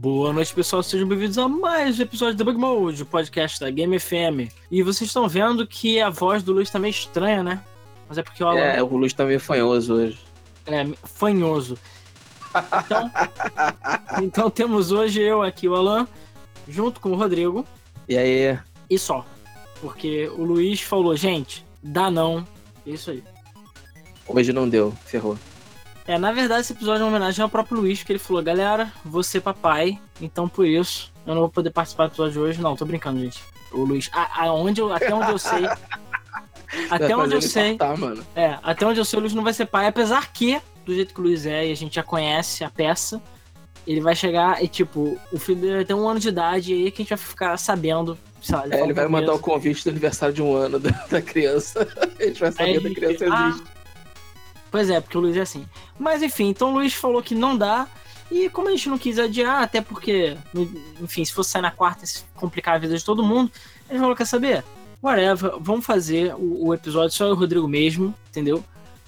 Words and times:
Boa 0.00 0.32
noite, 0.32 0.54
pessoal. 0.54 0.80
Sejam 0.80 1.08
bem-vindos 1.08 1.36
a 1.38 1.48
mais 1.48 1.98
um 1.98 2.02
episódio 2.04 2.36
do 2.36 2.44
Bug 2.44 2.56
Mode, 2.56 3.02
o 3.02 3.06
podcast 3.06 3.58
da 3.58 3.68
Game 3.68 3.98
FM. 3.98 4.48
E 4.70 4.80
vocês 4.80 5.10
estão 5.10 5.28
vendo 5.28 5.66
que 5.66 6.00
a 6.00 6.08
voz 6.08 6.40
do 6.40 6.52
Luiz 6.52 6.70
tá 6.70 6.78
meio 6.78 6.92
estranha, 6.92 7.42
né? 7.42 7.60
Mas 8.08 8.16
é 8.16 8.22
porque 8.22 8.44
o 8.44 8.46
Alan... 8.46 8.60
É, 8.60 8.80
o 8.80 8.96
Luiz 8.96 9.12
tá 9.12 9.24
meio 9.24 9.40
fanhoso 9.40 9.94
hoje. 9.94 10.20
É, 10.66 10.86
fanhoso. 11.02 11.76
Então, 12.84 13.10
então 14.22 14.50
temos 14.50 14.92
hoje 14.92 15.20
eu 15.20 15.42
aqui, 15.42 15.68
o 15.68 15.74
Alan, 15.74 16.06
junto 16.68 17.00
com 17.00 17.10
o 17.10 17.16
Rodrigo. 17.16 17.66
E 18.08 18.16
aí? 18.16 18.56
E 18.88 18.96
só. 19.00 19.26
Porque 19.80 20.28
o 20.28 20.44
Luiz 20.44 20.80
falou, 20.80 21.16
gente, 21.16 21.66
dá 21.82 22.08
não. 22.08 22.46
É 22.86 22.90
isso 22.90 23.10
aí. 23.10 23.24
Hoje 24.28 24.52
não 24.52 24.68
deu, 24.68 24.92
ferrou. 25.04 25.36
É, 26.08 26.16
na 26.16 26.32
verdade, 26.32 26.62
esse 26.62 26.72
episódio 26.72 27.02
é 27.02 27.04
uma 27.04 27.10
homenagem 27.10 27.42
ao 27.42 27.50
próprio 27.50 27.76
Luiz, 27.76 28.02
que 28.02 28.10
ele 28.10 28.18
falou, 28.18 28.42
galera, 28.42 28.90
você 29.04 29.38
papai, 29.38 30.00
então 30.22 30.48
por 30.48 30.66
isso 30.66 31.12
eu 31.26 31.34
não 31.34 31.42
vou 31.42 31.50
poder 31.50 31.70
participar 31.70 32.06
do 32.06 32.12
episódio 32.12 32.32
de 32.32 32.38
hoje. 32.38 32.62
Não, 32.62 32.74
tô 32.74 32.86
brincando, 32.86 33.20
gente. 33.20 33.42
O 33.70 33.84
Luiz, 33.84 34.08
a, 34.10 34.46
aonde 34.46 34.80
eu, 34.80 34.90
até 34.90 35.14
onde 35.14 35.30
eu 35.30 35.38
sei. 35.38 35.66
até 36.88 37.14
onde 37.14 37.34
eu 37.34 37.42
sei. 37.42 37.76
mano. 37.98 38.24
É, 38.34 38.58
até 38.62 38.86
onde 38.86 38.98
eu 38.98 39.04
sei, 39.04 39.18
o 39.18 39.20
Luiz 39.20 39.34
não 39.34 39.44
vai 39.44 39.52
ser 39.52 39.66
pai, 39.66 39.86
apesar 39.86 40.32
que, 40.32 40.58
do 40.86 40.94
jeito 40.94 41.12
que 41.12 41.20
o 41.20 41.24
Luiz 41.24 41.44
é, 41.44 41.66
e 41.66 41.72
a 41.72 41.76
gente 41.76 41.96
já 41.96 42.02
conhece 42.02 42.64
a 42.64 42.70
peça, 42.70 43.20
ele 43.86 44.00
vai 44.00 44.16
chegar 44.16 44.64
e, 44.64 44.66
tipo, 44.66 45.18
o 45.30 45.38
filho 45.38 45.60
dele 45.60 45.74
vai 45.74 45.84
ter 45.84 45.92
um 45.92 46.08
ano 46.08 46.18
de 46.18 46.28
idade, 46.30 46.72
e 46.72 46.84
aí 46.84 46.90
que 46.90 47.02
a 47.02 47.04
gente 47.04 47.10
vai 47.10 47.18
ficar 47.18 47.58
sabendo. 47.58 48.16
Lá, 48.50 48.64
ele, 48.64 48.74
é, 48.76 48.80
ele 48.80 48.94
vai 48.94 49.08
mandar 49.08 49.34
o 49.34 49.38
convite 49.38 49.84
do 49.84 49.90
aniversário 49.90 50.34
de 50.34 50.40
um 50.40 50.56
ano 50.56 50.78
da, 50.80 50.90
da 51.10 51.20
criança. 51.20 51.86
a 52.18 52.24
gente 52.24 52.40
vai 52.40 52.50
saber 52.50 52.80
que 52.80 52.86
a 52.86 52.94
criança 52.94 53.26
ah, 53.30 53.48
existe. 53.48 53.77
Pois 54.70 54.90
é, 54.90 55.00
porque 55.00 55.16
o 55.16 55.20
Luiz 55.20 55.36
é 55.36 55.40
assim. 55.40 55.66
Mas 55.98 56.22
enfim, 56.22 56.48
então 56.48 56.70
o 56.70 56.74
Luiz 56.74 56.94
falou 56.94 57.22
que 57.22 57.34
não 57.34 57.56
dá. 57.56 57.86
E 58.30 58.50
como 58.50 58.68
a 58.68 58.70
gente 58.72 58.90
não 58.90 58.98
quis 58.98 59.18
adiar, 59.18 59.62
até 59.62 59.80
porque, 59.80 60.36
enfim, 61.00 61.24
se 61.24 61.32
fosse 61.32 61.50
sair 61.50 61.62
na 61.62 61.70
quarta, 61.70 62.04
se 62.04 62.24
complicar 62.34 62.74
a 62.74 62.78
vida 62.78 62.96
de 62.96 63.02
todo 63.02 63.22
mundo, 63.22 63.50
a 63.88 63.92
gente 63.92 64.00
falou: 64.00 64.14
quer 64.14 64.26
saber? 64.26 64.62
Whatever, 65.02 65.52
vamos 65.60 65.86
fazer 65.86 66.34
o, 66.34 66.66
o 66.66 66.74
episódio 66.74 67.16
só 67.16 67.24
eu 67.24 67.30
e 67.30 67.32
o 67.32 67.36
Rodrigo 67.36 67.66
mesmo, 67.66 68.14
entendeu? 68.28 68.62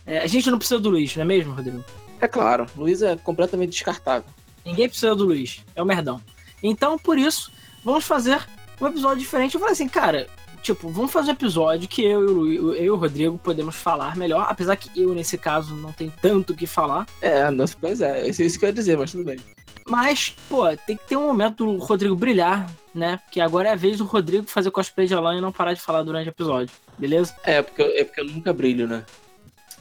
É, 0.06 0.20
a 0.20 0.26
gente 0.26 0.50
não 0.50 0.56
precisa 0.56 0.80
do 0.80 0.88
Luiz, 0.88 1.14
não 1.16 1.22
é 1.22 1.26
mesmo, 1.26 1.52
Rodrigo? 1.52 1.84
É 2.20 2.28
claro, 2.28 2.66
o 2.76 2.80
Luiz 2.80 3.02
é 3.02 3.16
completamente 3.16 3.72
descartável. 3.72 4.28
Ninguém 4.64 4.88
precisa 4.88 5.14
do 5.14 5.24
Luiz, 5.24 5.64
é 5.74 5.82
o 5.82 5.86
merdão. 5.86 6.20
Então, 6.62 6.98
por 6.98 7.18
isso, 7.18 7.50
vamos 7.84 8.04
fazer 8.04 8.40
um 8.80 8.86
episódio 8.86 9.18
diferente. 9.18 9.54
Eu 9.54 9.60
falei 9.60 9.72
assim, 9.72 9.88
cara, 9.88 10.28
tipo, 10.62 10.88
vamos 10.88 11.10
fazer 11.10 11.30
um 11.30 11.34
episódio 11.34 11.88
que 11.88 12.02
eu, 12.02 12.46
eu, 12.52 12.74
eu 12.74 12.84
e 12.84 12.90
o 12.90 12.96
Rodrigo 12.96 13.38
podemos 13.38 13.76
falar 13.76 14.16
melhor, 14.16 14.46
apesar 14.48 14.76
que 14.76 15.00
eu, 15.00 15.14
nesse 15.14 15.36
caso, 15.36 15.74
não 15.74 15.92
tenho 15.92 16.12
tanto 16.20 16.52
o 16.52 16.56
que 16.56 16.66
falar. 16.66 17.06
É, 17.20 17.50
não, 17.50 17.64
pois 17.80 18.00
é, 18.00 18.28
isso, 18.28 18.42
isso 18.42 18.58
que 18.58 18.64
eu 18.64 18.68
ia 18.68 18.72
dizer, 18.72 18.96
mas 18.96 19.12
tudo 19.12 19.24
bem. 19.24 19.38
Mas, 19.86 20.36
pô, 20.48 20.64
tem 20.76 20.96
que 20.96 21.06
ter 21.06 21.16
um 21.16 21.26
momento 21.26 21.64
do 21.64 21.76
Rodrigo 21.78 22.14
brilhar, 22.14 22.70
né? 22.94 23.16
Porque 23.24 23.40
agora 23.40 23.70
é 23.70 23.72
a 23.72 23.76
vez 23.76 23.98
do 23.98 24.04
Rodrigo 24.04 24.46
fazer 24.46 24.70
cosplay 24.70 25.06
de 25.06 25.14
Alan 25.14 25.36
e 25.36 25.40
não 25.40 25.50
parar 25.50 25.74
de 25.74 25.80
falar 25.80 26.02
durante 26.02 26.28
o 26.28 26.30
episódio, 26.30 26.74
beleza? 26.98 27.34
É, 27.42 27.60
porque, 27.60 27.82
é 27.82 28.04
porque 28.04 28.20
eu 28.20 28.26
nunca 28.26 28.52
brilho, 28.52 28.86
né? 28.86 29.04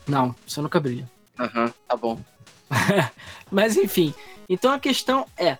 Não, 0.08 0.34
você 0.48 0.62
nunca 0.62 0.80
brilha. 0.80 1.10
Aham, 1.38 1.66
uhum, 1.66 1.74
tá 1.88 1.96
bom. 1.96 2.20
Mas 3.52 3.78
enfim, 3.78 4.14
então 4.48 4.72
a 4.72 4.80
questão 4.80 5.26
é, 5.38 5.58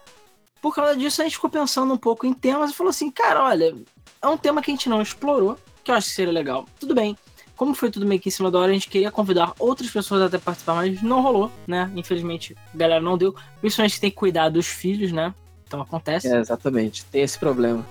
por 0.62 0.76
causa 0.76 0.96
disso 0.96 1.22
a 1.22 1.26
gente 1.26 1.36
ficou 1.36 1.50
pensando 1.50 1.94
um 1.94 1.98
pouco 1.98 2.26
em 2.26 2.34
temas 2.34 2.72
e 2.72 2.74
falou 2.74 2.90
assim, 2.90 3.10
cara, 3.10 3.44
olha, 3.44 3.76
é 4.22 4.28
um 4.28 4.38
tema 4.38 4.62
que 4.62 4.72
a 4.72 4.74
gente 4.74 4.90
não 4.90 5.02
explorou, 5.02 5.58
que 5.84 5.92
eu 5.92 5.96
acho 5.96 6.10
que 6.10 6.16
seria 6.16 6.34
legal. 6.34 6.66
Tudo 6.80 6.94
bem. 6.94 7.18
Como 7.56 7.74
foi 7.74 7.92
tudo 7.92 8.06
meio 8.06 8.22
que 8.22 8.30
em 8.30 8.32
cima 8.32 8.50
da 8.50 8.60
hora, 8.60 8.72
a 8.72 8.74
gente 8.74 8.90
queria 8.90 9.12
convidar 9.12 9.54
outras 9.60 9.90
pessoas 9.90 10.22
até 10.22 10.38
participar, 10.38 10.76
mas 10.76 11.02
não 11.02 11.22
rolou, 11.22 11.52
né? 11.68 11.92
Infelizmente, 11.96 12.56
a 12.74 12.78
galera 12.78 13.02
não 13.02 13.18
deu. 13.18 13.36
Principalmente 13.60 13.96
que 13.96 14.02
tem 14.02 14.10
que 14.10 14.16
cuidar 14.16 14.50
dos 14.50 14.66
filhos, 14.66 15.12
né? 15.12 15.34
Então 15.68 15.82
acontece. 15.82 16.28
É, 16.28 16.38
exatamente. 16.38 17.04
Tem 17.06 17.22
esse 17.22 17.38
problema. 17.38 17.86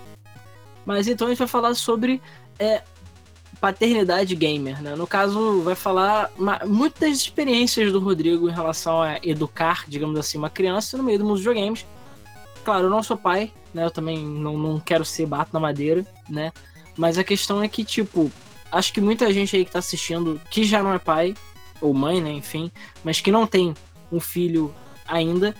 Mas 0.86 1.06
então 1.06 1.26
a 1.26 1.30
gente 1.30 1.38
vai 1.38 1.48
falar 1.48 1.74
sobre 1.74 2.20
é, 2.58 2.82
paternidade 3.60 4.34
gamer, 4.34 4.82
né? 4.82 4.96
No 4.96 5.06
caso, 5.06 5.60
vai 5.60 5.74
falar 5.74 6.30
muitas 6.66 7.18
experiências 7.18 7.92
do 7.92 8.00
Rodrigo 8.00 8.48
em 8.48 8.52
relação 8.52 9.02
a 9.02 9.18
educar, 9.22 9.84
digamos 9.86 10.18
assim, 10.18 10.38
uma 10.38 10.50
criança 10.50 10.96
no 10.96 11.02
meio 11.02 11.18
do 11.18 11.24
mundo 11.24 11.34
dos 11.34 11.44
videogames. 11.44 11.84
Claro, 12.68 12.84
eu 12.84 12.90
não 12.90 13.02
sou 13.02 13.16
pai, 13.16 13.50
né? 13.72 13.82
Eu 13.82 13.90
também 13.90 14.18
não, 14.18 14.58
não 14.58 14.78
quero 14.78 15.02
ser 15.02 15.24
bato 15.24 15.48
na 15.54 15.58
madeira, 15.58 16.06
né? 16.28 16.52
Mas 16.98 17.16
a 17.16 17.24
questão 17.24 17.62
é 17.62 17.66
que, 17.66 17.82
tipo, 17.82 18.30
acho 18.70 18.92
que 18.92 19.00
muita 19.00 19.32
gente 19.32 19.56
aí 19.56 19.64
que 19.64 19.70
tá 19.70 19.78
assistindo, 19.78 20.38
que 20.50 20.64
já 20.64 20.82
não 20.82 20.92
é 20.92 20.98
pai, 20.98 21.34
ou 21.80 21.94
mãe, 21.94 22.20
né? 22.20 22.30
Enfim, 22.30 22.70
mas 23.02 23.22
que 23.22 23.32
não 23.32 23.46
tem 23.46 23.72
um 24.12 24.20
filho 24.20 24.74
ainda, 25.06 25.54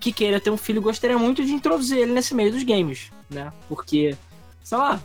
que 0.00 0.10
queira 0.10 0.40
ter 0.40 0.48
um 0.48 0.56
filho, 0.56 0.80
gostaria 0.80 1.18
muito 1.18 1.44
de 1.44 1.52
introduzir 1.52 1.98
ele 1.98 2.12
nesse 2.12 2.34
meio 2.34 2.50
dos 2.50 2.62
games, 2.62 3.12
né? 3.28 3.52
Porque, 3.68 4.16
sei 4.62 4.78
lá, 4.78 4.98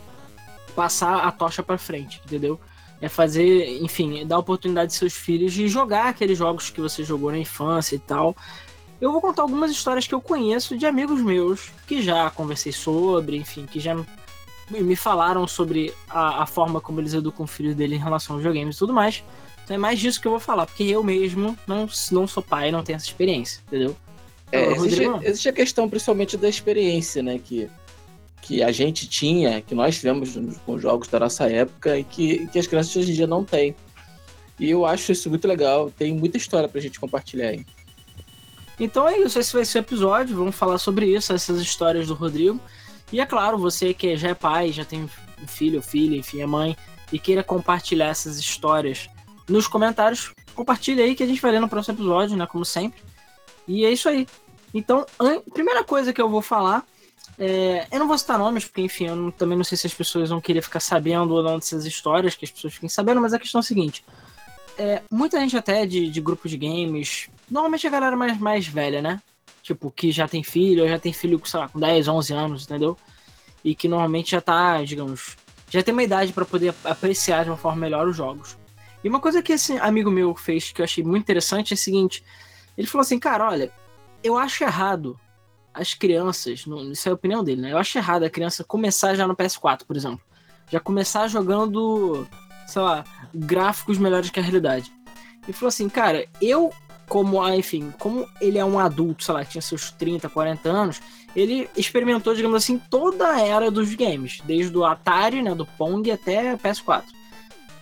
passar 0.74 1.26
a 1.26 1.30
tocha 1.30 1.62
para 1.62 1.76
frente, 1.76 2.22
entendeu? 2.24 2.58
É 3.02 3.08
fazer, 3.10 3.82
enfim, 3.82 4.26
dar 4.26 4.38
oportunidade 4.38 4.92
de 4.92 4.96
seus 4.96 5.12
filhos 5.12 5.52
de 5.52 5.68
jogar 5.68 6.06
aqueles 6.06 6.38
jogos 6.38 6.70
que 6.70 6.80
você 6.80 7.04
jogou 7.04 7.30
na 7.30 7.38
infância 7.38 7.96
e 7.96 7.98
tal, 7.98 8.34
eu 9.00 9.10
vou 9.10 9.20
contar 9.20 9.42
algumas 9.42 9.70
histórias 9.70 10.06
que 10.06 10.14
eu 10.14 10.20
conheço 10.20 10.76
de 10.76 10.84
amigos 10.86 11.20
meus 11.20 11.70
que 11.86 12.02
já 12.02 12.28
conversei 12.30 12.72
sobre, 12.72 13.36
enfim, 13.36 13.66
que 13.66 13.80
já 13.80 13.96
me 14.70 14.94
falaram 14.94 15.46
sobre 15.48 15.92
a, 16.08 16.42
a 16.42 16.46
forma 16.46 16.80
como 16.80 17.00
eles 17.00 17.14
educam 17.14 17.44
o 17.44 17.48
filho 17.48 17.74
dele 17.74 17.96
em 17.96 17.98
relação 17.98 18.36
aos 18.36 18.42
videogames 18.42 18.76
e 18.76 18.78
tudo 18.78 18.92
mais. 18.92 19.24
Então 19.64 19.74
é 19.74 19.78
mais 19.78 19.98
disso 19.98 20.20
que 20.20 20.26
eu 20.26 20.32
vou 20.32 20.40
falar, 20.40 20.66
porque 20.66 20.84
eu 20.84 21.02
mesmo 21.02 21.56
não, 21.66 21.88
não 22.12 22.26
sou 22.26 22.42
pai, 22.42 22.70
não 22.70 22.82
tenho 22.82 22.96
essa 22.96 23.06
experiência, 23.06 23.62
entendeu? 23.66 23.96
É, 24.52 24.72
existe, 24.72 25.02
existe, 25.22 25.48
a 25.48 25.52
questão 25.52 25.88
principalmente 25.88 26.36
da 26.36 26.48
experiência, 26.48 27.22
né? 27.22 27.38
Que, 27.42 27.70
que 28.42 28.62
a 28.62 28.72
gente 28.72 29.08
tinha, 29.08 29.60
que 29.60 29.74
nós 29.74 29.96
tivemos 29.96 30.36
com 30.66 30.78
jogos 30.78 31.08
da 31.08 31.20
nossa 31.20 31.48
época 31.48 31.98
e 31.98 32.04
que, 32.04 32.46
que 32.48 32.58
as 32.58 32.66
crianças 32.66 32.94
hoje 32.96 33.12
em 33.12 33.14
dia 33.14 33.26
não 33.26 33.44
têm. 33.44 33.74
E 34.58 34.70
eu 34.70 34.84
acho 34.84 35.12
isso 35.12 35.30
muito 35.30 35.48
legal, 35.48 35.90
tem 35.90 36.12
muita 36.14 36.36
história 36.36 36.68
pra 36.68 36.80
gente 36.80 37.00
compartilhar 37.00 37.48
aí. 37.48 37.64
Então 38.80 39.06
é 39.06 39.18
isso, 39.18 39.38
esse 39.38 39.52
vai 39.52 39.64
ser 39.64 39.78
o 39.78 39.82
episódio. 39.82 40.34
Vamos 40.34 40.56
falar 40.56 40.78
sobre 40.78 41.06
isso, 41.06 41.34
essas 41.34 41.60
histórias 41.60 42.06
do 42.06 42.14
Rodrigo. 42.14 42.58
E 43.12 43.20
é 43.20 43.26
claro, 43.26 43.58
você 43.58 43.92
que 43.92 44.16
já 44.16 44.30
é 44.30 44.34
pai, 44.34 44.72
já 44.72 44.86
tem 44.86 45.02
um 45.02 45.46
filho 45.46 45.76
ou 45.76 45.82
filha, 45.82 46.16
enfim, 46.16 46.40
é 46.40 46.46
mãe, 46.46 46.76
e 47.12 47.18
queira 47.18 47.44
compartilhar 47.44 48.08
essas 48.08 48.38
histórias 48.38 49.10
nos 49.46 49.66
comentários, 49.66 50.32
compartilhe 50.54 51.02
aí 51.02 51.14
que 51.14 51.22
a 51.22 51.26
gente 51.26 51.40
vai 51.42 51.50
ler 51.50 51.60
no 51.60 51.68
próximo 51.68 51.94
episódio, 51.94 52.36
né? 52.36 52.46
Como 52.46 52.64
sempre. 52.64 53.02
E 53.68 53.84
é 53.84 53.90
isso 53.90 54.08
aí. 54.08 54.26
Então, 54.72 55.04
a 55.18 55.50
primeira 55.52 55.84
coisa 55.84 56.12
que 56.12 56.20
eu 56.20 56.28
vou 56.28 56.42
falar. 56.42 56.84
É, 57.38 57.86
eu 57.90 57.98
não 57.98 58.06
vou 58.06 58.18
citar 58.18 58.38
nomes, 58.38 58.66
porque, 58.66 58.82
enfim, 58.82 59.06
eu 59.06 59.16
não, 59.16 59.30
também 59.30 59.56
não 59.56 59.64
sei 59.64 59.76
se 59.76 59.86
as 59.86 59.94
pessoas 59.94 60.28
vão 60.28 60.42
querer 60.42 60.60
ficar 60.60 60.80
sabendo 60.80 61.32
ou 61.32 61.42
não 61.42 61.58
dessas 61.58 61.86
histórias, 61.86 62.34
que 62.34 62.44
as 62.44 62.50
pessoas 62.50 62.74
fiquem 62.74 62.88
sabendo, 62.88 63.18
mas 63.18 63.32
a 63.32 63.38
questão 63.38 63.60
é 63.60 63.62
a 63.62 63.66
seguinte: 63.66 64.04
é, 64.76 65.02
muita 65.10 65.40
gente 65.40 65.56
até 65.56 65.86
de, 65.86 66.10
de 66.10 66.20
grupo 66.20 66.46
de 66.46 66.58
games, 66.58 67.30
normalmente 67.50 67.86
a 67.86 67.90
galera 67.90 68.16
mais, 68.16 68.38
mais 68.38 68.66
velha, 68.66 69.02
né? 69.02 69.20
Tipo, 69.62 69.90
que 69.90 70.10
já 70.10 70.26
tem 70.26 70.42
filho, 70.42 70.88
já 70.88 70.98
tem 70.98 71.12
filho, 71.12 71.40
sei 71.44 71.60
lá, 71.60 71.68
com 71.68 71.78
10, 71.78 72.08
11 72.08 72.32
anos, 72.32 72.64
entendeu? 72.64 72.96
E 73.64 73.74
que 73.74 73.88
normalmente 73.88 74.30
já 74.30 74.40
tá, 74.40 74.82
digamos, 74.82 75.36
já 75.68 75.82
tem 75.82 75.92
uma 75.92 76.02
idade 76.02 76.32
para 76.32 76.44
poder 76.44 76.74
apreciar 76.84 77.44
de 77.44 77.50
uma 77.50 77.56
forma 77.56 77.80
melhor 77.80 78.08
os 78.08 78.16
jogos. 78.16 78.56
E 79.02 79.08
uma 79.08 79.20
coisa 79.20 79.42
que 79.42 79.52
esse 79.52 79.76
amigo 79.78 80.10
meu 80.10 80.34
fez 80.34 80.72
que 80.72 80.80
eu 80.80 80.84
achei 80.84 81.04
muito 81.04 81.22
interessante 81.22 81.72
é 81.72 81.74
o 81.74 81.78
seguinte: 81.78 82.24
ele 82.76 82.86
falou 82.86 83.02
assim, 83.02 83.18
cara, 83.18 83.48
olha, 83.48 83.72
eu 84.22 84.36
acho 84.36 84.64
errado 84.64 85.18
as 85.72 85.94
crianças, 85.94 86.64
isso 86.90 87.08
é 87.08 87.12
a 87.12 87.14
opinião 87.14 87.44
dele, 87.44 87.62
né? 87.62 87.72
Eu 87.72 87.78
acho 87.78 87.96
errado 87.96 88.24
a 88.24 88.30
criança 88.30 88.64
começar 88.64 89.14
já 89.14 89.26
no 89.26 89.36
PS4, 89.36 89.84
por 89.86 89.96
exemplo. 89.96 90.20
Já 90.70 90.80
começar 90.80 91.28
jogando 91.28 92.26
sei 92.70 92.82
lá, 92.82 93.04
gráficos 93.34 93.98
melhores 93.98 94.30
que 94.30 94.38
a 94.38 94.42
realidade. 94.42 94.92
E 95.46 95.52
falou 95.52 95.68
assim, 95.68 95.88
cara, 95.88 96.26
eu, 96.40 96.72
como, 97.10 97.46
enfim, 97.52 97.92
como 97.98 98.24
ele 98.40 98.56
é 98.56 98.64
um 98.64 98.78
adulto, 98.78 99.24
sei 99.24 99.34
lá, 99.34 99.44
tinha 99.44 99.60
seus 99.60 99.90
30, 99.90 100.28
40 100.28 100.68
anos, 100.70 101.02
ele 101.34 101.68
experimentou, 101.76 102.36
digamos 102.36 102.56
assim, 102.56 102.78
toda 102.78 103.32
a 103.32 103.40
era 103.40 103.68
dos 103.68 103.92
games, 103.96 104.40
desde 104.44 104.78
o 104.78 104.84
Atari, 104.84 105.42
né, 105.42 105.52
do 105.52 105.66
Pong 105.66 106.08
até 106.08 106.56
PS4. 106.56 107.02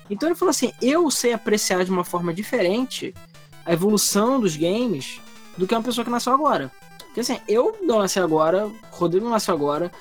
Então 0.09 0.31
ele 0.31 0.35
falou 0.35 0.49
assim, 0.49 0.73
eu 0.81 1.11
sei 1.11 1.35
apreciar 1.35 1.85
de 1.85 1.91
uma 1.91 2.05
forma 2.05 2.33
diferente 2.33 3.15
a 3.67 3.73
evolução 3.75 4.41
dos 4.41 4.57
games 4.57 5.21
do 5.59 5.67
que 5.67 5.75
uma 5.75 5.83
pessoa 5.83 6.07
que 6.07 6.11
nasceu 6.11 6.33
agora. 6.33 6.73
Porque 6.99 7.21
assim, 7.21 7.39
eu 7.47 7.77
não 7.83 7.99
nasci 7.99 8.19
agora, 8.19 8.71
Rodrigo 8.91 9.27
não 9.27 9.33
nasceu 9.33 9.53
agora, 9.53 9.93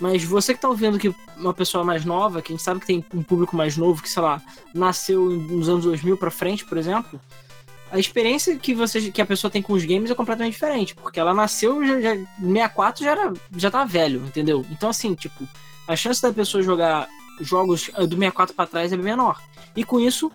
mas 0.00 0.24
você 0.24 0.54
que 0.54 0.60
tá 0.60 0.70
ouvindo 0.70 0.98
que 0.98 1.14
uma 1.36 1.52
pessoa 1.52 1.84
mais 1.84 2.06
nova, 2.06 2.40
que 2.40 2.50
a 2.50 2.56
gente 2.56 2.64
sabe 2.64 2.80
que 2.80 2.86
tem 2.86 3.04
um 3.12 3.22
público 3.22 3.54
mais 3.54 3.76
novo, 3.76 4.02
que, 4.02 4.08
sei 4.08 4.22
lá, 4.22 4.40
nasceu 4.72 5.28
nos 5.28 5.68
anos 5.68 5.84
2000 5.84 6.16
pra 6.16 6.30
frente, 6.30 6.64
por 6.64 6.78
exemplo, 6.78 7.20
a 7.90 7.98
experiência 7.98 8.56
que, 8.56 8.74
você, 8.74 9.10
que 9.10 9.20
a 9.20 9.26
pessoa 9.26 9.50
tem 9.50 9.62
com 9.62 9.72
os 9.72 9.84
games 9.84 10.10
é 10.10 10.14
completamente 10.14 10.52
diferente, 10.52 10.94
porque 10.94 11.18
ela 11.18 11.34
nasceu 11.34 11.84
já, 11.84 12.00
já 12.00 12.14
64 12.40 13.04
já 13.04 13.10
era 13.10 13.32
já 13.56 13.70
tá 13.70 13.84
velho, 13.84 14.22
entendeu? 14.26 14.64
Então 14.70 14.90
assim, 14.90 15.14
tipo, 15.14 15.46
a 15.88 15.96
chance 15.96 16.22
da 16.22 16.32
pessoa 16.32 16.62
jogar 16.62 17.08
jogos 17.40 17.90
do 18.08 18.16
64 18.16 18.54
para 18.54 18.66
trás 18.66 18.92
é 18.92 18.96
menor. 18.96 19.40
E 19.74 19.84
com 19.84 19.98
isso, 19.98 20.30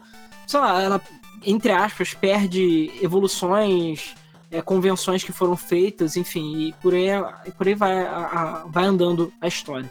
sei 0.47 0.59
lá, 0.59 0.81
ela 0.81 1.01
entre 1.45 1.71
aspas 1.71 2.13
perde 2.13 2.91
evoluções 3.01 4.15
é, 4.55 4.61
convenções 4.61 5.23
que 5.23 5.31
foram 5.31 5.57
feitas, 5.57 6.15
enfim, 6.15 6.67
e 6.67 6.73
por 6.73 6.93
aí, 6.93 7.09
por 7.57 7.67
aí 7.67 7.75
vai, 7.75 8.05
a, 8.05 8.17
a, 8.17 8.65
vai 8.67 8.85
andando 8.85 9.33
a 9.41 9.47
história. 9.47 9.89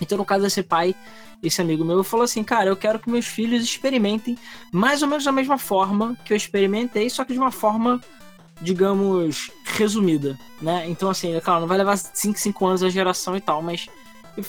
Então, 0.00 0.18
no 0.18 0.24
caso 0.24 0.44
desse 0.44 0.62
pai, 0.62 0.94
esse 1.42 1.60
amigo 1.60 1.84
meu 1.84 2.02
falou 2.04 2.24
assim: 2.24 2.42
Cara, 2.42 2.68
eu 2.68 2.76
quero 2.76 2.98
que 2.98 3.10
meus 3.10 3.26
filhos 3.26 3.62
experimentem 3.64 4.38
mais 4.72 5.02
ou 5.02 5.08
menos 5.08 5.24
da 5.24 5.32
mesma 5.32 5.58
forma 5.58 6.16
que 6.24 6.32
eu 6.32 6.36
experimentei, 6.36 7.08
só 7.08 7.24
que 7.24 7.32
de 7.32 7.38
uma 7.38 7.50
forma, 7.50 8.00
digamos, 8.60 9.50
resumida, 9.64 10.38
né? 10.60 10.84
Então, 10.88 11.08
assim, 11.08 11.34
é 11.34 11.40
claro, 11.40 11.60
não 11.60 11.68
vai 11.68 11.78
levar 11.78 11.96
5, 11.96 12.38
5 12.38 12.66
anos 12.66 12.82
a 12.82 12.88
geração 12.88 13.36
e 13.36 13.40
tal, 13.40 13.62
mas 13.62 13.88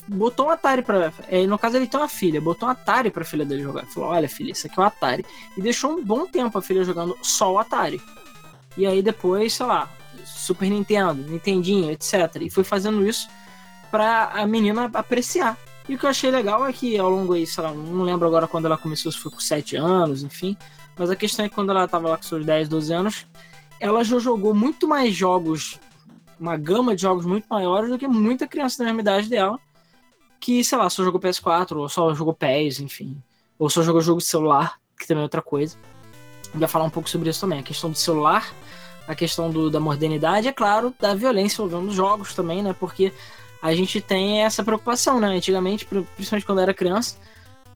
botou 0.07 0.47
um 0.47 0.49
Atari 0.49 0.81
pra. 0.81 1.13
É, 1.29 1.45
no 1.47 1.57
caso, 1.57 1.77
ele 1.77 1.87
tem 1.87 1.99
uma 1.99 2.09
filha, 2.09 2.41
botou 2.41 2.67
um 2.67 2.71
Atari 2.71 3.09
pra 3.09 3.23
filha 3.23 3.45
dele 3.45 3.63
jogar. 3.63 3.85
Falou: 3.85 4.09
Olha, 4.09 4.27
filha, 4.27 4.51
isso 4.51 4.67
aqui 4.67 4.79
é 4.79 4.83
o 4.83 4.85
Atari. 4.85 5.25
E 5.55 5.61
deixou 5.61 5.91
um 5.91 6.03
bom 6.03 6.25
tempo 6.25 6.57
a 6.57 6.61
filha 6.61 6.83
jogando 6.83 7.17
só 7.21 7.53
o 7.53 7.59
Atari. 7.59 8.01
E 8.75 8.85
aí 8.85 9.01
depois, 9.01 9.53
sei 9.53 9.65
lá, 9.65 9.89
Super 10.25 10.69
Nintendo, 10.69 11.23
Nintendinho, 11.23 11.89
etc. 11.91 12.13
E 12.41 12.49
foi 12.49 12.63
fazendo 12.63 13.07
isso 13.07 13.27
pra 13.91 14.25
a 14.33 14.45
menina 14.45 14.89
apreciar. 14.93 15.57
E 15.87 15.95
o 15.95 15.97
que 15.97 16.05
eu 16.05 16.09
achei 16.09 16.29
legal 16.29 16.65
é 16.65 16.73
que 16.73 16.97
ao 16.97 17.09
longo 17.09 17.33
aí, 17.33 17.47
sei 17.47 17.63
lá, 17.63 17.71
não 17.71 18.03
lembro 18.03 18.27
agora 18.27 18.47
quando 18.47 18.65
ela 18.65 18.77
começou, 18.77 19.11
se 19.11 19.17
foi 19.17 19.31
com 19.31 19.39
7 19.39 19.77
anos, 19.77 20.21
enfim. 20.21 20.57
Mas 20.97 21.09
a 21.09 21.15
questão 21.15 21.45
é 21.45 21.49
que 21.49 21.55
quando 21.55 21.69
ela 21.69 21.87
tava 21.87 22.09
lá 22.09 22.17
com 22.17 22.23
seus 22.23 22.45
10, 22.45 22.67
12 22.67 22.93
anos, 22.93 23.27
ela 23.79 24.03
já 24.03 24.19
jogou 24.19 24.53
muito 24.53 24.87
mais 24.87 25.15
jogos, 25.15 25.79
uma 26.39 26.57
gama 26.57 26.95
de 26.95 27.03
jogos 27.03 27.25
muito 27.25 27.45
maiores 27.49 27.89
do 27.89 27.97
que 27.97 28.07
muita 28.07 28.47
criança 28.47 28.79
da 28.79 28.85
mesma 28.85 29.01
idade 29.01 29.29
dela. 29.29 29.57
Que, 30.39 30.63
sei 30.63 30.77
lá, 30.77 30.89
só 30.89 31.03
jogou 31.03 31.21
PS4, 31.21 31.77
ou 31.77 31.89
só 31.89 32.13
jogou 32.13 32.33
PES, 32.33 32.79
enfim. 32.79 33.21
Ou 33.57 33.69
só 33.69 33.81
jogou 33.81 34.01
jogo 34.01 34.19
de 34.19 34.25
celular, 34.25 34.79
que 34.99 35.07
também 35.07 35.21
é 35.21 35.23
outra 35.23 35.41
coisa. 35.41 35.77
Ia 36.59 36.67
falar 36.67 36.85
um 36.85 36.89
pouco 36.89 37.09
sobre 37.09 37.29
isso 37.29 37.41
também. 37.41 37.59
A 37.59 37.63
questão 37.63 37.89
do 37.89 37.97
celular, 37.97 38.53
a 39.07 39.15
questão 39.15 39.49
do, 39.49 39.69
da 39.69 39.79
modernidade, 39.79 40.47
é 40.47 40.53
claro, 40.53 40.93
da 40.99 41.15
violência 41.15 41.61
envolvendo 41.61 41.89
os 41.89 41.95
jogos 41.95 42.33
também, 42.33 42.61
né? 42.61 42.73
Porque 42.73 43.13
a 43.61 43.73
gente 43.73 44.01
tem 44.01 44.43
essa 44.43 44.63
preocupação, 44.63 45.19
né? 45.19 45.27
Antigamente, 45.27 45.85
principalmente 45.85 46.45
quando 46.45 46.59
eu 46.59 46.63
era 46.63 46.73
criança, 46.73 47.17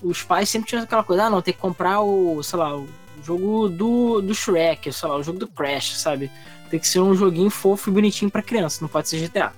os 0.01 0.23
pais 0.23 0.49
sempre 0.49 0.69
tinham 0.69 0.83
aquela 0.83 1.03
coisa, 1.03 1.25
ah, 1.25 1.29
não, 1.29 1.41
tem 1.41 1.53
que 1.53 1.59
comprar 1.59 2.01
o, 2.01 2.41
sei 2.43 2.59
lá, 2.59 2.75
o 2.75 2.87
jogo 3.23 3.69
do, 3.69 4.21
do 4.21 4.33
Shrek, 4.33 4.91
sei 4.91 5.09
lá, 5.09 5.17
o 5.17 5.23
jogo 5.23 5.39
do 5.39 5.47
Crash, 5.47 5.97
sabe? 5.99 6.31
Tem 6.69 6.79
que 6.79 6.87
ser 6.87 6.99
um 6.99 7.13
joguinho 7.13 7.49
fofo 7.49 7.89
e 7.89 7.93
bonitinho 7.93 8.31
para 8.31 8.41
criança, 8.41 8.79
não 8.81 8.89
pode 8.89 9.09
ser 9.09 9.17
GTA, 9.17 9.53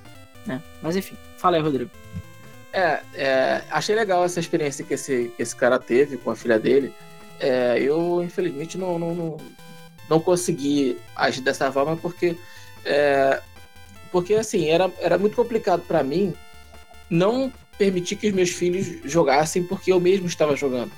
né? 0.45 0.61
Mas 0.81 0.95
enfim, 0.95 1.15
fala 1.37 1.57
aí, 1.57 1.63
Rodrigo. 1.63 1.91
É, 2.73 3.01
é, 3.13 3.63
achei 3.69 3.95
legal 3.95 4.25
essa 4.25 4.39
experiência 4.39 4.83
que 4.83 4.95
esse, 4.95 5.31
que 5.35 5.41
esse 5.43 5.55
cara 5.55 5.77
teve 5.77 6.17
com 6.17 6.31
a 6.31 6.35
filha 6.35 6.57
dele. 6.57 6.91
É, 7.39 7.77
eu, 7.79 8.23
infelizmente, 8.23 8.77
não, 8.77 8.97
não, 8.97 9.13
não, 9.13 9.37
não, 10.09 10.19
consegui 10.19 10.97
agir 11.15 11.41
dessa 11.41 11.71
forma 11.71 11.95
porque, 11.95 12.35
é, 12.83 13.41
porque 14.13 14.35
assim, 14.35 14.69
era, 14.69 14.89
era 14.99 15.17
muito 15.17 15.35
complicado 15.35 15.81
para 15.87 16.03
mim 16.03 16.33
não 17.09 17.51
permitir 17.77 18.15
que 18.15 18.27
os 18.27 18.33
meus 18.33 18.51
filhos 18.51 18.87
jogassem 19.03 19.63
porque 19.63 19.91
eu 19.91 19.99
mesmo 19.99 20.27
estava 20.27 20.55
jogando. 20.55 20.91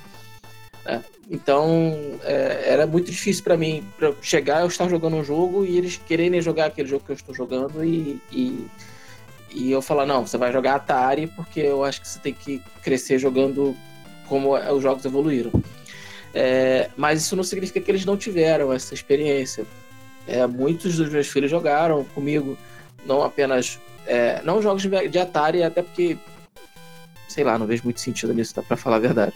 Né? 0.84 1.02
Então, 1.30 2.20
é, 2.22 2.64
era 2.66 2.86
muito 2.86 3.10
difícil 3.10 3.42
para 3.42 3.56
mim 3.56 3.82
pra 3.98 4.12
chegar, 4.20 4.60
eu 4.60 4.68
estar 4.68 4.88
jogando 4.88 5.16
um 5.16 5.24
jogo 5.24 5.64
e 5.64 5.78
eles 5.78 5.96
quererem 6.06 6.40
jogar 6.42 6.66
aquele 6.66 6.88
jogo 6.88 7.04
que 7.04 7.12
eu 7.12 7.16
estou 7.16 7.34
jogando 7.34 7.82
e, 7.82 8.20
e, 8.30 8.66
e 9.50 9.72
eu 9.72 9.80
falar: 9.80 10.04
não, 10.04 10.26
você 10.26 10.36
vai 10.36 10.52
jogar 10.52 10.74
Atari 10.74 11.26
porque 11.26 11.60
eu 11.60 11.82
acho 11.82 12.02
que 12.02 12.08
você 12.08 12.20
tem 12.20 12.34
que 12.34 12.62
crescer 12.82 13.18
jogando 13.18 13.74
como 14.28 14.54
os 14.54 14.82
jogos 14.82 15.04
evoluíram. 15.04 15.50
É, 16.34 16.90
mas 16.96 17.22
isso 17.22 17.34
não 17.34 17.42
significa 17.42 17.80
que 17.80 17.90
eles 17.90 18.04
não 18.04 18.16
tiveram 18.16 18.70
essa 18.72 18.92
experiência. 18.92 19.64
É, 20.28 20.46
muitos 20.46 20.96
dos 20.96 21.08
meus 21.10 21.28
filhos 21.28 21.50
jogaram 21.50 22.04
comigo, 22.04 22.58
não 23.06 23.22
apenas. 23.22 23.80
É, 24.06 24.40
não 24.42 24.62
jogos 24.62 24.82
de 24.82 25.18
Atari, 25.18 25.62
até 25.62 25.82
porque. 25.82 26.16
Sei 27.28 27.44
lá, 27.44 27.58
não 27.58 27.66
vejo 27.66 27.84
muito 27.84 28.00
sentido 28.00 28.32
nisso, 28.32 28.54
tá, 28.54 28.62
pra 28.62 28.76
falar 28.76 28.96
a 28.96 29.00
verdade. 29.00 29.32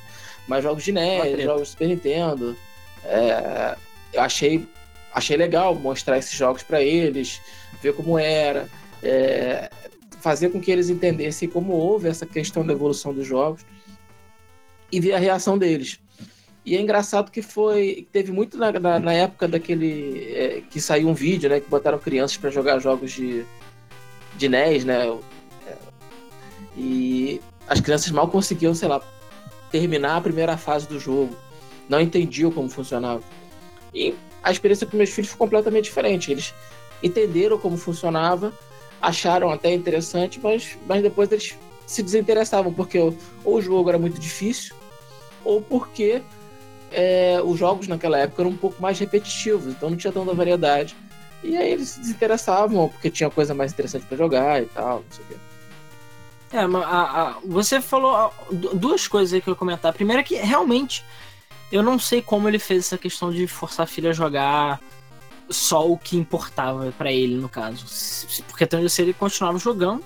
Mas 0.47 0.63
jogos 0.63 0.83
de 0.83 0.93
NES, 0.93 1.43
jogos 1.43 1.63
de 1.63 1.69
Super 1.69 1.89
Nintendo. 1.89 2.57
É, 3.05 3.77
eu 4.13 4.23
achei, 4.23 4.67
achei 5.13 5.37
legal 5.37 5.75
mostrar 5.75 6.19
esses 6.19 6.33
jogos 6.33 6.63
para 6.63 6.83
eles, 6.83 7.41
ver 7.83 7.95
como 7.95 8.19
era. 8.19 8.69
É, 9.03 9.71
fazer 10.21 10.51
com 10.51 10.61
que 10.61 10.71
eles 10.71 10.91
entendessem 10.91 11.49
como 11.49 11.73
houve 11.73 12.09
essa 12.09 12.27
questão 12.27 12.65
da 12.65 12.73
evolução 12.75 13.15
dos 13.15 13.27
jogos 13.27 13.65
e 14.93 15.01
ver 15.01 15.15
a 15.15 15.19
reação 15.19 15.57
deles. 15.57 15.99
E 16.65 16.77
é 16.77 16.81
engraçado 16.81 17.31
que 17.31 17.43
foi. 17.43 18.07
Teve 18.13 18.33
muito 18.33 18.59
na, 18.59 18.71
na, 18.73 18.99
na 18.99 19.13
época 19.13 19.49
daquele. 19.49 20.33
É, 20.35 20.63
que 20.71 20.81
saiu 20.81 21.09
um 21.09 21.15
vídeo, 21.15 21.49
né? 21.49 21.61
Que 21.61 21.69
botaram 21.71 21.99
crianças 21.99 22.37
para 22.37 22.51
jogar 22.51 22.79
jogos 22.79 23.13
de, 23.13 23.45
de 24.37 24.49
NES, 24.49 24.85
né? 24.85 25.19
E 26.77 27.41
as 27.69 27.81
crianças 27.81 28.11
mal 28.11 28.29
conseguiam, 28.29 28.75
sei 28.75 28.89
lá, 28.89 29.01
terminar 29.71 30.17
a 30.17 30.21
primeira 30.21 30.57
fase 30.57 30.89
do 30.89 30.99
jogo. 30.99 31.37
Não 31.89 32.01
entendiam 32.01 32.51
como 32.51 32.69
funcionava. 32.69 33.23
E 33.95 34.15
a 34.43 34.51
experiência 34.51 34.87
com 34.87 34.97
meus 34.97 35.11
filhos 35.11 35.31
foi 35.31 35.39
completamente 35.39 35.85
diferente. 35.85 36.31
Eles 36.31 36.55
entenderam 37.03 37.59
como 37.59 37.77
funcionava, 37.77 38.53
acharam 39.01 39.51
até 39.51 39.73
interessante, 39.73 40.41
mas, 40.43 40.79
mas 40.87 41.03
depois 41.03 41.31
eles 41.33 41.57
se 41.87 42.03
desinteressavam, 42.03 42.73
porque 42.73 42.99
ou 42.99 43.17
o 43.45 43.61
jogo 43.61 43.89
era 43.89 43.99
muito 43.99 44.21
difícil, 44.21 44.75
ou 45.45 45.61
porque 45.61 46.23
é, 46.93 47.41
os 47.45 47.59
jogos 47.59 47.89
naquela 47.89 48.19
época 48.19 48.43
eram 48.43 48.51
um 48.51 48.57
pouco 48.57 48.81
mais 48.81 48.99
repetitivos, 48.99 49.67
então 49.67 49.91
não 49.91 49.97
tinha 49.97 50.13
tanta 50.13 50.33
variedade. 50.33 50.97
E 51.43 51.57
aí 51.57 51.73
eles 51.73 51.91
se 51.91 52.01
desinteressavam, 52.01 52.89
porque 52.89 53.11
tinha 53.11 53.31
coisa 53.31 53.55
mais 53.55 53.73
interessante 53.73 54.05
para 54.07 54.17
jogar 54.17 54.63
e 54.63 54.67
tal, 54.67 54.97
não 54.97 55.05
sei 55.11 55.25
o 55.25 55.29
quê. 55.29 55.37
É, 56.53 56.59
a, 56.59 57.23
a, 57.23 57.37
você 57.45 57.81
falou 57.81 58.33
duas 58.51 59.07
coisas 59.07 59.33
aí 59.33 59.41
que 59.41 59.49
eu 59.49 59.53
ia 59.53 59.59
comentar. 59.59 59.91
A 59.91 59.95
primeira 59.95 60.21
é 60.21 60.25
que 60.25 60.35
realmente 60.35 61.05
eu 61.71 61.83
não 61.83 61.99
sei 61.99 62.21
como 62.21 62.49
ele 62.49 62.59
fez 62.59 62.87
essa 62.87 62.99
questão 62.99 63.31
de 63.31 63.47
forçar 63.47 63.85
a 63.85 63.87
filha 63.87 64.11
a 64.11 64.13
jogar 64.13 64.81
só 65.49 65.89
o 65.89 65.97
que 65.97 66.17
importava 66.17 66.93
para 66.97 67.13
ele, 67.13 67.37
no 67.37 67.49
caso. 67.49 67.87
Porque 68.49 68.65
então 68.65 68.87
se 68.89 69.03
ele 69.03 69.13
continuava 69.13 69.59
jogando, 69.59 70.03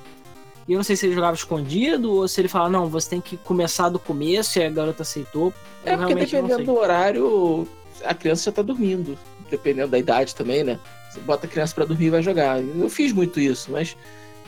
e 0.68 0.72
eu 0.72 0.76
não 0.78 0.84
sei 0.84 0.96
se 0.96 1.06
ele 1.06 1.14
jogava 1.14 1.34
escondido 1.34 2.12
ou 2.12 2.28
se 2.28 2.40
ele 2.40 2.48
falava, 2.48 2.70
não, 2.70 2.88
você 2.88 3.10
tem 3.10 3.20
que 3.20 3.36
começar 3.38 3.88
do 3.88 3.98
começo 3.98 4.58
e 4.58 4.64
a 4.64 4.70
garota 4.70 5.02
aceitou. 5.02 5.52
É 5.84 5.96
porque 5.96 6.14
dependendo 6.14 6.64
do 6.64 6.76
horário, 6.76 7.68
a 8.04 8.14
criança 8.14 8.44
já 8.44 8.52
tá 8.52 8.62
dormindo. 8.62 9.18
Dependendo 9.50 9.88
da 9.88 9.98
idade 9.98 10.34
também, 10.34 10.64
né? 10.64 10.78
Bota 11.20 11.46
a 11.46 11.50
criança 11.50 11.74
para 11.74 11.84
dormir 11.84 12.06
e 12.06 12.10
vai 12.10 12.22
jogar. 12.22 12.60
Eu 12.62 12.88
fiz 12.88 13.12
muito 13.12 13.40
isso, 13.40 13.70
mas 13.70 13.96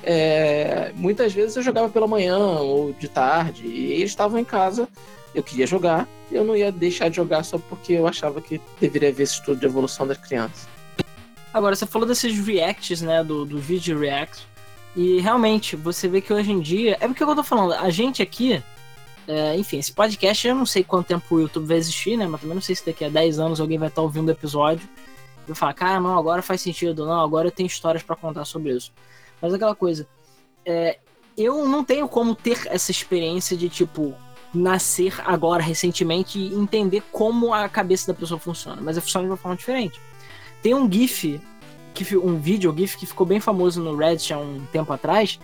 é, 0.03 0.93
muitas 0.95 1.33
vezes 1.33 1.57
eu 1.57 1.63
jogava 1.63 1.89
pela 1.89 2.07
manhã 2.07 2.39
ou 2.39 2.93
de 2.93 3.09
tarde 3.09 3.67
e 3.67 3.93
eles 3.93 4.11
estavam 4.11 4.39
em 4.39 4.45
casa. 4.45 4.89
Eu 5.35 5.43
queria 5.43 5.67
jogar 5.67 6.09
eu 6.31 6.45
não 6.45 6.57
ia 6.57 6.73
deixar 6.73 7.09
de 7.09 7.17
jogar 7.17 7.43
só 7.45 7.59
porque 7.59 7.93
eu 7.93 8.07
achava 8.07 8.41
que 8.41 8.61
deveria 8.81 9.11
haver 9.11 9.23
esse 9.23 9.35
estudo 9.35 9.61
de 9.61 9.67
evolução 9.67 10.07
das 10.07 10.19
crianças. 10.19 10.67
Agora, 11.53 11.75
você 11.75 11.87
falou 11.87 12.07
desses 12.07 12.39
reacts, 12.45 13.01
né? 13.01 13.23
Do, 13.23 13.45
do 13.45 13.59
vídeo 13.59 13.99
react. 13.99 14.47
E 14.95 15.21
realmente, 15.21 15.77
você 15.77 16.09
vê 16.09 16.21
que 16.21 16.33
hoje 16.33 16.51
em 16.51 16.61
dia. 16.61 16.97
É 17.01 17.07
porque 17.07 17.23
eu 17.23 17.35
tô 17.35 17.45
falando, 17.45 17.73
a 17.73 17.91
gente 17.91 18.23
aqui. 18.23 18.63
É, 19.29 19.57
enfim, 19.57 19.79
esse 19.79 19.93
podcast 19.93 20.47
eu 20.47 20.55
não 20.55 20.67
sei 20.67 20.85
quanto 20.85 21.09
tempo 21.09 21.35
o 21.35 21.41
YouTube 21.41 21.67
vai 21.67 21.77
existir, 21.77 22.17
né? 22.17 22.27
Mas 22.27 22.41
também 22.41 22.55
não 22.55 22.63
sei 22.63 22.77
se 22.77 22.87
daqui 22.87 23.05
a 23.05 23.09
10 23.09 23.39
anos 23.39 23.61
alguém 23.61 23.79
vai 23.79 23.89
estar 23.89 24.03
ouvindo 24.03 24.29
o 24.29 24.33
episódio 24.33 24.89
e 25.49 25.55
falar, 25.55 25.75
cara, 25.75 26.01
não, 26.01 26.19
agora 26.19 26.43
faz 26.43 26.61
sentido, 26.61 27.07
não, 27.07 27.21
agora 27.21 27.49
eu 27.49 27.53
tenho 27.53 27.67
histórias 27.67 28.03
para 28.03 28.17
contar 28.17 28.45
sobre 28.45 28.73
isso. 28.73 28.93
Mas 29.41 29.53
aquela 29.53 29.75
coisa. 29.75 30.07
É, 30.65 30.99
eu 31.37 31.67
não 31.69 31.85
tenho 31.85 32.09
como 32.09 32.35
ter 32.35 32.67
essa 32.67 32.91
experiência 32.91 33.57
de, 33.57 33.69
tipo, 33.69 34.15
nascer 34.53 35.15
agora, 35.25 35.63
recentemente, 35.63 36.39
e 36.39 36.55
entender 36.55 37.03
como 37.13 37.53
a 37.53 37.69
cabeça 37.69 38.13
da 38.13 38.19
pessoa 38.19 38.41
funciona. 38.41 38.81
Mas 38.81 38.99
funciona 38.99 39.27
de 39.27 39.31
uma 39.31 39.37
forma 39.37 39.57
diferente. 39.57 40.01
Tem 40.63 40.75
um 40.75 40.91
GIF 40.91 41.41
que 41.95 42.17
um 42.17 42.39
vídeo, 42.39 42.71
um 42.71 42.77
GIF 42.77 42.97
que 42.97 43.07
ficou 43.07 43.27
bem 43.27 43.41
famoso 43.41 43.83
no 43.83 43.97
Reddit 43.97 44.33
há 44.33 44.39
um 44.39 44.67
tempo 44.73 44.93
atrás, 44.93 45.39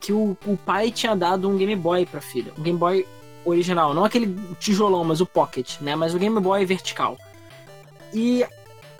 que 0.00 0.12
o, 0.12 0.36
o 0.46 0.56
pai 0.56 0.90
tinha 0.90 1.14
dado 1.16 1.48
um 1.48 1.56
Game 1.56 1.74
Boy 1.74 2.06
pra 2.06 2.20
filha. 2.20 2.52
Um 2.58 2.62
Game 2.62 2.78
Boy 2.78 3.06
original, 3.44 3.94
não 3.94 4.04
aquele 4.04 4.36
tijolão, 4.58 5.04
mas 5.04 5.20
o 5.20 5.26
Pocket, 5.26 5.80
né? 5.80 5.96
Mas 5.96 6.14
o 6.14 6.18
Game 6.18 6.38
Boy 6.40 6.64
vertical. 6.64 7.16
E 8.12 8.44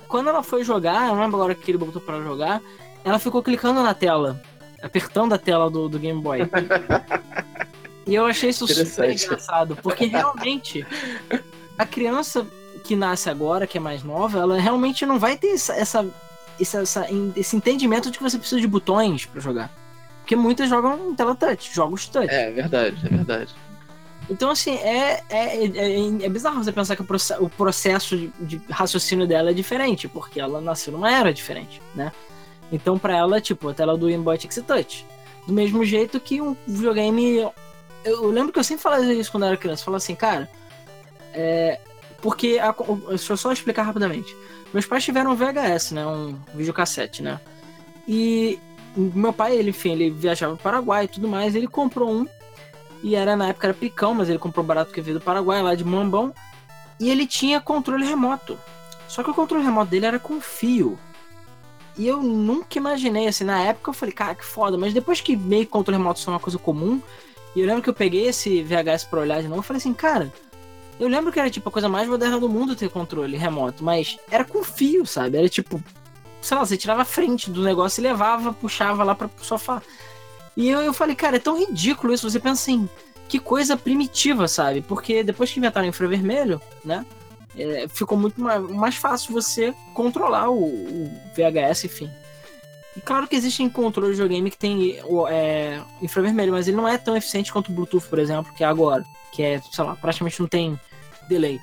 quando 0.09 0.29
ela 0.29 0.43
foi 0.43 0.65
jogar, 0.65 1.09
eu 1.09 1.15
não 1.15 1.23
lembro 1.23 1.37
agora 1.37 1.55
que 1.55 1.71
ele 1.71 1.79
botou 1.79 2.01
para 2.01 2.21
jogar, 2.23 2.61
ela 3.05 3.19
ficou 3.19 3.43
clicando 3.43 3.83
na 3.83 3.95
tela, 3.95 4.41
apertando 4.83 5.35
a 5.35 5.39
tela 5.39 5.71
do, 5.71 5.89
do 5.89 5.99
Game 5.99 6.21
Boy. 6.21 6.41
e 8.07 8.15
eu 8.15 8.27
achei 8.27 8.51
isso 8.51 8.67
super 8.67 9.11
engraçado, 9.11 9.77
porque 9.77 10.07
realmente 10.07 10.87
a 11.79 11.87
criança 11.87 12.47
que 12.83 12.97
nasce 12.97 13.29
agora, 13.29 13.67
que 13.67 13.77
é 13.79 13.81
mais 13.81 14.03
nova, 14.03 14.39
ela 14.39 14.59
realmente 14.59 15.05
não 15.05 15.19
vai 15.19 15.37
ter 15.37 15.49
essa, 15.49 15.75
essa 15.75 16.07
esse, 16.59 16.77
essa, 16.77 17.07
esse 17.37 17.57
entendimento 17.57 18.11
de 18.11 18.19
que 18.19 18.23
você 18.23 18.39
precisa 18.39 18.61
de 18.61 18.67
botões 18.67 19.25
para 19.27 19.41
jogar. 19.41 19.71
Porque 20.21 20.37
muitas 20.37 20.69
jogam 20.69 21.11
em 21.11 21.15
tela 21.15 21.35
touch, 21.35 21.75
jogos 21.75 22.07
touch. 22.09 22.29
É 22.29 22.51
verdade, 22.51 23.07
é 23.07 23.09
verdade. 23.09 23.55
Então, 24.31 24.51
assim, 24.51 24.75
é, 24.77 25.23
é, 25.31 25.65
é, 25.65 26.25
é 26.25 26.29
bizarro 26.29 26.63
você 26.63 26.71
pensar 26.71 26.95
que 26.95 27.03
o, 27.03 27.49
processo 27.49 28.17
de, 28.17 28.29
de, 28.41 28.61
raciocínio 28.71 29.27
dela 29.27 29.51
é 29.51 29.55
diferente, 29.55 30.07
porque 30.07 30.39
ela 30.39 30.61
nasceu 30.61 30.93
numa 30.93 31.11
era 31.11 31.33
diferente, 31.33 31.81
né? 31.95 32.13
Então, 32.71 32.99
pra 32.99 33.17
ela, 33.17 33.41
tipo, 33.41 33.69
a 33.69 33.75
tela 33.75 33.97
do 33.97 34.07
Game 34.07 34.23
Boy 34.23 34.37
tinha 34.37 34.49
que 34.49 34.55
ser 34.55 34.65
touch. 34.65 35.07
Do 35.47 35.53
mesmo 35.53 35.83
jeito 35.83 36.21
que 36.21 36.43
um 36.43 36.55
videogame. 36.67 37.49
Eu 38.05 38.27
lembro 38.27 38.53
que 38.53 38.59
eu 38.59 38.65
sempre 38.65 38.83
falava 38.83 39.05
isso 39.07 39.31
quando 39.31 39.45
eu 39.45 39.49
era 39.49 39.57
criança. 39.57 39.83
Falava 39.83 39.97
assim, 39.97 40.15
cara. 40.15 40.49
É, 41.33 41.81
porque. 42.21 42.59
A, 42.59 42.75
deixa 43.09 43.33
eu 43.33 43.37
só 43.39 43.51
explicar 43.51 43.85
rapidamente. 43.85 44.37
Meus 44.75 44.85
pais 44.85 45.03
tiveram 45.03 45.33
um 45.33 45.35
VHS, 45.35 45.93
né? 45.93 46.07
Um 46.07 46.39
videocassete, 46.55 47.23
né? 47.23 47.41
E 48.07 48.59
meu 48.95 49.33
pai, 49.33 49.57
ele, 49.57 49.71
enfim, 49.71 49.93
ele 49.93 50.11
viajava 50.11 50.55
para 50.57 50.61
o 50.61 50.63
Paraguai 50.63 51.05
e 51.07 51.09
tudo 51.09 51.27
mais. 51.27 51.55
Ele 51.55 51.67
comprou 51.67 52.11
um 52.11 52.27
e 53.03 53.15
era 53.15 53.37
na 53.37 53.49
época 53.49 53.69
era 53.69 53.75
picão, 53.75 54.15
mas 54.15 54.29
ele 54.29 54.39
comprou 54.39 54.65
barato 54.65 54.93
que 54.93 55.01
veio 55.01 55.19
do 55.19 55.25
Paraguai, 55.25 55.63
lá 55.63 55.75
de 55.75 55.85
Mambão. 55.85 56.35
E 57.01 57.11
ele 57.11 57.27
tinha 57.27 57.61
controle 57.61 58.05
remoto. 58.05 58.59
Só 59.07 59.23
que 59.23 59.31
o 59.31 59.35
controle 59.35 59.65
remoto 59.65 59.91
dele 59.91 60.07
era 60.07 60.19
com 60.19 60.41
fio. 60.41 60.99
E 61.97 62.07
eu 62.07 62.23
nunca 62.23 62.79
imaginei, 62.79 63.27
assim, 63.27 63.45
na 63.45 63.61
época 63.61 63.91
eu 63.91 63.95
falei, 63.95 64.15
cara, 64.15 64.35
que 64.35 64.45
foda. 64.45 64.77
Mas 64.77 64.93
depois 64.93 65.21
que 65.21 65.37
meio 65.37 65.65
que 65.65 65.71
controle 65.71 65.99
remoto 65.99 66.21
são 66.21 66.35
uma 66.35 66.41
coisa 66.41 66.59
comum, 66.59 67.01
e 67.55 67.61
eu 67.61 67.67
lembro 67.67 67.83
que 67.83 67.91
eu 67.91 67.95
peguei 67.95 68.29
esse 68.29 68.63
VHS 68.63 69.05
pra 69.05 69.21
olhar 69.21 69.43
de 69.43 69.49
novo, 69.49 69.61
eu 69.61 69.65
falei 69.65 69.79
assim, 69.79 69.95
cara, 69.95 70.33
eu 71.01 71.09
lembro 71.09 71.33
que 71.33 71.41
era 71.41 71.51
tipo 71.51 71.69
a 71.69 71.73
coisa 71.73 71.89
mais 71.89 72.09
moderna 72.09 72.39
do 72.39 72.49
mundo 72.49 72.77
ter 72.77 72.91
controle 72.91 73.37
remoto, 73.37 73.83
mas 73.83 74.17
era 74.31 74.45
com 74.45 74.63
fio, 74.63 75.07
sabe? 75.07 75.39
Era 75.39 75.49
tipo, 75.49 75.83
sei 76.41 76.57
lá, 76.57 76.65
você 76.65 76.77
tirava 76.77 77.03
a 77.03 77.05
frente 77.05 77.51
do 77.51 77.63
negócio 77.63 78.01
e 78.01 78.03
levava, 78.03 78.53
puxava 78.53 79.03
lá 79.05 79.15
para 79.15 79.27
o 79.27 79.45
sofá. 79.45 79.83
E 80.59 80.69
eu, 80.69 80.81
eu 80.81 80.93
falei, 80.93 81.15
cara, 81.15 81.37
é 81.37 81.39
tão 81.39 81.57
ridículo 81.57 82.13
isso. 82.13 82.29
Você 82.29 82.41
pensa 82.41 82.61
assim, 82.61 82.89
que 83.29 83.39
coisa 83.39 83.77
primitiva, 83.77 84.49
sabe? 84.49 84.83
Porque 84.83 85.23
depois 85.23 85.53
que 85.53 85.61
inventaram 85.61 85.87
o 85.87 85.91
infravermelho, 85.91 86.61
né? 86.85 87.07
É, 87.57 87.87
ficou 87.87 88.19
muito 88.19 88.41
mais, 88.41 88.97
fácil 88.97 89.33
você 89.33 89.73
controlar 89.95 90.51
o, 90.51 90.65
o, 90.65 91.11
VHS, 91.37 91.85
enfim. 91.85 92.11
E 92.97 93.01
claro 93.01 93.29
que 93.29 93.37
existem 93.37 93.71
controles 93.71 94.17
de 94.17 94.23
videogame 94.23 94.51
que 94.51 94.59
tem 94.59 94.99
é, 95.31 95.81
infravermelho, 96.03 96.53
mas 96.53 96.67
ele 96.67 96.77
não 96.77 96.89
é 96.89 96.99
tão 96.99 97.17
eficiente 97.17 97.53
quanto 97.53 97.71
o 97.71 97.73
Bluetooth, 97.73 98.09
por 98.09 98.19
exemplo, 98.19 98.53
que 98.53 98.65
é 98.65 98.67
agora. 98.67 99.05
Que 99.31 99.45
é, 99.45 99.63
sei 99.71 99.85
lá, 99.85 99.95
praticamente 99.95 100.41
não 100.41 100.49
tem 100.49 100.79
delay. 101.29 101.61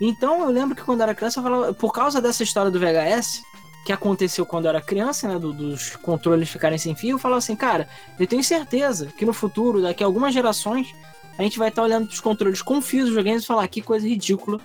Então 0.00 0.42
eu 0.42 0.50
lembro 0.50 0.74
que 0.74 0.82
quando 0.82 1.00
era 1.00 1.14
criança, 1.14 1.38
eu 1.38 1.44
falava, 1.44 1.74
por 1.74 1.92
causa 1.92 2.20
dessa 2.20 2.42
história 2.42 2.72
do 2.72 2.80
VHS, 2.80 3.42
que 3.86 3.92
aconteceu 3.92 4.44
quando 4.44 4.64
eu 4.64 4.70
era 4.70 4.80
criança, 4.80 5.28
né, 5.28 5.38
do, 5.38 5.52
dos 5.52 5.94
controles 5.94 6.48
ficarem 6.48 6.76
sem 6.76 6.96
fio, 6.96 7.12
eu 7.12 7.18
falava 7.20 7.38
assim, 7.38 7.54
cara, 7.54 7.88
eu 8.18 8.26
tenho 8.26 8.42
certeza 8.42 9.06
que 9.16 9.24
no 9.24 9.32
futuro, 9.32 9.80
daqui 9.80 10.02
a 10.02 10.06
algumas 10.06 10.34
gerações, 10.34 10.92
a 11.38 11.42
gente 11.42 11.56
vai 11.56 11.68
estar 11.68 11.84
olhando 11.84 12.08
os 12.08 12.18
controles 12.18 12.60
com 12.60 12.82
fios 12.82 13.04
dos 13.04 13.10
videogames 13.10 13.44
e 13.44 13.46
falar 13.46 13.68
que 13.68 13.80
coisa 13.80 14.06
ridícula, 14.06 14.60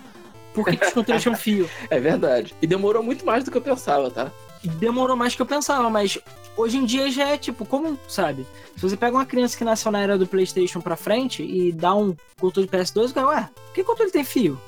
por 0.52 0.66
que, 0.66 0.76
que 0.76 0.86
os 0.86 0.92
controles 0.92 1.22
tinham 1.22 1.36
fio? 1.36 1.70
É 1.88 2.00
verdade. 2.00 2.52
E 2.60 2.66
demorou 2.66 3.00
muito 3.00 3.24
mais 3.24 3.44
do 3.44 3.50
que 3.50 3.56
eu 3.56 3.62
pensava, 3.62 4.10
tá? 4.10 4.32
Demorou 4.80 5.16
mais 5.16 5.32
do 5.34 5.36
que 5.36 5.42
eu 5.42 5.46
pensava, 5.46 5.88
mas 5.88 6.18
hoje 6.56 6.78
em 6.78 6.84
dia 6.84 7.08
já 7.08 7.28
é 7.28 7.38
tipo 7.38 7.64
comum, 7.64 7.96
sabe? 8.08 8.44
Se 8.76 8.82
você 8.82 8.96
pega 8.96 9.16
uma 9.16 9.24
criança 9.24 9.56
que 9.56 9.62
nasceu 9.62 9.92
na 9.92 10.00
era 10.00 10.18
do 10.18 10.26
PlayStation 10.26 10.80
pra 10.80 10.96
frente 10.96 11.44
e 11.44 11.70
dá 11.70 11.94
um 11.94 12.16
controle 12.40 12.68
de 12.68 12.76
PS2, 12.76 13.10
o 13.10 13.14
cara, 13.14 13.28
ué, 13.28 13.48
por 13.54 13.72
que 13.72 13.84
controle 13.84 14.10
tem 14.10 14.24
fio? 14.24 14.58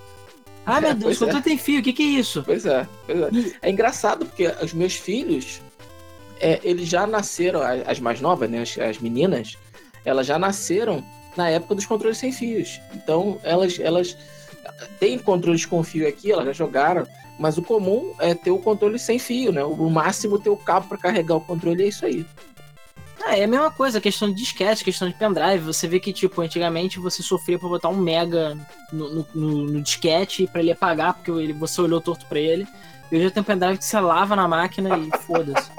Ah, 0.67 0.81
meu 0.81 0.95
Deus, 0.95 1.21
o 1.21 1.29
é. 1.29 1.41
tem 1.41 1.59
fio, 1.59 1.81
o 1.81 1.83
que, 1.83 1.93
que 1.93 2.03
é 2.03 2.07
isso? 2.21 2.43
Pois 2.45 2.65
é, 2.67 2.87
pois 3.07 3.21
é. 3.21 3.57
É 3.63 3.71
engraçado 3.71 4.27
porque 4.27 4.47
os 4.63 4.73
meus 4.73 4.95
filhos, 4.95 5.61
é, 6.41 6.61
eles 6.63 6.89
já 6.89 7.07
nasceram, 7.07 7.61
as 7.87 8.01
mais 8.01 8.21
novas, 8.21 8.51
né, 8.51 8.63
as, 8.63 8.79
as 8.79 8.99
meninas, 8.99 9.57
elas 10.05 10.27
já 10.27 10.39
nasceram 10.39 11.05
na 11.37 11.49
época 11.49 11.75
dos 11.75 11.87
controles 11.87 12.19
sem 12.19 12.33
fios. 12.33 12.81
Então, 12.95 13.39
elas, 13.43 13.79
elas 13.79 14.17
têm 14.99 15.19
controles 15.19 15.65
com 15.67 15.83
fio 15.83 16.07
aqui, 16.07 16.33
elas 16.33 16.47
já 16.47 16.53
jogaram, 16.53 17.07
mas 17.39 17.59
o 17.59 17.63
comum 17.63 18.15
é 18.19 18.35
ter 18.35 18.51
o 18.51 18.59
controle 18.59 18.99
sem 18.99 19.19
fio, 19.19 19.53
né? 19.53 19.65
O 19.65 19.91
máximo 19.91 20.39
ter 20.39 20.51
o 20.51 20.57
cabo 20.57 20.89
para 20.89 20.99
carregar 20.99 21.37
o 21.37 21.41
controle 21.41 21.83
é 21.83 21.89
isso 21.89 22.07
aí. 22.07 22.25
Ah, 23.27 23.39
é 23.39 23.45
a 23.45 23.49
mesma 23.49 23.71
coisa, 23.71 24.03
questão 24.03 24.29
de 24.29 24.35
disquete, 24.35 24.85
questão 24.85 25.09
de 25.09 25.15
pendrive. 25.15 25.65
Você 25.65 25.89
vê 25.89 25.99
que, 25.99 26.13
tipo, 26.13 26.43
antigamente 26.43 26.99
você 26.99 27.23
sofria 27.23 27.59
pra 27.59 27.69
botar 27.69 27.89
um 27.89 27.97
mega 27.97 28.55
no, 28.93 29.25
no, 29.25 29.27
no, 29.35 29.83
disquete 29.83 30.47
pra 30.47 30.61
ele 30.61 30.73
apagar, 30.73 31.15
porque 31.15 31.31
ele, 31.31 31.55
você 31.55 31.81
olhou 31.81 32.03
torto 32.03 32.27
pra 32.27 32.39
ele. 32.39 32.67
E 33.11 33.17
hoje 33.17 33.31
tem 33.31 33.41
um 33.41 33.45
pendrive 33.45 33.79
que 33.79 33.85
você 33.85 33.99
lava 33.99 34.37
na 34.37 34.47
máquina 34.47 34.99
e 34.99 35.11
foda-se. 35.25 35.71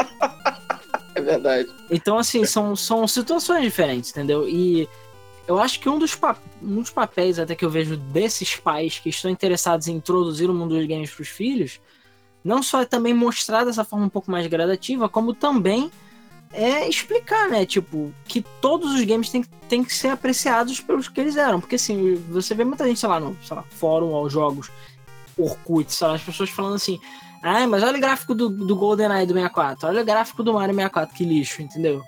É 1.14 1.22
verdade. 1.22 1.70
Então, 1.92 2.18
assim, 2.18 2.46
são, 2.46 2.76
são 2.76 3.08
situações 3.08 3.64
diferentes, 3.64 4.10
entendeu? 4.10 4.50
E 4.50 4.90
eu 5.48 5.60
acho 5.60 5.80
que 5.80 5.88
um 5.88 6.00
dos, 6.00 6.18
um 6.64 6.82
dos 6.82 6.90
papéis 6.90 7.38
até 7.38 7.54
que 7.54 7.64
eu 7.64 7.70
vejo 7.70 7.96
desses 7.96 8.56
pais 8.56 8.98
que 8.98 9.10
estão 9.10 9.30
interessados 9.30 9.88
em 9.88 9.96
introduzir 9.96 10.50
o 10.50 10.54
mundo 10.54 10.76
dos 10.76 10.88
games 10.88 11.12
pros 11.12 11.28
filhos, 11.28 11.80
não 12.44 12.64
só 12.64 12.82
é 12.82 12.86
também 12.86 13.14
mostrar 13.14 13.64
dessa 13.64 13.84
forma 13.84 14.06
um 14.06 14.10
pouco 14.10 14.32
mais 14.32 14.48
gradativa, 14.48 15.08
como 15.08 15.34
também 15.34 15.92
é 16.54 16.88
explicar, 16.88 17.50
né? 17.50 17.66
Tipo, 17.66 18.14
que 18.26 18.42
todos 18.62 18.94
os 18.94 19.04
games 19.04 19.30
têm, 19.30 19.44
têm 19.68 19.84
que 19.84 19.94
ser 19.94 20.10
apreciados 20.10 20.80
pelos 20.80 21.08
que 21.08 21.20
eles 21.20 21.36
eram. 21.36 21.60
Porque 21.60 21.76
assim, 21.76 22.16
você 22.30 22.54
vê 22.56 22.64
muita 22.64 22.86
gente, 22.86 23.00
sei 23.00 23.10
lá, 23.10 23.20
no 23.20 23.38
sei 23.44 23.56
lá, 23.56 23.64
fórum 23.70 24.08
ou 24.08 24.30
jogos, 24.30 24.72
Orkut, 25.38 25.94
sei 25.94 26.08
lá, 26.08 26.16
as 26.16 26.24
pessoas 26.24 26.50
falando 26.50 26.76
assim. 26.76 27.00
Ah, 27.44 27.68
mas 27.68 27.84
olha 27.84 27.98
o 27.98 28.02
gráfico 28.02 28.34
do, 28.34 28.50
do 28.50 28.76
GoldenEye 28.76 29.26
do 29.28 29.34
64, 29.34 29.88
olha 29.88 30.02
o 30.02 30.06
gráfico 30.06 30.42
do 30.42 30.54
Mario 30.54 30.74
64, 30.74 31.16
que 31.16 31.24
lixo, 31.24 31.62
entendeu? 31.62 32.02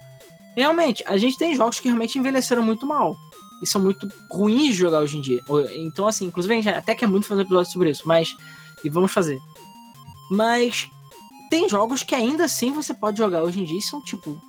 Realmente, 0.55 1.03
a 1.05 1.17
gente 1.17 1.37
tem 1.37 1.55
jogos 1.55 1.79
que 1.79 1.87
realmente 1.87 2.17
envelheceram 2.17 2.63
muito 2.63 2.87
mal. 2.87 3.15
E 3.61 3.67
são 3.67 3.81
muito 3.81 4.07
ruins 4.31 4.73
de 4.73 4.79
jogar 4.79 4.99
hoje 4.99 5.17
em 5.17 5.21
dia. 5.21 5.41
Então, 5.75 6.07
assim, 6.07 6.25
inclusive 6.25 6.53
a 6.53 6.57
gente 6.57 6.69
até 6.69 6.95
quer 6.95 7.07
muito 7.07 7.27
fazer 7.27 7.41
episódio 7.41 7.71
sobre 7.71 7.89
isso, 7.91 8.03
mas. 8.05 8.35
E 8.83 8.89
vamos 8.89 9.11
fazer. 9.11 9.39
Mas 10.29 10.89
tem 11.49 11.67
jogos 11.69 12.03
que 12.03 12.15
ainda 12.15 12.45
assim 12.45 12.71
você 12.71 12.93
pode 12.93 13.17
jogar 13.17 13.43
hoje 13.43 13.61
em 13.61 13.65
dia 13.65 13.77
e 13.77 13.81
são 13.81 14.01
tipo 14.01 14.41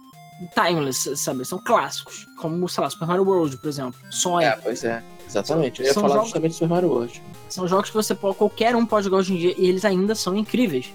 timeless, 0.55 1.17
sabe? 1.17 1.45
São 1.45 1.59
clássicos. 1.59 2.27
Como, 2.39 2.69
sei 2.69 2.83
lá, 2.83 2.91
Super 2.91 3.09
Mario 3.09 3.25
World, 3.25 3.57
por 3.59 3.69
exemplo. 3.69 3.99
Sonic. 4.11 4.45
É, 4.45 4.57
pois 4.57 4.85
é. 4.85 5.03
Exatamente. 5.27 5.81
Eu 5.81 5.89
ia 5.89 5.95
falar 5.95 6.09
jogos, 6.09 6.25
justamente 6.25 6.55
Super 6.55 6.69
Mario 6.69 6.89
World. 6.89 7.23
São 7.49 7.67
jogos 7.67 7.91
que 7.91 7.97
você 7.97 8.15
pode, 8.15 8.37
qualquer 8.37 8.75
um 8.77 8.87
pode 8.87 9.05
jogar 9.05 9.19
hoje 9.19 9.35
em 9.35 9.37
dia 9.37 9.55
e 9.59 9.67
eles 9.67 9.85
ainda 9.85 10.15
são 10.15 10.37
incríveis. 10.37 10.93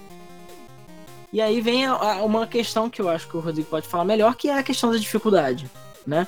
E 1.32 1.40
aí 1.40 1.60
vem 1.60 1.84
a, 1.84 1.92
a, 1.92 2.22
uma 2.22 2.46
questão 2.46 2.88
que 2.88 3.02
eu 3.02 3.08
acho 3.08 3.28
que 3.28 3.36
o 3.36 3.40
Rodrigo 3.40 3.68
pode 3.68 3.86
falar 3.86 4.04
melhor, 4.04 4.34
que 4.36 4.48
é 4.48 4.58
a 4.58 4.62
questão 4.62 4.90
da 4.90 4.96
dificuldade, 4.96 5.68
né? 6.06 6.26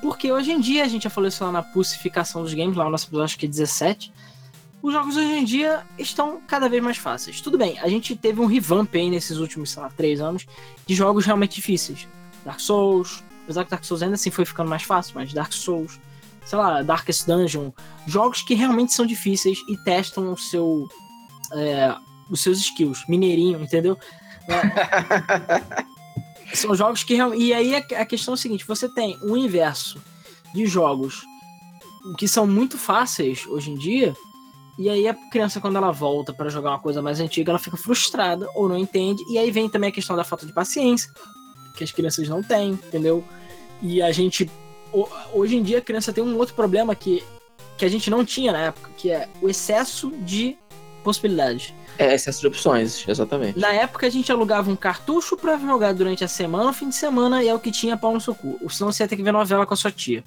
Porque 0.00 0.30
hoje 0.30 0.52
em 0.52 0.60
dia, 0.60 0.84
a 0.84 0.88
gente 0.88 1.02
já 1.02 1.10
falou 1.10 1.28
isso 1.28 1.44
lá 1.44 1.50
na 1.50 1.62
pulsificação 1.62 2.42
dos 2.42 2.54
games, 2.54 2.76
lá 2.76 2.84
no 2.84 2.90
nosso 2.90 3.06
episódio, 3.06 3.24
acho 3.24 3.38
que 3.38 3.46
é 3.46 3.48
17, 3.48 4.12
os 4.80 4.92
jogos 4.92 5.16
hoje 5.16 5.32
em 5.32 5.44
dia 5.44 5.84
estão 5.98 6.40
cada 6.46 6.68
vez 6.68 6.82
mais 6.82 6.96
fáceis. 6.96 7.40
Tudo 7.40 7.58
bem, 7.58 7.78
a 7.80 7.88
gente 7.88 8.14
teve 8.14 8.40
um 8.40 8.46
revamp 8.46 8.94
aí 8.94 9.10
nesses 9.10 9.38
últimos, 9.38 9.70
sei 9.70 9.82
lá, 9.82 9.90
três 9.90 10.20
anos 10.20 10.46
de 10.86 10.94
jogos 10.94 11.26
realmente 11.26 11.56
difíceis. 11.56 12.06
Dark 12.44 12.60
Souls, 12.60 13.22
apesar 13.44 13.64
que 13.64 13.70
Dark 13.70 13.84
Souls 13.84 14.02
ainda 14.02 14.14
assim 14.14 14.30
foi 14.30 14.44
ficando 14.44 14.70
mais 14.70 14.84
fácil, 14.84 15.14
mas 15.16 15.32
Dark 15.32 15.52
Souls, 15.52 15.98
sei 16.44 16.58
lá, 16.58 16.82
Darkest 16.82 17.26
Dungeon, 17.26 17.72
jogos 18.06 18.42
que 18.42 18.54
realmente 18.54 18.92
são 18.92 19.04
difíceis 19.04 19.58
e 19.68 19.76
testam 19.78 20.32
o 20.32 20.36
seu, 20.36 20.88
é, 21.52 21.94
os 22.30 22.40
seus 22.40 22.58
skills, 22.58 23.04
mineirinho, 23.08 23.60
entendeu? 23.60 23.98
É, 24.48 25.84
são 26.54 26.74
jogos 26.74 27.02
que 27.02 27.14
realmente. 27.14 27.42
E 27.42 27.52
aí 27.52 27.74
a 27.74 28.06
questão 28.06 28.34
é 28.34 28.36
a 28.36 28.38
seguinte: 28.38 28.66
você 28.66 28.88
tem 28.88 29.18
um 29.22 29.36
inverso 29.36 30.00
de 30.54 30.66
jogos 30.66 31.22
que 32.16 32.28
são 32.28 32.46
muito 32.46 32.78
fáceis 32.78 33.44
hoje 33.46 33.72
em 33.72 33.74
dia 33.74 34.14
e 34.78 34.88
aí 34.88 35.08
a 35.08 35.14
criança, 35.14 35.60
quando 35.60 35.74
ela 35.74 35.90
volta 35.90 36.32
para 36.32 36.48
jogar 36.48 36.70
uma 36.70 36.78
coisa 36.78 37.02
mais 37.02 37.18
antiga, 37.18 37.50
ela 37.50 37.58
fica 37.58 37.76
frustrada 37.76 38.48
ou 38.54 38.68
não 38.68 38.78
entende. 38.78 39.20
E 39.28 39.36
aí 39.36 39.50
vem 39.50 39.68
também 39.68 39.90
a 39.90 39.92
questão 39.92 40.14
da 40.14 40.22
falta 40.22 40.46
de 40.46 40.52
paciência, 40.52 41.10
que 41.76 41.82
as 41.82 41.90
crianças 41.90 42.28
não 42.28 42.44
têm, 42.44 42.70
entendeu? 42.70 43.24
E 43.82 44.00
a 44.00 44.12
gente. 44.12 44.48
Hoje 45.32 45.56
em 45.56 45.62
dia 45.62 45.78
a 45.78 45.82
criança 45.82 46.12
tem 46.12 46.22
um 46.22 46.36
outro 46.38 46.54
problema 46.54 46.94
que, 46.94 47.24
que 47.76 47.84
a 47.84 47.88
gente 47.88 48.08
não 48.08 48.24
tinha 48.24 48.52
na 48.52 48.66
época, 48.66 48.88
que 48.96 49.10
é 49.10 49.28
o 49.42 49.48
excesso 49.48 50.12
de 50.20 50.56
possibilidades. 51.02 51.74
É, 51.98 52.14
excesso 52.14 52.40
de 52.40 52.46
opções, 52.46 53.04
exatamente. 53.08 53.58
Na 53.58 53.72
época 53.72 54.06
a 54.06 54.10
gente 54.10 54.30
alugava 54.30 54.70
um 54.70 54.76
cartucho 54.76 55.36
para 55.36 55.58
jogar 55.58 55.92
durante 55.92 56.22
a 56.22 56.28
semana, 56.28 56.70
o 56.70 56.72
fim 56.72 56.88
de 56.88 56.94
semana, 56.94 57.42
e 57.42 57.48
é 57.48 57.54
o 57.54 57.58
que 57.58 57.72
tinha 57.72 57.96
pau 57.96 58.14
no 58.14 58.20
seu 58.20 58.34
cu. 58.34 58.58
Senão 58.70 58.92
você 58.92 59.02
ia 59.02 59.08
ter 59.08 59.16
que 59.16 59.22
ver 59.24 59.32
novela 59.32 59.66
com 59.66 59.74
a 59.74 59.76
sua 59.76 59.90
tia. 59.90 60.22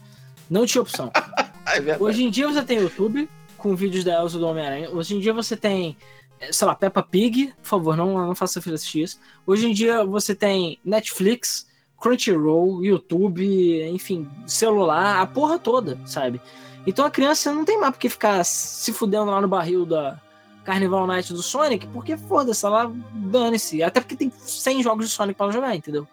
Não 0.50 0.66
tinha 0.66 0.82
opção. 0.82 1.10
é 1.66 1.98
Hoje 1.98 2.24
em 2.24 2.30
dia 2.30 2.48
você 2.48 2.62
tem 2.62 2.80
YouTube, 2.80 3.30
com 3.62 3.76
vídeos 3.76 4.04
da 4.04 4.20
Elsa 4.20 4.40
do 4.40 4.48
Homem-Aranha. 4.48 4.90
Hoje 4.90 5.16
em 5.16 5.20
dia 5.20 5.34
você 5.34 5.56
tem, 5.56 5.96
eh, 6.40 6.52
sei 6.52 6.68
lá, 6.68 6.76
Peppa 6.76 7.04
Pig, 7.04 7.54
por 7.62 7.68
favor, 7.68 7.96
não, 7.96 8.28
não 8.28 8.36
faça 8.36 8.62
filho 8.62 8.76
assistir 8.76 9.04
isso. 9.04 9.20
Hoje 9.46 9.70
em 9.70 9.74
dia 9.74 10.04
você 10.04 10.34
tem 10.34 10.80
Netflix, 10.84 11.68
Crunchyroll, 12.00 12.84
YouTube, 12.84 13.84
enfim, 13.90 14.28
celular, 14.48 15.22
a 15.22 15.26
porra 15.28 15.60
toda, 15.60 16.00
sabe? 16.06 16.42
Então 16.86 17.06
a 17.06 17.12
criança 17.12 17.54
não 17.54 17.64
tem 17.64 17.80
mais 17.80 17.92
porque 17.92 18.10
ficar 18.10 18.44
se 18.44 18.92
fudendo 18.92 19.30
lá 19.30 19.40
no 19.40 19.48
barril 19.48 19.86
da 19.86 20.20
Carnival 20.64 21.06
Night 21.06 21.32
do 21.32 21.44
Sonic, 21.44 21.86
porque 21.88 22.18
foda-se, 22.18 22.66
ela 22.66 22.92
dane-se. 23.14 23.84
Até 23.84 24.00
porque 24.00 24.16
tem 24.16 24.32
100 24.32 24.82
jogos 24.82 25.06
de 25.06 25.12
Sonic 25.12 25.38
para 25.38 25.52
jogar, 25.52 25.76
entendeu? 25.76 26.08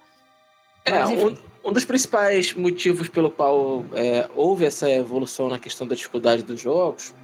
É, 0.85 1.07
um, 1.07 1.37
um, 1.65 1.73
dos 1.73 1.85
principais 1.85 2.55
motivos 2.55 3.09
pelo 3.09 3.31
qual 3.31 3.85
é, 3.93 4.29
houve 4.35 4.65
essa 4.65 4.91
evolução 4.91 5.49
na 5.49 5.59
questão 5.59 5.87
da 5.87 5.95
dificuldade 5.95 6.43
dos 6.43 6.61
jogos 6.61 7.15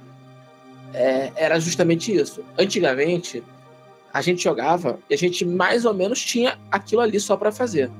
é, 0.93 1.31
era 1.35 1.59
justamente 1.59 2.13
isso. 2.13 2.43
Antigamente, 2.57 3.43
a 4.13 4.21
gente 4.21 4.43
jogava 4.43 4.99
e 5.09 5.13
a 5.13 5.17
gente 5.17 5.43
mais 5.45 5.85
ou 5.85 5.93
menos 5.93 6.23
tinha 6.23 6.57
aquilo 6.71 7.01
ali 7.01 7.19
só 7.19 7.35
para 7.35 7.51
fazer. 7.51 7.91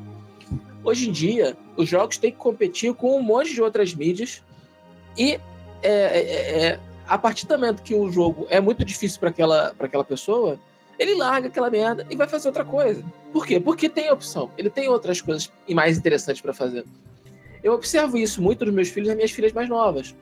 Hoje 0.83 1.09
em 1.09 1.11
dia, 1.11 1.57
os 1.75 1.89
jogos 1.89 2.17
têm 2.17 2.31
que 2.31 2.37
competir 2.37 2.93
com 2.93 3.17
um 3.17 3.21
monte 3.21 3.53
de 3.53 3.61
outras 3.61 3.93
mídias 3.93 4.41
e 5.17 5.39
é, 5.81 5.89
é, 5.89 6.65
é 6.67 6.79
a 7.07 7.17
partir 7.17 7.45
do 7.45 7.55
momento 7.55 7.83
que 7.83 7.93
o 7.93 8.11
jogo 8.11 8.47
é 8.49 8.59
muito 8.59 8.83
difícil 8.83 9.19
para 9.19 9.29
aquela, 9.29 9.73
aquela 9.79 10.03
pessoa, 10.03 10.59
ele 10.97 11.15
larga 11.15 11.47
aquela 11.47 11.69
merda 11.69 12.05
e 12.09 12.15
vai 12.15 12.27
fazer 12.27 12.47
outra 12.47 12.65
coisa. 12.65 13.03
Por 13.31 13.45
quê? 13.45 13.59
Porque 13.59 13.89
tem 13.89 14.11
opção. 14.11 14.49
Ele 14.57 14.69
tem 14.69 14.87
outras 14.87 15.21
coisas 15.21 15.51
mais 15.69 15.97
interessantes 15.97 16.41
para 16.41 16.53
fazer. 16.53 16.85
Eu 17.63 17.73
observo 17.73 18.17
isso 18.17 18.41
muito 18.41 18.65
nos 18.65 18.73
meus 18.73 18.89
filhos 18.89 19.07
e 19.07 19.09
nas 19.09 19.17
minhas 19.17 19.31
filhas 19.31 19.51
mais 19.51 19.67
novas. 19.67 20.15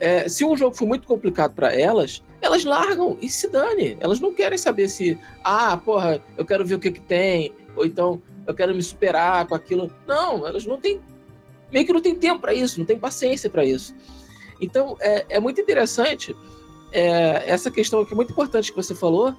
É, 0.00 0.28
se 0.28 0.44
um 0.44 0.56
jogo 0.56 0.76
for 0.76 0.86
muito 0.86 1.06
complicado 1.06 1.54
para 1.54 1.74
elas, 1.74 2.22
elas 2.40 2.64
largam 2.64 3.18
e 3.20 3.28
se 3.28 3.48
dane. 3.48 3.96
Elas 4.00 4.20
não 4.20 4.32
querem 4.32 4.58
saber 4.58 4.88
se, 4.88 5.18
ah, 5.42 5.76
porra, 5.76 6.22
eu 6.36 6.44
quero 6.44 6.64
ver 6.64 6.76
o 6.76 6.78
que, 6.78 6.90
que 6.90 7.00
tem, 7.00 7.52
ou 7.76 7.84
então 7.84 8.22
eu 8.46 8.54
quero 8.54 8.74
me 8.74 8.82
superar 8.82 9.46
com 9.46 9.54
aquilo. 9.54 9.92
Não, 10.06 10.46
elas 10.46 10.64
não 10.64 10.80
têm, 10.80 11.00
meio 11.72 11.84
que 11.84 11.92
não 11.92 12.00
tem 12.00 12.14
tempo 12.14 12.40
para 12.40 12.54
isso, 12.54 12.78
não 12.78 12.86
tem 12.86 12.98
paciência 12.98 13.50
para 13.50 13.64
isso. 13.64 13.94
Então 14.60 14.96
é, 15.00 15.26
é 15.28 15.40
muito 15.40 15.60
interessante 15.60 16.34
é, 16.92 17.44
essa 17.46 17.70
questão 17.70 18.00
aqui 18.00 18.14
muito 18.14 18.32
importante 18.32 18.70
que 18.70 18.76
você 18.76 18.94
falou, 18.94 19.34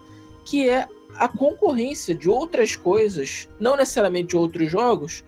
que 0.45 0.69
é 0.69 0.87
a 1.15 1.27
concorrência 1.27 2.15
de 2.15 2.29
outras 2.29 2.75
coisas, 2.75 3.49
não 3.59 3.75
necessariamente 3.75 4.37
outros 4.37 4.71
jogos, 4.71 5.23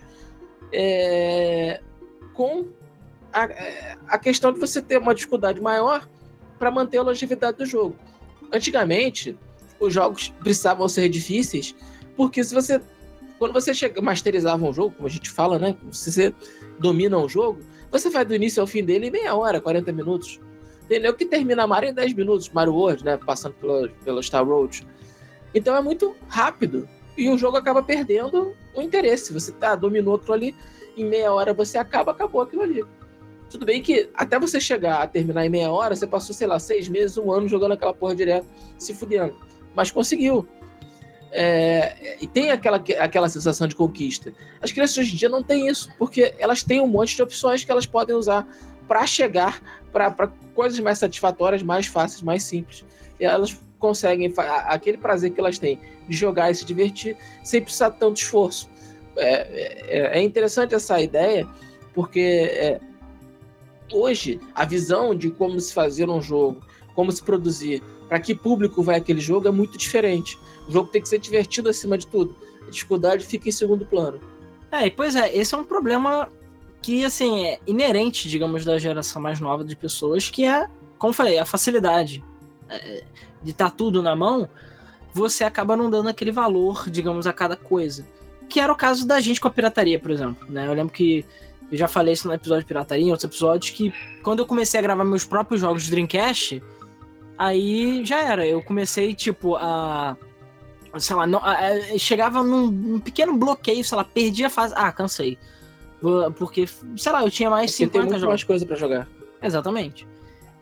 é, 0.72 1.82
com 2.34 2.66
a, 3.34 3.50
a 4.08 4.18
questão 4.18 4.52
de 4.52 4.60
você 4.60 4.82
ter 4.82 4.98
uma 4.98 5.16
dificuldade 5.16 5.62
maior 5.62 6.08
para 6.60 6.72
manter 6.72 6.98
a 6.98 7.04
longevidade 7.04 7.58
do 7.58 7.66
jogo. 7.66 7.96
Antigamente, 8.52 9.38
os 9.80 9.94
jogos 9.94 10.30
precisavam 10.40 10.88
ser 10.88 11.10
difíceis, 11.10 11.76
porque 12.16 12.44
se 12.44 12.54
você 12.54 12.82
quando 13.42 13.54
você 13.54 13.74
chega, 13.74 14.00
masterizava 14.00 14.64
um 14.64 14.72
jogo, 14.72 14.94
como 14.96 15.08
a 15.08 15.10
gente 15.10 15.28
fala, 15.28 15.58
né? 15.58 15.76
Se 15.92 16.12
você 16.12 16.36
domina 16.78 17.18
um 17.18 17.28
jogo, 17.28 17.60
você 17.90 18.08
vai 18.08 18.24
do 18.24 18.36
início 18.36 18.62
ao 18.62 18.68
fim 18.68 18.84
dele 18.84 19.08
em 19.08 19.10
meia 19.10 19.34
hora, 19.34 19.60
40 19.60 19.92
minutos. 19.92 20.40
Entendeu? 20.84 21.12
Que 21.16 21.26
termina 21.26 21.66
Mario 21.66 21.90
em 21.90 21.94
10 21.96 22.14
minutos, 22.14 22.52
Mario 22.52 22.76
World, 22.76 23.04
né? 23.04 23.18
Passando 23.18 23.54
pelo, 23.54 23.90
pelo 24.06 24.22
Star 24.22 24.46
Road. 24.46 24.86
Então 25.56 25.76
é 25.76 25.82
muito 25.82 26.16
rápido. 26.28 26.88
E 27.18 27.32
o 27.32 27.38
jogo 27.38 27.58
acaba 27.58 27.82
perdendo 27.82 28.56
o 28.76 28.82
interesse. 28.84 29.34
Você 29.34 29.52
tá, 29.54 29.74
dominou 29.74 30.18
aquilo 30.18 30.34
ali, 30.34 30.56
em 30.96 31.06
meia 31.06 31.34
hora 31.34 31.52
você 31.52 31.80
acaba, 31.80 32.12
acabou 32.12 32.42
aquilo 32.44 32.62
ali. 32.62 32.86
Tudo 33.52 33.66
bem 33.66 33.82
que 33.82 34.10
até 34.14 34.40
você 34.40 34.62
chegar 34.62 35.02
a 35.02 35.08
terminar 35.08 35.46
em 35.46 35.50
meia 35.50 35.70
hora, 35.70 35.94
você 35.94 36.08
passou, 36.08 36.34
sei 36.34 36.48
lá, 36.48 36.58
seis 36.58 36.88
meses, 36.88 37.18
um 37.18 37.32
ano 37.34 37.50
jogando 37.50 37.74
aquela 37.74 37.94
porra 37.94 38.16
direto, 38.16 38.48
se 38.78 38.94
fudendo. 38.94 39.36
Mas 39.76 39.92
conseguiu. 39.92 40.48
É, 41.34 42.18
e 42.22 42.28
tem 42.28 42.50
aquela, 42.50 42.82
aquela 43.00 43.28
sensação 43.28 43.68
de 43.68 43.76
conquista. 43.76 44.34
As 44.62 44.72
crianças 44.72 44.98
hoje 44.98 45.14
em 45.14 45.18
dia 45.18 45.28
não 45.28 45.44
têm 45.44 45.68
isso, 45.68 45.90
porque 45.98 46.34
elas 46.40 46.64
têm 46.64 46.80
um 46.80 46.88
monte 46.88 47.14
de 47.14 47.22
opções 47.22 47.66
que 47.66 47.72
elas 47.72 47.86
podem 47.86 48.16
usar 48.16 48.48
para 48.88 49.06
chegar 49.06 49.62
para 49.92 50.28
coisas 50.56 50.80
mais 50.80 50.98
satisfatórias, 50.98 51.62
mais 51.62 51.88
fáceis, 51.88 52.22
mais 52.22 52.44
simples. 52.44 52.86
E 53.20 53.26
elas 53.26 53.60
conseguem 53.78 54.34
aquele 54.66 54.98
prazer 54.98 55.32
que 55.32 55.40
elas 55.42 55.60
têm 55.60 55.78
de 56.08 56.16
jogar 56.16 56.52
e 56.52 56.56
se 56.56 56.64
divertir 56.64 57.18
sem 57.44 57.62
precisar 57.62 57.90
de 57.90 58.00
tanto 58.00 58.18
esforço. 58.18 58.70
É, 59.18 60.14
é, 60.14 60.20
é 60.20 60.22
interessante 60.22 60.74
essa 60.74 61.02
ideia, 61.02 61.46
porque 61.94 62.50
é, 62.50 62.80
hoje 63.92 64.40
a 64.56 64.66
visão 64.66 65.16
de 65.16 65.30
como 65.32 65.60
se 65.60 65.74
fazer 65.74 66.10
um 66.10 66.22
jogo, 66.22 66.62
como 66.96 67.12
se 67.12 67.24
produzir, 67.24 67.82
para 68.08 68.20
que 68.20 68.36
público 68.36 68.84
vai 68.84 68.98
aquele 68.98 69.22
jogo 69.22 69.48
é 69.48 69.52
muito 69.52 69.78
diferente. 69.78 70.38
O 70.68 70.72
jogo 70.72 70.90
tem 70.90 71.02
que 71.02 71.10
ser 71.10 71.20
divertido 71.20 71.70
acima 71.70 71.98
de 71.98 72.08
tudo. 72.08 72.36
A 72.68 72.70
dificuldade 72.70 73.26
fica 73.26 73.50
em 73.50 73.52
segundo 73.52 73.86
plano. 73.86 74.20
É, 74.72 74.88
e 74.88 74.92
pois 74.92 75.16
é, 75.16 75.36
esse 75.36 75.54
é 75.54 75.58
um 75.58 75.64
problema 75.64 76.30
que, 76.82 77.06
assim, 77.06 77.46
é 77.46 77.60
inerente, 77.68 78.28
digamos, 78.28 78.66
da 78.66 78.80
geração 78.80 79.22
mais 79.22 79.40
nova 79.40 79.64
de 79.64 79.76
pessoas, 79.76 80.30
que 80.30 80.46
é, 80.46 80.68
como 80.98 81.14
falei, 81.14 81.38
a 81.38 81.46
facilidade 81.46 82.24
é, 82.70 83.04
de 83.44 83.52
estar 83.52 83.70
tá 83.70 83.76
tudo 83.76 84.02
na 84.02 84.16
mão, 84.16 84.50
você 85.14 85.44
acaba 85.44 85.76
não 85.76 85.90
dando 85.90 86.10
aquele 86.10 86.32
valor, 86.32 86.90
digamos, 86.90 87.28
a 87.28 87.34
cada 87.34 87.56
coisa. 87.56 88.06
Que 88.50 88.60
era 88.60 88.72
o 88.72 88.76
caso 88.76 89.06
da 89.06 89.20
gente 89.20 89.40
com 89.40 89.48
a 89.48 89.52
pirataria, 89.52 90.00
por 90.00 90.12
exemplo. 90.12 90.50
Né? 90.50 90.68
Eu 90.68 90.74
lembro 90.74 90.94
que 90.94 91.26
eu 91.72 91.78
já 91.78 91.88
falei 91.88 92.14
isso 92.14 92.28
no 92.28 92.34
episódio 92.34 92.64
de 92.64 92.68
pirataria, 92.68 93.06
em 93.06 93.12
outros 93.12 93.24
episódios, 93.24 93.72
que 93.72 93.94
quando 94.22 94.40
eu 94.40 94.46
comecei 94.46 94.78
a 94.80 94.84
gravar 94.84 95.06
meus 95.06 95.24
próprios 95.24 95.62
jogos 95.62 95.84
de 95.84 95.92
Dreamcast, 95.92 96.62
aí 97.38 98.04
já 98.04 98.22
era. 98.22 98.46
Eu 98.46 98.62
comecei, 98.62 99.16
tipo, 99.16 99.56
a. 99.56 100.18
Sei 101.00 101.16
lá, 101.16 101.26
não, 101.26 101.40
a, 101.42 101.98
chegava 101.98 102.44
num, 102.44 102.70
num, 102.70 103.00
pequeno 103.00 103.38
bloqueio, 103.38 103.84
sei 103.86 103.98
lá, 103.98 104.04
perdi 104.04 104.44
a 104.44 104.50
fase. 104.50 104.74
Ah, 104.76 104.92
cansei. 104.92 105.38
Porque, 106.38 106.68
sei 106.98 107.12
lá, 107.12 107.24
eu 107.24 107.32
tinha 107.32 107.50
mais 107.50 107.72
Porque 107.72 107.86
50 107.86 107.92
tem 107.92 108.02
muito 108.02 108.20
jogos. 108.20 108.28
mais 108.28 108.44
coisa 108.44 108.66
para 108.66 108.76
jogar. 108.76 109.08
Exatamente. 109.42 110.06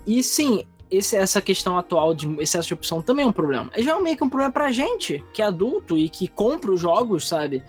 E 0.05 0.21
sim, 0.21 0.63
esse, 0.91 1.15
essa 1.15 1.41
questão 1.41 1.75
atual 1.75 2.13
de 2.13 2.27
excesso 2.39 2.67
de 2.67 2.73
opção 2.75 3.01
também 3.01 3.25
é 3.25 3.27
um 3.27 3.31
problema. 3.31 3.71
É 3.73 3.81
já 3.81 3.99
meio 3.99 4.15
que 4.15 4.23
um 4.23 4.29
problema 4.29 4.51
pra 4.51 4.71
gente, 4.71 5.23
que 5.33 5.41
é 5.41 5.45
adulto 5.45 5.97
e 5.97 6.07
que 6.07 6.27
compra 6.27 6.71
os 6.71 6.79
jogos, 6.79 7.27
sabe? 7.27 7.63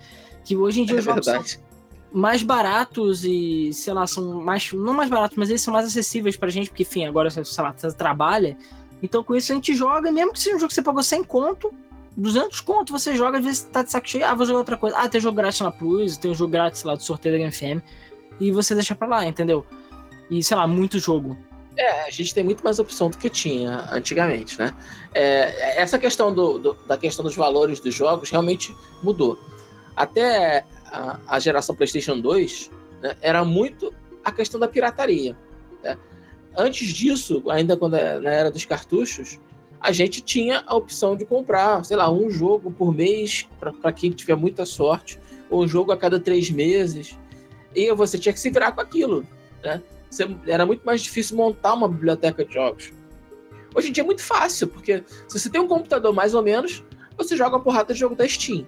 Que 0.45 0.55
hoje 0.55 0.81
em 0.81 0.85
dia 0.85 0.97
é 0.97 0.99
os 0.99 1.05
jogos 1.05 1.25
verdade. 1.25 1.51
são 1.51 1.70
mais 2.11 2.43
baratos 2.43 3.23
e, 3.23 3.71
sei 3.73 3.93
lá, 3.93 4.05
são 4.05 4.41
mais. 4.41 4.71
Não 4.73 4.93
mais 4.93 5.09
baratos, 5.09 5.37
mas 5.37 5.49
eles 5.49 5.61
são 5.61 5.73
mais 5.73 5.85
acessíveis 5.85 6.35
pra 6.35 6.49
gente, 6.49 6.69
porque, 6.69 6.83
enfim, 6.83 7.05
agora, 7.05 7.29
sei 7.29 7.43
lá, 7.59 7.73
você 7.75 7.91
trabalha. 7.93 8.57
Então, 9.01 9.23
com 9.23 9.35
isso, 9.35 9.51
a 9.51 9.55
gente 9.55 9.73
joga, 9.73 10.11
mesmo 10.11 10.33
que 10.33 10.39
seja 10.39 10.55
um 10.55 10.59
jogo 10.59 10.69
que 10.69 10.75
você 10.75 10.81
pagou 10.81 11.01
100 11.01 11.23
conto, 11.23 11.73
200 12.15 12.59
conto, 12.61 12.91
você 12.91 13.15
joga, 13.15 13.39
às 13.39 13.43
vezes 13.43 13.63
tá 13.63 13.81
de 13.81 13.89
saco 13.89 14.07
cheio, 14.07 14.25
ah, 14.25 14.35
vou 14.35 14.45
jogar 14.45 14.59
outra 14.59 14.77
coisa. 14.77 14.97
Ah, 14.97 15.09
tem 15.09 15.19
jogo 15.21 15.37
grátis 15.37 15.61
na 15.61 15.71
Plus, 15.71 16.17
tem 16.17 16.31
um 16.31 16.35
jogo 16.35 16.51
grátis 16.51 16.83
lá 16.83 16.95
do 16.95 17.01
sorteio 17.01 17.33
da 17.33 17.39
Game 17.39 17.51
FM, 17.51 17.83
e 18.39 18.51
você 18.51 18.75
deixa 18.75 18.93
pra 18.93 19.07
lá, 19.07 19.25
entendeu? 19.25 19.65
E, 20.29 20.43
sei 20.43 20.55
lá, 20.55 20.67
muito 20.67 20.99
jogo. 20.99 21.37
É, 21.77 22.03
a 22.03 22.09
gente 22.09 22.33
tem 22.33 22.43
muito 22.43 22.63
mais 22.63 22.79
opção 22.79 23.09
do 23.09 23.17
que 23.17 23.29
tinha 23.29 23.87
antigamente, 23.91 24.59
né? 24.59 24.73
É, 25.13 25.81
essa 25.81 25.97
questão 25.97 26.33
do, 26.33 26.59
do, 26.59 26.73
da 26.85 26.97
questão 26.97 27.23
dos 27.23 27.35
valores 27.35 27.79
dos 27.79 27.95
jogos 27.95 28.29
realmente 28.29 28.75
mudou. 29.01 29.39
Até 29.95 30.65
a, 30.91 31.39
geração 31.39 31.75
PlayStation 31.75 32.19
2 32.19 32.69
né, 33.01 33.15
era 33.21 33.43
muito 33.45 33.93
a 34.23 34.31
questão 34.31 34.59
da 34.59 34.67
pirataria. 34.67 35.35
Né? 35.83 35.97
Antes 36.55 36.89
disso, 36.89 37.43
ainda 37.49 37.77
quando 37.77 37.95
é, 37.95 38.19
na 38.19 38.29
era 38.29 38.51
dos 38.51 38.65
cartuchos, 38.65 39.39
a 39.79 39.91
gente 39.91 40.21
tinha 40.21 40.63
a 40.67 40.75
opção 40.75 41.15
de 41.15 41.25
comprar, 41.25 41.83
sei 41.85 41.97
lá, 41.97 42.11
um 42.11 42.29
jogo 42.29 42.71
por 42.71 42.93
mês 42.93 43.47
para 43.59 43.91
quem 43.91 44.11
tiver 44.11 44.35
muita 44.35 44.65
sorte, 44.65 45.19
ou 45.49 45.63
um 45.63 45.67
jogo 45.67 45.91
a 45.91 45.97
cada 45.97 46.19
três 46.19 46.51
meses. 46.51 47.17
E 47.73 47.91
você 47.93 48.19
tinha 48.19 48.31
que 48.33 48.39
se 48.39 48.49
virar 48.49 48.73
com 48.73 48.81
aquilo. 48.81 49.25
Né? 49.63 49.81
Você, 50.09 50.27
era 50.45 50.65
muito 50.65 50.83
mais 50.85 51.01
difícil 51.01 51.35
montar 51.35 51.73
uma 51.73 51.87
biblioteca 51.87 52.45
de 52.45 52.53
jogos. 52.53 52.91
Hoje 53.73 53.89
em 53.89 53.91
dia 53.91 54.03
é 54.03 54.05
muito 54.05 54.21
fácil, 54.21 54.67
porque 54.67 55.03
se 55.27 55.39
você 55.39 55.49
tem 55.49 55.61
um 55.61 55.67
computador 55.67 56.13
mais 56.13 56.35
ou 56.35 56.43
menos, 56.43 56.83
você 57.17 57.35
joga 57.35 57.55
uma 57.55 57.63
porrada 57.63 57.93
de 57.93 57.99
jogo 57.99 58.15
da 58.15 58.27
Steam. 58.27 58.67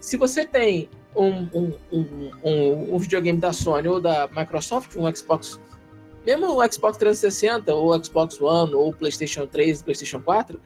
Se 0.00 0.16
você 0.16 0.44
tem 0.44 0.88
um, 1.14 1.48
um, 1.52 1.72
um, 1.92 2.94
um, 2.94 2.98
videogame 2.98 3.38
da 3.38 3.52
Sony 3.52 3.88
ou 3.88 4.00
da 4.00 4.28
Microsoft, 4.28 4.96
um 4.96 5.14
Xbox, 5.14 5.60
mesmo 6.26 6.46
o 6.46 6.72
Xbox 6.72 6.96
360, 6.96 7.74
ou 7.74 8.02
Xbox 8.02 8.40
One, 8.40 8.74
ou 8.74 8.92
PlayStation 8.92 9.46
3 9.46 9.80
e 9.80 9.84
PlayStation 9.84 10.20
4, 10.20 10.60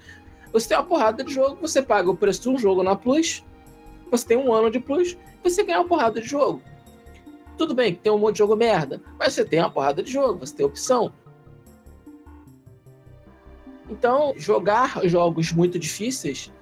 você 0.52 0.68
tem 0.68 0.76
uma 0.76 0.85
porrada 0.85 1.24
de 1.24 1.32
jogo, 1.32 1.59
você 1.61 1.82
paga 1.82 2.11
o 2.11 2.16
preço 2.16 2.42
de 2.42 2.48
um 2.48 2.59
jogo 2.59 2.82
na 2.82 2.94
Plus, 2.94 3.44
você 4.11 4.26
tem 4.26 4.37
um 4.37 4.52
ano 4.52 4.70
de 4.70 4.78
Plus, 4.78 5.16
você 5.42 5.62
ganha 5.64 5.80
uma 5.80 5.88
porrada 5.88 6.20
de 6.20 6.28
jogo. 6.28 6.62
Tudo 7.59 7.74
bem 7.74 7.94
que 7.94 8.00
tem 8.00 8.12
um 8.12 8.18
monte 8.18 8.35
de 8.35 8.38
jogo 8.38 8.54
merda, 8.54 9.02
mas 9.18 9.32
você 9.32 9.44
tem 9.44 9.61
uma 9.61 9.70
porrada 9.70 10.02
de 10.02 10.12
jogo, 10.12 10.38
você 10.40 10.54
tem 10.54 10.66
opção. 10.66 11.12
Então, 13.88 14.35
jogar 14.37 15.00
jogos 15.06 15.52
muito 15.52 15.78
difíceis 15.78 16.52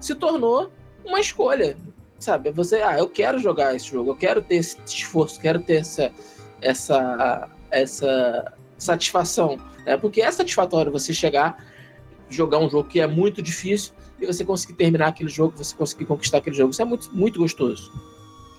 se 0.00 0.14
tornou 0.14 0.70
uma 1.04 1.20
escolha 1.20 1.76
sabe? 2.18 2.50
Você, 2.50 2.76
ah, 2.76 2.98
eu 2.98 3.08
quero 3.08 3.38
jogar 3.38 3.74
esse 3.74 3.90
jogo, 3.90 4.10
eu 4.10 4.16
quero 4.16 4.42
ter 4.42 4.56
esse 4.56 4.76
esforço, 4.84 5.40
quero 5.40 5.60
ter 5.60 5.76
essa, 5.76 6.10
essa, 6.60 7.48
essa 7.70 8.52
satisfação, 8.76 9.58
né? 9.86 9.96
Porque 9.96 10.20
é 10.20 10.30
satisfatório 10.30 10.92
você 10.92 11.14
chegar, 11.14 11.64
jogar 12.28 12.58
um 12.58 12.68
jogo 12.68 12.88
que 12.88 13.00
é 13.00 13.06
muito 13.06 13.40
difícil 13.40 13.92
e 14.20 14.26
você 14.26 14.44
conseguir 14.44 14.74
terminar 14.74 15.08
aquele 15.08 15.30
jogo, 15.30 15.56
você 15.56 15.74
conseguir 15.74 16.06
conquistar 16.06 16.38
aquele 16.38 16.56
jogo. 16.56 16.72
Isso 16.72 16.82
é 16.82 16.84
muito, 16.84 17.14
muito 17.14 17.38
gostoso. 17.38 17.92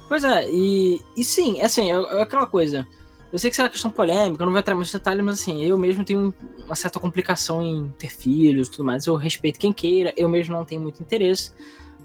Pois 0.07 0.23
é, 0.23 0.49
e, 0.49 0.99
e 1.15 1.23
sim, 1.23 1.59
é 1.59 1.65
assim, 1.65 1.91
é, 1.91 1.95
é 1.95 2.21
aquela 2.21 2.47
coisa. 2.47 2.87
Eu 3.31 3.37
sei 3.37 3.51
que 3.51 3.55
isso 3.55 3.61
é 3.61 3.69
questão 3.69 3.91
polêmica, 3.91 4.41
eu 4.41 4.45
não 4.45 4.53
vou 4.53 4.59
entrar 4.59 4.73
muito 4.73 4.91
detalhes, 4.91 5.23
mas 5.23 5.39
assim, 5.39 5.63
eu 5.63 5.77
mesmo 5.77 6.03
tenho 6.03 6.33
uma 6.65 6.75
certa 6.75 6.99
complicação 6.99 7.61
em 7.61 7.89
ter 7.89 8.09
filhos 8.09 8.67
e 8.67 8.71
tudo 8.71 8.85
mais. 8.85 9.05
Eu 9.05 9.15
respeito 9.15 9.59
quem 9.59 9.71
queira, 9.71 10.11
eu 10.17 10.27
mesmo 10.27 10.55
não 10.55 10.65
tenho 10.65 10.81
muito 10.81 11.03
interesse. 11.03 11.51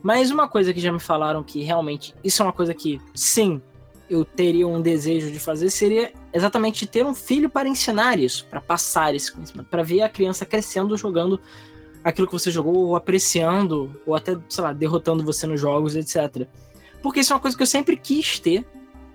Mas 0.04 0.30
uma 0.30 0.46
coisa 0.46 0.70
que 0.74 0.80
já 0.80 0.92
me 0.92 1.00
falaram 1.00 1.42
que 1.42 1.62
realmente 1.62 2.14
isso 2.22 2.42
é 2.42 2.44
uma 2.44 2.52
coisa 2.52 2.74
que, 2.74 3.00
sim, 3.14 3.62
eu 4.08 4.22
teria 4.22 4.68
um 4.68 4.82
desejo 4.82 5.30
de 5.30 5.38
fazer 5.38 5.70
seria 5.70 6.12
exatamente 6.30 6.86
ter 6.86 7.06
um 7.06 7.14
filho 7.14 7.48
para 7.48 7.66
ensinar 7.66 8.18
isso, 8.18 8.44
para 8.50 8.60
passar 8.60 9.14
esse 9.14 9.32
conhecimento, 9.32 9.66
para 9.70 9.82
ver 9.82 10.02
a 10.02 10.08
criança 10.10 10.44
crescendo 10.44 10.94
jogando 10.94 11.40
aquilo 12.04 12.26
que 12.26 12.34
você 12.34 12.50
jogou, 12.50 12.88
ou 12.88 12.96
apreciando, 12.96 13.98
ou 14.04 14.14
até, 14.14 14.36
sei 14.46 14.62
lá, 14.62 14.74
derrotando 14.74 15.24
você 15.24 15.46
nos 15.46 15.58
jogos, 15.58 15.96
etc. 15.96 16.46
Porque 17.02 17.20
isso 17.20 17.32
é 17.32 17.36
uma 17.36 17.40
coisa 17.40 17.56
que 17.56 17.62
eu 17.62 17.66
sempre 17.66 17.96
quis 17.96 18.38
ter 18.38 18.62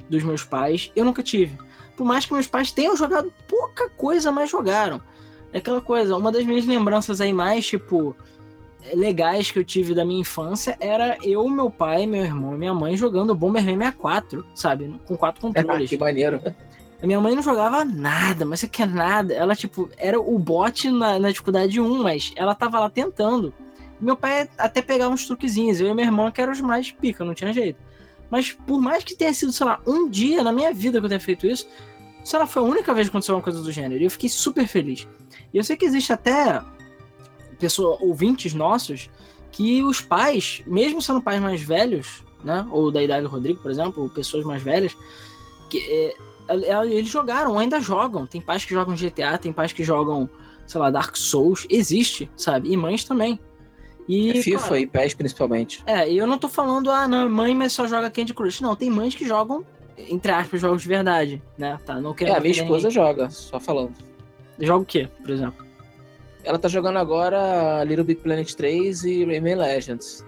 dos 0.09 0.23
meus 0.23 0.43
pais, 0.43 0.91
eu 0.95 1.05
nunca 1.05 1.21
tive. 1.21 1.55
Por 1.95 2.03
mais 2.03 2.25
que 2.25 2.33
meus 2.33 2.47
pais 2.47 2.71
tenham 2.71 2.97
jogado 2.97 3.31
pouca 3.47 3.91
coisa, 3.91 4.31
mas 4.31 4.49
jogaram. 4.49 4.99
É 5.53 5.59
aquela 5.59 5.81
coisa, 5.81 6.17
uma 6.17 6.31
das 6.31 6.43
minhas 6.43 6.65
lembranças 6.65 7.21
aí 7.21 7.31
mais, 7.31 7.67
tipo, 7.67 8.15
legais 8.93 9.51
que 9.51 9.59
eu 9.59 9.63
tive 9.63 9.93
da 9.93 10.05
minha 10.05 10.21
infância 10.21 10.77
era 10.79 11.17
eu, 11.23 11.47
meu 11.49 11.69
pai, 11.69 12.05
meu 12.05 12.23
irmão 12.23 12.55
e 12.55 12.57
minha 12.57 12.73
mãe 12.73 12.95
jogando 12.95 13.35
Bomberman 13.35 13.77
64, 13.77 14.45
sabe? 14.53 14.99
Com 15.05 15.17
quatro 15.17 15.41
controles. 15.53 15.89
que 15.89 15.97
maneiro. 15.97 16.41
A 17.01 17.07
minha 17.07 17.19
mãe 17.19 17.33
não 17.33 17.41
jogava 17.41 17.85
nada, 17.85 18.45
mas 18.45 18.59
você 18.59 18.67
quer 18.67 18.87
nada. 18.87 19.33
Ela, 19.33 19.55
tipo, 19.55 19.89
era 19.97 20.19
o 20.19 20.37
bot 20.37 20.89
na, 20.91 21.17
na 21.17 21.29
dificuldade 21.29 21.79
1, 21.79 22.03
mas 22.03 22.33
ela 22.35 22.53
tava 22.53 22.79
lá 22.79 22.89
tentando. 22.89 23.53
Meu 23.99 24.15
pai 24.15 24.49
até 24.57 24.81
pegava 24.81 25.13
uns 25.13 25.25
truquezinhos, 25.25 25.79
eu 25.79 25.87
e 25.87 25.93
meu 25.93 26.05
irmão 26.05 26.31
que 26.31 26.41
eram 26.41 26.51
os 26.51 26.61
mais 26.61 26.91
pica, 26.91 27.23
não 27.23 27.33
tinha 27.33 27.53
jeito. 27.53 27.79
Mas 28.29 28.51
por 28.51 28.79
mais 28.79 29.03
que 29.03 29.15
tenha 29.15 29.33
sido, 29.33 29.51
sei 29.51 29.65
lá, 29.65 29.79
um 29.85 30.09
dia 30.09 30.43
na 30.43 30.51
minha 30.51 30.73
vida 30.73 30.99
que 30.99 31.05
eu 31.05 31.09
tenha 31.09 31.19
feito 31.19 31.47
isso, 31.47 31.67
sei 32.23 32.39
lá, 32.39 32.45
foi 32.45 32.61
a 32.61 32.65
única 32.65 32.93
vez 32.93 33.07
que 33.07 33.11
aconteceu 33.11 33.35
uma 33.35 33.41
coisa 33.41 33.61
do 33.61 33.71
gênero. 33.71 34.01
E 34.01 34.05
eu 34.05 34.11
fiquei 34.11 34.29
super 34.29 34.67
feliz. 34.67 35.07
E 35.53 35.57
eu 35.57 35.63
sei 35.63 35.75
que 35.75 35.85
existe 35.85 36.13
até 36.13 36.61
pessoa, 37.59 37.97
ouvintes 37.99 38.53
nossos 38.53 39.09
que 39.51 39.83
os 39.83 40.01
pais, 40.01 40.61
mesmo 40.65 41.01
sendo 41.01 41.21
pais 41.21 41.41
mais 41.41 41.61
velhos, 41.61 42.23
né, 42.43 42.65
ou 42.71 42.91
da 42.91 43.03
idade 43.03 43.23
do 43.23 43.29
Rodrigo, 43.29 43.59
por 43.61 43.71
exemplo, 43.71 44.03
ou 44.03 44.09
pessoas 44.09 44.45
mais 44.45 44.61
velhas, 44.61 44.95
que 45.69 45.79
é, 45.79 46.15
eles 46.85 47.09
jogaram, 47.09 47.57
ainda 47.59 47.79
jogam. 47.79 48.25
Tem 48.25 48.41
pais 48.41 48.65
que 48.65 48.73
jogam 48.73 48.95
GTA, 48.95 49.37
tem 49.37 49.51
pais 49.51 49.73
que 49.73 49.83
jogam, 49.83 50.29
sei 50.65 50.79
lá, 50.79 50.89
Dark 50.89 51.15
Souls, 51.15 51.65
existe, 51.69 52.29
sabe? 52.35 52.71
E 52.71 52.77
mães 52.77 53.03
também. 53.03 53.39
E, 54.07 54.31
é 54.31 54.41
FIFA 54.41 54.59
claro, 54.59 54.77
e 54.77 54.87
PES 54.87 55.13
principalmente. 55.13 55.83
É, 55.85 56.11
e 56.11 56.17
eu 56.17 56.25
não 56.25 56.39
tô 56.39 56.49
falando, 56.49 56.89
ah, 56.89 57.07
não, 57.07 57.29
mãe, 57.29 57.53
mas 57.53 57.73
só 57.73 57.85
joga 57.85 58.09
Candy 58.09 58.33
Crush. 58.33 58.61
Não, 58.61 58.75
tem 58.75 58.89
mães 58.89 59.13
que 59.13 59.23
jogam, 59.23 59.63
entre 59.95 60.31
aspas, 60.31 60.59
jogos 60.59 60.81
de 60.81 60.87
verdade, 60.87 61.43
né? 61.55 61.79
Tá, 61.85 62.01
não 62.01 62.13
quero. 62.15 62.31
É, 62.31 62.37
a 62.37 62.39
minha 62.39 62.51
esposa 62.51 62.87
ninguém. 62.87 62.91
joga, 62.91 63.29
só 63.29 63.59
falando. 63.59 63.93
Joga 64.59 64.81
o 64.81 64.85
quê, 64.85 65.07
por 65.21 65.29
exemplo? 65.29 65.68
Ela 66.43 66.57
tá 66.57 66.67
jogando 66.67 66.97
agora 66.97 67.83
Little 67.83 68.05
Big 68.05 68.21
Planet 68.21 68.53
3 68.53 69.03
e 69.03 69.25
Rayman 69.25 69.55
Legends. 69.55 70.25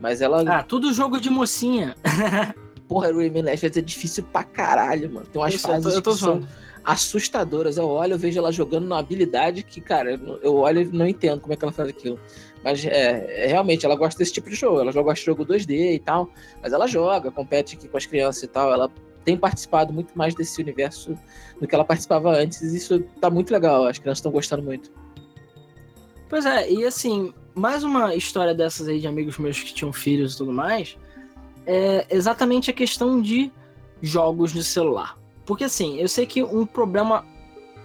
Mas 0.00 0.20
ela. 0.20 0.42
Ah, 0.46 0.62
tudo 0.62 0.92
jogo 0.92 1.20
de 1.20 1.30
mocinha. 1.30 1.94
Porra, 2.86 3.12
Rayman 3.12 3.42
Legends 3.42 3.76
é 3.76 3.80
difícil 3.80 4.24
pra 4.24 4.44
caralho, 4.44 5.12
mano. 5.12 5.26
Tem 5.26 5.40
umas 5.40 5.54
eu 5.54 5.60
fases 5.60 5.94
eu 5.94 6.02
tô, 6.02 6.12
que 6.12 6.18
são 6.18 6.46
assustadoras. 6.84 7.76
Eu 7.76 7.88
olho, 7.88 8.12
eu 8.12 8.18
vejo 8.18 8.38
ela 8.38 8.52
jogando 8.52 8.84
numa 8.84 9.00
habilidade 9.00 9.62
que, 9.64 9.80
cara, 9.80 10.20
eu 10.42 10.56
olho 10.56 10.82
e 10.82 10.84
não 10.84 11.06
entendo 11.06 11.40
como 11.40 11.52
é 11.52 11.56
que 11.56 11.64
ela 11.64 11.72
faz 11.72 11.88
aquilo. 11.88 12.18
Mas 12.62 12.84
é, 12.84 13.44
é, 13.44 13.46
realmente, 13.46 13.84
ela 13.84 13.96
gosta 13.96 14.18
desse 14.18 14.32
tipo 14.32 14.48
de 14.48 14.54
jogo. 14.54 14.80
Ela 14.80 14.92
gosta 14.92 15.14
de 15.14 15.26
jogo 15.26 15.44
2D 15.44 15.94
e 15.94 15.98
tal. 15.98 16.30
Mas 16.62 16.72
ela 16.72 16.86
joga, 16.86 17.30
compete 17.30 17.76
aqui 17.76 17.88
com 17.88 17.96
as 17.96 18.06
crianças 18.06 18.44
e 18.44 18.48
tal. 18.48 18.72
Ela 18.72 18.90
tem 19.24 19.36
participado 19.36 19.92
muito 19.92 20.16
mais 20.16 20.34
desse 20.34 20.62
universo 20.62 21.18
do 21.60 21.66
que 21.66 21.74
ela 21.74 21.84
participava 21.84 22.30
antes. 22.30 22.62
E 22.62 22.76
isso 22.76 23.00
tá 23.20 23.28
muito 23.28 23.50
legal. 23.50 23.86
As 23.86 23.98
crianças 23.98 24.18
estão 24.18 24.30
gostando 24.30 24.62
muito. 24.62 24.92
Pois 26.28 26.44
é, 26.44 26.70
e 26.70 26.84
assim, 26.84 27.32
mais 27.54 27.84
uma 27.84 28.14
história 28.14 28.54
dessas 28.54 28.88
aí 28.88 29.00
de 29.00 29.06
amigos 29.06 29.38
meus 29.38 29.62
que 29.62 29.72
tinham 29.72 29.92
filhos 29.92 30.34
e 30.34 30.38
tudo 30.38 30.52
mais, 30.52 30.96
é 31.64 32.06
exatamente 32.10 32.70
a 32.70 32.74
questão 32.74 33.20
de 33.20 33.52
jogos 34.02 34.52
de 34.52 34.64
celular. 34.64 35.16
Porque 35.44 35.64
assim, 35.64 35.98
eu 35.98 36.08
sei 36.08 36.26
que 36.26 36.42
um 36.42 36.66
problema 36.66 37.24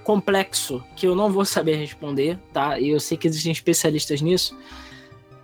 complexo 0.04 0.84
que 0.96 1.08
eu 1.08 1.16
não 1.16 1.32
vou 1.32 1.46
saber 1.46 1.76
responder, 1.76 2.40
tá? 2.52 2.80
E 2.80 2.90
eu 2.90 3.00
sei 3.00 3.18
que 3.18 3.28
existem 3.28 3.52
especialistas 3.52 4.22
nisso, 4.22 4.58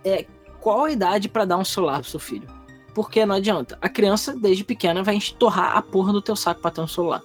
é 0.04 0.26
qual 0.60 0.84
a 0.84 0.90
idade 0.90 1.28
para 1.28 1.44
dar 1.44 1.56
um 1.56 1.64
celular 1.64 2.00
pro 2.00 2.10
seu 2.10 2.18
filho? 2.18 2.48
Porque 2.94 3.24
não 3.24 3.36
adianta. 3.36 3.78
A 3.80 3.88
criança, 3.88 4.34
desde 4.34 4.64
pequena, 4.64 5.04
vai 5.04 5.16
estorrar 5.16 5.76
a 5.76 5.82
porra 5.82 6.12
do 6.12 6.20
teu 6.20 6.34
saco 6.34 6.60
pra 6.60 6.72
ter 6.72 6.80
um 6.80 6.88
celular. 6.88 7.22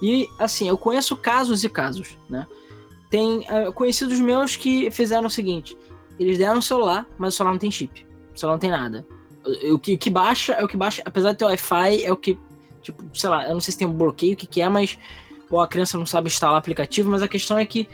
E, 0.00 0.26
assim, 0.38 0.66
eu 0.66 0.78
conheço 0.78 1.14
casos 1.14 1.62
e 1.62 1.68
casos, 1.68 2.16
né? 2.28 2.46
Tem 3.10 3.40
uh, 3.40 3.72
conhecidos 3.74 4.20
meus 4.20 4.56
que 4.56 4.90
fizeram 4.90 5.26
o 5.26 5.30
seguinte: 5.30 5.76
eles 6.18 6.38
deram 6.38 6.58
um 6.58 6.62
celular, 6.62 7.06
mas 7.18 7.34
o 7.34 7.36
celular 7.36 7.52
não 7.52 7.58
tem 7.58 7.70
chip. 7.70 8.06
O 8.34 8.38
celular 8.38 8.54
não 8.54 8.60
tem 8.60 8.70
nada. 8.70 9.06
O, 9.44 9.74
o 9.74 9.78
que, 9.78 9.96
que 9.96 10.08
baixa 10.08 10.52
é 10.52 10.64
o 10.64 10.68
que 10.68 10.76
baixa, 10.76 11.02
apesar 11.04 11.32
de 11.32 11.38
ter 11.38 11.44
Wi-Fi, 11.44 12.04
é 12.04 12.12
o 12.12 12.16
que, 12.16 12.38
tipo, 12.80 13.04
sei 13.12 13.28
lá, 13.28 13.48
eu 13.48 13.54
não 13.54 13.60
sei 13.60 13.72
se 13.72 13.78
tem 13.78 13.88
um 13.88 13.92
bloqueio, 13.92 14.34
o 14.34 14.36
que, 14.36 14.46
que 14.46 14.62
é, 14.62 14.68
mas. 14.68 14.96
Ou 15.50 15.60
a 15.60 15.66
criança 15.66 15.98
não 15.98 16.06
sabe 16.06 16.28
instalar 16.28 16.56
aplicativo, 16.56 17.10
mas 17.10 17.22
a 17.22 17.28
questão 17.28 17.58
é 17.58 17.66
que 17.66 17.88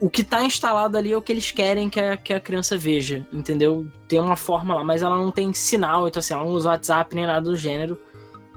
o 0.00 0.10
que 0.10 0.22
está 0.22 0.44
instalado 0.44 0.96
ali 0.96 1.12
é 1.12 1.16
o 1.16 1.22
que 1.22 1.32
eles 1.32 1.50
querem 1.50 1.88
que 1.88 1.98
a, 1.98 2.16
que 2.16 2.32
a 2.32 2.38
criança 2.38 2.76
veja, 2.76 3.26
entendeu? 3.32 3.86
Tem 4.06 4.20
uma 4.20 4.36
forma 4.36 4.74
lá, 4.74 4.84
mas 4.84 5.02
ela 5.02 5.16
não 5.16 5.30
tem 5.30 5.52
sinal, 5.52 6.06
então 6.06 6.20
assim, 6.20 6.34
ela 6.34 6.44
não 6.44 6.52
usa 6.52 6.68
WhatsApp 6.68 7.14
nem 7.14 7.26
nada 7.26 7.40
do 7.40 7.56
gênero. 7.56 7.98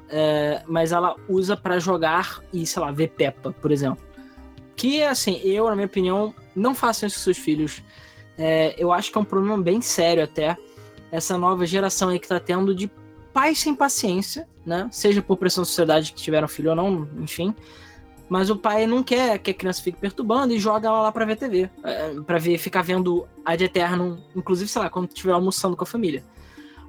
É, 0.09 0.61
mas 0.67 0.91
ela 0.91 1.15
usa 1.27 1.57
para 1.57 1.79
jogar 1.79 2.41
e, 2.53 2.65
sei 2.65 2.81
lá, 2.81 2.91
ver 2.91 3.09
Peppa, 3.09 3.53
por 3.61 3.71
exemplo. 3.71 4.06
Que, 4.77 5.03
assim, 5.03 5.41
eu, 5.43 5.67
na 5.67 5.75
minha 5.75 5.87
opinião, 5.87 6.33
não 6.55 6.73
façam 6.73 7.07
isso 7.07 7.17
com 7.17 7.23
seus 7.23 7.37
filhos. 7.37 7.83
É, 8.37 8.75
eu 8.77 8.93
acho 8.93 9.11
que 9.11 9.17
é 9.17 9.21
um 9.21 9.25
problema 9.25 9.61
bem 9.61 9.81
sério 9.81 10.23
até. 10.23 10.55
Essa 11.11 11.37
nova 11.37 11.65
geração 11.65 12.09
aí 12.09 12.19
que 12.19 12.27
tá 12.27 12.39
tendo 12.39 12.73
de 12.75 12.89
pais 13.33 13.59
sem 13.59 13.73
paciência, 13.75 14.47
né? 14.65 14.87
Seja 14.91 15.21
por 15.21 15.35
pressão 15.37 15.63
da 15.63 15.65
sociedade 15.65 16.13
que 16.13 16.21
tiveram 16.21 16.47
filho 16.47 16.69
ou 16.69 16.75
não, 16.75 17.09
enfim. 17.19 17.55
Mas 18.29 18.49
o 18.49 18.55
pai 18.55 18.85
não 18.85 19.01
quer 19.01 19.39
que 19.39 19.51
a 19.51 19.53
criança 19.53 19.81
fique 19.81 19.97
perturbando 19.99 20.53
e 20.53 20.59
joga 20.59 20.87
ela 20.87 21.01
lá 21.01 21.11
pra 21.11 21.25
ver 21.25 21.37
TV. 21.37 21.69
É, 21.83 22.13
pra 22.25 22.37
ver, 22.37 22.57
ficar 22.57 22.83
vendo 22.83 23.27
Ad 23.43 23.63
Eterno, 23.63 24.23
inclusive, 24.35 24.69
sei 24.69 24.81
lá, 24.81 24.89
quando 24.89 25.07
estiver 25.07 25.31
almoçando 25.31 25.75
com 25.75 25.83
a 25.83 25.87
família. 25.87 26.23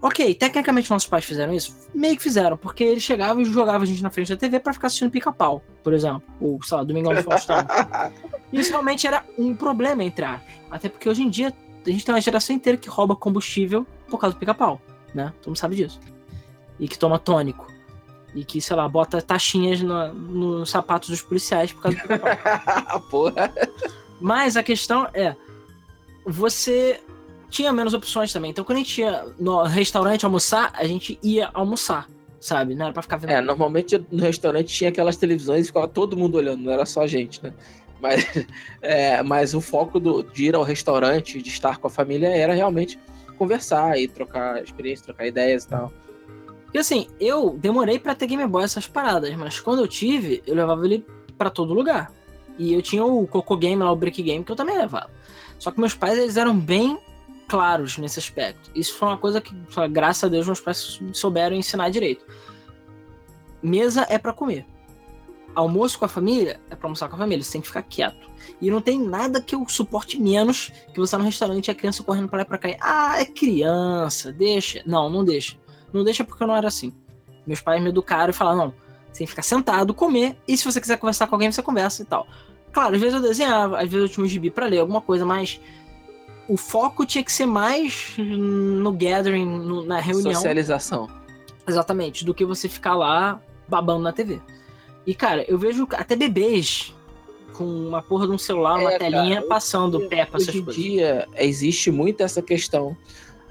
Ok, 0.01 0.33
tecnicamente 0.35 0.91
nossos 0.91 1.09
pais 1.09 1.25
fizeram 1.25 1.53
isso? 1.53 1.77
Meio 1.93 2.17
que 2.17 2.23
fizeram, 2.23 2.57
porque 2.57 2.85
eles 2.85 3.03
chegavam 3.03 3.43
e 3.43 3.45
jogavam 3.45 3.83
a 3.83 3.85
gente 3.85 4.03
na 4.03 4.11
frente 4.11 4.29
da 4.29 4.37
TV 4.37 4.61
para 4.61 4.73
ficar 4.73 4.87
assistindo 4.87 5.11
pica-pau, 5.11 5.63
por 5.83 5.93
exemplo. 5.93 6.23
Ou, 6.41 6.63
sei 6.63 6.77
lá, 6.77 6.85
Domingão 6.85 7.13
do 7.13 7.23
Faustão. 7.23 7.57
isso 8.53 8.71
realmente 8.71 9.07
era 9.07 9.25
um 9.37 9.57
problema, 9.57 10.05
entre 10.05 10.25
aspas. 10.25 10.55
Até 10.71 10.89
porque 10.89 11.09
hoje 11.09 11.23
em 11.23 11.29
dia 11.29 11.53
a 11.85 11.91
gente 11.91 12.05
tem 12.05 12.15
uma 12.15 12.21
geração 12.21 12.55
inteira 12.55 12.79
que 12.79 12.89
rouba 12.89 13.17
combustível 13.17 13.85
por 14.09 14.19
causa 14.21 14.37
do 14.37 14.39
pica-pau, 14.39 14.81
né? 15.13 15.33
Todo 15.41 15.49
mundo 15.49 15.59
sabe 15.59 15.75
disso. 15.75 15.99
E 16.79 16.87
que 16.87 16.97
toma 16.99 17.19
tônico. 17.19 17.67
E 18.35 18.45
que, 18.45 18.61
sei 18.61 18.77
lá, 18.77 18.89
bota 18.89 19.21
taxinhas 19.21 19.81
nos 19.81 20.15
no 20.15 20.67
sapatos 20.67 21.09
dos 21.09 21.23
policiais 21.23 21.73
por 21.73 21.83
causa 21.83 21.99
do 21.99 22.03
pica-pau. 22.07 23.01
Porra. 23.11 23.53
Mas 24.21 24.57
a 24.57 24.63
questão 24.63 25.09
é, 25.13 25.35
você 26.25 27.01
tinha 27.51 27.73
menos 27.73 27.95
opções 27.95 28.33
também. 28.33 28.51
Então, 28.51 28.65
quando 28.65 28.77
a 28.77 28.81
gente 28.81 29.01
ia 29.01 29.27
no 29.39 29.63
restaurante 29.63 30.25
almoçar, 30.25 30.71
a 30.75 30.85
gente 30.85 31.19
ia 31.23 31.51
almoçar, 31.53 32.09
sabe? 32.41 32.75
Não 32.75 32.87
era 32.87 32.93
pra 32.93 33.03
ficar 33.03 33.17
vendo. 33.17 33.31
É, 33.31 33.41
normalmente 33.41 34.03
no 34.11 34.23
restaurante 34.23 34.69
tinha 34.69 34.91
aquelas 34.91 35.17
televisões 35.17 35.65
e 35.65 35.67
ficava 35.69 35.89
todo 35.89 36.17
mundo 36.17 36.37
olhando, 36.37 36.63
não 36.63 36.73
era 36.73 36.85
só 36.87 37.03
a 37.03 37.07
gente, 37.07 37.43
né? 37.43 37.53
Mas, 38.01 38.25
é, 38.83 39.23
mas 39.23 39.55
o 39.55 39.61
foco 39.61 39.99
do, 39.99 40.23
de 40.23 40.47
ir 40.47 40.55
ao 40.55 40.63
restaurante, 40.63 41.41
de 41.43 41.49
estar 41.49 41.79
com 41.79 41.87
a 41.87 41.91
família, 41.91 42.29
era 42.29 42.55
realmente 42.55 42.99
conversar 43.37 43.99
e 43.99 44.09
trocar 44.09 44.63
experiência, 44.63 45.07
trocar 45.07 45.27
ideias 45.27 45.65
e 45.65 45.69
tal. 45.69 45.93
E 46.73 46.79
assim, 46.79 47.09
eu 47.19 47.57
demorei 47.59 47.99
para 47.99 48.15
ter 48.15 48.27
Game 48.27 48.47
Boy 48.47 48.65
essas 48.65 48.87
paradas, 48.87 49.35
mas 49.37 49.59
quando 49.59 49.81
eu 49.81 49.89
tive, 49.89 50.43
eu 50.47 50.55
levava 50.55 50.85
ele 50.85 51.05
para 51.37 51.49
todo 51.49 51.73
lugar. 51.73 52.13
E 52.59 52.75
eu 52.75 52.83
tinha 52.83 53.05
o 53.05 53.27
Coco 53.27 53.57
Game 53.57 53.83
lá, 53.83 53.91
o 53.91 53.97
Brick 53.97 54.21
Game, 54.23 54.45
que 54.45 54.53
eu 54.53 54.57
também 54.57 54.77
levava. 54.77 55.09
Só 55.59 55.71
que 55.71 55.81
meus 55.81 55.95
pais, 55.95 56.19
eles 56.19 56.37
eram 56.37 56.59
bem 56.59 56.99
claros 57.49 57.99
nesse 57.99 58.19
aspecto. 58.19 58.71
Isso 58.75 58.95
foi 58.95 59.09
uma 59.09 59.19
coisa 59.19 59.41
que, 59.41 59.53
graças 59.91 60.25
a 60.25 60.29
Deus, 60.29 60.47
meus 60.47 60.61
pais 60.61 61.01
souberam 61.13 61.57
ensinar 61.57 61.89
direito. 61.89 62.25
Mesa 63.63 64.07
é 64.09 64.19
para 64.19 64.33
comer. 64.33 64.67
Almoço 65.55 65.99
com 65.99 66.05
a 66.05 66.09
família 66.09 66.61
é 66.71 66.77
para 66.77 66.87
almoçar 66.87 67.09
com 67.09 67.17
a 67.17 67.19
família. 67.19 67.43
Você 67.43 67.53
tem 67.53 67.61
que 67.61 67.67
ficar 67.67 67.83
quieto. 67.83 68.29
E 68.61 68.71
não 68.71 68.81
tem 68.81 69.01
nada 69.01 69.41
que 69.41 69.55
eu 69.55 69.67
suporte 69.69 70.21
menos 70.21 70.71
que 70.93 71.01
você 71.01 71.13
tá 71.13 71.19
no 71.19 71.25
restaurante 71.25 71.67
e 71.67 71.71
a 71.71 71.75
criança 71.75 72.03
correndo 72.03 72.29
para 72.29 72.39
lá 72.39 72.43
e 72.43 72.47
pra 72.47 72.59
cá. 72.59 72.69
Ah, 72.81 73.21
é 73.21 73.25
criança, 73.25 74.31
deixa. 74.31 74.83
Não, 74.87 75.11
não 75.11 75.25
deixa. 75.25 75.57
Não 75.93 76.05
deixa 76.05 76.23
porque 76.23 76.43
eu 76.43 76.47
não 76.47 76.55
era 76.55 76.69
assim. 76.69 76.93
Meus 77.47 77.61
pais 77.61 77.83
me 77.83 77.89
educaram 77.89 78.31
e 78.31 78.35
falaram: 78.35 78.59
não, 78.59 78.75
você 79.11 79.19
tem 79.19 79.27
que 79.27 79.31
ficar 79.31 79.43
sentado, 79.43 79.95
comer, 79.95 80.37
e 80.47 80.57
se 80.57 80.65
você 80.65 80.81
quiser 80.81 80.99
conversar 80.99 81.27
com 81.27 81.35
alguém, 81.35 81.51
você 81.51 81.63
conversa 81.63 82.03
e 82.03 82.05
tal. 82.05 82.27
Claro, 82.73 82.95
às 82.95 83.01
vezes 83.01 83.15
eu 83.15 83.23
desenhava, 83.23 83.79
às 83.81 83.89
vezes 83.89 84.09
eu 84.09 84.15
tinha 84.15 84.25
um 84.25 84.29
gibi 84.29 84.51
pra 84.51 84.67
ler, 84.67 84.79
alguma 84.79 85.01
coisa, 85.01 85.25
mas 85.25 85.61
o 86.49 86.57
foco 86.57 87.05
tinha 87.05 87.23
que 87.23 87.31
ser 87.31 87.47
mais 87.47 88.15
no 88.17 88.91
gathering, 88.93 89.45
no, 89.45 89.85
na 89.85 90.01
reunião. 90.01 90.35
Socialização. 90.35 91.09
Exatamente, 91.67 92.25
do 92.25 92.33
que 92.33 92.45
você 92.45 92.69
ficar 92.69 92.95
lá 92.95 93.41
babando 93.69 94.03
na 94.03 94.13
TV. 94.13 94.41
E, 95.07 95.15
cara, 95.15 95.45
eu 95.47 95.59
vejo 95.59 95.87
até 95.93 96.17
bebês 96.17 96.95
com 97.53 97.65
uma 97.65 98.01
porra 98.01 98.27
de 98.27 98.33
um 98.33 98.39
celular, 98.39 98.81
é, 98.81 98.83
uma 98.83 98.99
telinha, 98.99 99.37
cara, 99.37 99.49
passando 99.49 100.09
pé 100.09 100.25
pra 100.25 100.41
essas 100.41 100.55
coisas. 100.55 100.69
Hoje 100.69 100.81
em 100.81 100.91
dia 100.91 101.29
existe 101.37 101.91
muito 101.91 102.23
essa 102.23 102.41
questão 102.41 102.97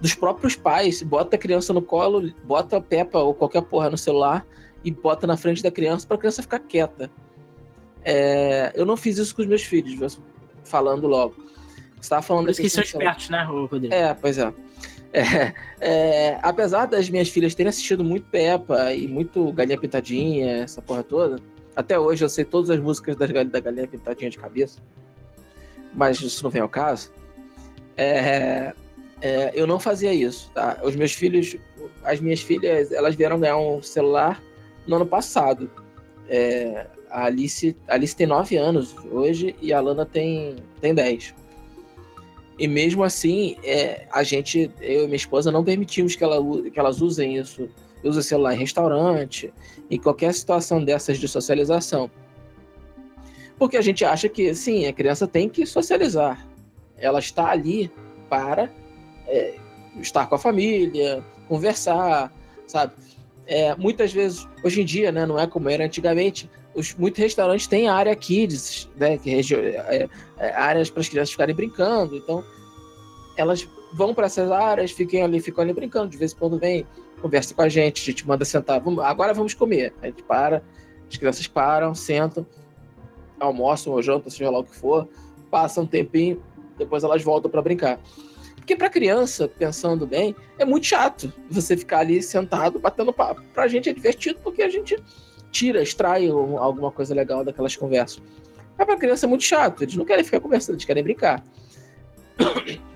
dos 0.02 0.16
próprios 0.16 0.56
pais. 0.56 1.04
Bota 1.04 1.36
a 1.36 1.40
criança 1.40 1.72
no 1.74 1.82
colo, 1.82 2.32
bota 2.44 2.78
a 2.78 2.82
Peppa 2.82 3.20
ou 3.20 3.34
qualquer 3.34 3.62
porra 3.62 3.92
no 3.92 3.98
celular 3.98 4.46
e 4.84 4.90
bota 4.90 5.28
na 5.28 5.38
frente 5.38 5.62
da 5.62 5.70
criança 5.70 6.08
para 6.08 6.16
a 6.16 6.20
criança 6.20 6.42
ficar 6.42 6.60
quieta. 6.60 7.12
É, 8.04 8.72
eu 8.74 8.86
não 8.86 8.96
fiz 8.98 9.18
isso 9.18 9.36
com 9.36 9.42
os 9.42 9.48
meus 9.48 9.62
filhos, 9.62 10.20
falando 10.64 11.08
logo. 11.08 11.36
Você 11.98 12.02
estava 12.02 12.22
falando... 12.22 12.46
Por 12.46 12.52
isso 12.52 12.62
que 12.62 12.70
são 12.70 12.84
espertos, 12.84 13.30
né, 13.30 13.44
Rodrigo? 13.44 13.94
É, 13.94 14.14
pois 14.14 14.38
é. 14.38 14.54
É, 15.14 15.54
é, 15.80 16.40
apesar 16.42 16.86
das 16.86 17.10
minhas 17.10 17.30
filhas 17.30 17.56
terem 17.56 17.70
assistido 17.70 18.04
muito 18.04 18.28
Peppa 18.30 18.94
e 18.94 19.08
muito 19.08 19.52
Galinha 19.54 19.80
Pintadinha, 19.80 20.64
essa 20.64 20.82
porra 20.82 21.04
toda, 21.04 21.40
até 21.76 21.98
hoje 21.98 22.24
eu 22.24 22.30
sei 22.30 22.44
todas 22.44 22.70
as 22.70 22.80
músicas 22.80 23.16
da, 23.16 23.26
da 23.26 23.60
Galinha 23.60 23.88
Pintadinha 23.88 24.30
de 24.30 24.38
cabeça, 24.38 24.80
mas 25.94 26.20
isso 26.20 26.44
não 26.44 26.52
vem 26.52 26.62
ao 26.62 26.70
caso. 26.70 27.12
É, 27.96 28.74
é, 29.22 29.52
eu 29.54 29.66
não 29.66 29.80
fazia 29.80 30.14
isso, 30.14 30.52
tá? 30.54 30.80
Os 30.84 30.96
meus 30.96 31.14
filhos, 31.14 31.56
as 32.04 32.20
minhas 32.20 32.42
filhas, 32.42 32.92
elas 32.92 33.16
vieram 33.16 33.40
ganhar 33.40 33.58
um 33.58 33.82
celular 33.82 34.42
no 34.86 34.98
ano 34.98 35.06
passado. 35.06 35.70
É, 36.30 36.86
a 37.10 37.26
Alice, 37.26 37.76
a 37.88 37.96
Alice 37.96 38.16
tem 38.16 38.28
9 38.28 38.58
anos 38.58 38.96
hoje 39.12 39.56
e 39.62 39.74
a 39.74 39.80
Lana 39.80 40.06
tem, 40.06 40.58
tem 40.82 40.94
10. 40.94 41.34
E 42.58 42.68
mesmo 42.68 43.04
assim, 43.04 43.56
é, 43.64 44.08
a 44.12 44.24
gente, 44.24 44.72
eu 44.82 45.04
e 45.04 45.06
minha 45.06 45.16
esposa, 45.16 45.52
não 45.52 45.64
permitimos 45.64 46.16
que, 46.16 46.24
ela, 46.24 46.42
que 46.72 46.80
elas 46.80 47.02
usem 47.02 47.38
isso, 47.38 47.70
usem 48.04 48.22
celular 48.24 48.56
em 48.56 48.58
restaurante, 48.58 49.54
em 49.90 50.00
qualquer 50.00 50.34
situação 50.34 50.84
dessas 50.84 51.20
de 51.20 51.28
socialização. 51.28 52.10
Porque 53.60 53.78
a 53.78 53.82
gente 53.82 54.04
acha 54.04 54.28
que, 54.28 54.54
sim, 54.56 54.86
a 54.86 54.94
criança 54.94 55.28
tem 55.28 55.48
que 55.48 55.66
socializar. 55.66 56.48
Ela 56.98 57.20
está 57.20 57.52
ali 57.52 57.92
para 58.30 58.72
é, 59.28 59.56
estar 60.00 60.28
com 60.28 60.36
a 60.36 60.40
família, 60.40 61.24
conversar, 61.48 62.32
sabe? 62.66 62.94
É, 63.46 63.76
muitas 63.76 64.12
vezes, 64.12 64.48
hoje 64.64 64.82
em 64.82 64.86
dia, 64.86 65.12
né, 65.12 65.26
não 65.26 65.40
é 65.40 65.48
como 65.48 65.70
era 65.70 65.86
antigamente, 65.86 66.50
os, 66.78 66.94
muitos 66.94 67.20
restaurantes 67.20 67.66
têm 67.66 67.90
área 67.90 68.16
kids, 68.16 68.88
né, 68.96 69.18
que 69.18 69.32
é, 69.32 70.08
é, 70.38 70.54
áreas 70.54 70.92
para 70.92 71.02
as 71.02 71.10
crianças 71.10 71.32
ficarem 71.32 71.56
brincando. 71.56 72.16
Então, 72.16 72.44
elas 73.36 73.68
vão 73.94 74.14
para 74.14 74.28
essas 74.28 74.52
áreas, 74.52 74.92
fiquem 74.92 75.24
ali, 75.24 75.42
ficam 75.42 75.64
ali 75.64 75.74
brincando. 75.74 76.10
De 76.10 76.18
vez 76.18 76.34
em 76.34 76.36
quando 76.36 76.60
vem, 76.60 76.86
conversa 77.20 77.56
com 77.56 77.64
a 77.64 77.70
gente, 77.70 78.04
a 78.04 78.06
gente 78.06 78.28
manda 78.28 78.46
sentar. 78.46 78.80
Vamos, 78.80 79.04
agora 79.04 79.34
vamos 79.34 79.56
comer. 79.56 79.92
A 80.04 80.06
gente 80.06 80.22
para, 80.22 80.62
as 81.10 81.18
crianças 81.18 81.48
param, 81.48 81.96
sentam, 81.96 82.46
almoçam 83.40 83.94
ou 83.94 84.02
jantam, 84.02 84.30
seja 84.30 84.52
lá 84.52 84.60
o 84.60 84.64
que 84.64 84.76
for, 84.76 85.08
passam 85.50 85.84
um 85.84 85.88
tempinho, 85.88 86.44
depois 86.78 87.04
elas 87.04 87.24
voltam 87.24 87.50
para 87.50 87.62
brincar. 87.62 88.00
Porque 88.56 88.76
para 88.76 88.90
criança, 88.90 89.48
pensando 89.48 90.06
bem, 90.06 90.36
é 90.60 90.66
muito 90.66 90.86
chato 90.86 91.34
você 91.50 91.76
ficar 91.76 92.00
ali 92.00 92.22
sentado 92.22 92.78
batendo 92.78 93.12
papo. 93.12 93.42
Para 93.52 93.64
a 93.64 93.68
gente 93.68 93.90
é 93.90 93.94
divertido 93.94 94.40
porque 94.44 94.62
a 94.62 94.70
gente 94.70 94.96
tira, 95.58 95.82
extrai 95.82 96.30
alguma 96.30 96.92
coisa 96.92 97.16
legal 97.16 97.44
daquelas 97.44 97.76
conversas. 97.76 98.22
Mas 98.78 98.86
para 98.86 98.98
criança 98.98 99.26
é 99.26 99.30
muito 99.30 99.44
chato, 99.44 99.84
eles 99.84 99.96
não 99.96 100.06
querem 100.06 100.24
ficar 100.24 100.40
conversando, 100.40 100.76
eles 100.76 100.86
querem 100.86 101.04
brincar. 101.04 101.44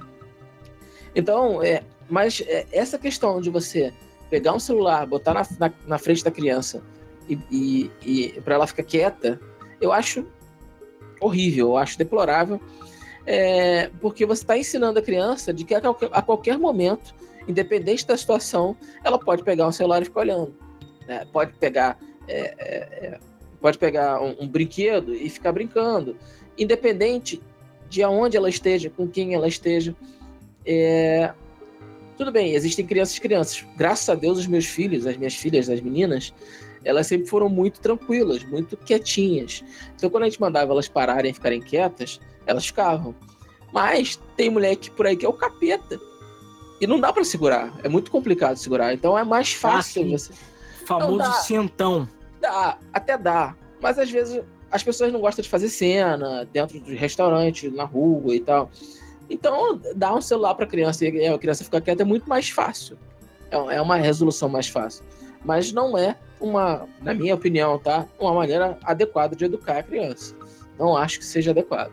Então, 1.13 1.61
é, 1.61 1.83
mas 2.09 2.41
é, 2.47 2.65
essa 2.71 2.97
questão 2.97 3.41
de 3.41 3.49
você 3.49 3.91
pegar 4.29 4.53
um 4.53 4.59
celular, 4.59 5.05
botar 5.05 5.33
na, 5.33 5.45
na, 5.59 5.73
na 5.85 5.97
frente 5.97 6.23
da 6.23 6.31
criança 6.31 6.81
e, 7.27 7.37
e, 7.51 7.91
e 8.01 8.41
para 8.41 8.55
ela 8.55 8.65
ficar 8.65 8.83
quieta, 8.83 9.37
eu 9.81 9.91
acho 9.91 10.25
horrível, 11.19 11.67
eu 11.67 11.77
acho 11.77 11.97
deplorável, 11.97 12.61
é, 13.25 13.89
porque 13.99 14.25
você 14.25 14.41
está 14.43 14.57
ensinando 14.57 14.99
a 14.99 15.01
criança 15.01 15.53
de 15.53 15.65
que 15.65 15.75
a 15.75 15.81
qualquer, 15.81 16.09
a 16.13 16.21
qualquer, 16.21 16.57
momento, 16.57 17.13
independente 17.45 18.07
da 18.07 18.15
situação, 18.15 18.73
ela 19.03 19.19
pode 19.19 19.43
pegar 19.43 19.67
um 19.67 19.71
celular 19.73 20.01
e 20.01 20.05
ficar 20.05 20.21
olhando, 20.21 20.55
né? 21.05 21.25
pode 21.33 21.51
pegar 21.57 21.97
é, 22.31 23.19
pode 23.59 23.77
pegar 23.77 24.21
um, 24.21 24.35
um, 24.41 24.47
brinquedo 24.47 25.13
e 25.13 25.29
ficar 25.29 25.51
brincando, 25.51 26.15
independente 26.57 27.41
de 27.89 28.01
aonde 28.01 28.37
ela 28.37 28.49
esteja, 28.49 28.89
com 28.89 29.07
quem 29.07 29.33
ela 29.33 29.47
esteja. 29.47 29.95
É... 30.65 31.33
Tudo 32.17 32.31
bem, 32.31 32.53
existem 32.53 32.85
crianças 32.85 33.17
e 33.17 33.21
crianças. 33.21 33.65
Graças 33.75 34.07
a 34.09 34.15
Deus, 34.15 34.39
os 34.39 34.47
meus 34.47 34.65
filhos, 34.65 35.07
as 35.07 35.17
minhas 35.17 35.35
filhas, 35.35 35.69
as 35.69 35.81
meninas, 35.81 36.33
elas 36.83 37.07
sempre 37.07 37.27
foram 37.27 37.49
muito 37.49 37.79
tranquilas, 37.79 38.43
muito 38.43 38.77
quietinhas. 38.77 39.63
Então, 39.95 40.09
quando 40.09 40.23
a 40.23 40.25
gente 40.27 40.39
mandava 40.39 40.71
elas 40.71 40.87
pararem 40.87 41.31
e 41.31 41.33
ficarem 41.33 41.61
quietas, 41.61 42.19
elas 42.45 42.65
ficavam. 42.65 43.15
Mas 43.73 44.19
tem 44.35 44.49
moleque 44.49 44.91
por 44.91 45.07
aí 45.07 45.15
que 45.15 45.25
é 45.25 45.29
o 45.29 45.33
capeta. 45.33 45.99
E 46.79 46.87
não 46.87 46.99
dá 46.99 47.13
para 47.13 47.23
segurar. 47.23 47.71
É 47.83 47.89
muito 47.89 48.09
complicado 48.09 48.57
segurar. 48.57 48.93
Então 48.93 49.17
é 49.17 49.23
mais 49.23 49.53
fácil 49.53 50.03
ah, 50.03 50.17
você. 50.17 50.33
Famoso 50.85 51.17
dá, 51.19 51.31
centão. 51.33 52.09
Dá, 52.41 52.77
até 52.91 53.17
dá. 53.17 53.55
Mas 53.79 53.97
às 53.97 54.11
vezes 54.11 54.43
as 54.71 54.83
pessoas 54.83 55.13
não 55.13 55.21
gostam 55.21 55.43
de 55.43 55.49
fazer 55.49 55.69
cena 55.69 56.45
dentro 56.51 56.79
de 56.79 56.95
restaurante, 56.95 57.69
na 57.69 57.83
rua 57.83 58.35
e 58.35 58.39
tal. 58.39 58.69
Então, 59.29 59.79
dar 59.95 60.13
um 60.13 60.21
celular 60.21 60.55
para 60.55 60.65
criança 60.65 61.05
e 61.05 61.27
a 61.27 61.37
criança 61.37 61.63
ficar 61.63 61.81
quieta 61.81 62.01
é 62.01 62.05
muito 62.05 62.27
mais 62.27 62.49
fácil. 62.49 62.97
É, 63.49 63.55
é 63.75 63.81
uma 63.81 63.95
resolução 63.95 64.49
mais 64.49 64.67
fácil. 64.67 65.03
Mas 65.43 65.71
não 65.71 65.97
é 65.97 66.17
uma, 66.39 66.87
na 67.01 67.13
minha 67.13 67.35
opinião, 67.35 67.79
tá? 67.79 68.05
Uma 68.19 68.33
maneira 68.33 68.77
adequada 68.83 69.35
de 69.35 69.45
educar 69.45 69.77
a 69.77 69.83
criança. 69.83 70.35
Não 70.77 70.97
acho 70.97 71.19
que 71.19 71.25
seja 71.25 71.51
adequado. 71.51 71.91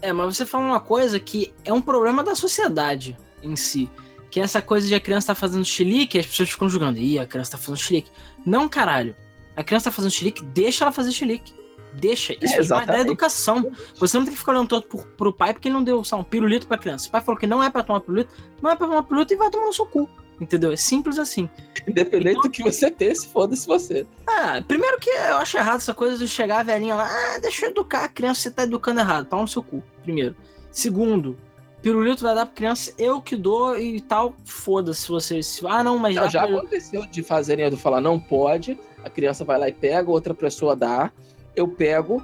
É, 0.00 0.12
mas 0.12 0.36
você 0.36 0.46
fala 0.46 0.64
uma 0.64 0.80
coisa 0.80 1.18
que 1.18 1.52
é 1.64 1.72
um 1.72 1.82
problema 1.82 2.22
da 2.22 2.34
sociedade 2.34 3.16
em 3.42 3.56
si. 3.56 3.90
Que 4.30 4.40
é 4.40 4.42
essa 4.42 4.62
coisa 4.62 4.86
de 4.86 4.94
a 4.94 5.00
criança 5.00 5.28
tá 5.28 5.34
fazendo 5.34 5.64
chilique, 5.64 6.18
as 6.18 6.26
pessoas 6.26 6.50
ficam 6.50 6.68
julgando. 6.68 6.98
Ih, 6.98 7.18
a 7.18 7.26
criança 7.26 7.52
tá 7.52 7.58
fazendo 7.58 7.78
chilique. 7.78 8.10
Não, 8.44 8.68
caralho. 8.68 9.16
A 9.58 9.64
criança 9.64 9.90
tá 9.90 9.90
fazendo 9.90 10.12
chilique, 10.12 10.44
deixa 10.44 10.84
ela 10.84 10.92
fazer 10.92 11.10
chilique. 11.10 11.52
Deixa. 11.92 12.32
Isso 12.40 12.54
é, 12.54 12.68
parte 12.68 12.86
da 12.86 13.00
educação. 13.00 13.72
Você 13.96 14.16
não 14.16 14.24
tem 14.24 14.32
que 14.32 14.38
ficar 14.38 14.52
olhando 14.52 14.68
todo 14.68 14.84
pro, 14.84 14.98
pro 15.16 15.32
pai 15.32 15.52
porque 15.52 15.66
ele 15.66 15.74
não 15.74 15.82
deu 15.82 16.00
um 16.00 16.22
pirulito 16.22 16.68
pra 16.68 16.78
criança. 16.78 17.08
O 17.08 17.10
pai 17.10 17.20
falou 17.20 17.36
que 17.36 17.46
não 17.46 17.60
é 17.60 17.68
pra 17.68 17.82
tomar 17.82 17.98
pirulito, 17.98 18.32
não 18.62 18.70
é 18.70 18.76
pra 18.76 18.86
tomar 18.86 19.02
pirulito 19.02 19.34
e 19.34 19.36
vai 19.36 19.50
tomar 19.50 19.66
no 19.66 19.72
seu 19.72 19.84
cu. 19.84 20.08
Entendeu? 20.40 20.70
É 20.70 20.76
simples 20.76 21.18
assim. 21.18 21.50
Independente 21.88 22.38
então, 22.38 22.42
do 22.42 22.50
que 22.50 22.62
você 22.62 22.88
pense, 22.88 23.26
foda-se 23.26 23.66
você. 23.66 24.06
Ah, 24.28 24.62
primeiro 24.66 24.96
que 25.00 25.10
eu 25.10 25.38
acho 25.38 25.56
errado 25.56 25.78
essa 25.78 25.92
coisa 25.92 26.16
de 26.16 26.28
chegar 26.28 26.60
a 26.60 26.62
velhinha 26.62 26.94
lá, 26.94 27.08
ah, 27.10 27.38
deixa 27.40 27.66
eu 27.66 27.70
educar 27.70 28.04
a 28.04 28.08
criança, 28.08 28.42
você 28.42 28.52
tá 28.52 28.62
educando 28.62 29.00
errado. 29.00 29.26
Pau 29.26 29.40
no 29.40 29.48
seu 29.48 29.64
cu, 29.64 29.82
primeiro. 30.04 30.36
Segundo, 30.70 31.36
pirulito 31.82 32.22
vai 32.22 32.36
dar 32.36 32.46
pra 32.46 32.54
criança, 32.54 32.94
eu 32.96 33.20
que 33.20 33.34
dou 33.34 33.76
e 33.76 34.00
tal, 34.00 34.36
foda-se 34.44 35.08
você. 35.08 35.40
Ah, 35.64 35.82
não, 35.82 35.98
mas. 35.98 36.14
Não, 36.14 36.30
já 36.30 36.44
aconteceu 36.44 37.04
de 37.06 37.24
fazerem 37.24 37.66
Edu 37.66 37.76
falar 37.76 38.00
não 38.00 38.20
pode, 38.20 38.78
a 39.08 39.10
criança 39.10 39.44
vai 39.44 39.58
lá 39.58 39.68
e 39.68 39.72
pega, 39.72 40.10
outra 40.10 40.34
pessoa 40.34 40.76
dá, 40.76 41.10
eu 41.56 41.66
pego, 41.66 42.22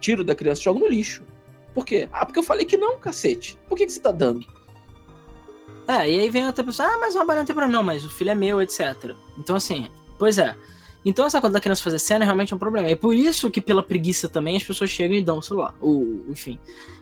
tiro 0.00 0.22
da 0.22 0.34
criança 0.34 0.60
e 0.60 0.64
jogo 0.64 0.80
no 0.80 0.88
lixo. 0.88 1.22
Por 1.74 1.84
quê? 1.84 2.08
Ah, 2.12 2.26
porque 2.26 2.38
eu 2.38 2.42
falei 2.42 2.64
que 2.64 2.76
não, 2.76 2.98
cacete. 2.98 3.58
Por 3.68 3.76
que, 3.76 3.86
que 3.86 3.92
você 3.92 4.00
tá 4.00 4.10
dando? 4.10 4.44
É, 5.86 6.10
e 6.10 6.20
aí 6.20 6.28
vem 6.30 6.46
outra 6.46 6.62
pessoa, 6.62 6.88
ah, 6.88 6.98
mas 6.98 7.14
uma 7.14 7.24
banana 7.24 7.46
tem 7.46 7.54
problema. 7.54 7.78
Não, 7.78 7.82
mas 7.82 8.04
o 8.04 8.10
filho 8.10 8.30
é 8.30 8.34
meu, 8.34 8.60
etc. 8.60 9.14
Então, 9.38 9.56
assim, 9.56 9.88
pois 10.18 10.36
é. 10.38 10.54
Então, 11.04 11.24
essa 11.24 11.40
coisa 11.40 11.54
da 11.54 11.60
criança 11.60 11.82
fazer 11.82 11.98
cena 11.98 12.24
é 12.24 12.26
realmente 12.26 12.54
um 12.54 12.58
problema. 12.58 12.88
É 12.88 12.96
por 12.96 13.14
isso 13.14 13.50
que, 13.50 13.60
pela 13.60 13.82
preguiça 13.82 14.28
também, 14.28 14.56
as 14.56 14.64
pessoas 14.64 14.90
chegam 14.90 15.16
e 15.16 15.22
dão 15.22 15.38
o 15.38 15.42
celular. 15.42 15.74
Ou, 15.80 16.24
enfim. 16.28 16.58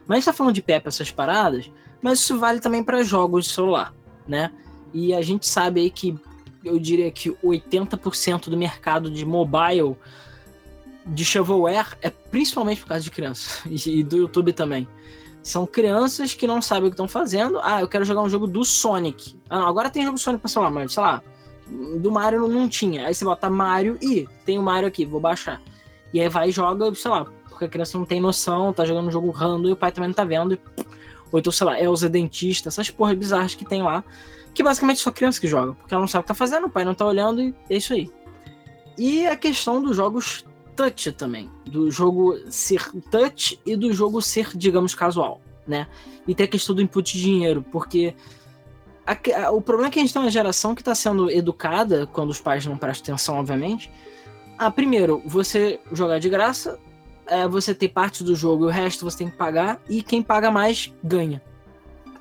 Mas 0.06 0.10
a 0.10 0.20
gente 0.20 0.24
tá 0.26 0.32
falando 0.32 0.54
de 0.54 0.62
Pepe, 0.62 0.86
essas 0.86 1.10
paradas, 1.10 1.70
mas 2.00 2.20
isso 2.20 2.38
vale 2.38 2.60
também 2.60 2.84
para 2.84 3.02
jogos 3.02 3.46
de 3.46 3.52
celular, 3.52 3.92
né? 4.28 4.52
E 4.94 5.12
a 5.12 5.22
gente 5.22 5.48
sabe 5.48 5.80
aí 5.80 5.90
que, 5.90 6.16
eu 6.66 6.78
diria 6.78 7.10
que 7.10 7.30
80% 7.44 8.48
do 8.48 8.56
mercado 8.56 9.10
de 9.10 9.24
mobile 9.24 9.96
de 11.06 11.24
shovelware 11.24 11.96
é 12.02 12.10
principalmente 12.10 12.80
por 12.80 12.88
causa 12.88 13.04
de 13.04 13.10
crianças 13.10 13.62
e 13.86 14.02
do 14.02 14.16
YouTube 14.16 14.52
também. 14.52 14.88
São 15.42 15.64
crianças 15.64 16.34
que 16.34 16.46
não 16.46 16.60
sabem 16.60 16.88
o 16.88 16.90
que 16.90 16.94
estão 16.94 17.06
fazendo. 17.06 17.60
Ah, 17.62 17.80
eu 17.80 17.86
quero 17.86 18.04
jogar 18.04 18.22
um 18.22 18.28
jogo 18.28 18.48
do 18.48 18.64
Sonic. 18.64 19.38
Ah, 19.48 19.60
não, 19.60 19.68
agora 19.68 19.88
tem 19.88 20.04
jogo 20.04 20.18
Sonic 20.18 20.40
pra 20.40 20.48
celular, 20.48 20.70
mas 20.70 20.92
sei 20.92 21.02
lá, 21.02 21.22
do 22.00 22.10
Mario 22.10 22.40
não, 22.40 22.48
não 22.48 22.68
tinha. 22.68 23.06
Aí 23.06 23.14
você 23.14 23.24
bota 23.24 23.48
Mario 23.48 23.96
e 24.02 24.28
tem 24.44 24.58
o 24.58 24.62
Mario 24.62 24.88
aqui, 24.88 25.04
vou 25.04 25.20
baixar. 25.20 25.62
E 26.12 26.20
aí 26.20 26.28
vai 26.28 26.48
e 26.48 26.52
joga, 26.52 26.92
sei 26.96 27.10
lá, 27.10 27.26
porque 27.48 27.64
a 27.64 27.68
criança 27.68 27.96
não 27.96 28.04
tem 28.04 28.20
noção, 28.20 28.72
tá 28.72 28.84
jogando 28.84 29.06
um 29.06 29.10
jogo 29.10 29.30
random 29.30 29.68
e 29.68 29.72
o 29.72 29.76
pai 29.76 29.92
também 29.92 30.08
não 30.08 30.14
tá 30.14 30.24
vendo. 30.24 30.58
Ou 31.30 31.38
então, 31.38 31.52
sei 31.52 31.66
lá, 31.66 31.80
Elza 31.80 32.08
Dentista, 32.08 32.68
essas 32.68 32.90
porras 32.90 33.16
bizarras 33.16 33.54
que 33.54 33.64
tem 33.64 33.82
lá. 33.82 34.02
Que 34.56 34.62
basicamente 34.62 35.00
só 35.00 35.12
criança 35.12 35.38
que 35.38 35.46
joga, 35.46 35.74
porque 35.74 35.92
ela 35.92 36.00
não 36.00 36.08
sabe 36.08 36.20
o 36.20 36.24
que 36.24 36.28
tá 36.28 36.34
fazendo, 36.34 36.66
o 36.66 36.70
pai 36.70 36.82
não 36.82 36.94
tá 36.94 37.04
olhando 37.04 37.42
e 37.42 37.54
é 37.68 37.76
isso 37.76 37.92
aí. 37.92 38.10
E 38.96 39.26
a 39.26 39.36
questão 39.36 39.82
dos 39.82 39.94
jogos 39.94 40.46
touch 40.74 41.12
também. 41.12 41.50
Do 41.66 41.90
jogo 41.90 42.38
ser 42.48 42.90
touch 43.10 43.60
e 43.66 43.76
do 43.76 43.92
jogo 43.92 44.22
ser, 44.22 44.56
digamos, 44.56 44.94
casual, 44.94 45.42
né? 45.68 45.86
E 46.26 46.34
tem 46.34 46.44
a 46.44 46.48
questão 46.48 46.74
do 46.74 46.80
input 46.80 47.12
de 47.12 47.22
dinheiro, 47.22 47.62
porque 47.70 48.14
a, 49.06 49.42
a, 49.42 49.50
o 49.50 49.60
problema 49.60 49.88
é 49.88 49.90
que 49.90 49.98
a 49.98 50.02
gente 50.02 50.14
tem 50.14 50.22
uma 50.22 50.30
geração 50.30 50.74
que 50.74 50.80
está 50.80 50.94
sendo 50.94 51.30
educada, 51.30 52.06
quando 52.06 52.30
os 52.30 52.40
pais 52.40 52.64
não 52.64 52.78
prestam 52.78 53.14
atenção, 53.14 53.36
obviamente. 53.36 53.92
Ah, 54.56 54.70
primeiro, 54.70 55.22
você 55.26 55.78
jogar 55.92 56.18
de 56.18 56.30
graça, 56.30 56.78
é, 57.26 57.46
você 57.46 57.74
tem 57.74 57.90
parte 57.90 58.24
do 58.24 58.34
jogo 58.34 58.64
e 58.64 58.68
o 58.68 58.70
resto 58.70 59.04
você 59.04 59.18
tem 59.18 59.28
que 59.28 59.36
pagar, 59.36 59.82
e 59.86 60.02
quem 60.02 60.22
paga 60.22 60.50
mais 60.50 60.94
ganha. 61.04 61.42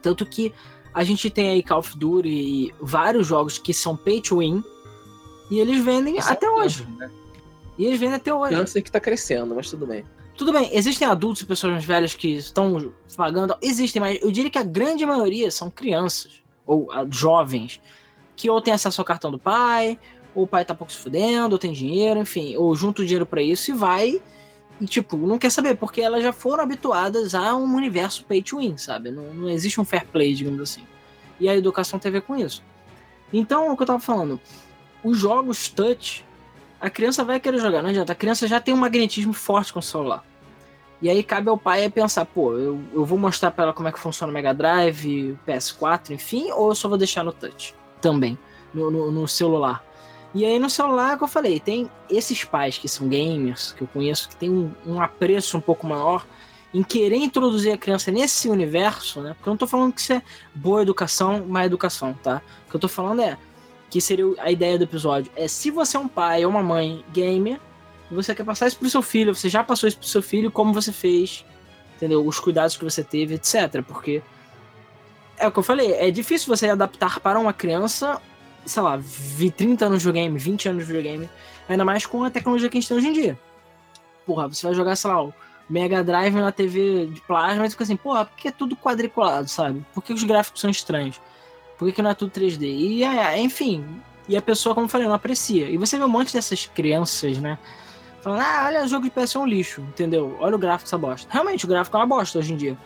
Tanto 0.01 0.25
que 0.25 0.53
a 0.95 1.03
gente 1.03 1.29
tem 1.29 1.49
aí 1.49 1.61
Call 1.61 1.79
of 1.79 1.97
Duty 1.97 2.29
e 2.29 2.73
vários 2.79 3.27
jogos 3.27 3.57
que 3.57 3.73
são 3.73 3.97
pay 3.97 4.21
to 4.21 4.39
win 4.39 4.63
e 5.51 5.59
eles 5.59 5.83
vendem 5.83 6.17
Isso 6.17 6.31
até 6.31 6.45
é 6.45 6.49
hoje. 6.49 6.87
Né? 6.97 7.11
E 7.77 7.85
eles 7.85 7.99
vendem 7.99 8.15
até 8.15 8.33
hoje. 8.33 8.55
Eu 8.55 8.65
sei 8.65 8.81
que 8.81 8.89
tá 8.89 9.01
crescendo, 9.01 9.53
mas 9.53 9.69
tudo 9.69 9.85
bem. 9.85 10.05
Tudo 10.37 10.53
bem, 10.53 10.69
existem 10.71 11.05
adultos 11.05 11.41
e 11.41 11.45
pessoas 11.45 11.73
mais 11.73 11.85
velhas 11.85 12.15
que 12.15 12.29
estão 12.29 12.93
pagando. 13.15 13.57
Existem, 13.61 13.99
mas 13.99 14.21
eu 14.21 14.31
diria 14.31 14.49
que 14.49 14.57
a 14.57 14.63
grande 14.63 15.05
maioria 15.05 15.51
são 15.51 15.69
crianças 15.69 16.41
ou 16.65 16.83
uh, 16.83 17.05
jovens 17.11 17.81
que 18.35 18.49
ou 18.49 18.61
tem 18.61 18.73
acesso 18.73 18.99
ao 18.99 19.05
cartão 19.05 19.31
do 19.31 19.39
pai, 19.39 19.99
ou 20.33 20.43
o 20.43 20.47
pai 20.47 20.63
tá 20.63 20.73
pouco 20.73 20.91
se 20.91 20.99
fudendo, 20.99 21.53
ou 21.53 21.59
tem 21.59 21.73
dinheiro, 21.73 22.19
enfim, 22.19 22.55
ou 22.55 22.73
junta 22.73 23.01
o 23.01 23.05
dinheiro 23.05 23.25
para 23.25 23.41
isso 23.41 23.71
e 23.71 23.73
vai 23.73 24.21
e, 24.79 24.85
tipo, 24.85 25.15
não 25.15 25.37
quer 25.37 25.49
saber, 25.49 25.75
porque 25.75 26.01
elas 26.01 26.21
já 26.21 26.33
foram 26.33 26.63
habituadas 26.63 27.33
a 27.33 27.55
um 27.55 27.75
universo 27.75 28.25
pay 28.25 28.41
to 28.41 28.57
win, 28.57 28.77
sabe? 28.77 29.09
Não, 29.11 29.33
não 29.33 29.49
existe 29.49 29.79
um 29.79 29.85
fair 29.85 30.05
play, 30.05 30.33
digamos 30.33 30.61
assim. 30.61 30.83
E 31.39 31.47
a 31.47 31.55
educação 31.55 31.97
tem 31.97 32.09
a 32.09 32.13
ver 32.13 32.21
com 32.21 32.35
isso. 32.35 32.63
Então, 33.31 33.71
o 33.71 33.77
que 33.77 33.83
eu 33.83 33.87
tava 33.87 33.99
falando, 33.99 34.39
os 35.03 35.17
jogos 35.17 35.69
touch, 35.69 36.25
a 36.79 36.89
criança 36.89 37.23
vai 37.23 37.39
querer 37.39 37.59
jogar, 37.59 37.81
não 37.81 37.89
adianta. 37.89 38.11
A 38.11 38.15
criança 38.15 38.47
já 38.47 38.59
tem 38.59 38.73
um 38.73 38.77
magnetismo 38.77 39.33
forte 39.33 39.71
com 39.71 39.79
o 39.79 39.83
celular. 39.83 40.23
E 41.01 41.09
aí 41.09 41.23
cabe 41.23 41.49
ao 41.49 41.57
pai 41.57 41.89
pensar, 41.89 42.25
pô, 42.25 42.53
eu, 42.57 42.81
eu 42.93 43.05
vou 43.05 43.17
mostrar 43.17 43.51
para 43.51 43.65
ela 43.65 43.73
como 43.73 43.87
é 43.87 43.91
que 43.91 43.99
funciona 43.99 44.31
o 44.31 44.33
Mega 44.33 44.53
Drive, 44.53 45.37
PS4, 45.47 46.11
enfim, 46.11 46.51
ou 46.51 46.69
eu 46.69 46.75
só 46.75 46.87
vou 46.87 46.97
deixar 46.97 47.23
no 47.23 47.31
touch 47.31 47.75
também, 48.01 48.37
no, 48.73 48.89
no, 48.89 49.11
no 49.11 49.27
celular. 49.27 49.83
E 50.35 50.43
aí 50.43 50.59
no 50.59 50.69
celular, 50.69 51.17
que 51.17 51.23
eu 51.23 51.29
falei, 51.29 51.61
tem 51.61 51.89
esses 52.09 52.43
pais 52.43 52.77
que 52.77 52.89
são 52.89 53.07
gamers, 53.07 53.71
que 53.71 53.83
eu 53.83 53.87
conheço, 53.87 54.27
que 54.27 54.35
tem 54.35 54.49
um, 54.49 54.69
um 54.85 55.01
apreço 55.01 55.57
um 55.57 55.61
pouco 55.61 55.87
maior 55.87 56.27
em 56.73 56.83
querer 56.83 57.15
introduzir 57.15 57.71
a 57.71 57.77
criança 57.77 58.11
nesse 58.11 58.49
universo, 58.49 59.21
né? 59.21 59.33
Porque 59.33 59.47
eu 59.47 59.51
não 59.51 59.57
tô 59.57 59.65
falando 59.65 59.93
que 59.93 60.01
isso 60.01 60.11
é 60.11 60.21
boa 60.53 60.81
educação, 60.81 61.45
má 61.47 61.65
educação, 61.65 62.13
tá? 62.21 62.41
O 62.67 62.69
que 62.69 62.75
eu 62.75 62.79
tô 62.81 62.89
falando 62.89 63.21
é 63.21 63.37
que 63.89 64.01
seria 64.01 64.25
a 64.39 64.51
ideia 64.51 64.77
do 64.77 64.83
episódio. 64.83 65.31
É 65.37 65.47
se 65.47 65.71
você 65.71 65.95
é 65.95 65.99
um 66.01 66.07
pai 66.09 66.43
ou 66.43 66.51
uma 66.51 66.61
mãe 66.61 67.05
gamer, 67.13 67.61
você 68.11 68.35
quer 68.35 68.43
passar 68.43 68.67
isso 68.67 68.77
pro 68.77 68.89
seu 68.89 69.01
filho, 69.01 69.33
você 69.33 69.47
já 69.47 69.63
passou 69.63 69.87
isso 69.87 69.97
pro 69.97 70.05
seu 70.05 70.21
filho, 70.21 70.51
como 70.51 70.73
você 70.73 70.91
fez, 70.91 71.45
entendeu? 71.95 72.27
Os 72.27 72.41
cuidados 72.41 72.75
que 72.75 72.83
você 72.83 73.05
teve, 73.05 73.35
etc. 73.35 73.81
Porque 73.87 74.21
é 75.37 75.47
o 75.47 75.51
que 75.53 75.59
eu 75.59 75.63
falei, 75.63 75.93
é 75.93 76.11
difícil 76.11 76.53
você 76.53 76.67
adaptar 76.67 77.21
para 77.21 77.39
uma 77.39 77.53
criança 77.53 78.21
sei 78.65 78.81
lá, 78.81 78.99
30 79.55 79.85
anos 79.85 79.99
de 79.99 80.07
videogame, 80.07 80.37
20 80.37 80.69
anos 80.69 80.85
de 80.85 80.93
videogame, 80.93 81.29
ainda 81.69 81.85
mais 81.85 82.05
com 82.05 82.23
a 82.23 82.29
tecnologia 82.29 82.69
que 82.69 82.77
a 82.77 82.81
gente 82.81 82.87
tem 82.87 82.97
hoje 82.97 83.07
em 83.07 83.13
dia. 83.13 83.39
Porra, 84.25 84.47
você 84.47 84.65
vai 84.65 84.75
jogar, 84.75 84.95
sei 84.95 85.09
lá, 85.09 85.23
o 85.23 85.33
Mega 85.69 86.03
Drive 86.03 86.33
na 86.33 86.51
TV 86.51 87.07
de 87.07 87.21
plasma 87.21 87.65
e 87.65 87.69
fica 87.69 87.83
assim, 87.83 87.95
porra, 87.95 88.25
por 88.25 88.35
que 88.35 88.47
é 88.47 88.51
tudo 88.51 88.75
quadriculado, 88.75 89.47
sabe? 89.47 89.85
Por 89.93 90.03
que 90.03 90.13
os 90.13 90.23
gráficos 90.23 90.61
são 90.61 90.69
estranhos? 90.69 91.21
Por 91.77 91.87
que, 91.87 91.93
que 91.93 92.01
não 92.01 92.09
é 92.09 92.13
tudo 92.13 92.31
3D? 92.31 92.63
E, 92.63 93.03
é, 93.03 93.39
enfim, 93.39 93.85
e 94.27 94.35
a 94.35 94.41
pessoa, 94.41 94.73
como 94.73 94.85
eu 94.85 94.89
falei, 94.89 95.07
não 95.07 95.13
aprecia. 95.13 95.69
E 95.69 95.77
você 95.77 95.97
vê 95.97 96.03
um 96.03 96.09
monte 96.09 96.33
dessas 96.33 96.65
crianças, 96.65 97.37
né? 97.37 97.57
Falando, 98.21 98.41
ah, 98.41 98.63
olha, 98.67 98.83
o 98.83 98.87
jogo 98.87 99.03
de 99.03 99.11
PS 99.11 99.35
é 99.35 99.39
um 99.39 99.45
lixo, 99.45 99.81
entendeu? 99.81 100.35
Olha 100.39 100.55
o 100.55 100.57
gráfico 100.57 100.87
dessa 100.87 100.97
bosta. 100.97 101.27
Realmente, 101.31 101.65
o 101.65 101.67
gráfico 101.67 101.95
é 101.95 101.99
uma 101.99 102.07
bosta 102.07 102.39
hoje 102.39 102.53
em 102.53 102.57
dia. 102.57 102.77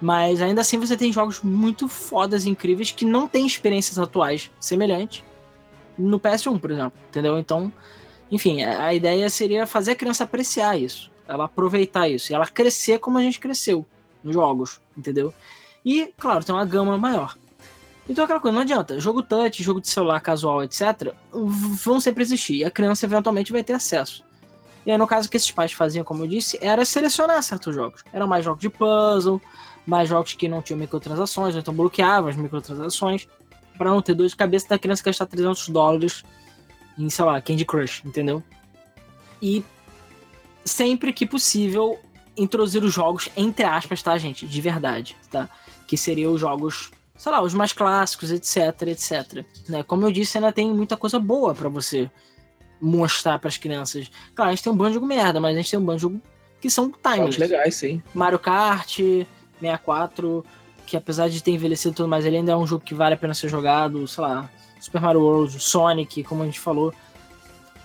Mas 0.00 0.40
ainda 0.40 0.62
assim 0.62 0.78
você 0.78 0.96
tem 0.96 1.12
jogos 1.12 1.40
muito 1.42 1.86
fodas, 1.88 2.46
incríveis, 2.46 2.90
que 2.90 3.04
não 3.04 3.28
têm 3.28 3.46
experiências 3.46 3.98
atuais 3.98 4.50
semelhantes 4.58 5.22
no 5.98 6.18
PS1, 6.18 6.58
por 6.58 6.70
exemplo. 6.70 6.98
Entendeu? 7.08 7.38
Então, 7.38 7.72
enfim, 8.30 8.62
a 8.62 8.94
ideia 8.94 9.28
seria 9.28 9.66
fazer 9.66 9.92
a 9.92 9.96
criança 9.96 10.24
apreciar 10.24 10.78
isso. 10.78 11.10
Ela 11.28 11.44
aproveitar 11.44 12.08
isso. 12.08 12.32
E 12.32 12.34
ela 12.34 12.46
crescer 12.46 12.98
como 12.98 13.18
a 13.18 13.22
gente 13.22 13.38
cresceu 13.38 13.84
nos 14.24 14.34
jogos, 14.34 14.80
entendeu? 14.96 15.34
E, 15.84 16.12
claro, 16.18 16.44
tem 16.44 16.54
uma 16.54 16.64
gama 16.64 16.96
maior. 16.96 17.36
Então 18.08 18.24
aquela 18.24 18.40
coisa, 18.40 18.54
não 18.54 18.62
adianta. 18.62 18.98
Jogo 18.98 19.22
touch, 19.22 19.62
jogo 19.62 19.80
de 19.80 19.88
celular 19.88 20.20
casual, 20.20 20.64
etc., 20.64 21.14
vão 21.32 22.00
sempre 22.00 22.22
existir. 22.22 22.56
E 22.56 22.64
a 22.64 22.70
criança 22.70 23.06
eventualmente 23.06 23.52
vai 23.52 23.62
ter 23.62 23.74
acesso. 23.74 24.24
E 24.84 24.90
aí, 24.90 24.98
no 24.98 25.06
caso 25.06 25.28
que 25.28 25.36
esses 25.36 25.50
pais 25.50 25.72
faziam, 25.72 26.04
como 26.04 26.24
eu 26.24 26.28
disse, 26.28 26.58
era 26.60 26.84
selecionar 26.84 27.42
certos 27.42 27.74
jogos. 27.74 28.02
Eram 28.12 28.26
mais 28.26 28.44
jogos 28.44 28.60
de 28.60 28.70
puzzle, 28.70 29.40
mais 29.86 30.08
jogos 30.08 30.34
que 30.34 30.48
não 30.48 30.62
tinham 30.62 30.78
microtransações, 30.78 31.56
então 31.56 31.74
bloqueavam 31.74 32.30
as 32.30 32.36
microtransações 32.36 33.26
para 33.76 33.90
não 33.90 34.02
ter 34.02 34.14
dor 34.14 34.26
de 34.26 34.36
cabeça 34.36 34.68
da 34.68 34.78
criança 34.78 35.02
gastar 35.02 35.26
300 35.26 35.68
dólares 35.68 36.22
em, 36.98 37.08
sei 37.08 37.24
lá, 37.24 37.40
Candy 37.40 37.64
Crush, 37.64 38.02
entendeu? 38.04 38.42
E 39.40 39.64
sempre 40.64 41.12
que 41.12 41.26
possível 41.26 41.98
introduzir 42.36 42.82
os 42.84 42.92
jogos 42.92 43.28
entre 43.36 43.64
aspas, 43.64 44.02
tá, 44.02 44.16
gente? 44.18 44.46
De 44.46 44.60
verdade, 44.60 45.16
tá? 45.30 45.48
Que 45.86 45.96
seriam 45.96 46.32
os 46.32 46.40
jogos, 46.40 46.90
sei 47.16 47.32
lá, 47.32 47.40
os 47.42 47.54
mais 47.54 47.72
clássicos, 47.72 48.30
etc, 48.30 48.82
etc. 48.88 49.44
Né? 49.68 49.82
Como 49.82 50.06
eu 50.06 50.12
disse, 50.12 50.38
ainda 50.38 50.52
tem 50.52 50.72
muita 50.72 50.96
coisa 50.96 51.18
boa 51.18 51.54
para 51.54 51.68
você 51.68 52.10
mostrar 52.80 53.38
para 53.38 53.48
as 53.48 53.58
crianças. 53.58 54.10
Claro, 54.34 54.50
a 54.50 54.54
gente 54.54 54.64
tem 54.64 54.72
um 54.72 54.76
bando 54.76 54.90
de 54.90 54.94
jogo 54.94 55.06
merda, 55.06 55.40
mas 55.40 55.54
a 55.54 55.58
gente 55.58 55.70
tem 55.70 55.78
um 55.78 55.84
bando 55.84 55.96
de 55.96 56.02
jogo 56.02 56.20
que 56.60 56.70
são 56.70 56.90
timeless. 56.90 57.38
legais, 57.38 57.74
sim. 57.74 58.02
Mario 58.14 58.38
Kart, 58.38 58.98
64, 59.60 60.44
que 60.86 60.96
apesar 60.96 61.28
de 61.28 61.42
ter 61.42 61.52
envelhecido 61.52 61.94
tudo 61.94 62.08
mais, 62.08 62.24
ele 62.24 62.38
ainda 62.38 62.52
é 62.52 62.56
um 62.56 62.66
jogo 62.66 62.84
que 62.84 62.94
vale 62.94 63.14
a 63.14 63.16
pena 63.16 63.34
ser 63.34 63.48
jogado, 63.48 64.06
sei 64.08 64.22
lá, 64.22 64.50
Super 64.80 65.00
Mario 65.00 65.20
World, 65.20 65.60
Sonic, 65.60 66.24
como 66.24 66.42
a 66.42 66.46
gente 66.46 66.58
falou. 66.58 66.92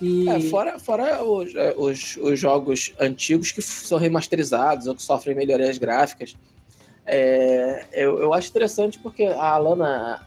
E... 0.02 0.28
É, 0.28 0.40
fora 0.42 0.78
fora 0.80 1.24
os, 1.24 1.56
é, 1.56 1.74
os, 1.78 2.18
os, 2.18 2.40
jogos 2.40 2.94
antigos 3.00 3.52
que 3.52 3.62
são 3.62 3.98
remasterizados 3.98 4.88
ou 4.88 4.96
que 4.96 5.02
sofrem 5.02 5.36
melhorias 5.36 5.78
gráficas. 5.78 6.36
É, 7.06 7.86
eu, 7.94 8.20
eu 8.20 8.34
acho 8.34 8.50
interessante 8.50 9.00
porque 9.00 9.26
a 9.26 9.52
Alana 9.52 10.26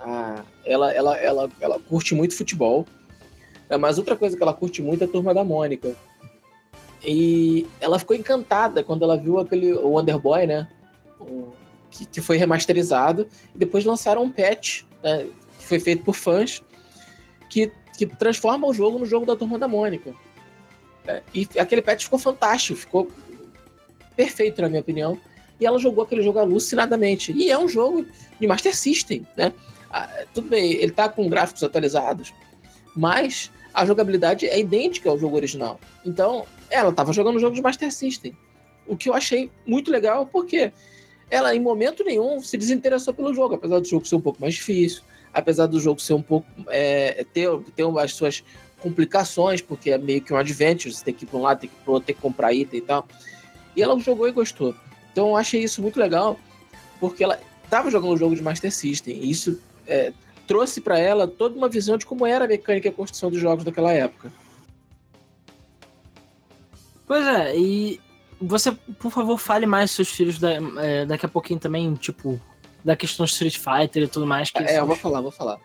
a, 0.00 0.42
ela, 0.64 0.92
ela, 0.92 1.16
ela, 1.18 1.50
ela 1.60 1.78
curte 1.80 2.14
muito 2.14 2.36
futebol, 2.36 2.86
é, 3.68 3.76
mas 3.76 3.98
outra 3.98 4.16
coisa 4.16 4.36
que 4.36 4.42
ela 4.42 4.54
curte 4.54 4.80
muito 4.80 5.02
é 5.02 5.06
a 5.06 5.10
Turma 5.10 5.34
da 5.34 5.44
Mônica. 5.44 5.94
E 7.02 7.66
ela 7.80 7.98
ficou 7.98 8.14
encantada 8.14 8.84
quando 8.84 9.04
ela 9.04 9.16
viu 9.16 9.38
aquele 9.38 9.72
Wonder 9.74 10.18
Boy, 10.18 10.46
né? 10.46 10.68
Que, 11.90 12.06
que, 12.06 12.20
foi 12.20 12.36
remasterizado, 12.36 13.28
e 13.54 13.58
depois 13.58 13.84
lançaram 13.84 14.22
um 14.22 14.30
patch, 14.30 14.82
né, 15.02 15.26
que 15.58 15.66
foi 15.66 15.80
feito 15.80 16.04
por 16.04 16.14
fãs, 16.14 16.62
que, 17.48 17.72
que 17.96 18.06
transforma 18.06 18.66
o 18.66 18.72
jogo 18.72 18.98
no 18.98 19.06
jogo 19.06 19.26
da 19.26 19.36
Turma 19.36 19.58
da 19.58 19.68
Mônica. 19.68 20.14
É, 21.06 21.22
e 21.34 21.48
aquele 21.58 21.82
patch 21.82 22.04
ficou 22.04 22.18
fantástico, 22.18 22.78
ficou 22.78 23.10
perfeito, 24.14 24.62
na 24.62 24.68
minha 24.68 24.80
opinião. 24.80 25.18
E 25.58 25.66
ela 25.66 25.78
jogou 25.78 26.04
aquele 26.04 26.22
jogo 26.22 26.38
alucinadamente. 26.38 27.32
E 27.32 27.50
é 27.50 27.58
um 27.58 27.68
jogo 27.68 28.06
de 28.38 28.46
Master 28.46 28.74
System, 28.74 29.26
né? 29.36 29.52
Ah, 29.90 30.24
tudo 30.32 30.48
bem, 30.48 30.72
ele 30.72 30.92
tá 30.92 31.08
com 31.08 31.28
gráficos 31.28 31.62
atualizados, 31.64 32.32
mas 32.94 33.50
a 33.74 33.84
jogabilidade 33.84 34.46
é 34.46 34.58
idêntica 34.58 35.10
ao 35.10 35.18
jogo 35.18 35.36
original. 35.36 35.80
Então, 36.04 36.46
ela 36.70 36.90
estava 36.90 37.12
jogando 37.12 37.36
um 37.36 37.40
jogo 37.40 37.54
de 37.54 37.62
Master 37.62 37.92
System. 37.92 38.36
O 38.86 38.96
que 38.96 39.08
eu 39.08 39.14
achei 39.14 39.50
muito 39.66 39.90
legal, 39.90 40.26
porque 40.26 40.72
ela 41.30 41.54
em 41.54 41.60
momento 41.60 42.02
nenhum 42.04 42.42
se 42.42 42.56
desinteressou 42.56 43.14
pelo 43.14 43.32
jogo, 43.32 43.54
apesar 43.54 43.78
do 43.78 43.86
jogo 43.86 44.06
ser 44.06 44.16
um 44.16 44.20
pouco 44.20 44.40
mais 44.40 44.54
difícil, 44.54 45.02
apesar 45.32 45.66
do 45.66 45.78
jogo 45.80 46.00
ser 46.00 46.14
um 46.14 46.22
pouco 46.22 46.46
é, 46.68 47.24
ter, 47.32 47.48
ter 47.76 47.86
as 47.98 48.14
suas 48.14 48.42
complicações, 48.80 49.60
porque 49.60 49.90
é 49.90 49.98
meio 49.98 50.20
que 50.20 50.32
um 50.32 50.36
adventure, 50.36 50.92
você 50.92 51.04
tem 51.04 51.14
que 51.14 51.24
ir 51.24 51.28
para 51.28 51.38
um 51.38 51.42
lado, 51.42 51.60
tem 51.60 51.70
que 51.70 51.76
ir 51.76 51.84
para 51.84 51.92
outro, 51.92 52.06
tem 52.06 52.16
que 52.16 52.20
comprar 52.20 52.52
item 52.52 52.78
e 52.78 52.82
tal. 52.82 53.06
E 53.76 53.82
ela 53.82 53.98
jogou 54.00 54.26
e 54.26 54.32
gostou. 54.32 54.74
Então 55.12 55.28
eu 55.28 55.36
achei 55.36 55.62
isso 55.62 55.80
muito 55.80 56.00
legal, 56.00 56.38
porque 56.98 57.22
ela 57.22 57.38
estava 57.64 57.90
jogando 57.90 58.14
um 58.14 58.16
jogo 58.16 58.34
de 58.34 58.42
Master 58.42 58.72
System, 58.72 59.16
e 59.16 59.30
isso 59.30 59.60
é, 59.86 60.12
trouxe 60.46 60.80
para 60.80 60.98
ela 60.98 61.28
toda 61.28 61.56
uma 61.56 61.68
visão 61.68 61.96
de 61.96 62.04
como 62.04 62.26
era 62.26 62.44
a 62.44 62.48
mecânica 62.48 62.88
e 62.88 62.90
a 62.90 62.94
construção 62.94 63.30
dos 63.30 63.40
jogos 63.40 63.64
daquela 63.64 63.92
época. 63.92 64.32
Pois 67.06 67.26
é, 67.26 67.56
e 67.56 68.00
você, 68.40 68.72
por 68.72 69.10
favor, 69.10 69.36
fale 69.38 69.66
mais 69.66 69.90
seus 69.90 70.08
filhos 70.08 70.38
da, 70.38 70.52
é, 70.78 71.04
daqui 71.04 71.26
a 71.26 71.28
pouquinho 71.28 71.60
também, 71.60 71.94
tipo, 71.94 72.40
da 72.84 72.96
questão 72.96 73.26
Street 73.26 73.58
Fighter 73.58 74.04
e 74.04 74.08
tudo 74.08 74.26
mais. 74.26 74.50
é, 74.54 74.78
eu 74.78 74.86
vou 74.86 74.96
falar, 74.96 75.20
vou 75.20 75.30
falar. 75.30 75.58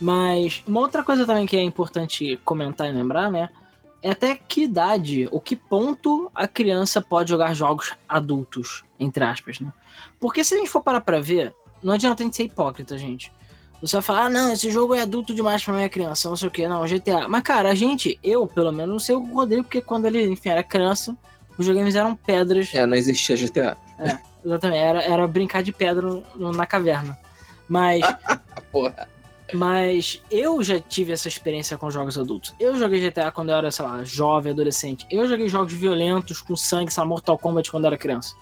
Mas 0.00 0.62
uma 0.66 0.80
outra 0.80 1.04
coisa 1.04 1.26
também 1.26 1.46
que 1.46 1.56
é 1.56 1.62
importante 1.62 2.38
comentar 2.44 2.88
e 2.88 2.92
lembrar, 2.92 3.30
né? 3.30 3.50
É 4.02 4.10
até 4.10 4.34
que 4.34 4.62
idade, 4.62 5.28
ou 5.30 5.40
que 5.40 5.54
ponto 5.54 6.30
a 6.34 6.48
criança 6.48 7.02
pode 7.02 7.28
jogar 7.28 7.52
jogos 7.54 7.92
adultos, 8.08 8.82
entre 8.98 9.22
aspas, 9.22 9.60
né? 9.60 9.70
Porque 10.18 10.42
se 10.42 10.54
a 10.54 10.56
gente 10.56 10.70
for 10.70 10.82
parar 10.82 11.02
pra 11.02 11.20
ver, 11.20 11.54
não 11.82 11.92
adianta 11.92 12.22
a 12.22 12.24
gente 12.24 12.34
ser 12.34 12.44
hipócrita, 12.44 12.96
gente. 12.96 13.30
Você 13.82 13.96
vai 13.96 14.02
falar, 14.02 14.24
ah, 14.24 14.30
não, 14.30 14.52
esse 14.52 14.70
jogo 14.70 14.94
é 14.94 15.02
adulto 15.02 15.34
demais 15.34 15.62
pra 15.62 15.74
minha 15.74 15.88
criança, 15.88 16.28
não 16.28 16.36
sei 16.36 16.48
o 16.48 16.50
que, 16.50 16.66
não, 16.66 16.86
GTA. 16.86 17.28
Mas, 17.28 17.42
cara, 17.42 17.70
a 17.70 17.74
gente, 17.74 18.18
eu, 18.22 18.46
pelo 18.46 18.72
menos, 18.72 18.90
não 18.90 18.98
sei 18.98 19.14
o 19.14 19.34
Rodrigo, 19.34 19.64
porque 19.64 19.80
quando 19.80 20.06
ele, 20.06 20.26
enfim, 20.30 20.50
era 20.50 20.62
criança, 20.62 21.16
videogames 21.66 21.94
eram 21.94 22.14
pedras. 22.14 22.74
É, 22.74 22.86
não 22.86 22.96
existia 22.96 23.36
GTA. 23.36 23.76
É, 23.98 24.18
exatamente. 24.44 24.78
Era, 24.78 25.02
era 25.02 25.26
brincar 25.26 25.62
de 25.62 25.72
pedra 25.72 26.22
no, 26.34 26.52
na 26.52 26.66
caverna. 26.66 27.18
Mas. 27.68 28.00
Porra. 28.72 29.08
Mas 29.52 30.22
eu 30.30 30.62
já 30.62 30.78
tive 30.78 31.12
essa 31.12 31.26
experiência 31.26 31.76
com 31.76 31.90
jogos 31.90 32.16
adultos. 32.16 32.54
Eu 32.60 32.76
joguei 32.78 33.00
GTA 33.00 33.32
quando 33.32 33.48
eu 33.48 33.56
era, 33.56 33.70
sei 33.72 33.84
lá, 33.84 34.04
jovem, 34.04 34.52
adolescente. 34.52 35.04
Eu 35.10 35.28
joguei 35.28 35.48
jogos 35.48 35.72
violentos, 35.72 36.40
com 36.40 36.54
sangue, 36.54 36.92
sei 36.92 37.02
lá, 37.02 37.08
Mortal 37.08 37.36
Kombat 37.36 37.68
quando 37.68 37.84
eu 37.84 37.88
era 37.88 37.98
criança. 37.98 38.36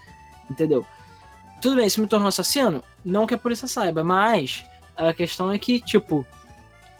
Entendeu? 0.51 0.85
tudo 1.61 1.77
bem, 1.77 1.89
se 1.89 2.01
me 2.01 2.07
tornou 2.07 2.29
assassino, 2.29 2.83
não 3.05 3.27
que 3.27 3.35
a 3.35 3.39
polícia 3.39 3.67
saiba, 3.67 4.05
mas 4.05 4.65
a 4.97 5.13
questão 5.13 5.51
é 5.53 5.59
que, 5.59 5.81
tipo, 5.81 6.27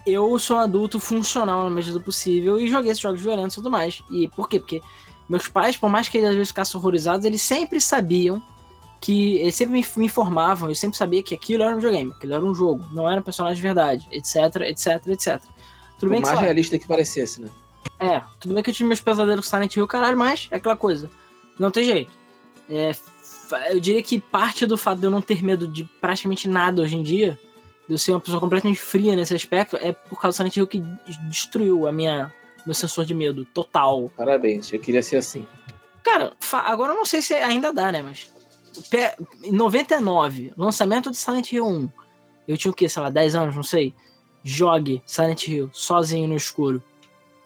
eu 0.07 0.39
sou 0.39 0.57
um 0.57 0.61
adulto 0.61 0.99
funcional 0.99 1.65
na 1.65 1.71
medida 1.71 1.99
do 1.99 2.05
possível 2.05 2.59
e 2.61 2.69
joguei 2.69 2.91
esses 2.91 3.03
jogos 3.03 3.21
violentos 3.21 3.55
e 3.55 3.57
tudo 3.57 3.71
mais. 3.71 4.03
E 4.11 4.29
por 4.29 4.49
quê? 4.49 4.59
Porque 4.59 4.83
meus 5.29 5.47
pais, 5.49 5.77
por 5.77 5.91
mais 5.91 6.09
que 6.09 6.19
eles 6.19 6.31
às 6.31 6.35
vezes 6.35 6.49
ficassem 6.49 6.79
horrorizados, 6.79 7.25
eles 7.25 7.43
sempre 7.43 7.81
sabiam 7.81 8.43
que. 9.01 9.37
Eles 9.37 9.55
sempre 9.55 9.75
me, 9.75 9.87
me 9.97 10.07
informavam, 10.07 10.69
eu 10.69 10.75
sempre 10.75 10.97
sabia 10.97 11.23
que 11.23 11.35
aquilo 11.35 11.63
era 11.63 11.73
um 11.73 11.77
videogame, 11.77 12.13
aquilo 12.17 12.35
era 12.35 12.45
um 12.45 12.55
jogo, 12.55 12.85
não 12.93 13.09
era 13.09 13.21
um 13.21 13.25
personagem 13.25 13.57
de 13.57 13.63
verdade, 13.63 14.09
etc, 14.11 14.37
etc, 14.63 15.07
etc. 15.09 15.43
Tudo 15.99 16.11
bem 16.11 16.21
o 16.21 16.23
mais 16.23 16.39
que, 16.39 16.45
realista 16.45 16.79
que 16.79 16.87
parecesse, 16.87 17.41
né? 17.43 17.49
É, 17.99 18.23
tudo 18.39 18.55
bem 18.55 18.63
que 18.63 18.71
eu 18.71 18.75
tive 18.75 18.87
meus 18.87 19.01
pesadelos 19.01 19.45
com 19.45 19.51
Silent 19.51 19.77
Hill, 19.77 19.87
caralho, 19.87 20.17
mas 20.17 20.49
é 20.51 20.57
aquela 20.57 20.77
coisa. 20.77 21.11
Não 21.59 21.71
tem 21.71 21.85
jeito. 21.85 22.13
É, 22.71 22.95
eu 23.71 23.81
diria 23.81 24.03
que 24.03 24.21
parte 24.21 24.67
do 24.67 24.79
fato 24.79 24.99
de 24.99 25.07
eu 25.07 25.11
não 25.11 25.21
ter 25.21 25.43
medo 25.43 25.67
de 25.67 25.85
praticamente 26.01 26.49
nada 26.49 26.83
hoje 26.83 26.97
em 26.97 27.03
dia, 27.03 27.39
de 27.87 27.95
eu 27.95 27.99
ser 27.99 28.13
uma 28.13 28.21
pessoa 28.21 28.41
completamente 28.41 28.79
fria 28.79 29.17
nesse 29.17 29.35
aspecto, 29.35 29.77
é 29.77 29.93
por 29.93 30.21
causa 30.21 30.35
do 30.35 30.37
Silent 30.37 30.57
Hill 30.57 30.67
que 30.67 30.83
destruiu 31.29 31.89
a 31.89 31.93
minha 31.93 32.33
meu 32.65 32.75
sensor 32.75 33.05
de 33.05 33.15
medo 33.15 33.45
total. 33.45 34.11
Parabéns, 34.17 34.73
eu 34.73 34.81
queria 34.81 35.03
ser 35.03 35.17
assim. 35.17 35.47
Cara, 36.03 36.33
agora 36.53 36.93
eu 36.93 36.97
não 36.97 37.05
sei 37.05 37.21
se 37.21 37.35
ainda 37.35 37.73
dá, 37.73 37.93
né, 37.93 38.03
mas 38.03 38.31
em 39.43 39.53
99, 39.53 40.53
lançamento 40.57 41.11
de 41.11 41.17
Silent 41.17 41.53
Hill 41.53 41.67
1. 41.67 41.89
Eu 42.47 42.57
tinha 42.57 42.71
o 42.71 42.75
quê, 42.75 42.89
sei 42.89 43.03
lá, 43.03 43.11
10 43.11 43.35
anos, 43.35 43.57
não 43.57 43.63
sei. 43.63 43.95
Jogue 44.43 45.03
Silent 45.05 45.49
Hill 45.49 45.71
sozinho 45.73 46.29
no 46.29 46.37
escuro. 46.37 46.83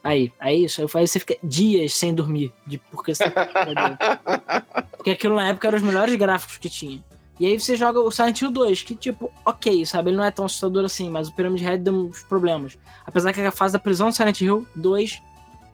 Aí, 0.04 0.32
aí 0.38 0.64
isso. 0.64 0.82
Aí 0.82 1.06
você 1.06 1.18
fica 1.18 1.36
dias 1.42 1.94
sem 1.94 2.14
dormir. 2.14 2.52
De, 2.66 2.78
porque, 2.78 3.14
você... 3.14 3.24
porque 4.96 5.10
aquilo 5.10 5.36
na 5.36 5.48
época 5.48 5.68
eram 5.68 5.78
os 5.78 5.84
melhores 5.84 6.14
gráficos 6.16 6.58
que 6.58 6.68
tinha. 6.68 7.02
E 7.42 7.46
aí 7.46 7.58
você 7.58 7.74
joga 7.74 7.98
o 7.98 8.08
Silent 8.08 8.40
Hill 8.40 8.52
2, 8.52 8.82
que 8.82 8.94
tipo, 8.94 9.28
ok, 9.44 9.84
sabe? 9.84 10.10
Ele 10.10 10.16
não 10.16 10.22
é 10.22 10.30
tão 10.30 10.44
assustador 10.44 10.84
assim, 10.84 11.10
mas 11.10 11.26
o 11.26 11.32
Pyramid 11.32 11.60
Head 11.60 11.82
deu 11.82 11.92
uns 11.92 12.22
problemas. 12.22 12.78
Apesar 13.04 13.32
que 13.32 13.40
a 13.40 13.50
fase 13.50 13.72
da 13.72 13.80
prisão 13.80 14.10
do 14.10 14.14
Silent 14.14 14.40
Hill 14.40 14.64
2 14.76 15.20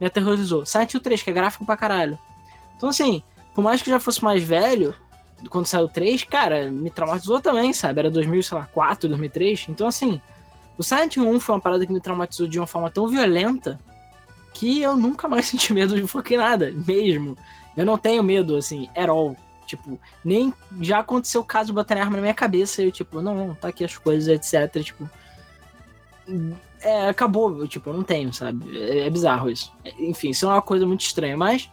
me 0.00 0.06
aterrorizou. 0.06 0.64
Silent 0.64 0.94
Hill 0.94 1.00
3, 1.00 1.22
que 1.22 1.28
é 1.28 1.32
gráfico 1.34 1.66
pra 1.66 1.76
caralho. 1.76 2.18
Então 2.74 2.88
assim, 2.88 3.22
por 3.54 3.62
mais 3.62 3.82
que 3.82 3.90
já 3.90 4.00
fosse 4.00 4.24
mais 4.24 4.42
velho, 4.42 4.94
quando 5.50 5.66
saiu 5.66 5.84
o 5.84 5.88
3, 5.90 6.24
cara, 6.24 6.70
me 6.70 6.88
traumatizou 6.88 7.38
também, 7.38 7.70
sabe? 7.74 7.98
Era 7.98 8.10
2004, 8.10 9.06
2003. 9.06 9.66
Então 9.68 9.88
assim, 9.88 10.22
o 10.78 10.82
Silent 10.82 11.16
Hill 11.16 11.28
1 11.28 11.38
foi 11.38 11.54
uma 11.54 11.60
parada 11.60 11.84
que 11.84 11.92
me 11.92 12.00
traumatizou 12.00 12.48
de 12.48 12.58
uma 12.58 12.66
forma 12.66 12.90
tão 12.90 13.06
violenta 13.08 13.78
que 14.54 14.80
eu 14.80 14.96
nunca 14.96 15.28
mais 15.28 15.44
senti 15.52 15.74
medo 15.74 15.94
de 15.94 16.06
fucking 16.06 16.38
nada, 16.38 16.72
mesmo. 16.86 17.36
Eu 17.76 17.84
não 17.84 17.98
tenho 17.98 18.22
medo, 18.22 18.56
assim, 18.56 18.88
at 18.96 19.10
all. 19.10 19.36
Tipo, 19.68 20.00
nem 20.24 20.52
já 20.80 21.00
aconteceu 21.00 21.42
o 21.42 21.44
caso 21.44 21.66
de 21.66 21.74
botar 21.74 21.96
arma 21.98 22.16
na 22.16 22.22
minha 22.22 22.34
cabeça 22.34 22.82
e 22.82 22.86
eu, 22.86 22.92
tipo, 22.92 23.20
não, 23.20 23.34
não, 23.34 23.54
tá 23.54 23.68
aqui 23.68 23.84
as 23.84 23.96
coisas, 23.96 24.28
etc. 24.28 24.82
Tipo. 24.82 25.08
É, 26.80 27.08
acabou, 27.08 27.58
eu, 27.58 27.68
tipo, 27.68 27.90
eu 27.90 27.94
não 27.94 28.02
tenho, 28.02 28.32
sabe? 28.32 28.64
É, 28.76 29.06
é 29.06 29.10
bizarro 29.10 29.50
isso. 29.50 29.72
Enfim, 29.98 30.30
isso 30.30 30.46
é 30.46 30.48
uma 30.48 30.62
coisa 30.62 30.86
muito 30.86 31.02
estranha, 31.02 31.36
mas 31.36 31.70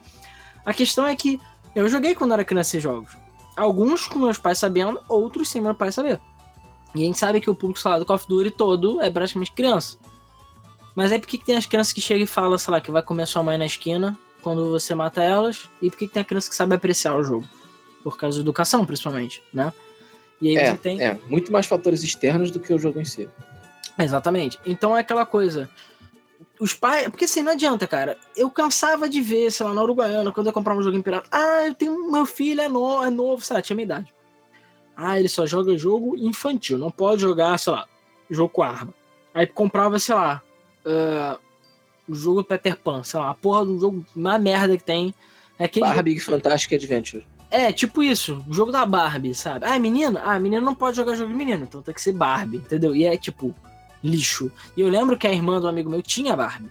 a 0.65 0.73
questão 0.73 1.07
é 1.07 1.15
que 1.15 1.39
eu 1.73 1.87
joguei 1.87 2.13
quando 2.13 2.33
era 2.33 2.43
criança 2.43 2.71
esses 2.71 2.83
jogos. 2.83 3.15
Alguns 3.55 4.07
com 4.07 4.19
meus 4.19 4.37
pais 4.37 4.57
sabendo, 4.57 4.99
outros 5.07 5.49
sem 5.49 5.61
meu 5.61 5.73
pai 5.73 5.91
saber. 5.91 6.19
E 6.93 7.03
a 7.03 7.05
gente 7.05 7.17
sabe 7.17 7.39
que 7.39 7.49
o 7.49 7.55
público, 7.55 7.79
sei 7.79 7.91
lá, 7.91 7.99
do 7.99 8.05
Call 8.05 8.17
of 8.17 8.27
Duty 8.27 8.51
todo 8.51 9.01
é 9.01 9.09
praticamente 9.09 9.51
criança. 9.51 9.97
Mas 10.95 11.11
aí 11.11 11.19
por 11.19 11.27
que, 11.27 11.37
que 11.37 11.45
tem 11.45 11.57
as 11.57 11.65
crianças 11.65 11.93
que 11.93 12.01
chegam 12.01 12.23
e 12.23 12.27
falam, 12.27 12.57
sei 12.57 12.71
lá, 12.71 12.81
que 12.81 12.91
vai 12.91 13.01
comer 13.01 13.27
sua 13.27 13.43
mãe 13.43 13.57
na 13.57 13.65
esquina 13.65 14.17
quando 14.41 14.69
você 14.69 14.95
mata 14.95 15.21
elas? 15.21 15.69
E 15.81 15.89
por 15.89 15.97
que, 15.97 16.07
que 16.07 16.13
tem 16.13 16.21
a 16.21 16.25
criança 16.25 16.49
que 16.49 16.55
sabe 16.55 16.73
apreciar 16.75 17.15
o 17.15 17.23
jogo? 17.23 17.45
Por 18.05 18.19
causa 18.19 18.37
da 18.37 18.43
educação, 18.43 18.85
principalmente, 18.85 19.41
né? 19.51 19.73
E 20.39 20.49
aí 20.49 20.57
é, 20.57 20.71
você 20.71 20.77
tem. 20.77 21.01
É, 21.01 21.17
muito 21.27 21.51
mais 21.51 21.65
fatores 21.65 22.03
externos 22.03 22.51
do 22.51 22.59
que 22.59 22.71
o 22.71 22.77
jogo 22.77 23.01
em 23.01 23.05
si. 23.05 23.27
Exatamente. 23.97 24.59
Então 24.63 24.95
é 24.95 24.99
aquela 24.99 25.25
coisa. 25.25 25.67
Os 26.59 26.71
pais. 26.71 27.09
Porque 27.09 27.25
assim, 27.25 27.41
não 27.41 27.53
adianta, 27.53 27.87
cara. 27.87 28.15
Eu 28.37 28.51
cansava 28.51 29.09
de 29.09 29.21
ver, 29.21 29.51
sei 29.51 29.65
lá, 29.65 29.73
na 29.73 29.81
Uruguaiana, 29.81 30.31
quando 30.31 30.45
eu 30.45 30.53
comprava 30.53 30.79
um 30.79 30.83
jogo 30.83 30.95
em 30.95 31.01
pirata. 31.01 31.27
Ah, 31.31 31.65
eu 31.65 31.73
tenho. 31.73 32.11
Meu 32.11 32.27
filho 32.27 32.61
é 32.61 32.69
novo, 32.69 33.03
é 33.03 33.09
novo, 33.09 33.43
sei 33.43 33.55
lá, 33.55 33.61
tinha 33.63 33.75
minha 33.75 33.85
idade. 33.85 34.13
Ah, 34.95 35.19
ele 35.19 35.27
só 35.27 35.47
joga 35.47 35.75
jogo 35.75 36.15
infantil, 36.15 36.77
não 36.77 36.91
pode 36.91 37.23
jogar, 37.23 37.57
sei 37.57 37.73
lá, 37.73 37.87
jogo 38.29 38.49
com 38.49 38.61
arma. 38.61 38.93
Aí 39.33 39.47
comprava, 39.47 39.97
sei 39.97 40.13
lá, 40.13 40.43
uh, 40.85 41.39
o 42.07 42.13
jogo 42.13 42.43
Peter 42.43 42.77
Pan, 42.77 43.03
sei 43.03 43.19
lá, 43.19 43.31
a 43.31 43.33
porra 43.33 43.65
do 43.65 43.79
jogo, 43.79 44.05
uma 44.15 44.37
merda 44.37 44.77
que 44.77 44.83
tem. 44.83 45.11
É 45.57 45.65
aquele 45.65 45.85
Barbie 45.85 46.17
jogo... 46.17 46.37
Fantastic 46.37 46.73
Adventure. 46.73 47.25
É, 47.55 47.71
tipo 47.71 48.03
isso, 48.03 48.43
o 48.49 48.53
jogo 48.53 48.69
da 48.69 48.85
Barbie, 48.85 49.33
sabe? 49.33 49.65
Ah, 49.65 49.79
menina? 49.79 50.21
Ah, 50.25 50.37
menina 50.37 50.61
não 50.61 50.75
pode 50.75 50.97
jogar 50.97 51.15
jogo 51.15 51.31
de 51.31 51.37
menino, 51.37 51.63
então 51.63 51.81
tem 51.81 51.93
que 51.93 52.01
ser 52.01 52.11
Barbie, 52.11 52.57
entendeu? 52.57 52.93
E 52.93 53.05
é 53.05 53.15
tipo, 53.15 53.55
lixo. 54.03 54.51
E 54.75 54.81
eu 54.81 54.89
lembro 54.89 55.17
que 55.17 55.25
a 55.25 55.31
irmã 55.31 55.61
do 55.61 55.67
amigo 55.67 55.89
meu 55.89 56.01
tinha 56.01 56.35
Barbie. 56.35 56.69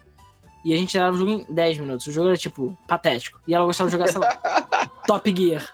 E 0.62 0.74
a 0.74 0.76
gente 0.76 0.98
era 0.98 1.10
o 1.10 1.16
jogo 1.16 1.30
em 1.30 1.46
10 1.48 1.78
minutos. 1.78 2.06
O 2.06 2.12
jogo 2.12 2.28
era, 2.28 2.36
tipo, 2.36 2.76
patético. 2.86 3.40
E 3.48 3.54
ela 3.54 3.64
gostava 3.64 3.88
de 3.88 3.96
jogar, 3.96 4.08
sei 4.08 4.20
lá, 4.20 4.38
Top 5.08 5.34
Gear. 5.34 5.66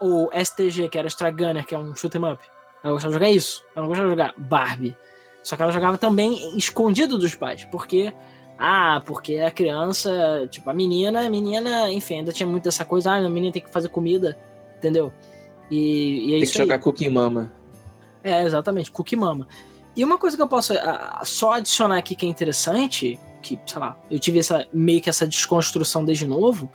Ou 0.00 0.30
STG, 0.32 0.88
que 0.88 0.98
era 0.98 1.06
Stragunner, 1.06 1.64
que 1.64 1.74
é 1.74 1.78
um 1.78 1.94
shoot 1.94 2.18
'em 2.18 2.32
up. 2.32 2.42
Ela 2.82 2.92
gostava 2.92 3.12
de 3.12 3.18
jogar 3.20 3.30
isso. 3.30 3.64
Ela 3.74 3.82
não 3.82 3.88
gostava 3.88 4.08
de 4.08 4.14
jogar 4.14 4.34
Barbie. 4.36 4.96
Só 5.44 5.54
que 5.54 5.62
ela 5.62 5.70
jogava 5.70 5.96
também 5.96 6.58
escondido 6.58 7.16
dos 7.18 7.36
pais, 7.36 7.64
porque 7.70 8.12
ah, 8.58 9.02
porque 9.04 9.36
a 9.36 9.50
criança, 9.50 10.48
tipo, 10.50 10.68
a 10.70 10.74
menina, 10.74 11.26
a 11.26 11.30
menina, 11.30 11.92
enfim, 11.92 12.18
ainda 12.18 12.32
tinha 12.32 12.46
muito 12.46 12.68
essa 12.68 12.84
coisa, 12.84 13.12
ah, 13.12 13.16
a 13.16 13.28
menina 13.28 13.52
tem 13.52 13.62
que 13.62 13.70
fazer 13.70 13.88
comida, 13.88 14.36
entendeu? 14.76 15.12
E, 15.70 16.30
e 16.30 16.34
é 16.34 16.38
tem 16.38 16.46
que 16.46 16.58
jogar 16.58 16.76
aí. 16.76 16.80
Cookie 16.80 17.08
Mama. 17.08 17.52
É, 18.22 18.42
exatamente, 18.42 18.90
Cookie 18.90 19.16
Mama. 19.16 19.46
E 19.94 20.04
uma 20.04 20.18
coisa 20.18 20.36
que 20.36 20.42
eu 20.42 20.48
posso 20.48 20.74
a, 20.74 21.22
só 21.24 21.52
adicionar 21.52 21.98
aqui 21.98 22.14
que 22.14 22.26
é 22.26 22.28
interessante, 22.28 23.18
que, 23.42 23.58
sei 23.66 23.78
lá, 23.78 23.96
eu 24.10 24.18
tive 24.18 24.38
essa 24.38 24.66
meio 24.72 25.00
que 25.00 25.08
essa 25.08 25.26
desconstrução 25.26 26.04
desde 26.04 26.26
novo, 26.26 26.70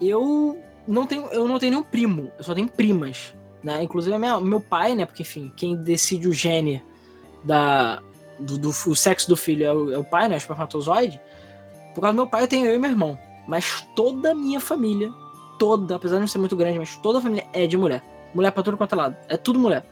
eu 0.00 0.58
não 0.86 1.06
tenho, 1.06 1.26
eu 1.28 1.48
não 1.48 1.58
tenho 1.58 1.72
nenhum 1.72 1.84
primo, 1.84 2.30
eu 2.38 2.44
só 2.44 2.54
tenho 2.54 2.68
primas, 2.68 3.34
né? 3.62 3.82
Inclusive 3.82 4.16
minha, 4.18 4.38
meu 4.40 4.60
pai, 4.60 4.94
né? 4.94 5.06
Porque, 5.06 5.22
enfim, 5.22 5.52
quem 5.56 5.76
decide 5.76 6.28
o 6.28 6.32
gene 6.32 6.82
da, 7.42 8.02
do, 8.38 8.58
do 8.58 8.68
o 8.68 8.94
sexo 8.94 9.28
do 9.28 9.36
filho 9.36 9.64
é 9.64 9.72
o, 9.72 9.92
é 9.92 9.98
o 9.98 10.04
pai, 10.04 10.28
né? 10.28 10.34
O 10.34 10.38
espermatozoide. 10.38 11.20
Por 11.94 12.02
causa 12.02 12.12
do 12.12 12.16
meu 12.16 12.26
pai, 12.26 12.42
eu 12.42 12.48
tenho 12.48 12.66
eu 12.66 12.74
e 12.74 12.78
meu 12.78 12.90
irmão. 12.90 13.18
Mas 13.48 13.86
toda 13.94 14.32
a 14.32 14.34
minha 14.34 14.60
família, 14.60 15.10
toda, 15.58 15.96
apesar 15.96 16.16
de 16.16 16.20
não 16.20 16.28
ser 16.28 16.38
muito 16.38 16.56
grande, 16.56 16.78
mas 16.78 16.96
toda 16.96 17.18
a 17.18 17.22
família 17.22 17.46
é 17.52 17.66
de 17.66 17.76
mulher. 17.76 18.02
Mulher 18.34 18.50
pra 18.50 18.62
tudo 18.62 18.76
quanto 18.76 18.94
é 18.94 18.96
lado. 18.96 19.16
É 19.28 19.36
tudo 19.36 19.58
mulher. 19.58 19.84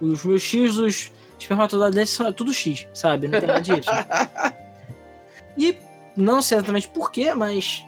Os 0.00 0.24
meus 0.24 0.42
X, 0.42 0.76
os 0.76 1.12
espermatozoides 1.38 1.94
deles 1.94 2.10
são 2.10 2.26
é 2.26 2.32
tudo 2.32 2.52
X, 2.52 2.86
sabe? 2.92 3.28
Não 3.28 3.38
tem 3.38 3.48
nada 3.48 3.60
disso. 3.60 3.90
e 5.56 5.76
não 6.16 6.42
sei 6.42 6.58
exatamente 6.58 6.88
porquê, 6.88 7.34
mas 7.34 7.84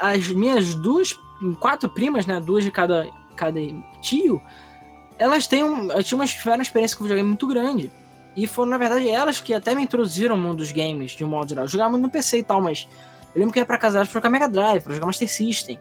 as 0.00 0.28
minhas 0.28 0.74
duas, 0.74 1.18
quatro 1.60 1.88
primas, 1.88 2.26
né? 2.26 2.40
Duas 2.40 2.64
de 2.64 2.70
cada, 2.70 3.08
cada 3.36 3.60
tio, 4.00 4.40
elas 5.18 5.46
têm 5.46 5.64
um, 5.64 5.88
tinham 6.02 6.20
uma, 6.20 6.26
tiveram 6.26 6.58
uma 6.58 6.62
experiência 6.62 6.96
com 6.96 7.04
videogame 7.04 7.28
muito 7.28 7.46
grande. 7.46 7.90
E 8.36 8.46
foram, 8.46 8.70
na 8.70 8.78
verdade, 8.78 9.08
elas 9.08 9.40
que 9.40 9.54
até 9.54 9.74
me 9.74 9.82
introduziram 9.82 10.36
no 10.36 10.42
mundo 10.42 10.58
dos 10.58 10.72
games, 10.72 11.12
de 11.12 11.24
um 11.24 11.28
modo 11.28 11.48
geral. 11.48 11.64
Eu 11.64 11.68
jogava 11.68 11.90
muito 11.90 12.02
no 12.02 12.10
PC 12.10 12.38
e 12.38 12.42
tal, 12.42 12.60
mas 12.60 12.88
eu 13.34 13.38
lembro 13.38 13.52
que 13.52 13.60
ia 13.60 13.66
pra 13.66 13.78
casa 13.78 13.94
delas 13.94 14.08
pra 14.08 14.20
jogar 14.20 14.30
Mega 14.30 14.48
Drive, 14.48 14.82
pra 14.82 14.94
jogar 14.94 15.06
Master 15.06 15.30
System. 15.30 15.78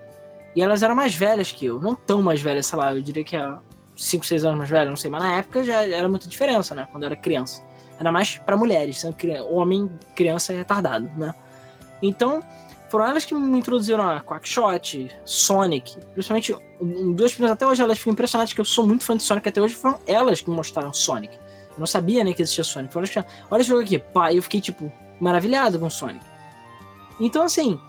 E 0.55 0.61
elas 0.61 0.83
eram 0.83 0.95
mais 0.95 1.15
velhas 1.15 1.51
que 1.51 1.65
eu. 1.65 1.79
Não 1.79 1.95
tão 1.95 2.21
mais 2.21 2.41
velhas, 2.41 2.65
sei 2.65 2.77
lá, 2.77 2.93
eu 2.93 3.01
diria 3.01 3.23
que 3.23 3.35
há 3.35 3.59
5, 3.95 4.25
6 4.25 4.45
anos 4.45 4.57
mais 4.57 4.69
velhas, 4.69 4.89
não 4.89 4.95
sei. 4.95 5.09
Mas 5.09 5.23
na 5.23 5.37
época 5.37 5.63
já 5.63 5.85
era 5.87 6.07
muita 6.07 6.27
diferença, 6.27 6.75
né? 6.75 6.87
Quando 6.91 7.03
eu 7.03 7.07
era 7.07 7.15
criança. 7.15 7.63
Era 7.99 8.11
mais 8.11 8.37
para 8.37 8.57
mulheres, 8.57 8.99
sendo 8.99 9.15
homem, 9.49 9.89
criança 10.15 10.53
é 10.53 10.57
retardado, 10.57 11.09
né? 11.15 11.33
Então, 12.01 12.43
foram 12.89 13.05
elas 13.05 13.25
que 13.25 13.33
me 13.33 13.57
introduziram 13.57 14.07
a 14.07 14.19
Quackshot, 14.19 15.09
Sonic, 15.25 15.97
principalmente 16.13 16.55
duas 17.15 17.31
primeiras 17.31 17.53
até 17.53 17.65
hoje 17.65 17.81
elas 17.81 17.97
ficam 17.97 18.13
impressionadas 18.13 18.53
que 18.53 18.59
eu 18.61 18.65
sou 18.65 18.85
muito 18.85 19.03
fã 19.03 19.15
de 19.15 19.23
Sonic 19.23 19.47
até 19.47 19.61
hoje, 19.61 19.73
foram 19.73 19.99
elas 20.05 20.41
que 20.41 20.49
me 20.49 20.55
mostraram 20.55 20.93
Sonic. 20.93 21.33
Eu 21.35 21.79
não 21.79 21.87
sabia 21.87 22.23
nem 22.23 22.33
que 22.33 22.41
existia 22.41 22.63
Sonic. 22.63 22.95
Olha, 22.95 23.25
olha 23.49 23.61
esse 23.61 23.69
jogo 23.69 23.81
aqui. 23.81 23.97
Pá, 23.97 24.33
eu 24.33 24.43
fiquei, 24.43 24.61
tipo, 24.61 24.91
maravilhado 25.19 25.79
com 25.79 25.89
Sonic. 25.89 26.23
Então, 27.19 27.43
assim, 27.43 27.79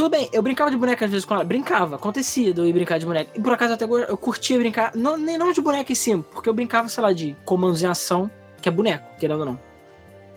tudo 0.00 0.12
bem, 0.12 0.30
eu 0.32 0.40
brincava 0.40 0.70
de 0.70 0.78
boneca 0.78 1.04
às 1.04 1.10
vezes 1.10 1.26
com 1.26 1.34
ela. 1.34 1.44
Brincava, 1.44 1.96
acontecia 1.96 2.54
de 2.54 2.58
eu 2.58 2.66
ir 2.66 2.72
brincar 2.72 2.98
de 2.98 3.04
boneca. 3.04 3.30
E 3.34 3.42
por 3.42 3.52
acaso 3.52 3.74
até 3.74 3.84
eu 3.84 4.16
curtia 4.16 4.58
brincar, 4.58 4.96
não, 4.96 5.18
nem 5.18 5.36
não 5.36 5.52
de 5.52 5.60
boneca 5.60 5.92
em 5.92 5.94
cima, 5.94 6.22
porque 6.22 6.48
eu 6.48 6.54
brincava, 6.54 6.88
sei 6.88 7.02
lá, 7.02 7.12
de 7.12 7.36
comandos 7.44 7.82
em 7.82 7.86
ação, 7.86 8.30
que 8.62 8.68
é 8.70 8.72
boneco, 8.72 9.06
querendo 9.18 9.40
ou 9.40 9.44
não. 9.44 9.60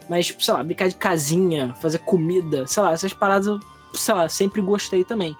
Mas, 0.10 0.36
sei 0.38 0.54
lá, 0.54 0.62
brincar 0.62 0.90
de 0.90 0.96
casinha, 0.96 1.74
fazer 1.76 2.00
comida, 2.00 2.68
sei 2.68 2.84
lá, 2.84 2.92
essas 2.92 3.14
paradas 3.14 3.48
eu, 3.48 3.58
sei 3.94 4.14
lá, 4.14 4.28
sempre 4.28 4.62
gostei 4.62 5.06
também. 5.06 5.34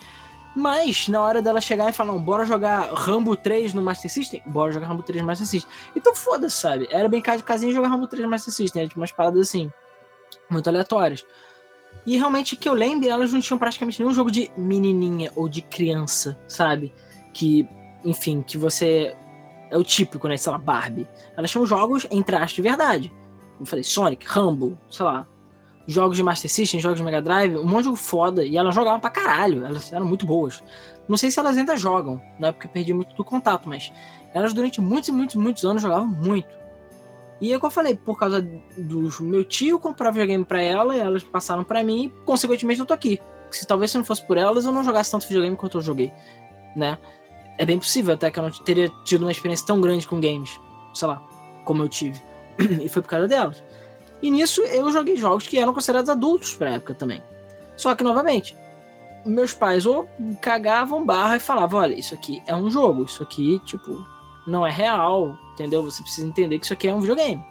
Mas, 0.56 1.10
na 1.10 1.20
hora 1.22 1.42
dela 1.42 1.60
chegar 1.60 1.90
e 1.90 1.94
falar, 1.94 2.14
não, 2.14 2.22
bora 2.22 2.46
jogar 2.46 2.94
Rambo 2.94 3.36
3 3.36 3.74
no 3.74 3.82
Master 3.82 4.10
System, 4.10 4.42
bora 4.46 4.72
jogar 4.72 4.88
Rambo 4.88 5.04
3 5.04 5.20
no 5.20 5.28
Master 5.28 5.46
System. 5.46 5.70
Então 5.98 6.16
foda-se, 6.16 6.56
sabe? 6.56 6.88
Era 6.90 7.10
brincar 7.10 7.36
de 7.36 7.44
casinha 7.44 7.74
e 7.74 7.76
jogar 7.76 7.90
Rambo 7.90 8.08
3 8.08 8.24
no 8.24 8.30
Master 8.30 8.54
System, 8.54 8.84
era 8.84 8.88
tipo 8.88 9.02
umas 9.02 9.12
paradas 9.12 9.50
assim, 9.50 9.70
muito 10.50 10.70
aleatórias. 10.70 11.26
E 12.06 12.18
realmente, 12.18 12.56
que 12.56 12.68
eu 12.68 12.74
lembro, 12.74 13.10
elas 13.10 13.32
não 13.32 13.40
tinham 13.40 13.58
praticamente 13.58 14.00
nenhum 14.00 14.14
jogo 14.14 14.30
de 14.30 14.52
menininha 14.58 15.32
ou 15.36 15.48
de 15.48 15.62
criança, 15.62 16.38
sabe? 16.48 16.94
Que, 17.34 17.68
enfim, 18.04 18.42
que 18.42 18.58
você 18.58 19.16
é 19.72 19.78
o 19.78 19.84
típico, 19.84 20.28
né? 20.28 20.36
Sei 20.36 20.52
lá, 20.52 20.58
Barbie. 20.58 21.08
Elas 21.38 21.50
tinham 21.50 21.66
jogos, 21.66 22.06
entre 22.12 22.36
aspas, 22.36 22.54
de 22.54 22.62
verdade. 22.62 23.12
Eu 23.60 23.66
falei, 23.66 23.84
Sonic, 23.84 24.26
Rambo, 24.28 24.78
sei 24.90 25.06
lá. 25.06 25.26
Jogos 25.86 26.16
de 26.16 26.24
Master 26.24 26.50
System, 26.50 26.80
jogos 26.80 26.98
de 26.98 27.04
Mega 27.04 27.22
Drive, 27.22 27.58
um 27.58 27.66
monte 27.66 27.80
de 27.80 27.86
jogo 27.86 27.98
foda. 27.98 28.46
E 28.46 28.58
elas 28.58 28.76
jogavam 28.76 29.00
pra 29.00 29.10
caralho. 29.10 29.66
Elas 29.66 29.92
eram 29.92 30.06
muito 30.06 30.26
boas. 30.26 30.64
Não 31.08 31.18
sei 31.18 31.32
se 31.32 31.40
elas 31.40 31.58
ainda 31.58 31.76
jogam, 31.76 32.22
não 32.40 32.50
é 32.50 32.52
porque 32.52 32.68
perdi 32.68 32.94
muito 32.94 33.14
do 33.16 33.24
contato, 33.24 33.68
mas 33.68 33.92
elas 34.34 34.54
durante 34.54 34.80
muitos 34.80 35.10
e 35.10 35.12
muitos, 35.12 35.36
muitos 35.36 35.66
anos 35.66 35.82
jogavam 35.82 36.08
muito. 36.08 36.48
E 37.42 37.52
é 37.52 37.58
o 37.58 37.60
que 37.60 37.66
eu 37.66 37.72
falei, 37.72 37.96
por 37.96 38.18
causa 38.18 38.42
do 38.42 39.10
meu 39.22 39.44
tio 39.44 39.80
comprava 39.80 40.14
videogame 40.14 40.46
pra 40.46 40.62
ela, 40.62 40.96
e 40.96 41.00
elas 41.00 41.24
passaram 41.24 41.64
pra 41.64 41.84
mim, 41.84 42.06
e 42.06 42.10
consequentemente 42.26 42.80
eu 42.80 42.86
tô 42.86 42.94
aqui. 42.94 43.20
Se 43.52 43.68
talvez 43.68 43.92
se 43.92 43.98
não 43.98 44.06
fosse 44.06 44.26
por 44.26 44.38
elas, 44.38 44.66
eu 44.66 44.72
não 44.72 44.84
jogasse 44.84 45.12
tanto 45.12 45.28
videogame 45.28 45.56
quanto 45.56 45.78
eu 45.78 45.82
joguei, 45.82 46.12
né? 46.76 46.98
É 47.58 47.66
bem 47.66 47.78
possível 47.78 48.14
até 48.14 48.32
que 48.32 48.40
eu 48.40 48.44
não 48.44 48.52
teria 48.52 48.90
tido 49.04 49.24
uma 49.24 49.32
experiência 49.32 49.66
tão 49.66 49.80
grande 49.80 50.08
com 50.08 50.20
games, 50.20 50.60
sei 50.94 51.08
lá, 51.08 51.22
como 51.66 51.84
eu 51.84 51.90
tive. 51.90 52.20
e 52.82 52.88
foi 52.90 53.02
por 53.02 53.10
causa 53.10 53.28
delas. 53.28 53.64
E 54.22 54.32
nisso 54.32 54.62
eu 54.62 54.92
joguei 54.92 55.18
jogos 55.18 55.48
que 55.48 55.60
eram 55.60 55.74
considerados 55.74 56.10
adultos 56.10 56.56
pra 56.56 56.72
época 56.72 56.94
também. 56.96 57.22
Só 57.76 57.94
que, 57.94 58.04
novamente, 58.04 58.56
meus 59.26 59.54
pais 59.54 59.86
ou 59.86 60.08
cagavam 60.42 61.06
barra 61.06 61.38
e 61.38 61.40
falavam: 61.40 61.82
olha, 61.82 61.94
isso 61.94 62.14
aqui 62.14 62.42
é 62.48 62.56
um 62.56 62.70
jogo, 62.70 63.04
isso 63.04 63.22
aqui, 63.22 63.60
tipo, 63.66 64.06
não 64.48 64.66
é 64.66 64.72
real, 64.72 65.38
entendeu? 65.54 65.84
Você 65.84 66.02
precisa 66.02 66.28
entender 66.28 66.60
que 66.60 66.66
isso 66.66 66.74
aqui 66.74 66.88
é 66.88 66.94
um 66.94 67.00
videogame. 67.00 67.44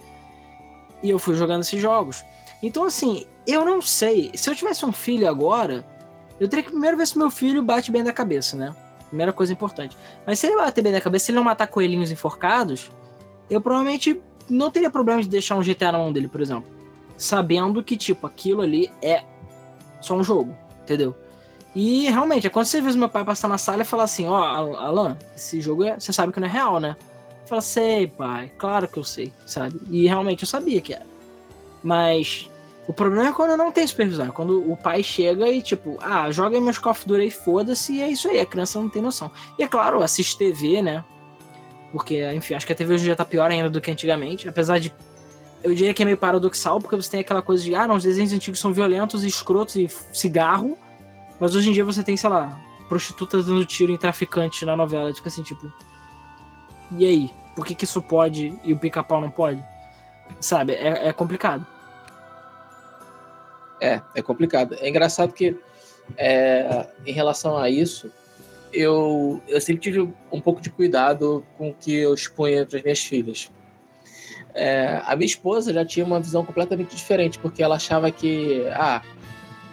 E 1.03 1.11
eu 1.11 1.19
fui 1.19 1.35
jogando 1.35 1.63
esses 1.63 1.81
jogos. 1.81 2.25
Então, 2.63 2.85
assim, 2.85 3.27
eu 3.47 3.65
não 3.65 3.83
sei. 3.83 4.31
Se 4.35 4.49
eu 4.49 4.55
tivesse 4.55 4.85
um 4.85 4.93
filho 4.93 5.29
agora, 5.29 5.85
eu 6.39 6.49
teria 6.49 6.65
que 6.65 6.71
primeiro 6.71 6.97
ver 6.97 7.07
se 7.07 7.19
meu 7.19 7.31
filho 7.31 7.63
bate 7.63 7.91
bem 7.91 8.05
da 8.05 8.13
cabeça, 8.13 8.57
né? 8.57 8.75
Primeira 9.09 9.33
coisa 9.33 9.53
importante. 9.53 9.97
Mas 10.27 10.39
se 10.39 10.47
ele 10.47 10.57
bater 10.57 10.83
bem 10.83 10.93
da 10.93 11.01
cabeça, 11.01 11.27
se 11.27 11.31
ele 11.33 11.37
não 11.37 11.45
matar 11.45 11.67
coelhinhos 11.67 12.11
enforcados, 12.11 12.91
eu 13.51 13.61
provavelmente 13.61 14.21
não 14.49 14.71
teria 14.71 14.91
problema 14.91 15.23
de 15.23 15.29
deixar 15.29 15.57
um 15.57 15.63
GTA 15.63 15.93
na 15.93 15.99
mão 15.99 16.13
dele, 16.13 16.29
por 16.29 16.41
exemplo. 16.41 16.71
Sabendo 17.17 17.83
que, 17.83 17.97
tipo, 17.97 18.27
aquilo 18.27 18.63
ali 18.63 18.91
é 19.03 19.25
só 20.01 20.15
um 20.15 20.25
jogo, 20.25 20.57
entendeu? 20.83 21.15
E 21.75 22.09
realmente, 22.11 22.47
é 22.47 22.51
quando 22.51 22.67
você 22.67 22.81
vê 22.81 22.93
meu 22.93 23.09
pai 23.09 23.25
passar 23.25 23.49
na 23.49 23.59
sala 23.59 23.83
e 23.83 23.85
falar 23.85 24.05
assim, 24.05 24.27
ó, 24.29 24.39
oh, 24.39 24.77
Alan, 24.77 25.17
esse 25.35 25.61
jogo 25.61 25.85
é, 25.85 25.99
você 25.99 26.13
sabe 26.13 26.33
que 26.33 26.41
não 26.41 26.47
é 26.47 26.51
real, 26.51 26.79
né? 26.79 26.97
Fala, 27.53 27.61
sei, 27.61 28.07
pai, 28.07 28.51
claro 28.57 28.89
que 28.89 28.99
eu 28.99 29.05
sei, 29.05 29.31
sabe? 29.45 29.79
E 29.91 30.07
realmente 30.07 30.43
eu 30.43 30.49
sabia 30.49 30.81
que 30.81 30.95
era. 30.95 31.05
Mas 31.83 32.51
o 32.89 32.95
problema 32.95 33.29
é 33.29 33.33
quando 33.35 33.59
não 33.59 33.71
tem 33.71 33.87
supervisão, 33.87 34.25
é 34.25 34.31
quando 34.31 34.73
o 34.73 34.75
pai 34.75 35.03
chega 35.03 35.47
e, 35.51 35.61
tipo, 35.61 35.99
ah, 36.01 36.31
joga 36.31 36.59
meus 36.59 36.79
Call 36.79 36.93
of 36.93 37.07
Duty 37.07 37.27
e 37.27 37.31
foda-se, 37.31 37.93
e 37.93 38.01
é 38.01 38.09
isso 38.09 38.27
aí, 38.27 38.41
a 38.41 38.47
criança 38.47 38.81
não 38.81 38.89
tem 38.89 39.03
noção. 39.03 39.31
E 39.59 39.63
é 39.65 39.69
claro, 39.69 40.03
assiste 40.03 40.39
TV, 40.39 40.81
né? 40.81 41.05
Porque, 41.93 42.25
enfim, 42.33 42.55
acho 42.55 42.67
que 42.67 42.73
a 42.73 42.75
TV 42.75 42.95
hoje 42.95 43.05
já 43.05 43.15
tá 43.15 43.23
pior 43.27 43.51
ainda 43.51 43.69
do 43.69 43.83
que 43.83 43.91
antigamente, 43.91 44.49
apesar 44.49 44.79
de. 44.79 44.91
Eu 45.63 45.75
diria 45.75 45.93
que 45.93 46.01
é 46.01 46.07
meio 46.07 46.17
paradoxal, 46.17 46.81
porque 46.81 46.97
você 46.97 47.11
tem 47.11 47.21
aquela 47.21 47.43
coisa 47.43 47.63
de, 47.63 47.75
ah, 47.75 47.87
não, 47.87 47.97
os 47.97 48.03
desenhos 48.03 48.33
antigos 48.33 48.61
são 48.61 48.73
violentos, 48.73 49.25
escrotos 49.25 49.77
e 49.77 49.91
cigarro, 50.11 50.79
mas 51.39 51.55
hoje 51.55 51.69
em 51.69 51.75
dia 51.75 51.85
você 51.85 52.03
tem, 52.03 52.17
sei 52.17 52.31
lá, 52.31 52.59
prostitutas 52.89 53.45
dando 53.45 53.67
tiro 53.67 53.93
em 53.93 53.99
traficante 53.99 54.65
na 54.65 54.75
novela. 54.75 55.15
Fica 55.15 55.29
assim, 55.29 55.43
tipo. 55.43 55.71
E 56.93 57.05
aí? 57.05 57.42
Por 57.55 57.67
que, 57.67 57.75
que 57.75 57.85
isso 57.85 58.01
pode 58.01 58.59
e 58.65 58.73
o 58.73 58.79
pica-pau 58.79 59.21
não 59.21 59.31
pode? 59.31 59.63
Sabe? 60.41 60.73
É, 60.75 61.09
é, 61.09 61.13
complicado. 61.13 61.67
É, 63.81 64.01
é 64.15 64.23
complicado. 64.23 64.77
É 64.81 64.89
engraçado 64.89 65.33
que, 65.33 65.57
é, 66.17 66.87
em 67.05 67.13
relação 67.13 67.59
a 67.59 67.69
isso, 67.69 68.11
eu, 68.73 69.43
eu 69.47 69.61
sempre 69.61 69.83
tive 69.83 70.01
um 70.31 70.41
pouco 70.41 70.61
de 70.61 70.71
cuidado 70.71 71.45
com 71.59 71.71
o 71.71 71.75
que 71.75 71.95
eu 71.95 72.15
expunha 72.15 72.65
para 72.65 72.79
as 72.79 72.83
minhas 72.83 73.01
filhas. 73.01 73.51
É, 74.55 75.03
a 75.05 75.17
minha 75.17 75.27
esposa 75.27 75.73
já 75.73 75.85
tinha 75.85 76.05
uma 76.05 76.21
visão 76.21 76.45
completamente 76.45 76.95
diferente, 76.95 77.39
porque 77.39 77.63
ela 77.63 77.77
achava 77.77 78.11
que, 78.11 78.65
ah, 78.73 79.03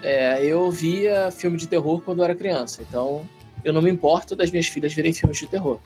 é, 0.02 0.46
eu 0.46 0.70
via 0.72 1.32
filme 1.32 1.58
de 1.58 1.68
terror 1.68 2.02
quando 2.02 2.20
eu 2.20 2.26
era 2.26 2.36
criança, 2.36 2.82
então 2.82 3.28
eu 3.64 3.74
não 3.74 3.82
me 3.82 3.90
importo 3.90 4.36
das 4.36 4.50
minhas 4.52 4.68
filhas 4.68 4.94
verem 4.94 5.14
filmes 5.14 5.38
de 5.38 5.48
terror. 5.48 5.80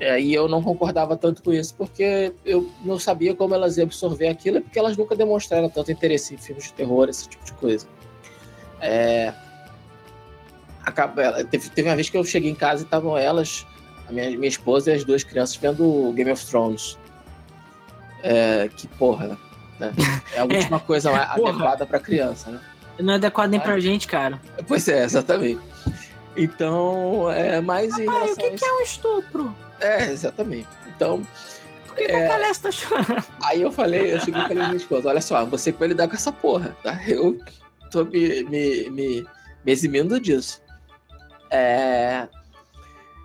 É, 0.00 0.18
e 0.18 0.32
eu 0.32 0.48
não 0.48 0.62
concordava 0.62 1.14
tanto 1.14 1.42
com 1.42 1.52
isso, 1.52 1.74
porque 1.74 2.32
eu 2.42 2.70
não 2.82 2.98
sabia 2.98 3.34
como 3.34 3.54
elas 3.54 3.76
iam 3.76 3.84
absorver 3.84 4.28
aquilo, 4.28 4.62
porque 4.62 4.78
elas 4.78 4.96
nunca 4.96 5.14
demonstraram 5.14 5.68
tanto 5.68 5.92
interesse 5.92 6.34
em 6.34 6.38
filmes 6.38 6.64
de 6.64 6.72
terror, 6.72 7.06
esse 7.10 7.28
tipo 7.28 7.44
de 7.44 7.52
coisa. 7.52 7.86
É, 8.80 9.34
acaba, 10.82 11.44
teve, 11.44 11.68
teve 11.68 11.88
uma 11.88 11.94
vez 11.94 12.08
que 12.08 12.16
eu 12.16 12.24
cheguei 12.24 12.50
em 12.50 12.54
casa 12.54 12.82
e 12.82 12.84
estavam 12.84 13.16
elas, 13.16 13.66
a 14.08 14.12
minha, 14.12 14.30
minha 14.30 14.48
esposa 14.48 14.90
e 14.90 14.94
as 14.94 15.04
duas 15.04 15.22
crianças, 15.22 15.56
vendo 15.56 16.12
Game 16.14 16.30
of 16.30 16.46
Thrones. 16.46 16.98
É, 18.22 18.70
que 18.74 18.88
porra, 18.88 19.38
né? 19.78 19.92
É 20.34 20.40
a 20.40 20.44
última 20.44 20.78
é, 20.78 20.80
coisa 20.80 21.14
adequada 21.14 21.84
para 21.84 22.00
criança, 22.00 22.50
né? 22.50 22.60
Não 22.98 23.14
é 23.14 23.16
adequado 23.16 23.50
nem 23.50 23.60
pra 23.60 23.78
gente, 23.78 24.06
cara. 24.06 24.40
Pois 24.66 24.88
é, 24.88 25.04
exatamente. 25.04 25.60
Então, 26.36 27.30
é 27.30 27.60
mais 27.60 27.90
Papai, 27.90 28.04
em 28.04 28.10
relação 28.10 28.32
o 28.32 28.36
que, 28.36 28.50
que, 28.50 28.64
é 28.64 28.72
um 28.72 28.80
estupro? 28.80 29.56
É, 29.80 30.10
exatamente. 30.10 30.68
Então. 30.86 31.26
Por 31.86 31.96
que, 31.96 32.04
é... 32.04 32.26
a 32.26 32.28
Calesta 32.28 32.68
tá 32.68 32.72
chorando? 32.72 33.24
Aí 33.42 33.62
eu 33.62 33.72
falei, 33.72 34.14
eu 34.14 34.20
cheguei 34.20 34.40
e 34.40 34.48
falei 34.48 34.64
minha 34.64 34.76
esposa: 34.76 35.08
olha 35.08 35.20
só, 35.20 35.44
você 35.44 35.72
vai 35.72 35.88
lidar 35.88 36.08
com 36.08 36.14
essa 36.14 36.30
porra, 36.30 36.76
tá? 36.82 37.00
Eu 37.06 37.38
tô 37.90 38.04
me, 38.04 38.44
me, 38.44 38.90
me, 38.90 39.26
me 39.64 39.72
eximindo 39.72 40.20
disso. 40.20 40.62
É. 41.50 42.28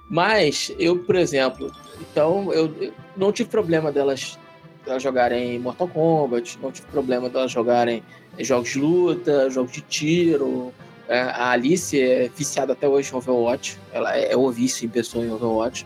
Mas 0.10 0.74
eu, 0.78 1.00
por 1.00 1.16
exemplo, 1.16 1.72
então 2.00 2.52
eu, 2.54 2.74
eu 2.80 2.94
não 3.16 3.32
tive 3.32 3.50
problema 3.50 3.92
delas, 3.92 4.38
delas 4.86 5.02
jogarem 5.02 5.60
Mortal 5.60 5.88
Kombat, 5.88 6.60
não 6.62 6.72
tive 6.72 6.88
problema 6.88 7.30
delas 7.30 7.52
jogarem 7.52 8.04
jogos 8.40 8.72
de 8.72 8.80
luta, 8.80 9.50
jogos 9.50 9.72
de 9.72 9.82
tiro. 9.82 10.74
É, 11.08 11.22
a 11.22 11.52
Alice 11.52 12.00
é 12.00 12.30
viciada 12.30 12.74
até 12.74 12.88
hoje 12.88 13.12
em 13.12 13.16
Overwatch. 13.16 13.80
Ela 13.92 14.16
é, 14.16 14.32
é 14.32 14.38
o 14.38 14.50
vício 14.52 14.86
em 14.86 14.90
pessoa 14.90 15.26
em 15.26 15.32
Overwatch. 15.32 15.86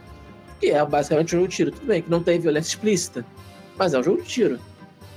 E 0.62 0.72
é 0.72 0.86
basicamente 0.86 1.36
um 1.36 1.40
jogo 1.40 1.48
de 1.48 1.56
tiro. 1.56 1.72
Tudo 1.72 1.86
bem 1.86 2.02
que 2.02 2.10
não 2.10 2.24
tem 2.24 2.40
violência 2.40 2.70
explícita, 2.70 3.26
mas 3.78 3.94
é 3.94 4.00
um 4.00 4.04
jogo 4.04 4.22
de 4.22 4.28
tiro. 4.28 4.60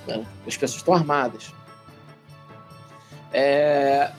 Né? 0.07 0.25
As 0.47 0.57
pessoas 0.57 0.81
estão 0.81 0.95
armadas. 0.95 1.53
É... 3.33 4.11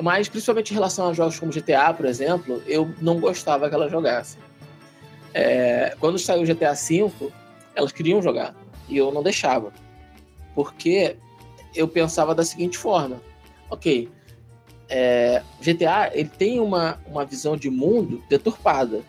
Mas, 0.00 0.28
principalmente 0.28 0.70
em 0.70 0.74
relação 0.74 1.08
a 1.08 1.12
jogos 1.12 1.38
como 1.38 1.52
GTA, 1.52 1.92
por 1.94 2.06
exemplo, 2.06 2.62
eu 2.66 2.92
não 3.00 3.20
gostava 3.20 3.68
que 3.68 3.74
elas 3.74 3.90
jogassem. 3.90 4.40
É... 5.32 5.94
Quando 6.00 6.18
saiu 6.18 6.42
o 6.42 6.46
GTA 6.46 6.74
V, 6.74 7.32
elas 7.74 7.92
queriam 7.92 8.22
jogar. 8.22 8.54
E 8.88 8.96
eu 8.96 9.12
não 9.12 9.22
deixava. 9.22 9.72
Porque 10.54 11.16
eu 11.74 11.88
pensava 11.88 12.34
da 12.34 12.44
seguinte 12.44 12.78
forma: 12.78 13.20
ok, 13.70 14.08
é, 14.88 15.42
GTA 15.60 16.10
ele 16.12 16.28
tem 16.28 16.60
uma, 16.60 16.98
uma 17.06 17.24
visão 17.24 17.56
de 17.56 17.70
mundo 17.70 18.22
deturpada, 18.28 19.02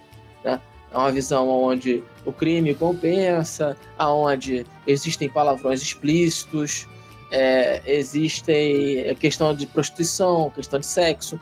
né? 0.44 0.60
É 0.92 0.98
uma 0.98 1.12
visão 1.12 1.50
onde 1.50 2.02
o 2.26 2.32
crime 2.32 2.74
compensa, 2.74 3.76
aonde 3.98 4.66
existem 4.88 5.28
palavrões 5.28 5.82
explícitos, 5.82 6.88
é, 7.32 7.82
existem 7.86 9.14
questão 9.16 9.54
de 9.54 9.68
prostituição, 9.68 10.50
questão 10.52 10.80
de 10.80 10.86
sexo. 10.86 11.40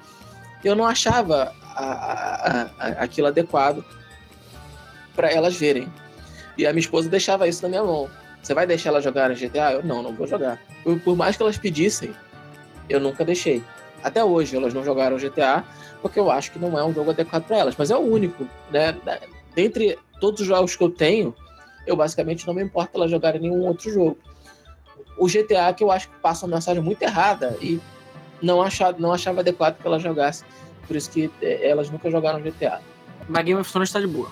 Eu 0.63 0.75
não 0.75 0.85
achava 0.85 1.53
a, 1.75 1.83
a, 1.83 2.61
a, 2.63 2.87
aquilo 3.03 3.27
adequado 3.27 3.85
para 5.15 5.31
elas 5.31 5.55
verem. 5.55 5.87
E 6.57 6.65
a 6.65 6.71
minha 6.71 6.81
esposa 6.81 7.09
deixava 7.09 7.47
isso 7.47 7.61
na 7.61 7.69
minha 7.69 7.83
mão. 7.83 8.09
Você 8.41 8.53
vai 8.53 8.65
deixar 8.65 8.89
ela 8.89 9.01
jogar 9.01 9.29
no 9.29 9.35
GTA? 9.35 9.73
Eu 9.73 9.83
não, 9.83 10.01
não 10.01 10.13
vou 10.13 10.27
jogar. 10.27 10.59
Por 11.03 11.15
mais 11.15 11.37
que 11.37 11.43
elas 11.43 11.57
pedissem, 11.57 12.13
eu 12.89 12.99
nunca 12.99 13.23
deixei. 13.23 13.63
Até 14.03 14.23
hoje 14.23 14.55
elas 14.55 14.73
não 14.73 14.83
jogaram 14.83 15.17
GTA 15.17 15.63
porque 16.01 16.19
eu 16.19 16.29
acho 16.29 16.51
que 16.51 16.59
não 16.59 16.77
é 16.77 16.83
um 16.83 16.93
jogo 16.93 17.11
adequado 17.11 17.45
para 17.45 17.57
elas, 17.57 17.75
mas 17.77 17.89
é 17.89 17.95
o 17.95 18.01
único, 18.01 18.45
né? 18.69 18.95
Dentre 19.55 19.97
todos 20.19 20.41
os 20.41 20.47
jogos 20.47 20.75
que 20.75 20.83
eu 20.83 20.89
tenho, 20.89 21.33
eu 21.87 21.95
basicamente 21.95 22.45
não 22.45 22.53
me 22.53 22.61
importo 22.61 22.97
elas 22.97 23.09
jogarem 23.09 23.41
nenhum 23.41 23.65
outro 23.65 23.91
jogo. 23.91 24.17
O 25.17 25.27
GTA 25.27 25.73
que 25.75 25.83
eu 25.83 25.91
acho 25.91 26.09
que 26.09 26.15
passa 26.17 26.45
uma 26.45 26.55
mensagem 26.57 26.83
muito 26.83 27.01
errada 27.01 27.55
e 27.61 27.79
não 28.41 28.61
achava, 28.61 28.97
não 28.99 29.13
achava 29.13 29.39
adequado 29.39 29.77
que 29.77 29.87
elas 29.87 30.01
jogassem. 30.01 30.45
Por 30.85 30.95
isso 30.97 31.09
que 31.09 31.31
é, 31.41 31.69
elas 31.69 31.89
nunca 31.89 32.11
jogaram 32.11 32.41
GTA. 32.41 32.81
Mas 33.29 33.45
Game 33.45 33.59
of 33.59 33.71
Thrones 33.71 33.89
está 33.89 34.01
de 34.01 34.07
boa. 34.07 34.29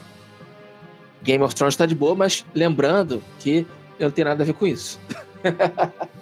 Game 1.23 1.43
of 1.43 1.55
Thrones 1.55 1.75
está 1.75 1.85
de 1.85 1.95
boa, 1.95 2.15
mas 2.15 2.45
lembrando 2.53 3.23
que 3.39 3.65
eu 3.97 4.05
não 4.07 4.11
tenho 4.11 4.27
nada 4.27 4.43
a 4.43 4.45
ver 4.45 4.53
com 4.53 4.67
isso. 4.67 4.99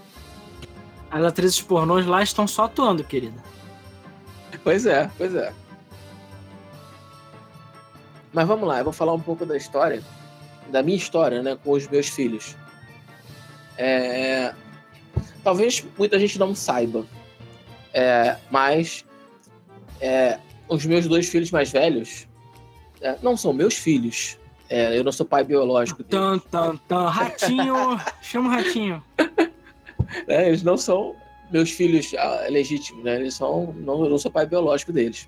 As 1.12 1.24
atrizes 1.24 1.62
pornôs 1.62 2.06
lá 2.06 2.22
estão 2.22 2.48
só 2.48 2.66
atuando, 2.66 3.04
querida. 3.04 3.42
Pois 4.64 4.86
é, 4.86 5.10
pois 5.18 5.34
é. 5.34 5.52
Mas 8.32 8.48
vamos 8.48 8.68
lá, 8.68 8.80
eu 8.80 8.84
vou 8.84 8.94
falar 8.94 9.14
um 9.14 9.20
pouco 9.20 9.46
da 9.46 9.58
história, 9.58 10.04
da 10.70 10.84
minha 10.84 10.98
história, 10.98 11.42
né, 11.42 11.58
com 11.64 11.72
os 11.72 11.88
meus 11.88 12.10
filhos. 12.10 12.56
É... 13.78 14.54
Talvez 15.44 15.84
muita 15.98 16.20
gente 16.20 16.38
não 16.38 16.54
saiba, 16.54 17.06
é... 17.94 18.38
mas 18.52 19.04
é... 20.00 20.38
os 20.68 20.86
meus 20.86 21.08
dois 21.08 21.28
filhos 21.28 21.50
mais 21.50 21.72
velhos 21.72 22.28
é... 23.02 23.18
não 23.24 23.36
são 23.36 23.52
meus 23.52 23.74
filhos, 23.76 24.38
É, 24.70 24.96
eu 24.96 25.04
não 25.04 25.12
sou 25.12 25.26
pai 25.26 25.44
biológico. 25.44 26.04
Tan, 26.04 26.38
tan, 26.38 26.78
tan. 26.88 27.10
Ratinho, 27.10 28.00
chama 28.22 28.50
o 28.50 28.52
ratinho. 28.52 29.04
É, 30.28 30.48
eles 30.48 30.64
não 30.64 30.78
são 30.78 31.16
meus 31.52 31.72
filhos 31.72 32.14
ah, 32.18 32.48
legítimos, 32.50 33.04
né? 33.04 33.16
Eles 33.16 33.34
são. 33.34 33.74
Não, 33.74 34.04
eu 34.04 34.10
não 34.10 34.18
sou 34.18 34.32
pai 34.32 34.46
biológico 34.46 34.92
deles. 34.92 35.28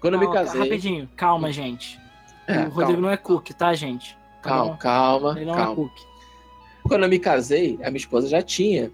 Quando 0.00 0.14
calma, 0.14 0.26
eu 0.26 0.30
me 0.30 0.34
casei. 0.34 0.60
Rapidinho, 0.60 1.08
calma, 1.16 1.52
gente. 1.52 1.98
É, 2.46 2.58
o 2.58 2.62
Rodrigo 2.64 2.78
calma. 2.78 3.00
não 3.00 3.10
é 3.10 3.16
cook, 3.16 3.50
tá, 3.50 3.74
gente? 3.74 4.16
Calma, 4.42 4.76
calma. 4.76 5.32
Ele 5.36 5.44
não 5.44 5.54
é 5.54 5.56
calma. 5.56 5.72
é 5.72 5.76
cook. 5.76 6.12
Quando 6.82 7.04
eu 7.04 7.08
me 7.08 7.18
casei, 7.18 7.78
a 7.82 7.90
minha 7.90 7.96
esposa 7.96 8.28
já 8.28 8.42
tinha 8.42 8.90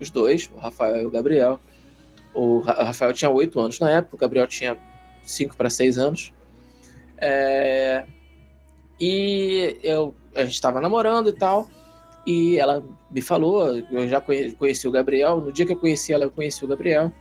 os 0.00 0.10
dois, 0.10 0.48
o 0.54 0.58
Rafael 0.58 1.02
e 1.02 1.06
o 1.06 1.10
Gabriel. 1.10 1.58
O 2.32 2.60
Rafael 2.60 3.12
tinha 3.12 3.30
oito 3.30 3.58
anos 3.58 3.80
na 3.80 3.90
época, 3.90 4.14
o 4.14 4.18
Gabriel 4.18 4.46
tinha 4.46 4.76
cinco 5.24 5.56
para 5.56 5.68
seis 5.68 5.98
anos. 5.98 6.32
É... 7.18 8.04
E 9.00 9.78
eu, 9.82 10.14
a 10.34 10.44
gente 10.44 10.54
estava 10.54 10.80
namorando 10.80 11.28
e 11.28 11.32
tal. 11.32 11.68
E 12.26 12.58
ela 12.58 12.84
me 13.08 13.22
falou, 13.22 13.78
eu 13.78 14.08
já 14.08 14.20
conheci 14.20 14.88
o 14.88 14.90
Gabriel. 14.90 15.40
No 15.40 15.52
dia 15.52 15.64
que 15.64 15.72
eu 15.72 15.76
conheci 15.76 16.12
ela, 16.12 16.24
eu 16.24 16.30
conheci 16.30 16.64
o 16.64 16.68
Gabriel. 16.68 17.12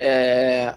É... 0.00 0.74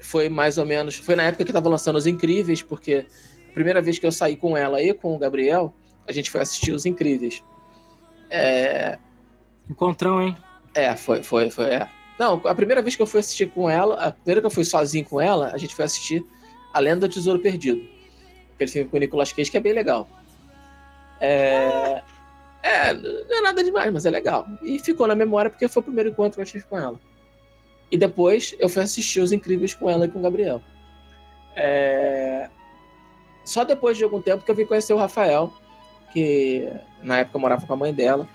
Foi 0.00 0.28
mais 0.28 0.56
ou 0.56 0.64
menos. 0.64 0.96
Foi 0.96 1.14
na 1.14 1.24
época 1.24 1.44
que 1.44 1.50
estava 1.50 1.68
lançando 1.68 1.96
Os 1.96 2.06
Incríveis, 2.06 2.62
porque 2.62 3.06
a 3.50 3.52
primeira 3.52 3.82
vez 3.82 3.98
que 3.98 4.06
eu 4.06 4.12
saí 4.12 4.34
com 4.34 4.56
ela 4.56 4.82
e 4.82 4.94
com 4.94 5.14
o 5.14 5.18
Gabriel, 5.18 5.74
a 6.08 6.12
gente 6.12 6.30
foi 6.30 6.40
assistir 6.40 6.72
Os 6.72 6.86
Incríveis. 6.86 7.42
É... 8.30 8.98
Encontrão, 9.68 10.22
hein? 10.22 10.36
É, 10.74 10.96
foi, 10.96 11.22
foi, 11.22 11.50
foi. 11.50 11.66
É. 11.66 11.88
Não, 12.18 12.40
a 12.44 12.54
primeira 12.54 12.80
vez 12.80 12.96
que 12.96 13.02
eu 13.02 13.06
fui 13.06 13.20
assistir 13.20 13.50
com 13.50 13.68
ela, 13.68 13.94
a 13.96 14.12
primeira 14.12 14.40
que 14.40 14.46
eu 14.46 14.50
fui 14.50 14.64
sozinho 14.64 15.04
com 15.04 15.20
ela, 15.20 15.50
a 15.52 15.58
gente 15.58 15.74
foi 15.74 15.84
assistir 15.84 16.24
A 16.72 16.80
Lenda 16.80 17.06
do 17.06 17.12
Tesouro 17.12 17.40
Perdido. 17.40 17.86
Aquele 18.54 18.70
filme 18.70 18.88
com 18.88 18.96
o 18.96 19.00
Nicolas 19.00 19.32
Cage 19.32 19.50
que 19.50 19.56
é 19.58 19.60
bem 19.60 19.74
legal. 19.74 20.08
É... 21.20 22.02
é, 22.62 22.92
não 22.94 23.38
é 23.38 23.40
nada 23.40 23.62
demais, 23.62 23.92
mas 23.92 24.06
é 24.06 24.10
legal. 24.10 24.46
E 24.62 24.78
ficou 24.78 25.06
na 25.06 25.14
memória 25.14 25.50
porque 25.50 25.68
foi 25.68 25.80
o 25.80 25.84
primeiro 25.84 26.10
encontro 26.10 26.36
que 26.36 26.42
eu 26.42 26.46
tive 26.46 26.64
com 26.64 26.78
ela. 26.78 26.98
E 27.90 27.96
depois 27.96 28.54
eu 28.58 28.68
fui 28.68 28.82
assistir 28.82 29.20
Os 29.20 29.32
Incríveis 29.32 29.74
com 29.74 29.88
ela 29.88 30.06
e 30.06 30.08
com 30.08 30.18
o 30.18 30.22
Gabriel. 30.22 30.60
É... 31.54 32.50
Só 33.44 33.64
depois 33.64 33.96
de 33.96 34.04
algum 34.04 34.20
tempo 34.20 34.44
que 34.44 34.50
eu 34.50 34.54
vim 34.54 34.66
conhecer 34.66 34.92
o 34.92 34.98
Rafael, 34.98 35.52
que 36.12 36.68
na 37.02 37.18
época 37.18 37.38
morava 37.38 37.66
com 37.66 37.72
a 37.72 37.76
mãe 37.76 37.94
dela, 37.94 38.28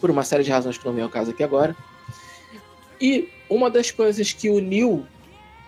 por 0.00 0.10
uma 0.10 0.24
série 0.24 0.42
de 0.42 0.50
razões 0.50 0.78
que 0.78 0.86
não 0.86 0.92
vem 0.92 1.04
ao 1.04 1.10
caso 1.10 1.30
aqui 1.30 1.42
agora. 1.42 1.76
E 3.00 3.28
uma 3.48 3.70
das 3.70 3.90
coisas 3.90 4.32
que 4.32 4.48
uniu, 4.48 5.06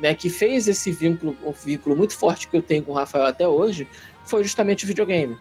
né, 0.00 0.14
que 0.14 0.30
fez 0.30 0.66
esse 0.66 0.90
vínculo, 0.90 1.36
um 1.44 1.52
vínculo 1.52 1.94
muito 1.94 2.16
forte 2.16 2.48
que 2.48 2.56
eu 2.56 2.62
tenho 2.62 2.82
com 2.82 2.92
o 2.92 2.94
Rafael 2.94 3.26
até 3.26 3.46
hoje, 3.46 3.86
foi 4.24 4.42
justamente 4.42 4.84
o 4.84 4.86
videogame. 4.86 5.36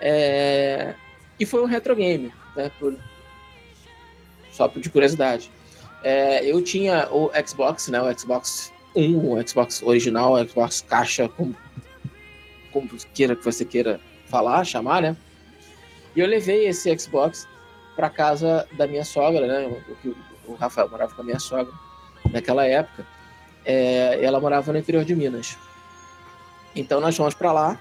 É... 0.00 0.94
E 1.38 1.46
foi 1.46 1.62
um 1.62 1.66
retro 1.66 1.94
game, 1.96 2.32
né, 2.56 2.70
por... 2.78 2.96
só 4.52 4.66
de 4.68 4.90
curiosidade. 4.90 5.50
É, 6.02 6.44
eu 6.44 6.62
tinha 6.62 7.08
o 7.10 7.30
Xbox, 7.46 7.88
né, 7.88 8.00
o 8.00 8.18
Xbox 8.18 8.72
1, 8.94 9.32
o 9.32 9.48
Xbox 9.48 9.82
original, 9.82 10.34
o 10.34 10.48
Xbox 10.48 10.80
caixa, 10.82 11.28
como, 11.28 11.54
como 12.72 12.88
queira 13.14 13.36
que 13.36 13.44
você 13.44 13.64
queira 13.64 14.00
falar, 14.26 14.64
chamar, 14.64 15.02
né? 15.02 15.16
E 16.14 16.20
eu 16.20 16.26
levei 16.26 16.66
esse 16.66 16.96
Xbox 16.98 17.46
para 17.94 18.10
casa 18.10 18.66
da 18.72 18.86
minha 18.86 19.04
sogra, 19.04 19.46
né? 19.46 19.82
O, 20.04 20.52
o 20.52 20.54
Rafael 20.54 20.88
morava 20.88 21.14
com 21.14 21.22
a 21.22 21.24
minha 21.24 21.38
sogra 21.38 21.72
naquela 22.32 22.66
época. 22.66 23.06
É, 23.64 24.18
ela 24.22 24.40
morava 24.40 24.72
no 24.72 24.78
interior 24.78 25.04
de 25.04 25.14
Minas. 25.14 25.56
Então 26.74 27.00
nós 27.00 27.16
fomos 27.16 27.34
para 27.34 27.52
lá 27.52 27.78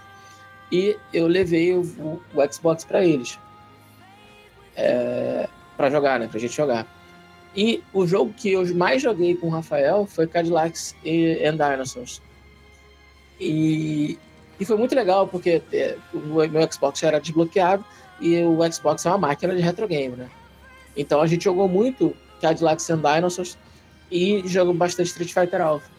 e 0.72 0.98
eu 1.14 1.28
levei 1.28 1.74
o, 1.74 1.82
o, 1.82 2.54
Xbox 2.54 2.84
para 2.84 3.04
eles 3.04 3.40
é, 4.76 5.48
para 5.76 5.90
jogar, 5.90 6.20
né? 6.20 6.28
Pra 6.28 6.40
gente 6.40 6.56
jogar. 6.56 6.88
E 7.56 7.84
o 7.94 8.06
jogo 8.06 8.34
que 8.34 8.52
eu 8.52 8.76
mais 8.76 9.02
joguei 9.02 9.36
com 9.36 9.48
o 9.48 9.50
Rafael 9.50 10.06
foi 10.06 10.28
Cadillacs 10.28 10.96
and 11.04 11.54
Dinosaurs. 11.54 12.22
E, 13.40 14.18
e 14.60 14.66
foi 14.66 14.78
muito 14.78 14.94
legal, 14.94 15.28
porque 15.28 15.62
é, 15.74 15.98
o 16.14 16.18
meu 16.18 16.72
Xbox 16.72 17.02
era 17.04 17.20
desbloqueado 17.20 17.84
e 18.22 18.42
o 18.44 18.60
Xbox 18.72 19.06
é 19.06 19.10
uma 19.10 19.18
máquina 19.18 19.56
de 19.56 19.62
retro 19.62 19.88
game, 19.88 20.16
né? 20.16 20.30
Então 20.96 21.22
a 21.22 21.28
gente 21.28 21.46
jogou 21.46 21.68
muito 21.68 22.16
Cadillacs 22.42 22.90
and 22.90 22.98
Dinosaurs 22.98 23.58
e 24.12 24.44
jogou 24.46 24.74
bastante 24.74 25.08
Street 25.08 25.34
Fighter 25.34 25.62
Alpha. 25.62 25.90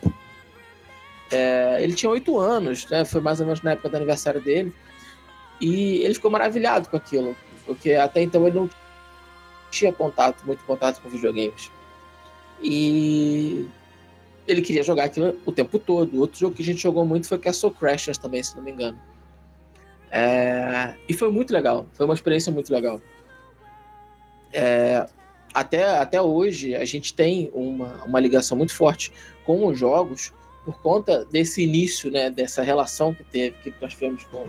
É, 1.31 1.79
ele 1.81 1.95
tinha 1.95 2.11
oito 2.11 2.39
anos, 2.39 2.89
né? 2.89 3.05
Foi 3.05 3.21
mais 3.21 3.41
ou 3.41 3.47
menos 3.47 3.63
na 3.63 3.73
época 3.73 3.89
do 3.89 3.97
aniversário 3.97 4.41
dele. 4.41 4.75
E 5.61 5.99
ele 5.99 6.15
ficou 6.15 6.31
maravilhado 6.31 6.89
com 6.89 6.97
aquilo, 6.97 7.37
porque 7.67 7.93
até 7.93 8.23
então 8.23 8.47
ele 8.47 8.59
não 8.59 8.71
tinha 9.71 9.93
contato, 9.93 10.43
muito 10.45 10.65
contato 10.65 11.01
com 11.01 11.09
videogames. 11.09 11.71
E 12.63 13.69
ele 14.47 14.63
queria 14.63 14.83
jogar 14.83 15.05
aquilo 15.05 15.39
o 15.45 15.53
tempo 15.53 15.79
todo. 15.79 16.19
Outro 16.21 16.39
jogo 16.39 16.57
que 16.57 16.63
a 16.63 16.65
gente 16.65 16.83
jogou 16.83 17.05
muito 17.05 17.29
foi 17.29 17.39
Castle 17.39 17.71
Crashers 17.71 18.19
também, 18.19 18.43
se 18.43 18.57
não 18.57 18.63
me 18.63 18.73
engano. 18.73 18.99
É... 20.11 20.95
E 21.09 21.15
foi 21.15 21.31
muito 21.31 21.53
legal, 21.53 21.87
foi 21.93 22.05
uma 22.05 22.15
experiência 22.15 22.51
muito 22.51 22.73
legal. 22.73 23.01
É... 24.53 25.07
Até, 25.53 25.99
até 25.99 26.21
hoje 26.21 26.75
a 26.75 26.85
gente 26.85 27.13
tem 27.13 27.51
uma, 27.53 28.05
uma 28.05 28.21
ligação 28.21 28.57
muito 28.57 28.75
forte 28.75 29.13
com 29.45 29.67
os 29.67 29.79
jogos 29.79 30.33
por 30.65 30.81
conta 30.81 31.25
desse 31.25 31.63
início, 31.63 32.11
né, 32.11 32.31
dessa 32.31 32.63
relação 32.63 33.15
que 33.15 33.25
teve, 33.25 33.57
que 33.63 33.75
nós 33.81 33.93
tivemos 33.93 34.25
com, 34.25 34.47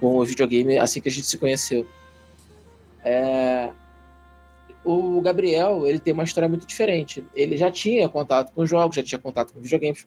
com 0.00 0.16
o 0.16 0.24
videogame 0.24 0.78
assim 0.78 1.00
que 1.00 1.08
a 1.08 1.12
gente 1.12 1.26
se 1.26 1.38
conheceu. 1.38 1.86
É... 3.04 3.70
O 4.84 5.20
Gabriel, 5.20 5.86
ele 5.86 6.00
tem 6.00 6.12
uma 6.12 6.24
história 6.24 6.48
muito 6.48 6.66
diferente. 6.66 7.24
Ele 7.36 7.56
já 7.56 7.70
tinha 7.70 8.08
contato 8.08 8.52
com 8.52 8.66
jogos, 8.66 8.96
já 8.96 9.02
tinha 9.02 9.18
contato 9.18 9.52
com 9.52 9.60
videogames, 9.60 10.06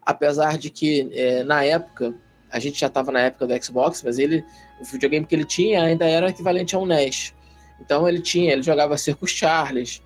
apesar 0.00 0.56
de 0.56 0.70
que 0.70 1.10
é, 1.12 1.44
na 1.44 1.62
época 1.64 2.14
a 2.50 2.58
gente 2.58 2.80
já 2.80 2.86
estava 2.86 3.12
na 3.12 3.20
época 3.20 3.46
do 3.46 3.64
Xbox, 3.64 4.02
mas 4.02 4.18
ele, 4.18 4.42
o 4.80 4.84
videogame 4.84 5.26
que 5.26 5.34
ele 5.34 5.44
tinha 5.44 5.82
ainda 5.82 6.06
era 6.06 6.30
equivalente 6.30 6.74
a 6.74 6.78
um 6.78 6.86
NES. 6.86 7.34
Então 7.80 8.08
ele 8.08 8.20
tinha, 8.20 8.52
ele 8.52 8.62
jogava 8.62 8.96
Circus 8.96 9.30
Charles, 9.30 10.02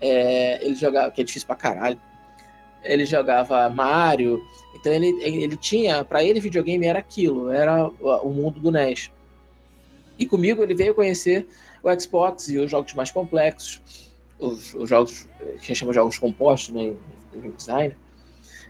é, 0.00 0.64
ele 0.64 0.74
jogava, 0.74 1.10
que 1.10 1.20
é 1.20 1.24
difícil 1.24 1.46
pra 1.46 1.56
caralho, 1.56 2.00
ele 2.84 3.04
jogava 3.04 3.68
Mario, 3.68 4.42
então 4.74 4.92
ele, 4.92 5.08
ele 5.22 5.56
tinha, 5.56 6.04
para 6.04 6.22
ele 6.22 6.40
videogame 6.40 6.86
era 6.86 6.98
aquilo, 6.98 7.50
era 7.50 7.88
o 7.88 8.30
mundo 8.30 8.60
do 8.60 8.70
NES. 8.70 9.10
E 10.18 10.26
comigo 10.26 10.62
ele 10.62 10.74
veio 10.74 10.94
conhecer 10.94 11.46
o 11.82 12.00
Xbox 12.00 12.48
e 12.48 12.58
os 12.58 12.70
jogos 12.70 12.94
mais 12.94 13.10
complexos, 13.10 13.80
os, 14.38 14.74
os 14.74 14.88
jogos 14.88 15.28
que 15.60 15.72
a 15.72 15.74
chama 15.74 15.92
de 15.92 15.96
jogos 15.96 16.18
compostos 16.18 16.74
né, 16.74 16.94
em 17.34 17.50
design. 17.50 17.96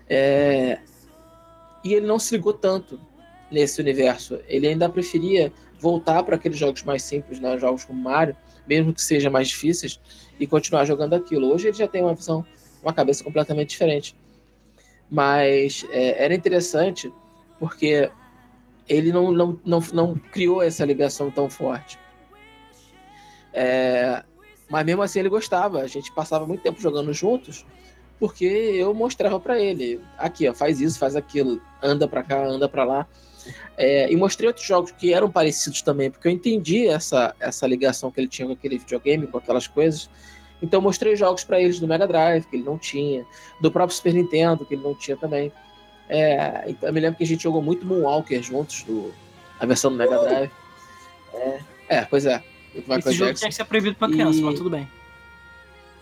É, 0.09 0.79
e 1.83 1.95
ele 1.95 2.07
não 2.07 2.19
se 2.19 2.35
ligou 2.37 2.53
tanto 2.53 2.99
nesse 3.51 3.81
universo. 3.81 4.39
Ele 4.49 4.67
ainda 4.67 4.89
preferia 4.89 5.53
voltar 5.79 6.23
para 6.23 6.37
aqueles 6.37 6.59
jogos 6.59 6.83
mais 6.83 7.03
simples, 7.03 7.39
né? 7.39 7.59
jogos 7.59 7.85
como 7.85 8.01
Mario, 8.01 8.37
mesmo 8.67 8.93
que 8.93 9.03
sejam 9.03 9.31
mais 9.31 9.49
difíceis, 9.49 10.01
e 10.41 10.47
continuar 10.47 10.85
jogando 10.85 11.15
aquilo. 11.15 11.53
Hoje 11.53 11.69
ele 11.69 11.77
já 11.77 11.87
tem 11.87 12.03
uma 12.03 12.15
visão, 12.15 12.45
uma 12.85 12.93
cabeça 12.93 13.25
completamente 13.25 13.71
diferente. 13.71 14.17
Mas 15.11 15.87
é, 15.91 16.25
era 16.25 16.35
interessante 16.35 17.13
porque 17.59 18.11
ele 18.89 19.13
não, 19.13 19.33
não, 19.33 19.61
não, 19.65 19.81
não 19.93 20.15
criou 20.15 20.63
essa 20.63 20.85
ligação 20.85 21.31
tão 21.31 21.49
forte. 21.49 21.99
É, 23.53 24.23
mas 24.69 24.85
mesmo 24.85 25.03
assim 25.03 25.21
ele 25.21 25.29
gostava. 25.29 25.81
A 25.81 25.87
gente 25.87 26.13
passava 26.13 26.47
muito 26.47 26.63
tempo 26.63 26.81
jogando 26.81 27.13
juntos 27.13 27.65
porque 28.19 28.45
eu 28.45 28.95
mostrava 28.95 29.39
para 29.41 29.61
ele, 29.61 30.01
aqui, 30.17 30.49
ó, 30.49 30.55
faz 30.55 30.81
isso, 30.81 30.99
faz 30.99 31.17
aquilo, 31.17 31.61
anda 31.83 32.07
para 32.07 32.23
cá, 32.23 32.47
anda 32.47 32.69
para 32.69 32.85
lá. 32.85 33.07
É, 33.77 34.11
e 34.11 34.17
mostrei 34.17 34.47
outros 34.47 34.67
jogos 34.67 34.93
que 34.93 35.13
eram 35.13 35.31
parecidos 35.31 35.83
também, 35.83 36.11
porque 36.11 36.29
eu 36.29 36.33
entendi 36.33 36.87
essa, 36.87 37.35
essa 37.39 37.67
ligação 37.67 38.11
que 38.11 38.21
ele 38.21 38.29
tinha 38.29 38.47
com 38.47 38.55
aquele 38.55 38.79
videogame, 38.79 39.27
com 39.27 39.37
aquelas 39.37 39.67
coisas. 39.67 40.09
Então 40.65 40.81
mostrei 40.81 41.15
jogos 41.15 41.45
para 41.45 41.61
eles 41.61 41.79
do 41.79 41.87
Mega 41.87 42.07
Drive, 42.07 42.47
que 42.47 42.57
ele 42.57 42.65
não 42.65 42.79
tinha, 42.79 43.27
do 43.61 43.71
próprio 43.71 43.95
Super 43.95 44.15
Nintendo, 44.15 44.65
que 44.65 44.75
ele 44.75 44.83
não 44.83 44.95
tinha 44.95 45.17
também. 45.17 45.53
É, 46.09 46.65
então, 46.69 46.89
eu 46.89 46.93
me 46.93 47.01
lembro 47.01 47.19
que 47.19 47.25
a 47.25 47.27
gente 47.27 47.43
jogou 47.43 47.63
muito 47.63 47.85
Moonwalker 47.87 48.43
juntos, 48.43 48.83
do, 48.83 49.13
a 49.61 49.67
versão 49.67 49.91
do 49.91 49.99
Mega 49.99 50.19
Drive. 50.19 50.51
É, 51.35 51.61
é 51.89 52.05
pois 52.05 52.25
é. 52.25 52.43
Esse 52.75 53.13
jogo 53.13 53.35
tinha 53.35 53.49
que 53.49 53.55
ser 53.55 53.65
proibido 53.65 53.97
para 53.97 54.09
criança, 54.11 54.39
e... 54.39 54.43
mas 54.43 54.57
tudo 54.57 54.71
bem 54.71 54.89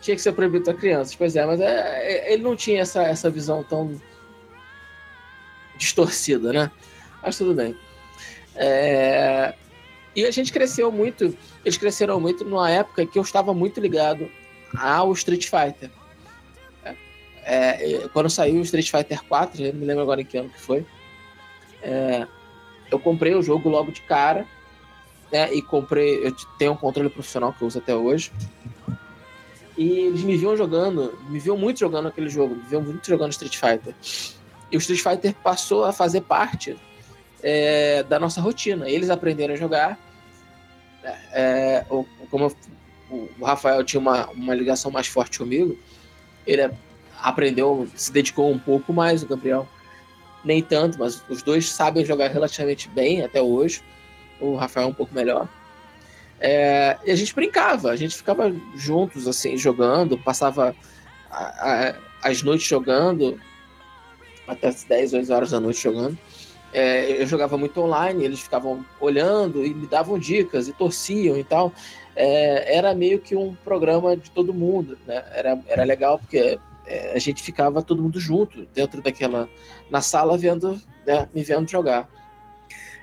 tinha 0.02 0.16
que 0.16 0.22
ser 0.22 0.32
proibido 0.32 0.64
para 0.64 0.74
crianças. 0.74 1.14
Pois 1.14 1.36
é, 1.36 1.46
mas 1.46 1.60
é, 1.60 1.68
é, 1.68 2.32
ele 2.32 2.42
não 2.42 2.56
tinha 2.56 2.82
essa, 2.82 3.02
essa 3.04 3.30
visão 3.30 3.62
tão 3.62 3.98
distorcida, 5.78 6.52
né? 6.52 6.70
Mas 7.22 7.38
tudo 7.38 7.54
bem. 7.54 7.76
É... 8.56 9.54
E 10.14 10.26
a 10.26 10.30
gente 10.30 10.52
cresceu 10.52 10.92
muito, 10.92 11.36
eles 11.64 11.78
cresceram 11.78 12.20
muito 12.20 12.44
numa 12.44 12.68
época 12.68 13.06
que 13.06 13.18
eu 13.18 13.22
estava 13.22 13.54
muito 13.54 13.80
ligado 13.80 14.28
ao 14.76 15.12
Street 15.12 15.44
Fighter. 15.44 15.90
É, 17.44 17.94
é 17.94 18.08
quando 18.12 18.30
saiu 18.30 18.56
o 18.56 18.62
Street 18.62 18.90
Fighter 18.90 19.22
4, 19.24 19.62
eu 19.62 19.72
não 19.72 19.80
me 19.80 19.86
lembro 19.86 20.02
agora 20.02 20.20
em 20.20 20.24
que 20.24 20.38
ano 20.38 20.48
que 20.48 20.60
foi. 20.60 20.86
É, 21.82 22.26
eu 22.90 22.98
comprei 22.98 23.34
o 23.34 23.42
jogo 23.42 23.68
logo 23.68 23.90
de 23.90 24.00
cara, 24.02 24.46
né? 25.32 25.52
E 25.52 25.62
comprei, 25.62 26.26
eu 26.26 26.34
tenho 26.58 26.72
um 26.72 26.76
controle 26.76 27.08
profissional 27.08 27.52
que 27.52 27.62
eu 27.62 27.68
uso 27.68 27.78
até 27.78 27.94
hoje. 27.94 28.30
E 29.76 29.90
eles 30.00 30.22
me 30.22 30.36
viam 30.36 30.56
jogando, 30.56 31.18
me 31.28 31.38
viam 31.38 31.56
muito 31.56 31.80
jogando 31.80 32.08
aquele 32.08 32.28
jogo, 32.28 32.54
me 32.54 32.62
viam 32.62 32.82
muito 32.82 33.06
jogando 33.06 33.32
Street 33.32 33.56
Fighter. 33.56 33.94
E 34.70 34.76
o 34.76 34.78
Street 34.78 35.02
Fighter 35.02 35.34
passou 35.42 35.84
a 35.84 35.92
fazer 35.92 36.20
parte 36.22 36.78
é, 37.42 38.02
da 38.02 38.18
nossa 38.18 38.40
rotina. 38.40 38.88
Eles 38.88 39.10
aprenderam 39.10 39.54
a 39.54 39.56
jogar. 39.56 39.98
É, 41.32 41.84
como 42.30 42.54
o 43.12 43.44
Rafael 43.44 43.84
tinha 43.84 44.00
uma, 44.00 44.26
uma 44.30 44.54
ligação 44.54 44.90
mais 44.90 45.06
forte 45.06 45.38
comigo, 45.38 45.78
ele 46.46 46.70
aprendeu, 47.20 47.86
se 47.94 48.12
dedicou 48.12 48.50
um 48.50 48.58
pouco 48.58 48.92
mais, 48.92 49.22
o 49.22 49.26
Gabriel 49.26 49.68
nem 50.44 50.60
tanto, 50.60 50.98
mas 50.98 51.22
os 51.28 51.42
dois 51.42 51.70
sabem 51.70 52.04
jogar 52.04 52.28
relativamente 52.28 52.88
bem 52.88 53.22
até 53.22 53.40
hoje. 53.40 53.82
O 54.40 54.56
Rafael 54.56 54.88
um 54.88 54.94
pouco 54.94 55.14
melhor. 55.14 55.48
É, 56.40 56.98
e 57.04 57.10
a 57.12 57.14
gente 57.14 57.32
brincava, 57.32 57.90
a 57.90 57.96
gente 57.96 58.16
ficava 58.16 58.52
juntos, 58.74 59.28
assim, 59.28 59.56
jogando, 59.56 60.18
passava 60.18 60.74
a, 61.30 61.44
a, 61.44 61.94
as 62.24 62.42
noites 62.42 62.66
jogando, 62.66 63.40
até 64.48 64.66
as 64.66 64.82
10, 64.82 65.14
11 65.14 65.32
horas 65.32 65.50
da 65.52 65.60
noite 65.60 65.80
jogando. 65.80 66.18
É, 66.72 67.20
eu 67.20 67.26
jogava 67.26 67.58
muito 67.58 67.80
online, 67.80 68.24
eles 68.24 68.40
ficavam 68.40 68.84
olhando 68.98 69.64
e 69.64 69.74
me 69.74 69.86
davam 69.86 70.18
dicas 70.18 70.68
e 70.68 70.72
torciam 70.72 71.36
e 71.36 71.44
tal. 71.44 71.72
É, 72.16 72.76
era 72.76 72.94
meio 72.94 73.20
que 73.20 73.36
um 73.36 73.54
programa 73.54 74.16
de 74.16 74.30
todo 74.30 74.54
mundo, 74.54 74.98
né? 75.06 75.22
Era, 75.32 75.58
era 75.66 75.84
legal 75.84 76.18
porque 76.18 76.58
é, 76.86 77.12
a 77.14 77.18
gente 77.18 77.42
ficava 77.42 77.82
todo 77.82 78.02
mundo 78.02 78.18
junto 78.18 78.66
dentro 78.66 79.02
daquela 79.02 79.48
na 79.90 80.00
sala 80.00 80.36
vendo, 80.38 80.80
né, 81.06 81.28
me 81.34 81.42
vendo 81.42 81.70
jogar. 81.70 82.08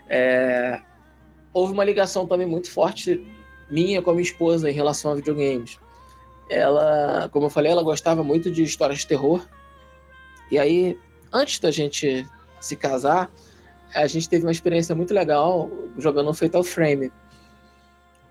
É, 0.07 0.81
houve 1.53 1.73
uma 1.73 1.83
ligação 1.83 2.25
também 2.25 2.47
muito 2.47 2.71
forte 2.71 3.25
minha 3.69 4.01
com 4.01 4.09
a 4.09 4.13
minha 4.13 4.23
esposa 4.23 4.69
em 4.69 4.73
relação 4.73 5.11
a 5.11 5.15
videogames. 5.15 5.77
Ela, 6.49 7.29
como 7.31 7.45
eu 7.45 7.49
falei, 7.49 7.71
ela 7.71 7.83
gostava 7.83 8.23
muito 8.23 8.49
de 8.49 8.63
histórias 8.63 8.99
de 8.99 9.07
terror. 9.07 9.47
E 10.49 10.57
aí, 10.57 10.97
antes 11.31 11.59
da 11.59 11.69
gente 11.69 12.25
se 12.59 12.75
casar, 12.75 13.31
a 13.93 14.07
gente 14.07 14.29
teve 14.29 14.45
uma 14.45 14.51
experiência 14.51 14.95
muito 14.95 15.13
legal 15.13 15.69
jogando 15.97 16.33
Fatal 16.33 16.63
Frame. 16.63 17.11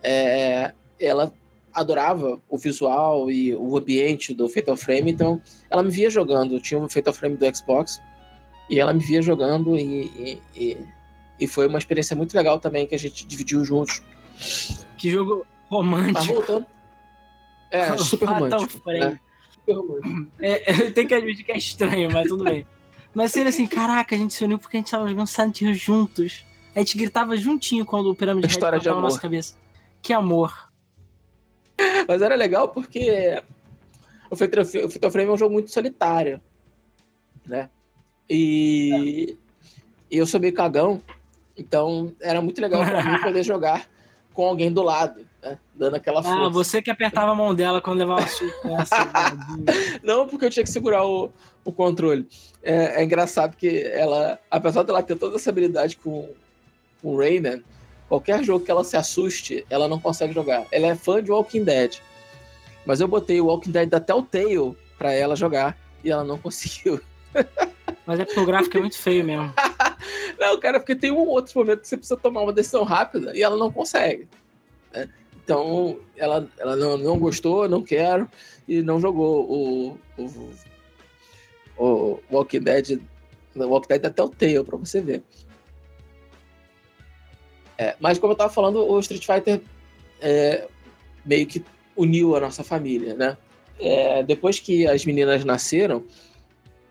É, 0.02 0.72
ela 1.00 1.32
adorava 1.72 2.40
o 2.48 2.58
visual 2.58 3.30
e 3.30 3.54
o 3.54 3.76
ambiente 3.76 4.34
do 4.34 4.48
Fatal 4.48 4.76
Frame, 4.76 5.12
então 5.12 5.40
ela 5.70 5.82
me 5.82 5.90
via 5.90 6.10
jogando. 6.10 6.60
Tinha 6.60 6.80
um 6.80 6.88
Fatal 6.88 7.12
Frame 7.12 7.36
do 7.36 7.56
Xbox 7.56 8.00
e 8.68 8.78
ela 8.78 8.92
me 8.92 9.00
via 9.00 9.22
jogando 9.22 9.76
e, 9.76 10.40
e, 10.54 10.78
e, 11.40 11.46
foi 11.46 11.66
uma 11.66 11.78
experiência 11.78 12.14
muito 12.14 12.36
legal 12.36 12.58
também 12.58 12.86
que 12.86 12.94
a 12.94 12.98
gente 12.98 13.26
dividiu 13.26 13.64
juntos. 13.64 14.02
Que 14.96 15.10
jogo 15.10 15.46
romântico. 15.68 16.26
Tá 16.26 16.32
voltando. 16.32 16.66
É, 17.70 17.96
super 17.98 18.28
romântico. 18.28 18.90
Né? 18.90 19.20
Super 19.50 19.74
romântico. 19.74 20.32
É, 20.40 20.86
eu 20.86 20.92
tenho 20.92 21.08
que 21.08 21.14
admitir 21.14 21.44
que 21.44 21.52
é 21.52 21.58
estranho, 21.58 22.10
mas 22.12 22.28
tudo 22.28 22.44
bem. 22.44 22.66
Mas 23.18 23.32
seria 23.32 23.48
assim, 23.48 23.66
caraca, 23.66 24.14
a 24.14 24.18
gente 24.18 24.32
se 24.32 24.44
uniu 24.44 24.60
porque 24.60 24.76
a 24.76 24.80
gente 24.80 24.92
tava 24.92 25.08
jogando 25.08 25.26
Silent 25.26 25.60
Hill 25.60 25.74
juntos. 25.74 26.46
A 26.72 26.78
gente 26.78 26.96
gritava 26.96 27.36
juntinho 27.36 27.84
quando 27.84 28.08
o 28.08 28.14
Pirâmide 28.14 28.46
História 28.46 28.78
de 28.78 28.88
amor. 28.88 29.02
na 29.02 29.08
nossa 29.08 29.20
cabeça. 29.20 29.56
Que 30.00 30.12
amor. 30.12 30.70
Mas 32.06 32.22
era 32.22 32.36
legal 32.36 32.68
porque 32.68 33.42
o 34.30 34.36
Fatal 34.36 35.10
Frame 35.10 35.30
é 35.30 35.32
um 35.32 35.36
jogo 35.36 35.52
muito 35.52 35.68
solitário, 35.72 36.40
né? 37.44 37.68
E, 38.30 39.36
e 40.08 40.16
eu 40.16 40.24
sou 40.24 40.38
meio 40.38 40.54
cagão, 40.54 41.02
então 41.56 42.14
era 42.20 42.40
muito 42.40 42.60
legal 42.60 42.84
para 42.84 43.02
mim 43.02 43.18
poder 43.20 43.42
jogar 43.42 43.88
com 44.32 44.46
alguém 44.46 44.72
do 44.72 44.84
lado, 44.84 45.26
né? 45.42 45.58
Dando 45.74 45.96
aquela 45.96 46.20
ah, 46.20 46.22
força. 46.22 46.46
Ah, 46.46 46.48
você 46.48 46.82
que 46.82 46.90
apertava 46.90 47.32
a 47.32 47.34
mão 47.34 47.54
dela 47.54 47.80
quando 47.80 47.98
levava 47.98 48.26
suco. 48.26 48.68
Não, 50.02 50.26
porque 50.26 50.46
eu 50.46 50.50
tinha 50.50 50.64
que 50.64 50.70
segurar 50.70 51.06
o, 51.06 51.30
o 51.64 51.72
controle. 51.72 52.28
É, 52.62 53.00
é, 53.00 53.04
engraçado 53.04 53.56
que 53.56 53.82
ela, 53.82 54.38
apesar 54.50 54.82
dela 54.82 55.02
ter 55.02 55.16
toda 55.16 55.36
essa 55.36 55.50
habilidade 55.50 55.96
com, 55.96 56.28
com 57.00 57.14
o 57.14 57.18
Rayman, 57.18 57.62
Qualquer 58.08 58.42
jogo 58.42 58.64
que 58.64 58.70
ela 58.70 58.82
se 58.82 58.96
assuste, 58.96 59.66
ela 59.68 59.86
não 59.86 60.00
consegue 60.00 60.32
jogar. 60.32 60.66
Ela 60.72 60.86
é 60.88 60.94
fã 60.94 61.22
de 61.22 61.30
Walking 61.30 61.62
Dead. 61.62 61.98
Mas 62.86 63.00
eu 63.00 63.06
botei 63.06 63.38
o 63.38 63.46
Walking 63.46 63.70
Dead 63.70 63.88
da 63.88 64.00
Telltale 64.00 64.74
pra 64.96 65.12
ela 65.12 65.36
jogar 65.36 65.76
e 66.02 66.10
ela 66.10 66.24
não 66.24 66.38
conseguiu. 66.40 66.98
Mas 68.06 68.18
é 68.18 68.24
porque 68.24 68.40
o 68.40 68.46
gráfico 68.46 68.78
é 68.78 68.80
muito 68.80 68.96
feio 68.96 69.22
mesmo. 69.22 69.52
não, 70.40 70.58
cara, 70.58 70.80
porque 70.80 70.96
tem 70.96 71.10
um 71.10 71.28
outro 71.28 71.58
momento 71.58 71.82
que 71.82 71.88
você 71.88 71.98
precisa 71.98 72.16
tomar 72.16 72.40
uma 72.40 72.52
decisão 72.52 72.82
rápida 72.82 73.36
e 73.36 73.42
ela 73.42 73.58
não 73.58 73.70
consegue. 73.70 74.26
Né? 74.90 75.06
Então, 75.48 75.98
ela, 76.14 76.46
ela 76.58 76.76
não, 76.76 76.98
não 76.98 77.18
gostou, 77.18 77.66
não 77.66 77.82
quero, 77.82 78.28
e 78.68 78.82
não 78.82 79.00
jogou 79.00 79.50
o, 79.50 79.98
o, 80.18 80.50
o 81.78 82.20
Walking 82.30 82.60
Dead. 82.60 83.00
O 83.54 83.64
Walking 83.64 83.88
Dead 83.88 84.02
da 84.02 84.10
Telltale, 84.10 84.62
pra 84.62 84.76
você 84.76 85.00
ver. 85.00 85.22
É, 87.78 87.96
mas 87.98 88.18
como 88.18 88.32
eu 88.32 88.34
estava 88.34 88.52
falando, 88.52 88.86
o 88.86 89.00
Street 89.00 89.24
Fighter 89.24 89.62
é, 90.20 90.68
meio 91.24 91.46
que 91.46 91.64
uniu 91.96 92.36
a 92.36 92.40
nossa 92.40 92.62
família, 92.62 93.14
né? 93.14 93.34
É, 93.80 94.22
depois 94.22 94.60
que 94.60 94.86
as 94.86 95.06
meninas 95.06 95.46
nasceram, 95.46 96.04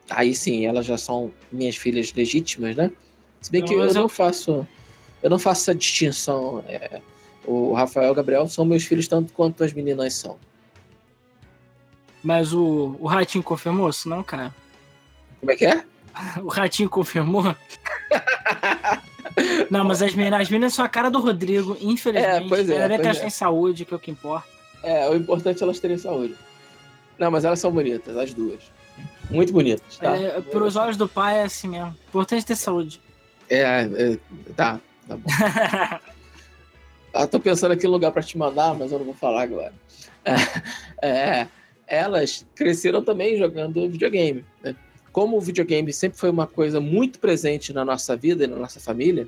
aí 0.10 0.34
sim, 0.34 0.66
elas 0.66 0.88
já 0.88 0.98
são 0.98 1.32
minhas 1.52 1.76
filhas 1.76 2.12
legítimas, 2.12 2.76
né? 2.76 2.92
Se 3.40 3.52
bem 3.52 3.62
não, 3.62 3.68
que 3.68 3.76
eu, 3.76 3.84
eu, 3.84 3.94
não 3.94 4.10
faço, 4.10 4.68
eu 5.22 5.30
não 5.30 5.38
faço 5.38 5.62
essa 5.62 5.76
distinção. 5.76 6.64
É, 6.68 7.02
o 7.48 7.74
Rafael 7.74 8.10
e 8.10 8.12
o 8.12 8.16
Gabriel 8.16 8.48
são 8.48 8.66
meus 8.66 8.84
filhos 8.84 9.08
tanto 9.08 9.32
quanto 9.34 9.64
as 9.64 9.72
meninas 9.74 10.14
são. 10.14 10.38
Mas 12.22 12.54
o, 12.54 12.98
o 13.00 13.08
Ratinho 13.08 13.44
confirmou 13.44 13.90
isso, 13.90 14.10
não, 14.10 14.22
cara? 14.22 14.54
Como 15.40 15.52
é 15.52 15.56
que 15.56 15.66
é? 15.66 15.84
O 16.44 16.48
Ratinho 16.48 16.90
confirmou? 16.90 17.44
Não, 19.70 19.86
mas 19.86 20.02
as 20.02 20.16
meninas, 20.16 20.42
as 20.42 20.50
meninas 20.50 20.74
são 20.74 20.84
a 20.84 20.90
cara 20.90 21.12
do 21.12 21.20
Rodrigo, 21.20 21.78
infelizmente. 21.80 22.46
É, 22.46 22.48
pois 22.48 22.68
é. 22.68 22.88
Bem 22.88 23.00
que 23.00 23.06
elas 23.06 23.18
é. 23.18 23.22
têm 23.22 23.30
saúde, 23.30 23.86
que 23.86 23.94
é 23.94 23.98
o 23.98 24.00
que 24.00 24.10
importa. 24.10 24.48
É, 24.82 25.08
o 25.10 25.16
importante 25.16 25.62
é 25.62 25.64
elas 25.64 25.80
terem 25.80 25.98
saúde. 25.98 26.36
Não, 27.20 27.30
mas 27.30 27.46
elas 27.46 27.60
são 27.60 27.72
bonitas, 27.72 28.18
as 28.18 28.34
duas. 28.34 28.60
Muito 29.30 29.54
bonitas, 29.54 29.98
tá? 29.98 30.18
É, 30.18 30.40
os 30.40 30.76
olhos 30.76 30.98
do 30.98 31.08
pai 31.08 31.40
é 31.40 31.44
assim 31.44 31.68
mesmo. 31.68 31.96
Importante 32.08 32.46
ter 32.46 32.56
saúde. 32.56 33.00
É, 33.50 33.88
é 33.94 34.18
tá, 34.56 34.80
tá 35.08 35.18
bom. 35.18 35.30
ah, 37.24 37.28
tô 37.28 37.40
pensando 37.40 37.72
aqui 37.72 37.86
no 37.86 37.92
lugar 37.92 38.12
para 38.12 38.24
te 38.24 38.38
mandar, 38.38 38.74
mas 38.74 38.92
eu 38.92 39.00
não 39.00 39.06
vou 39.06 39.14
falar 39.14 39.44
agora. 39.44 39.74
É, 41.02 41.08
é, 41.08 41.48
elas 41.88 42.46
cresceram 42.54 43.04
também 43.04 43.38
jogando 43.38 43.90
videogame. 43.90 44.44
Né? 44.64 44.76
como 45.18 45.36
o 45.36 45.42
videogame 45.42 45.92
sempre 45.92 46.16
foi 46.16 46.30
uma 46.30 46.46
coisa 46.46 46.80
muito 46.80 47.18
presente 47.18 47.74
na 47.74 47.84
nossa 47.84 48.16
vida 48.16 48.44
e 48.44 48.48
na 48.48 48.56
nossa 48.56 48.80
família, 48.80 49.28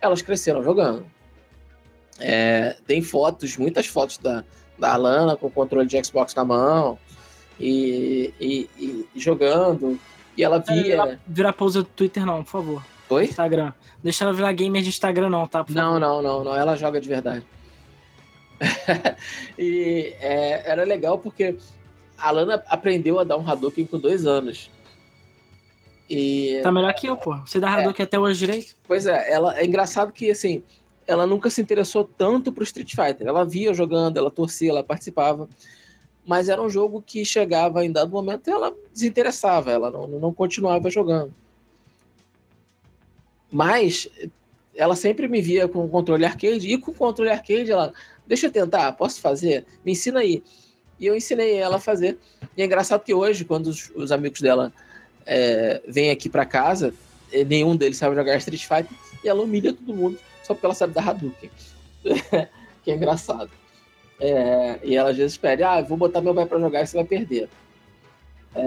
elas 0.00 0.22
cresceram 0.22 0.64
jogando. 0.64 1.04
É, 2.18 2.78
tem 2.86 3.02
fotos, 3.02 3.54
muitas 3.58 3.86
fotos 3.86 4.16
da, 4.16 4.42
da 4.78 4.94
Alana 4.94 5.36
com 5.36 5.48
o 5.48 5.50
controle 5.50 5.86
de 5.86 6.02
Xbox 6.02 6.34
na 6.34 6.46
mão 6.46 6.98
e, 7.60 8.32
e, 8.40 8.70
e 8.78 9.06
jogando. 9.16 10.00
E 10.34 10.42
ela 10.42 10.60
via. 10.60 10.82
Virar, 10.82 11.20
virar 11.26 11.52
pose 11.52 11.80
do 11.80 11.84
Twitter, 11.84 12.24
não, 12.24 12.42
por 12.42 12.50
favor. 12.50 12.82
Oi? 13.10 13.24
Instagram. 13.24 13.72
Deixa 14.02 14.24
ela 14.24 14.32
virar 14.32 14.52
gamer 14.52 14.82
de 14.82 14.88
Instagram, 14.88 15.30
não, 15.30 15.46
tá? 15.46 15.64
Não, 15.68 15.98
não, 15.98 16.22
não, 16.22 16.44
não. 16.44 16.54
Ela 16.54 16.76
joga 16.76 17.00
de 17.00 17.08
verdade. 17.08 17.44
e 19.58 20.14
é, 20.20 20.70
era 20.70 20.84
legal 20.84 21.18
porque 21.18 21.56
a 22.16 22.28
Alana 22.28 22.62
aprendeu 22.66 23.18
a 23.18 23.24
dar 23.24 23.36
um 23.36 23.48
Hadouken 23.48 23.86
com 23.86 23.98
dois 23.98 24.26
anos. 24.26 24.70
E... 26.10 26.60
Tá 26.62 26.72
melhor 26.72 26.92
que 26.94 27.06
eu, 27.06 27.16
pô. 27.16 27.36
Você 27.36 27.60
dá 27.60 27.70
Hadouken 27.70 28.02
é. 28.02 28.06
até 28.06 28.18
hoje 28.18 28.38
direito? 28.38 28.76
Pois 28.86 29.06
é, 29.06 29.30
ela, 29.30 29.58
é 29.58 29.64
engraçado 29.64 30.12
que, 30.12 30.30
assim, 30.30 30.62
ela 31.06 31.26
nunca 31.26 31.50
se 31.50 31.60
interessou 31.60 32.04
tanto 32.04 32.52
pro 32.52 32.64
Street 32.64 32.94
Fighter. 32.94 33.26
Ela 33.26 33.44
via 33.44 33.72
jogando, 33.72 34.16
ela 34.16 34.30
torcia, 34.30 34.70
ela 34.70 34.82
participava. 34.82 35.48
Mas 36.26 36.48
era 36.48 36.60
um 36.60 36.68
jogo 36.68 37.02
que 37.02 37.24
chegava 37.24 37.84
em 37.84 37.92
dado 37.92 38.10
momento 38.10 38.48
e 38.48 38.50
ela 38.50 38.74
desinteressava, 38.92 39.70
ela 39.70 39.90
não, 39.90 40.06
não 40.06 40.34
continuava 40.34 40.90
jogando. 40.90 41.32
Mas 43.50 44.08
ela 44.74 44.94
sempre 44.94 45.26
me 45.26 45.40
via 45.40 45.66
com 45.66 45.84
o 45.84 45.88
controle 45.88 46.24
arcade, 46.24 46.72
e 46.72 46.78
com 46.78 46.90
o 46.90 46.94
controle 46.94 47.30
arcade 47.30 47.70
ela, 47.70 47.92
deixa 48.26 48.46
eu 48.46 48.52
tentar, 48.52 48.92
posso 48.92 49.20
fazer? 49.20 49.64
Me 49.84 49.92
ensina 49.92 50.20
aí. 50.20 50.42
E 51.00 51.06
eu 51.06 51.16
ensinei 51.16 51.56
ela 51.56 51.76
a 51.76 51.80
fazer. 51.80 52.18
E 52.56 52.62
é 52.62 52.64
engraçado 52.64 53.02
que 53.02 53.14
hoje, 53.14 53.44
quando 53.44 53.68
os, 53.68 53.90
os 53.94 54.12
amigos 54.12 54.40
dela 54.40 54.72
é, 55.26 55.80
vem 55.86 56.10
aqui 56.10 56.28
para 56.28 56.44
casa, 56.44 56.92
nenhum 57.46 57.76
deles 57.76 57.98
sabe 57.98 58.16
jogar 58.16 58.36
Street 58.36 58.62
Fighter, 58.62 58.96
e 59.22 59.28
ela 59.28 59.42
humilha 59.42 59.72
todo 59.72 59.94
mundo 59.94 60.18
só 60.48 60.54
porque 60.54 60.66
ela 60.66 60.74
sabe 60.74 60.94
dar 60.94 61.08
Hadouken. 61.08 61.50
que 62.82 62.90
é 62.90 62.94
engraçado. 62.94 63.50
É, 64.18 64.80
e 64.82 64.96
ela 64.96 65.10
às 65.10 65.16
vezes 65.16 65.36
pede, 65.36 65.62
ah, 65.62 65.80
vou 65.82 65.96
botar 65.96 66.20
meu 66.20 66.34
pai 66.34 66.46
para 66.46 66.58
jogar 66.58 66.82
e 66.82 66.86
você 66.86 66.96
vai 66.96 67.04
perder. 67.04 67.48
É... 68.54 68.62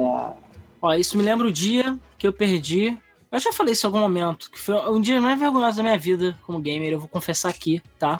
Ó, 0.81 0.93
isso 0.93 1.17
me 1.17 1.23
lembra 1.23 1.47
o 1.47 1.51
dia 1.51 1.97
que 2.17 2.27
eu 2.27 2.31
perdi 2.31 2.97
Eu 3.31 3.39
já 3.39 3.53
falei 3.53 3.73
isso 3.73 3.85
em 3.85 3.87
algum 3.87 3.99
momento, 3.99 4.51
que 4.51 4.59
foi 4.59 4.75
um 4.89 4.99
dia 4.99 5.21
mais 5.21 5.39
vergonhoso 5.39 5.77
da 5.77 5.83
minha 5.83 5.97
vida 5.97 6.37
como 6.45 6.59
gamer, 6.59 6.91
eu 6.91 6.99
vou 6.99 7.07
confessar 7.07 7.49
aqui, 7.49 7.81
tá? 7.97 8.19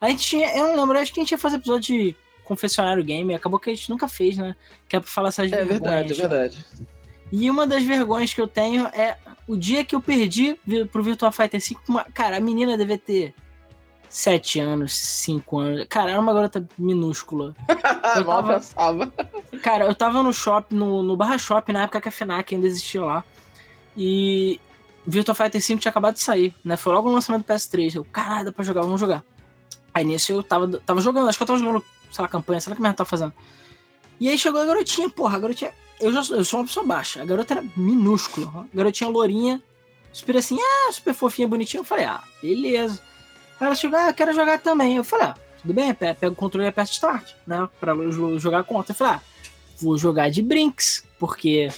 A 0.00 0.08
gente 0.08 0.26
tinha, 0.26 0.56
eu 0.56 0.68
não 0.68 0.80
lembro, 0.80 0.98
acho 0.98 1.12
que 1.12 1.20
a 1.20 1.22
gente 1.22 1.32
ia 1.32 1.38
fazer 1.38 1.56
episódio 1.56 1.96
de 1.96 2.16
confessionário 2.44 3.04
gamer, 3.04 3.36
acabou 3.36 3.60
que 3.60 3.70
a 3.70 3.74
gente 3.74 3.88
nunca 3.88 4.08
fez, 4.08 4.36
né? 4.36 4.56
Que 4.88 4.96
é 4.96 5.00
pra 5.00 5.08
falar 5.08 5.28
essas 5.28 5.52
É 5.52 5.64
verdade, 5.64 6.12
é 6.12 6.16
verdade. 6.16 6.66
E 7.30 7.48
uma 7.48 7.64
das 7.64 7.84
vergonhas 7.84 8.34
que 8.34 8.40
eu 8.40 8.48
tenho 8.48 8.86
é 8.86 9.16
o 9.46 9.56
dia 9.56 9.84
que 9.84 9.94
eu 9.94 10.00
perdi 10.00 10.58
pro 10.90 11.02
Virtua 11.02 11.30
Fighter 11.30 11.60
5. 11.60 11.82
Uma... 11.88 12.04
Cara, 12.04 12.38
a 12.38 12.40
menina 12.40 12.76
deve 12.76 12.98
ter 12.98 13.34
7 14.08 14.58
anos, 14.58 14.96
5 14.96 15.58
anos. 15.58 15.86
Cara, 15.88 16.10
era 16.10 16.20
uma 16.20 16.34
garota 16.34 16.66
minúscula. 16.76 17.54
Eu 18.16 18.24
tava... 18.24 18.54
pensava. 18.54 19.12
Cara, 19.62 19.84
eu 19.84 19.94
tava 19.94 20.20
no 20.22 20.32
shopping, 20.32 20.74
no, 20.74 21.02
no 21.02 21.16
Barra 21.16 21.38
Shop, 21.38 21.72
na 21.72 21.84
época 21.84 22.00
que 22.00 22.08
a 22.08 22.12
FNAC 22.12 22.54
ainda 22.54 22.66
existia 22.66 23.04
lá. 23.04 23.24
E 23.96 24.60
Virtua 25.06 25.34
Fighter 25.34 25.60
5 25.62 25.80
tinha 25.80 25.90
acabado 25.90 26.14
de 26.14 26.20
sair, 26.20 26.54
né? 26.64 26.76
Foi 26.76 26.92
logo 26.92 27.08
no 27.08 27.14
lançamento 27.14 27.46
do 27.46 27.52
PS3. 27.52 27.96
Eu, 27.96 28.04
caralho, 28.04 28.46
dá 28.46 28.52
pra 28.52 28.64
jogar, 28.64 28.82
vamos 28.82 29.00
jogar. 29.00 29.24
Aí 29.92 30.04
nisso 30.04 30.32
eu 30.32 30.42
tava, 30.42 30.68
tava 30.80 31.00
jogando, 31.00 31.28
acho 31.28 31.38
que 31.38 31.42
eu 31.42 31.46
tava 31.46 31.58
jogando, 31.58 31.84
sei 32.12 32.22
lá, 32.22 32.28
campanha, 32.28 32.60
sei 32.60 32.70
lá 32.70 32.74
o 32.74 32.76
que 32.76 32.82
merda 32.82 32.98
tava 32.98 33.10
fazendo. 33.10 33.32
E 34.20 34.28
aí 34.28 34.38
chegou 34.38 34.60
a 34.60 34.66
garotinha, 34.66 35.08
porra, 35.08 35.36
a 35.36 35.40
garotinha. 35.40 35.72
Eu, 36.00 36.12
já, 36.12 36.34
eu 36.34 36.44
sou 36.44 36.60
uma 36.60 36.66
pessoa 36.66 36.86
baixa, 36.86 37.22
a 37.22 37.24
garota 37.24 37.54
era 37.54 37.64
minúscula. 37.76 38.66
A 38.72 38.76
garotinha 38.76 39.10
lourinha, 39.10 39.62
super 40.12 40.36
assim, 40.36 40.58
ah, 40.60 40.92
super 40.92 41.14
fofinha, 41.14 41.48
bonitinha. 41.48 41.80
Eu 41.80 41.84
falei, 41.84 42.04
ah, 42.04 42.22
beleza. 42.42 43.00
Aí 43.58 43.66
ela 43.66 43.74
chegou, 43.74 43.98
ah, 43.98 44.08
eu 44.08 44.14
quero 44.14 44.32
jogar 44.32 44.58
também. 44.60 44.96
Eu 44.96 45.04
falei, 45.04 45.26
ah, 45.26 45.36
tudo 45.60 45.74
bem, 45.74 45.92
pega 45.92 46.28
o 46.30 46.34
controle 46.34 46.66
e 46.66 46.68
aperta 46.68 46.92
start, 46.92 47.32
né? 47.46 47.68
Pra 47.78 47.94
jogar 48.38 48.64
contra. 48.64 48.92
Eu 48.92 48.96
falei, 48.96 49.14
ah, 49.14 49.20
vou 49.80 49.98
jogar 49.98 50.30
de 50.30 50.42
brinks, 50.42 51.04
porque, 51.18 51.70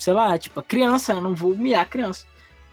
sei 0.00 0.14
lá, 0.14 0.36
tipo, 0.38 0.62
criança, 0.62 1.12
eu 1.12 1.20
não 1.20 1.34
vou 1.34 1.52
humilhar 1.52 1.88
criança. 1.88 2.24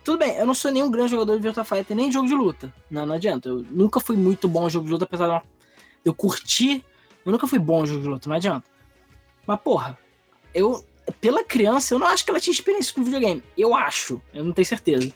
Tudo 0.03 0.19
bem, 0.19 0.37
eu 0.37 0.45
não 0.45 0.53
sou 0.53 0.71
nenhum 0.71 0.89
grande 0.89 1.11
jogador 1.11 1.35
de 1.35 1.41
Virtua 1.41 1.65
Fighter, 1.65 1.95
nem 1.95 2.07
de 2.07 2.13
jogo 2.13 2.27
de 2.27 2.33
luta. 2.33 2.73
Não, 2.89 3.05
não 3.05 3.15
adianta. 3.15 3.49
Eu 3.49 3.65
nunca 3.69 3.99
fui 3.99 4.15
muito 4.15 4.47
bom 4.47 4.65
em 4.65 4.69
jogo 4.69 4.85
de 4.85 4.91
luta, 4.93 5.03
apesar 5.03 5.27
de 5.27 5.43
eu 6.05 6.13
curtir. 6.13 6.85
Eu 7.25 7.31
nunca 7.33 7.45
fui 7.45 7.59
bom 7.59 7.83
em 7.83 7.87
jogo 7.87 8.01
de 8.01 8.07
luta, 8.07 8.29
não 8.29 8.37
adianta. 8.37 8.65
Mas, 9.45 9.59
porra, 9.59 9.97
eu. 10.53 10.83
Pela 11.19 11.43
criança, 11.43 11.93
eu 11.93 11.99
não 11.99 12.07
acho 12.07 12.23
que 12.23 12.31
ela 12.31 12.39
tinha 12.39 12.53
experiência 12.53 12.93
com 12.93 13.03
videogame. 13.03 13.43
Eu 13.57 13.75
acho, 13.75 14.21
eu 14.33 14.43
não 14.43 14.53
tenho 14.53 14.65
certeza. 14.65 15.11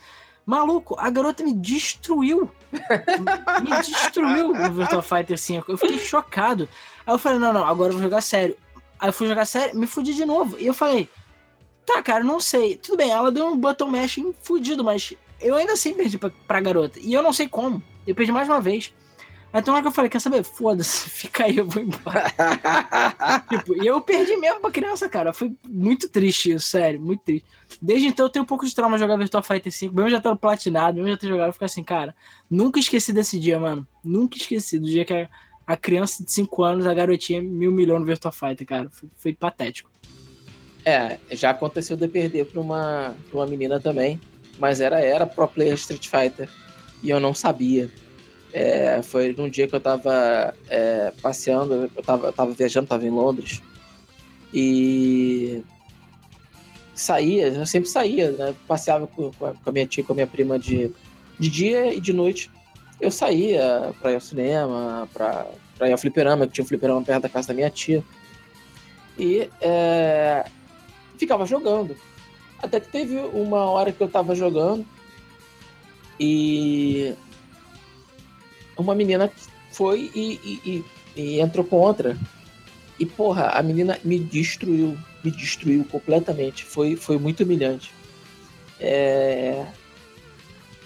Maluco, 0.46 0.96
a 0.98 1.10
garota 1.10 1.44
me 1.44 1.54
destruiu. 1.54 2.50
me 2.72 3.78
destruiu 3.82 4.54
no 4.54 4.72
Virtua 4.72 5.02
Fighter 5.02 5.38
5. 5.38 5.72
Eu 5.72 5.78
fiquei 5.78 6.00
chocado. 6.00 6.68
Aí 7.06 7.14
eu 7.14 7.18
falei, 7.18 7.40
não, 7.40 7.54
não, 7.54 7.66
agora 7.66 7.90
eu 7.90 7.94
vou 7.94 8.04
jogar 8.04 8.22
sério. 8.22 8.58
Aí 9.00 9.10
eu 9.10 9.14
fui 9.14 9.28
jogar 9.28 9.46
sério, 9.46 9.78
me 9.78 9.88
fudi 9.88 10.14
de 10.14 10.26
novo. 10.26 10.58
E 10.60 10.66
eu 10.66 10.74
falei, 10.74 11.10
Tá, 11.86 12.02
cara, 12.02 12.24
não 12.24 12.40
sei. 12.40 12.78
Tudo 12.78 12.98
bem, 12.98 13.12
ela 13.12 13.32
deu 13.32 13.48
um 13.48 13.58
button 13.58 13.88
mashing 13.88 14.34
fudido, 14.42 14.84
mas 14.84 15.14
eu 15.40 15.56
ainda 15.56 15.74
assim 15.74 15.94
perdi 15.94 16.18
pra, 16.18 16.32
pra 16.48 16.62
garota. 16.62 17.00
E 17.00 17.14
eu 17.14 17.24
não 17.24 17.34
sei 17.34 17.48
como. 17.48 17.82
Eu 18.06 18.16
perdi 18.16 18.32
mais 18.32 18.48
uma 18.48 18.62
vez. 18.62 18.94
Então 19.54 19.76
é 19.76 19.82
que 19.82 19.88
eu 19.88 19.92
falei, 19.92 20.10
quer 20.10 20.22
saber? 20.22 20.44
Foda-se, 20.44 21.10
fica 21.12 21.44
aí, 21.44 21.58
eu 21.58 21.66
vou 21.66 21.84
embora. 21.84 22.24
tipo, 23.50 23.84
e 23.84 23.86
eu 23.86 24.00
perdi 24.00 24.38
mesmo 24.38 24.62
pra 24.62 24.72
criança, 24.72 25.10
cara. 25.10 25.34
Foi 25.34 25.54
muito 25.68 26.08
triste 26.08 26.52
isso, 26.54 26.68
sério, 26.68 27.02
muito 27.02 27.22
triste. 27.24 27.46
Desde 27.82 28.08
então 28.08 28.26
eu 28.26 28.30
tenho 28.30 28.44
um 28.44 28.48
pouco 28.48 28.66
de 28.66 28.74
trauma 28.74 28.98
jogar 28.98 29.18
Virtua 29.18 29.44
Fighter 29.44 29.72
5, 29.72 29.94
mesmo 29.94 30.10
já 30.10 30.22
tendo 30.22 30.38
platinado, 30.38 30.96
mesmo 30.96 31.10
já 31.10 31.18
ter 31.18 31.28
jogado, 31.28 31.48
eu 31.48 31.54
fico 31.54 31.66
assim, 31.66 31.84
cara, 31.84 32.16
nunca 32.50 32.80
esqueci 32.80 33.12
desse 33.12 33.38
dia, 33.40 33.60
mano. 33.60 33.86
Nunca 34.04 34.38
esqueci 34.38 34.80
do 34.80 34.86
dia 34.86 35.04
que 35.04 35.14
a, 35.14 35.30
a 35.68 35.76
criança 35.76 36.24
de 36.24 36.32
5 36.32 36.64
anos, 36.64 36.88
a 36.88 36.94
garotinha, 36.94 37.42
me 37.42 37.68
humilhou 37.68 38.00
no 38.00 38.06
Virtua 38.06 38.32
Fighter, 38.32 38.66
cara. 38.66 38.90
Foi, 38.90 39.10
foi 39.18 39.34
patético. 39.34 39.91
É, 40.84 41.18
já 41.32 41.52
aconteceu 41.52 41.96
de 41.96 42.08
perder 42.08 42.46
para 42.46 42.60
uma, 42.60 43.16
pra 43.30 43.40
uma 43.40 43.48
menina 43.48 43.80
também, 43.80 44.20
mas 44.58 44.82
era, 44.82 45.00
era 45.00 45.28
pro 45.28 45.48
player 45.48 45.76
Street 45.76 46.08
Fighter 46.08 46.50
e 47.04 47.10
eu 47.10 47.20
não 47.20 47.34
sabia. 47.34 47.90
É, 48.54 49.02
foi 49.02 49.34
num 49.38 49.50
dia 49.50 49.68
que 49.68 49.76
eu 49.76 49.80
tava 49.80 50.54
é, 50.68 51.14
passeando, 51.22 51.90
eu 51.96 52.04
tava, 52.04 52.28
eu 52.28 52.34
tava 52.34 52.52
viajando, 52.52 52.88
tava 52.88 53.06
em 53.06 53.10
Londres 53.10 53.62
e 54.54 55.64
saía, 56.94 57.48
eu 57.48 57.66
sempre 57.66 57.90
saía, 57.90 58.32
né? 58.32 58.56
Passeava 58.68 59.08
com, 59.08 59.32
com 59.32 59.56
a 59.66 59.72
minha 59.72 59.88
tia, 59.88 60.04
com 60.04 60.14
a 60.14 60.16
minha 60.16 60.28
prima 60.28 60.60
de, 60.60 60.92
de 61.40 61.50
dia 61.50 61.94
e 61.94 62.00
de 62.00 62.12
noite. 62.12 62.50
Eu 63.00 63.10
saía 63.10 63.94
pra 64.00 64.12
ir 64.12 64.16
ao 64.16 64.22
cinema, 64.22 65.10
pra, 65.14 65.48
pra 65.78 65.88
ir 65.88 65.92
ao 65.92 65.98
fliperama, 65.98 66.46
que 66.46 66.54
tinha 66.54 66.64
um 66.64 66.68
fliperama 66.68 67.02
perto 67.02 67.24
da 67.24 67.30
casa 67.30 67.48
da 67.50 67.54
minha 67.54 67.70
tia. 67.70 68.04
E 69.18 69.50
é, 69.62 70.46
ficava 71.22 71.46
jogando. 71.46 71.96
Até 72.58 72.80
que 72.80 72.88
teve 72.88 73.16
uma 73.18 73.66
hora 73.66 73.92
que 73.92 74.02
eu 74.02 74.08
tava 74.08 74.34
jogando 74.36 74.86
e 76.20 77.14
uma 78.76 78.96
menina 78.96 79.32
foi 79.72 80.12
e, 80.16 80.40
e, 80.44 80.84
e, 81.16 81.22
e 81.22 81.40
entrou 81.40 81.64
contra. 81.64 82.18
E, 83.00 83.06
porra, 83.06 83.50
a 83.50 83.62
menina 83.62 84.00
me 84.04 84.18
destruiu, 84.18 84.98
me 85.24 85.32
destruiu 85.32 85.86
completamente. 85.86 86.64
Foi, 86.64 86.96
foi 86.96 87.18
muito 87.18 87.44
humilhante. 87.44 87.92
É... 88.80 89.66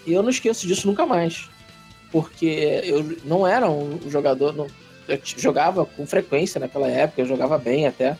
Eu 0.06 0.22
não 0.22 0.30
esqueço 0.30 0.66
disso 0.66 0.86
nunca 0.86 1.04
mais. 1.04 1.48
Porque 2.12 2.80
eu 2.84 3.16
não 3.24 3.46
era 3.46 3.70
um 3.70 3.98
jogador. 4.10 4.54
Não... 4.54 4.66
Eu 5.08 5.18
jogava 5.22 5.84
com 5.84 6.06
frequência 6.06 6.58
naquela 6.58 6.88
época, 6.88 7.22
eu 7.22 7.26
jogava 7.26 7.58
bem 7.58 7.86
até. 7.86 8.18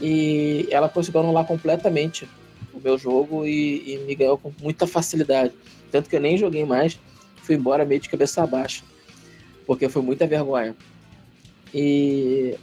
E 0.00 0.68
ela 0.70 0.88
conseguiu 0.88 1.20
anular 1.20 1.46
completamente 1.46 2.28
o 2.72 2.80
meu 2.80 2.98
jogo 2.98 3.46
e, 3.46 3.94
e, 3.94 3.98
me 4.06 4.14
ganhou 4.14 4.36
com 4.36 4.52
muita 4.60 4.86
facilidade. 4.86 5.52
Tanto 5.90 6.10
que 6.10 6.16
eu 6.16 6.20
nem 6.20 6.36
joguei 6.36 6.64
mais, 6.64 6.98
fui 7.42 7.54
embora 7.54 7.84
meio 7.84 8.00
de 8.00 8.08
cabeça 8.08 8.46
baixa, 8.46 8.82
porque 9.66 9.88
foi 9.88 10.02
muita 10.02 10.26
vergonha. 10.26 10.76
E 11.72 12.56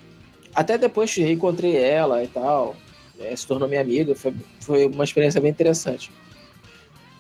até 0.54 0.78
depois 0.78 1.14
reencontrei 1.16 1.76
ela 1.76 2.24
e 2.24 2.28
tal, 2.28 2.76
é, 3.20 3.36
se 3.36 3.48
tornou 3.48 3.68
minha 3.68 3.82
amiga, 3.82 4.14
foi, 4.16 4.34
foi 4.60 4.86
uma 4.86 5.04
experiência 5.04 5.42
bem 5.42 5.52
interessante. 5.52 6.12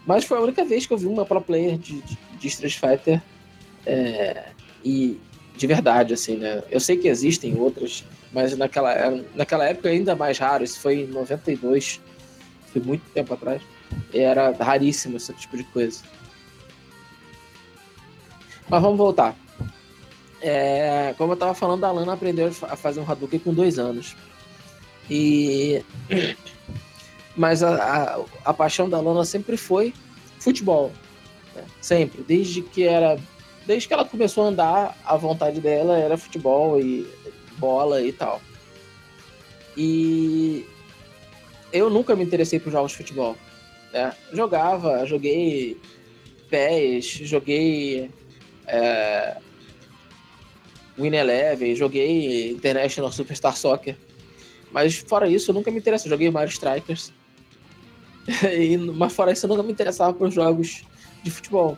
Mas 0.05 0.25
foi 0.25 0.37
a 0.37 0.41
única 0.41 0.63
vez 0.65 0.85
que 0.85 0.93
eu 0.93 0.97
vi 0.97 1.07
uma 1.07 1.25
pro 1.25 1.41
player 1.41 1.77
de, 1.77 2.01
de, 2.01 2.17
de 2.39 2.47
Street 2.47 2.77
Fighter 2.77 3.21
é, 3.85 4.49
e 4.83 5.19
de 5.55 5.67
verdade, 5.67 6.13
assim, 6.13 6.35
né? 6.35 6.63
Eu 6.69 6.79
sei 6.79 6.97
que 6.97 7.07
existem 7.07 7.57
outras 7.59 8.03
mas 8.33 8.57
naquela, 8.57 8.93
naquela 9.35 9.65
época 9.65 9.89
ainda 9.89 10.15
mais 10.15 10.37
raro, 10.37 10.63
isso 10.63 10.79
foi 10.79 11.01
em 11.01 11.07
92, 11.07 12.01
foi 12.71 12.81
muito 12.81 13.03
tempo 13.13 13.33
atrás, 13.33 13.61
era 14.13 14.51
raríssimo 14.51 15.17
esse 15.17 15.33
tipo 15.33 15.55
de 15.55 15.63
coisa. 15.65 16.01
Mas 18.67 18.81
vamos 18.81 18.97
voltar. 18.97 19.35
É, 20.41 21.13
como 21.17 21.31
eu 21.31 21.35
estava 21.35 21.53
falando, 21.53 21.83
a 21.85 21.91
Lana 21.91 22.13
aprendeu 22.13 22.51
a 22.63 22.75
fazer 22.75 22.99
um 22.99 23.09
Hadouken 23.09 23.39
com 23.39 23.53
dois 23.53 23.77
anos. 23.79 24.15
E 25.09 25.83
mas 27.35 27.63
a, 27.63 27.75
a, 27.75 28.25
a, 28.45 28.53
paixão 28.53 28.89
da 28.89 28.99
Lana 28.99 29.25
sempre 29.25 29.57
foi 29.57 29.93
futebol. 30.39 30.91
Né? 31.55 31.63
Sempre. 31.81 32.23
Desde 32.23 32.61
que 32.61 32.83
era. 32.83 33.17
Desde 33.65 33.87
que 33.87 33.93
ela 33.93 34.03
começou 34.03 34.43
a 34.43 34.47
andar, 34.47 34.97
a 35.05 35.15
vontade 35.15 35.61
dela 35.61 35.97
era 35.97 36.17
futebol 36.17 36.77
e 36.79 37.07
bola 37.57 38.01
e 38.01 38.11
tal. 38.11 38.41
E 39.75 40.65
eu 41.71 41.89
nunca 41.89 42.15
me 42.15 42.23
interessei 42.23 42.59
por 42.59 42.71
jogos 42.71 42.91
de 42.91 42.97
futebol. 42.97 43.35
Né? 43.91 44.13
Jogava, 44.31 45.05
joguei 45.05 45.79
PES, 46.49 47.05
joguei 47.27 48.11
é, 48.67 49.37
Win 50.97 51.15
Eleven, 51.15 51.75
joguei 51.75 52.51
International 52.51 53.11
Superstar 53.11 53.55
Soccer. 53.55 53.97
Mas 54.71 54.95
fora 54.97 55.27
isso, 55.27 55.51
eu 55.51 55.55
nunca 55.55 55.71
me 55.71 55.77
interessei. 55.77 56.09
Joguei 56.09 56.29
Mario 56.31 56.51
Strikers. 56.51 57.11
e, 58.57 58.77
mas 58.77 59.13
fora 59.13 59.31
isso, 59.31 59.45
eu 59.45 59.49
nunca 59.49 59.63
me 59.63 59.71
interessava 59.71 60.13
por 60.13 60.31
jogos 60.31 60.83
de 61.23 61.31
futebol. 61.31 61.77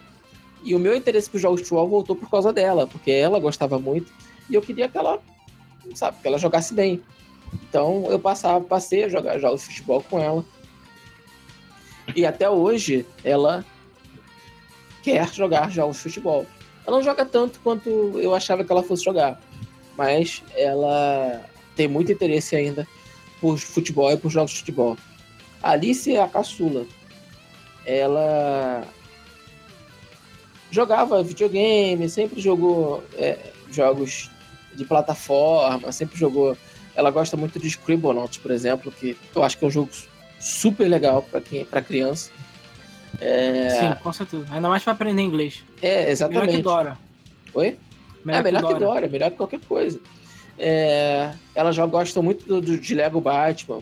E 0.64 0.74
o 0.74 0.80
meu 0.80 0.96
interesse 0.96 1.30
por 1.30 1.40
jogos 1.40 1.60
de 1.60 1.66
futebol 1.66 1.88
voltou 1.88 2.16
por 2.16 2.30
causa 2.30 2.52
dela, 2.52 2.88
porque 2.88 3.12
ela 3.12 3.40
gostava 3.40 3.78
muito. 3.78 4.12
E 4.50 4.56
eu 4.56 4.62
queria 4.62 4.90
que 4.90 4.98
ela 4.98 5.22
sabe? 5.94 6.18
Que 6.22 6.28
ela 6.28 6.38
jogasse 6.38 6.74
bem. 6.74 7.02
Então 7.54 8.06
eu 8.10 8.20
passava, 8.20 8.64
passei 8.64 9.04
a 9.04 9.10
jogar 9.10 9.40
jogos 9.40 9.62
de 9.62 9.68
futebol 9.68 10.04
com 10.10 10.20
ela. 10.20 10.46
E 12.16 12.26
até 12.26 12.50
hoje 12.50 13.06
ela 13.24 13.66
quer 15.04 15.32
jogar 15.34 15.72
jogos 15.72 15.98
de 15.98 16.04
futebol. 16.04 16.46
Ela 16.86 16.98
não 16.98 17.04
joga 17.04 17.26
tanto 17.26 17.60
quanto 17.62 17.90
eu 18.20 18.34
achava 18.34 18.64
que 18.64 18.72
ela 18.72 18.84
fosse 18.84 19.04
jogar, 19.04 19.42
mas 19.98 20.44
ela 20.56 21.44
tem 21.76 21.88
muito 21.88 22.12
interesse 22.12 22.56
ainda 22.56 22.88
por 23.42 23.58
futebol 23.58 24.12
e 24.12 24.18
por 24.18 24.30
jogos 24.30 24.52
de 24.52 24.60
futebol. 24.60 24.98
A 25.62 25.72
Alice 25.72 26.14
é 26.14 26.22
a 26.22 26.28
caçula. 26.28 26.86
Ela 27.86 28.84
jogava 30.72 31.24
videogame, 31.24 32.10
sempre 32.10 32.42
jogou 32.42 33.04
é, 33.16 33.38
jogos 33.72 34.30
de 34.76 34.86
plataforma, 34.86 35.92
sempre 35.92 36.18
jogou. 36.18 36.58
Ela 36.96 37.12
gosta 37.12 37.36
muito 37.36 37.60
de 37.60 37.68
Scribblenauts, 37.68 38.38
por 38.38 38.52
exemplo, 38.52 38.92
que 38.92 39.18
eu 39.36 39.44
acho 39.44 39.58
que 39.58 39.66
é 39.66 39.68
um 39.68 39.72
jogo 39.72 39.90
super 40.40 40.88
legal 40.88 41.22
para 41.24 41.42
quem 41.42 41.66
para 41.66 41.82
criança. 41.82 42.32
É... 43.20 43.70
Sim, 43.70 43.96
com 44.02 44.14
certeza. 44.14 44.46
Ainda 44.52 44.70
mais 44.70 44.84
para 44.84 44.94
aprender 44.94 45.22
inglês. 45.22 45.64
É, 45.82 46.12
exatamente. 46.12 46.48
Melhor 46.48 46.58
que 46.58 46.64
Dora. 46.64 46.98
Oi? 47.54 47.78
Melhor 48.24 48.40
é, 48.40 48.44
melhor 48.44 48.60
que 48.60 48.64
Dora. 48.68 48.74
que 48.74 48.84
Dora, 48.84 49.08
melhor 49.08 49.32
que 49.32 49.38
qualquer 49.38 49.60
coisa. 49.62 50.00
É... 50.58 51.32
Elas 51.54 51.76
já 51.76 51.86
gostam 51.86 52.24
muito 52.24 52.46
do, 52.46 52.62
do, 52.62 52.78
de 52.78 52.96
Lego 52.96 53.22
Batman. 53.22 53.82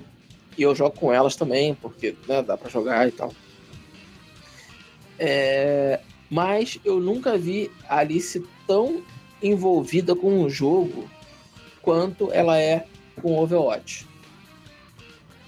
E 0.58 0.62
eu 0.62 0.76
jogo 0.76 0.96
com 0.98 1.12
elas 1.12 1.36
também, 1.36 1.74
porque 1.76 2.16
né, 2.28 2.42
dá 2.44 2.58
para 2.58 2.70
jogar 2.70 3.08
e 3.08 3.12
tal. 3.12 3.34
É... 5.18 6.00
Mas 6.30 6.80
eu 6.84 7.00
nunca 7.00 7.38
vi 7.38 7.72
a 7.88 8.00
Alice 8.00 8.44
tão 8.68 9.04
envolvida 9.44 10.16
com 10.16 10.42
um 10.42 10.50
jogo 10.50 11.10
quanto 11.82 12.32
ela 12.32 12.58
é 12.58 12.86
com 13.22 13.38
Overwatch. 13.38 14.08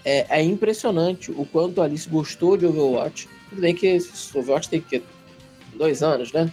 É, 0.04 0.26
é, 0.30 0.44
impressionante 0.44 1.32
o 1.32 1.46
quanto 1.46 1.82
a 1.82 1.86
Alice 1.86 2.08
gostou 2.08 2.56
de 2.56 2.66
Overwatch. 2.66 3.28
Tudo 3.50 3.62
bem 3.62 3.74
que 3.74 3.98
Overwatch 4.36 4.70
tem 4.70 4.82
que 4.82 5.02
dois 5.74 6.04
anos, 6.04 6.32
né? 6.32 6.52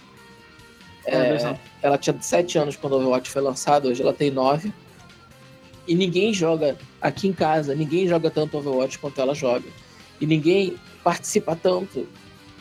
É, 1.05 1.15
é, 1.15 1.59
ela 1.81 1.97
tinha 1.97 2.17
sete 2.21 2.57
anos 2.57 2.75
quando 2.75 2.93
o 2.93 2.95
Overwatch 2.97 3.29
foi 3.29 3.41
lançado, 3.41 3.89
hoje 3.89 4.01
ela 4.01 4.13
tem 4.13 4.31
nove. 4.31 4.73
E 5.87 5.93
ninguém 5.93 6.33
joga 6.33 6.77
aqui 7.01 7.27
em 7.27 7.33
casa, 7.33 7.75
ninguém 7.75 8.07
joga 8.07 8.31
tanto 8.31 8.57
Overwatch 8.57 8.97
quanto 8.97 9.19
ela 9.19 9.35
joga. 9.35 9.67
E 10.19 10.25
ninguém 10.25 10.77
participa 11.03 11.55
tanto 11.55 12.07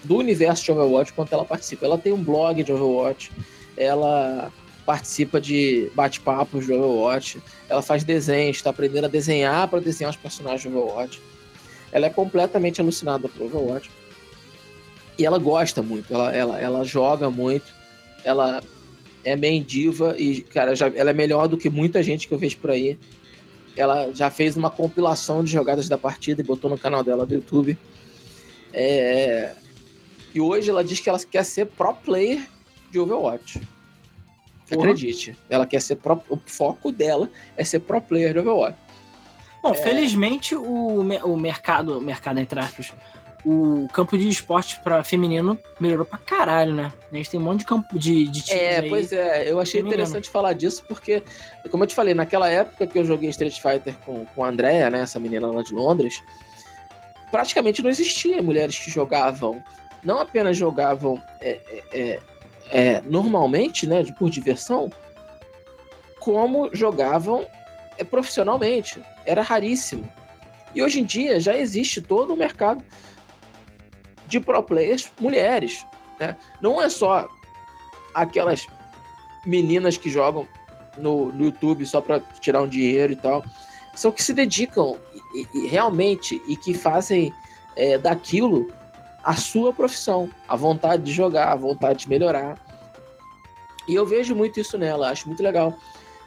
do 0.02 0.16
universo 0.16 0.64
de 0.64 0.72
Overwatch 0.72 1.12
quanto 1.12 1.32
ela 1.32 1.44
participa. 1.44 1.86
Ela 1.86 1.96
tem 1.96 2.12
um 2.12 2.22
blog 2.22 2.62
de 2.62 2.72
Overwatch, 2.72 3.30
ela 3.76 4.52
participa 4.84 5.40
de 5.40 5.90
bate-papos 5.94 6.66
de 6.66 6.72
Overwatch, 6.72 7.40
ela 7.68 7.82
faz 7.82 8.04
desenhos, 8.04 8.56
está 8.56 8.70
aprendendo 8.70 9.04
a 9.04 9.08
desenhar 9.08 9.68
para 9.68 9.80
desenhar 9.80 10.10
os 10.10 10.16
personagens 10.16 10.62
de 10.62 10.68
Overwatch. 10.68 11.20
Ela 11.90 12.06
é 12.06 12.10
completamente 12.10 12.80
alucinada 12.80 13.28
por 13.28 13.46
Overwatch. 13.46 13.90
E 15.18 15.26
ela 15.26 15.38
gosta 15.38 15.82
muito, 15.82 16.12
ela, 16.12 16.32
ela, 16.34 16.60
ela 16.60 16.84
joga 16.84 17.30
muito, 17.30 17.66
ela 18.24 18.62
é 19.24 19.36
meio 19.36 19.62
diva 19.62 20.16
e, 20.18 20.40
cara, 20.42 20.74
já, 20.74 20.88
ela 20.88 21.10
é 21.10 21.12
melhor 21.14 21.46
do 21.46 21.56
que 21.56 21.70
muita 21.70 22.02
gente 22.02 22.26
que 22.26 22.34
eu 22.34 22.38
vejo 22.38 22.56
por 22.58 22.70
aí. 22.70 22.98
Ela 23.76 24.10
já 24.12 24.30
fez 24.30 24.56
uma 24.56 24.70
compilação 24.70 25.44
de 25.44 25.52
jogadas 25.52 25.88
da 25.88 25.96
partida 25.96 26.40
e 26.40 26.44
botou 26.44 26.68
no 26.70 26.78
canal 26.78 27.04
dela 27.04 27.24
do 27.24 27.34
YouTube. 27.34 27.78
É... 28.72 29.54
E 30.34 30.40
hoje 30.40 30.70
ela 30.70 30.82
diz 30.82 30.98
que 30.98 31.08
ela 31.08 31.18
quer 31.18 31.44
ser 31.44 31.66
pro 31.66 31.94
player 31.94 32.42
de 32.90 32.98
Overwatch. 32.98 33.60
Acredite, 34.78 35.36
ela 35.48 35.66
quer 35.66 35.80
ser 35.80 35.96
pro, 35.96 36.22
o 36.28 36.38
foco 36.46 36.90
dela 36.90 37.28
é 37.56 37.64
ser 37.64 37.80
pro 37.80 38.00
player 38.00 38.34
do 38.34 38.40
Overwatch. 38.40 38.76
Bom, 39.62 39.70
é... 39.70 39.74
felizmente 39.74 40.54
o, 40.54 41.00
o 41.00 41.36
mercado, 41.36 42.00
mercado 42.00 42.38
entre 42.38 42.58
aspas, 42.58 42.92
o 43.44 43.88
campo 43.92 44.16
de 44.16 44.28
esporte 44.28 44.78
para 44.80 45.02
feminino 45.02 45.58
melhorou 45.80 46.06
pra 46.06 46.18
caralho, 46.18 46.74
né? 46.74 46.92
A 47.10 47.16
gente 47.16 47.30
tem 47.30 47.40
um 47.40 47.42
monte 47.42 47.60
de 47.60 47.66
campo 47.66 47.98
de, 47.98 48.26
de 48.28 48.42
times 48.42 48.62
É, 48.62 48.82
pois 48.82 49.12
é, 49.12 49.50
eu 49.50 49.58
achei 49.58 49.80
feminino. 49.80 49.94
interessante 49.94 50.30
falar 50.30 50.52
disso 50.52 50.84
porque, 50.86 51.22
como 51.70 51.82
eu 51.82 51.88
te 51.88 51.94
falei, 51.94 52.14
naquela 52.14 52.48
época 52.48 52.86
que 52.86 52.98
eu 52.98 53.04
joguei 53.04 53.30
Street 53.30 53.60
Fighter 53.60 53.94
com, 54.04 54.24
com 54.26 54.44
a 54.44 54.48
Andrea, 54.48 54.88
né, 54.90 55.00
essa 55.00 55.18
menina 55.18 55.48
lá 55.48 55.62
de 55.62 55.74
Londres, 55.74 56.22
praticamente 57.30 57.82
não 57.82 57.90
existia 57.90 58.40
mulheres 58.42 58.78
que 58.78 58.90
jogavam, 58.90 59.62
não 60.04 60.20
apenas 60.20 60.56
jogavam 60.56 61.20
é, 61.40 61.58
é, 61.92 62.20
é 62.72 63.02
normalmente, 63.02 63.86
né, 63.86 64.02
por 64.18 64.30
diversão, 64.30 64.90
como 66.18 66.74
jogavam 66.74 67.46
é, 67.98 68.02
profissionalmente. 68.02 69.00
Era 69.26 69.42
raríssimo. 69.42 70.10
E 70.74 70.82
hoje 70.82 71.00
em 71.00 71.04
dia 71.04 71.38
já 71.38 71.56
existe 71.56 72.00
todo 72.00 72.32
o 72.32 72.36
mercado 72.36 72.82
de 74.26 74.40
pro 74.40 74.62
players 74.62 75.12
mulheres. 75.20 75.84
Né? 76.18 76.34
Não 76.62 76.80
é 76.80 76.88
só 76.88 77.28
aquelas 78.14 78.66
meninas 79.44 79.98
que 79.98 80.08
jogam 80.08 80.48
no, 80.96 81.30
no 81.30 81.44
YouTube 81.44 81.84
só 81.84 82.00
para 82.00 82.20
tirar 82.40 82.62
um 82.62 82.68
dinheiro 82.68 83.12
e 83.12 83.16
tal. 83.16 83.44
São 83.94 84.10
que 84.10 84.22
se 84.22 84.32
dedicam 84.32 84.96
e, 85.34 85.46
e 85.58 85.66
realmente 85.66 86.40
e 86.48 86.56
que 86.56 86.72
fazem 86.72 87.34
é, 87.76 87.98
daquilo 87.98 88.72
a 89.22 89.34
sua 89.36 89.72
profissão, 89.72 90.28
a 90.48 90.56
vontade 90.56 91.04
de 91.04 91.12
jogar, 91.12 91.52
a 91.52 91.56
vontade 91.56 92.00
de 92.00 92.08
melhorar. 92.08 92.58
E 93.86 93.94
eu 93.94 94.06
vejo 94.06 94.34
muito 94.34 94.58
isso 94.58 94.76
nela, 94.76 95.10
acho 95.10 95.28
muito 95.28 95.42
legal. 95.42 95.74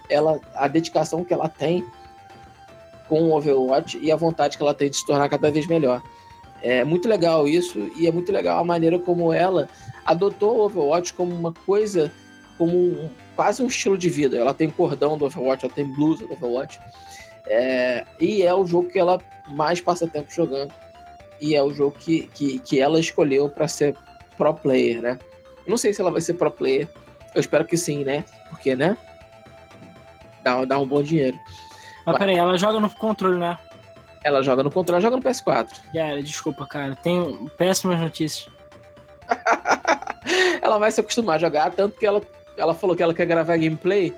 Ela, 0.09 0.39
a 0.55 0.67
dedicação 0.67 1.23
que 1.23 1.33
ela 1.33 1.49
tem 1.49 1.85
com 3.07 3.23
o 3.23 3.35
Overwatch 3.35 3.97
e 4.01 4.11
a 4.11 4.15
vontade 4.15 4.57
que 4.57 4.63
ela 4.63 4.73
tem 4.73 4.89
de 4.89 4.97
se 4.97 5.05
tornar 5.05 5.29
cada 5.29 5.51
vez 5.51 5.67
melhor. 5.67 6.01
É 6.61 6.83
muito 6.83 7.07
legal 7.07 7.47
isso 7.47 7.91
e 7.95 8.07
é 8.07 8.11
muito 8.11 8.31
legal 8.31 8.59
a 8.59 8.63
maneira 8.63 8.97
como 8.97 9.31
ela 9.31 9.69
adotou 10.05 10.57
o 10.57 10.65
Overwatch 10.65 11.13
como 11.13 11.33
uma 11.33 11.53
coisa, 11.53 12.11
como 12.57 12.75
um, 12.75 13.09
quase 13.35 13.61
um 13.61 13.67
estilo 13.67 13.97
de 13.97 14.09
vida. 14.09 14.37
Ela 14.37 14.53
tem 14.53 14.69
cordão 14.69 15.17
do 15.17 15.25
Overwatch, 15.25 15.65
ela 15.65 15.73
tem 15.73 15.85
blusa 15.85 16.25
do 16.25 16.33
Overwatch. 16.33 16.79
É, 17.47 18.05
e 18.19 18.41
é 18.41 18.53
o 18.53 18.65
jogo 18.65 18.89
que 18.89 18.97
ela 18.97 19.21
mais 19.49 19.79
passa 19.79 20.07
tempo 20.07 20.31
jogando 20.31 20.73
e 21.39 21.55
é 21.55 21.61
o 21.61 21.73
jogo 21.73 21.95
que, 21.97 22.27
que, 22.33 22.59
que 22.59 22.79
ela 22.79 22.99
escolheu 22.99 23.49
para 23.49 23.67
ser 23.67 23.95
pro 24.37 24.53
player, 24.53 25.01
né? 25.01 25.19
Não 25.67 25.77
sei 25.77 25.93
se 25.93 26.01
ela 26.01 26.11
vai 26.11 26.21
ser 26.21 26.35
pro 26.35 26.51
player. 26.51 26.87
Eu 27.33 27.41
espero 27.41 27.65
que 27.65 27.77
sim, 27.77 28.03
né? 28.03 28.23
Porque, 28.49 28.75
né? 28.75 28.97
Dá, 30.43 30.63
dá 30.63 30.79
um 30.79 30.87
bom 30.87 31.01
dinheiro. 31.01 31.37
Mas, 32.05 32.13
Mas 32.13 32.17
peraí, 32.17 32.37
ela 32.37 32.57
joga 32.57 32.79
no 32.79 32.89
controle, 32.89 33.39
né? 33.39 33.57
Ela 34.23 34.41
joga 34.41 34.63
no 34.63 34.71
controle, 34.71 35.01
ela 35.03 35.11
joga 35.11 35.17
no 35.17 35.23
PS4. 35.23 35.69
Cara, 35.93 36.21
desculpa, 36.21 36.65
cara. 36.65 36.95
Tenho 36.95 37.49
péssimas 37.57 37.99
notícias. 37.99 38.49
ela 40.61 40.77
vai 40.77 40.91
se 40.91 40.99
acostumar 40.99 41.35
a 41.35 41.39
jogar, 41.39 41.71
tanto 41.71 41.97
que 41.97 42.05
ela, 42.05 42.21
ela 42.57 42.73
falou 42.73 42.95
que 42.95 43.03
ela 43.03 43.13
quer 43.13 43.25
gravar 43.25 43.57
gameplay. 43.57 44.15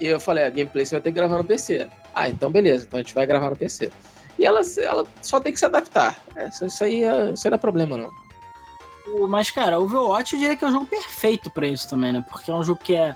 E 0.00 0.06
eu 0.06 0.18
falei, 0.18 0.44
a 0.44 0.50
gameplay 0.50 0.84
você 0.84 0.96
vai 0.96 1.02
ter 1.02 1.10
que 1.10 1.16
gravar 1.16 1.38
no 1.38 1.44
PC. 1.44 1.88
Ah, 2.14 2.28
então 2.28 2.50
beleza, 2.50 2.84
então 2.86 2.98
a 2.98 3.02
gente 3.02 3.14
vai 3.14 3.26
gravar 3.26 3.50
no 3.50 3.56
PC. 3.56 3.90
E 4.42 4.44
ela, 4.44 4.60
ela 4.78 5.06
só 5.22 5.38
tem 5.38 5.52
que 5.52 5.58
se 5.60 5.64
adaptar. 5.64 6.20
Isso, 6.48 6.82
aí, 6.82 7.04
é, 7.04 7.30
isso 7.30 7.46
aí 7.46 7.50
não 7.50 7.54
é 7.54 7.58
problema, 7.58 7.96
não. 7.96 8.10
Mas, 9.28 9.52
cara, 9.52 9.78
o 9.78 9.84
Overwatch 9.84 10.34
eu 10.34 10.40
diria 10.40 10.56
que 10.56 10.64
é 10.64 10.66
um 10.66 10.72
jogo 10.72 10.86
perfeito 10.86 11.48
para 11.48 11.64
isso 11.64 11.88
também, 11.88 12.12
né? 12.12 12.24
Porque 12.28 12.50
é 12.50 12.54
um 12.54 12.64
jogo 12.64 12.80
que 12.82 12.92
é, 12.92 13.14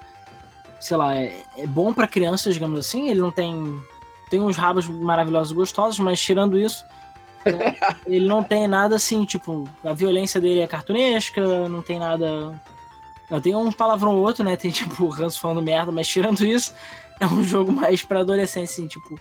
sei 0.79 0.97
lá, 0.97 1.17
é, 1.17 1.43
é 1.59 1.67
bom 1.67 1.93
para 1.93 2.07
crianças, 2.07 2.55
digamos 2.55 2.79
assim. 2.79 3.09
Ele 3.09 3.19
não 3.19 3.33
tem. 3.33 3.83
Tem 4.31 4.41
uns 4.41 4.57
rabos 4.57 4.87
maravilhosos 4.87 5.51
e 5.51 5.57
gostosos, 5.57 5.99
mas 5.99 6.21
tirando 6.21 6.57
isso, 6.57 6.85
ele 8.07 8.29
não 8.29 8.45
tem 8.45 8.69
nada 8.69 8.95
assim, 8.95 9.25
tipo, 9.25 9.69
a 9.85 9.93
violência 9.93 10.41
dele 10.41 10.61
é 10.61 10.67
cartunesca, 10.69 11.69
não 11.69 11.83
tem 11.83 11.99
nada. 11.99 12.55
Não, 13.29 13.41
tem 13.41 13.57
um 13.57 13.73
palavrão 13.73 14.15
ou 14.15 14.23
outro, 14.23 14.45
né? 14.45 14.55
Tem 14.55 14.71
tipo 14.71 15.07
o 15.07 15.13
Hans 15.13 15.37
falando 15.37 15.61
merda, 15.61 15.91
mas 15.91 16.07
tirando 16.07 16.47
isso, 16.47 16.73
é 17.19 17.27
um 17.27 17.43
jogo 17.43 17.73
mais 17.73 18.05
para 18.05 18.21
adolescente, 18.21 18.71
assim, 18.71 18.87
tipo 18.87 19.19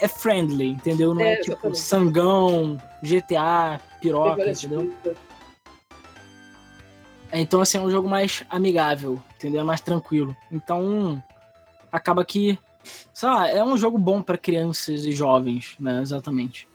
é 0.00 0.08
friendly, 0.08 0.68
entendeu? 0.68 1.14
Não 1.14 1.22
é, 1.22 1.34
é 1.34 1.36
tipo 1.40 1.74
sangão, 1.74 2.78
GTA, 3.02 3.80
piroca, 4.00 4.50
entendeu? 4.50 4.92
Então, 7.32 7.60
assim, 7.60 7.78
é 7.78 7.80
um 7.80 7.90
jogo 7.90 8.08
mais 8.08 8.42
amigável, 8.48 9.22
entendeu? 9.36 9.60
É 9.60 9.64
mais 9.64 9.80
tranquilo. 9.80 10.36
Então, 10.50 11.22
acaba 11.92 12.24
que, 12.24 12.58
sei 13.12 13.28
lá, 13.28 13.48
é 13.48 13.62
um 13.62 13.76
jogo 13.76 13.98
bom 13.98 14.22
para 14.22 14.38
crianças 14.38 15.04
e 15.04 15.12
jovens, 15.12 15.76
né? 15.78 16.00
Exatamente. 16.00 16.66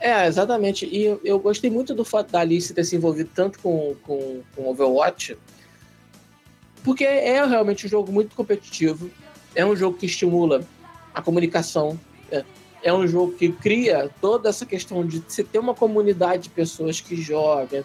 É, 0.00 0.26
exatamente. 0.26 0.86
E 0.86 1.04
eu, 1.04 1.20
eu, 1.24 1.38
gostei 1.40 1.70
muito 1.70 1.92
do 1.92 2.04
fato 2.04 2.30
da 2.30 2.40
Alice 2.40 2.72
ter 2.72 2.84
se 2.84 2.94
envolvido 2.94 3.30
tanto 3.34 3.58
com, 3.58 3.96
com, 4.02 4.42
com 4.54 4.68
Overwatch, 4.68 5.36
porque 6.84 7.04
é 7.04 7.44
realmente 7.44 7.86
um 7.86 7.88
jogo 7.88 8.12
muito 8.12 8.36
competitivo. 8.36 9.10
É 9.56 9.66
um 9.66 9.74
jogo 9.74 9.98
que 9.98 10.06
estimula 10.06 10.64
a 11.12 11.20
comunicação 11.20 11.98
é, 12.82 12.92
um 12.92 13.06
jogo 13.06 13.32
que 13.32 13.50
cria 13.50 14.10
toda 14.20 14.48
essa 14.48 14.64
questão 14.64 15.06
de 15.06 15.22
você 15.26 15.42
ter 15.42 15.58
uma 15.58 15.74
comunidade 15.74 16.44
de 16.44 16.50
pessoas 16.50 17.00
que 17.00 17.16
jogam 17.16 17.84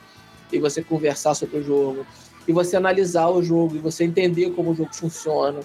e 0.51 0.59
você 0.59 0.83
conversar 0.83 1.33
sobre 1.33 1.57
o 1.57 1.63
jogo 1.63 2.05
e 2.47 2.51
você 2.51 2.75
analisar 2.75 3.29
o 3.29 3.41
jogo 3.41 3.75
e 3.75 3.79
você 3.79 4.03
entender 4.03 4.51
como 4.51 4.71
o 4.71 4.75
jogo 4.75 4.93
funciona, 4.93 5.61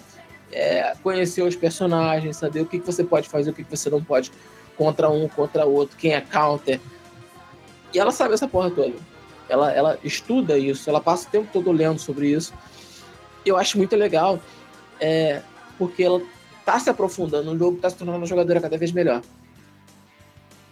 é, 0.51 0.93
conhecer 1.03 1.43
os 1.43 1.55
personagens, 1.55 2.37
saber 2.37 2.61
o 2.61 2.65
que, 2.65 2.79
que 2.79 2.85
você 2.85 3.03
pode 3.03 3.29
fazer, 3.29 3.51
o 3.51 3.53
que, 3.53 3.63
que 3.63 3.77
você 3.77 3.89
não 3.89 4.03
pode 4.03 4.31
contra 4.77 5.09
um, 5.09 5.27
contra 5.27 5.65
outro, 5.65 5.97
quem 5.97 6.13
é 6.13 6.21
counter. 6.21 6.79
E 7.93 7.99
ela 7.99 8.11
sabe 8.11 8.33
essa 8.33 8.47
porra 8.47 8.71
toda. 8.71 8.95
Ela, 9.47 9.71
ela 9.73 9.99
estuda 10.03 10.57
isso, 10.57 10.89
ela 10.89 11.01
passa 11.01 11.27
o 11.27 11.31
tempo 11.31 11.49
todo 11.51 11.71
lendo 11.71 11.99
sobre 11.99 12.29
isso. 12.29 12.53
Eu 13.45 13.57
acho 13.57 13.77
muito 13.77 13.95
legal, 13.95 14.39
é, 14.99 15.41
porque 15.77 16.03
ela 16.03 16.21
tá 16.69 16.79
se 16.79 16.87
aprofundando 16.87 17.51
no 17.51 17.57
jogo, 17.57 17.77
tá 17.77 17.89
se 17.89 17.95
tornando 17.95 18.19
uma 18.19 18.27
jogadora 18.27 18.61
cada 18.61 18.77
vez 18.77 18.91
melhor. 18.91 19.23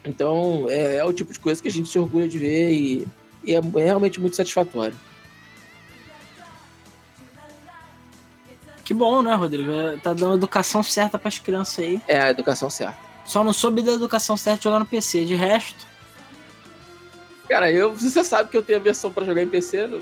Então, 0.05 0.67
é, 0.69 0.97
é, 0.97 1.03
o 1.03 1.11
tipo 1.11 1.33
de 1.33 1.39
coisa 1.39 1.59
que 1.59 1.67
a 1.67 1.71
gente 1.71 1.89
se 1.89 1.97
orgulha 1.97 2.27
de 2.27 2.37
ver 2.37 2.71
e, 2.71 3.07
e 3.43 3.55
é, 3.55 3.57
é 3.57 3.83
realmente 3.83 4.21
muito 4.21 4.35
satisfatório. 4.35 4.95
Que 8.85 8.93
bom, 8.93 9.23
né, 9.23 9.33
Rodrigo? 9.33 9.71
É, 9.71 9.97
tá 9.97 10.13
dando 10.13 10.33
a 10.33 10.35
educação 10.35 10.83
certa 10.83 11.17
para 11.17 11.29
as 11.29 11.39
crianças 11.39 11.79
aí. 11.79 11.99
É, 12.07 12.21
a 12.21 12.29
educação 12.29 12.69
certa. 12.69 12.97
Só 13.25 13.43
não 13.43 13.51
soube 13.51 13.81
da 13.81 13.93
educação 13.93 14.37
certa 14.37 14.63
jogar 14.63 14.79
no 14.79 14.85
PC. 14.85 15.25
De 15.25 15.33
resto. 15.33 15.85
Cara, 17.49 17.71
eu, 17.71 17.91
você 17.97 18.23
sabe 18.23 18.51
que 18.51 18.55
eu 18.55 18.63
tenho 18.63 18.79
a 18.79 18.81
versão 18.81 19.11
pra 19.11 19.25
jogar 19.25 19.41
em 19.41 19.49
PC, 19.49 19.99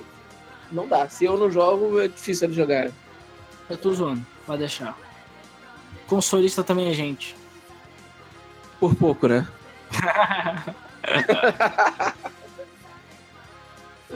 não 0.71 0.87
dá. 0.87 1.07
Se 1.07 1.23
eu 1.23 1.37
não 1.37 1.49
jogo, 1.49 2.01
é 2.01 2.09
difícil 2.09 2.49
de 2.49 2.53
jogar. 2.53 2.91
Eu 3.69 3.77
tô 3.77 3.93
zoando, 3.93 4.23
pode 4.45 4.59
deixar. 4.59 5.04
Consolista 6.07 6.63
também 6.63 6.89
é 6.89 6.93
gente. 6.93 7.35
Por 8.79 8.95
pouco, 8.95 9.27
né? 9.27 9.47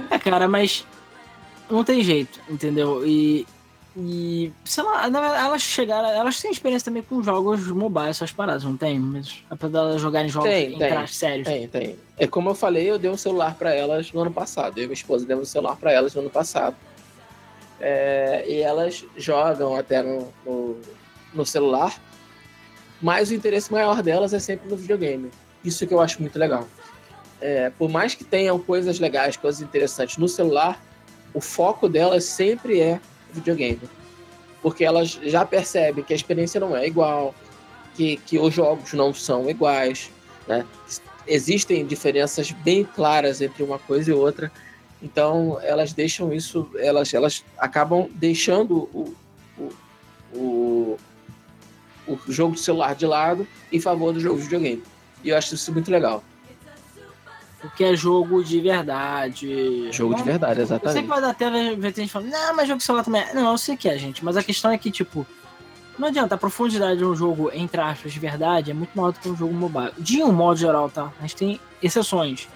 é, 0.09 0.19
cara, 0.19 0.47
mas 0.47 0.85
não 1.69 1.83
tem 1.83 2.03
jeito, 2.03 2.39
entendeu? 2.49 3.05
E, 3.05 3.47
e 3.95 4.51
sei 4.65 4.83
lá, 4.83 5.05
elas 5.05 5.61
chegaram, 5.61 6.09
elas 6.09 6.39
têm 6.39 6.51
experiência 6.51 6.85
também 6.85 7.03
com 7.03 7.23
jogos 7.23 7.67
mobile, 7.67 8.09
essas 8.09 8.31
paradas, 8.31 8.63
não 8.63 8.75
tem? 8.75 8.99
Mas 8.99 9.43
apesar 9.49 9.91
de 9.91 9.99
jogarem 9.99 10.29
jogos 10.29 10.49
tem, 10.49 10.77
tem, 10.77 11.07
sérios. 11.07 11.47
Tem, 11.47 11.67
tem. 11.67 11.95
É 12.17 12.27
como 12.27 12.49
eu 12.49 12.55
falei, 12.55 12.89
eu 12.89 12.99
dei 12.99 13.09
um 13.09 13.17
celular 13.17 13.55
para 13.55 13.73
elas 13.73 14.11
no 14.11 14.21
ano 14.21 14.31
passado. 14.31 14.77
Eu 14.77 14.83
e 14.83 14.87
minha 14.87 14.93
esposa 14.93 15.25
demos 15.25 15.49
um 15.49 15.51
celular 15.51 15.75
para 15.75 15.91
elas 15.91 16.13
no 16.13 16.21
ano 16.21 16.29
passado. 16.29 16.75
É, 17.79 18.43
e 18.47 18.59
elas 18.59 19.05
jogam 19.15 19.75
até 19.75 20.03
no, 20.03 20.27
no, 20.45 20.77
no 21.33 21.45
celular, 21.45 21.99
mas 23.01 23.29
o 23.29 23.33
interesse 23.33 23.71
maior 23.71 24.01
delas 24.01 24.33
é 24.33 24.39
sempre 24.39 24.69
no 24.69 24.75
videogame. 24.75 25.31
Isso 25.63 25.85
que 25.85 25.93
eu 25.93 26.01
acho 26.01 26.21
muito 26.21 26.37
legal. 26.37 26.67
É, 27.41 27.71
por 27.77 27.89
mais 27.89 28.15
que 28.15 28.23
tenham 28.23 28.59
coisas 28.59 28.99
legais, 28.99 29.37
coisas 29.37 29.61
interessantes 29.61 30.17
no 30.17 30.27
celular, 30.27 30.81
o 31.33 31.39
foco 31.39 31.87
delas 31.87 32.25
sempre 32.25 32.79
é 32.81 32.99
videogame. 33.31 33.81
Porque 34.61 34.83
elas 34.83 35.19
já 35.23 35.45
percebem 35.45 36.03
que 36.03 36.11
a 36.11 36.15
experiência 36.15 36.59
não 36.59 36.75
é 36.75 36.85
igual, 36.85 37.33
que, 37.95 38.17
que 38.17 38.37
os 38.37 38.53
jogos 38.53 38.93
não 38.93 39.13
são 39.13 39.49
iguais, 39.49 40.11
né? 40.47 40.65
Existem 41.25 41.85
diferenças 41.85 42.51
bem 42.51 42.83
claras 42.83 43.39
entre 43.39 43.63
uma 43.63 43.77
coisa 43.77 44.09
e 44.09 44.13
outra. 44.13 44.51
Então, 45.01 45.59
elas 45.61 45.93
deixam 45.93 46.33
isso, 46.33 46.69
elas, 46.77 47.13
elas 47.13 47.45
acabam 47.57 48.09
deixando 48.15 48.89
o, 48.93 49.15
o, 49.57 49.69
o, 50.33 50.97
o 52.13 52.31
jogo 52.31 52.55
de 52.55 52.61
celular 52.61 52.95
de 52.95 53.05
lado 53.05 53.47
em 53.71 53.79
favor 53.79 54.13
do 54.13 54.19
jogo 54.19 54.37
de 54.37 54.43
videogame. 54.43 54.83
E 55.23 55.29
eu 55.29 55.37
acho 55.37 55.55
isso 55.55 55.71
muito 55.71 55.91
legal. 55.91 56.23
Porque 57.61 57.83
é 57.83 57.95
jogo 57.95 58.41
de 58.43 58.61
verdade. 58.61 59.91
Jogo 59.91 60.15
de 60.15 60.23
verdade, 60.23 60.61
exatamente. 60.61 60.87
Eu 60.87 60.93
sei 60.93 61.01
que 61.01 61.07
vai 61.09 61.21
dar 61.21 61.29
até 61.31 61.49
ver 61.75 61.93
gente 61.93 62.09
falando, 62.09 62.29
não, 62.29 62.55
mas 62.55 62.67
jogo 62.67 62.77
de 62.77 62.85
celular 62.85 63.03
também. 63.03 63.21
É. 63.21 63.33
Não, 63.33 63.51
eu 63.51 63.57
sei 63.57 63.75
que 63.75 63.89
é, 63.89 63.97
gente. 63.97 64.23
Mas 64.23 64.37
a 64.37 64.43
questão 64.43 64.71
é 64.71 64.77
que, 64.77 64.89
tipo, 64.89 65.27
não 65.97 66.07
adianta, 66.07 66.35
a 66.35 66.37
profundidade 66.37 66.99
de 66.99 67.05
um 67.05 67.13
jogo, 67.13 67.51
entre 67.53 67.81
aspas, 67.81 68.13
de 68.13 68.19
verdade, 68.19 68.71
é 68.71 68.73
muito 68.73 68.91
maior 68.95 69.11
do 69.11 69.19
que 69.19 69.27
um 69.27 69.35
jogo 69.35 69.53
mobile. 69.53 69.91
De 69.97 70.23
um 70.23 70.31
modo 70.31 70.57
geral, 70.57 70.89
tá? 70.89 71.11
A 71.19 71.21
gente 71.23 71.35
tem 71.35 71.59
exceções. 71.83 72.47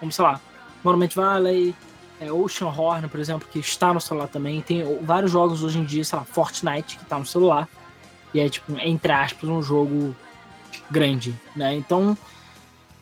Como, 0.00 0.10
sei 0.10 0.24
lá, 0.24 0.40
Monument 0.82 1.10
Valley, 1.14 1.74
é, 2.20 2.32
Ocean 2.32 2.68
Horn, 2.68 3.06
por 3.08 3.20
exemplo, 3.20 3.48
que 3.48 3.60
está 3.60 3.94
no 3.94 4.00
celular 4.00 4.26
também. 4.26 4.60
Tem 4.60 4.84
vários 5.02 5.30
jogos 5.30 5.62
hoje 5.62 5.78
em 5.78 5.84
dia, 5.84 6.02
sei 6.02 6.18
lá, 6.18 6.24
Fortnite, 6.24 6.96
que 6.96 7.04
está 7.04 7.16
no 7.16 7.26
celular. 7.26 7.68
E 8.32 8.40
é, 8.40 8.48
tipo, 8.48 8.72
entre 8.78 9.12
aspas, 9.12 9.48
um 9.48 9.62
jogo 9.62 10.14
grande, 10.90 11.34
né? 11.54 11.74
Então, 11.74 12.16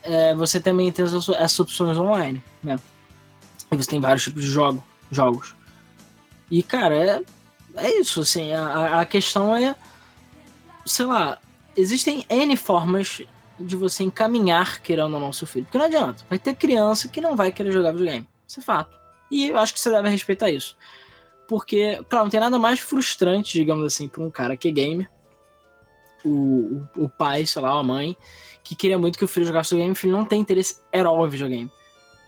é, 0.03 0.33
você 0.35 0.59
também 0.59 0.91
tem 0.91 1.05
essas, 1.05 1.29
essas, 1.29 1.59
opções 1.59 1.97
online, 1.97 2.43
né? 2.63 2.79
E 3.71 3.75
você 3.77 3.89
tem 3.89 3.99
vários 3.99 4.23
tipos 4.23 4.43
de 4.43 4.49
jogo, 4.49 4.83
jogos. 5.11 5.55
E, 6.49 6.63
cara, 6.63 6.95
é, 6.95 7.21
é 7.75 7.99
isso, 7.99 8.21
assim, 8.21 8.53
a, 8.53 9.01
a 9.01 9.05
questão 9.05 9.55
é, 9.55 9.75
sei 10.85 11.05
lá, 11.05 11.37
existem 11.75 12.25
N 12.29 12.55
formas 12.57 13.21
de 13.59 13.75
você 13.75 14.03
encaminhar, 14.03 14.81
querendo 14.81 15.13
ou 15.13 15.19
não, 15.19 15.33
seu 15.33 15.45
filho. 15.45 15.65
Porque 15.65 15.77
não 15.77 15.85
adianta, 15.85 16.23
vai 16.29 16.39
ter 16.39 16.55
criança 16.55 17.07
que 17.07 17.21
não 17.21 17.35
vai 17.35 17.51
querer 17.51 17.71
jogar 17.71 17.91
videogame, 17.91 18.27
isso 18.47 18.59
é 18.59 18.63
fato. 18.63 18.97
E 19.29 19.49
eu 19.49 19.57
acho 19.57 19.73
que 19.73 19.79
você 19.79 19.91
deve 19.91 20.09
respeitar 20.09 20.49
isso. 20.49 20.75
Porque, 21.47 21.99
claro, 22.09 22.25
não 22.25 22.31
tem 22.31 22.39
nada 22.39 22.57
mais 22.57 22.79
frustrante, 22.79 23.53
digamos 23.53 23.85
assim, 23.85 24.07
para 24.07 24.23
um 24.23 24.31
cara 24.31 24.55
que 24.55 24.67
é 24.67 24.71
gamer, 24.71 25.09
o, 26.23 26.85
o, 26.95 27.05
o 27.05 27.09
pai, 27.09 27.45
sei 27.45 27.61
lá, 27.61 27.71
a 27.71 27.83
mãe, 27.83 28.15
que 28.63 28.75
queria 28.75 28.97
muito 28.97 29.17
que 29.17 29.25
o 29.25 29.27
filho 29.27 29.45
jogasse 29.45 29.69
videogame, 29.69 29.93
o 29.93 29.95
filho 29.95 30.13
não 30.13 30.25
tem 30.25 30.41
interesse 30.41 30.77
at 30.93 31.05
all 31.05 31.25
em 31.25 31.29
videogame. 31.29 31.71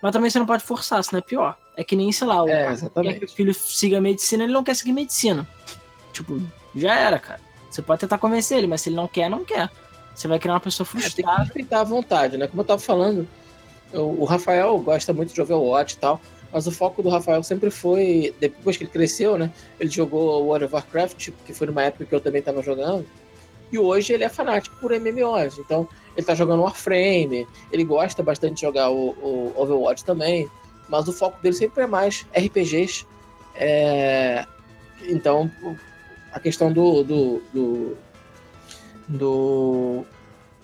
Mas 0.02 0.12
também 0.12 0.30
você 0.30 0.40
não 0.40 0.46
pode 0.46 0.64
forçar, 0.64 1.04
senão 1.04 1.20
é 1.20 1.22
pior. 1.22 1.58
É 1.78 1.84
que 1.84 1.96
nem, 1.96 2.12
sei 2.12 2.28
lá, 2.28 2.44
o 2.44 2.50
é, 2.50 2.76
quer 2.76 3.20
que 3.20 3.26
o 3.26 3.30
filho 3.30 3.54
siga 3.54 4.02
medicina, 4.02 4.44
ele 4.44 4.54
não 4.54 4.64
quer 4.64 4.76
seguir 4.76 4.94
medicina. 4.94 5.48
Tipo, 6.12 6.42
já 6.76 6.96
era, 6.96 7.20
cara. 7.20 7.40
Você 7.70 7.82
pode 7.82 8.02
tentar 8.02 8.18
convencer 8.18 8.58
ele, 8.58 8.68
mas 8.68 8.82
se 8.82 8.90
ele 8.90 8.96
não 8.96 9.08
quer, 9.08 9.30
não 9.30 9.46
quer. 9.46 9.70
Você 10.14 10.28
vai 10.28 10.40
criar 10.40 10.56
uma 10.56 10.60
pessoa 10.60 10.86
frustrada. 10.86 11.22
É, 11.22 11.24
tem 11.24 11.36
que 11.36 11.44
respeitar 11.46 11.82
a 11.82 11.84
vontade, 11.84 12.38
né? 12.38 12.48
Como 12.48 12.62
eu 12.62 12.66
tava 12.66 12.82
falando, 12.82 13.28
o, 13.94 14.22
o 14.22 14.26
Rafael 14.26 14.78
gosta 14.80 15.14
muito 15.14 15.34
de 15.34 15.42
Overwatch 15.42 15.96
e 15.96 15.98
tal, 15.98 16.20
mas 16.52 16.68
o 16.68 16.72
foco 16.72 17.02
do 17.02 17.10
Rafael 17.10 17.42
sempre 17.44 17.70
foi, 17.70 18.36
depois 18.40 18.76
que 18.76 18.84
ele 18.84 18.92
cresceu, 18.92 19.38
né? 19.38 19.52
Ele 19.80 19.90
jogou 19.90 20.44
World 20.46 20.66
of 20.66 20.74
Warcraft, 20.74 21.30
que 21.46 21.54
foi 21.54 21.68
numa 21.68 21.84
época 21.84 22.06
que 22.06 22.14
eu 22.14 22.20
também 22.20 22.42
tava 22.42 22.62
jogando, 22.62 23.06
e 23.72 23.80
hoje 23.80 24.14
ele 24.14 24.24
é 24.24 24.30
fanático 24.30 24.76
por 24.78 24.92
MMOs. 24.92 25.58
Então, 25.60 25.88
ele 26.16 26.26
tá 26.26 26.36
jogando 26.36 26.64
Warframe, 26.64 27.48
ele 27.72 27.84
gosta 27.84 28.22
bastante 28.22 28.56
de 28.56 28.62
jogar 28.62 28.90
o, 28.90 29.12
o 29.12 29.54
Overwatch 29.56 30.04
também, 30.04 30.50
mas 30.90 31.08
o 31.08 31.14
foco 31.14 31.42
dele 31.42 31.56
sempre 31.56 31.84
é 31.84 31.88
mais 31.88 32.26
RPGs. 32.36 33.06
É... 33.56 34.46
Então, 35.04 35.50
a 36.32 36.40
questão 36.40 36.72
do, 36.72 37.04
do, 37.04 37.42
do, 37.54 37.98
do 39.08 40.06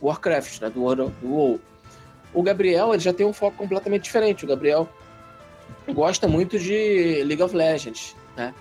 Warcraft, 0.02 0.62
né? 0.62 0.70
do, 0.70 0.82
World, 0.82 1.14
do 1.22 1.28
WoW. 1.28 1.60
O 2.34 2.44
Gabriel 2.44 2.94
ele 2.94 3.02
já 3.02 3.14
tem 3.14 3.26
um 3.26 3.34
foco 3.34 3.58
completamente 3.58 4.04
diferente. 4.04 4.46
O 4.46 4.48
Gabriel 4.48 4.88
gosta 5.94 6.28
muito 6.28 6.60
de 6.60 7.24
League 7.24 7.42
of 7.42 7.56
Legends, 7.56 8.16
né? 8.36 8.54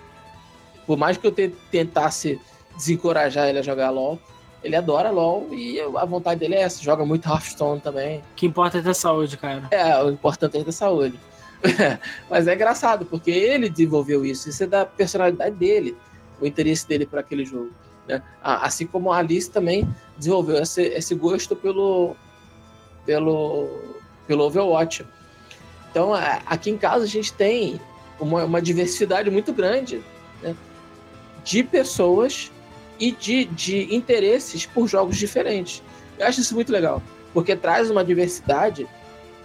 Por 0.86 0.96
mais 0.96 1.16
que 1.16 1.26
eu 1.26 1.34
tentasse 1.70 2.40
desencorajar 2.76 3.48
ele 3.48 3.58
a 3.58 3.62
jogar 3.62 3.90
LoL, 3.90 4.20
ele 4.66 4.74
adora 4.74 5.10
LoL 5.10 5.46
e 5.52 5.80
a 5.80 6.04
vontade 6.04 6.40
dele 6.40 6.56
é 6.56 6.62
essa. 6.62 6.82
Joga 6.82 7.06
muito 7.06 7.28
Hearthstone 7.28 7.80
também. 7.80 8.18
O 8.18 8.22
que 8.34 8.46
importa 8.46 8.78
é 8.78 8.82
ter 8.82 8.94
saúde, 8.94 9.36
cara. 9.36 9.68
É, 9.70 10.02
o 10.02 10.10
importante 10.10 10.58
é 10.58 10.64
ter 10.64 10.72
saúde. 10.72 11.18
Mas 12.28 12.48
é 12.48 12.54
engraçado, 12.54 13.06
porque 13.06 13.30
ele 13.30 13.68
desenvolveu 13.70 14.26
isso. 14.26 14.48
Isso 14.48 14.64
é 14.64 14.66
da 14.66 14.84
personalidade 14.84 15.54
dele, 15.54 15.96
o 16.40 16.46
interesse 16.46 16.86
dele 16.86 17.06
por 17.06 17.20
aquele 17.20 17.44
jogo. 17.44 17.70
Né? 18.08 18.20
Assim 18.42 18.88
como 18.88 19.12
a 19.12 19.18
Alice 19.18 19.48
também 19.48 19.88
desenvolveu 20.18 20.56
esse, 20.56 20.82
esse 20.82 21.14
gosto 21.14 21.54
pelo, 21.54 22.16
pelo, 23.04 23.68
pelo 24.26 24.44
Overwatch. 24.46 25.06
Então, 25.92 26.12
aqui 26.44 26.70
em 26.70 26.76
casa 26.76 27.04
a 27.04 27.08
gente 27.08 27.32
tem 27.32 27.80
uma, 28.18 28.44
uma 28.44 28.60
diversidade 28.60 29.30
muito 29.30 29.52
grande 29.52 30.02
né? 30.42 30.56
de 31.44 31.62
pessoas 31.62 32.50
e 32.98 33.12
de, 33.12 33.44
de 33.46 33.94
interesses 33.94 34.66
por 34.66 34.86
jogos 34.86 35.16
diferentes. 35.16 35.82
Eu 36.18 36.26
acho 36.26 36.40
isso 36.40 36.54
muito 36.54 36.72
legal, 36.72 37.02
porque 37.32 37.54
traz 37.54 37.90
uma 37.90 38.04
diversidade 38.04 38.88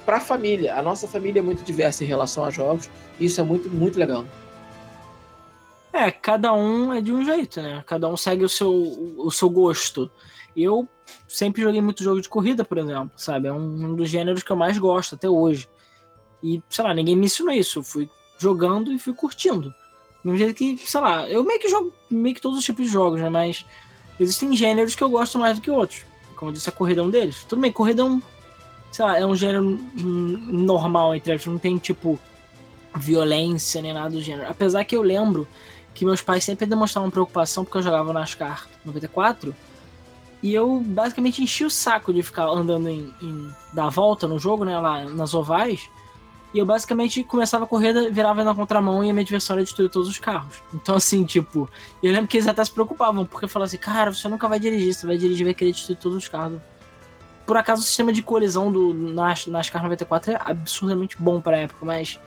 para 0.06 0.18
a 0.18 0.22
família. 0.22 0.76
A 0.76 0.82
nossa 0.82 1.08
família 1.08 1.40
é 1.40 1.44
muito 1.44 1.64
diversa 1.64 2.04
em 2.04 2.08
relação 2.08 2.44
a 2.46 2.50
jogos, 2.50 2.90
e 3.20 3.26
isso 3.26 3.42
é 3.42 3.44
muito, 3.44 3.70
muito 3.70 4.00
legal. 4.00 4.26
É, 5.94 6.10
cada 6.10 6.54
um 6.54 6.94
é 6.94 7.02
de 7.02 7.12
um 7.12 7.24
jeito, 7.24 7.62
né? 7.62 7.84
Cada 7.86 8.08
um 8.08 8.16
segue 8.16 8.46
o 8.46 8.50
seu, 8.50 8.72
o 9.18 9.30
seu 9.30 9.50
gosto. 9.50 10.10
Eu 10.56 10.88
sempre 11.28 11.62
joguei 11.62 11.82
muito 11.82 12.04
jogo 12.04 12.22
de 12.22 12.30
corrida, 12.30 12.64
por 12.64 12.78
exemplo, 12.78 13.12
sabe? 13.18 13.48
É 13.48 13.54
um, 13.54 13.96
dos 13.96 14.10
gêneros 14.10 14.42
que 14.42 14.52
eu 14.52 14.56
mais 14.56 14.78
gosto 14.78 15.16
até 15.16 15.30
hoje. 15.30 15.68
E, 16.42 16.62
sei 16.70 16.84
lá, 16.84 16.94
ninguém 16.94 17.16
me 17.16 17.26
ensinou 17.26 17.54
isso. 17.54 17.80
Eu 17.80 17.84
fui 17.84 18.10
jogando 18.38 18.92
e 18.92 19.00
fui 19.00 19.14
curtindo. 19.14 19.74
Do 20.24 20.38
jeito 20.38 20.54
que, 20.54 20.78
sei 20.78 21.02
lá, 21.02 21.28
eu 21.28 21.44
meio 21.44 21.60
que 21.60 21.68
jogo 21.68 21.92
meio 22.10 22.36
que 22.36 22.42
todos 22.42 22.60
os 22.60 22.66
tipos 22.66 22.86
de 22.86 22.92
jogos, 22.92 23.20
né? 23.20 23.30
Mas 23.30 23.66
existem 24.20 24.56
gêneros 24.56 24.96
que 24.96 25.04
eu 25.04 25.10
gosto 25.10 25.40
mais 25.40 25.58
do 25.58 25.62
que 25.62 25.72
outros. 25.72 26.06
Como 26.36 26.52
eu 26.52 26.54
disse, 26.54 26.70
a 26.70 26.72
corrida 26.72 27.02
é 27.02 27.04
um 27.04 27.10
deles. 27.10 27.44
Tudo 27.48 27.62
bem, 27.62 27.72
corrida 27.72 28.02
é 28.02 28.06
um. 28.06 28.22
Sei 28.92 29.06
lá, 29.06 29.18
é 29.18 29.26
um 29.26 29.36
gênero 29.36 29.80
normal, 29.96 31.16
entre 31.16 31.34
aspas. 31.34 31.52
Não 31.52 31.60
tem, 31.60 31.78
tipo, 31.78 32.20
violência 32.96 33.82
nem 33.82 33.94
nada 33.94 34.10
do 34.10 34.22
gênero. 34.22 34.50
Apesar 34.50 34.84
que 34.84 34.96
eu 34.96 35.02
lembro 35.02 35.48
que 35.94 36.06
meus 36.06 36.22
pais 36.22 36.44
sempre 36.44 36.66
demonstravam 36.66 37.10
preocupação 37.10 37.64
porque 37.64 37.78
eu 37.78 37.84
jogava 37.84 38.14
NASCAR 38.14 38.68
94. 38.86 39.56
E 40.44 40.54
eu 40.54 40.80
basicamente 40.80 41.44
enchi 41.44 41.64
o 41.64 41.70
saco 41.70 42.14
de 42.14 42.24
ficar 42.24 42.48
andando 42.48 42.90
em, 42.90 43.14
em 43.22 43.52
dar 43.74 43.90
volta 43.90 44.28
no 44.28 44.40
jogo, 44.40 44.66
né? 44.66 44.78
Lá 44.80 45.06
nas 45.06 45.34
ovais. 45.34 45.90
E 46.54 46.60
eu 46.60 46.66
basicamente 46.66 47.24
começava 47.24 47.64
a 47.64 47.68
corrida, 47.68 48.10
virava 48.10 48.44
na 48.44 48.54
contramão 48.54 49.04
e 49.04 49.10
a 49.10 49.14
minha 49.14 49.24
diversão 49.24 49.56
era 49.56 49.64
destruir 49.64 49.90
todos 49.90 50.10
os 50.10 50.20
carros. 50.20 50.62
Então, 50.74 50.96
assim, 50.96 51.24
tipo, 51.24 51.70
eu 52.04 52.12
lembro 52.12 52.28
que 52.28 52.38
eles 52.38 52.48
até 52.48 52.64
se 52.64 52.72
preocupavam, 52.72 53.26
porque 53.26 53.48
falavam 53.48 53.68
assim, 53.68 53.78
cara, 53.78 54.14
você 54.14 54.28
nunca 54.28 54.48
vai 54.50 54.60
dirigir, 54.60 54.94
você 54.94 55.08
vai 55.08 55.18
dirigir 55.18 55.46
vai 55.46 55.54
querer 55.54 55.72
destruir 55.72 55.98
todos 55.98 56.18
os 56.18 56.28
carros. 56.28 56.60
Por 57.46 57.56
acaso 57.56 57.82
o 57.82 57.86
sistema 57.86 58.12
de 58.12 58.22
colisão 58.22 58.72
do 58.72 58.94
NAS, 58.94 59.48
NASCAR 59.48 59.82
94 59.84 60.34
é 60.34 60.40
absurdamente 60.44 61.16
bom 61.18 61.40
pra 61.40 61.58
época, 61.58 61.86
mas 61.86 62.20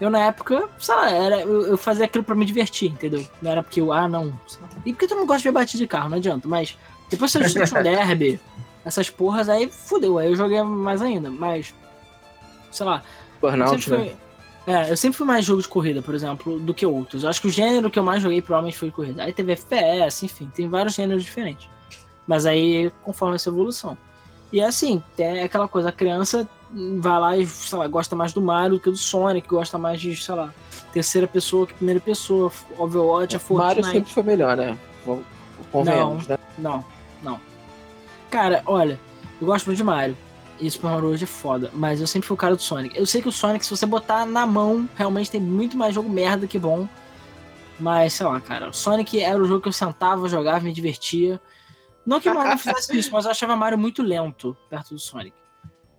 eu 0.00 0.10
na 0.10 0.20
época, 0.20 0.68
sei 0.78 0.94
lá, 0.94 1.10
era, 1.10 1.40
eu, 1.40 1.66
eu 1.66 1.78
fazia 1.78 2.04
aquilo 2.04 2.24
pra 2.24 2.34
me 2.34 2.44
divertir, 2.44 2.92
entendeu? 2.92 3.26
Não 3.40 3.50
era 3.50 3.62
porque 3.62 3.80
eu, 3.80 3.92
ah, 3.92 4.06
não. 4.06 4.38
E 4.84 4.92
porque 4.92 5.06
tu 5.06 5.14
não 5.14 5.26
gosta 5.26 5.38
de 5.38 5.44
ver 5.44 5.52
batida 5.52 5.82
de 5.82 5.88
carro, 5.88 6.10
não 6.10 6.18
adianta, 6.18 6.46
mas 6.46 6.76
depois 7.10 7.32
você 7.32 7.38
Destruction 7.38 7.80
Derby, 7.82 8.38
essas 8.84 9.08
porras 9.08 9.48
aí, 9.48 9.70
fudeu, 9.70 10.18
aí 10.18 10.28
eu 10.28 10.36
joguei 10.36 10.62
mais 10.62 11.00
ainda, 11.00 11.30
mas 11.30 11.74
sei 12.70 12.86
lá. 12.86 13.02
Burnout, 13.40 13.90
né? 13.90 13.98
Fui, 13.98 14.16
é, 14.66 14.90
eu 14.90 14.96
sempre 14.96 15.16
fui 15.16 15.26
mais 15.26 15.44
jogo 15.44 15.62
de 15.62 15.68
corrida, 15.68 16.02
por 16.02 16.14
exemplo, 16.14 16.58
do 16.58 16.74
que 16.74 16.84
outros. 16.84 17.22
Eu 17.22 17.30
acho 17.30 17.40
que 17.40 17.46
o 17.46 17.50
gênero 17.50 17.88
que 17.88 17.98
eu 17.98 18.02
mais 18.02 18.20
joguei 18.20 18.42
provavelmente 18.42 18.76
foi 18.76 18.90
corrida. 18.90 19.22
Aí 19.22 19.32
teve 19.32 19.52
FPS, 19.52 20.24
enfim, 20.24 20.50
tem 20.52 20.68
vários 20.68 20.94
gêneros 20.94 21.22
diferentes. 21.22 21.68
Mas 22.26 22.44
aí, 22.46 22.90
conforme 23.04 23.36
essa 23.36 23.48
evolução. 23.48 23.96
E 24.52 24.60
é 24.60 24.66
assim, 24.66 25.02
tem 25.16 25.42
aquela 25.42 25.68
coisa, 25.68 25.90
a 25.90 25.92
criança 25.92 26.48
vai 26.98 27.20
lá 27.20 27.36
e, 27.36 27.46
sei 27.46 27.78
lá, 27.78 27.86
gosta 27.86 28.16
mais 28.16 28.32
do 28.32 28.40
Mario 28.40 28.76
do 28.76 28.80
que 28.80 28.90
do 28.90 28.96
Sonic, 28.96 29.46
gosta 29.46 29.78
mais 29.78 30.00
de, 30.00 30.16
sei 30.16 30.34
lá, 30.34 30.52
terceira 30.92 31.28
pessoa 31.28 31.66
que 31.66 31.74
primeira 31.74 32.00
pessoa, 32.00 32.50
Overwatch, 32.76 33.36
a 33.36 33.38
Fortnite. 33.38 33.82
Mario 33.82 33.84
sempre 33.84 34.12
foi 34.12 34.22
melhor, 34.24 34.56
né? 34.56 34.76
Convenhamos, 35.70 36.26
não, 36.26 36.36
né? 36.36 36.42
Não, 36.58 36.84
não. 37.22 37.40
Cara, 38.30 38.62
olha, 38.66 38.98
eu 39.40 39.46
gosto 39.46 39.66
muito 39.66 39.78
de 39.78 39.84
Mario. 39.84 40.16
E 40.58 40.70
Super 40.70 40.90
Mario 40.90 41.08
hoje 41.08 41.24
é 41.24 41.26
foda, 41.26 41.70
mas 41.74 42.00
eu 42.00 42.06
sempre 42.06 42.26
fui 42.26 42.34
o 42.34 42.38
cara 42.38 42.56
do 42.56 42.62
Sonic. 42.62 42.98
Eu 42.98 43.06
sei 43.06 43.20
que 43.20 43.28
o 43.28 43.32
Sonic, 43.32 43.64
se 43.64 43.70
você 43.70 43.84
botar 43.84 44.24
na 44.24 44.46
mão, 44.46 44.88
realmente 44.94 45.30
tem 45.30 45.40
muito 45.40 45.76
mais 45.76 45.94
jogo 45.94 46.08
merda 46.08 46.46
que 46.46 46.58
bom. 46.58 46.88
Mas, 47.78 48.14
sei 48.14 48.26
lá, 48.26 48.40
cara, 48.40 48.70
o 48.70 48.72
Sonic 48.72 49.20
era 49.20 49.40
o 49.40 49.44
jogo 49.44 49.60
que 49.60 49.68
eu 49.68 49.72
sentava, 49.72 50.28
jogava, 50.28 50.60
me 50.60 50.72
divertia. 50.72 51.40
Não 52.06 52.20
que 52.20 52.28
o 52.28 52.34
Mario 52.34 52.56
fizesse 52.56 52.96
isso, 52.96 53.10
mas 53.12 53.24
eu 53.24 53.32
achava 53.32 53.54
Mario 53.54 53.76
muito 53.76 54.02
lento 54.02 54.56
perto 54.70 54.94
do 54.94 54.98
Sonic. 54.98 55.36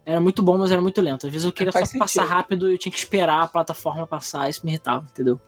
Era 0.06 0.20
muito 0.20 0.42
bom, 0.42 0.58
mas 0.58 0.72
era 0.72 0.82
muito 0.82 1.02
lento. 1.02 1.28
Às 1.28 1.32
vezes 1.32 1.46
eu 1.46 1.52
queria 1.52 1.72
só 1.72 1.80
sentido. 1.80 2.00
passar 2.00 2.24
rápido 2.24 2.70
e 2.70 2.76
eu 2.76 2.78
tinha 2.78 2.92
que 2.92 2.98
esperar 2.98 3.44
a 3.44 3.48
plataforma 3.48 4.08
passar, 4.08 4.50
isso 4.50 4.62
me 4.66 4.72
irritava, 4.72 5.06
entendeu? 5.12 5.40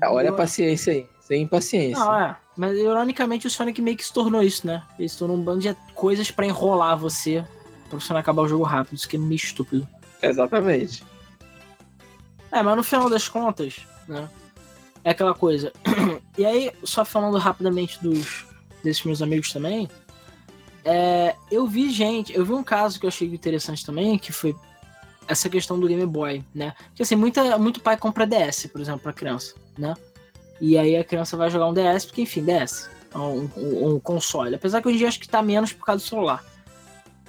Ah, 0.00 0.10
olha 0.10 0.30
a 0.30 0.32
paciência 0.32 0.94
aí, 0.94 1.06
sem 1.26 1.42
impaciência. 1.42 2.04
Não, 2.04 2.14
é. 2.14 2.36
Mas 2.56 2.76
ironicamente 2.76 3.46
o 3.46 3.50
Sonic 3.50 3.80
meio 3.80 3.96
que 3.96 4.04
se 4.04 4.12
tornou 4.12 4.42
isso, 4.42 4.66
né? 4.66 4.82
Ele 4.98 5.08
se 5.08 5.18
tornou 5.18 5.36
um 5.36 5.42
bando 5.42 5.60
de 5.60 5.74
coisas 5.94 6.30
para 6.30 6.46
enrolar 6.46 6.96
você, 6.96 7.44
pra 7.88 7.98
você 7.98 8.12
não 8.12 8.20
acabar 8.20 8.42
o 8.42 8.48
jogo 8.48 8.62
rápido. 8.62 8.94
Isso 8.94 9.08
que 9.08 9.16
é 9.16 9.18
meio 9.18 9.34
estúpido. 9.34 9.88
Exatamente. 10.22 11.02
É, 12.52 12.62
mas 12.62 12.76
no 12.76 12.84
final 12.84 13.08
das 13.08 13.26
contas, 13.26 13.78
né? 14.06 14.28
É 15.02 15.10
aquela 15.10 15.34
coisa. 15.34 15.72
e 16.36 16.44
aí, 16.44 16.70
só 16.84 17.04
falando 17.04 17.38
rapidamente 17.38 18.00
dos 18.02 18.46
desses 18.82 19.02
meus 19.04 19.22
amigos 19.22 19.50
também, 19.50 19.88
é, 20.84 21.34
eu 21.50 21.66
vi 21.66 21.90
gente, 21.90 22.34
eu 22.34 22.44
vi 22.44 22.52
um 22.52 22.62
caso 22.62 23.00
que 23.00 23.06
eu 23.06 23.08
achei 23.08 23.26
interessante 23.26 23.84
também, 23.84 24.18
que 24.18 24.30
foi 24.30 24.54
essa 25.26 25.48
questão 25.48 25.80
do 25.80 25.88
Game 25.88 26.04
Boy, 26.04 26.44
né? 26.54 26.74
Porque 26.88 27.02
assim, 27.02 27.16
muita, 27.16 27.56
muito 27.58 27.80
pai 27.80 27.96
compra 27.96 28.26
DS, 28.26 28.66
por 28.66 28.80
exemplo, 28.80 29.00
pra 29.00 29.12
criança, 29.12 29.54
né? 29.78 29.94
E 30.60 30.78
aí 30.78 30.96
a 30.96 31.04
criança 31.04 31.36
vai 31.36 31.50
jogar 31.50 31.66
um 31.66 31.74
DS, 31.74 32.06
porque 32.06 32.22
enfim, 32.22 32.44
DS, 32.44 32.88
um, 33.14 33.48
um, 33.56 33.94
um 33.94 34.00
console. 34.00 34.54
Apesar 34.54 34.80
que 34.80 34.88
hoje 34.88 34.96
em 34.96 34.98
dia 34.98 35.08
acho 35.08 35.20
que 35.20 35.28
tá 35.28 35.42
menos 35.42 35.72
por 35.72 35.84
causa 35.84 36.02
do 36.02 36.08
celular. 36.08 36.44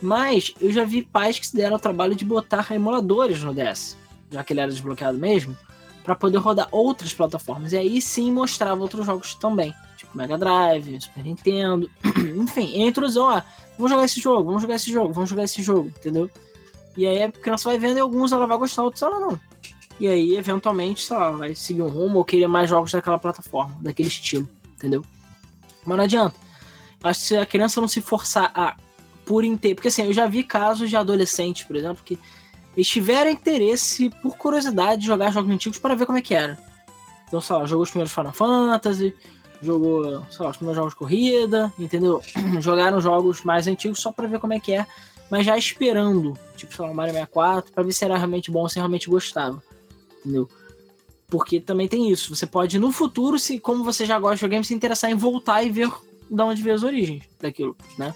Mas 0.01 0.53
eu 0.59 0.71
já 0.71 0.83
vi 0.83 1.03
pais 1.03 1.39
que 1.39 1.47
se 1.47 1.55
deram 1.55 1.73
ao 1.73 1.79
trabalho 1.79 2.15
de 2.15 2.25
botar 2.25 2.67
emuladores 2.71 3.41
no 3.41 3.53
DS, 3.53 3.97
já 4.29 4.43
que 4.43 4.53
ele 4.53 4.59
era 4.59 4.71
desbloqueado 4.71 5.17
mesmo, 5.17 5.57
para 6.03 6.15
poder 6.15 6.37
rodar 6.37 6.67
outras 6.71 7.13
plataformas. 7.13 7.73
E 7.73 7.77
aí 7.77 8.01
sim 8.01 8.31
mostrava 8.31 8.81
outros 8.81 9.05
jogos 9.05 9.35
também. 9.35 9.73
Mega 10.15 10.37
Drive, 10.37 11.01
Super 11.01 11.23
Nintendo, 11.23 11.89
enfim, 12.37 12.81
a 12.81 12.87
intrusão, 12.87 13.25
ó, 13.25 13.41
vamos 13.77 13.91
jogar 13.91 14.05
esse 14.05 14.21
jogo, 14.21 14.45
vamos 14.45 14.61
jogar 14.61 14.75
esse 14.75 14.91
jogo, 14.91 15.13
vamos 15.13 15.29
jogar 15.29 15.43
esse 15.43 15.61
jogo, 15.61 15.89
entendeu? 15.89 16.29
E 16.95 17.05
aí 17.05 17.23
a 17.23 17.31
criança 17.31 17.69
vai 17.69 17.77
vendo 17.77 17.97
e 17.97 17.99
alguns 17.99 18.31
ela 18.31 18.47
vai 18.47 18.57
gostar, 18.57 18.83
outros 18.83 19.01
ela 19.01 19.19
não. 19.19 19.39
E 19.99 20.07
aí, 20.07 20.35
eventualmente, 20.35 21.03
sei 21.03 21.17
lá, 21.17 21.31
vai 21.31 21.55
seguir 21.55 21.81
um 21.81 21.87
rumo 21.87 22.17
ou 22.17 22.25
querer 22.25 22.47
mais 22.47 22.69
jogos 22.69 22.91
daquela 22.91 23.17
plataforma, 23.17 23.77
daquele 23.79 24.09
estilo, 24.09 24.47
entendeu? 24.75 25.03
Mas 25.85 25.97
não 25.97 26.03
adianta. 26.03 26.35
Acho 27.03 27.19
que 27.19 27.25
se 27.27 27.37
a 27.37 27.45
criança 27.45 27.79
não 27.79 27.87
se 27.87 28.01
forçar 28.01 28.51
a 28.53 28.75
por 29.25 29.43
inteiro. 29.43 29.75
Porque 29.75 29.87
assim, 29.87 30.03
eu 30.03 30.13
já 30.13 30.27
vi 30.27 30.43
casos 30.43 30.89
de 30.89 30.95
adolescentes, 30.95 31.63
por 31.63 31.75
exemplo, 31.75 32.03
que 32.05 32.19
eles 32.75 32.87
tiveram 32.87 33.31
interesse, 33.31 34.09
por 34.21 34.37
curiosidade, 34.37 35.01
de 35.01 35.07
jogar 35.07 35.31
jogos 35.31 35.51
antigos 35.51 35.79
para 35.79 35.95
ver 35.95 36.05
como 36.05 36.17
é 36.17 36.21
que 36.21 36.35
era. 36.35 36.57
Então, 37.27 37.41
sei 37.41 37.55
lá, 37.55 37.65
jogou 37.65 37.83
os 37.83 37.89
primeiros 37.89 38.13
Final 38.13 38.33
Fantasy, 38.33 39.13
jogou, 39.61 40.23
sei 40.29 40.45
lá, 40.45 40.51
os 40.51 40.57
primeiros 40.57 40.75
jogos 40.77 40.93
de 40.93 40.99
corrida, 40.99 41.73
entendeu? 41.79 42.21
Jogaram 42.61 43.01
jogos 43.01 43.43
mais 43.43 43.67
antigos 43.67 43.99
só 43.99 44.11
para 44.11 44.27
ver 44.27 44.39
como 44.39 44.53
é 44.53 44.59
que 44.59 44.73
é, 44.73 44.85
mas 45.29 45.45
já 45.45 45.57
esperando, 45.57 46.37
tipo, 46.55 46.75
sei 46.75 46.85
lá, 46.85 46.93
Mario 46.93 47.13
64, 47.13 47.73
para 47.73 47.83
ver 47.83 47.93
se 47.93 48.05
era 48.05 48.15
realmente 48.15 48.51
bom, 48.51 48.67
se 48.69 48.75
realmente 48.75 49.09
gostava, 49.09 49.63
entendeu? 50.25 50.49
Porque 51.27 51.59
também 51.59 51.87
tem 51.87 52.11
isso, 52.11 52.35
você 52.35 52.45
pode 52.45 52.79
no 52.79 52.91
futuro, 52.91 53.37
se 53.39 53.59
como 53.59 53.83
você 53.83 54.05
já 54.05 54.19
gosta 54.19 54.35
de 54.35 54.39
videogame, 54.41 54.65
se 54.65 54.73
interessar 54.73 55.11
em 55.11 55.15
voltar 55.15 55.63
e 55.63 55.69
ver 55.69 55.89
de 56.29 56.41
onde 56.41 56.61
veio 56.61 56.75
as 56.75 56.83
origens 56.83 57.23
daquilo, 57.39 57.75
né? 57.97 58.13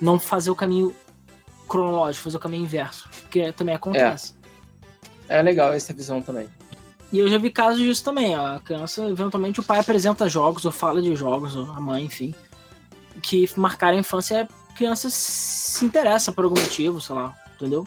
Não 0.00 0.18
fazer 0.18 0.50
o 0.50 0.54
caminho 0.54 0.94
cronológico, 1.68 2.24
fazer 2.24 2.36
o 2.36 2.40
caminho 2.40 2.64
inverso, 2.64 3.08
que 3.30 3.52
também 3.52 3.74
acontece. 3.74 4.34
É, 5.28 5.38
é 5.38 5.42
legal 5.42 5.72
essa 5.72 5.92
visão 5.92 6.22
também. 6.22 6.48
E 7.12 7.18
eu 7.18 7.28
já 7.28 7.38
vi 7.38 7.50
casos 7.50 7.80
disso 7.80 8.04
também, 8.04 8.36
ó. 8.36 8.56
A 8.56 8.60
criança, 8.60 9.08
eventualmente, 9.08 9.60
o 9.60 9.62
pai 9.62 9.78
apresenta 9.78 10.28
jogos, 10.28 10.64
ou 10.64 10.72
fala 10.72 11.00
de 11.00 11.14
jogos, 11.14 11.54
ou 11.54 11.70
a 11.70 11.80
mãe, 11.80 12.04
enfim, 12.04 12.34
que 13.22 13.48
marcaram 13.56 13.96
a 13.96 14.00
infância 14.00 14.48
a 14.76 14.76
criança 14.76 15.08
se 15.08 15.84
interessa 15.86 16.30
por 16.30 16.44
algum 16.44 16.60
motivo, 16.60 17.00
sei 17.00 17.14
lá, 17.14 17.34
entendeu? 17.54 17.86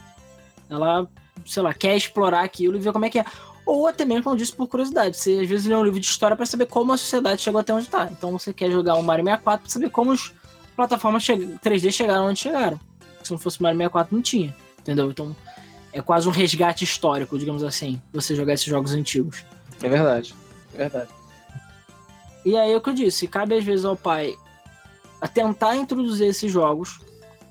Ela, 0.67 1.07
sei 1.45 1.61
lá, 1.61 1.71
quer 1.71 1.95
explorar 1.95 2.41
aquilo 2.41 2.75
e 2.75 2.79
ver 2.79 2.91
como 2.91 3.05
é 3.05 3.09
que 3.11 3.19
é. 3.19 3.25
Ou 3.69 3.85
até 3.85 4.03
mesmo, 4.03 4.23
como 4.23 4.33
eu 4.33 4.39
disse, 4.39 4.51
por 4.51 4.67
curiosidade. 4.67 5.15
Você 5.15 5.41
às 5.41 5.47
vezes 5.47 5.67
lê 5.67 5.75
um 5.75 5.83
livro 5.83 5.99
de 5.99 6.05
história 6.07 6.35
para 6.35 6.43
saber 6.43 6.65
como 6.65 6.91
a 6.91 6.97
sociedade 6.97 7.39
chegou 7.39 7.61
até 7.61 7.71
onde 7.71 7.83
está. 7.83 8.09
Então 8.11 8.31
você 8.31 8.51
quer 8.51 8.71
jogar 8.71 8.95
o 8.95 9.03
Mario 9.03 9.23
64 9.23 9.61
para 9.61 9.71
saber 9.71 9.91
como 9.91 10.11
as 10.11 10.33
plataformas 10.75 11.23
3D 11.23 11.91
chegaram 11.91 12.25
onde 12.25 12.39
chegaram. 12.39 12.79
Se 13.21 13.29
não 13.29 13.37
fosse 13.37 13.59
o 13.59 13.63
Mario 13.63 13.77
64, 13.77 14.15
não 14.15 14.23
tinha. 14.23 14.55
Entendeu? 14.79 15.11
Então 15.11 15.35
é 15.93 16.01
quase 16.01 16.27
um 16.27 16.31
resgate 16.31 16.83
histórico, 16.83 17.37
digamos 17.37 17.63
assim, 17.63 18.01
você 18.11 18.35
jogar 18.35 18.53
esses 18.53 18.65
jogos 18.65 18.91
antigos. 18.91 19.45
É 19.83 19.87
verdade, 19.87 20.33
é 20.73 20.77
verdade. 20.77 21.11
E 22.43 22.57
aí 22.57 22.71
é 22.71 22.75
o 22.75 22.81
que 22.81 22.89
eu 22.89 22.95
disse, 22.95 23.27
cabe 23.27 23.55
às 23.55 23.63
vezes 23.63 23.85
ao 23.85 23.95
pai 23.95 24.33
a 25.21 25.27
tentar 25.27 25.75
introduzir 25.75 26.25
esses 26.25 26.51
jogos 26.51 26.99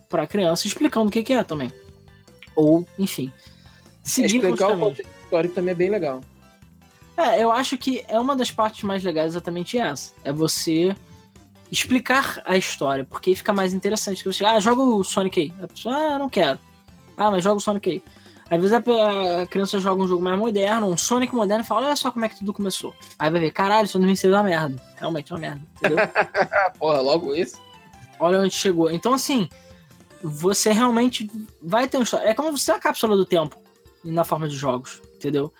para 0.09 0.25
a 0.25 0.27
criança, 0.27 0.67
explicando 0.67 1.11
o 1.11 1.13
que, 1.13 1.23
que, 1.23 1.33
é 1.33 1.45
também. 1.45 1.73
Ou, 2.57 2.85
enfim, 2.99 3.33
seguir 4.03 4.39
Explicar 4.39 4.73
o 4.73 4.97
histórico 5.29 5.55
também 5.55 5.73
é 5.73 5.75
bem 5.75 5.91
legal. 5.91 6.21
É, 7.17 7.43
eu 7.43 7.53
acho 7.53 7.77
que 7.77 8.05
é 8.09 8.19
uma 8.19 8.35
das 8.35 8.51
partes 8.51 8.83
mais 8.85 9.05
legais 9.05 9.33
exatamente 9.33 9.77
essa. 9.79 10.15
É 10.25 10.33
você 10.33 10.97
explicar 11.71 12.41
a 12.45 12.57
história, 12.57 13.05
porque 13.05 13.35
fica 13.35 13.53
mais 13.53 13.75
interessante. 13.75 14.23
Que 14.23 14.33
você, 14.33 14.45
ah, 14.45 14.59
joga 14.59 14.83
o 14.83 15.05
Sonic 15.05 15.41
aí. 15.41 15.53
A 15.63 15.69
pessoa, 15.69 15.95
ah, 15.95 16.19
não 16.19 16.29
quero. 16.29 16.59
Ah, 17.17 17.31
mas 17.31 17.45
joga 17.45 17.57
o 17.57 17.61
Sonic 17.61 17.91
aí. 17.91 18.03
Às 18.51 18.61
vezes 18.63 18.73
a 18.73 19.47
criança 19.47 19.79
joga 19.79 20.03
um 20.03 20.09
jogo 20.09 20.23
mais 20.23 20.39
moderno, 20.39 20.87
um 20.87 20.97
Sonic 20.97 21.35
moderno, 21.35 21.63
e 21.63 21.67
fala: 21.67 21.87
Olha 21.87 21.97
só 21.97 22.11
como 22.11 22.25
é 22.25 22.31
que 22.31 22.39
tudo 22.39 22.55
começou. 22.55 22.95
Aí 23.19 23.29
vai 23.31 23.41
ver: 23.41 23.51
Caralho, 23.51 23.85
isso 23.85 23.99
não 23.99 24.17
ser 24.17 24.33
uma 24.33 24.43
merda. 24.43 24.81
Realmente 24.97 25.31
é 25.31 25.35
uma 25.35 25.41
merda. 25.41 25.61
Entendeu? 25.77 25.99
Porra, 26.79 27.01
logo 27.01 27.35
isso. 27.35 27.61
Olha 28.19 28.41
onde 28.41 28.55
chegou. 28.55 28.91
Então, 28.91 29.13
assim, 29.13 29.51
você 30.23 30.73
realmente 30.73 31.31
vai 31.61 31.87
ter 31.89 31.99
um. 31.99 32.05
É 32.23 32.33
como 32.33 32.57
você 32.57 32.71
é 32.71 32.75
a 32.75 32.79
cápsula 32.79 33.17
do 33.17 33.27
tempo 33.27 33.61
na 34.03 34.25
forma 34.25 34.49
de 34.49 34.57
jogos, 34.57 35.03
entendeu? 35.19 35.53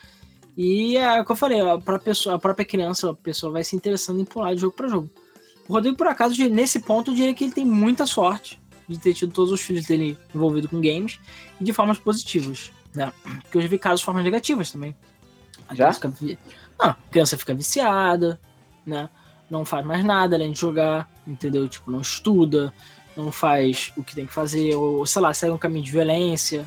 E 0.57 0.97
é 0.97 1.21
o 1.21 1.25
que 1.25 1.33
eu 1.33 1.37
falei: 1.37 1.61
a 1.61 1.79
própria, 1.79 1.99
pessoa, 2.01 2.37
a 2.37 2.39
própria 2.39 2.65
criança, 2.65 3.11
a 3.11 3.15
pessoa 3.15 3.53
vai 3.53 3.65
se 3.65 3.77
interessando 3.77 4.21
em 4.21 4.25
pular 4.25 4.55
de 4.55 4.61
jogo 4.61 4.75
para 4.75 4.89
jogo. 4.89 5.11
O 5.69 5.73
Rodrigo, 5.75 5.97
por 5.97 6.07
acaso, 6.07 6.35
nesse 6.49 6.81
ponto, 6.81 7.11
eu 7.11 7.15
diria 7.15 7.35
que 7.35 7.45
ele 7.45 7.53
tem 7.53 7.65
muita 7.65 8.07
sorte 8.07 8.61
de 8.89 8.99
ter 8.99 9.13
tido 9.13 9.33
todos 9.33 9.53
os 9.53 9.61
filhos 9.61 9.85
dele 9.87 10.17
envolvidos 10.35 10.71
com 10.71 10.81
games 10.81 11.21
e 11.61 11.65
de 11.65 11.73
formas 11.75 11.99
positivas. 11.99 12.73
Né? 12.95 13.13
Porque 13.43 13.59
eu 13.59 13.63
já 13.63 13.69
vi 13.69 13.79
casos 13.79 14.01
de 14.01 14.07
formas 14.07 14.25
negativas 14.25 14.73
também. 14.73 14.97
A 15.69 15.75
já? 15.75 15.93
Criança 15.93 16.17
fica, 16.17 16.39
a 16.79 16.95
criança 17.11 17.37
fica 17.37 17.55
viciada, 17.55 18.41
né? 18.87 19.11
Não 19.51 19.65
faz 19.65 19.85
mais 19.85 20.03
nada 20.05 20.37
além 20.37 20.53
de 20.53 20.59
jogar, 20.59 21.09
entendeu? 21.27 21.69
Tipo, 21.69 21.91
não 21.91 22.01
estuda, 22.01 22.73
não 23.17 23.31
faz 23.31 23.93
o 23.97 24.03
que 24.03 24.15
tem 24.15 24.27
que 24.27 24.33
fazer, 24.33 24.75
ou 24.75 25.05
sei 25.05 25.21
lá, 25.21 25.35
segue 25.35 25.53
um 25.53 25.59
caminho 25.59 25.85
de 25.85 25.93
violência. 25.93 26.67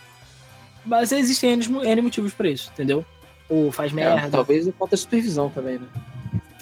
Mas 0.85 1.11
existem 1.11 1.53
N, 1.53 1.85
N 1.85 2.01
motivos 2.01 2.33
para 2.33 2.49
isso, 2.49 2.69
entendeu? 2.73 3.05
Ou 3.49 3.71
faz 3.71 3.91
é, 3.91 3.95
merda. 3.95 4.27
É, 4.27 4.29
talvez 4.29 4.69
falta 4.77 4.97
supervisão 4.97 5.49
também, 5.49 5.79
né? 5.79 5.87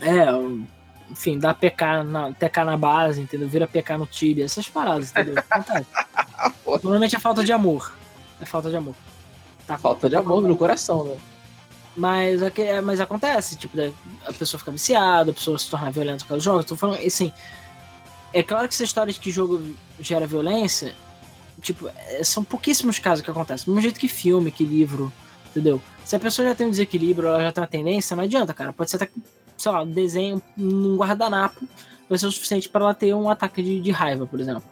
É, 0.01 1.11
enfim, 1.11 1.39
dá 1.39 1.53
PK 1.53 2.03
na, 2.03 2.31
TK 2.33 2.63
na 2.65 2.77
base, 2.77 3.21
entendeu? 3.21 3.47
Vira 3.47 3.67
PK 3.67 3.97
no 3.97 4.05
Tibia, 4.05 4.45
essas 4.45 4.69
paradas, 4.69 5.11
entendeu? 5.11 5.35
Normalmente 6.83 7.15
é 7.15 7.19
falta 7.19 7.43
de 7.43 7.51
amor. 7.51 7.93
É 8.39 8.45
falta 8.45 8.69
de 8.69 8.75
amor. 8.75 8.95
Tá 9.65 9.77
falta 9.77 10.09
de 10.09 10.15
amor 10.15 10.41
no 10.41 10.55
coração, 10.57 11.03
né? 11.03 11.17
Mas, 11.95 12.41
é 12.41 12.81
mas 12.81 13.01
acontece, 13.01 13.57
tipo, 13.57 13.77
a 14.25 14.33
pessoa 14.33 14.59
fica 14.59 14.71
viciada, 14.71 15.31
a 15.31 15.33
pessoa 15.33 15.57
se 15.57 15.69
torna 15.69 15.91
violenta 15.91 16.23
por 16.23 16.29
causa 16.29 16.41
do 16.41 16.43
jogo. 16.43 16.63
Tô 16.63 16.75
falando, 16.75 17.05
assim, 17.05 17.33
é 18.31 18.41
claro 18.41 18.67
que 18.67 18.73
essa 18.73 18.83
história 18.83 19.11
de 19.11 19.19
que 19.19 19.31
jogo 19.31 19.75
gera 19.99 20.25
violência, 20.25 20.95
tipo, 21.61 21.87
é, 21.87 22.23
são 22.23 22.43
pouquíssimos 22.43 22.99
casos 22.99 23.23
que 23.23 23.31
acontecem. 23.31 23.65
Do 23.65 23.71
mesmo 23.71 23.83
jeito 23.83 23.99
que 23.99 24.07
filme, 24.07 24.51
que 24.51 24.63
livro, 24.63 25.11
entendeu? 25.49 25.81
Se 26.05 26.15
a 26.15 26.19
pessoa 26.19 26.47
já 26.47 26.55
tem 26.55 26.67
um 26.67 26.71
desequilíbrio, 26.71 27.29
ela 27.29 27.43
já 27.43 27.51
tem 27.51 27.61
uma 27.61 27.67
tendência, 27.67 28.15
não 28.15 28.23
adianta, 28.23 28.53
cara. 28.53 28.73
Pode 28.73 28.89
ser 28.89 28.97
até, 28.97 29.09
sei 29.57 29.71
lá, 29.71 29.83
um 29.83 29.91
desenho 29.91 30.41
num 30.57 30.97
guardanapo 30.97 31.67
vai 32.09 32.17
ser 32.17 32.25
o 32.25 32.31
suficiente 32.31 32.67
para 32.67 32.85
ela 32.85 32.93
ter 32.93 33.13
um 33.13 33.29
ataque 33.29 33.61
de, 33.61 33.79
de 33.79 33.91
raiva, 33.91 34.25
por 34.25 34.39
exemplo. 34.39 34.63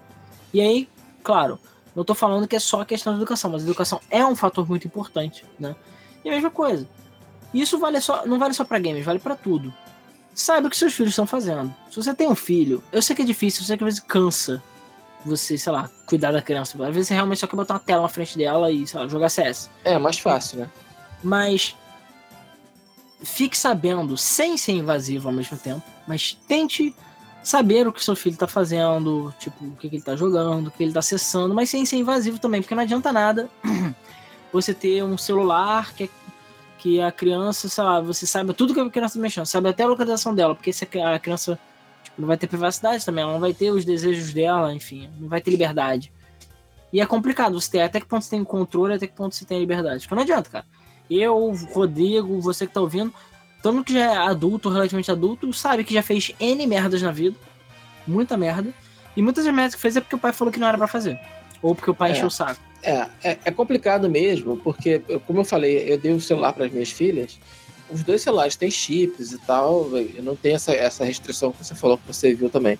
E 0.52 0.60
aí, 0.60 0.90
claro, 1.24 1.60
Não 1.98 2.04
tô 2.04 2.14
falando 2.14 2.48
que 2.48 2.56
é 2.56 2.60
só 2.60 2.82
a 2.82 2.86
questão 2.86 3.14
da 3.14 3.18
educação, 3.18 3.50
mas 3.50 3.64
a 3.64 3.66
educação 3.66 4.00
é 4.12 4.24
um 4.24 4.36
fator 4.36 4.70
muito 4.70 4.86
importante, 4.86 5.44
né? 5.60 5.76
E 6.24 6.30
a 6.30 6.32
mesma 6.32 6.52
coisa. 6.52 6.88
Isso 7.52 7.80
vale 7.80 8.00
só, 8.00 8.24
não 8.24 8.38
vale 8.38 8.54
só 8.54 8.64
para 8.64 8.78
games, 8.78 9.04
vale 9.04 9.18
para 9.18 9.36
tudo. 9.36 9.74
Saiba 10.32 10.68
o 10.68 10.70
que 10.70 10.78
seus 10.78 10.94
filhos 10.94 11.14
estão 11.14 11.26
fazendo. 11.26 11.74
Se 11.90 11.96
você 11.96 12.14
tem 12.14 12.28
um 12.28 12.36
filho, 12.36 12.84
eu 12.92 13.02
sei 13.02 13.16
que 13.16 13.24
é 13.24 13.26
difícil, 13.26 13.64
eu 13.64 13.66
sei 13.66 13.78
que 13.78 13.84
às 13.84 13.88
vezes 13.88 14.00
cansa 14.00 14.62
você, 15.26 15.58
sei 15.58 15.72
lá, 15.72 15.90
cuidar 16.06 16.32
da 16.32 16.42
criança. 16.42 16.78
Às 16.84 16.94
vezes 16.94 17.08
você 17.08 17.14
realmente 17.14 17.40
só 17.40 17.48
quer 17.48 17.56
botar 17.56 17.76
uma 17.76 17.80
tela 17.80 18.04
na 18.04 18.10
frente 18.10 18.38
dela 18.38 18.72
e, 18.72 18.86
sei 18.88 19.00
lá, 19.00 19.08
jogar 19.08 19.30
CS. 19.30 19.70
É, 19.84 19.98
mais 19.98 20.18
fácil, 20.18 20.60
né? 20.60 20.70
Mas 21.24 21.76
fique 23.24 23.58
sabendo, 23.58 24.16
sem 24.18 24.58
ser 24.58 24.74
invasivo 24.74 25.28
ao 25.28 25.34
mesmo 25.34 25.58
tempo, 25.58 25.84
mas 26.08 26.38
tente 26.48 26.96
saber 27.44 27.88
o 27.88 27.94
que 27.94 28.04
seu 28.04 28.16
filho 28.16 28.34
está 28.34 28.48
fazendo, 28.48 29.34
tipo, 29.40 29.64
o 29.66 29.72
que, 29.72 29.90
que 29.90 29.96
ele 29.96 30.02
está 30.02 30.16
jogando, 30.16 30.68
o 30.68 30.72
que 30.72 30.84
ele 30.84 30.92
está 30.92 31.00
acessando, 31.00 31.56
mas 31.56 31.70
sem 31.70 31.86
ser 31.86 31.98
invasivo 31.98 32.38
também, 32.40 32.62
porque 32.62 32.76
não 32.76 32.84
adianta 32.84 33.12
nada 33.12 33.50
você 34.52 34.74
ter 34.74 35.04
um 35.04 35.18
celular 35.18 35.94
que, 35.94 36.04
é, 36.04 36.10
que 36.78 37.02
a 37.02 37.12
criança, 37.12 37.70
sei 37.70 37.84
lá, 37.84 38.02
você 38.02 38.28
saiba 38.28 38.54
tudo 38.54 38.74
que 38.74 38.80
a 38.80 38.90
criança 38.90 39.14
está 39.14 39.22
mexendo, 39.22 39.46
sabe 39.46 39.70
até 39.70 39.84
a 39.84 39.88
localização 39.88 40.36
dela, 40.36 40.54
porque 40.54 40.74
se 40.74 40.84
a 40.84 41.20
criança 41.20 41.58
não 42.18 42.28
vai 42.28 42.38
ter 42.38 42.48
privacidade 42.48 43.06
também, 43.06 43.24
ela 43.24 43.34
não 43.34 43.40
vai 43.40 43.54
ter 43.54 43.72
os 43.72 43.86
desejos 43.86 44.34
dela, 44.34 44.74
enfim, 44.74 45.10
não 45.20 45.28
vai 45.28 45.42
ter 45.42 45.52
liberdade. 45.52 46.12
E 46.92 47.02
é 47.02 47.06
complicado 47.06 47.60
você 47.60 47.72
ter 47.72 47.82
até 47.82 48.00
que 48.00 48.06
ponto 48.06 48.24
você 48.24 48.32
tem 48.32 48.44
controle, 48.44 48.94
até 48.94 49.08
que 49.08 49.14
ponto 49.14 49.36
você 49.36 49.46
tem 49.46 49.60
liberdade. 49.60 50.02
Porque 50.02 50.16
não 50.16 50.24
adianta, 50.24 50.50
cara. 50.50 50.66
Eu, 51.10 51.54
Rodrigo, 51.74 52.40
você 52.42 52.66
que 52.66 52.74
tá 52.74 52.82
ouvindo, 52.82 53.14
todo 53.62 53.76
mundo 53.76 53.86
que 53.86 53.94
já 53.94 54.14
é 54.14 54.18
adulto, 54.18 54.70
relativamente 54.70 55.12
adulto, 55.12 55.52
sabe 55.54 55.84
que 55.84 55.94
já 55.94 56.02
fez 56.02 56.34
N 56.40 56.66
merdas 56.66 57.02
na 57.02 57.12
vida. 57.12 57.36
Muita 58.06 58.38
merda. 58.38 58.74
E 59.16 59.22
muitas 59.22 59.46
das 59.46 59.54
merdas 59.54 59.76
que 59.76 59.82
fez 59.82 59.98
é 59.98 60.02
porque 60.02 60.16
o 60.16 60.20
pai 60.20 60.32
falou 60.32 60.52
que 60.52 60.60
não 60.60 60.68
era 60.68 60.78
para 60.78 60.88
fazer. 60.88 61.20
Ou 61.62 61.76
porque 61.76 61.92
o 61.92 61.96
pai 61.96 62.12
é, 62.12 62.14
encheu 62.14 62.28
o 62.28 62.32
saco. 62.32 62.60
É, 62.84 63.08
é, 63.24 63.38
é, 63.46 63.52
complicado 63.52 64.10
mesmo, 64.10 64.58
porque, 64.58 65.00
como 65.26 65.42
eu 65.42 65.46
falei, 65.46 65.92
eu 65.92 65.98
dei 65.98 66.14
o 66.14 66.16
um 66.16 66.20
celular 66.20 66.54
para 66.54 66.66
as 66.66 66.72
minhas 66.72 66.92
filhas. 66.92 67.40
Os 67.90 68.04
dois 68.04 68.22
celulares 68.22 68.56
têm 68.56 68.70
chips 68.70 69.32
e 69.32 69.38
tal. 69.40 69.90
Não 70.22 70.36
tenho 70.36 70.56
essa, 70.56 70.74
essa 70.74 71.06
restrição 71.06 71.52
que 71.52 71.64
você 71.64 71.76
falou, 71.76 71.98
que 71.98 72.08
você 72.08 72.34
viu 72.34 72.50
também. 72.50 72.78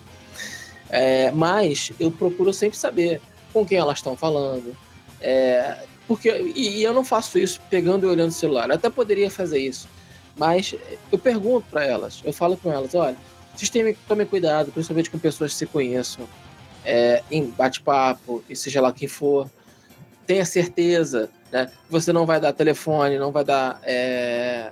É, 0.90 1.32
mas 1.32 1.92
eu 2.00 2.12
procuro 2.12 2.54
sempre 2.54 2.78
saber 2.78 3.22
com 3.54 3.66
quem 3.66 3.78
elas 3.78 4.00
estão 4.00 4.16
falando. 4.16 4.76
É, 5.22 5.78
porque, 6.08 6.30
e, 6.30 6.80
e, 6.80 6.84
eu 6.84 6.94
não 6.94 7.04
faço 7.04 7.38
isso 7.38 7.60
pegando 7.70 8.06
e 8.06 8.10
olhando 8.10 8.30
o 8.30 8.34
celular. 8.34 8.70
Eu 8.70 8.76
até 8.76 8.90
poderia 8.90 9.30
fazer 9.30 9.60
isso. 9.60 9.88
Mas 10.36 10.76
eu 11.12 11.18
pergunto 11.18 11.66
para 11.70 11.84
elas, 11.84 12.22
eu 12.24 12.32
falo 12.32 12.56
com 12.56 12.72
elas, 12.72 12.94
olha, 12.94 13.18
vocês 13.56 13.72
têm, 13.72 13.98
tomem 14.08 14.28
cuidado, 14.28 14.72
principalmente 14.72 15.10
com 15.10 15.18
pessoas 15.18 15.52
que 15.52 15.58
se 15.58 15.66
conheçam, 15.66 16.28
é, 16.86 17.24
em 17.32 17.46
bate-papo, 17.46 18.44
e 18.48 18.56
seja 18.56 18.80
lá 18.80 18.94
quem 18.94 19.08
for. 19.08 19.50
Tenha 20.28 20.46
certeza 20.46 21.32
né, 21.52 21.72
você 21.90 22.12
não 22.12 22.26
vai 22.26 22.40
dar 22.40 22.54
telefone, 22.54 23.18
não 23.18 23.32
vai 23.32 23.44
dar 23.44 23.80
é, 23.84 24.72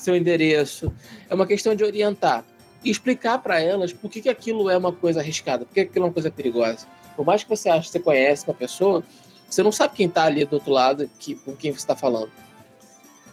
seu 0.00 0.16
endereço. 0.16 0.92
É 1.28 1.34
uma 1.34 1.46
questão 1.46 1.74
de 1.74 1.84
orientar 1.84 2.44
e 2.84 2.90
explicar 2.90 3.38
para 3.38 3.60
elas 3.60 3.92
por 3.92 4.10
que, 4.10 4.22
que 4.22 4.28
aquilo 4.28 4.70
é 4.70 4.76
uma 4.76 4.92
coisa 4.92 5.20
arriscada, 5.20 5.64
por 5.64 5.74
que 5.74 5.80
aquilo 5.80 6.06
é 6.06 6.08
uma 6.08 6.14
coisa 6.14 6.30
perigosa. 6.30 6.86
Por 7.16 7.24
mais 7.24 7.42
que 7.42 7.50
você 7.50 7.68
ache 7.68 7.86
que 7.86 7.92
você 7.92 8.00
conhece 8.00 8.46
uma 8.46 8.54
pessoa, 8.54 9.04
você 9.48 9.62
não 9.62 9.72
sabe 9.72 9.96
quem 9.96 10.06
está 10.06 10.24
ali 10.24 10.44
do 10.44 10.54
outro 10.54 10.70
lado, 10.70 11.10
que, 11.18 11.34
com 11.34 11.54
quem 11.54 11.72
você 11.72 11.78
está 11.78 11.96
falando. 11.96 12.30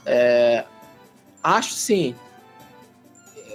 É, 0.05 0.65
acho 1.43 1.73
sim. 1.73 2.15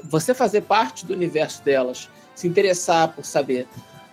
Você 0.04 0.32
fazer 0.32 0.62
parte 0.62 1.04
do 1.04 1.12
universo 1.12 1.62
delas, 1.62 2.08
se 2.34 2.46
interessar 2.46 3.12
por 3.12 3.24
saber 3.24 3.66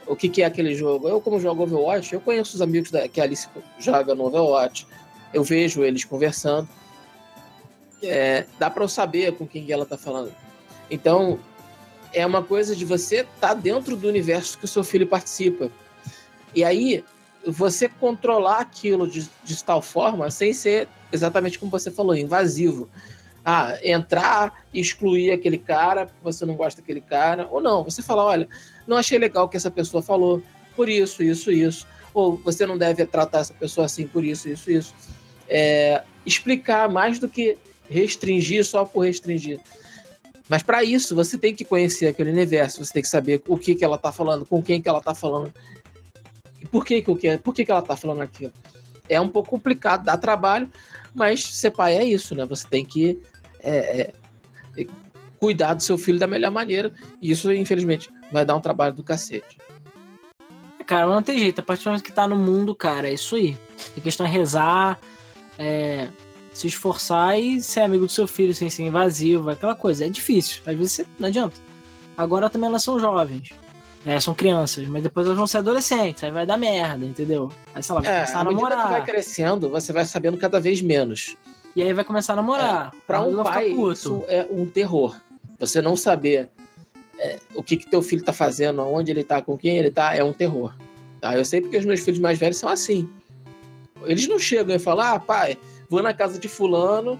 o 0.08 0.16
que, 0.16 0.28
que 0.28 0.42
é 0.42 0.46
aquele 0.46 0.74
jogo. 0.74 1.08
Eu, 1.08 1.22
como 1.22 1.40
jogo 1.40 1.64
Overwatch, 1.64 2.14
eu 2.14 2.20
conheço 2.20 2.56
os 2.56 2.62
amigos 2.62 2.90
da, 2.90 3.08
que 3.08 3.22
a 3.22 3.24
Alice 3.24 3.48
joga 3.78 4.16
no 4.16 4.26
Overwatch. 4.26 4.88
Eu 5.32 5.44
vejo 5.44 5.84
eles 5.84 6.04
conversando. 6.04 6.68
É, 8.02 8.46
dá 8.58 8.70
para 8.70 8.84
eu 8.84 8.88
saber 8.88 9.34
com 9.34 9.48
quem 9.48 9.70
ela 9.72 9.84
está 9.84 9.98
falando. 9.98 10.34
Então, 10.90 11.40
é 12.14 12.26
uma 12.26 12.44
coisa 12.44 12.76
de 12.76 12.86
você 12.86 13.18
estar 13.18 13.50
tá 13.50 13.54
dentro 13.54 13.96
do 13.96 14.08
universo 14.08 14.58
que 14.58 14.66
o 14.66 14.68
seu 14.68 14.84
filho 14.84 15.08
participa. 15.08 15.70
E 16.56 16.64
aí, 16.64 17.04
você 17.46 17.88
controlar 17.88 18.60
aquilo 18.60 19.08
de, 19.08 19.30
de 19.44 19.64
tal 19.64 19.82
forma 19.82 20.30
sem 20.32 20.54
ser 20.54 20.88
exatamente 21.12 21.58
como 21.58 21.72
você 21.72 21.92
falou, 21.92 22.16
invasivo. 22.16 22.90
Ah, 23.44 23.78
entrar 23.82 24.66
e 24.74 24.80
excluir 24.80 25.32
aquele 25.32 25.58
cara 25.58 26.10
você 26.22 26.46
não 26.46 26.56
gosta 26.56 26.82
daquele 26.82 27.02
cara. 27.02 27.48
Ou 27.50 27.62
não, 27.62 27.84
você 27.84 28.02
fala, 28.02 28.24
olha, 28.24 28.48
não 28.86 28.98
achei 28.98 29.18
legal 29.18 29.46
o 29.46 29.50
que 29.50 29.58
essa 29.58 29.72
pessoa 29.72 30.04
falou, 30.04 30.42
por 30.76 30.90
isso, 30.90 31.24
isso, 31.24 31.52
isso. 31.52 31.88
Ou 32.14 32.38
você 32.38 32.66
não 32.66 32.78
deve 32.78 33.06
tratar 33.06 33.40
essa 33.40 33.54
pessoa 33.54 33.86
assim 33.86 34.06
por 34.08 34.24
isso, 34.24 34.50
isso, 34.50 34.70
isso. 34.70 34.96
É, 35.48 36.04
explicar 36.26 36.90
mais 36.90 37.18
do 37.18 37.28
que 37.28 37.58
restringir 37.90 38.66
só 38.66 38.86
por 38.86 39.06
restringir. 39.06 39.60
Mas 40.48 40.64
para 40.64 40.84
isso, 40.84 41.16
você 41.16 41.38
tem 41.38 41.54
que 41.54 41.64
conhecer 41.64 42.08
aquele 42.08 42.32
universo, 42.32 42.84
você 42.84 42.94
tem 42.94 43.04
que 43.04 43.10
saber 43.10 43.42
o 43.48 43.58
que, 43.58 43.76
que 43.76 43.86
ela 43.86 43.98
está 43.98 44.12
falando, 44.12 44.46
com 44.46 44.62
quem 44.62 44.82
que 44.82 44.90
ela 44.90 45.00
está 45.00 45.14
falando, 45.14 45.54
e 46.60 46.66
por 46.66 46.86
que, 46.86 47.02
que, 47.02 47.16
que, 47.16 47.38
por 47.38 47.54
que, 47.54 47.66
que 47.66 47.72
ela 47.72 47.82
está 47.82 47.96
falando 47.96 48.22
aquilo. 48.22 48.54
É 49.08 49.20
um 49.20 49.30
pouco 49.30 49.50
complicado, 49.50 50.04
dá 50.04 50.18
trabalho, 50.18 50.70
mas 51.14 51.44
ser 51.44 51.72
pai 51.72 51.98
é 51.98 52.04
isso, 52.04 52.36
né? 52.36 52.46
Você 52.46 52.68
tem 52.68 52.86
que 52.86 53.20
é, 53.60 54.12
é, 54.78 54.86
cuidar 55.40 55.74
do 55.74 55.84
seu 55.84 55.98
filho 55.98 56.20
da 56.20 56.28
melhor 56.28 56.52
maneira. 56.52 56.92
E 57.22 57.32
isso, 57.32 57.52
infelizmente, 57.52 58.10
vai 58.32 58.46
dar 58.46 58.56
um 58.56 58.62
trabalho 58.62 58.94
do 58.94 59.04
cacete. 59.04 59.58
Cara, 60.86 61.08
não 61.08 61.22
tem 61.22 61.38
jeito. 61.38 61.60
A 61.60 61.64
partir 61.64 61.84
do 61.84 61.92
momento 61.92 62.04
que 62.04 62.12
tá 62.12 62.28
no 62.28 62.36
mundo, 62.36 62.76
cara, 62.76 63.08
é 63.08 63.14
isso 63.14 63.36
aí. 63.36 63.58
A 63.96 64.02
questão 64.02 64.26
é 64.26 64.30
rezar, 64.30 65.00
é, 65.58 66.10
se 66.60 66.68
esforçar 66.68 67.40
e 67.40 67.62
ser 67.62 67.82
amigo 67.82 68.06
do 68.06 68.12
seu 68.12 68.28
filho 68.28 68.54
sem 68.54 68.70
ser 68.70 68.84
invasivo, 68.84 69.50
aquela 69.50 69.76
coisa. 69.76 70.06
É 70.06 70.10
difícil. 70.10 70.62
Às 70.66 70.76
vezes 70.76 70.92
você, 70.94 71.06
não 71.18 71.28
adianta. 71.28 71.56
Agora 72.18 72.50
também 72.50 72.70
elas 72.70 72.84
são 72.84 73.00
jovens. 73.00 73.52
É, 74.06 74.20
são 74.20 74.34
crianças, 74.34 74.88
mas 74.88 75.04
depois 75.04 75.26
elas 75.26 75.38
vão 75.38 75.46
ser 75.46 75.58
adolescentes, 75.58 76.24
aí 76.24 76.32
vai 76.32 76.46
dar 76.46 76.58
merda, 76.58 77.06
entendeu? 77.06 77.52
Aí, 77.76 77.84
sei 77.84 77.96
lá, 77.96 78.02
vai 78.02 78.12
é, 78.12 78.16
começar 78.16 78.40
a 78.40 78.44
namorar. 78.46 78.86
Que 78.86 78.92
vai 78.92 79.06
crescendo, 79.06 79.70
você 79.70 79.92
vai 79.92 80.06
sabendo 80.06 80.38
cada 80.38 80.60
vez 80.60 80.82
menos. 80.82 81.36
E 81.76 81.84
aí 81.84 81.94
vai 81.94 82.06
começar 82.06 82.34
a 82.34 82.36
namorar. 82.38 82.94
É, 82.94 82.98
para 83.06 83.22
um 83.22 83.44
pai, 83.44 83.70
isso 83.70 84.24
é 84.28 84.48
um 84.50 84.66
terror. 84.66 85.20
Você 85.60 85.82
não 85.82 85.98
saber 85.98 86.50
é, 87.20 87.40
o 87.54 87.62
que, 87.62 87.76
que 87.76 87.90
teu 87.90 88.02
filho 88.02 88.24
tá 88.24 88.32
fazendo, 88.32 88.82
onde 88.82 89.12
ele 89.12 89.24
tá, 89.24 89.42
com 89.42 89.58
quem 89.58 89.78
ele 89.78 89.92
tá, 89.92 90.16
é 90.16 90.24
um 90.24 90.34
terror. 90.34 90.74
Tá? 91.20 91.38
Eu 91.38 91.44
sei 91.44 91.60
porque 91.60 91.78
os 91.78 91.86
meus 91.86 92.00
filhos 92.00 92.20
mais 92.20 92.40
velhos 92.40 92.58
são 92.58 92.70
assim. 92.70 93.10
Eles 94.06 94.28
não 94.28 94.40
chegam 94.40 94.74
e 94.76 94.80
falam, 94.80 95.06
ah, 95.06 95.20
pai, 95.20 95.58
vou 95.90 96.04
na 96.04 96.14
casa 96.14 96.40
de 96.40 96.48
fulano, 96.48 97.20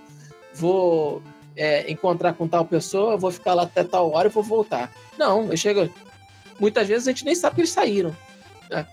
vou 0.54 1.22
é, 1.56 1.92
encontrar 1.92 2.34
com 2.34 2.48
tal 2.48 2.64
pessoa, 2.64 3.18
vou 3.18 3.32
ficar 3.32 3.54
lá 3.54 3.64
até 3.64 3.84
tal 3.84 4.12
hora 4.12 4.28
e 4.28 4.32
vou 4.32 4.44
voltar. 4.44 4.92
Não, 5.18 5.50
eu 5.52 5.58
chego, 5.58 5.90
muitas 6.60 6.88
vezes 6.88 7.08
a 7.08 7.12
gente 7.12 7.26
nem 7.26 7.36
sabe 7.36 7.56
que 7.56 7.62
eles 7.62 7.72
saíram. 7.72 8.16
Né? 8.70 8.86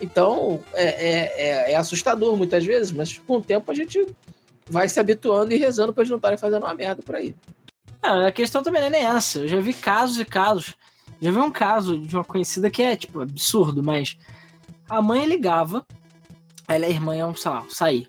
Então, 0.00 0.62
é, 0.74 0.84
é, 0.84 1.34
é, 1.36 1.72
é, 1.72 1.76
assustador 1.76 2.36
muitas 2.36 2.64
vezes, 2.64 2.92
mas 2.92 3.16
com 3.18 3.38
o 3.38 3.42
tempo 3.42 3.70
a 3.70 3.74
gente 3.74 4.06
vai 4.68 4.88
se 4.88 5.00
habituando 5.00 5.52
e 5.52 5.56
rezando 5.56 5.92
para 5.92 6.02
eles 6.02 6.10
não 6.10 6.18
estarem 6.18 6.38
fazendo 6.38 6.64
uma 6.64 6.74
merda 6.74 7.02
por 7.02 7.14
aí. 7.16 7.34
Ah, 8.02 8.26
a 8.26 8.32
questão 8.32 8.62
também 8.62 8.82
não 8.82 8.88
é 8.88 8.90
nem 8.90 9.06
essa. 9.06 9.40
Eu 9.40 9.48
já 9.48 9.60
vi 9.60 9.72
casos 9.72 10.20
e 10.20 10.24
casos. 10.24 10.74
Já 11.22 11.30
vi 11.30 11.38
um 11.38 11.50
caso 11.50 11.98
de 11.98 12.14
uma 12.14 12.24
conhecida 12.24 12.70
que 12.70 12.82
é, 12.82 12.94
tipo, 12.96 13.20
absurdo, 13.20 13.82
mas 13.82 14.18
a 14.88 15.00
mãe 15.00 15.24
ligava, 15.24 15.86
ela 16.68 16.84
é 16.84 16.90
irmã, 16.90 17.16
iam, 17.16 17.34
sei 17.34 17.50
lá, 17.50 17.64
sair 17.70 18.08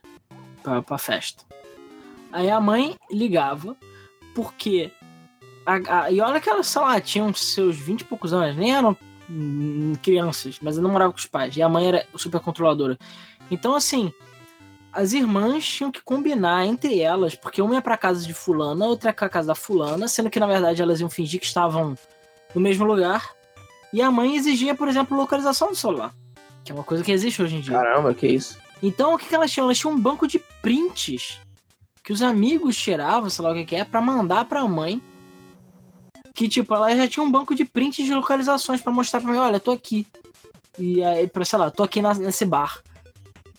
pra, 0.65 0.81
pra 0.81 0.97
festa. 0.97 1.43
Aí 2.31 2.49
a 2.49 2.59
mãe 2.59 2.95
ligava, 3.11 3.77
porque 4.33 4.91
a, 5.65 6.03
a, 6.03 6.11
e 6.11 6.19
olha 6.19 6.41
que 6.41 6.49
elas, 6.49 6.67
sei 6.67 6.81
lá, 6.81 6.99
tinham 6.99 7.33
seus 7.33 7.77
20 7.77 8.01
e 8.01 8.05
poucos 8.05 8.33
anos, 8.33 8.57
nem 8.57 8.75
eram 8.75 8.97
crianças, 10.01 10.59
mas 10.61 10.77
não 10.77 10.91
morava 10.91 11.13
com 11.13 11.19
os 11.19 11.25
pais. 11.25 11.55
E 11.55 11.61
a 11.61 11.69
mãe 11.69 11.87
era 11.87 12.05
super 12.15 12.39
controladora. 12.39 12.97
Então, 13.49 13.75
assim, 13.75 14.11
as 14.91 15.13
irmãs 15.13 15.65
tinham 15.65 15.91
que 15.91 16.01
combinar 16.01 16.65
entre 16.65 16.99
elas, 16.99 17.35
porque 17.35 17.61
uma 17.61 17.75
ia 17.75 17.81
pra 17.81 17.97
casa 17.97 18.25
de 18.25 18.33
fulana, 18.33 18.85
outra 18.85 19.09
ia 19.11 19.13
pra 19.13 19.29
casa 19.29 19.47
da 19.47 19.55
fulana, 19.55 20.07
sendo 20.07 20.29
que 20.29 20.39
na 20.39 20.47
verdade 20.47 20.81
elas 20.81 20.99
iam 20.99 21.09
fingir 21.09 21.39
que 21.39 21.45
estavam 21.45 21.97
no 22.53 22.61
mesmo 22.61 22.85
lugar. 22.85 23.33
E 23.93 24.01
a 24.01 24.11
mãe 24.11 24.35
exigia, 24.35 24.75
por 24.75 24.87
exemplo, 24.87 25.15
localização 25.15 25.69
do 25.69 25.75
celular. 25.75 26.13
Que 26.63 26.71
é 26.71 26.75
uma 26.75 26.83
coisa 26.83 27.03
que 27.03 27.11
existe 27.11 27.41
hoje 27.41 27.55
em 27.55 27.61
dia. 27.61 27.77
Caramba, 27.77 28.13
que 28.13 28.27
isso. 28.27 28.64
Então 28.85 29.13
o 29.13 29.17
que, 29.17 29.27
que 29.27 29.35
elas 29.35 29.51
tinham? 29.51 29.65
Elas 29.65 29.77
tinham 29.77 29.93
um 29.93 29.99
banco 29.99 30.27
de 30.27 30.39
prints 30.61 31.39
que 32.03 32.13
os 32.13 32.21
amigos 32.21 32.77
tiravam, 32.77 33.29
sei 33.29 33.43
lá 33.43 33.51
o 33.51 33.55
que, 33.55 33.65
que 33.65 33.75
é, 33.75 33.83
para 33.83 33.99
mandar 33.99 34.45
pra 34.45 34.67
mãe 34.67 35.01
que, 36.35 36.49
tipo, 36.49 36.75
ela 36.75 36.93
já 36.93 37.07
tinha 37.07 37.23
um 37.23 37.31
banco 37.31 37.55
de 37.55 37.63
prints 37.63 38.05
de 38.05 38.13
localizações 38.13 38.81
para 38.81 38.91
mostrar 38.91 39.21
pra 39.21 39.31
mim, 39.31 39.37
olha, 39.37 39.57
tô 39.57 39.71
aqui. 39.71 40.05
E 40.77 41.01
aí, 41.01 41.27
pra, 41.27 41.45
sei 41.45 41.57
lá, 41.57 41.71
tô 41.71 41.81
aqui 41.81 42.01
na, 42.01 42.13
nesse 42.13 42.43
bar. 42.45 42.83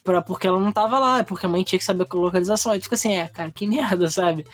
Pra, 0.05 0.21
porque 0.21 0.47
ela 0.47 0.61
não 0.61 0.71
tava 0.71 0.99
lá, 0.99 1.25
porque 1.25 1.47
a 1.47 1.49
mãe 1.49 1.65
tinha 1.65 1.79
que 1.79 1.85
saber 1.85 2.07
a 2.09 2.17
localização. 2.17 2.73
Aí 2.73 2.81
fica 2.81 2.95
assim, 2.95 3.17
é, 3.17 3.29
cara, 3.29 3.51
que 3.51 3.67
merda, 3.67 4.09
sabe? 4.11 4.47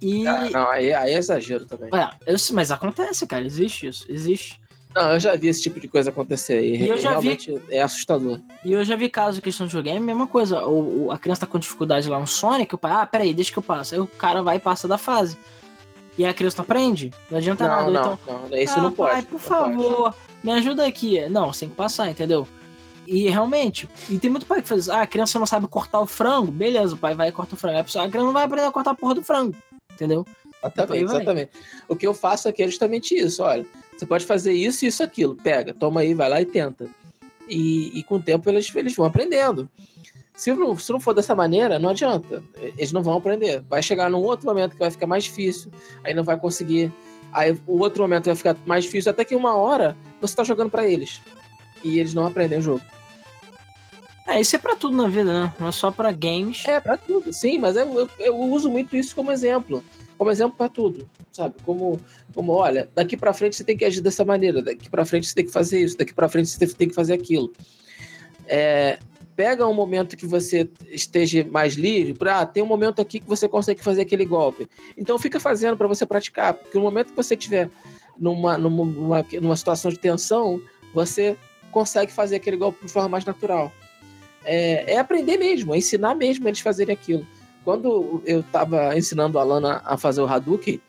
E... 0.00 0.26
Ah, 0.26 0.48
não, 0.50 0.70
aí, 0.70 0.94
aí 0.94 1.12
é 1.12 1.18
exagero 1.18 1.66
também. 1.66 1.90
É, 1.94 2.10
eu, 2.26 2.36
mas 2.52 2.70
acontece, 2.70 3.26
cara, 3.26 3.44
existe 3.44 3.86
isso, 3.86 4.06
existe. 4.08 4.58
Não, 4.94 5.12
eu 5.12 5.20
já 5.20 5.34
vi 5.36 5.48
esse 5.48 5.62
tipo 5.62 5.80
de 5.80 5.88
coisa 5.88 6.10
acontecer 6.10 6.62
e, 6.62 6.76
e 6.76 6.88
eu 6.88 6.98
já 6.98 7.10
realmente 7.10 7.50
vi... 7.50 7.62
é 7.70 7.82
assustador. 7.82 8.40
E 8.64 8.72
eu 8.72 8.84
já 8.84 8.96
vi 8.96 9.08
casos 9.08 9.36
de 9.36 9.42
questão 9.42 9.66
de 9.66 9.74
videogame, 9.74 10.04
mesma 10.04 10.26
coisa. 10.26 10.66
O, 10.66 11.10
a 11.10 11.18
criança 11.18 11.42
tá 11.42 11.46
com 11.46 11.58
dificuldade 11.58 12.08
lá 12.08 12.18
no 12.18 12.26
Sonic, 12.26 12.74
o 12.74 12.78
pai, 12.78 12.92
ah, 12.92 13.06
peraí, 13.06 13.32
deixa 13.32 13.52
que 13.52 13.58
eu 13.58 13.62
passo. 13.62 13.94
Aí 13.94 14.00
o 14.00 14.06
cara 14.06 14.42
vai 14.42 14.56
e 14.56 14.60
passa 14.60 14.86
da 14.86 14.98
fase. 14.98 15.38
E 16.16 16.24
a 16.26 16.34
criança 16.34 16.58
não 16.58 16.64
aprende? 16.64 17.10
Não 17.30 17.38
adianta 17.38 17.66
não, 17.66 17.74
nada. 17.74 17.90
Não, 17.90 18.18
então, 18.22 18.48
não, 18.50 18.58
isso 18.58 18.78
ah, 18.78 18.82
não 18.82 18.92
pode. 18.92 19.12
Pai, 19.12 19.22
por 19.22 19.40
favor, 19.40 20.12
pode. 20.12 20.16
me 20.44 20.52
ajuda 20.52 20.86
aqui. 20.86 21.26
Não, 21.28 21.52
você 21.52 21.60
tem 21.60 21.70
que 21.70 21.74
passar, 21.74 22.10
entendeu? 22.10 22.46
E 23.06 23.28
realmente, 23.28 23.88
e 24.08 24.18
tem 24.18 24.30
muito 24.30 24.46
pai 24.46 24.62
que 24.62 24.68
faz, 24.68 24.88
ah, 24.88 25.02
a 25.02 25.06
criança 25.06 25.38
não 25.38 25.46
sabe 25.46 25.66
cortar 25.66 26.00
o 26.00 26.06
frango, 26.06 26.52
beleza, 26.52 26.94
o 26.94 26.98
pai 26.98 27.14
vai 27.14 27.28
e 27.28 27.32
corta 27.32 27.54
o 27.54 27.58
frango. 27.58 27.78
A, 27.78 27.84
pessoa, 27.84 28.04
a 28.04 28.08
criança 28.08 28.26
não 28.26 28.32
vai 28.32 28.44
aprender 28.44 28.66
a 28.66 28.70
cortar 28.70 28.92
a 28.92 28.94
porra 28.94 29.14
do 29.14 29.22
frango, 29.22 29.56
entendeu? 29.92 30.24
Exatamente, 30.62 31.04
exatamente. 31.04 31.50
O 31.88 31.96
que 31.96 32.06
eu 32.06 32.14
faço 32.14 32.48
aqui 32.48 32.62
é 32.62 32.66
justamente 32.66 33.14
isso, 33.14 33.42
olha. 33.42 33.66
Você 33.96 34.06
pode 34.06 34.24
fazer 34.24 34.52
isso, 34.52 34.84
isso, 34.84 35.02
aquilo. 35.02 35.34
Pega, 35.36 35.74
toma 35.74 36.00
aí, 36.00 36.14
vai 36.14 36.28
lá 36.28 36.40
e 36.40 36.46
tenta. 36.46 36.88
E, 37.48 37.98
e 37.98 38.02
com 38.02 38.16
o 38.16 38.22
tempo 38.22 38.48
eles, 38.48 38.74
eles 38.74 38.94
vão 38.94 39.06
aprendendo. 39.06 39.68
Se 40.34 40.52
não, 40.52 40.76
se 40.78 40.90
não 40.90 41.00
for 41.00 41.14
dessa 41.14 41.34
maneira, 41.34 41.78
não 41.78 41.90
adianta. 41.90 42.42
Eles 42.56 42.92
não 42.92 43.02
vão 43.02 43.16
aprender. 43.16 43.62
Vai 43.68 43.82
chegar 43.82 44.10
num 44.10 44.22
outro 44.22 44.46
momento 44.46 44.72
que 44.72 44.78
vai 44.78 44.90
ficar 44.90 45.06
mais 45.06 45.24
difícil, 45.24 45.70
aí 46.02 46.14
não 46.14 46.24
vai 46.24 46.38
conseguir. 46.38 46.92
Aí 47.32 47.56
o 47.66 47.78
outro 47.78 48.02
momento 48.02 48.26
vai 48.26 48.34
ficar 48.34 48.56
mais 48.66 48.84
difícil, 48.84 49.10
até 49.10 49.24
que 49.24 49.34
uma 49.34 49.54
hora 49.56 49.96
você 50.20 50.34
tá 50.34 50.44
jogando 50.44 50.70
para 50.70 50.86
eles. 50.86 51.20
E 51.84 51.98
eles 51.98 52.14
não 52.14 52.26
aprendem 52.26 52.58
o 52.58 52.62
jogo. 52.62 52.82
É, 54.26 54.40
isso 54.40 54.54
é 54.54 54.58
pra 54.58 54.76
tudo 54.76 54.96
na 54.96 55.08
vida, 55.08 55.32
né? 55.32 55.52
Não 55.58 55.68
é 55.68 55.72
só 55.72 55.90
pra 55.90 56.12
games. 56.12 56.64
É, 56.66 56.80
pra 56.80 56.96
tudo, 56.96 57.32
sim, 57.32 57.58
mas 57.58 57.76
eu, 57.76 57.92
eu, 57.98 58.10
eu 58.18 58.36
uso 58.36 58.70
muito 58.70 58.96
isso 58.96 59.14
como 59.14 59.32
exemplo 59.32 59.82
como 60.18 60.30
exemplo 60.30 60.56
para 60.56 60.68
tudo, 60.68 61.08
sabe? 61.30 61.54
Como, 61.64 62.00
como, 62.34 62.52
olha, 62.52 62.88
daqui 62.94 63.16
para 63.16 63.32
frente 63.32 63.56
você 63.56 63.64
tem 63.64 63.76
que 63.76 63.84
agir 63.84 64.00
dessa 64.00 64.24
maneira, 64.24 64.62
daqui 64.62 64.88
para 64.88 65.04
frente 65.04 65.26
você 65.26 65.34
tem 65.34 65.44
que 65.44 65.52
fazer 65.52 65.80
isso, 65.80 65.96
daqui 65.96 66.14
para 66.14 66.28
frente 66.28 66.48
você 66.48 66.66
tem 66.66 66.88
que 66.88 66.94
fazer 66.94 67.14
aquilo. 67.14 67.52
É, 68.46 68.98
pega 69.34 69.66
um 69.66 69.74
momento 69.74 70.16
que 70.16 70.26
você 70.26 70.68
esteja 70.90 71.46
mais 71.50 71.74
livre, 71.74 72.14
para 72.14 72.42
ah, 72.42 72.62
um 72.62 72.66
momento 72.66 73.00
aqui 73.00 73.20
que 73.20 73.28
você 73.28 73.48
consegue 73.48 73.82
fazer 73.82 74.02
aquele 74.02 74.24
golpe. 74.24 74.68
Então 74.96 75.18
fica 75.18 75.40
fazendo 75.40 75.76
para 75.76 75.88
você 75.88 76.04
praticar, 76.06 76.54
porque 76.54 76.76
no 76.76 76.84
momento 76.84 77.10
que 77.10 77.16
você 77.16 77.34
estiver 77.34 77.70
numa, 78.18 78.58
numa, 78.58 79.26
numa 79.40 79.56
situação 79.56 79.90
de 79.90 79.98
tensão, 79.98 80.60
você 80.94 81.36
consegue 81.70 82.12
fazer 82.12 82.36
aquele 82.36 82.56
golpe 82.56 82.84
de 82.84 82.92
forma 82.92 83.08
mais 83.08 83.24
natural. 83.24 83.72
É, 84.44 84.94
é 84.94 84.98
aprender 84.98 85.38
mesmo, 85.38 85.74
é 85.74 85.78
ensinar 85.78 86.14
mesmo 86.14 86.46
eles 86.48 86.60
fazerem 86.60 86.92
aquilo. 86.92 87.26
Quando 87.64 88.22
eu 88.26 88.40
estava 88.40 88.96
ensinando 88.96 89.38
a 89.38 89.44
Lana 89.44 89.82
a 89.84 89.96
fazer 89.96 90.20
o 90.20 90.26
Hadouken, 90.26 90.80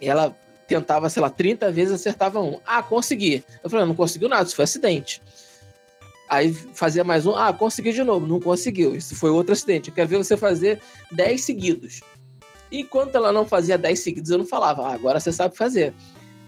ela 0.00 0.36
tentava, 0.66 1.08
sei 1.08 1.22
lá, 1.22 1.30
30 1.30 1.70
vezes 1.70 1.94
acertava 1.94 2.40
um. 2.40 2.60
Ah, 2.66 2.82
consegui. 2.82 3.44
Eu 3.62 3.70
falei, 3.70 3.86
não 3.86 3.94
conseguiu 3.94 4.28
nada, 4.28 4.44
isso 4.44 4.56
foi 4.56 4.64
acidente. 4.64 5.22
Aí 6.28 6.52
fazia 6.52 7.04
mais 7.04 7.24
um, 7.24 7.36
ah, 7.36 7.52
consegui 7.52 7.92
de 7.92 8.02
novo, 8.02 8.26
não 8.26 8.40
conseguiu. 8.40 8.96
Isso 8.96 9.14
foi 9.14 9.30
outro 9.30 9.52
acidente. 9.52 9.90
Eu 9.90 9.94
quero 9.94 10.08
ver 10.08 10.18
você 10.18 10.36
fazer 10.36 10.80
10 11.12 11.40
seguidos. 11.40 12.00
Enquanto 12.70 13.14
ela 13.14 13.30
não 13.30 13.46
fazia 13.46 13.78
10 13.78 13.98
seguidos, 14.00 14.30
eu 14.30 14.38
não 14.38 14.46
falava, 14.46 14.88
ah, 14.88 14.92
agora 14.94 15.20
você 15.20 15.30
sabe 15.30 15.56
fazer. 15.56 15.94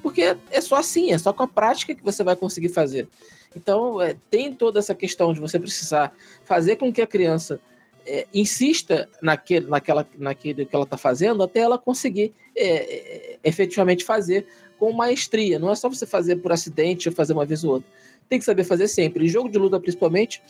Porque 0.03 0.37
é 0.51 0.61
só 0.61 0.77
assim, 0.77 1.13
é 1.13 1.19
só 1.19 1.33
com 1.33 1.45
a 1.45 1.49
prática 1.49 1.95
que 1.95 2.03
você 2.03 2.25
vai 2.25 2.35
conseguir 2.35 2.71
fazer. 2.71 3.09
Então, 3.55 4.01
é, 4.01 4.17
tem 4.31 4.53
toda 4.53 4.79
essa 4.79 4.95
questão 4.95 5.33
de 5.33 5.41
você 5.41 5.59
precisar 5.59 6.13
fazer 6.45 6.77
com 6.77 6.93
que 6.93 7.01
a 7.01 7.07
criança 7.07 7.61
é, 8.09 8.27
insista 8.33 9.07
naquele, 9.21 9.67
naquela, 9.67 10.09
naquele 10.17 10.65
que 10.65 10.75
ela 10.75 10.85
está 10.85 10.97
fazendo 10.97 11.43
até 11.43 11.61
ela 11.61 11.79
conseguir 11.79 12.33
é, 12.57 12.67
é, 12.67 13.39
efetivamente 13.45 14.03
fazer 14.03 14.47
com 14.79 14.93
maestria. 14.93 15.59
Não 15.59 15.71
é 15.71 15.75
só 15.75 15.91
você 15.91 16.07
fazer 16.07 16.37
por 16.37 16.51
acidente 16.51 17.09
ou 17.09 17.15
fazer 17.15 17.35
uma 17.35 17.45
vez 17.45 17.63
ou 17.65 17.75
outra. 17.75 17.89
Tem 18.29 18.39
que 18.39 18.45
saber 18.45 18.65
fazer 18.65 18.89
sempre. 18.89 19.27
Em 19.27 19.29
jogo 19.29 19.51
de 19.51 19.59
luta, 19.59 19.79
principalmente, 19.79 20.43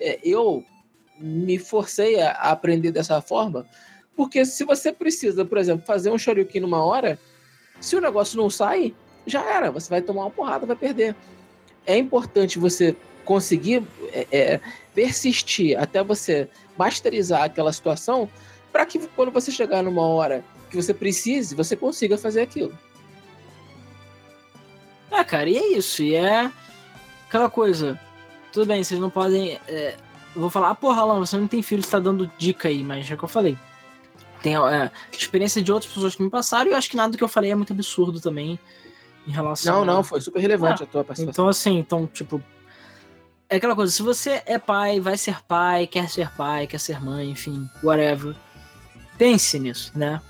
é, 0.00 0.18
eu 0.24 0.64
me 1.20 1.56
forcei 1.58 2.20
a, 2.20 2.32
a, 2.32 2.50
aprender 2.50 2.90
dessa 2.90 3.20
forma, 3.20 3.64
porque 4.16 4.44
se 4.44 4.64
você 4.64 4.92
precisa, 4.92 5.44
por 5.44 5.58
exemplo, 5.58 5.86
fazer 5.86 6.10
um 6.10 6.18
Shoryuken 6.18 6.62
numa 6.62 6.84
hora, 6.84 7.18
se 7.80 7.94
o 7.94 8.00
negócio 8.00 8.36
não 8.36 8.50
sai, 8.50 8.92
já 9.24 9.44
era. 9.44 9.70
Você 9.70 9.88
vai 9.88 10.02
tomar 10.02 10.22
uma 10.22 10.30
porrada, 10.30 10.66
vai 10.66 10.76
perder. 10.76 11.14
É 11.86 11.96
importante 11.96 12.58
você 12.58 12.96
conseguir 13.24 13.84
é, 14.12 14.26
é, 14.32 14.60
persistir 14.98 15.80
até 15.80 16.02
você 16.02 16.48
masterizar 16.76 17.44
aquela 17.44 17.72
situação, 17.72 18.28
para 18.72 18.84
que 18.84 18.98
quando 19.14 19.30
você 19.30 19.52
chegar 19.52 19.80
numa 19.80 20.02
hora 20.02 20.44
que 20.68 20.74
você 20.74 20.92
precise, 20.92 21.54
você 21.54 21.76
consiga 21.76 22.18
fazer 22.18 22.40
aquilo. 22.40 22.76
É, 25.08 25.22
cara, 25.22 25.48
e 25.48 25.56
é 25.56 25.68
isso. 25.68 26.02
E 26.02 26.16
é 26.16 26.50
aquela 27.28 27.48
coisa. 27.48 27.98
Tudo 28.52 28.66
bem, 28.66 28.82
vocês 28.82 28.98
não 28.98 29.08
podem. 29.08 29.60
É, 29.68 29.94
eu 30.34 30.40
vou 30.40 30.50
falar, 30.50 30.70
ah, 30.70 30.74
porra, 30.74 31.02
Alan, 31.02 31.20
você 31.20 31.36
não 31.36 31.46
tem 31.46 31.62
filho, 31.62 31.80
você 31.80 31.92
tá 31.92 32.00
dando 32.00 32.28
dica 32.36 32.66
aí, 32.66 32.82
mas 32.82 33.08
é 33.08 33.14
o 33.14 33.16
que 33.16 33.24
eu 33.24 33.28
falei. 33.28 33.56
Tem 34.42 34.56
é, 34.56 34.90
experiência 35.12 35.62
de 35.62 35.70
outras 35.70 35.92
pessoas 35.92 36.16
que 36.16 36.22
me 36.24 36.28
passaram 36.28 36.70
e 36.70 36.72
eu 36.72 36.76
acho 36.76 36.90
que 36.90 36.96
nada 36.96 37.12
do 37.12 37.18
que 37.18 37.24
eu 37.24 37.28
falei 37.28 37.52
é 37.52 37.54
muito 37.54 37.72
absurdo 37.72 38.20
também 38.20 38.58
em 39.28 39.30
relação. 39.30 39.76
Não, 39.76 39.82
a... 39.82 39.84
não, 39.96 40.02
foi 40.02 40.20
super 40.20 40.40
relevante 40.40 40.82
ah, 40.82 40.86
a 40.86 40.88
tua 40.88 41.04
participação. 41.04 41.44
Então, 41.44 41.48
assim, 41.48 41.78
então, 41.78 42.04
tipo, 42.12 42.42
é 43.48 43.56
aquela 43.56 43.74
coisa, 43.74 43.92
se 43.92 44.02
você 44.02 44.42
é 44.44 44.58
pai, 44.58 45.00
vai 45.00 45.16
ser 45.16 45.42
pai, 45.44 45.86
quer 45.86 46.08
ser 46.08 46.30
pai, 46.32 46.66
quer 46.66 46.78
ser 46.78 47.00
mãe, 47.00 47.30
enfim, 47.30 47.68
whatever. 47.82 48.36
Pense 49.16 49.58
nisso, 49.58 49.90
né? 49.94 50.20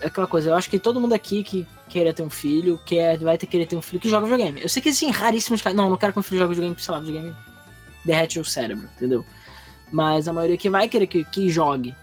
É 0.00 0.06
aquela 0.06 0.26
coisa, 0.26 0.50
eu 0.50 0.54
acho 0.54 0.70
que 0.70 0.78
todo 0.78 1.00
mundo 1.00 1.12
aqui 1.12 1.44
que 1.44 1.66
queira 1.88 2.14
ter 2.14 2.22
um 2.22 2.30
filho, 2.30 2.80
quer, 2.86 3.18
vai 3.18 3.36
ter 3.36 3.46
que 3.46 3.52
querer 3.52 3.66
ter 3.66 3.76
um 3.76 3.82
filho 3.82 4.00
que 4.00 4.08
joga 4.08 4.26
videogame. 4.26 4.62
Eu 4.62 4.68
sei 4.68 4.80
que 4.80 4.88
assim, 4.88 5.10
raríssimos 5.10 5.60
casos. 5.60 5.76
Não, 5.76 5.90
não 5.90 5.96
quero 5.96 6.12
que 6.12 6.18
um 6.18 6.22
filho 6.22 6.38
jogue 6.38 6.54
videogame, 6.54 6.74
porque 6.74 6.84
sei 6.84 6.94
lá, 6.94 7.00
videogame 7.00 7.36
derrete 8.04 8.40
o 8.40 8.44
cérebro, 8.44 8.88
entendeu? 8.96 9.24
Mas 9.92 10.26
a 10.26 10.32
maioria 10.32 10.56
que 10.56 10.70
vai 10.70 10.88
querer 10.88 11.06
que, 11.06 11.24
que 11.24 11.50
jogue. 11.50 11.94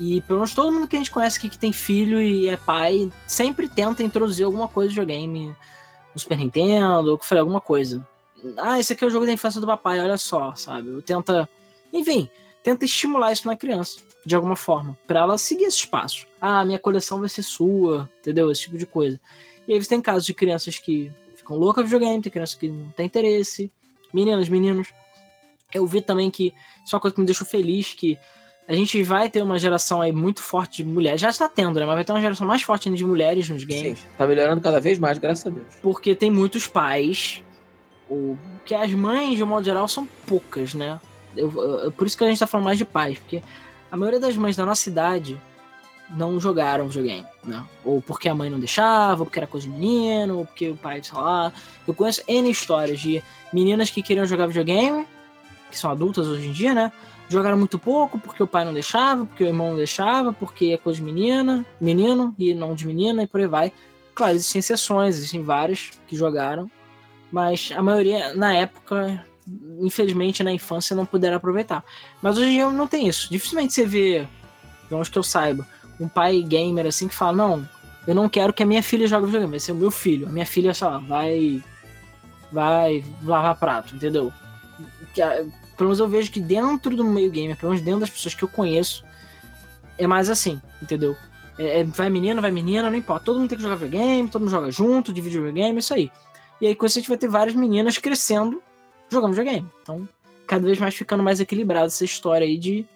E 0.00 0.22
pelo 0.22 0.38
menos 0.38 0.54
todo 0.54 0.72
mundo 0.72 0.88
que 0.88 0.96
a 0.96 0.98
gente 0.98 1.10
conhece 1.10 1.36
aqui 1.38 1.50
que 1.50 1.58
tem 1.58 1.72
filho 1.72 2.22
e 2.22 2.48
é 2.48 2.56
pai, 2.56 3.12
sempre 3.26 3.68
tenta 3.68 4.02
introduzir 4.02 4.46
alguma 4.46 4.66
coisa 4.66 4.88
de 4.88 4.98
videogame 4.98 5.54
no 6.14 6.20
Super 6.20 6.38
Nintendo, 6.38 7.10
ou 7.10 7.18
que 7.18 7.26
foi 7.26 7.38
alguma 7.38 7.60
coisa 7.60 8.04
ah, 8.56 8.78
esse 8.78 8.92
aqui 8.92 9.04
é 9.04 9.06
o 9.06 9.10
jogo 9.10 9.26
da 9.26 9.32
infância 9.32 9.60
do 9.60 9.66
papai, 9.66 10.00
olha 10.00 10.16
só, 10.16 10.54
sabe? 10.54 11.00
Tenta, 11.02 11.48
enfim, 11.92 12.28
tenta 12.62 12.84
estimular 12.84 13.32
isso 13.32 13.46
na 13.46 13.56
criança, 13.56 14.00
de 14.24 14.34
alguma 14.34 14.56
forma, 14.56 14.96
para 15.06 15.20
ela 15.20 15.38
seguir 15.38 15.64
esses 15.64 15.84
passos. 15.84 16.26
Ah, 16.40 16.64
minha 16.64 16.78
coleção 16.78 17.20
vai 17.20 17.28
ser 17.28 17.42
sua, 17.42 18.10
entendeu? 18.20 18.50
Esse 18.50 18.62
tipo 18.62 18.78
de 18.78 18.86
coisa. 18.86 19.20
E 19.66 19.72
aí 19.72 19.82
você 19.82 19.88
tem 19.88 20.00
casos 20.00 20.24
de 20.24 20.34
crianças 20.34 20.78
que 20.78 21.10
ficam 21.36 21.56
loucas 21.56 21.84
de 21.84 21.90
videogame, 21.90 22.22
tem 22.22 22.32
crianças 22.32 22.54
que 22.54 22.68
não 22.68 22.90
têm 22.90 23.06
interesse, 23.06 23.70
meninas, 24.12 24.48
meninos. 24.48 24.88
Eu 25.72 25.86
vi 25.86 26.00
também 26.00 26.30
que, 26.30 26.54
isso 26.84 26.94
é 26.94 26.96
uma 26.96 27.00
coisa 27.00 27.14
que 27.14 27.20
me 27.20 27.26
deixou 27.26 27.46
feliz, 27.46 27.94
que 27.94 28.18
a 28.66 28.74
gente 28.74 29.02
vai 29.02 29.28
ter 29.28 29.42
uma 29.42 29.58
geração 29.58 30.00
aí 30.00 30.10
muito 30.10 30.42
forte 30.42 30.82
de 30.82 30.88
mulheres. 30.88 31.20
Já 31.20 31.28
está 31.28 31.48
tendo, 31.48 31.78
né? 31.78 31.84
Mas 31.84 31.96
vai 31.96 32.04
ter 32.04 32.12
uma 32.12 32.20
geração 32.20 32.46
mais 32.46 32.62
forte 32.62 32.88
de 32.88 33.04
mulheres 33.04 33.48
nos 33.48 33.64
games. 33.64 33.98
Sim, 33.98 34.06
tá 34.16 34.26
melhorando 34.26 34.60
cada 34.60 34.80
vez 34.80 34.98
mais, 34.98 35.18
graças 35.18 35.46
a 35.46 35.50
Deus. 35.50 35.66
Porque 35.82 36.14
tem 36.14 36.30
muitos 36.30 36.66
pais 36.66 37.43
o 38.14 38.38
que 38.64 38.74
as 38.74 38.92
mães, 38.92 39.36
de 39.36 39.42
um 39.42 39.46
modo 39.46 39.64
geral, 39.64 39.86
são 39.88 40.06
poucas, 40.26 40.74
né? 40.74 41.00
Eu, 41.36 41.52
eu, 41.84 41.92
por 41.92 42.06
isso 42.06 42.16
que 42.16 42.24
a 42.24 42.28
gente 42.28 42.38
tá 42.38 42.46
falando 42.46 42.66
mais 42.66 42.78
de 42.78 42.84
pais, 42.84 43.18
porque 43.18 43.42
a 43.90 43.96
maioria 43.96 44.20
das 44.20 44.36
mães 44.36 44.56
da 44.56 44.64
nossa 44.64 44.88
idade 44.88 45.40
não 46.10 46.38
jogaram 46.38 46.86
videogame, 46.88 47.26
né? 47.42 47.64
Ou 47.84 48.00
porque 48.00 48.28
a 48.28 48.34
mãe 48.34 48.50
não 48.50 48.58
deixava, 48.58 49.22
ou 49.22 49.26
porque 49.26 49.38
era 49.38 49.46
coisa 49.46 49.66
de 49.66 49.72
menino, 49.72 50.38
ou 50.38 50.46
porque 50.46 50.70
o 50.70 50.76
pai, 50.76 51.02
sei 51.02 51.18
lá. 51.18 51.52
Eu 51.86 51.94
conheço 51.94 52.22
N 52.28 52.50
histórias 52.50 53.00
de 53.00 53.22
meninas 53.52 53.90
que 53.90 54.02
queriam 54.02 54.26
jogar 54.26 54.46
videogame, 54.46 55.06
que 55.70 55.78
são 55.78 55.90
adultas 55.90 56.26
hoje 56.26 56.48
em 56.48 56.52
dia, 56.52 56.74
né? 56.74 56.92
Jogaram 57.28 57.56
muito 57.56 57.78
pouco 57.78 58.18
porque 58.18 58.42
o 58.42 58.46
pai 58.46 58.64
não 58.64 58.74
deixava, 58.74 59.24
porque 59.24 59.44
o 59.44 59.46
irmão 59.46 59.70
não 59.70 59.76
deixava, 59.76 60.32
porque 60.32 60.66
é 60.66 60.76
coisa 60.76 60.98
de 60.98 61.04
menina, 61.04 61.64
menino 61.80 62.34
e 62.38 62.52
não 62.52 62.74
de 62.74 62.86
menina 62.86 63.22
e 63.22 63.26
por 63.26 63.40
aí 63.40 63.46
vai. 63.46 63.72
Claro, 64.14 64.34
existem 64.34 64.60
exceções, 64.60 65.16
existem 65.16 65.42
vários 65.42 65.92
que 66.06 66.14
jogaram 66.14 66.70
mas 67.34 67.72
a 67.74 67.82
maioria, 67.82 68.32
na 68.36 68.54
época, 68.54 69.26
infelizmente 69.80 70.44
na 70.44 70.52
infância, 70.52 70.94
não 70.94 71.04
puderam 71.04 71.36
aproveitar. 71.36 71.84
Mas 72.22 72.38
hoje 72.38 72.46
em 72.46 72.52
dia 72.52 72.70
não 72.70 72.86
tem 72.86 73.08
isso. 73.08 73.28
Dificilmente 73.28 73.72
você 73.72 73.84
vê, 73.84 74.28
pelo 74.88 75.02
que 75.02 75.18
eu 75.18 75.22
saiba, 75.24 75.66
um 75.98 76.06
pai 76.06 76.40
gamer 76.42 76.86
assim 76.86 77.08
que 77.08 77.14
fala: 77.14 77.36
Não, 77.36 77.68
eu 78.06 78.14
não 78.14 78.28
quero 78.28 78.52
que 78.52 78.62
a 78.62 78.66
minha 78.66 78.84
filha 78.84 79.08
jogue 79.08 79.26
videogame, 79.26 79.50
vai 79.50 79.58
ser 79.58 79.72
o 79.72 79.74
meu 79.74 79.90
filho. 79.90 80.28
A 80.28 80.30
minha 80.30 80.46
filha, 80.46 80.72
lá, 80.80 80.98
vai. 80.98 81.60
Vai 82.52 83.04
lavar 83.24 83.58
prato, 83.58 83.96
entendeu? 83.96 84.32
Pelo 85.76 85.88
menos 85.88 85.98
eu 85.98 86.08
vejo 86.08 86.30
que 86.30 86.38
dentro 86.38 86.94
do 86.94 87.02
meio 87.02 87.32
gamer, 87.32 87.56
pelo 87.56 87.72
menos 87.72 87.84
dentro 87.84 88.00
das 88.00 88.10
pessoas 88.10 88.36
que 88.36 88.44
eu 88.44 88.48
conheço, 88.48 89.04
é 89.98 90.06
mais 90.06 90.30
assim, 90.30 90.62
entendeu? 90.80 91.16
É, 91.58 91.80
é 91.80 91.84
vai 91.84 92.08
menino, 92.08 92.40
vai 92.40 92.52
menina, 92.52 92.88
não 92.88 92.96
importa. 92.96 93.24
Todo 93.24 93.40
mundo 93.40 93.48
tem 93.48 93.58
que 93.58 93.64
jogar 93.64 93.74
videogame, 93.74 94.28
todo 94.28 94.42
mundo 94.42 94.52
joga 94.52 94.70
junto, 94.70 95.12
divide 95.12 95.36
videogame, 95.36 95.80
isso 95.80 95.92
aí. 95.92 96.12
E 96.64 96.66
aí 96.66 96.74
com 96.74 96.86
isso 96.86 96.98
a 96.98 97.02
gente 97.02 97.10
vai 97.10 97.18
ter 97.18 97.28
várias 97.28 97.54
meninas 97.54 97.98
crescendo 97.98 98.62
jogando 99.10 99.34
videogame. 99.34 99.70
Então, 99.82 100.08
cada 100.46 100.64
vez 100.64 100.78
mais 100.78 100.94
ficando 100.94 101.22
mais 101.22 101.38
equilibrado 101.38 101.88
essa 101.88 102.06
história 102.06 102.46
aí 102.46 102.56
de, 102.56 102.86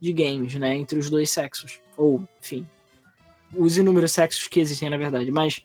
de 0.00 0.10
games, 0.10 0.54
né? 0.54 0.74
Entre 0.74 0.98
os 0.98 1.10
dois 1.10 1.30
sexos. 1.30 1.80
Ou, 1.98 2.26
enfim, 2.42 2.66
os 3.54 3.76
inúmeros 3.76 4.12
sexos 4.12 4.48
que 4.48 4.58
existem, 4.58 4.88
na 4.88 4.96
verdade. 4.96 5.30
Mas 5.30 5.62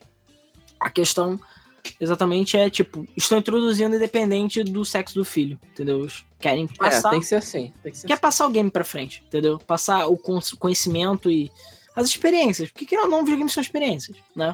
a 0.82 0.90
questão 0.90 1.40
exatamente 1.98 2.58
é 2.58 2.70
tipo, 2.70 3.08
estão 3.16 3.38
introduzindo 3.38 3.96
independente 3.96 4.62
do 4.62 4.84
sexo 4.84 5.16
do 5.16 5.24
filho, 5.24 5.58
entendeu? 5.72 6.06
Querem 6.38 6.66
é, 6.66 6.78
passar. 6.78 7.08
É, 7.08 7.12
tem 7.12 7.20
que 7.22 7.26
ser 7.26 7.36
assim. 7.36 7.74
Que 7.82 7.96
ser 7.96 8.06
quer 8.06 8.16
assim. 8.16 8.22
passar 8.22 8.48
o 8.48 8.52
game 8.52 8.70
pra 8.70 8.84
frente, 8.84 9.24
entendeu? 9.26 9.60
Passar 9.60 10.08
o 10.08 10.18
conhecimento 10.60 11.32
e 11.32 11.50
as 11.96 12.06
experiências. 12.06 12.70
Porque 12.70 12.86
que 12.86 12.98
não, 12.98 13.08
não 13.08 13.24
videogames 13.24 13.54
são 13.54 13.64
experiências, 13.64 14.18
né? 14.36 14.54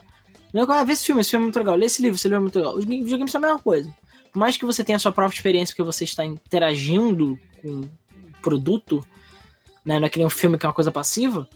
Não 0.54 0.62
é 0.62 0.86
ver 0.86 0.94
esse 0.94 1.06
filme, 1.06 1.22
esse 1.22 1.32
filme 1.32 1.44
é 1.44 1.48
muito 1.48 1.58
legal, 1.58 1.76
ler 1.76 1.86
esse 1.86 2.02
livro, 2.02 2.16
esse 2.16 2.28
livro 2.28 2.38
é 2.38 2.42
muito 2.42 2.58
legal. 2.58 2.76
Os 2.76 2.86
videogames 2.86 3.32
são 3.32 3.40
a 3.40 3.42
mesma 3.42 3.60
coisa. 3.60 3.94
Por 4.32 4.40
mais 4.40 4.58
que 4.58 4.66
você 4.66 4.84
tenha 4.84 4.96
a 4.96 5.00
sua 5.00 5.12
própria 5.12 5.36
experiência, 5.36 5.74
porque 5.74 5.84
você 5.84 6.04
está 6.04 6.26
interagindo 6.26 7.40
com 7.62 7.82
o 7.82 7.90
produto, 8.42 9.06
né? 9.84 10.00
Não 10.00 10.08
é 10.08 10.10
que 10.10 10.18
nem 10.18 10.28
um 10.28 10.30
filme 10.30 10.58
que 10.58 10.66
é 10.66 10.70
uma 10.70 10.76
coisa 10.76 10.92
passiva 10.92 11.48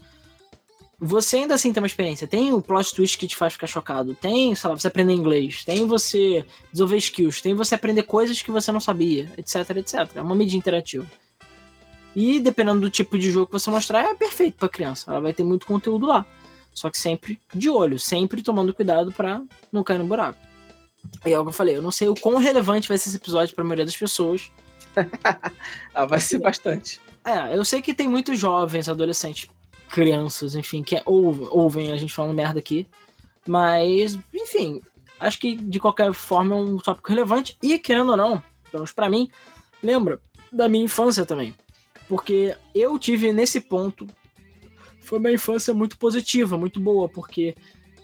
você 0.98 1.38
ainda 1.38 1.54
assim 1.54 1.72
tem 1.72 1.82
uma 1.82 1.86
experiência. 1.86 2.26
Tem 2.26 2.52
o 2.52 2.62
plot 2.62 2.94
twist 2.94 3.18
que 3.18 3.26
te 3.26 3.36
faz 3.36 3.52
ficar 3.52 3.66
chocado. 3.66 4.14
Tem, 4.14 4.54
sei 4.54 4.70
lá, 4.70 4.76
você 4.76 4.88
aprender 4.88 5.12
inglês. 5.12 5.64
Tem 5.64 5.86
você 5.86 6.44
desenvolver 6.72 6.96
skills. 6.96 7.40
Tem 7.42 7.54
você 7.54 7.74
aprender 7.74 8.04
coisas 8.04 8.40
que 8.40 8.50
você 8.50 8.72
não 8.72 8.80
sabia, 8.80 9.30
etc, 9.36 9.76
etc. 9.76 10.16
É 10.16 10.22
uma 10.22 10.34
mídia 10.34 10.56
interativa. 10.56 11.06
E 12.14 12.40
dependendo 12.40 12.80
do 12.80 12.90
tipo 12.90 13.18
de 13.18 13.30
jogo 13.30 13.46
que 13.46 13.52
você 13.52 13.70
mostrar, 13.70 14.04
é 14.04 14.14
perfeito 14.14 14.56
para 14.56 14.70
criança. 14.70 15.10
Ela 15.10 15.20
vai 15.20 15.34
ter 15.34 15.44
muito 15.44 15.66
conteúdo 15.66 16.06
lá. 16.06 16.24
Só 16.76 16.90
que 16.90 16.98
sempre 16.98 17.40
de 17.54 17.70
olho, 17.70 17.98
sempre 17.98 18.42
tomando 18.42 18.74
cuidado 18.74 19.10
para 19.10 19.42
não 19.72 19.82
cair 19.82 19.98
no 19.98 20.06
buraco. 20.06 20.38
E 21.24 21.32
é 21.32 21.38
o 21.38 21.42
que 21.42 21.48
eu 21.48 21.52
falei, 21.52 21.74
eu 21.74 21.82
não 21.82 21.90
sei 21.90 22.06
o 22.08 22.14
quão 22.14 22.36
relevante 22.36 22.86
vai 22.86 22.98
ser 22.98 23.08
esse 23.08 23.16
episódio 23.16 23.54
para 23.54 23.64
a 23.64 23.66
maioria 23.66 23.86
das 23.86 23.96
pessoas. 23.96 24.52
ah, 25.94 26.04
vai 26.04 26.20
ser 26.20 26.38
bastante. 26.38 27.00
É, 27.24 27.56
eu 27.56 27.64
sei 27.64 27.80
que 27.80 27.94
tem 27.94 28.06
muitos 28.06 28.38
jovens, 28.38 28.90
adolescentes 28.90 29.48
crianças, 29.88 30.54
enfim, 30.54 30.82
que 30.82 30.96
é, 30.96 31.02
ouvem, 31.06 31.48
ouvem 31.50 31.92
a 31.92 31.96
gente 31.96 32.12
falando 32.12 32.34
merda 32.34 32.58
aqui. 32.58 32.86
Mas, 33.48 34.18
enfim, 34.34 34.82
acho 35.18 35.38
que 35.38 35.56
de 35.56 35.80
qualquer 35.80 36.12
forma 36.12 36.54
é 36.54 36.58
um 36.58 36.76
tópico 36.76 37.08
relevante. 37.08 37.56
E, 37.62 37.78
querendo 37.78 38.10
ou 38.10 38.16
não, 38.18 38.42
pelo 38.70 38.80
menos 38.80 38.92
pra 38.92 39.08
mim, 39.08 39.30
lembra 39.82 40.20
da 40.52 40.68
minha 40.68 40.84
infância 40.84 41.24
também. 41.24 41.54
Porque 42.06 42.54
eu 42.74 42.98
tive 42.98 43.32
nesse 43.32 43.62
ponto. 43.62 44.06
Foi 45.06 45.20
uma 45.20 45.30
infância 45.30 45.72
muito 45.72 45.96
positiva, 45.96 46.58
muito 46.58 46.80
boa, 46.80 47.08
porque 47.08 47.54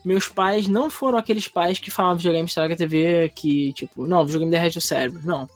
meus 0.04 0.28
pais 0.28 0.68
não 0.68 0.88
foram 0.88 1.18
aqueles 1.18 1.48
pais 1.48 1.80
que 1.80 1.90
falavam 1.90 2.16
videogame 2.16 2.46
estraga 2.46 2.74
a 2.74 2.76
TV, 2.76 3.28
que, 3.34 3.72
tipo, 3.72 4.06
não, 4.06 4.24
videogame 4.24 4.52
derrete 4.52 4.78
o 4.78 4.80
cérebro. 4.80 5.20
Não. 5.24 5.50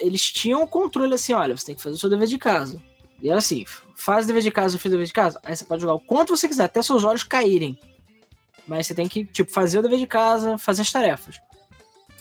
Eles 0.00 0.20
tinham 0.30 0.62
o 0.62 0.68
controle 0.68 1.14
assim, 1.14 1.32
olha, 1.32 1.56
você 1.56 1.64
tem 1.64 1.74
que 1.74 1.82
fazer 1.82 1.96
o 1.96 1.98
seu 1.98 2.10
dever 2.10 2.28
de 2.28 2.36
casa. 2.36 2.78
E 3.22 3.30
era 3.30 3.38
assim, 3.38 3.64
faz 3.96 4.26
dever 4.26 4.42
de 4.42 4.50
casa, 4.50 4.78
fiz 4.78 4.90
dever 4.90 5.06
de 5.06 5.14
casa, 5.14 5.40
aí 5.42 5.56
você 5.56 5.64
pode 5.64 5.80
jogar 5.80 5.94
o 5.94 6.00
quanto 6.00 6.36
você 6.36 6.46
quiser, 6.46 6.64
até 6.64 6.82
seus 6.82 7.04
olhos 7.04 7.22
caírem. 7.22 7.78
Mas 8.68 8.86
você 8.86 8.94
tem 8.94 9.08
que, 9.08 9.24
tipo, 9.24 9.50
fazer 9.50 9.78
o 9.78 9.82
dever 9.82 9.98
de 9.98 10.06
casa, 10.06 10.58
fazer 10.58 10.82
as 10.82 10.92
tarefas. 10.92 11.40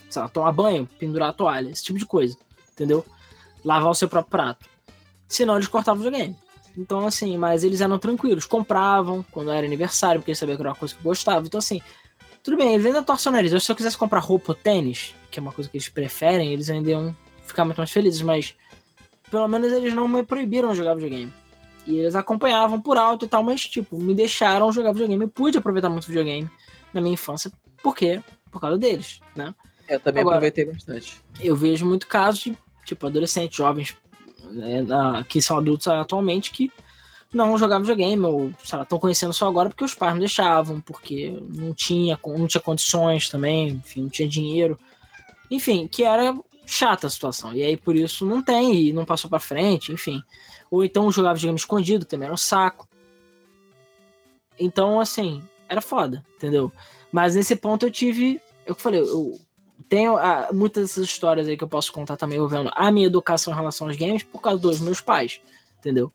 Sei 0.10 0.22
lá, 0.22 0.30
tomar 0.30 0.54
banho, 0.54 0.88
pendurar 0.98 1.32
a 1.32 1.34
toalha, 1.34 1.70
esse 1.70 1.84
tipo 1.84 2.00
de 2.00 2.06
coisa, 2.06 2.38
entendeu? 2.72 3.06
Lavar 3.66 3.91
o 3.91 3.95
seu 3.95 4.08
próprio 4.08 4.32
prato. 4.32 4.66
Senão 5.28 5.56
eles 5.56 5.68
cortavam 5.68 6.02
o 6.02 6.06
videogame. 6.06 6.38
Então, 6.78 7.06
assim, 7.06 7.38
mas 7.38 7.64
eles 7.64 7.82
eram 7.82 8.00
tranquilos, 8.00 8.45
compravam 8.45 9.24
quando 9.32 9.52
era 9.52 9.66
aniversário, 9.66 10.20
porque 10.20 10.32
eles 10.32 10.40
sabiam 10.40 10.56
que 10.56 10.62
era 10.62 10.70
uma 10.70 10.76
coisa 10.76 10.95
que 10.95 11.04
gostavam. 11.04 11.45
Então, 11.45 11.60
assim, 11.60 11.82
tudo 12.41 12.58
bem, 12.58 12.74
eles 12.74 12.86
ainda 12.86 13.04
torcem 13.04 13.30
o 13.30 13.34
nariz. 13.34 13.64
Se 13.64 13.72
eu 13.72 13.76
quisesse 13.76 13.98
comprar 13.98 14.20
roupa 14.20 14.52
ou 14.52 14.56
tênis, 14.56 15.16
que 15.30 15.40
é 15.40 15.41
uma 15.41 15.52
coisa 15.52 15.70
que 15.70 15.78
eles 15.78 15.90
preferem, 15.90 16.52
eles 16.52 16.70
ainda 16.70 16.90
iam 16.90 17.16
ficar 17.45 17.64
muito 17.64 17.78
mais 17.78 17.91
felizes, 17.91 18.22
mas 18.22 18.56
pelo 19.30 19.48
menos 19.48 19.72
eles 19.72 19.94
não 19.94 20.08
me 20.08 20.24
proibiram 20.24 20.74
jogar 20.76 20.95
videogame. 20.95 21.32
E 21.86 21.98
eles 21.98 22.16
acompanhavam 22.16 22.82
por 22.82 22.98
alto 22.98 23.26
e 23.26 23.28
tal, 23.28 23.44
mas, 23.44 23.62
tipo, 23.62 23.98
me 23.98 24.14
deixaram 24.14 24.72
jogar 24.72 24.94
videogame. 24.94 25.24
Eu 25.24 25.30
pude 25.30 25.58
aproveitar 25.58 25.90
muito 25.90 26.08
videogame 26.08 26.50
na 26.94 27.02
minha 27.02 27.14
infância. 27.14 27.52
Por 27.82 27.95
quê? 27.95 28.22
Por 28.52 28.62
causa 28.62 28.78
deles, 28.78 29.20
né? 29.36 29.54
Eu 29.88 30.00
também 30.00 30.22
Agora, 30.22 30.38
aproveitei 30.38 30.66
bastante. 30.66 31.22
Eu 31.40 31.56
vejo 31.56 31.86
muito 31.86 32.08
casos 32.08 32.44
de, 32.44 32.58
tipo, 32.86 33.06
adolescentes, 33.06 33.58
jovens, 33.58 33.95
né, 34.52 34.86
que 35.28 35.41
são 35.41 35.57
adultos 35.57 35.88
atualmente, 35.88 36.52
que 36.52 36.72
não 37.34 37.57
jogavam 37.57 37.84
videogame, 37.84 38.24
ou, 38.26 38.53
estão 38.61 38.99
conhecendo 38.99 39.34
só 39.34 39.48
agora 39.48 39.70
porque 39.70 39.84
os 39.84 39.95
pais 39.95 40.14
não 40.14 40.20
deixavam, 40.20 40.80
porque 40.82 41.36
não 41.49 41.74
tinha, 41.74 42.20
não 42.26 42.48
tinha 42.48 42.61
condições 42.61 43.30
também, 43.30 43.70
enfim, 43.70 44.03
não 44.03 44.10
tinha 44.10 44.28
dinheiro. 44.28 44.80
Enfim, 45.49 45.88
que 45.88 46.03
era 46.03 46.38
chata 46.65 47.07
a 47.07 47.10
situação. 47.10 47.53
E 47.53 47.64
aí, 47.64 47.76
por 47.76 47.95
isso, 47.95 48.26
não 48.26 48.41
tem, 48.41 48.76
e 48.76 48.94
não 48.94 49.06
passou 49.06 49.30
para 49.30 49.40
frente, 49.40 49.91
enfim. 49.91 50.22
Ou 50.70 50.84
então 50.84 51.11
jogava 51.11 51.36
videogame 51.36 51.57
escondido, 51.57 52.06
também 52.06 52.26
era 52.26 52.34
um 52.34 52.38
saco. 52.38 52.88
Então, 54.60 54.99
assim, 54.99 55.44
era 55.68 55.82
foda, 55.82 56.24
entendeu? 56.36 56.72
Mas 57.11 57.36
nesse 57.36 57.56
ponto 57.56 57.86
eu 57.86 57.91
tive. 57.91 58.40
Eu 58.65 58.76
falei, 58.76 59.02
eu 59.02 59.40
tenho 59.94 60.18
ah, 60.18 60.49
muitas 60.52 60.82
dessas 60.90 61.06
histórias 61.06 61.48
aí 61.48 61.56
que 61.56 61.64
eu 61.64 61.68
posso 61.68 61.94
contar 61.94 62.18
também 62.18 62.38
envolvendo 62.38 62.72
a 62.74 62.91
minha 62.91 63.06
educação 63.06 63.53
em 63.53 63.56
relação 63.56 63.86
aos 63.86 63.95
games 63.95 64.24
por 64.24 64.41
causa 64.41 64.60
dos 64.60 64.82
meus 64.82 64.99
pais, 64.99 65.40
entendeu? 65.78 66.11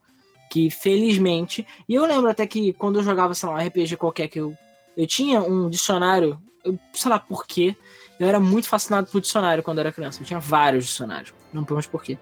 Que 0.51 0.69
felizmente. 0.69 1.65
E 1.89 1.95
eu 1.95 2.05
lembro 2.05 2.29
até 2.29 2.45
que 2.45 2.73
quando 2.73 2.99
eu 2.99 3.05
jogava, 3.05 3.35
sei 3.35 3.49
lá, 3.49 3.55
um 3.55 3.65
RPG 3.65 3.97
qualquer 3.97 4.27
que 4.27 4.41
eu. 4.41 4.53
Eu 4.97 5.07
tinha 5.07 5.41
um 5.41 5.71
dicionário, 5.71 6.41
eu, 6.65 6.77
sei 6.93 7.09
lá 7.09 7.21
por 7.21 7.47
quê. 7.47 7.77
Eu 8.19 8.27
era 8.27 8.41
muito 8.41 8.67
fascinado 8.67 9.07
por 9.13 9.21
dicionário 9.21 9.63
quando 9.63 9.79
eu 9.79 9.83
era 9.83 9.93
criança. 9.93 10.21
Eu 10.21 10.27
tinha 10.27 10.41
vários 10.41 10.87
dicionários. 10.87 11.33
Não 11.53 11.63
pergunte 11.63 11.89
por 11.89 12.03
quê. 12.03 12.19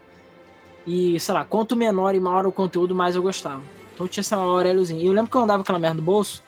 E, 0.87 1.19
sei 1.19 1.33
lá, 1.33 1.43
quanto 1.43 1.75
menor 1.75 2.15
e 2.15 2.21
maior 2.21 2.47
o 2.47 2.53
conteúdo, 2.53 2.95
mais 2.95 3.17
eu 3.17 3.23
gostava. 3.23 3.63
Então 3.95 4.07
tinha 4.07 4.21
essa 4.21 4.37
Auréliozinho. 4.37 5.01
E 5.01 5.07
eu 5.07 5.13
lembro 5.15 5.31
que 5.31 5.37
eu 5.39 5.41
andava 5.41 5.63
aquela 5.63 5.79
merda 5.79 5.97
no 5.97 6.03
bolso, 6.03 6.45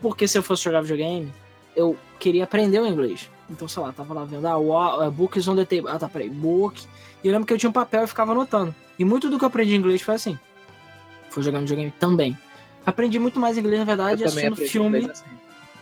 porque 0.00 0.28
se 0.28 0.38
eu 0.38 0.44
fosse 0.44 0.62
jogar 0.62 0.82
videogame, 0.82 1.34
eu 1.74 1.96
queria 2.20 2.44
aprender 2.44 2.78
o 2.78 2.86
inglês. 2.86 3.28
Então, 3.50 3.66
sei 3.66 3.82
lá, 3.82 3.92
tava 3.92 4.12
lá 4.12 4.24
vendo, 4.24 4.46
ah, 4.46 4.58
o 4.58 5.10
book 5.10 5.38
is 5.38 5.48
on 5.48 5.56
the 5.56 5.64
table. 5.64 5.88
Ah, 5.88 5.98
tá, 5.98 6.08
peraí, 6.08 6.28
book. 6.28 6.84
E 7.22 7.28
eu 7.28 7.32
lembro 7.32 7.46
que 7.46 7.52
eu 7.52 7.58
tinha 7.58 7.70
um 7.70 7.72
papel 7.72 8.04
e 8.04 8.06
ficava 8.06 8.32
anotando. 8.32 8.74
E 8.98 9.04
muito 9.04 9.30
do 9.30 9.38
que 9.38 9.44
eu 9.44 9.48
aprendi 9.48 9.74
inglês 9.74 10.02
foi 10.02 10.14
assim. 10.14 10.38
Foi 11.30 11.42
jogando 11.42 11.62
videogame 11.62 11.92
também. 11.98 12.36
Aprendi 12.84 13.18
muito 13.18 13.40
mais 13.40 13.56
inglês, 13.56 13.78
na 13.78 13.84
verdade, 13.84 14.24
assistindo 14.24 14.56
filme 14.56 14.98
assim. 15.10 15.24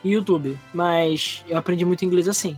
e 0.04 0.10
YouTube. 0.10 0.58
Mas 0.72 1.44
eu 1.48 1.56
aprendi 1.56 1.84
muito 1.84 2.04
inglês 2.04 2.28
assim 2.28 2.56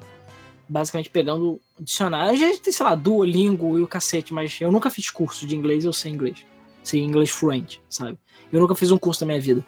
basicamente 0.69 1.09
pegando 1.09 1.61
dicionário. 1.81 2.33
A 2.33 2.37
gente 2.37 2.61
tem, 2.61 2.73
sei 2.73 2.85
lá, 2.85 2.95
Duolingo 2.95 3.79
e 3.79 3.83
o 3.83 3.89
cacete, 3.89 4.35
mas 4.35 4.61
eu 4.61 4.71
nunca 4.71 4.91
fiz 4.91 5.11
curso 5.11 5.47
de 5.47 5.57
inglês, 5.57 5.85
eu 5.85 5.93
sei 5.93 6.13
inglês. 6.13 6.45
Sei 6.83 7.01
inglês 7.01 7.31
fluente, 7.31 7.81
sabe? 7.89 8.19
Eu 8.53 8.61
nunca 8.61 8.75
fiz 8.75 8.91
um 8.91 8.99
curso 8.99 9.25
na 9.25 9.29
minha 9.29 9.41
vida. 9.41 9.65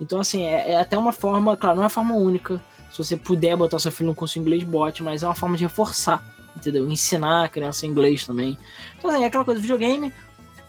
Então, 0.00 0.20
assim, 0.20 0.42
é, 0.42 0.72
é, 0.72 0.76
até 0.76 0.96
uma 0.96 1.12
forma, 1.12 1.56
claro, 1.56 1.76
não 1.76 1.82
é 1.82 1.86
uma 1.86 1.90
forma 1.90 2.14
única. 2.14 2.62
Se 2.90 2.98
você 2.98 3.16
puder 3.16 3.56
botar 3.56 3.78
seu 3.78 3.92
filho 3.92 4.08
no 4.08 4.14
curso 4.14 4.34
de 4.34 4.40
inglês, 4.40 4.62
bote, 4.64 5.02
mas 5.02 5.22
é 5.22 5.26
uma 5.26 5.34
forma 5.34 5.56
de 5.56 5.64
reforçar, 5.64 6.24
entendeu? 6.56 6.90
Ensinar 6.90 7.44
a 7.44 7.48
criança 7.48 7.86
inglês 7.86 8.26
também. 8.26 8.58
Então, 8.98 9.10
assim, 9.10 9.22
é 9.22 9.26
aquela 9.26 9.44
coisa, 9.44 9.60
videogame 9.60 10.12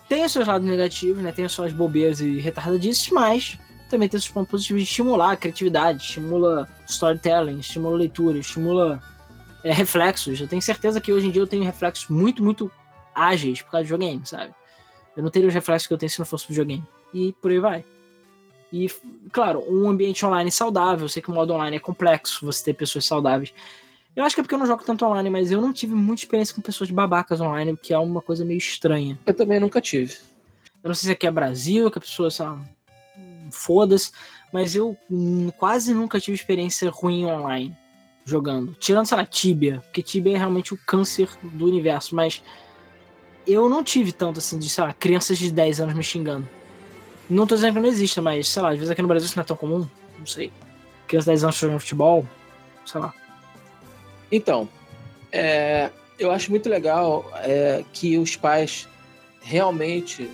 tem 0.10 0.26
os 0.26 0.32
seus 0.32 0.48
lados 0.48 0.68
negativos, 0.68 1.22
né? 1.22 1.32
Tem 1.32 1.46
as 1.46 1.52
suas 1.52 1.72
bobeiras 1.72 2.20
e 2.20 2.40
retardadices, 2.40 3.10
mas 3.12 3.60
também 3.90 4.10
tem 4.10 4.18
os 4.18 4.28
pontos 4.28 4.50
positivos 4.50 4.82
de 4.82 4.90
estimular 4.90 5.32
a 5.34 5.38
criatividade, 5.38 6.04
estimula 6.04 6.68
storytelling, 6.88 7.60
estimula 7.60 7.96
leitura, 7.96 8.40
estimula 8.40 9.02
é, 9.64 9.72
reflexos. 9.72 10.42
Eu 10.42 10.48
tenho 10.48 10.62
certeza 10.64 11.00
que 11.00 11.14
hoje 11.14 11.28
em 11.28 11.32
dia 11.32 11.42
eu 11.42 11.48
tenho 11.48 11.64
reflexos 11.64 12.10
muito, 12.10 12.44
muito 12.44 12.72
ágeis 13.14 13.62
por 13.62 13.72
causa 13.72 13.86
de 13.86 13.92
videogame, 13.92 14.26
sabe? 14.26 14.52
Eu 15.16 15.22
não 15.22 15.30
teria 15.30 15.48
os 15.48 15.54
reflexos 15.54 15.88
que 15.88 15.94
eu 15.94 15.98
tenho 15.98 16.10
se 16.10 16.18
não 16.18 16.26
fosse 16.26 16.48
videogame. 16.48 16.84
E 17.14 17.32
por 17.34 17.52
aí 17.52 17.60
vai. 17.60 17.86
E, 18.72 18.90
claro, 19.32 19.64
um 19.68 19.90
ambiente 19.90 20.26
online 20.26 20.52
saudável. 20.52 21.06
Eu 21.06 21.10
sei 21.10 21.22
que 21.22 21.30
o 21.30 21.34
modo 21.34 21.54
online 21.54 21.78
é 21.78 21.80
complexo, 21.80 22.46
você 22.46 22.66
ter 22.66 22.74
pessoas 22.74 23.06
saudáveis. 23.06 23.54
Eu 24.16 24.24
acho 24.24 24.36
que 24.36 24.42
é 24.42 24.44
porque 24.44 24.56
eu 24.56 24.60
não 24.60 24.66
jogo 24.66 24.84
tanto 24.84 25.06
online, 25.06 25.30
mas 25.30 25.52
eu 25.52 25.62
não 25.62 25.72
tive 25.72 25.96
muita 25.96 26.24
experiência 26.24 26.54
com 26.54 26.62
pessoas 26.62 26.92
babacas 26.92 27.40
online, 27.40 27.78
que 27.78 27.94
é 27.94 27.98
uma 27.98 28.22
coisa 28.22 28.44
meio 28.44 28.58
estranha. 28.58 29.18
Eu 29.26 29.34
também 29.34 29.60
nunca 29.60 29.80
tive. 29.80 30.18
Eu 30.84 30.90
não 30.90 30.96
sei 30.96 31.08
se 31.08 31.12
aqui 31.12 31.28
é 31.28 31.32
Brasil, 31.32 31.90
que 31.90 31.98
a 31.98 32.02
pessoa, 32.02 32.30
sei 32.30 32.46
lá, 32.46 32.60
foda-se, 33.52 34.12
mas 34.52 34.76
eu 34.76 34.98
quase 35.58 35.94
nunca 35.94 36.20
tive 36.20 36.36
experiência 36.36 36.90
ruim 36.90 37.26
online 37.26 37.76
jogando. 38.26 38.76
Tirando, 38.80 39.06
sei 39.06 39.18
lá, 39.18 39.26
Tibia, 39.26 39.82
porque 39.86 40.04
Tibia 40.04 40.36
é 40.36 40.38
realmente 40.38 40.74
o 40.74 40.78
câncer 40.86 41.30
do 41.42 41.66
universo, 41.66 42.16
mas 42.16 42.44
eu 43.48 43.68
não 43.68 43.84
tive 43.84 44.12
tanto 44.12 44.40
assim 44.40 44.60
de, 44.60 44.70
sei 44.70 44.84
lá, 44.84 44.94
crianças 44.94 45.38
de 45.38 45.52
10 45.52 45.82
anos 45.82 45.96
me 45.96 46.04
xingando. 46.04 46.48
Não 47.30 47.46
tô 47.46 47.56
dizendo 47.56 47.76
que 47.76 47.80
não 47.80 47.90
exista, 47.90 48.22
mas, 48.22 48.48
sei 48.48 48.62
lá, 48.62 48.70
às 48.70 48.76
vezes 48.76 48.90
aqui 48.90 49.02
no 49.02 49.08
Brasil 49.08 49.28
isso 49.28 49.38
não 49.38 49.44
é 49.44 49.46
tão 49.46 49.56
comum, 49.56 49.88
não 50.18 50.26
sei. 50.26 50.52
Crianças 51.08 51.26
de 51.26 51.32
10 51.32 51.44
anos 51.44 51.56
jogando 51.58 51.80
futebol, 51.80 52.26
sei 52.86 53.02
lá. 53.02 53.14
Então, 54.32 54.68
é, 55.32 55.90
eu 56.18 56.32
acho 56.32 56.50
muito 56.50 56.68
legal 56.70 57.30
é, 57.36 57.84
que 57.94 58.18
os 58.18 58.36
pais 58.36 58.88
realmente, 59.42 60.30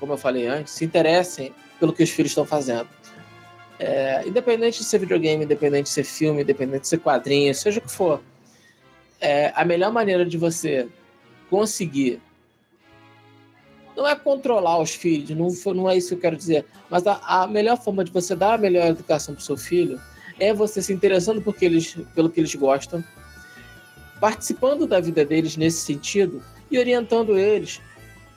como 0.00 0.14
eu 0.14 0.16
falei 0.16 0.46
antes, 0.46 0.72
se 0.72 0.84
interessem 0.84 1.52
pelo 1.78 1.92
que 1.92 2.02
os 2.02 2.10
filhos 2.10 2.30
estão 2.30 2.46
fazendo. 2.46 2.88
É, 3.78 4.26
independente 4.26 4.78
de 4.78 4.84
ser 4.84 4.98
videogame, 4.98 5.44
independente 5.44 5.84
de 5.84 5.90
ser 5.90 6.04
filme, 6.04 6.42
independente 6.42 6.82
de 6.82 6.88
ser 6.88 6.98
quadrinho, 6.98 7.54
seja 7.54 7.80
o 7.80 7.82
que 7.82 7.90
for, 7.90 8.22
é, 9.20 9.52
a 9.54 9.64
melhor 9.64 9.92
maneira 9.92 10.24
de 10.24 10.38
você 10.38 10.88
conseguir 11.50 12.20
não 13.96 14.06
é 14.06 14.14
controlar 14.14 14.80
os 14.80 14.94
filhos, 14.94 15.30
não, 15.30 15.74
não 15.74 15.88
é 15.88 15.96
isso 15.96 16.08
que 16.08 16.14
eu 16.14 16.20
quero 16.20 16.36
dizer, 16.36 16.66
mas 16.90 17.06
a, 17.06 17.20
a 17.26 17.46
melhor 17.46 17.80
forma 17.80 18.04
de 18.04 18.10
você 18.10 18.34
dar 18.34 18.54
a 18.54 18.58
melhor 18.58 18.86
educação 18.86 19.34
para 19.34 19.42
o 19.42 19.44
seu 19.44 19.56
filho 19.56 20.00
é 20.38 20.52
você 20.52 20.82
se 20.82 20.92
interessando 20.92 21.40
porque 21.40 21.64
eles, 21.64 21.96
pelo 22.14 22.28
que 22.28 22.40
eles 22.40 22.54
gostam, 22.54 23.04
participando 24.20 24.86
da 24.86 25.00
vida 25.00 25.24
deles 25.24 25.56
nesse 25.56 25.82
sentido 25.82 26.42
e 26.70 26.78
orientando 26.78 27.38
eles 27.38 27.80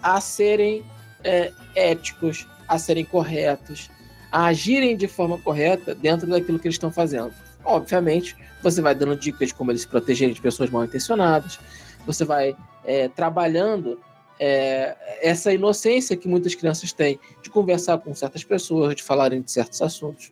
a 0.02 0.22
serem 0.22 0.84
é, 1.24 1.52
éticos, 1.76 2.48
a 2.68 2.78
serem 2.78 3.06
corretos, 3.06 3.90
a 4.32 4.46
agirem 4.46 4.96
de 4.96 5.08
forma 5.08 5.38
correta 5.40 5.96
dentro 5.96 6.28
daquilo 6.28 6.60
que 6.60 6.68
eles 6.68 6.76
estão 6.76 6.92
fazendo. 6.92 7.34
Obviamente, 7.64 8.36
você 8.62 8.82
vai 8.82 8.94
dando 8.94 9.16
dicas 9.16 9.50
de 9.50 9.56
como 9.56 9.72
eles 9.72 9.82
se 9.82 9.88
protegerem 9.88 10.34
de 10.34 10.42
pessoas 10.42 10.70
mal 10.70 10.84
intencionadas, 10.84 11.60
você 12.06 12.24
vai 12.24 12.56
é, 12.86 13.08
trabalhando 13.10 14.00
é, 14.40 14.96
essa 15.22 15.52
inocência 15.52 16.16
que 16.16 16.28
muitas 16.28 16.56
crianças 16.56 16.94
têm 16.94 17.20
de 17.42 17.50
conversar 17.50 17.98
com 17.98 18.14
certas 18.14 18.44
pessoas, 18.44 18.96
de 18.96 19.04
falarem 19.04 19.42
de 19.42 19.52
certos 19.52 19.82
assuntos. 19.82 20.32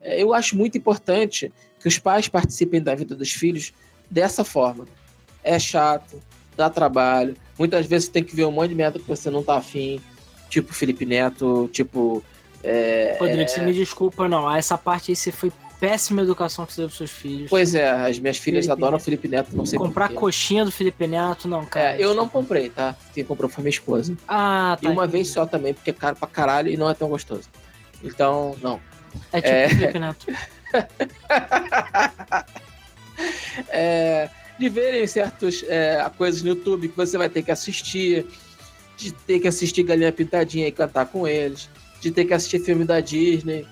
É, 0.00 0.22
eu 0.22 0.32
acho 0.32 0.56
muito 0.56 0.76
importante 0.76 1.52
que 1.78 1.88
os 1.88 1.98
pais 1.98 2.28
participem 2.28 2.82
da 2.82 2.94
vida 2.94 3.14
dos 3.14 3.32
filhos 3.32 3.72
dessa 4.10 4.44
forma. 4.44 4.86
É 5.42 5.58
chato, 5.58 6.20
dá 6.56 6.68
trabalho, 6.68 7.36
muitas 7.58 7.86
vezes 7.86 8.08
tem 8.08 8.22
que 8.22 8.34
ver 8.34 8.44
um 8.44 8.52
monte 8.52 8.70
de 8.70 8.74
merda 8.74 8.98
que 8.98 9.08
você 9.08 9.30
não 9.30 9.42
tá 9.42 9.56
afim, 9.56 10.00
tipo 10.48 10.72
Felipe 10.74 11.06
Neto, 11.06 11.68
tipo. 11.72 12.22
É, 12.62 13.16
Rodrigo, 13.18 13.42
é... 13.42 13.46
você 13.46 13.62
me 13.62 13.72
desculpa, 13.72 14.28
não. 14.28 14.52
Essa 14.54 14.76
parte 14.76 15.12
aí 15.12 15.16
você 15.16 15.30
foi 15.30 15.52
péssima 15.80 16.22
educação 16.22 16.66
que 16.66 16.72
você 16.72 16.80
deu 16.82 16.88
pros 16.88 16.98
seus 16.98 17.10
filhos. 17.10 17.48
Pois 17.48 17.74
é, 17.74 17.88
as 17.88 18.18
minhas 18.18 18.36
filhas 18.36 18.66
Felipe 18.66 18.80
adoram 18.80 18.96
Neto. 18.96 19.04
Felipe 19.04 19.28
Neto, 19.28 19.56
não 19.56 19.64
sei 19.64 19.78
Comprar 19.78 20.08
coxinha 20.10 20.64
do 20.64 20.72
Felipe 20.72 21.06
Neto, 21.06 21.46
não, 21.46 21.64
cara. 21.64 21.96
É, 21.96 22.04
eu 22.04 22.14
não 22.14 22.28
comprei, 22.28 22.68
tá? 22.68 22.96
Quem 23.14 23.24
comprou 23.24 23.48
foi 23.48 23.62
minha 23.62 23.70
esposa. 23.70 24.16
Ah, 24.26 24.76
tá. 24.80 24.88
E 24.88 24.92
uma 24.92 25.06
vez 25.06 25.28
só 25.28 25.46
também, 25.46 25.72
porque 25.72 25.90
é 25.90 25.92
caro 25.92 26.16
pra 26.16 26.26
caralho 26.28 26.68
e 26.70 26.76
não 26.76 26.90
é 26.90 26.94
tão 26.94 27.08
gostoso. 27.08 27.48
Então, 28.02 28.56
não. 28.62 28.80
É 29.32 29.40
tipo 29.40 29.54
é... 29.54 29.68
Felipe 29.68 29.98
Neto. 29.98 30.26
é, 33.68 34.28
de 34.58 34.68
verem 34.68 35.06
certas 35.06 35.64
é, 35.68 36.04
coisas 36.16 36.42
no 36.42 36.48
YouTube 36.50 36.88
que 36.88 36.96
você 36.96 37.16
vai 37.16 37.28
ter 37.28 37.42
que 37.42 37.50
assistir, 37.50 38.26
de 38.96 39.12
ter 39.12 39.38
que 39.38 39.48
assistir 39.48 39.84
Galinha 39.84 40.12
Pintadinha 40.12 40.66
e 40.66 40.72
cantar 40.72 41.06
com 41.06 41.26
eles, 41.26 41.70
de 42.00 42.10
ter 42.10 42.24
que 42.24 42.34
assistir 42.34 42.60
filme 42.60 42.84
da 42.84 43.00
Disney. 43.00 43.64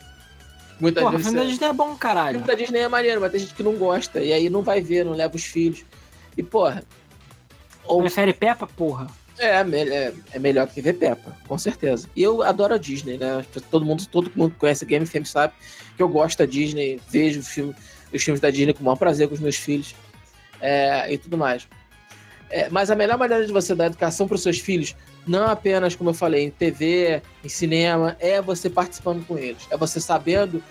Muitas 0.78 1.02
Porra, 1.02 1.18
filme 1.18 1.38
da 1.38 1.44
Disney 1.44 1.66
é 1.66 1.72
bom, 1.72 1.96
caralho. 1.96 2.38
Filme 2.38 2.46
da 2.46 2.54
Disney 2.54 2.80
é 2.80 2.88
maneiro, 2.88 3.20
mas 3.20 3.30
tem 3.30 3.40
gente 3.40 3.54
que 3.54 3.62
não 3.62 3.74
gosta. 3.76 4.20
E 4.20 4.32
aí 4.32 4.50
não 4.50 4.62
vai 4.62 4.80
ver, 4.80 5.04
não 5.04 5.12
leva 5.12 5.34
os 5.34 5.44
filhos. 5.44 5.84
E, 6.36 6.42
porra. 6.42 6.82
Ou... 7.84 8.00
Prefere 8.00 8.32
Peppa, 8.32 8.66
porra? 8.66 9.06
É, 9.38 9.60
é, 9.60 10.12
é, 10.32 10.38
melhor 10.38 10.66
que 10.66 10.80
ver 10.80 10.94
Peppa, 10.94 11.36
com 11.46 11.58
certeza. 11.58 12.08
E 12.16 12.22
eu 12.22 12.42
adoro 12.42 12.74
a 12.74 12.78
Disney, 12.78 13.18
né? 13.18 13.44
Todo 13.70 13.84
mundo, 13.84 14.06
todo 14.06 14.30
mundo 14.34 14.52
que 14.52 14.58
conhece 14.58 14.84
Game 14.86 15.04
FM 15.04 15.24
sabe 15.24 15.52
que 15.94 16.02
eu 16.02 16.08
gosto 16.08 16.38
da 16.38 16.46
Disney, 16.46 17.00
vejo 17.08 17.42
filme, 17.42 17.74
os 18.12 18.22
filmes 18.22 18.40
da 18.40 18.50
Disney 18.50 18.72
com 18.72 18.80
o 18.80 18.84
maior 18.84 18.96
prazer 18.96 19.28
com 19.28 19.34
os 19.34 19.40
meus 19.40 19.56
filhos 19.56 19.94
é, 20.60 21.12
e 21.12 21.18
tudo 21.18 21.36
mais. 21.36 21.68
É, 22.48 22.70
mas 22.70 22.90
a 22.90 22.94
melhor 22.94 23.18
maneira 23.18 23.46
de 23.46 23.52
você 23.52 23.74
dar 23.74 23.86
educação 23.86 24.26
para 24.26 24.36
os 24.36 24.42
seus 24.42 24.58
filhos, 24.58 24.94
não 25.26 25.46
apenas, 25.46 25.96
como 25.96 26.10
eu 26.10 26.14
falei, 26.14 26.44
em 26.44 26.50
TV, 26.50 27.20
em 27.44 27.48
cinema, 27.48 28.16
é 28.20 28.40
você 28.40 28.70
participando 28.70 29.26
com 29.26 29.36
eles. 29.36 29.66
É 29.70 29.76
você 29.76 30.00
sabendo 30.00 30.62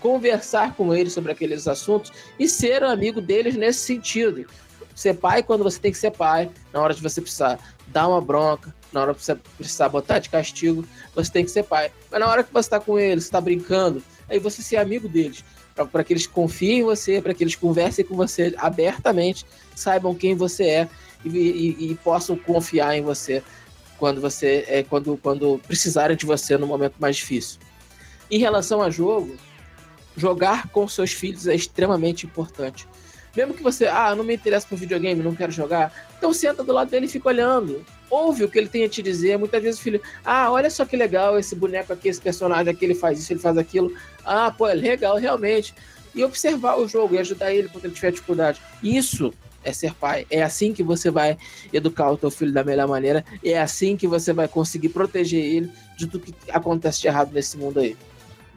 conversar 0.00 0.74
com 0.74 0.94
eles 0.94 1.12
sobre 1.12 1.32
aqueles 1.32 1.66
assuntos 1.66 2.12
e 2.38 2.48
ser 2.48 2.82
um 2.82 2.88
amigo 2.88 3.20
deles 3.20 3.56
nesse 3.56 3.80
sentido. 3.80 4.46
Ser 4.94 5.14
pai 5.14 5.42
quando 5.42 5.64
você 5.64 5.78
tem 5.78 5.90
que 5.90 5.98
ser 5.98 6.12
pai, 6.12 6.50
na 6.72 6.80
hora 6.80 6.94
de 6.94 7.02
você 7.02 7.20
precisar 7.20 7.58
dar 7.88 8.08
uma 8.08 8.20
bronca, 8.20 8.74
na 8.92 9.02
hora 9.02 9.14
que 9.14 9.24
você 9.24 9.34
precisar 9.56 9.88
botar 9.88 10.18
de 10.18 10.28
castigo, 10.28 10.84
você 11.14 11.30
tem 11.30 11.44
que 11.44 11.50
ser 11.50 11.64
pai. 11.64 11.90
Mas 12.10 12.20
na 12.20 12.28
hora 12.28 12.44
que 12.44 12.52
você 12.52 12.66
está 12.66 12.78
com 12.78 12.98
eles, 12.98 13.24
está 13.24 13.40
brincando, 13.40 14.02
aí 14.28 14.38
você 14.38 14.62
ser 14.62 14.76
amigo 14.76 15.08
deles 15.08 15.44
para 15.90 16.04
que 16.04 16.12
eles 16.12 16.26
confiem 16.26 16.80
em 16.80 16.84
você, 16.84 17.20
para 17.20 17.32
que 17.32 17.42
eles 17.42 17.56
conversem 17.56 18.04
com 18.04 18.14
você 18.14 18.54
abertamente, 18.58 19.46
saibam 19.74 20.14
quem 20.14 20.34
você 20.34 20.64
é 20.64 20.88
e, 21.24 21.28
e, 21.28 21.90
e 21.90 21.94
possam 21.96 22.36
confiar 22.36 22.96
em 22.96 23.02
você 23.02 23.42
quando 24.02 24.20
você 24.20 24.64
é 24.66 24.82
quando, 24.82 25.16
quando 25.16 25.60
precisarem 25.64 26.16
de 26.16 26.26
você 26.26 26.58
no 26.58 26.66
momento 26.66 26.94
mais 26.98 27.14
difícil. 27.14 27.60
Em 28.28 28.36
relação 28.36 28.82
a 28.82 28.90
jogo, 28.90 29.36
jogar 30.16 30.66
com 30.70 30.88
seus 30.88 31.12
filhos 31.12 31.46
é 31.46 31.54
extremamente 31.54 32.26
importante. 32.26 32.88
Mesmo 33.36 33.54
que 33.54 33.62
você, 33.62 33.86
ah, 33.86 34.12
não 34.16 34.24
me 34.24 34.34
interessa 34.34 34.66
por 34.68 34.76
videogame, 34.76 35.22
não 35.22 35.36
quero 35.36 35.52
jogar, 35.52 36.10
então 36.18 36.34
senta 36.34 36.64
do 36.64 36.72
lado 36.72 36.90
dele 36.90 37.06
e 37.06 37.08
fica 37.08 37.28
olhando. 37.28 37.86
Ouve 38.10 38.42
o 38.42 38.48
que 38.48 38.58
ele 38.58 38.66
tem 38.66 38.82
a 38.82 38.88
te 38.88 39.00
dizer. 39.04 39.38
Muitas 39.38 39.62
vezes 39.62 39.78
o 39.78 39.82
filho, 39.84 40.02
ah, 40.24 40.50
olha 40.50 40.68
só 40.68 40.84
que 40.84 40.96
legal 40.96 41.38
esse 41.38 41.54
boneco 41.54 41.92
aqui, 41.92 42.08
esse 42.08 42.20
personagem 42.20 42.72
aqui, 42.72 42.84
ele 42.84 42.96
faz 42.96 43.20
isso, 43.20 43.32
ele 43.32 43.38
faz 43.38 43.56
aquilo. 43.56 43.94
Ah, 44.24 44.50
pô, 44.50 44.66
é 44.66 44.74
legal, 44.74 45.16
realmente. 45.16 45.76
E 46.12 46.24
observar 46.24 46.76
o 46.76 46.88
jogo 46.88 47.14
e 47.14 47.18
ajudar 47.20 47.54
ele 47.54 47.68
quando 47.68 47.84
ele 47.84 47.94
tiver 47.94 48.10
dificuldade. 48.10 48.60
Isso 48.82 49.32
é 49.64 49.72
ser 49.72 49.94
pai. 49.94 50.26
É 50.30 50.42
assim 50.42 50.72
que 50.72 50.82
você 50.82 51.10
vai 51.10 51.36
educar 51.72 52.10
o 52.10 52.16
teu 52.16 52.30
filho 52.30 52.52
da 52.52 52.64
melhor 52.64 52.88
maneira. 52.88 53.24
É 53.44 53.60
assim 53.60 53.96
que 53.96 54.06
você 54.06 54.32
vai 54.32 54.48
conseguir 54.48 54.90
proteger 54.90 55.42
ele 55.42 55.72
de 55.96 56.06
tudo 56.06 56.24
que 56.24 56.34
acontece 56.50 57.00
de 57.00 57.08
errado 57.08 57.32
nesse 57.32 57.56
mundo 57.56 57.80
aí. 57.80 57.96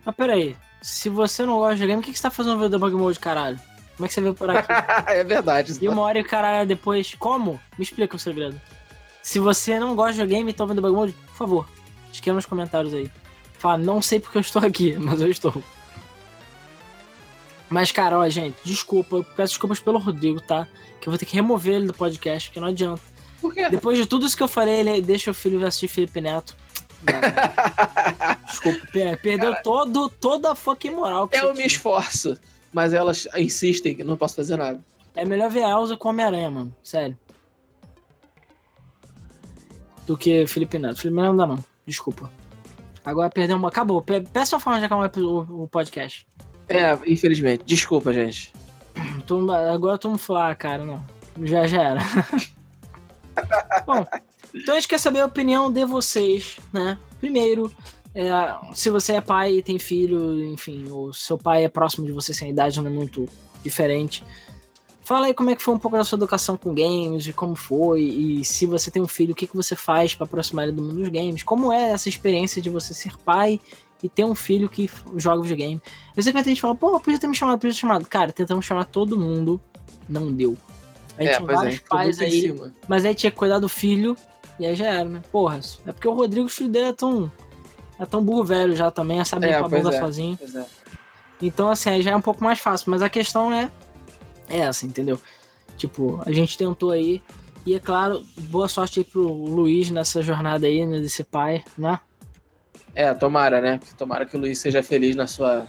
Mas 0.03 0.15
peraí, 0.15 0.55
se 0.81 1.09
você 1.09 1.45
não 1.45 1.57
gosta 1.57 1.77
de 1.77 1.87
game, 1.87 1.99
o 1.99 2.03
que, 2.03 2.11
que 2.11 2.17
você 2.17 2.23
tá 2.23 2.31
fazendo 2.31 2.57
no 2.57 2.69
Debug 2.69 2.95
Mode, 2.95 3.19
caralho? 3.19 3.59
Como 3.95 4.05
é 4.05 4.07
que 4.07 4.13
você 4.13 4.21
veio 4.21 4.33
por 4.33 4.49
aqui? 4.49 4.67
é 5.11 5.23
verdade. 5.23 5.77
E 5.81 5.87
uma 5.87 6.01
hora 6.01 6.19
e 6.19 6.23
caralho 6.23 6.67
depois. 6.67 7.15
Como? 7.15 7.59
Me 7.77 7.83
explica 7.83 8.15
o 8.15 8.19
segredo. 8.19 8.59
Se 9.23 9.39
você 9.39 9.79
não 9.79 9.95
gosta 9.95 10.21
de 10.21 10.33
game 10.33 10.49
e 10.49 10.53
tá 10.53 10.65
vendo 10.65 10.75
Debug 10.75 10.95
Mode, 10.95 11.13
por 11.13 11.35
favor, 11.35 11.69
escreva 12.11 12.35
nos 12.35 12.45
comentários 12.45 12.93
aí. 12.93 13.09
Fala, 13.57 13.77
não 13.77 14.01
sei 14.01 14.19
porque 14.19 14.37
eu 14.37 14.41
estou 14.41 14.63
aqui, 14.63 14.95
mas 14.99 15.21
eu 15.21 15.29
estou. 15.29 15.63
Mas, 17.69 17.91
cara, 17.91 18.19
ó, 18.19 18.29
gente, 18.29 18.55
desculpa, 18.63 19.23
peço 19.35 19.53
desculpas 19.53 19.79
pelo 19.79 19.97
Rodrigo, 19.97 20.39
tá? 20.39 20.67
Que 21.05 21.09
eu 21.09 21.11
vou 21.11 21.19
ter 21.19 21.27
que 21.27 21.35
remover 21.35 21.75
ele 21.75 21.85
do 21.85 21.93
podcast, 21.93 22.49
que 22.49 22.59
não 22.59 22.69
adianta. 22.69 22.99
Por 23.39 23.53
quê? 23.53 23.69
Depois 23.69 23.95
de 23.95 24.07
tudo 24.07 24.25
isso 24.25 24.35
que 24.35 24.41
eu 24.41 24.47
falei, 24.47 24.79
ele 24.79 25.01
deixa 25.03 25.29
o 25.29 25.35
filho 25.35 25.63
assistir 25.63 25.87
Felipe 25.87 26.19
Neto. 26.19 26.57
Desculpa, 28.47 28.87
perdeu 29.21 29.51
Cara, 29.51 29.61
todo, 29.61 30.09
toda 30.09 30.53
a 30.53 30.55
fucking 30.55 30.89
moral. 30.89 31.29
eu 31.31 31.53
me 31.53 31.63
esforço, 31.63 32.35
mas 32.73 32.91
elas 32.91 33.27
insistem 33.37 33.95
que 33.95 34.03
não 34.03 34.17
posso 34.17 34.35
fazer 34.35 34.57
nada. 34.57 34.83
É 35.15 35.23
melhor 35.23 35.51
ver 35.51 35.65
a 35.65 35.69
Elza 35.69 35.95
com 35.95 36.09
Homem-Aranha, 36.09 36.49
mano. 36.49 36.75
Sério. 36.81 37.15
Do 40.07 40.17
que 40.17 40.47
Felipe 40.47 40.79
Neto. 40.79 41.01
Felipe 41.01 41.21
Neto 41.21 41.27
não 41.33 41.37
dá, 41.37 41.45
não. 41.45 41.63
Desculpa. 41.85 42.31
Agora 43.05 43.29
perdeu 43.29 43.57
uma. 43.57 43.67
Acabou. 43.67 44.01
Peça 44.01 44.55
uma 44.55 44.59
forma 44.59 44.79
de 44.79 44.85
acabar 44.85 45.11
o 45.15 45.67
podcast. 45.67 46.25
É, 46.67 46.97
infelizmente. 47.05 47.63
Desculpa, 47.63 48.11
gente. 48.11 48.51
Agora 49.73 49.97
todo 49.97 50.11
mundo 50.11 50.19
falar, 50.19 50.51
ah, 50.51 50.55
cara, 50.55 50.85
não. 50.85 51.03
Já, 51.43 51.67
já 51.67 51.83
era. 51.83 52.01
Bom, 53.85 54.05
então 54.53 54.73
a 54.73 54.79
gente 54.79 54.87
quer 54.87 54.99
saber 54.99 55.19
a 55.19 55.25
opinião 55.25 55.71
de 55.71 55.85
vocês, 55.85 56.57
né? 56.71 56.97
Primeiro, 57.19 57.71
é, 58.13 58.29
se 58.73 58.89
você 58.89 59.13
é 59.13 59.21
pai 59.21 59.55
e 59.55 59.63
tem 59.63 59.77
filho, 59.77 60.41
enfim, 60.45 60.87
o 60.89 61.11
seu 61.11 61.37
pai 61.37 61.65
é 61.65 61.69
próximo 61.69 62.05
de 62.05 62.13
você 62.13 62.33
sem 62.33 62.51
idade, 62.51 62.79
não 62.79 62.89
é 62.89 62.93
muito 62.93 63.27
diferente. 63.61 64.23
Fala 65.03 65.27
aí 65.27 65.33
como 65.33 65.49
é 65.51 65.55
que 65.55 65.61
foi 65.61 65.73
um 65.73 65.77
pouco 65.77 65.97
da 65.97 66.03
sua 66.03 66.15
educação 66.15 66.57
com 66.57 66.73
games, 66.73 67.27
e 67.27 67.33
como 67.33 67.55
foi, 67.55 68.01
e 68.01 68.45
se 68.45 68.65
você 68.65 68.89
tem 68.89 69.01
um 69.01 69.07
filho, 69.07 69.33
o 69.33 69.35
que, 69.35 69.45
que 69.45 69.55
você 69.55 69.75
faz 69.75 70.15
para 70.15 70.25
aproximar 70.25 70.65
ele 70.65 70.75
do 70.75 70.81
mundo 70.81 70.95
dos 70.95 71.09
games? 71.09 71.43
Como 71.43 71.71
é 71.71 71.91
essa 71.91 72.09
experiência 72.09 72.61
de 72.61 72.69
você 72.69 72.93
ser 72.93 73.15
pai 73.17 73.59
e 74.05 74.09
ter 74.09 74.23
um 74.23 74.35
filho 74.35 74.69
que 74.69 74.87
joga 75.17 75.41
videogame? 75.41 75.81
Eu 76.15 76.21
sei 76.21 76.31
que 76.31 76.43
ter 76.43 76.49
gente 76.49 76.61
falando, 76.61 76.77
pô, 76.77 76.99
podia 76.99 77.19
ter 77.19 77.27
me 77.27 77.35
chamado, 77.35 77.57
podia 77.57 77.73
ter 77.73 77.79
chamado. 77.79 78.05
Cara, 78.05 78.31
tentamos 78.31 78.63
chamar 78.63 78.85
todo 78.85 79.17
mundo, 79.17 79.59
não 80.07 80.31
deu. 80.31 80.55
A 81.17 81.23
gente 81.23 81.31
é, 81.31 81.35
tinha 81.37 81.47
vários 81.47 81.75
é, 81.75 81.79
pais 81.89 82.21
aí, 82.21 82.61
mas 82.87 83.03
aí 83.03 83.15
tinha 83.15 83.31
que 83.31 83.37
cuidar 83.37 83.57
do 83.57 83.67
filho, 83.67 84.15
e 84.59 84.65
aí 84.65 84.75
já 84.75 84.85
era, 84.85 85.05
né? 85.05 85.23
Porra, 85.31 85.59
é 85.87 85.91
porque 85.91 86.07
o 86.07 86.13
Rodrigo, 86.13 86.45
o 86.45 86.49
filho 86.49 86.69
dele 86.69 86.89
é 86.89 86.93
tão. 86.93 87.31
É 87.97 88.05
tão 88.05 88.23
burro 88.23 88.43
velho 88.43 88.75
já 88.75 88.91
também, 88.91 89.19
é 89.19 89.23
saber 89.23 89.49
é, 89.49 89.55
a 89.55 89.67
bunda 89.67 89.95
é, 89.95 89.99
sozinho. 89.99 90.37
É. 90.53 90.65
Então, 91.41 91.69
assim, 91.69 91.89
aí 91.89 92.01
já 92.01 92.11
é 92.11 92.15
um 92.15 92.21
pouco 92.21 92.43
mais 92.43 92.59
fácil. 92.59 92.91
Mas 92.91 93.01
a 93.01 93.09
questão 93.09 93.53
é, 93.53 93.71
é 94.49 94.59
essa, 94.59 94.85
entendeu? 94.85 95.19
Tipo, 95.77 96.21
a 96.25 96.31
gente 96.31 96.57
tentou 96.57 96.91
aí. 96.91 97.23
E 97.65 97.73
é 97.73 97.79
claro, 97.79 98.23
boa 98.37 98.67
sorte 98.67 98.99
aí 98.99 99.05
pro 99.05 99.21
Luiz 99.21 99.89
nessa 99.89 100.21
jornada 100.21 100.67
aí, 100.67 100.85
né, 100.85 100.99
desse 100.99 101.23
pai, 101.23 101.63
né? 101.77 101.99
É, 102.95 103.13
tomara, 103.13 103.59
né? 103.59 103.79
Tomara 103.97 104.25
que 104.25 104.37
o 104.37 104.39
Luiz 104.39 104.57
seja 104.57 104.81
feliz 104.81 105.15
na 105.15 105.27
sua, 105.27 105.67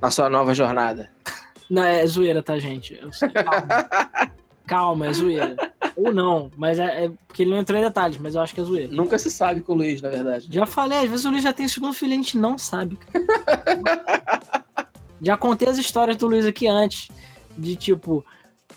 na 0.00 0.10
sua 0.10 0.30
nova 0.30 0.54
jornada. 0.54 1.10
Não, 1.68 1.84
é 1.84 2.04
zoeira, 2.06 2.42
tá, 2.42 2.58
gente? 2.58 2.96
Calma. 2.96 4.32
Calma, 4.66 5.06
é 5.08 5.12
zoeira. 5.12 5.56
Ou 5.96 6.12
não, 6.12 6.50
mas 6.56 6.78
é, 6.78 7.04
é, 7.04 7.10
porque 7.26 7.42
ele 7.42 7.50
não 7.50 7.58
entrou 7.58 7.78
em 7.78 7.82
detalhes, 7.82 8.18
mas 8.18 8.34
eu 8.34 8.40
acho 8.40 8.54
que 8.54 8.60
é 8.60 8.64
zoeira. 8.64 8.92
Nunca 8.92 9.18
se 9.18 9.30
sabe 9.30 9.60
com 9.60 9.72
o 9.72 9.76
Luiz, 9.76 10.00
na 10.00 10.08
verdade. 10.08 10.48
Já 10.50 10.64
falei, 10.64 10.98
às 10.98 11.10
vezes 11.10 11.26
o 11.26 11.30
Luiz 11.30 11.42
já 11.42 11.52
tem 11.52 11.68
segundo 11.68 11.92
filho 11.92 12.12
e 12.12 12.14
a 12.14 12.16
gente 12.16 12.38
não 12.38 12.56
sabe. 12.56 12.98
já 15.20 15.36
contei 15.36 15.68
as 15.68 15.76
histórias 15.76 16.16
do 16.16 16.26
Luiz 16.26 16.46
aqui 16.46 16.66
antes. 16.66 17.10
De 17.58 17.76
tipo, 17.76 18.24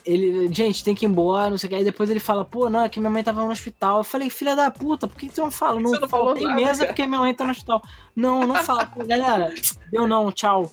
ele, 0.06 0.54
gente, 0.54 0.84
tem 0.84 0.94
que 0.94 1.06
ir 1.06 1.10
embora, 1.10 1.50
não 1.50 1.58
sei 1.58 1.68
o 1.68 1.70
que. 1.70 1.76
Aí 1.76 1.84
depois 1.84 2.10
ele 2.10 2.20
fala, 2.20 2.44
pô, 2.44 2.70
não, 2.70 2.82
é 2.82 2.90
que 2.90 3.00
minha 3.00 3.10
mãe 3.10 3.24
tava 3.24 3.44
no 3.44 3.52
hospital. 3.52 4.00
Eu 4.00 4.04
falei, 4.04 4.30
filha 4.30 4.56
da 4.56 4.70
puta, 4.70 5.08
por 5.08 5.18
que 5.18 5.30
você 5.30 5.42
não 5.42 5.52
fala? 5.52 5.80
Não, 5.80 5.92
não 5.92 6.10
falou 6.10 6.34
tem 6.34 6.54
mesa 6.54 6.80
cara. 6.80 6.88
porque 6.88 7.08
minha 7.08 7.20
mãe 7.20 7.34
tá 7.34 7.46
no 7.46 7.52
hospital. 7.52 7.82
Não, 8.16 8.46
não 8.46 8.56
fala. 8.56 8.90
Galera, 9.06 9.54
deu 9.92 10.08
não, 10.08 10.32
tchau. 10.32 10.72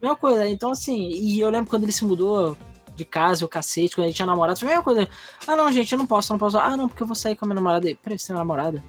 Mesma 0.00 0.16
coisa. 0.16 0.48
Então, 0.48 0.70
assim, 0.70 1.08
e 1.10 1.40
eu 1.40 1.50
lembro 1.50 1.70
quando 1.70 1.84
ele 1.84 1.92
se 1.92 2.04
mudou 2.04 2.56
de 2.94 3.04
casa, 3.04 3.44
o 3.44 3.48
cacete, 3.48 3.94
quando 3.94 4.06
ele 4.06 4.14
tinha 4.14 4.26
namorado, 4.26 4.58
foi 4.58 4.68
a 4.68 4.70
mesma 4.70 4.84
coisa. 4.84 5.08
Ah, 5.46 5.56
não, 5.56 5.70
gente, 5.72 5.92
eu 5.92 5.98
não 5.98 6.06
posso, 6.06 6.32
eu 6.32 6.34
não 6.34 6.38
posso. 6.38 6.58
Ah, 6.58 6.76
não, 6.76 6.88
porque 6.88 7.02
eu 7.02 7.06
vou 7.06 7.16
sair 7.16 7.36
com 7.36 7.44
a 7.44 7.48
minha 7.48 7.56
namorada. 7.56 7.94
Peraí, 8.02 8.18
você 8.18 8.28
tem 8.28 8.36
namorada? 8.36 8.82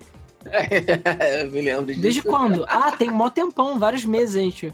eu 1.42 1.52
me 1.52 1.62
lembro 1.62 1.88
disso. 1.88 2.02
Desde 2.02 2.22
quando? 2.22 2.66
Ah, 2.68 2.92
tem 2.92 3.10
um 3.10 3.16
mó 3.16 3.30
tempão, 3.30 3.80
vários 3.80 4.06
meses, 4.06 4.36
gente. 4.36 4.74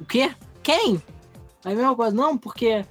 O 0.00 0.04
quê? 0.04 0.32
Quem? 0.62 1.02
Aí 1.64 1.72
a 1.72 1.76
mesma 1.76 1.94
coisa, 1.94 2.14
não, 2.14 2.36
porque. 2.36 2.84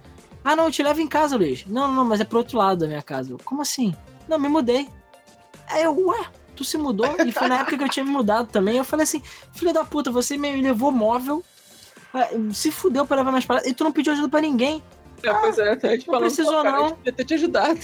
Ah, 0.46 0.56
não, 0.56 0.66
eu 0.66 0.72
te 0.72 0.84
levo 0.84 1.02
em 1.02 1.08
casa, 1.08 1.36
Luiz. 1.36 1.66
Não, 1.66 1.92
não, 1.92 2.06
mas 2.06 2.22
é 2.22 2.24
pro 2.24 2.38
outro 2.38 2.60
lado 2.60 2.82
da 2.82 2.88
minha 2.88 3.02
casa. 3.02 3.36
Como 3.44 3.64
assim? 3.64 3.96
Não, 4.28 4.38
me 4.38 4.48
mudei. 4.48 4.88
Aí 5.68 5.82
eu, 5.82 6.08
ué, 6.08 6.28
tu 6.56 6.64
se 6.64 6.78
mudou? 6.78 7.08
E 7.26 7.32
foi 7.32 7.48
na 7.48 7.62
época 7.62 7.76
que 7.80 7.84
eu 7.84 7.90
tinha 7.90 8.06
me 8.06 8.12
mudado 8.12 8.48
também. 8.52 8.78
Eu 8.78 8.86
falei 8.86 9.06
assim, 9.06 9.24
filho 9.54 9.74
da 9.74 9.84
puta, 9.84 10.12
você 10.12 10.38
me 10.38 10.62
levou 10.62 10.92
móvel, 10.92 11.44
se 12.54 12.72
fudeu 12.72 13.08
pra 13.08 13.18
levar 13.18 13.32
mais 13.32 13.44
paradas, 13.44 13.68
e 13.68 13.74
tu 13.74 13.84
não 13.84 13.92
pediu 13.92 14.14
ajuda 14.14 14.30
pra 14.30 14.40
ninguém. 14.40 14.84
É, 15.24 15.30
ah, 15.30 15.40
pois 15.42 15.58
é, 15.58 15.72
até 15.72 15.98
te 15.98 16.06
falando, 16.06 16.22
não 16.22 16.28
precisou 16.28 16.62
cara, 16.62 16.78
não. 16.78 16.98
Eu 17.04 17.14
ter 17.14 17.26
te 17.26 17.34
ajudado. 17.34 17.80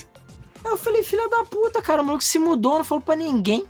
Eu 0.63 0.77
falei, 0.77 1.01
filho 1.01 1.27
da 1.29 1.43
puta, 1.43 1.81
cara, 1.81 2.03
o 2.03 2.05
maluco 2.05 2.23
se 2.23 2.37
mudou, 2.37 2.77
não 2.77 2.83
falou 2.83 3.01
pra 3.01 3.15
ninguém. 3.15 3.65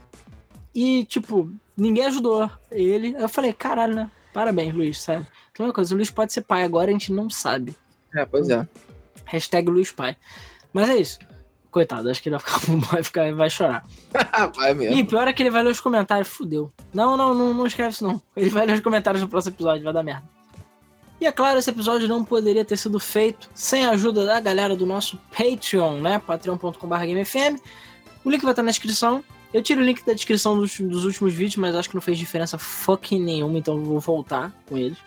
E, 0.74 1.06
tipo, 1.06 1.50
ninguém 1.74 2.04
ajudou 2.04 2.50
ele. 2.70 3.16
Eu 3.18 3.28
falei, 3.30 3.54
caralho, 3.54 3.94
né? 3.94 4.10
Parabéns, 4.34 4.74
Luiz, 4.74 5.00
sabe? 5.00 5.26
Então, 5.50 5.64
uma 5.64 5.72
coisa, 5.72 5.94
o 5.94 5.96
Luiz 5.96 6.10
pode 6.10 6.32
ser 6.34 6.42
pai 6.42 6.62
agora, 6.62 6.90
a 6.90 6.92
gente 6.92 7.10
não 7.10 7.30
sabe. 7.30 7.74
É, 8.14 8.24
pois 8.24 8.48
é. 8.48 8.66
Hashtag 9.24 9.70
Luiz 9.70 9.92
Pai. 9.92 10.16
Mas 10.72 10.88
é 10.90 10.96
isso. 10.96 11.18
Coitado, 11.70 12.10
acho 12.10 12.22
que 12.22 12.28
ele 12.28 12.36
vai 12.36 12.44
ficar, 12.44 12.76
vai, 12.92 13.02
ficar, 13.02 13.34
vai 13.34 13.50
chorar. 13.50 13.86
vai 14.54 14.74
mesmo. 14.74 14.96
E 14.96 15.04
pior 15.04 15.26
é 15.26 15.32
que 15.32 15.42
ele 15.42 15.50
vai 15.50 15.62
ler 15.62 15.70
os 15.70 15.80
comentários, 15.80 16.28
fudeu. 16.28 16.70
Não, 16.92 17.16
não, 17.16 17.34
não, 17.34 17.54
não 17.54 17.66
escreve 17.66 17.90
isso 17.90 18.04
não. 18.04 18.20
Ele 18.36 18.50
vai 18.50 18.66
ler 18.66 18.74
os 18.74 18.80
comentários 18.80 19.22
no 19.22 19.28
próximo 19.28 19.54
episódio, 19.54 19.82
vai 19.82 19.92
dar 19.92 20.02
merda. 20.02 20.24
E 21.18 21.26
é 21.26 21.32
claro, 21.32 21.58
esse 21.58 21.70
episódio 21.70 22.08
não 22.08 22.24
poderia 22.24 22.64
ter 22.64 22.76
sido 22.76 22.98
feito 22.98 23.48
sem 23.54 23.86
a 23.86 23.90
ajuda 23.90 24.26
da 24.26 24.40
galera 24.40 24.74
do 24.74 24.84
nosso 24.84 25.16
Patreon, 25.30 26.00
né? 26.00 26.18
patreon.com.br 26.18 26.76
GameFM. 26.86 27.60
O 28.24 28.30
link 28.30 28.42
vai 28.42 28.52
estar 28.52 28.62
na 28.62 28.70
descrição. 28.70 29.24
Eu 29.54 29.62
tiro 29.62 29.80
o 29.80 29.84
link 29.84 30.04
da 30.04 30.14
descrição 30.14 30.58
dos, 30.58 30.80
dos 30.80 31.04
últimos 31.04 31.32
vídeos, 31.32 31.56
mas 31.56 31.74
acho 31.74 31.88
que 31.88 31.94
não 31.94 32.02
fez 32.02 32.18
diferença 32.18 32.58
fucking 32.58 33.20
nenhuma, 33.20 33.56
então 33.56 33.82
vou 33.84 34.00
voltar 34.00 34.52
com 34.66 34.76
eles. 34.76 34.98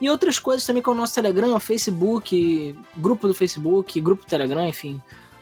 E 0.00 0.10
outras 0.10 0.38
coisas 0.38 0.66
também 0.66 0.82
com 0.82 0.90
o 0.90 0.94
nosso 0.94 1.14
Telegram, 1.14 1.58
Facebook, 1.60 2.76
grupo 2.96 3.28
do 3.28 3.34
Facebook, 3.34 4.00
grupo 4.00 4.24
do 4.24 4.28
Telegram, 4.28 4.66
enfim. 4.66 5.00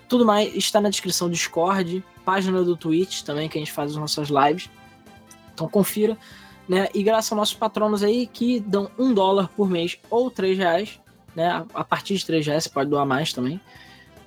Tudo 0.08 0.26
mais 0.26 0.54
está 0.54 0.80
na 0.80 0.90
descrição 0.90 1.28
do 1.28 1.34
Discord, 1.34 2.04
página 2.24 2.62
do 2.62 2.76
Twitch 2.76 3.22
também, 3.22 3.48
que 3.48 3.58
a 3.58 3.60
gente 3.60 3.72
faz 3.72 3.92
as 3.92 3.96
nossas 3.96 4.28
lives. 4.28 4.68
Então 5.54 5.68
confira. 5.68 6.16
Né? 6.68 6.88
E 6.94 7.02
graças 7.02 7.32
aos 7.32 7.38
nossos 7.38 7.54
patronos 7.54 8.02
aí 8.02 8.26
que 8.26 8.60
dão 8.60 8.90
um 8.98 9.12
dólar 9.12 9.48
por 9.48 9.68
mês 9.68 9.98
ou 10.08 10.30
três 10.30 10.56
reais, 10.56 11.00
né? 11.34 11.64
A 11.74 11.82
partir 11.82 12.16
de 12.16 12.24
três 12.24 12.46
reais 12.46 12.64
você 12.64 12.70
pode 12.70 12.88
doar 12.88 13.04
mais 13.04 13.32
também, 13.32 13.60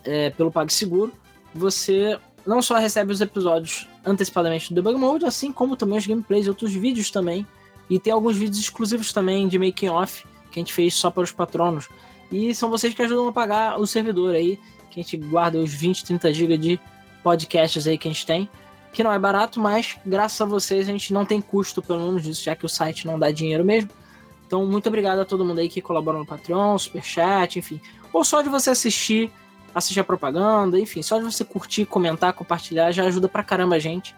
é, 0.03 0.31
pelo 0.31 0.52
PagSeguro. 0.52 1.14
Você 1.53 2.19
não 2.45 2.61
só 2.61 2.76
recebe 2.76 3.11
os 3.11 3.22
episódios 3.22 3.88
antecipadamente 4.06 4.69
do 4.69 4.76
Debug 4.76 4.99
Mode, 4.99 5.26
assim 5.26 5.52
como 5.52 5.76
também 5.76 5.97
os 5.97 6.06
gameplays 6.06 6.45
e 6.45 6.49
outros 6.49 6.73
vídeos 6.73 7.10
também. 7.10 7.47
E 7.90 7.99
tem 7.99 8.12
alguns 8.12 8.38
vídeos 8.38 8.60
exclusivos 8.60 9.14
também 9.14 9.48
de 9.48 9.60
making 9.60 9.90
off 9.90 10.26
que 10.52 10.60
a 10.60 10.62
gente 10.62 10.74
fez 10.74 10.94
só 10.94 11.10
para 11.12 11.24
os 11.24 11.32
patronos. 11.32 11.90
E 12.32 12.53
são 12.56 12.70
vocês 12.70 12.94
que 12.94 13.02
ajudam 13.02 13.28
a 13.28 13.32
pagar 13.32 13.80
o 13.80 13.86
servidor 13.86 14.36
aí, 14.36 14.60
que 14.90 14.99
a 14.99 15.03
gente 15.03 15.18
guarda 15.18 15.57
os 15.57 15.74
20, 15.74 16.06
30 16.06 16.34
GB 16.34 16.57
de 16.57 16.80
podcasts 17.24 17.86
aí 17.88 17.98
que 17.98 18.07
a 18.07 18.12
gente 18.12 18.26
tem. 18.26 18.49
Que 18.94 19.03
não 19.03 19.12
é 19.12 19.20
barato, 19.20 19.60
mas 19.60 19.98
graças 20.06 20.40
a 20.40 20.45
vocês 20.45 20.88
a 20.88 20.91
gente 20.91 21.14
não 21.14 21.26
tem 21.26 21.41
custo 21.41 21.82
pelo 21.82 21.99
menos 21.99 22.24
disso, 22.24 22.44
já 22.44 22.56
que 22.56 22.66
o 22.66 22.70
site 22.70 23.06
não 23.06 23.20
dá 23.20 23.30
dinheiro 23.30 23.64
mesmo. 23.64 23.90
Então, 24.48 24.66
muito 24.66 24.88
obrigado 24.88 25.20
a 25.20 25.26
todo 25.26 25.44
mundo 25.44 25.60
aí 25.60 25.68
que 25.68 25.82
colabora 25.82 26.18
no 26.18 26.26
Patreon, 26.26 26.78
Superchat, 26.78 27.60
enfim. 27.60 27.82
Ou 28.14 28.24
só 28.24 28.41
de 28.41 28.49
você 28.49 28.70
assistir 28.70 29.32
assistir 29.76 29.99
a 29.99 30.06
propaganda, 30.06 30.80
enfim, 30.80 31.03
só 31.03 31.18
de 31.18 31.26
você 31.26 31.44
curtir, 31.44 31.86
comentar, 31.86 32.32
compartilhar 32.32 32.94
já 32.94 33.03
ajuda 33.03 33.28
pra 33.28 33.44
caramba 33.44 33.76
a 33.76 33.80
gente, 33.80 34.16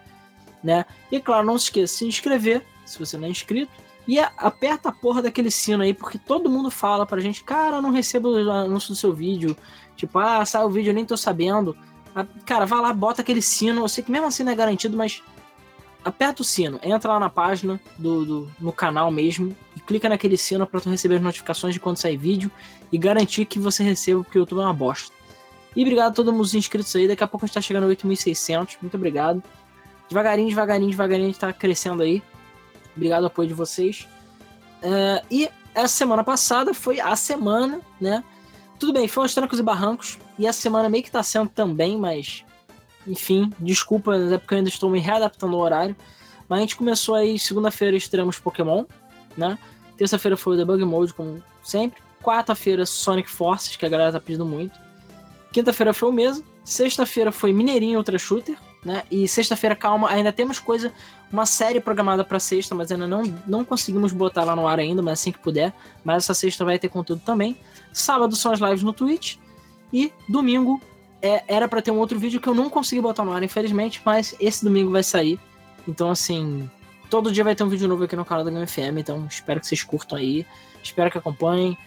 né? 0.63 0.85
E 1.11 1.19
claro, 1.19 1.47
não 1.47 1.57
se 1.57 1.65
esqueça 1.65 1.93
de 1.93 1.97
se 1.97 2.05
inscrever, 2.05 2.63
se 2.89 2.99
você 2.99 3.17
não 3.17 3.27
é 3.27 3.31
inscrito, 3.31 3.71
e 4.07 4.19
aperta 4.19 4.89
a 4.89 4.91
porra 4.91 5.21
daquele 5.21 5.51
sino 5.51 5.83
aí, 5.83 5.93
porque 5.93 6.17
todo 6.17 6.49
mundo 6.49 6.71
fala 6.71 7.05
pra 7.05 7.19
gente, 7.19 7.43
cara, 7.43 7.77
eu 7.77 7.81
não 7.81 7.91
recebo 7.91 8.29
o 8.29 8.51
anúncio 8.51 8.89
do 8.89 8.95
seu 8.95 9.13
vídeo, 9.13 9.55
tipo, 9.95 10.17
ah, 10.17 10.45
sai 10.45 10.63
o 10.63 10.69
vídeo, 10.69 10.91
eu 10.91 10.95
nem 10.95 11.05
tô 11.05 11.17
sabendo. 11.17 11.75
Cara, 12.45 12.65
vai 12.65 12.79
lá, 12.79 12.93
bota 12.93 13.21
aquele 13.21 13.41
sino, 13.41 13.81
eu 13.81 13.89
sei 13.89 14.03
que 14.03 14.11
mesmo 14.11 14.27
assim 14.27 14.43
não 14.43 14.51
é 14.51 14.55
garantido, 14.55 14.95
mas 14.95 15.21
aperta 16.03 16.41
o 16.41 16.45
sino, 16.45 16.79
entra 16.81 17.11
lá 17.11 17.19
na 17.19 17.29
página 17.29 17.79
do, 17.97 18.25
do 18.25 18.51
no 18.59 18.71
canal 18.71 19.11
mesmo 19.11 19.55
e 19.75 19.79
clica 19.81 20.07
naquele 20.07 20.37
sino 20.37 20.65
para 20.65 20.79
tu 20.79 20.89
receber 20.89 21.15
as 21.15 21.21
notificações 21.21 21.73
de 21.73 21.79
quando 21.79 21.97
sair 21.97 22.15
vídeo 22.15 22.49
e 22.91 22.97
garantir 22.97 23.45
que 23.45 23.59
você 23.59 23.83
receba, 23.83 24.23
porque 24.23 24.39
o 24.39 24.41
YouTube 24.41 24.59
é 24.59 24.63
uma 24.63 24.73
bosta. 24.73 25.13
E 25.75 25.81
obrigado 25.81 26.11
a 26.11 26.15
todos 26.15 26.33
os 26.39 26.55
inscritos 26.55 26.95
aí. 26.95 27.07
Daqui 27.07 27.23
a 27.23 27.27
pouco 27.27 27.45
a 27.45 27.47
gente 27.47 27.53
tá 27.53 27.61
chegando 27.61 27.83
a 27.83 27.87
8.600. 27.87 28.77
Muito 28.81 28.95
obrigado. 28.95 29.43
Devagarinho, 30.09 30.49
devagarinho, 30.49 30.89
devagarinho 30.89 31.25
a 31.25 31.31
gente 31.31 31.39
tá 31.39 31.53
crescendo 31.53 32.01
aí. 32.01 32.23
Obrigado 32.97 33.23
ao 33.23 33.27
apoio 33.27 33.47
de 33.47 33.53
vocês. 33.53 34.07
Uh, 34.81 35.25
e 35.31 35.49
essa 35.73 35.95
semana 35.95 36.23
passada 36.23 36.73
foi 36.73 36.99
a 36.99 37.15
semana, 37.15 37.79
né? 38.01 38.23
Tudo 38.79 38.93
bem, 38.93 39.07
foi 39.07 39.23
uns 39.23 39.33
trancos 39.33 39.59
e 39.59 39.63
barrancos. 39.63 40.17
E 40.37 40.45
essa 40.45 40.59
semana 40.59 40.89
meio 40.89 41.03
que 41.03 41.11
tá 41.11 41.23
sendo 41.23 41.49
também, 41.49 41.97
mas. 41.97 42.43
Enfim, 43.05 43.53
desculpa, 43.59 44.15
é 44.15 44.37
porque 44.37 44.55
eu 44.55 44.57
ainda 44.57 44.69
estou 44.69 44.89
me 44.89 44.99
readaptando 44.99 45.55
ao 45.55 45.61
horário. 45.61 45.95
Mas 46.49 46.57
a 46.57 46.61
gente 46.61 46.75
começou 46.75 47.15
aí, 47.15 47.37
segunda-feira 47.37 47.95
estreamos 47.95 48.39
Pokémon, 48.39 48.83
né? 49.37 49.57
Terça-feira 49.95 50.35
foi 50.35 50.55
o 50.55 50.57
Debug 50.57 50.83
Mode, 50.83 51.13
como 51.13 51.41
sempre. 51.63 52.01
Quarta-feira, 52.21 52.85
Sonic 52.85 53.29
Forces, 53.29 53.75
que 53.75 53.85
a 53.85 53.89
galera 53.89 54.11
tá 54.11 54.19
pedindo 54.19 54.45
muito. 54.45 54.77
Quinta-feira 55.51 55.93
foi 55.93 56.09
o 56.09 56.11
mesmo. 56.11 56.43
Sexta-feira 56.63 57.31
foi 57.31 57.53
Mineirinho 57.53 57.97
Ultra 57.97 58.17
Shooter, 58.17 58.57
né? 58.83 59.03
E 59.09 59.27
sexta-feira, 59.27 59.75
calma, 59.75 60.09
ainda 60.09 60.33
temos 60.33 60.59
coisa, 60.59 60.91
uma 61.31 61.45
série 61.45 61.79
programada 61.79 62.23
para 62.23 62.39
sexta, 62.39 62.73
mas 62.73 62.91
ainda 62.91 63.07
não, 63.07 63.23
não 63.45 63.65
conseguimos 63.65 64.13
botar 64.13 64.43
lá 64.43 64.55
no 64.55 64.67
ar 64.67 64.79
ainda, 64.79 65.01
mas 65.01 65.19
assim 65.19 65.31
que 65.31 65.39
puder. 65.39 65.73
Mas 66.03 66.23
essa 66.23 66.33
sexta 66.33 66.63
vai 66.63 66.79
ter 66.79 66.89
conteúdo 66.89 67.21
também. 67.25 67.57
Sábado 67.91 68.35
são 68.35 68.51
as 68.51 68.59
lives 68.59 68.83
no 68.83 68.93
Twitch. 68.93 69.37
E 69.91 70.11
domingo 70.27 70.81
é, 71.21 71.43
era 71.47 71.67
para 71.67 71.81
ter 71.81 71.91
um 71.91 71.97
outro 71.97 72.17
vídeo 72.17 72.39
que 72.39 72.47
eu 72.47 72.55
não 72.55 72.69
consegui 72.69 73.01
botar 73.01 73.25
no 73.25 73.33
ar, 73.33 73.43
infelizmente, 73.43 74.01
mas 74.05 74.35
esse 74.39 74.63
domingo 74.63 74.91
vai 74.91 75.03
sair. 75.03 75.39
Então, 75.87 76.09
assim, 76.09 76.69
todo 77.09 77.31
dia 77.31 77.43
vai 77.43 77.55
ter 77.55 77.63
um 77.63 77.69
vídeo 77.69 77.87
novo 77.87 78.03
aqui 78.03 78.15
no 78.15 78.25
canal 78.25 78.43
da 78.43 78.51
Game 78.51 78.67
FM, 78.67 78.99
então 78.99 79.25
espero 79.29 79.59
que 79.59 79.67
vocês 79.67 79.83
curtam 79.83 80.17
aí, 80.17 80.45
espero 80.83 81.09
que 81.11 81.17
acompanhem. 81.17 81.77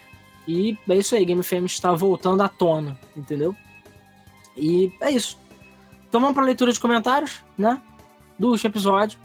E 0.47 0.77
é 0.89 0.95
isso 0.95 1.15
aí, 1.15 1.23
Game 1.23 1.41
FM 1.41 1.65
está 1.65 1.91
voltando 1.93 2.41
à 2.41 2.49
tona, 2.49 2.99
entendeu? 3.15 3.55
E 4.57 4.91
é 4.99 5.11
isso. 5.11 5.37
Então 6.09 6.19
vamos 6.19 6.33
para 6.35 6.43
leitura 6.43 6.73
de 6.73 6.79
comentários, 6.79 7.43
né? 7.57 7.79
Do 8.37 8.49
último 8.49 8.69
episódio, 8.69 9.19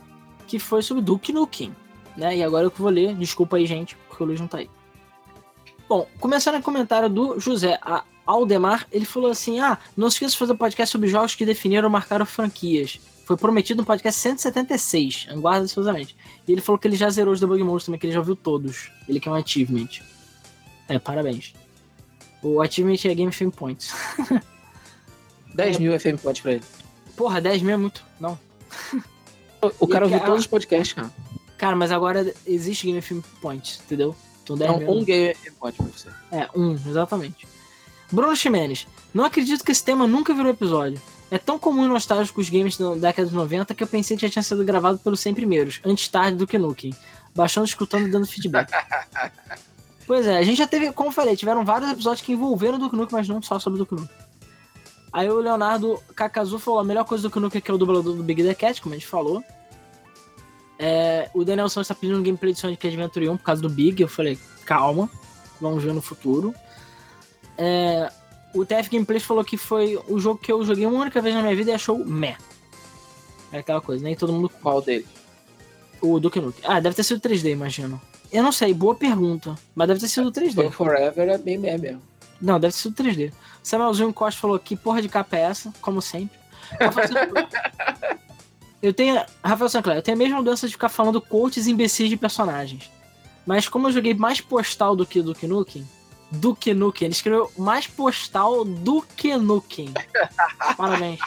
que 0.47 0.59
foi 0.59 0.82
sobre 0.82 1.02
Duke 1.02 1.32
Nukem, 1.32 1.74
né? 2.16 2.36
E 2.36 2.43
agora 2.43 2.66
eu 2.66 2.70
que 2.70 2.81
vou 2.81 2.90
ler, 2.90 3.14
desculpa 3.14 3.56
aí, 3.56 3.66
gente, 3.66 3.97
porque 4.09 4.23
o 4.23 4.27
Luiz 4.27 4.40
não 4.40 4.48
tá 4.48 4.59
aí. 4.59 4.70
Bom, 5.89 6.09
começando 6.18 6.56
o 6.56 6.62
comentário 6.62 7.09
do 7.09 7.39
José 7.39 7.78
Aldemar, 8.27 8.86
ele 8.90 9.05
falou 9.05 9.31
assim: 9.31 9.60
Ah, 9.60 9.78
não 9.97 10.10
se 10.10 10.16
esqueça 10.16 10.32
de 10.32 10.39
fazer 10.39 10.52
um 10.52 10.56
podcast 10.56 10.90
sobre 10.90 11.09
jogos 11.09 11.35
que 11.35 11.47
definiram 11.47 11.85
ou 11.86 11.90
marcaram 11.90 12.27
franquias. 12.27 13.01
Foi 13.24 13.36
prometido 13.36 13.82
no 13.82 13.86
podcast 13.86 14.20
176, 14.20 15.27
aguarda 15.31 15.64
ansiosamente. 15.64 16.16
E 16.47 16.52
ele 16.52 16.60
falou 16.60 16.78
que 16.78 16.86
ele 16.86 16.97
já 16.97 17.10
zerou 17.10 17.35
os 17.35 17.40
Debug 17.40 17.62
Modes 17.62 17.86
também, 17.86 17.98
que 17.98 18.06
ele 18.06 18.12
já 18.12 18.20
viu 18.20 18.36
todos. 18.36 18.90
Ele 19.09 19.18
quer 19.18 19.31
um 19.31 19.35
achievement. 19.35 19.89
É, 20.89 20.98
parabéns. 20.98 21.52
O 22.40 22.60
achievement 22.60 22.98
é 23.05 23.14
Game 23.14 23.32
Fame 23.32 23.51
Points. 23.51 23.93
10 25.55 25.78
mil 25.81 25.98
FM 25.98 26.23
Points 26.23 26.40
pra 26.40 26.52
ele. 26.52 26.62
Porra, 27.16 27.40
10 27.40 27.62
mil 27.62 27.74
é 27.74 27.77
muito. 27.77 28.05
Não. 28.20 28.39
O 29.78 29.86
cara 29.86 30.05
ouviu 30.05 30.20
todos 30.20 30.40
os 30.40 30.47
podcasts, 30.47 30.93
cara. 30.93 31.10
Cara, 31.56 31.76
mas 31.76 31.90
agora 31.90 32.34
existe 32.47 32.86
Game 32.86 33.01
FM 33.01 33.20
Points, 33.40 33.80
entendeu? 33.84 34.14
Então 34.43 34.56
10 34.56 34.70
Não, 34.70 34.78
mil. 34.78 34.90
um 34.90 35.05
Game 35.05 35.34
FM 35.34 35.55
Point 35.59 35.76
pra 35.76 35.86
você. 35.86 36.09
É, 36.30 36.48
um, 36.55 36.72
exatamente. 36.72 37.47
Bruno 38.12 38.36
Ximenes. 38.36 38.86
Não 39.12 39.24
acredito 39.24 39.64
que 39.64 39.72
esse 39.72 39.82
tema 39.82 40.06
nunca 40.06 40.34
virou 40.34 40.51
episódio. 40.51 41.01
É 41.30 41.38
tão 41.38 41.59
comum 41.59 41.84
e 41.84 41.88
nostálgico 41.88 42.40
os 42.40 42.48
games 42.48 42.76
da 42.76 42.94
década 42.94 43.28
de 43.28 43.34
90 43.34 43.74
que 43.74 43.82
eu 43.82 43.86
pensei 43.88 44.16
que 44.16 44.22
já 44.26 44.30
tinha 44.30 44.43
sido 44.43 44.64
gravado 44.64 44.98
pelos 44.98 45.18
100 45.20 45.34
primeiros, 45.34 45.80
antes 45.84 46.06
tarde 46.06 46.36
do 46.36 46.47
que 46.47 46.56
Nukem. 46.56 46.94
Baixando, 47.34 47.66
escutando 47.66 48.06
e 48.06 48.10
dando 48.10 48.26
feedback. 48.26 48.70
Pois 50.06 50.24
é, 50.24 50.38
a 50.38 50.43
gente 50.44 50.59
já 50.59 50.68
teve, 50.68 50.93
como 50.93 51.09
eu 51.09 51.12
falei, 51.12 51.36
tiveram 51.36 51.64
vários 51.64 51.90
episódios 51.90 52.24
que 52.24 52.32
envolveram 52.32 52.76
o 52.76 52.78
Duke 52.78 52.94
Nukem, 52.94 53.18
mas 53.18 53.28
não 53.28 53.43
só 53.43 53.59
sobre 53.59 53.80
o 53.80 53.84
Duke 53.84 54.01
Nukem. 54.01 54.16
Aí 55.12 55.28
o 55.28 55.40
Leonardo 55.40 56.01
Kakazu 56.14 56.60
falou: 56.60 56.78
a 56.78 56.84
melhor 56.84 57.05
coisa 57.05 57.22
do 57.22 57.28
Duke 57.28 57.40
Nukem 57.40 57.59
é 57.59 57.60
que 57.60 57.70
é 57.70 57.74
o 57.74 57.76
dublador 57.78 58.14
do 58.14 58.22
Big 58.22 58.40
The 58.40 58.55
Cat, 58.55 58.80
como 58.80 58.94
a 58.94 58.98
gente 58.98 59.09
falou. 59.09 59.43
É, 60.78 61.31
o 61.32 61.44
Daniel 61.44 61.69
Santos 61.69 61.90
está 61.90 61.94
pedindo 61.94 62.19
um 62.19 62.23
gameplay 62.23 62.53
de 62.53 62.59
Sonic 62.59 62.86
Adventure 62.86 63.28
1 63.28 63.36
por 63.36 63.44
causa 63.44 63.62
do 63.62 63.69
Big. 63.69 64.01
Eu 64.01 64.09
falei: 64.09 64.39
calma, 64.65 65.11
vamos 65.61 65.82
ver 65.82 65.93
no 65.93 66.03
futuro. 66.03 66.55
É, 67.57 68.11
o 68.55 68.65
TF 68.65 68.90
Gameplays 68.90 69.23
falou 69.23 69.44
que 69.44 69.57
foi 69.57 69.98
o 70.09 70.19
jogo 70.19 70.39
que 70.39 70.53
eu 70.53 70.65
joguei 70.65 70.86
uma 70.86 71.01
única 71.01 71.20
vez 71.20 71.35
na 71.35 71.43
minha 71.43 71.57
vida 71.57 71.70
e 71.70 71.74
achou 71.74 72.05
meh. 72.05 72.36
É 73.53 73.59
aquela 73.59 73.81
coisa, 73.81 74.03
nem 74.03 74.15
todo 74.16 74.32
mundo. 74.32 74.48
Qual 74.48 74.82
dele? 74.82 75.07
O 76.01 76.20
Duke 76.20 76.40
Nukem. 76.40 76.65
Ah, 76.66 76.81
deve 76.81 76.94
ter 76.94 77.05
sido 77.05 77.20
3D, 77.20 77.53
imagino. 77.53 78.01
Eu 78.31 78.43
não 78.43 78.53
sei, 78.53 78.74
boa 78.74 78.94
pergunta. 78.94 79.55
Mas 79.74 79.89
deve 79.89 80.01
ter 80.01 80.09
sido 80.09 80.31
3D. 80.31 80.55
Foi 80.55 80.70
Forever 80.70 81.28
é 81.28 81.39
bem 81.39 81.59
mesmo. 81.59 82.03
Não, 82.40 82.61
deve 82.61 82.74
ter 82.74 82.81
sido 82.81 83.03
3D. 83.03 83.32
Samuelzinho 83.62 84.12
Costa 84.12 84.40
falou 84.40 84.59
que 84.59 84.77
porra 84.77 85.01
de 85.01 85.09
capa 85.09 85.36
é 85.36 85.40
essa, 85.40 85.73
como 85.81 86.03
sempre. 86.03 86.39
eu 88.88 88.94
tenho. 88.94 89.20
Rafael 89.42 89.68
Sancler, 89.68 89.96
eu 89.96 90.02
tenho 90.02 90.16
a 90.16 90.18
mesma 90.18 90.42
doença 90.42 90.66
de 90.66 90.72
ficar 90.72 90.88
falando 90.88 91.20
coaches 91.20 91.66
imbecis 91.66 92.08
de 92.08 92.16
personagens. 92.16 92.90
Mas 93.46 93.68
como 93.68 93.88
eu 93.88 93.92
joguei 93.92 94.12
mais 94.14 94.40
postal 94.40 94.96
do 94.96 95.06
que 95.06 95.22
Duke 95.22 95.46
Nukem, 95.46 95.86
Duke 96.32 96.74
Nukem, 96.74 97.06
ele 97.06 97.14
escreveu 97.14 97.50
mais 97.56 97.86
postal 97.86 98.64
do 98.64 99.02
que 99.16 99.36
Nukem. 99.36 99.92
Parabéns. 100.76 101.20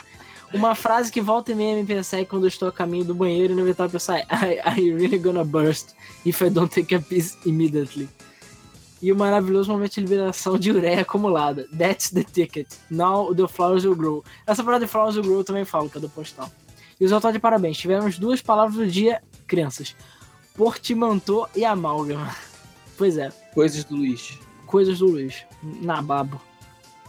Uma 0.54 0.74
frase 0.74 1.12
que 1.12 1.22
volta 1.22 1.52
e 1.52 1.56
meia 1.56 1.76
me 1.76 1.86
persegue 1.86 2.26
quando 2.26 2.44
eu 2.44 2.48
estou 2.48 2.68
a 2.68 2.72
caminho 2.72 3.06
do 3.06 3.14
banheiro 3.14 3.54
e 3.54 3.56
no 3.56 3.62
evitar 3.62 3.88
pensar 3.88 4.20
I, 4.22 4.60
I 4.66 4.92
really 4.92 5.20
gonna 5.20 5.46
burst 5.46 5.94
if 6.26 6.42
I 6.42 6.50
don't 6.50 6.74
take 6.74 6.94
a 6.96 7.00
piece 7.00 7.38
immediately. 7.46 8.10
E 9.02 9.14
o 9.14 9.16
maravilhoso 9.16 9.72
momento 9.72 9.94
de 9.94 10.02
liberação 10.02 10.58
de 10.58 10.72
ureia 10.72 11.02
acumulada. 11.02 11.68
That's 11.78 12.10
the 12.10 12.24
ticket. 12.24 12.68
Now 12.90 13.34
the 13.34 13.48
flowers 13.48 13.86
will 13.86 13.96
grow. 13.96 14.24
Essa 14.46 14.64
palavra 14.64 14.86
de 14.86 14.92
flowers 14.92 15.16
will 15.16 15.24
grow 15.24 15.38
eu 15.38 15.44
também 15.44 15.64
falo, 15.64 15.90
que 15.90 15.98
é 15.98 16.02
do 16.02 16.10
postal. 16.10 16.52
E 17.00 17.06
os 17.06 17.12
autores 17.12 17.34
de 17.34 17.40
parabéns. 17.40 17.78
Tivemos 17.78 18.20
duas 18.20 18.42
palavras 18.42 18.76
do 18.76 18.88
dia, 18.88 19.22
crianças. 19.48 19.96
Portimantô 20.56 21.48
e 21.56 21.64
amálgama. 21.64 22.36
Pois 22.98 23.18
é. 23.18 23.30
Coisas 23.54 23.86
do 23.86 23.96
Luiz. 23.96 24.38
Coisas 24.66 25.00
do 25.00 25.06
Luiz. 25.06 25.46
Nababo. 25.64 26.42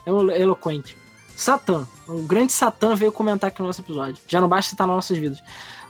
É 0.07 0.41
eloquente. 0.41 0.97
Satã. 1.35 1.85
O 2.07 2.23
grande 2.23 2.53
Satã 2.53 2.95
veio 2.95 3.11
comentar 3.11 3.49
aqui 3.49 3.61
no 3.61 3.67
nosso 3.67 3.81
episódio. 3.81 4.23
Já 4.29 4.41
não 4.41 4.49
basta 4.49 4.73
estar 4.73 4.87
nas 4.87 4.95
nossas 4.95 5.19
vidas. 5.19 5.43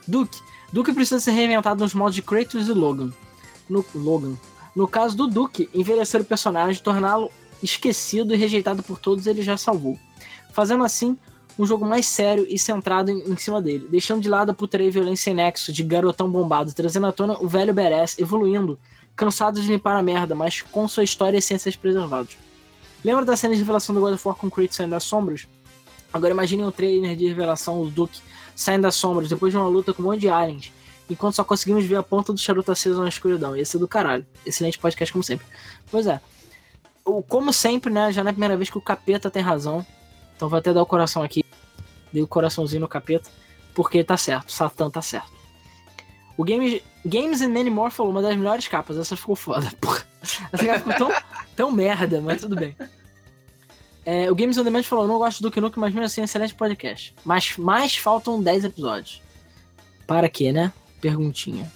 Duke. 0.08 0.40
Duke 0.72 0.94
precisa 0.94 1.20
ser 1.20 1.32
reinventado 1.32 1.82
nos 1.82 1.92
modos 1.92 2.14
de 2.14 2.22
Kratos 2.22 2.66
e 2.66 2.72
Logan. 2.72 3.12
No, 3.68 3.84
Logan. 3.94 4.36
No 4.74 4.88
caso 4.88 5.14
do 5.14 5.26
Duke, 5.26 5.68
envelhecer 5.74 6.22
o 6.22 6.24
personagem, 6.24 6.82
torná-lo 6.82 7.30
esquecido 7.62 8.32
e 8.32 8.38
rejeitado 8.38 8.82
por 8.82 8.98
todos, 8.98 9.26
ele 9.26 9.42
já 9.42 9.56
salvou. 9.56 9.98
Fazendo 10.52 10.82
assim, 10.82 11.18
um 11.60 11.66
jogo 11.66 11.84
mais 11.84 12.06
sério 12.06 12.46
e 12.48 12.58
centrado 12.58 13.10
em, 13.10 13.18
em 13.18 13.36
cima 13.36 13.60
dele, 13.60 13.86
deixando 13.90 14.22
de 14.22 14.30
lado 14.30 14.50
a 14.50 14.54
putaria 14.54 14.86
e 14.86 14.90
violência 14.90 15.30
em 15.30 15.34
nexo 15.34 15.70
de 15.70 15.82
garotão 15.82 16.30
bombado, 16.30 16.72
trazendo 16.72 17.06
à 17.06 17.12
tona 17.12 17.36
o 17.38 17.46
velho 17.46 17.74
Beres 17.74 18.18
evoluindo, 18.18 18.78
cansado 19.14 19.60
de 19.60 19.68
limpar 19.68 19.94
a 19.94 20.02
merda, 20.02 20.34
mas 20.34 20.62
com 20.62 20.88
sua 20.88 21.04
história 21.04 21.36
e 21.36 21.38
essências 21.38 21.76
preservados. 21.76 22.38
Lembra 23.04 23.26
da 23.26 23.36
cena 23.36 23.52
de 23.52 23.60
revelação 23.60 23.94
do 23.94 24.00
God 24.00 24.14
of 24.14 24.26
War 24.26 24.36
com 24.36 24.50
Kratos 24.50 24.76
saindo 24.76 24.92
das 24.92 25.04
sombras? 25.04 25.46
Agora 26.10 26.32
imagine 26.32 26.62
o 26.64 26.72
trailer 26.72 27.14
de 27.14 27.28
revelação 27.28 27.84
do 27.84 27.90
Duke 27.90 28.20
saindo 28.56 28.82
das 28.82 28.94
sombras 28.94 29.28
depois 29.28 29.52
de 29.52 29.58
uma 29.58 29.68
luta 29.68 29.92
com 29.92 30.02
um 30.02 30.06
monte 30.06 30.20
de 30.20 30.30
aliens, 30.30 30.72
enquanto 31.10 31.34
só 31.34 31.44
conseguimos 31.44 31.84
ver 31.84 31.96
a 31.96 32.02
ponta 32.02 32.32
do 32.32 32.38
charuto 32.38 32.72
aceso 32.72 33.02
na 33.02 33.08
escuridão. 33.08 33.54
Ia 33.54 33.66
ser 33.66 33.76
do 33.76 33.86
caralho. 33.86 34.24
Excelente 34.46 34.78
podcast 34.78 35.12
como 35.12 35.22
sempre. 35.22 35.46
Pois 35.90 36.06
é. 36.06 36.22
O, 37.04 37.22
como 37.22 37.52
sempre, 37.52 37.92
né? 37.92 38.10
Já 38.12 38.22
não 38.24 38.28
é 38.28 38.30
a 38.30 38.34
primeira 38.34 38.56
vez 38.56 38.70
que 38.70 38.78
o 38.78 38.80
capeta 38.80 39.30
tem 39.30 39.42
razão. 39.42 39.84
Então 40.36 40.48
vou 40.48 40.58
até 40.58 40.72
dar 40.72 40.82
o 40.82 40.86
coração 40.86 41.22
aqui. 41.22 41.44
Dei 42.12 42.22
o 42.22 42.26
coraçãozinho 42.26 42.80
no 42.80 42.88
capeta. 42.88 43.30
Porque 43.74 44.02
tá 44.02 44.16
certo. 44.16 44.52
Satã 44.52 44.90
tá 44.90 45.02
certo. 45.02 45.32
O 46.36 46.44
Games, 46.44 46.82
Games 47.04 47.40
and 47.40 47.50
Many 47.50 47.70
More 47.70 47.90
falou 47.90 48.12
uma 48.12 48.22
das 48.22 48.36
melhores 48.36 48.66
capas. 48.66 48.96
Essa 48.96 49.16
ficou 49.16 49.36
foda. 49.36 49.70
Porra. 49.80 50.04
Essa 50.22 50.66
capa 50.66 50.78
ficou 50.78 50.94
tão, 50.94 51.22
tão 51.56 51.72
merda, 51.72 52.20
mas 52.20 52.40
tudo 52.40 52.56
bem. 52.56 52.76
É, 54.04 54.30
o 54.30 54.34
Games 54.34 54.56
on 54.58 54.64
Demand 54.64 54.82
falou: 54.82 55.06
não 55.06 55.18
gosto 55.18 55.42
do 55.42 55.60
Nukem, 55.60 55.80
mas 55.80 55.92
mesmo 55.92 56.06
assim, 56.06 56.22
excelente 56.22 56.54
podcast. 56.54 57.14
Mas 57.24 57.56
mais 57.56 57.96
faltam 57.96 58.42
10 58.42 58.64
episódios. 58.64 59.22
Para 60.06 60.28
quê, 60.28 60.52
né? 60.52 60.72
Perguntinha. 61.00 61.70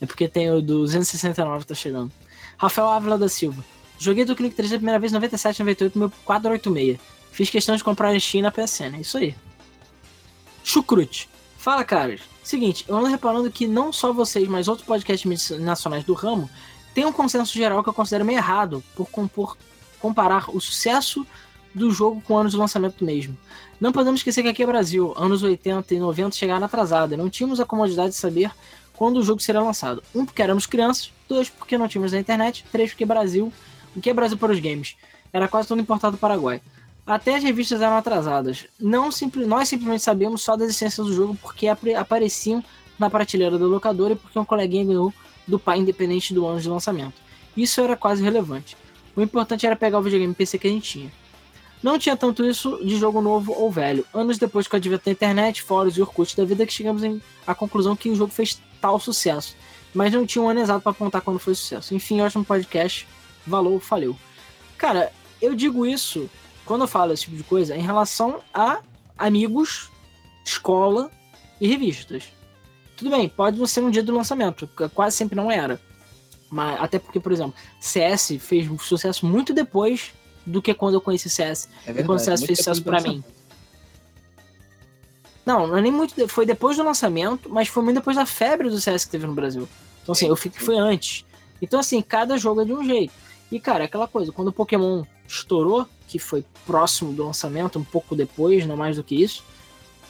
É 0.00 0.06
porque 0.06 0.28
tem 0.28 0.50
o 0.50 0.60
269 0.60 1.64
tá 1.64 1.74
chegando. 1.74 2.12
Rafael 2.56 2.88
Ávila 2.88 3.18
da 3.18 3.28
Silva. 3.28 3.64
Joguei 3.98 4.24
do 4.24 4.36
Click 4.36 4.54
3 4.54 4.74
a 4.74 4.76
primeira 4.76 4.98
vez 4.98 5.12
em 5.12 5.14
97, 5.14 5.60
98, 5.60 5.98
meu 5.98 6.12
486. 6.24 7.00
Fiz 7.32 7.50
questão 7.50 7.74
de 7.74 7.82
comprar 7.82 8.14
em 8.14 8.20
Steam 8.20 8.42
na 8.42 8.50
PSN. 8.50 8.96
É 8.96 9.00
isso 9.00 9.18
aí. 9.18 9.34
Chucrute. 10.64 11.28
Fala, 11.58 11.84
caras. 11.84 12.22
Seguinte, 12.42 12.84
eu 12.88 12.96
ando 12.96 13.06
reparando 13.06 13.50
que 13.50 13.66
não 13.66 13.92
só 13.92 14.12
vocês, 14.12 14.48
mas 14.48 14.66
outros 14.66 14.86
podcasts 14.86 15.50
nacionais 15.60 16.04
do 16.04 16.14
ramo 16.14 16.50
têm 16.94 17.04
um 17.04 17.12
consenso 17.12 17.52
geral 17.52 17.82
que 17.82 17.88
eu 17.88 17.94
considero 17.94 18.24
meio 18.24 18.38
errado 18.38 18.82
por 18.96 19.08
compor, 19.10 19.56
comparar 20.00 20.50
o 20.50 20.60
sucesso 20.60 21.26
do 21.74 21.90
jogo 21.90 22.22
com 22.22 22.38
anos 22.38 22.52
de 22.52 22.58
lançamento 22.58 23.04
mesmo. 23.04 23.36
Não 23.80 23.92
podemos 23.92 24.20
esquecer 24.20 24.42
que 24.42 24.48
aqui 24.48 24.62
é 24.62 24.66
Brasil, 24.66 25.12
anos 25.16 25.42
80 25.42 25.94
e 25.94 25.98
90 25.98 26.36
chegaram 26.36 26.64
atrasada, 26.64 27.16
não 27.16 27.28
tínhamos 27.28 27.60
a 27.60 27.66
comodidade 27.66 28.10
de 28.10 28.16
saber 28.16 28.50
quando 28.96 29.18
o 29.18 29.22
jogo 29.22 29.40
seria 29.40 29.60
lançado. 29.60 30.02
Um, 30.14 30.24
porque 30.24 30.42
éramos 30.42 30.66
crianças, 30.66 31.12
dois, 31.28 31.50
porque 31.50 31.76
não 31.76 31.88
tínhamos 31.88 32.14
a 32.14 32.18
internet, 32.18 32.64
três, 32.70 32.90
porque 32.90 33.04
Brasil, 33.04 33.52
o 33.94 34.00
que 34.00 34.08
é 34.08 34.14
Brasil 34.14 34.38
para 34.38 34.52
os 34.52 34.60
games? 34.60 34.96
Era 35.32 35.48
quase 35.48 35.68
todo 35.68 35.80
importado 35.80 36.16
do 36.16 36.20
Paraguai. 36.20 36.62
Até 37.06 37.36
as 37.36 37.42
revistas 37.42 37.82
eram 37.82 37.96
atrasadas. 37.96 38.66
Não 38.80 39.12
simples, 39.12 39.46
nós 39.46 39.68
simplesmente 39.68 40.02
sabíamos 40.02 40.42
só 40.42 40.56
das 40.56 40.70
essências 40.70 41.06
do 41.06 41.12
jogo 41.12 41.36
porque 41.40 41.68
apareciam 41.68 42.64
na 42.98 43.10
prateleira 43.10 43.58
do 43.58 43.68
locador 43.68 44.12
e 44.12 44.16
porque 44.16 44.38
um 44.38 44.44
coleguinha 44.44 44.86
ganhou 44.86 45.12
do 45.46 45.58
pai 45.58 45.78
independente 45.78 46.32
do 46.32 46.46
ano 46.46 46.60
de 46.60 46.68
lançamento. 46.68 47.14
Isso 47.54 47.80
era 47.80 47.96
quase 47.96 48.22
relevante. 48.22 48.76
O 49.14 49.20
importante 49.20 49.66
era 49.66 49.76
pegar 49.76 49.98
o 49.98 50.02
videogame 50.02 50.34
PC 50.34 50.58
que 50.58 50.66
a 50.66 50.70
gente 50.70 50.90
tinha. 50.90 51.12
Não 51.82 51.98
tinha 51.98 52.16
tanto 52.16 52.42
isso 52.42 52.82
de 52.82 52.96
jogo 52.96 53.20
novo 53.20 53.52
ou 53.52 53.70
velho. 53.70 54.06
Anos 54.14 54.38
depois 54.38 54.66
com 54.66 54.74
o 54.74 54.78
advento 54.78 55.04
da 55.04 55.12
internet, 55.12 55.62
fóruns 55.62 55.98
e 55.98 56.00
Orkut 56.00 56.34
da 56.34 56.44
vida 56.44 56.64
que 56.64 56.72
chegamos 56.72 57.02
à 57.46 57.54
conclusão 57.54 57.94
que 57.94 58.08
o 58.08 58.16
jogo 58.16 58.32
fez 58.32 58.58
tal 58.80 58.98
sucesso. 58.98 59.54
Mas 59.92 60.10
não 60.10 60.24
tinha 60.24 60.42
um 60.42 60.48
ano 60.48 60.60
exato 60.60 60.80
para 60.80 60.92
apontar 60.92 61.20
quando 61.20 61.38
foi 61.38 61.54
sucesso. 61.54 61.94
Enfim, 61.94 62.22
ótimo 62.22 62.44
podcast. 62.44 63.06
Valeu. 63.46 63.82
Cara, 64.78 65.12
eu 65.42 65.54
digo 65.54 65.84
isso 65.84 66.30
quando 66.64 66.82
eu 66.82 66.88
falo 66.88 67.12
esse 67.12 67.24
tipo 67.24 67.36
de 67.36 67.42
coisa 67.42 67.76
em 67.76 67.82
relação 67.82 68.40
a 68.52 68.80
amigos, 69.18 69.90
escola 70.44 71.10
e 71.60 71.68
revistas. 71.68 72.24
Tudo 72.96 73.10
bem, 73.10 73.28
pode 73.28 73.58
não 73.58 73.66
ser 73.66 73.80
no 73.80 73.90
dia 73.90 74.02
do 74.02 74.14
lançamento, 74.14 74.68
quase 74.94 75.16
sempre 75.16 75.34
não 75.34 75.50
era. 75.50 75.80
Mas, 76.50 76.80
até 76.80 76.98
porque, 76.98 77.18
por 77.18 77.32
exemplo, 77.32 77.54
CS 77.80 78.36
fez 78.38 78.68
sucesso 78.82 79.26
muito 79.26 79.52
depois 79.52 80.12
do 80.46 80.62
que 80.62 80.72
quando 80.72 80.94
eu 80.94 81.00
conheci 81.00 81.28
CS. 81.28 81.68
É 81.82 81.86
verdade, 81.86 82.00
e 82.00 82.06
quando 82.06 82.18
CS 82.20 82.44
fez 82.44 82.58
sucesso 82.58 82.82
para 82.82 83.00
mim. 83.00 83.24
Não, 85.44 85.66
não 85.66 85.76
é 85.76 85.82
nem 85.82 85.92
muito. 85.92 86.28
Foi 86.28 86.46
depois 86.46 86.76
do 86.76 86.84
lançamento, 86.84 87.50
mas 87.50 87.68
foi 87.68 87.82
muito 87.82 87.96
depois 87.96 88.16
da 88.16 88.24
febre 88.24 88.70
do 88.70 88.80
CS 88.80 89.04
que 89.04 89.10
teve 89.10 89.26
no 89.26 89.34
Brasil. 89.34 89.68
Então, 90.02 90.12
assim, 90.12 90.28
eu 90.28 90.36
fico 90.36 90.56
que 90.56 90.62
foi 90.62 90.78
antes. 90.78 91.24
Então, 91.60 91.80
assim, 91.80 92.00
cada 92.00 92.38
jogo 92.38 92.62
é 92.62 92.64
de 92.64 92.72
um 92.72 92.84
jeito. 92.84 93.12
E, 93.50 93.60
cara, 93.60 93.84
aquela 93.84 94.08
coisa, 94.08 94.32
quando 94.32 94.48
o 94.48 94.52
Pokémon 94.52 95.04
estourou, 95.26 95.86
que 96.08 96.18
foi 96.18 96.44
próximo 96.66 97.12
do 97.12 97.24
lançamento, 97.24 97.78
um 97.78 97.84
pouco 97.84 98.14
depois, 98.14 98.66
não 98.66 98.76
mais 98.76 98.96
do 98.96 99.04
que 99.04 99.14
isso, 99.14 99.44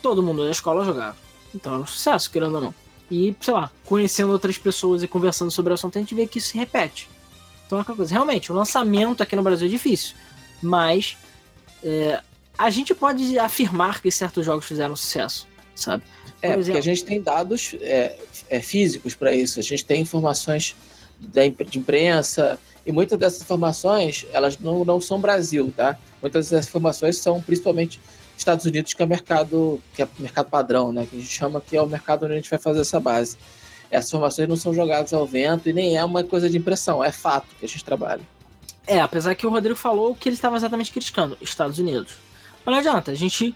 todo 0.03 0.23
mundo 0.23 0.45
da 0.45 0.51
escola 0.51 0.85
jogava. 0.85 1.17
Então 1.55 1.75
era 1.75 1.83
um 1.83 1.87
sucesso, 1.87 2.31
querendo 2.31 2.57
ou 2.57 2.61
não. 2.61 2.75
E, 3.11 3.35
sei 3.41 3.55
lá, 3.55 3.71
conhecendo 3.85 4.33
outras 4.33 4.59
pessoas 4.59 5.03
e 5.03 5.09
conversando 5.09 5.51
sobre 5.51 5.73
o 5.73 5.75
assunto, 5.75 5.97
a 5.97 6.01
gente 6.01 6.15
vê 6.15 6.27
que 6.27 6.39
isso 6.39 6.49
se 6.49 6.59
repete. 6.59 7.09
Então 7.67 7.79
é 7.79 7.83
aquela 7.83 7.97
coisa. 7.97 8.13
Realmente, 8.13 8.51
o 8.51 8.55
lançamento 8.55 9.23
aqui 9.23 9.37
no 9.37 9.43
Brasil 9.43 9.67
é 9.67 9.71
difícil. 9.71 10.17
Mas 10.63 11.17
é, 11.83 12.21
a 12.57 12.71
gente 12.71 12.95
pode 12.95 13.39
afirmar 13.39 14.01
que 14.01 14.11
certos 14.11 14.45
jogos 14.45 14.65
fizeram 14.65 14.97
sucesso, 14.97 15.47
sabe? 15.75 16.03
Por 16.41 16.47
é, 16.47 16.49
exemplo, 16.51 16.65
porque 16.65 16.79
a 16.79 16.83
gente 16.83 17.05
tem 17.05 17.21
dados 17.21 17.75
é, 17.81 18.19
é 18.49 18.61
físicos 18.61 19.15
para 19.15 19.35
isso. 19.35 19.61
A 19.61 19.63
gente 19.63 19.85
tem 19.85 20.01
informações 20.03 20.75
da, 21.19 21.43
de 21.47 21.79
imprensa, 21.79 22.59
e 22.87 22.93
muitas 22.93 23.19
dessas 23.19 23.43
informações, 23.43 24.27
elas 24.33 24.59
não, 24.59 24.85
não 24.85 25.01
são 25.01 25.21
Brasil, 25.21 25.73
tá? 25.75 25.99
Muitas 26.21 26.51
dessas 26.51 26.69
informações 26.69 27.17
são 27.17 27.41
principalmente 27.41 28.01
Estados 28.37 28.67
Unidos, 28.67 28.93
que 28.93 29.03
é 29.03 29.05
o 29.05 29.09
mercado, 29.09 29.81
que 29.95 30.03
é 30.03 30.05
o 30.05 30.23
mercado 30.23 30.51
padrão, 30.51 30.93
né? 30.93 31.07
Que 31.09 31.17
a 31.17 31.21
gente 31.21 31.33
chama 31.33 31.61
que 31.61 31.77
é 31.77 31.81
o 31.81 31.87
mercado 31.87 32.25
onde 32.25 32.33
a 32.33 32.37
gente 32.37 32.51
vai 32.51 32.59
fazer 32.59 32.81
essa 32.81 33.01
base. 33.01 33.39
Essas 33.91 34.11
informações 34.11 34.49
não 34.49 34.57
são 34.57 34.75
jogadas 34.75 35.13
ao 35.13 35.27
vento 35.27 35.69
e 35.69 35.73
nem 35.73 35.97
é 35.97 36.05
uma 36.05 36.23
coisa 36.25 36.51
de 36.51 36.59
impressão, 36.59 37.03
é 37.03 37.13
fato 37.13 37.47
que 37.59 37.65
a 37.65 37.69
gente 37.69 37.85
trabalha. 37.85 38.23
É, 38.87 39.01
apesar 39.01 39.35
que 39.35 39.47
o 39.47 39.51
Rodrigo 39.51 39.77
falou 39.77 40.15
que 40.15 40.29
ele 40.29 40.37
estava 40.37 40.57
exatamente 40.57 40.93
criticando 40.93 41.39
Estados 41.41 41.79
Unidos. 41.79 42.15
Mas 42.65 42.73
não 42.73 42.81
adianta, 42.81 43.13
a 43.13 43.15
gente, 43.15 43.55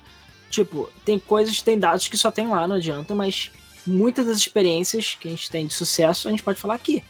tipo, 0.49 0.89
tem 1.05 1.19
coisas, 1.19 1.61
tem 1.61 1.79
dados 1.79 2.09
que 2.09 2.17
só 2.17 2.31
tem 2.31 2.49
lá, 2.49 2.67
não 2.67 2.77
adianta, 2.77 3.15
mas 3.15 3.51
muitas 3.87 4.27
das 4.27 4.39
experiências 4.39 5.17
que 5.21 5.29
a 5.29 5.31
gente 5.31 5.51
tem 5.51 5.67
de 5.67 5.75
sucesso 5.75 6.29
a 6.29 6.31
gente 6.31 6.43
pode 6.43 6.59
falar 6.59 6.75
aqui. 6.75 7.03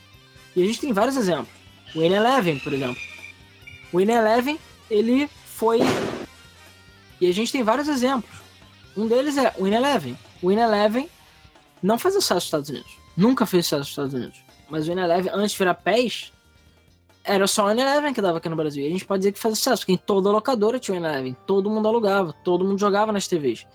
E 0.56 0.62
a 0.62 0.66
gente 0.66 0.80
tem 0.80 0.92
vários 0.92 1.16
exemplos. 1.16 1.57
O 1.94 2.00
N11, 2.00 2.62
por 2.62 2.72
exemplo. 2.72 3.02
O 3.92 3.98
N11, 3.98 4.58
ele 4.90 5.28
foi. 5.46 5.80
E 7.20 7.26
a 7.26 7.32
gente 7.32 7.50
tem 7.50 7.62
vários 7.62 7.88
exemplos. 7.88 8.30
Um 8.96 9.06
deles 9.06 9.36
é 9.36 9.54
o 9.56 9.64
N11. 9.64 10.16
O 10.42 10.48
N11 10.48 11.08
não 11.82 11.98
faz 11.98 12.14
sucesso 12.14 12.34
nos 12.34 12.44
Estados 12.44 12.70
Unidos. 12.70 12.96
Nunca 13.16 13.46
fez 13.46 13.66
sucesso 13.66 13.80
nos 13.80 13.88
Estados 13.90 14.14
Unidos. 14.14 14.40
Mas 14.68 14.88
o 14.88 14.92
N11, 14.92 15.30
antes 15.32 15.52
de 15.52 15.58
virar 15.58 15.74
PES, 15.74 16.32
era 17.24 17.46
só 17.46 17.66
o 17.66 17.68
N11 17.68 18.14
que 18.14 18.20
dava 18.20 18.38
aqui 18.38 18.48
no 18.48 18.56
Brasil. 18.56 18.84
E 18.84 18.86
a 18.86 18.90
gente 18.90 19.04
pode 19.04 19.20
dizer 19.20 19.32
que 19.32 19.38
faz 19.38 19.58
sucesso, 19.58 19.82
porque 19.82 19.92
em 19.92 19.96
toda 19.96 20.30
locadora 20.30 20.78
tinha 20.78 20.98
o 20.98 21.02
N11. 21.02 21.36
Todo 21.46 21.70
mundo 21.70 21.88
alugava, 21.88 22.32
todo 22.44 22.64
mundo 22.64 22.78
jogava 22.78 23.12
nas 23.12 23.26
TVs. 23.26 23.66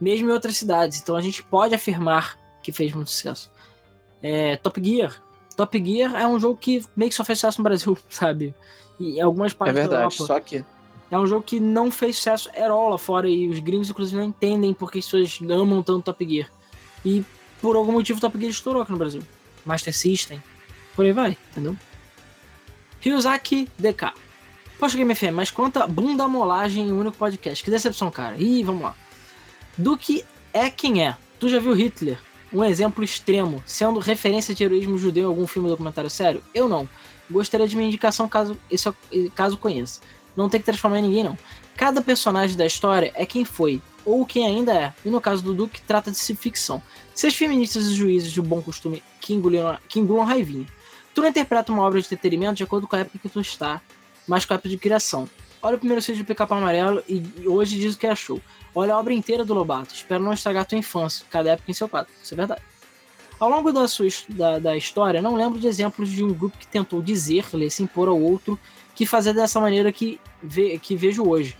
Mesmo 0.00 0.28
em 0.28 0.32
outras 0.32 0.56
cidades. 0.56 1.00
Então 1.00 1.16
a 1.16 1.22
gente 1.22 1.42
pode 1.42 1.74
afirmar 1.74 2.38
que 2.62 2.72
fez 2.72 2.92
muito 2.92 3.10
sucesso. 3.10 3.50
É, 4.22 4.56
Top 4.56 4.82
Gear 4.82 5.22
Top 5.56 5.84
Gear 5.84 6.14
é 6.14 6.26
um 6.26 6.38
jogo 6.38 6.56
que 6.56 6.84
meio 6.96 7.10
que 7.10 7.16
só 7.16 7.24
fez 7.24 7.38
sucesso 7.38 7.60
no 7.60 7.64
Brasil, 7.64 7.98
sabe? 8.08 8.54
E 8.98 9.18
em 9.18 9.20
algumas 9.20 9.52
partes 9.52 9.76
é 9.76 9.80
verdade, 9.80 10.14
só 10.14 10.38
que 10.40 10.64
é 11.10 11.18
um 11.18 11.26
jogo 11.26 11.42
que 11.42 11.58
não 11.58 11.90
fez 11.90 12.16
sucesso 12.16 12.50
lá 12.56 12.98
fora 12.98 13.28
e 13.28 13.48
os 13.48 13.58
gringos, 13.58 13.90
inclusive, 13.90 14.16
não 14.16 14.28
entendem 14.28 14.72
porque 14.72 14.98
as 14.98 15.04
pessoas 15.04 15.38
amam 15.50 15.82
tanto 15.82 16.04
Top 16.04 16.28
Gear. 16.28 16.50
E 17.04 17.24
por 17.60 17.76
algum 17.76 17.92
motivo 17.92 18.20
Top 18.20 18.38
Gear 18.38 18.50
estourou 18.50 18.82
aqui 18.82 18.92
no 18.92 18.98
Brasil. 18.98 19.22
Master 19.64 19.94
System, 19.94 20.42
por 20.94 21.04
aí 21.04 21.12
vai, 21.12 21.36
entendeu? 21.50 21.76
Ryuzaki 23.00 23.68
DK. 23.78 24.12
Poxa, 24.78 24.96
Game 24.96 25.14
FM, 25.14 25.32
mas 25.34 25.50
quanta 25.50 25.86
bunda 25.86 26.26
molagem 26.28 26.88
em 26.88 26.92
um 26.92 27.00
único 27.00 27.16
podcast. 27.16 27.62
Que 27.62 27.70
decepção, 27.70 28.10
cara. 28.10 28.36
Ih, 28.38 28.62
vamos 28.62 28.82
lá. 28.82 28.94
Do 29.76 29.96
que 29.96 30.24
é 30.52 30.70
quem 30.70 31.06
é. 31.06 31.16
Tu 31.38 31.48
já 31.48 31.58
viu 31.58 31.74
Hitler? 31.74 32.18
Um 32.52 32.64
exemplo 32.64 33.04
extremo, 33.04 33.62
sendo 33.64 34.00
referência 34.00 34.54
de 34.54 34.64
heroísmo 34.64 34.98
judeu 34.98 35.24
em 35.24 35.26
algum 35.26 35.46
filme 35.46 35.68
ou 35.68 35.74
documentário 35.74 36.10
sério? 36.10 36.42
Eu 36.52 36.68
não. 36.68 36.88
Gostaria 37.30 37.68
de 37.68 37.76
uma 37.76 37.84
indicação 37.84 38.28
caso, 38.28 38.58
isso, 38.70 38.94
caso 39.34 39.56
conheça. 39.56 40.00
Não 40.36 40.48
tem 40.48 40.58
que 40.58 40.66
transformar 40.66 40.98
em 40.98 41.02
ninguém, 41.02 41.24
não. 41.24 41.38
Cada 41.76 42.02
personagem 42.02 42.56
da 42.56 42.66
história 42.66 43.12
é 43.14 43.24
quem 43.24 43.44
foi, 43.44 43.80
ou 44.04 44.26
quem 44.26 44.46
ainda 44.46 44.74
é. 44.74 44.92
E 45.04 45.10
no 45.10 45.20
caso 45.20 45.42
do 45.42 45.54
Duke, 45.54 45.80
trata 45.82 46.10
de 46.10 46.18
ficção. 46.34 46.82
Seus 47.14 47.34
feministas 47.34 47.86
e 47.86 47.94
juízes 47.94 48.32
de 48.32 48.40
bom 48.40 48.60
costume 48.60 49.02
que 49.20 49.32
engulam, 49.32 49.78
que 49.88 50.00
engulam 50.00 50.24
raivinha. 50.24 50.66
Tu 51.14 51.20
não 51.20 51.28
interpreta 51.28 51.72
uma 51.72 51.82
obra 51.82 52.00
de 52.00 52.06
entretenimento 52.06 52.54
de 52.54 52.64
acordo 52.64 52.86
com 52.86 52.96
a 52.96 53.00
época 53.00 53.18
que 53.18 53.28
tu 53.28 53.40
está, 53.40 53.80
mas 54.26 54.44
com 54.44 54.52
a 54.52 54.56
época 54.56 54.68
de 54.68 54.78
criação. 54.78 55.28
Olha 55.62 55.76
o 55.76 55.78
primeiro 55.78 56.02
vídeo 56.02 56.24
do 56.24 56.26
Pica-Pau 56.26 56.58
Amarelo 56.58 57.02
e 57.08 57.22
hoje 57.46 57.78
diz 57.78 57.94
o 57.94 57.98
que 57.98 58.06
achou. 58.06 58.40
Olha 58.74 58.94
a 58.94 58.98
obra 58.98 59.12
inteira 59.12 59.44
do 59.44 59.54
Lobato. 59.54 59.94
Espero 59.94 60.22
não 60.22 60.32
estragar 60.32 60.64
tua 60.64 60.78
infância, 60.78 61.26
cada 61.30 61.50
época 61.50 61.70
em 61.70 61.74
seu 61.74 61.88
quadro. 61.88 62.12
Isso 62.22 62.34
é 62.34 62.36
verdade. 62.36 62.62
Ao 63.38 63.48
longo 63.48 63.72
da 63.72 63.88
sua 63.88 64.06
da, 64.28 64.58
da 64.58 64.76
história, 64.76 65.22
não 65.22 65.34
lembro 65.34 65.58
de 65.58 65.66
exemplos 65.66 66.10
de 66.10 66.22
um 66.22 66.32
grupo 66.32 66.58
que 66.58 66.66
tentou 66.66 67.02
dizer, 67.02 67.46
ler, 67.54 67.70
se 67.70 67.82
impor 67.82 68.06
ao 68.06 68.20
outro, 68.20 68.58
que 68.94 69.06
fazer 69.06 69.32
dessa 69.32 69.58
maneira 69.58 69.90
que, 69.90 70.20
ve, 70.42 70.78
que 70.78 70.94
vejo 70.94 71.26
hoje, 71.26 71.56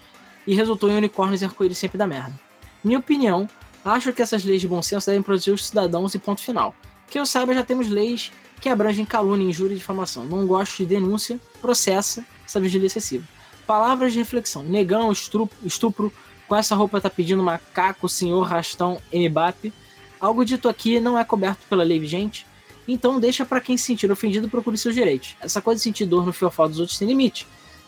e 0.46 0.54
resultou 0.54 0.90
em 0.90 0.96
unicórnios 0.96 1.40
e 1.40 1.46
arco-íris 1.46 1.78
sempre 1.78 1.96
da 1.96 2.06
merda. 2.06 2.38
Minha 2.84 2.98
opinião, 2.98 3.48
acho 3.82 4.12
que 4.12 4.20
essas 4.20 4.44
leis 4.44 4.60
de 4.60 4.68
bom 4.68 4.82
senso 4.82 5.06
devem 5.06 5.22
proteger 5.22 5.54
os 5.54 5.66
cidadãos 5.68 6.14
e 6.14 6.18
ponto 6.18 6.42
final. 6.42 6.74
Que 7.08 7.18
eu 7.18 7.24
saiba, 7.24 7.54
já 7.54 7.64
temos 7.64 7.88
leis 7.88 8.30
que 8.60 8.68
abrangem 8.68 9.06
calúnia, 9.06 9.48
injúria 9.48 9.74
e 9.74 9.78
difamação. 9.78 10.24
Não 10.24 10.46
gosto 10.46 10.76
de 10.76 10.86
denúncia, 10.86 11.40
processa 11.62 12.24
essa 12.44 12.60
vigília 12.60 12.86
excessiva. 12.86 13.26
Palavras 13.66 14.12
de 14.12 14.18
reflexão. 14.18 14.62
Negão, 14.62 15.10
estupro, 15.10 15.56
estupro 15.64 16.12
com 16.50 16.56
essa 16.56 16.74
roupa 16.74 17.00
tá 17.00 17.08
pedindo 17.08 17.44
macaco, 17.44 18.08
senhor, 18.08 18.42
rastão, 18.42 19.00
Mbappe. 19.14 19.72
Algo 20.18 20.44
dito 20.44 20.68
aqui 20.68 20.98
não 20.98 21.16
é 21.16 21.22
coberto 21.22 21.64
pela 21.70 21.84
lei 21.84 22.00
vigente, 22.00 22.44
então 22.88 23.20
deixa 23.20 23.46
para 23.46 23.60
quem 23.60 23.76
se 23.76 23.84
sentir 23.84 24.10
ofendido 24.10 24.48
procure 24.48 24.76
seus 24.76 24.92
direitos. 24.92 25.36
Essa 25.40 25.62
coisa 25.62 25.78
de 25.78 25.84
sentir 25.84 26.06
dor 26.06 26.26
no 26.26 26.32
fiofó 26.32 26.66
dos 26.66 26.80
outros 26.80 26.98
tem 26.98 27.06
limite. 27.06 27.46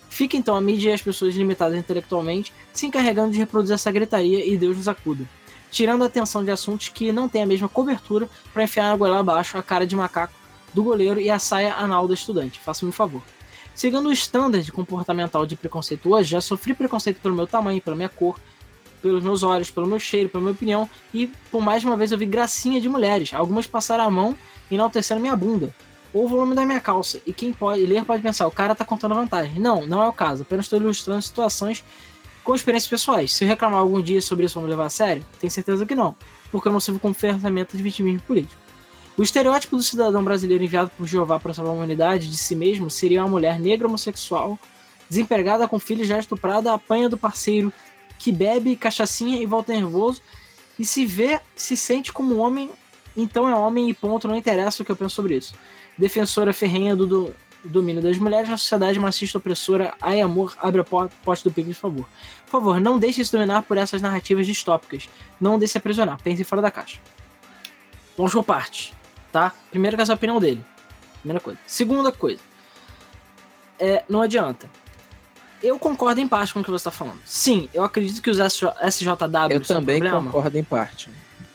Fica 0.08 0.36
então 0.36 0.54
a 0.54 0.60
mídia 0.60 0.90
e 0.90 0.92
as 0.92 1.02
pessoas 1.02 1.34
limitadas 1.34 1.76
intelectualmente 1.76 2.52
se 2.72 2.86
encarregando 2.86 3.32
de 3.32 3.38
reproduzir 3.38 3.74
essa 3.74 3.90
gritaria 3.90 4.46
e 4.46 4.56
Deus 4.56 4.76
nos 4.76 4.86
acuda. 4.86 5.24
Tirando 5.68 6.04
a 6.04 6.06
atenção 6.06 6.44
de 6.44 6.52
assuntos 6.52 6.88
que 6.88 7.10
não 7.10 7.28
têm 7.28 7.42
a 7.42 7.46
mesma 7.46 7.68
cobertura 7.68 8.30
para 8.54 8.62
enfiar 8.62 8.90
na 8.90 8.96
goela 8.96 9.18
abaixo 9.18 9.58
a 9.58 9.62
cara 9.62 9.84
de 9.84 9.96
macaco 9.96 10.34
do 10.72 10.84
goleiro 10.84 11.20
e 11.20 11.28
a 11.28 11.40
saia 11.40 11.74
anal 11.74 12.06
do 12.06 12.14
estudante. 12.14 12.60
Faça-me 12.60 12.90
um 12.90 12.92
favor. 12.92 13.22
Seguindo 13.74 14.08
o 14.08 14.12
standard 14.12 14.70
comportamental 14.70 15.46
de 15.46 15.56
preconceituoso, 15.56 16.24
já 16.24 16.40
sofri 16.40 16.74
preconceito 16.74 17.20
pelo 17.20 17.34
meu 17.34 17.46
tamanho, 17.46 17.80
pela 17.80 17.96
minha 17.96 18.08
cor, 18.08 18.38
pelos 19.00 19.22
meus 19.22 19.42
olhos, 19.42 19.70
pelo 19.70 19.86
meu 19.86 19.98
cheiro, 19.98 20.28
pela 20.28 20.42
minha 20.42 20.52
opinião, 20.52 20.90
e 21.12 21.26
por 21.50 21.60
mais 21.60 21.82
uma 21.82 21.96
vez 21.96 22.12
eu 22.12 22.18
vi 22.18 22.26
gracinha 22.26 22.80
de 22.80 22.88
mulheres. 22.88 23.34
Algumas 23.34 23.66
passaram 23.66 24.04
a 24.04 24.10
mão 24.10 24.36
enaltecendo 24.70 25.20
minha 25.20 25.36
bunda 25.36 25.74
ou 26.12 26.24
o 26.24 26.28
volume 26.28 26.54
da 26.54 26.64
minha 26.64 26.80
calça. 26.80 27.20
E 27.26 27.32
quem 27.32 27.52
pode 27.52 27.84
ler 27.84 28.04
pode 28.04 28.22
pensar, 28.22 28.46
o 28.46 28.50
cara 28.50 28.74
tá 28.74 28.84
contando 28.84 29.14
vantagem. 29.14 29.58
Não, 29.58 29.86
não 29.86 30.02
é 30.02 30.08
o 30.08 30.12
caso. 30.12 30.42
Apenas 30.42 30.66
estou 30.66 30.78
ilustrando 30.78 31.22
situações 31.22 31.82
com 32.44 32.54
experiências 32.54 32.90
pessoais. 32.90 33.32
Se 33.32 33.44
eu 33.44 33.48
reclamar 33.48 33.80
algum 33.80 34.00
dia 34.00 34.20
sobre 34.20 34.44
isso, 34.44 34.54
vamos 34.54 34.68
levar 34.68 34.86
a 34.86 34.90
sério? 34.90 35.24
Tenho 35.40 35.50
certeza 35.50 35.86
que 35.86 35.94
não, 35.94 36.14
porque 36.50 36.68
eu 36.68 36.72
não 36.72 36.80
sirvo 36.80 37.00
como 37.00 37.14
ferramenta 37.14 37.76
de 37.76 37.82
vitimismo 37.82 38.20
político. 38.20 38.60
O 39.16 39.22
estereótipo 39.22 39.76
do 39.76 39.82
cidadão 39.82 40.24
brasileiro 40.24 40.64
enviado 40.64 40.90
por 40.96 41.06
Jeová 41.06 41.38
para 41.38 41.52
salvar 41.52 41.74
a 41.74 41.76
humanidade 41.76 42.30
de 42.30 42.36
si 42.36 42.56
mesmo 42.56 42.90
seria 42.90 43.22
uma 43.22 43.28
mulher 43.28 43.60
negra 43.60 43.86
homossexual, 43.86 44.58
desempregada 45.08 45.68
com 45.68 45.78
filhos 45.78 46.08
já 46.08 46.18
estuprada, 46.18 46.72
apanha 46.72 47.08
do 47.08 47.18
parceiro 47.18 47.72
que 48.18 48.32
bebe 48.32 48.76
cachaçinha 48.76 49.42
e 49.42 49.46
volta 49.46 49.72
nervoso 49.72 50.22
e 50.78 50.84
se 50.84 51.04
vê, 51.04 51.40
se 51.54 51.76
sente 51.76 52.12
como 52.12 52.38
homem 52.38 52.70
então 53.16 53.48
é 53.48 53.54
homem 53.54 53.90
e 53.90 53.94
ponto, 53.94 54.26
não 54.26 54.36
interessa 54.36 54.82
o 54.82 54.86
que 54.86 54.92
eu 54.92 54.96
penso 54.96 55.14
sobre 55.14 55.36
isso. 55.36 55.54
Defensora 55.96 56.52
ferrenha 56.52 56.96
do, 56.96 57.06
do 57.06 57.34
domínio 57.64 58.02
das 58.02 58.16
mulheres 58.18 58.48
na 58.48 58.56
sociedade 58.56 58.98
machista 58.98 59.38
opressora, 59.38 59.94
ai 60.00 60.20
amor, 60.20 60.56
abre 60.58 60.80
a 60.80 60.84
porta 60.84 61.44
do 61.44 61.52
pico, 61.52 61.68
por 61.68 61.74
favor. 61.74 62.08
Por 62.44 62.50
favor, 62.50 62.80
não 62.80 62.98
deixe 62.98 63.24
se 63.24 63.32
dominar 63.32 63.62
por 63.62 63.76
essas 63.76 64.00
narrativas 64.00 64.46
distópicas. 64.46 65.08
Não 65.40 65.58
deixe 65.58 65.72
se 65.72 65.78
aprisionar, 65.78 66.18
pense 66.22 66.42
fora 66.44 66.62
da 66.62 66.70
caixa. 66.70 66.98
Vamos 68.16 68.32
por 68.32 68.44
partes, 68.44 68.92
tá? 69.32 69.52
Primeiro 69.70 69.96
que 69.96 70.02
essa 70.02 70.12
é 70.12 70.14
a 70.14 70.16
opinião 70.16 70.38
dele. 70.38 70.64
Primeira 71.20 71.40
coisa. 71.40 71.58
Segunda 71.66 72.12
coisa. 72.12 72.40
É, 73.78 74.04
não 74.08 74.22
adianta. 74.22 74.68
Eu 75.62 75.78
concordo 75.78 76.20
em 76.20 76.28
parte 76.28 76.52
com 76.52 76.60
o 76.60 76.64
que 76.64 76.70
você 76.70 76.88
está 76.88 76.90
falando. 76.90 77.20
Sim, 77.24 77.68
eu 77.72 77.84
acredito 77.84 78.20
que 78.20 78.30
os 78.30 78.38
SJW 78.38 79.50
eu 79.50 79.60
também 79.60 80.00
concordo 80.00 80.58
em 80.58 80.64
parte. 80.64 81.08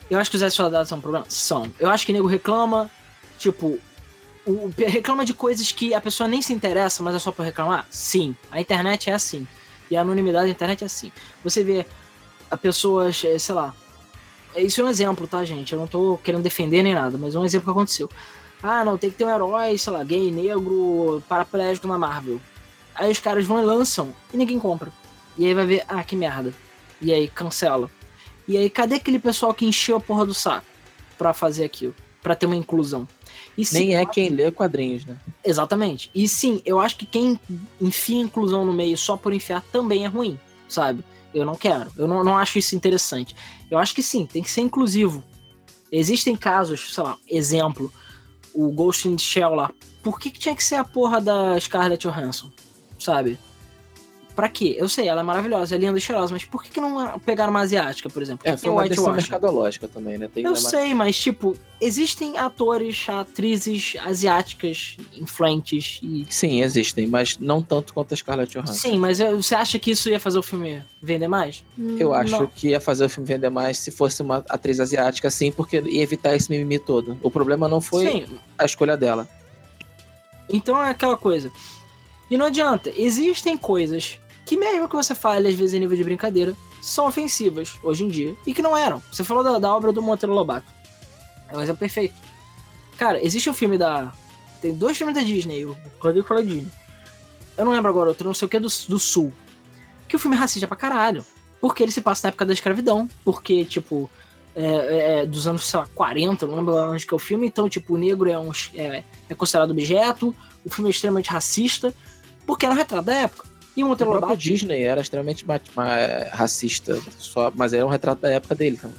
Eu 0.09 0.17
acho 0.17 0.31
que 0.31 0.37
os 0.37 0.41
SJW 0.41 0.85
são 0.85 0.97
um 0.97 1.01
problema? 1.01 1.25
São. 1.27 1.71
Eu 1.77 1.89
acho 1.89 2.05
que 2.05 2.11
o 2.11 2.15
nego 2.15 2.27
reclama, 2.27 2.89
tipo, 3.37 3.77
o, 4.45 4.71
reclama 4.77 5.25
de 5.25 5.33
coisas 5.33 5.71
que 5.73 5.93
a 5.93 5.99
pessoa 5.99 6.27
nem 6.27 6.41
se 6.41 6.53
interessa, 6.53 7.03
mas 7.03 7.15
é 7.15 7.19
só 7.19 7.31
por 7.31 7.43
reclamar? 7.43 7.85
Sim. 7.89 8.33
A 8.49 8.61
internet 8.61 9.09
é 9.09 9.13
assim. 9.13 9.45
E 9.91 9.97
a 9.97 10.01
anonimidade 10.01 10.45
da 10.45 10.51
internet 10.51 10.83
é 10.83 10.85
assim. 10.85 11.11
Você 11.43 11.63
vê 11.63 11.85
a 12.49 12.57
pessoa, 12.57 13.11
sei 13.11 13.37
lá. 13.49 13.73
Isso 14.57 14.81
é 14.81 14.83
um 14.83 14.89
exemplo, 14.89 15.27
tá, 15.27 15.43
gente? 15.45 15.73
Eu 15.73 15.79
não 15.79 15.87
tô 15.87 16.19
querendo 16.23 16.43
defender 16.43 16.83
nem 16.83 16.93
nada, 16.93 17.17
mas 17.17 17.35
é 17.35 17.39
um 17.39 17.45
exemplo 17.45 17.65
que 17.65 17.71
aconteceu. 17.71 18.09
Ah, 18.61 18.83
não, 18.83 18.97
tem 18.97 19.09
que 19.09 19.17
ter 19.17 19.25
um 19.25 19.29
herói, 19.29 19.77
sei 19.77 19.93
lá, 19.93 20.03
gay, 20.03 20.31
negro, 20.31 21.23
paraplégico 21.27 21.87
na 21.87 21.97
Marvel. 21.97 22.41
Aí 22.95 23.11
os 23.11 23.19
caras 23.19 23.45
vão 23.45 23.61
e 23.61 23.65
lançam 23.65 24.13
e 24.33 24.37
ninguém 24.37 24.59
compra. 24.59 24.91
E 25.37 25.45
aí 25.45 25.53
vai 25.53 25.65
ver, 25.65 25.85
ah, 25.87 26.03
que 26.03 26.15
merda. 26.15 26.53
E 26.99 27.13
aí 27.13 27.27
cancela. 27.27 27.89
E 28.47 28.57
aí, 28.57 28.69
cadê 28.69 28.95
aquele 28.95 29.19
pessoal 29.19 29.53
que 29.53 29.65
encheu 29.65 29.97
a 29.97 29.99
porra 29.99 30.25
do 30.25 30.33
saco 30.33 30.65
para 31.17 31.33
fazer 31.33 31.65
aquilo? 31.65 31.93
para 32.27 32.35
ter 32.35 32.45
uma 32.45 32.57
inclusão? 32.57 33.07
E, 33.57 33.63
sim, 33.63 33.79
Nem 33.79 33.95
é 33.95 34.05
quem 34.05 34.27
lê 34.27 34.51
quadrinhos, 34.51 35.05
né? 35.05 35.15
Exatamente. 35.45 36.11
E 36.13 36.27
sim, 36.27 36.61
eu 36.65 36.77
acho 36.77 36.97
que 36.97 37.05
quem 37.05 37.39
enfia 37.79 38.21
inclusão 38.21 38.65
no 38.65 38.73
meio 38.73 38.97
só 38.97 39.15
por 39.15 39.33
enfiar 39.33 39.61
também 39.71 40.03
é 40.03 40.07
ruim, 40.07 40.37
sabe? 40.67 41.05
Eu 41.33 41.45
não 41.45 41.55
quero. 41.55 41.91
Eu 41.97 42.07
não, 42.07 42.23
não 42.23 42.37
acho 42.37 42.57
isso 42.57 42.75
interessante. 42.75 43.35
Eu 43.69 43.77
acho 43.77 43.93
que 43.93 44.03
sim, 44.03 44.25
tem 44.25 44.41
que 44.41 44.51
ser 44.51 44.61
inclusivo. 44.61 45.23
Existem 45.91 46.35
casos, 46.35 46.93
sei 46.93 47.03
lá, 47.03 47.17
exemplo, 47.27 47.91
o 48.53 48.71
Ghost 48.71 49.07
in 49.07 49.15
the 49.15 49.21
Shell 49.21 49.55
lá. 49.55 49.71
Por 50.03 50.19
que, 50.19 50.29
que 50.29 50.39
tinha 50.39 50.55
que 50.55 50.63
ser 50.63 50.75
a 50.75 50.83
porra 50.83 51.21
da 51.21 51.59
Scarlett 51.59 52.07
Johansson? 52.07 52.51
Sabe? 52.97 53.37
Pra 54.37 54.47
quê? 54.47 54.75
Eu 54.77 54.87
sei, 54.87 55.07
ela 55.07 55.21
é 55.21 55.23
maravilhosa, 55.23 55.73
é 55.73 55.79
linda 55.79 55.97
e 55.97 56.01
cheirosa, 56.01 56.31
mas 56.31 56.45
por 56.45 56.61
que, 56.61 56.69
que 56.69 56.79
não 56.79 57.17
pegaram 57.17 57.49
uma 57.49 57.61
asiática, 57.61 58.07
por 58.07 58.21
exemplo? 58.21 58.47
É, 58.47 58.55
foi 58.55 58.69
uma 58.69 58.87
decisão 58.87 59.11
mercadológica 59.11 59.87
também, 59.87 60.19
né? 60.19 60.29
Tem 60.31 60.43
eu 60.45 60.55
sei, 60.55 60.93
mas 60.93 61.17
tipo, 61.19 61.57
existem 61.81 62.37
atores, 62.37 63.09
atrizes 63.09 63.95
asiáticas 63.99 64.95
influentes 65.15 65.99
e... 66.03 66.27
Sim, 66.29 66.61
existem, 66.61 67.07
mas 67.07 67.39
não 67.39 67.63
tanto 67.63 67.95
quanto 67.95 68.13
a 68.13 68.15
Scarlett 68.15 68.53
Johansson. 68.53 68.73
Sim, 68.75 68.99
mas 68.99 69.17
você 69.17 69.55
acha 69.55 69.79
que 69.79 69.89
isso 69.89 70.07
ia 70.07 70.19
fazer 70.19 70.37
o 70.37 70.43
filme 70.43 70.83
vender 71.01 71.27
mais? 71.27 71.65
Eu 71.97 72.13
acho 72.13 72.33
não. 72.33 72.45
que 72.45 72.67
ia 72.67 72.79
fazer 72.79 73.05
o 73.05 73.09
filme 73.09 73.27
vender 73.27 73.49
mais 73.49 73.79
se 73.79 73.89
fosse 73.89 74.21
uma 74.21 74.45
atriz 74.47 74.79
asiática, 74.79 75.31
sim, 75.31 75.51
porque 75.51 75.81
ia 75.81 76.03
evitar 76.03 76.35
esse 76.35 76.47
mimimi 76.47 76.77
todo. 76.77 77.17
O 77.23 77.31
problema 77.31 77.67
não 77.67 77.81
foi 77.81 78.05
sim. 78.05 78.25
a 78.55 78.65
escolha 78.65 78.95
dela. 78.95 79.27
Então 80.47 80.79
é 80.79 80.91
aquela 80.91 81.17
coisa. 81.17 81.51
E 82.29 82.37
não 82.37 82.45
adianta, 82.45 82.93
existem 82.95 83.57
coisas 83.57 84.19
que 84.47 84.55
mesmo 84.55 84.87
que 84.87 84.95
você 84.95 85.13
fale, 85.13 85.49
às 85.49 85.55
vezes, 85.55 85.73
em 85.73 85.79
nível 85.81 85.97
de 85.97 86.05
brincadeira, 86.05 86.55
são 86.81 87.05
ofensivas 87.05 87.73
hoje 87.83 88.05
em 88.05 88.07
dia 88.07 88.33
e 88.45 88.53
que 88.53 88.61
não 88.61 88.77
eram. 88.77 89.03
Você 89.11 89.21
falou 89.21 89.43
da, 89.43 89.59
da 89.59 89.75
obra 89.75 89.91
do 89.91 90.01
Monteiro 90.01 90.33
Lobato. 90.33 90.71
É 91.49 91.57
um 91.57 91.61
exemplo 91.61 91.79
perfeito. 91.79 92.15
Cara, 92.97 93.21
existe 93.21 93.49
um 93.49 93.53
filme 93.53 93.77
da. 93.77 94.13
Tem 94.61 94.73
dois 94.73 94.97
filmes 94.97 95.13
da 95.13 95.21
Disney, 95.21 95.65
o 95.65 95.77
Rodrigo 95.99 96.25
fala 96.25 96.41
Disney. 96.41 96.71
Eu 97.57 97.65
não 97.65 97.73
lembro 97.73 97.89
agora 97.89 98.07
outro, 98.07 98.25
não 98.25 98.33
sei 98.33 98.45
o 98.45 98.49
que, 98.49 98.57
do, 98.57 98.69
do 98.87 98.97
Sul. 98.97 99.33
Que 100.07 100.15
o 100.15 100.19
filme 100.19 100.37
é 100.37 100.39
racista 100.39 100.65
pra 100.65 100.77
caralho. 100.77 101.25
Porque 101.59 101.83
ele 101.83 101.91
se 101.91 101.99
passa 101.99 102.27
na 102.27 102.29
época 102.29 102.45
da 102.45 102.53
escravidão. 102.53 103.09
Porque, 103.25 103.65
tipo, 103.65 104.09
é, 104.55 105.19
é, 105.21 105.25
dos 105.25 105.45
anos, 105.45 105.65
sei 105.65 105.81
lá, 105.81 105.89
40, 105.93 106.47
não 106.47 106.55
lembro 106.55 106.73
onde 106.73 107.05
que 107.05 107.13
é 107.13 107.17
o 107.17 107.19
filme. 107.19 107.47
Então, 107.47 107.67
tipo, 107.67 107.95
o 107.95 107.97
negro 107.97 108.29
é, 108.29 108.39
um, 108.39 108.51
é, 108.73 109.03
é 109.27 109.35
considerado 109.35 109.71
objeto. 109.71 110.33
O 110.63 110.69
filme 110.69 110.89
é 110.89 110.91
extremamente 110.91 111.29
racista. 111.29 111.93
Porque 112.45 112.65
era 112.65 112.73
um 112.73 112.77
retrato 112.77 113.05
da 113.05 113.13
época. 113.13 113.56
E 113.77 113.83
o 113.83 113.87
Monteiro 113.87 114.11
Lobato. 114.11 114.35
Disney 114.35 114.81
era 114.81 115.01
extremamente 115.01 115.45
racista, 116.31 116.99
só, 117.19 117.51
mas 117.53 117.73
era 117.73 117.85
um 117.85 117.89
retrato 117.89 118.19
da 118.21 118.31
época 118.31 118.55
dele 118.55 118.75
também. 118.75 118.97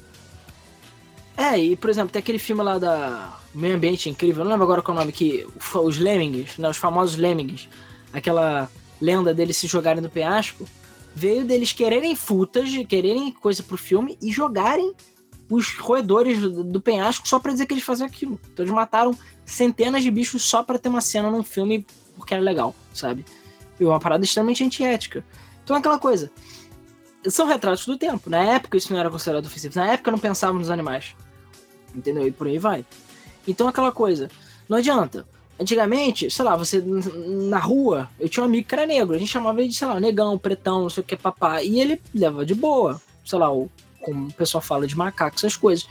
É, 1.36 1.58
e 1.58 1.76
por 1.76 1.90
exemplo, 1.90 2.10
tem 2.10 2.20
aquele 2.20 2.38
filme 2.38 2.62
lá 2.62 2.78
da 2.78 3.36
Meio 3.52 3.74
Ambiente 3.74 4.08
Incrível, 4.08 4.44
não 4.44 4.52
lembro 4.52 4.64
agora 4.64 4.80
qual 4.80 4.96
é 4.96 4.98
o 4.98 5.00
nome, 5.00 5.12
que 5.12 5.44
os 5.74 5.98
Lemmings, 5.98 6.58
né, 6.58 6.68
os 6.68 6.76
famosos 6.76 7.16
Lemmings, 7.16 7.68
aquela 8.12 8.70
lenda 9.00 9.34
deles 9.34 9.56
se 9.56 9.66
jogarem 9.66 10.00
no 10.00 10.08
penhasco, 10.08 10.64
veio 11.12 11.44
deles 11.44 11.72
quererem 11.72 12.14
footage, 12.14 12.84
quererem 12.84 13.32
coisa 13.32 13.64
pro 13.64 13.76
filme 13.76 14.16
e 14.22 14.30
jogarem 14.30 14.94
os 15.50 15.76
roedores 15.76 16.40
do 16.40 16.80
penhasco 16.80 17.28
só 17.28 17.40
para 17.40 17.52
dizer 17.52 17.66
que 17.66 17.74
eles 17.74 17.84
faziam 17.84 18.06
aquilo. 18.06 18.38
Então 18.52 18.64
eles 18.64 18.74
mataram 18.74 19.16
centenas 19.44 20.04
de 20.04 20.10
bichos 20.10 20.42
só 20.42 20.62
para 20.62 20.78
ter 20.78 20.88
uma 20.88 21.00
cena 21.00 21.30
num 21.30 21.42
filme 21.42 21.84
porque 22.16 22.34
era 22.34 22.42
legal, 22.42 22.74
sabe? 22.92 23.24
E 23.78 23.84
uma 23.84 24.00
parada 24.00 24.24
extremamente 24.24 24.64
antiética. 24.64 25.24
Então 25.64 25.76
é 25.76 25.78
aquela 25.78 25.98
coisa. 25.98 26.30
São 27.26 27.46
retratos 27.46 27.84
do 27.86 27.96
tempo. 27.96 28.30
Na 28.30 28.38
época 28.38 28.76
isso 28.76 28.92
não 28.92 29.00
era 29.00 29.10
considerado 29.10 29.46
ofensivo. 29.46 29.78
Na 29.78 29.92
época 29.92 30.10
não 30.10 30.18
pensávamos 30.18 30.62
nos 30.62 30.70
animais. 30.70 31.14
Entendeu? 31.94 32.26
E 32.26 32.30
por 32.30 32.46
aí 32.46 32.58
vai. 32.58 32.84
Então 33.46 33.66
é 33.66 33.70
aquela 33.70 33.92
coisa. 33.92 34.30
Não 34.68 34.78
adianta. 34.78 35.26
Antigamente, 35.60 36.30
sei 36.30 36.44
lá, 36.44 36.54
você 36.54 36.80
na 36.80 37.58
rua, 37.58 38.08
eu 38.20 38.28
tinha 38.28 38.44
um 38.44 38.46
amigo 38.46 38.68
que 38.68 38.74
era 38.74 38.86
negro, 38.86 39.16
a 39.16 39.18
gente 39.18 39.30
chamava 39.30 39.60
ele 39.60 39.68
de, 39.68 39.74
sei 39.74 39.88
lá, 39.88 39.98
negão, 39.98 40.38
pretão, 40.38 40.82
não 40.82 40.90
sei 40.90 41.02
o 41.02 41.06
que, 41.06 41.16
papá. 41.16 41.62
E 41.62 41.80
ele 41.80 42.00
leva 42.14 42.46
de 42.46 42.54
boa, 42.54 43.02
sei 43.24 43.40
lá, 43.40 43.52
o, 43.52 43.68
como 44.02 44.28
o 44.28 44.32
pessoal 44.32 44.62
fala 44.62 44.86
de 44.86 44.96
macaco, 44.96 45.34
essas 45.34 45.56
coisas. 45.56 45.88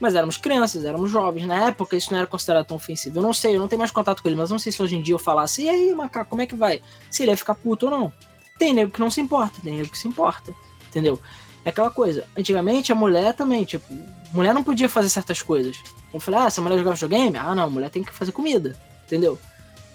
Mas 0.00 0.14
éramos 0.14 0.36
crianças, 0.36 0.84
éramos 0.84 1.10
jovens. 1.10 1.46
Na 1.46 1.68
época 1.68 1.96
isso 1.96 2.12
não 2.12 2.18
era 2.18 2.26
considerado 2.26 2.66
tão 2.66 2.76
ofensivo. 2.76 3.18
Eu 3.18 3.22
não 3.22 3.32
sei, 3.32 3.56
eu 3.56 3.60
não 3.60 3.68
tenho 3.68 3.80
mais 3.80 3.90
contato 3.90 4.22
com 4.22 4.28
ele, 4.28 4.36
mas 4.36 4.50
não 4.50 4.58
sei 4.58 4.70
se 4.70 4.82
hoje 4.82 4.96
em 4.96 5.02
dia 5.02 5.14
eu 5.14 5.18
falasse, 5.18 5.62
e 5.62 5.68
aí, 5.68 5.94
macaco, 5.94 6.30
como 6.30 6.42
é 6.42 6.46
que 6.46 6.54
vai? 6.54 6.80
Se 7.10 7.22
ele 7.22 7.32
ia 7.32 7.36
ficar 7.36 7.54
puto 7.54 7.86
ou 7.86 7.90
não. 7.90 8.12
Tem 8.58 8.72
nego 8.72 8.90
que 8.90 9.00
não 9.00 9.10
se 9.10 9.20
importa, 9.20 9.60
tem 9.62 9.76
nego 9.76 9.90
que 9.90 9.98
se 9.98 10.08
importa, 10.08 10.52
entendeu? 10.88 11.20
É 11.64 11.70
aquela 11.70 11.90
coisa. 11.90 12.24
Antigamente 12.36 12.92
a 12.92 12.94
mulher 12.94 13.34
também, 13.34 13.64
tipo, 13.64 13.86
mulher 14.32 14.54
não 14.54 14.64
podia 14.64 14.88
fazer 14.88 15.08
certas 15.08 15.42
coisas. 15.42 15.76
Eu 16.12 16.20
falei, 16.20 16.40
ah, 16.40 16.50
se 16.50 16.60
a 16.60 16.62
mulher 16.62 16.78
jogar 16.78 16.92
videogame, 16.92 17.36
ah, 17.36 17.54
não, 17.54 17.70
mulher 17.70 17.90
tem 17.90 18.02
que 18.02 18.12
fazer 18.12 18.32
comida, 18.32 18.76
entendeu? 19.06 19.38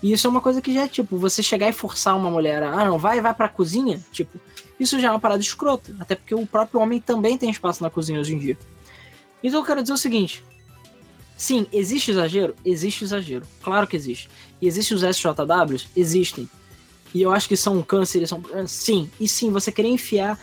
E 0.01 0.11
isso 0.11 0.27
é 0.27 0.29
uma 0.29 0.41
coisa 0.41 0.61
que 0.61 0.73
já 0.73 0.81
é, 0.81 0.87
tipo, 0.87 1.17
você 1.17 1.41
chegar 1.41 1.69
e 1.69 1.73
forçar 1.73 2.15
uma 2.15 2.29
mulher 2.29 2.61
a, 2.61 2.71
ah, 2.71 2.85
não, 2.85 2.97
vai, 2.97 3.21
vai 3.21 3.33
pra 3.33 3.47
cozinha, 3.47 4.01
tipo, 4.11 4.37
isso 4.79 4.99
já 4.99 5.07
é 5.07 5.11
uma 5.11 5.19
parada 5.19 5.41
escrota. 5.41 5.95
Até 5.99 6.15
porque 6.15 6.35
o 6.35 6.45
próprio 6.45 6.81
homem 6.81 6.99
também 6.99 7.37
tem 7.37 7.49
espaço 7.49 7.81
na 7.81 7.89
cozinha 7.89 8.19
hoje 8.19 8.35
em 8.35 8.39
dia. 8.39 8.57
Então 9.43 9.59
eu 9.59 9.65
quero 9.65 9.81
dizer 9.81 9.93
o 9.93 9.97
seguinte. 9.97 10.43
Sim, 11.35 11.67
existe 11.73 12.11
exagero? 12.11 12.55
Existe 12.63 13.03
exagero. 13.03 13.45
Claro 13.61 13.85
que 13.85 13.95
existe. 13.95 14.29
E 14.61 14.67
existem 14.67 14.95
os 14.95 15.03
SJWs? 15.03 15.87
Existem. 15.95 16.49
E 17.13 17.21
eu 17.21 17.31
acho 17.31 17.47
que 17.47 17.57
são 17.57 17.77
um 17.77 17.81
câncer, 17.81 18.25
são. 18.27 18.41
Sim. 18.65 19.09
E 19.19 19.27
sim, 19.27 19.51
você 19.51 19.71
querer 19.71 19.89
enfiar 19.89 20.39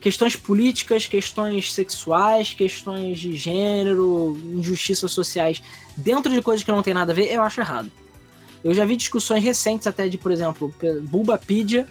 questões 0.00 0.36
políticas, 0.36 1.06
questões 1.06 1.72
sexuais, 1.72 2.52
questões 2.52 3.18
de 3.18 3.34
gênero, 3.34 4.38
injustiças 4.52 5.10
sociais 5.10 5.62
dentro 5.96 6.30
de 6.30 6.42
coisas 6.42 6.62
que 6.62 6.70
não 6.70 6.82
tem 6.82 6.92
nada 6.92 7.12
a 7.12 7.14
ver, 7.14 7.32
eu 7.32 7.42
acho 7.42 7.60
errado. 7.60 7.90
Eu 8.62 8.74
já 8.74 8.84
vi 8.84 8.96
discussões 8.96 9.42
recentes 9.42 9.86
até 9.86 10.06
de, 10.06 10.18
por 10.18 10.30
exemplo, 10.30 10.74
Bulbapedia, 11.04 11.88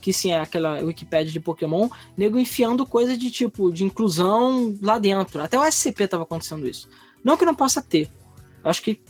que 0.00 0.12
sim 0.12 0.32
é 0.32 0.40
aquela 0.40 0.80
Wikipedia 0.80 1.32
de 1.32 1.40
Pokémon, 1.40 1.88
nego 2.16 2.38
enfiando 2.38 2.86
coisa 2.86 3.16
de 3.16 3.30
tipo 3.30 3.70
de 3.70 3.84
inclusão 3.84 4.76
lá 4.80 4.98
dentro. 4.98 5.42
Até 5.42 5.58
o 5.58 5.64
SCP 5.70 6.08
tava 6.08 6.22
acontecendo 6.22 6.66
isso. 6.68 6.88
Não 7.22 7.36
que 7.36 7.44
não 7.44 7.54
possa 7.54 7.82
ter. 7.82 8.10
Acho 8.64 8.82
que, 8.82 9.00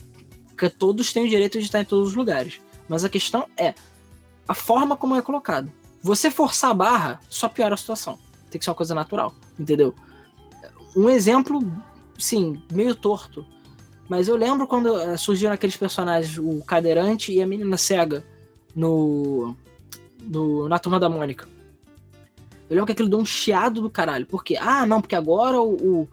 que 0.57 0.69
todos 0.69 1.13
têm 1.13 1.25
o 1.25 1.29
direito 1.29 1.57
de 1.59 1.65
estar 1.65 1.79
em 1.79 1.85
todos 1.85 2.09
os 2.09 2.15
lugares. 2.15 2.61
Mas 2.89 3.03
a 3.03 3.09
questão 3.09 3.47
é 3.57 3.73
a 4.47 4.53
forma 4.53 4.97
como 4.97 5.15
é 5.15 5.21
colocado. 5.21 5.71
Você 6.01 6.29
forçar 6.29 6.71
a 6.71 6.73
barra 6.73 7.19
só 7.29 7.47
piora 7.47 7.75
a 7.75 7.77
situação 7.77 8.19
tem 8.51 8.59
que 8.59 8.65
ser 8.65 8.71
uma 8.71 8.75
coisa 8.75 8.93
natural, 8.93 9.33
entendeu? 9.57 9.95
Um 10.95 11.09
exemplo, 11.09 11.59
sim, 12.19 12.61
meio 12.71 12.93
torto. 12.93 13.45
Mas 14.09 14.27
eu 14.27 14.35
lembro 14.35 14.67
quando 14.67 14.99
eh, 14.99 15.15
surgiram 15.15 15.53
aqueles 15.53 15.77
personagens, 15.77 16.37
o 16.37 16.61
cadeirante 16.65 17.31
e 17.31 17.41
a 17.41 17.47
menina 17.47 17.77
cega 17.77 18.25
no, 18.75 19.55
no 20.21 20.67
na 20.67 20.79
turma 20.79 20.99
da 20.99 21.09
Mônica. 21.09 21.47
Eu 22.69 22.75
lembro 22.75 22.85
que 22.85 22.93
aquilo 22.93 23.09
deu 23.09 23.19
um 23.19 23.25
chiado 23.25 23.81
do 23.81 23.89
caralho. 23.89 24.25
Porque, 24.25 24.55
ah, 24.55 24.85
não, 24.85 25.01
porque 25.01 25.15
agora 25.15 25.59
o, 25.59 25.73
o, 25.75 26.09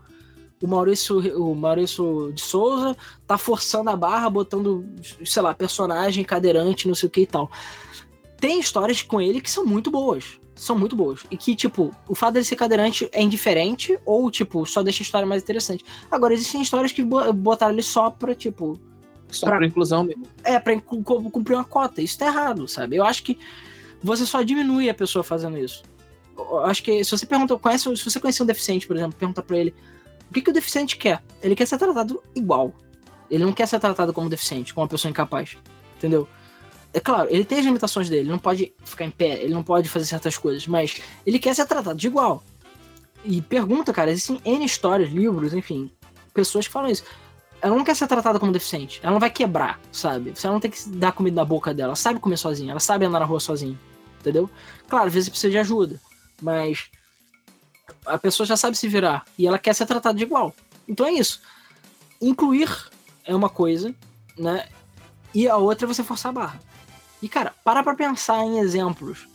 o, 0.61 0.67
Maurício, 0.67 1.19
o 1.41 1.55
Maurício 1.55 2.33
de 2.33 2.41
Souza 2.41 2.97
tá 3.27 3.39
forçando 3.39 3.91
a 3.91 3.97
barra, 3.97 4.29
botando, 4.29 4.85
sei 5.25 5.41
lá, 5.41 5.55
personagem 5.55 6.25
cadeirante, 6.25 6.89
não 6.89 6.97
sei 6.97 7.07
o 7.07 7.11
que 7.11 7.21
e 7.21 7.27
tal. 7.27 7.49
Tem 8.41 8.59
histórias 8.59 9.03
com 9.03 9.21
ele 9.21 9.41
que 9.41 9.51
são 9.51 9.65
muito 9.65 9.91
boas 9.91 10.41
são 10.59 10.77
muito 10.77 10.97
boas. 10.97 11.21
E 11.31 11.37
que, 11.37 11.55
tipo, 11.55 11.95
o 12.09 12.15
fato 12.15 12.35
dele 12.35 12.45
ser 12.45 12.57
cadeirante 12.57 13.09
é 13.13 13.23
indiferente, 13.23 13.99
ou, 14.05 14.31
tipo, 14.31 14.67
só 14.67 14.83
deixa 14.83 15.03
a 15.03 15.05
história 15.05 15.27
mais 15.27 15.43
interessante. 15.43 15.85
Agora, 16.11 16.35
existem 16.35 16.61
histórias 16.61 16.93
que 16.93 17.03
botaram 17.03 17.73
ele 17.73 17.83
só 17.83 18.11
pra, 18.11 18.35
tipo. 18.35 18.79
Só 19.31 19.47
pra, 19.47 19.57
pra 19.59 19.67
inclusão 19.67 20.03
mesmo. 20.03 20.27
É, 20.43 20.59
pra 20.59 20.79
cumprir 20.81 21.55
uma 21.55 21.65
cota. 21.65 22.03
Isso 22.03 22.19
tá 22.19 22.27
errado, 22.27 22.67
sabe? 22.67 22.97
Eu 22.97 23.05
acho 23.05 23.23
que 23.23 23.39
você 24.03 24.25
só 24.27 24.43
diminui 24.43 24.89
a 24.89 24.95
pessoa 24.95 25.23
fazendo 25.23 25.59
isso. 25.59 25.83
Eu 26.37 26.65
acho 26.65 26.83
que 26.83 27.03
se 27.03 27.11
você 27.11 27.27
pergunta, 27.27 27.57
conhece, 27.59 27.97
se 27.97 28.05
você 28.05 28.21
conhece 28.21 28.43
um 28.43 28.47
deficiente, 28.47 28.87
por 28.87 28.97
exemplo, 28.97 29.17
pergunta 29.19 29.43
pra 29.43 29.57
ele 29.57 29.75
o 30.31 30.35
que, 30.35 30.43
que 30.43 30.51
o 30.51 30.53
deficiente 30.53 30.97
quer? 30.97 31.23
Ele 31.43 31.57
quer 31.57 31.67
ser 31.67 31.79
tratado 31.79 32.23
igual. 32.35 32.73
Ele 33.31 33.45
não 33.45 33.53
quer 33.53 33.67
ser 33.67 33.81
tratado 33.81 34.13
como 34.13 34.29
deficiente, 34.29 34.75
como 34.75 34.85
uma 34.85 34.89
pessoa 34.89 35.11
incapaz. 35.11 35.57
Entendeu? 35.97 36.29
É 36.93 37.01
claro, 37.01 37.29
ele 37.31 37.45
tem 37.45 37.59
as 37.59 37.65
limitações 37.65 38.09
dele, 38.09 38.23
ele 38.23 38.31
não 38.31 38.39
pode 38.39 38.73
ficar 38.85 39.05
em 39.05 39.11
pé, 39.11 39.43
ele 39.43 39.53
não 39.53 39.63
pode 39.63 39.89
fazer 39.89 40.07
certas 40.07 40.39
coisas, 40.39 40.67
mas 40.67 41.01
ele 41.27 41.39
quer 41.39 41.55
ser 41.55 41.67
tratado 41.67 41.99
de 41.99 42.07
igual. 42.07 42.43
E 43.25 43.43
pergunta, 43.43 43.93
cara, 43.93 44.11
existem 44.11 44.41
N 44.45 44.65
histórias, 44.65 45.11
livros, 45.11 45.53
enfim, 45.53 45.91
pessoas 46.33 46.67
que 46.67 46.73
falam 46.73 46.91
isso. 46.91 47.05
Ela 47.61 47.75
não 47.75 47.85
quer 47.85 47.97
ser 47.97 48.07
tratada 48.07 48.39
como 48.39 48.53
deficiente, 48.53 49.01
ela 49.03 49.13
não 49.13 49.21
vai 49.21 49.31
quebrar, 49.31 49.81
sabe? 49.91 50.31
Você 50.31 50.47
não 50.47 50.61
tem 50.61 50.71
que 50.71 50.89
dar 50.91 51.13
comida 51.13 51.37
na 51.37 51.45
boca 51.45 51.75
dela, 51.75 51.89
ela 51.89 51.97
sabe 51.97 52.21
comer 52.21 52.37
sozinha, 52.37 52.71
ela 52.71 52.81
sabe 52.81 53.05
andar 53.05 53.19
na 53.19 53.27
rua 53.27 53.41
sozinha, 53.41 53.79
entendeu? 54.21 54.49
Claro, 54.89 55.09
às 55.09 55.15
vezes 55.15 55.29
precisa 55.29 55.51
de 55.51 55.59
ajuda, 55.59 56.01
mas 56.41 56.89
a 58.07 58.17
pessoa 58.17 58.47
já 58.47 58.57
sabe 58.57 58.77
se 58.77 58.87
virar 58.87 59.25
e 59.37 59.47
ela 59.47 59.59
quer 59.59 59.75
ser 59.75 59.87
tratada 59.87 60.17
de 60.17 60.25
igual. 60.25 60.55
Então 60.87 61.05
é 61.05 61.13
isso. 61.13 61.41
Incluir 62.21 62.71
é 63.25 63.35
uma 63.35 63.49
coisa, 63.49 63.95
né? 64.39 64.69
E 65.35 65.49
a 65.49 65.57
outra 65.57 65.87
é 65.87 65.89
você 65.89 66.03
forçar 66.03 66.31
a 66.31 66.35
barra. 66.35 66.61
E, 67.23 67.29
cara, 67.29 67.55
para 67.65 67.83
pra 67.83 67.95
pensar 67.95 68.45
em 68.45 68.59
exemplos. 68.59 69.29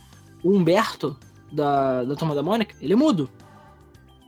O 0.44 0.52
Humberto, 0.52 1.18
da, 1.52 2.04
da 2.04 2.16
Turma 2.16 2.36
da 2.36 2.44
Mônica, 2.44 2.76
ele 2.82 2.94
é 2.94 2.96
mudo. 2.96 3.30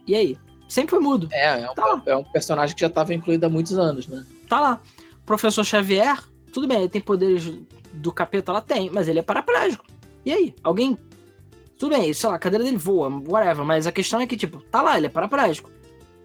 E 0.07 0.15
aí? 0.15 0.38
Sempre 0.67 0.91
foi 0.91 0.99
mudo. 0.99 1.27
É, 1.31 1.61
é 1.61 1.71
um, 1.71 1.73
tá 1.73 2.01
é 2.05 2.15
um 2.15 2.23
personagem 2.23 2.75
que 2.75 2.81
já 2.81 2.87
estava 2.87 3.13
incluído 3.13 3.45
há 3.45 3.49
muitos 3.49 3.77
anos, 3.77 4.07
né? 4.07 4.25
Tá 4.47 4.59
lá. 4.59 4.81
Professor 5.25 5.63
Xavier, 5.63 6.21
tudo 6.53 6.67
bem, 6.67 6.79
ele 6.79 6.89
tem 6.89 7.01
poderes 7.01 7.51
do 7.93 8.11
capeta, 8.11 8.51
lá 8.51 8.61
tem, 8.61 8.89
mas 8.89 9.07
ele 9.07 9.19
é 9.19 9.21
paraplégico. 9.21 9.85
E 10.25 10.33
aí? 10.33 10.55
Alguém. 10.63 10.97
Tudo 11.77 11.95
bem, 11.95 12.13
sei 12.13 12.29
lá, 12.29 12.35
a 12.35 12.39
cadeira 12.39 12.63
dele 12.63 12.77
voa, 12.77 13.09
whatever, 13.27 13.65
mas 13.65 13.85
a 13.85 13.91
questão 13.91 14.19
é 14.21 14.27
que, 14.27 14.37
tipo, 14.37 14.61
tá 14.71 14.81
lá, 14.81 14.97
ele 14.97 15.07
é 15.07 15.09
paraplégico. 15.09 15.69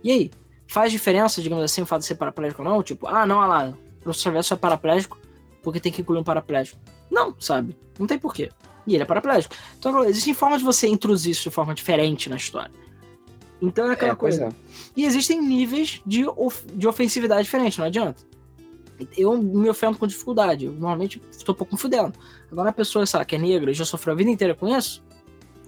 E 0.02 0.10
aí? 0.10 0.30
Faz 0.68 0.92
diferença, 0.92 1.42
digamos 1.42 1.64
assim, 1.64 1.82
o 1.82 1.86
fato 1.86 2.00
de 2.00 2.06
ser 2.06 2.14
paraplégico 2.14 2.62
ou 2.62 2.68
não? 2.68 2.82
Tipo, 2.82 3.08
ah, 3.08 3.26
não, 3.26 3.38
olha 3.38 3.48
lá, 3.48 3.68
o 3.68 4.02
professor 4.02 4.24
Xavier 4.24 4.44
só 4.44 4.54
é 4.54 4.58
paraplégico 4.58 5.18
porque 5.62 5.80
tem 5.80 5.92
que 5.92 6.00
incluir 6.00 6.18
um 6.18 6.24
paraplégico. 6.24 6.78
Não, 7.10 7.34
sabe? 7.38 7.76
Não 7.98 8.06
tem 8.06 8.18
porquê. 8.18 8.50
E 8.86 8.94
ele 8.94 9.02
é 9.02 9.06
paraplégico. 9.06 9.54
Então, 9.78 10.04
existem 10.04 10.32
formas 10.32 10.60
de 10.60 10.64
você 10.64 10.86
introduzir 10.86 11.32
isso 11.32 11.42
de 11.42 11.50
forma 11.50 11.74
diferente 11.74 12.30
na 12.30 12.36
história. 12.36 12.70
Então 13.60 13.90
é 13.90 13.92
aquela 13.92 14.12
é, 14.12 14.16
coisa. 14.16 14.46
É. 14.46 14.48
E 14.96 15.04
existem 15.04 15.40
níveis 15.40 16.00
de, 16.06 16.26
of 16.26 16.64
de 16.74 16.86
ofensividade 16.86 17.44
diferente, 17.44 17.78
não 17.78 17.86
adianta. 17.86 18.22
Eu 19.16 19.36
me 19.36 19.68
ofendo 19.68 19.98
com 19.98 20.06
dificuldade. 20.06 20.66
Eu 20.66 20.72
normalmente 20.72 21.20
estou 21.30 21.54
um 21.54 21.58
pouco 21.58 21.76
fudendo. 21.76 22.12
Agora 22.50 22.70
a 22.70 22.72
pessoa, 22.72 23.06
sabe, 23.06 23.24
que 23.24 23.36
é 23.36 23.38
negra 23.38 23.70
e 23.70 23.74
já 23.74 23.84
sofreu 23.84 24.14
a 24.14 24.16
vida 24.16 24.30
inteira 24.30 24.54
com 24.54 24.68
isso. 24.68 25.02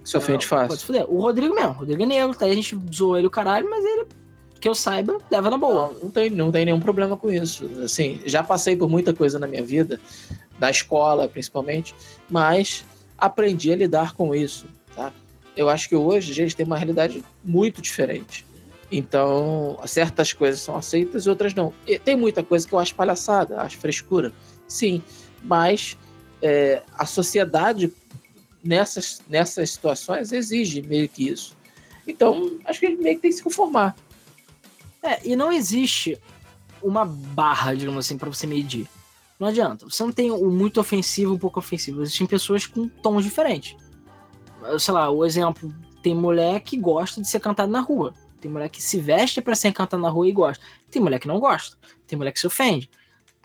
Se 0.03 0.17
ofende 0.17 0.45
fácil. 0.45 0.69
Pode 0.69 0.85
fuder. 0.85 1.05
O 1.09 1.21
Rodrigo 1.21 1.55
mesmo. 1.55 1.71
O 1.71 1.73
Rodrigo 1.73 2.03
é 2.03 2.05
negro, 2.05 2.35
tá? 2.35 2.45
A 2.45 2.53
gente 2.53 2.77
zoou 2.93 3.17
ele 3.17 3.25
o 3.25 3.31
caralho, 3.31 3.67
mas 3.69 3.83
ele, 3.83 4.05
que 4.59 4.67
eu 4.67 4.75
saiba, 4.75 5.17
leva 5.31 5.49
na 5.49 5.57
boa. 5.57 5.93
Não, 5.93 6.03
não, 6.03 6.11
tem, 6.11 6.29
não 6.29 6.51
tem 6.51 6.65
nenhum 6.65 6.79
problema 6.79 7.17
com 7.17 7.31
isso. 7.31 7.69
Assim, 7.83 8.19
já 8.25 8.43
passei 8.43 8.75
por 8.75 8.89
muita 8.89 9.13
coisa 9.13 9.39
na 9.39 9.47
minha 9.47 9.63
vida 9.63 9.99
da 10.59 10.69
escola 10.69 11.27
principalmente, 11.27 11.95
mas 12.29 12.85
aprendi 13.17 13.71
a 13.71 13.75
lidar 13.75 14.13
com 14.13 14.35
isso? 14.35 14.65
Eu 15.55 15.69
acho 15.69 15.87
que 15.87 15.95
hoje 15.95 16.31
a 16.31 16.35
gente 16.35 16.55
tem 16.55 16.65
uma 16.65 16.77
realidade 16.77 17.23
muito 17.43 17.81
diferente. 17.81 18.45
Então, 18.91 19.79
certas 19.85 20.33
coisas 20.33 20.61
são 20.61 20.75
aceitas 20.75 21.25
e 21.25 21.29
outras 21.29 21.53
não. 21.53 21.73
E 21.87 21.97
tem 21.97 22.15
muita 22.15 22.43
coisa 22.43 22.67
que 22.67 22.73
eu 22.73 22.79
acho 22.79 22.93
palhaçada, 22.93 23.61
acho 23.61 23.77
frescura, 23.77 24.31
sim, 24.67 25.01
mas 25.43 25.97
é, 26.41 26.83
a 26.95 27.05
sociedade 27.05 27.91
nessas, 28.63 29.21
nessas 29.27 29.71
situações 29.71 30.31
exige 30.31 30.81
meio 30.81 31.09
que 31.09 31.27
isso. 31.27 31.57
Então, 32.07 32.59
acho 32.65 32.79
que 32.79 32.85
ele 32.85 32.97
meio 32.97 33.15
que 33.15 33.23
tem 33.23 33.31
que 33.31 33.37
se 33.37 33.43
conformar. 33.43 33.95
É, 35.01 35.19
e 35.27 35.35
não 35.35 35.51
existe 35.51 36.19
uma 36.81 37.05
barra, 37.05 37.73
digamos 37.73 38.05
assim, 38.05 38.17
para 38.17 38.29
você 38.29 38.45
medir. 38.45 38.87
Não 39.39 39.47
adianta. 39.47 39.85
Você 39.89 40.03
não 40.03 40.11
tem 40.11 40.31
o 40.31 40.49
muito 40.49 40.79
ofensivo 40.79 41.33
e 41.33 41.35
o 41.35 41.39
pouco 41.39 41.59
ofensivo. 41.59 42.01
Existem 42.01 42.27
pessoas 42.27 42.65
com 42.65 42.87
tons 42.87 43.23
diferentes. 43.23 43.75
Sei 44.79 44.93
lá, 44.93 45.09
o 45.09 45.25
exemplo, 45.25 45.73
tem 46.01 46.15
mulher 46.15 46.59
que 46.61 46.77
gosta 46.77 47.21
de 47.21 47.27
ser 47.27 47.39
cantada 47.39 47.71
na 47.71 47.79
rua. 47.79 48.13
Tem 48.39 48.51
mulher 48.51 48.69
que 48.69 48.83
se 48.83 48.99
veste 48.99 49.41
para 49.41 49.55
ser 49.55 49.69
encantada 49.69 50.01
na 50.01 50.09
rua 50.09 50.27
e 50.27 50.31
gosta. 50.31 50.63
Tem 50.91 51.01
mulher 51.01 51.19
que 51.19 51.27
não 51.27 51.39
gosta. 51.39 51.77
Tem 52.05 52.17
mulher 52.17 52.31
que 52.31 52.39
se 52.39 52.47
ofende. 52.47 52.89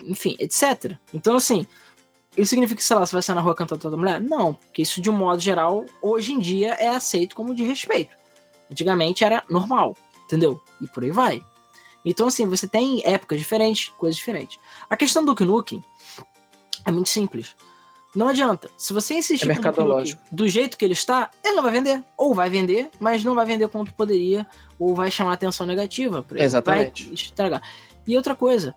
Enfim, 0.03 0.37
etc. 0.41 0.97
Então, 1.15 1.37
assim, 1.37 1.67
isso 2.37 2.51
significa 2.51 2.79
que, 2.79 2.85
sei 2.85 2.97
lá, 2.97 3.07
você 3.07 3.13
vai 3.13 3.23
sair 3.23 3.37
na 3.37 3.41
rua 3.41 3.55
cantando 3.55 3.81
toda 3.81 3.97
mulher? 3.97 4.21
Não, 4.21 4.55
porque 4.55 4.83
isso, 4.83 5.01
de 5.01 5.09
um 5.09 5.17
modo 5.17 5.41
geral, 5.41 5.87
hoje 6.03 6.33
em 6.33 6.39
dia 6.39 6.75
é 6.75 6.89
aceito 6.89 7.37
como 7.37 7.55
de 7.55 7.63
respeito. 7.65 8.17
Antigamente 8.71 9.25
era 9.25 9.45
normal, 9.49 9.97
entendeu? 10.25 10.61
E 10.81 10.87
por 10.89 11.05
aí 11.05 11.11
vai. 11.11 11.45
Então, 12.05 12.29
assim, 12.29 12.47
você 12.47 12.67
tem 12.67 13.03
épocas 13.05 13.39
diferentes, 13.39 13.89
coisas 13.91 14.17
diferentes. 14.17 14.59
A 14.89 14.97
questão 14.97 15.25
do 15.25 15.35
Duke 15.35 15.83
é 16.85 16.91
muito 16.91 17.09
simples. 17.09 17.55
Não 18.15 18.29
adianta. 18.29 18.71
Se 18.77 18.93
você 18.93 19.15
insistir 19.15 19.51
é 19.51 19.55
Nukem 19.55 20.17
do 20.33 20.49
jeito 20.49 20.77
que 20.77 20.85
ele 20.85 20.95
está, 20.95 21.31
ele 21.45 21.57
não 21.57 21.63
vai 21.63 21.73
vender. 21.73 22.03
Ou 22.17 22.35
vai 22.35 22.49
vender, 22.49 22.91
mas 22.99 23.23
não 23.23 23.35
vai 23.35 23.45
vender 23.45 23.69
quanto 23.69 23.93
poderia, 23.93 24.47
ou 24.79 24.95
vai 24.95 25.11
chamar 25.11 25.35
atenção 25.35 25.67
negativa. 25.67 26.25
Exatamente. 26.35 27.05
Vai 27.05 27.15
estragar. 27.15 27.63
E 28.07 28.17
outra 28.17 28.35
coisa, 28.35 28.75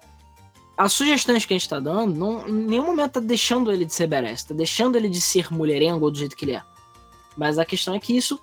as 0.78 0.94
sugestões 0.94 1.46
que 1.46 1.54
a 1.54 1.56
gente 1.56 1.64
está 1.64 1.80
dando, 1.80 2.14
não, 2.16 2.48
em 2.48 2.52
nenhum 2.52 2.86
momento 2.86 3.14
tá 3.14 3.20
deixando 3.20 3.72
ele 3.72 3.86
de 3.86 3.94
ser 3.94 4.08
badass, 4.08 4.44
tá 4.44 4.54
deixando 4.54 4.96
ele 4.96 5.08
de 5.08 5.22
ser 5.22 5.52
mulherengo 5.52 6.12
do 6.12 6.18
jeito 6.18 6.36
que 6.36 6.46
ele 6.46 6.56
é. 6.56 6.64
Mas 7.38 7.58
a 7.58 7.66
questão 7.66 7.96
é 7.96 8.00
que 8.00 8.16
isso 8.16 8.40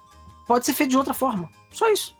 pode 0.46 0.64
ser 0.64 0.72
feito 0.72 0.90
de 0.90 0.96
outra 0.96 1.12
forma. 1.12 1.50
Só 1.70 1.90
isso. 1.92 2.16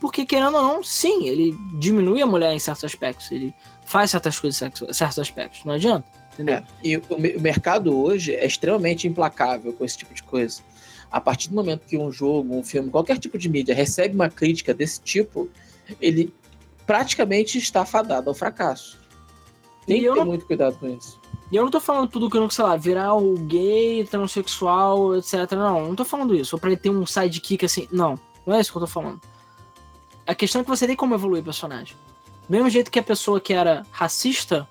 Porque, 0.00 0.26
querendo 0.26 0.56
ou 0.56 0.62
não, 0.62 0.82
sim, 0.82 1.28
ele 1.28 1.56
diminui 1.78 2.20
a 2.20 2.26
mulher 2.26 2.52
em 2.52 2.58
certos 2.58 2.82
aspectos. 2.82 3.30
Ele 3.30 3.54
faz 3.84 4.10
certas 4.10 4.36
coisas 4.36 4.60
em 4.60 4.92
certos 4.92 5.18
aspectos. 5.20 5.64
Não 5.64 5.74
adianta. 5.74 6.04
Entendeu? 6.32 6.56
É, 6.56 6.64
e 6.82 6.96
o, 6.96 7.02
o 7.10 7.40
mercado 7.40 7.96
hoje 7.96 8.34
é 8.34 8.46
extremamente 8.46 9.06
implacável 9.06 9.72
com 9.72 9.84
esse 9.84 9.98
tipo 9.98 10.14
de 10.14 10.22
coisa. 10.22 10.62
A 11.10 11.20
partir 11.20 11.48
do 11.48 11.54
momento 11.54 11.86
que 11.86 11.98
um 11.98 12.10
jogo, 12.10 12.56
um 12.56 12.64
filme, 12.64 12.90
qualquer 12.90 13.18
tipo 13.18 13.36
de 13.36 13.48
mídia 13.48 13.74
recebe 13.74 14.14
uma 14.14 14.30
crítica 14.30 14.72
desse 14.72 15.00
tipo, 15.00 15.48
ele 16.00 16.32
praticamente 16.86 17.58
está 17.58 17.84
fadado 17.84 18.30
ao 18.30 18.34
fracasso. 18.34 18.98
Tem 19.86 20.00
que 20.00 20.08
ter 20.08 20.14
não... 20.14 20.24
muito 20.24 20.46
cuidado 20.46 20.78
com 20.78 20.88
isso. 20.88 21.20
E 21.50 21.56
eu 21.56 21.64
não 21.64 21.70
tô 21.70 21.80
falando 21.80 22.08
tudo 22.08 22.30
que 22.30 22.36
eu 22.36 22.40
não, 22.40 22.48
sei 22.48 22.64
lá, 22.64 22.76
virar 22.76 23.14
o 23.14 23.36
gay, 23.36 24.06
transexual, 24.06 25.16
etc. 25.16 25.52
Não, 25.52 25.88
não 25.88 25.94
tô 25.94 26.04
falando 26.04 26.34
isso. 26.34 26.56
Ou 26.56 26.60
pra 26.60 26.70
ele 26.70 26.78
ter 26.78 26.88
um 26.88 27.04
sidekick 27.04 27.62
assim. 27.66 27.86
Não, 27.92 28.18
não 28.46 28.54
é 28.54 28.60
isso 28.60 28.72
que 28.72 28.78
eu 28.78 28.80
tô 28.80 28.86
falando. 28.86 29.20
A 30.26 30.34
questão 30.34 30.62
é 30.62 30.64
que 30.64 30.70
você 30.70 30.86
tem 30.86 30.96
como 30.96 31.14
evoluir 31.14 31.42
o 31.42 31.44
personagem. 31.44 31.94
Do 32.48 32.52
mesmo 32.52 32.70
jeito 32.70 32.90
que 32.90 32.98
a 32.98 33.02
pessoa 33.02 33.38
que 33.38 33.52
era 33.52 33.84
racista, 33.90 34.66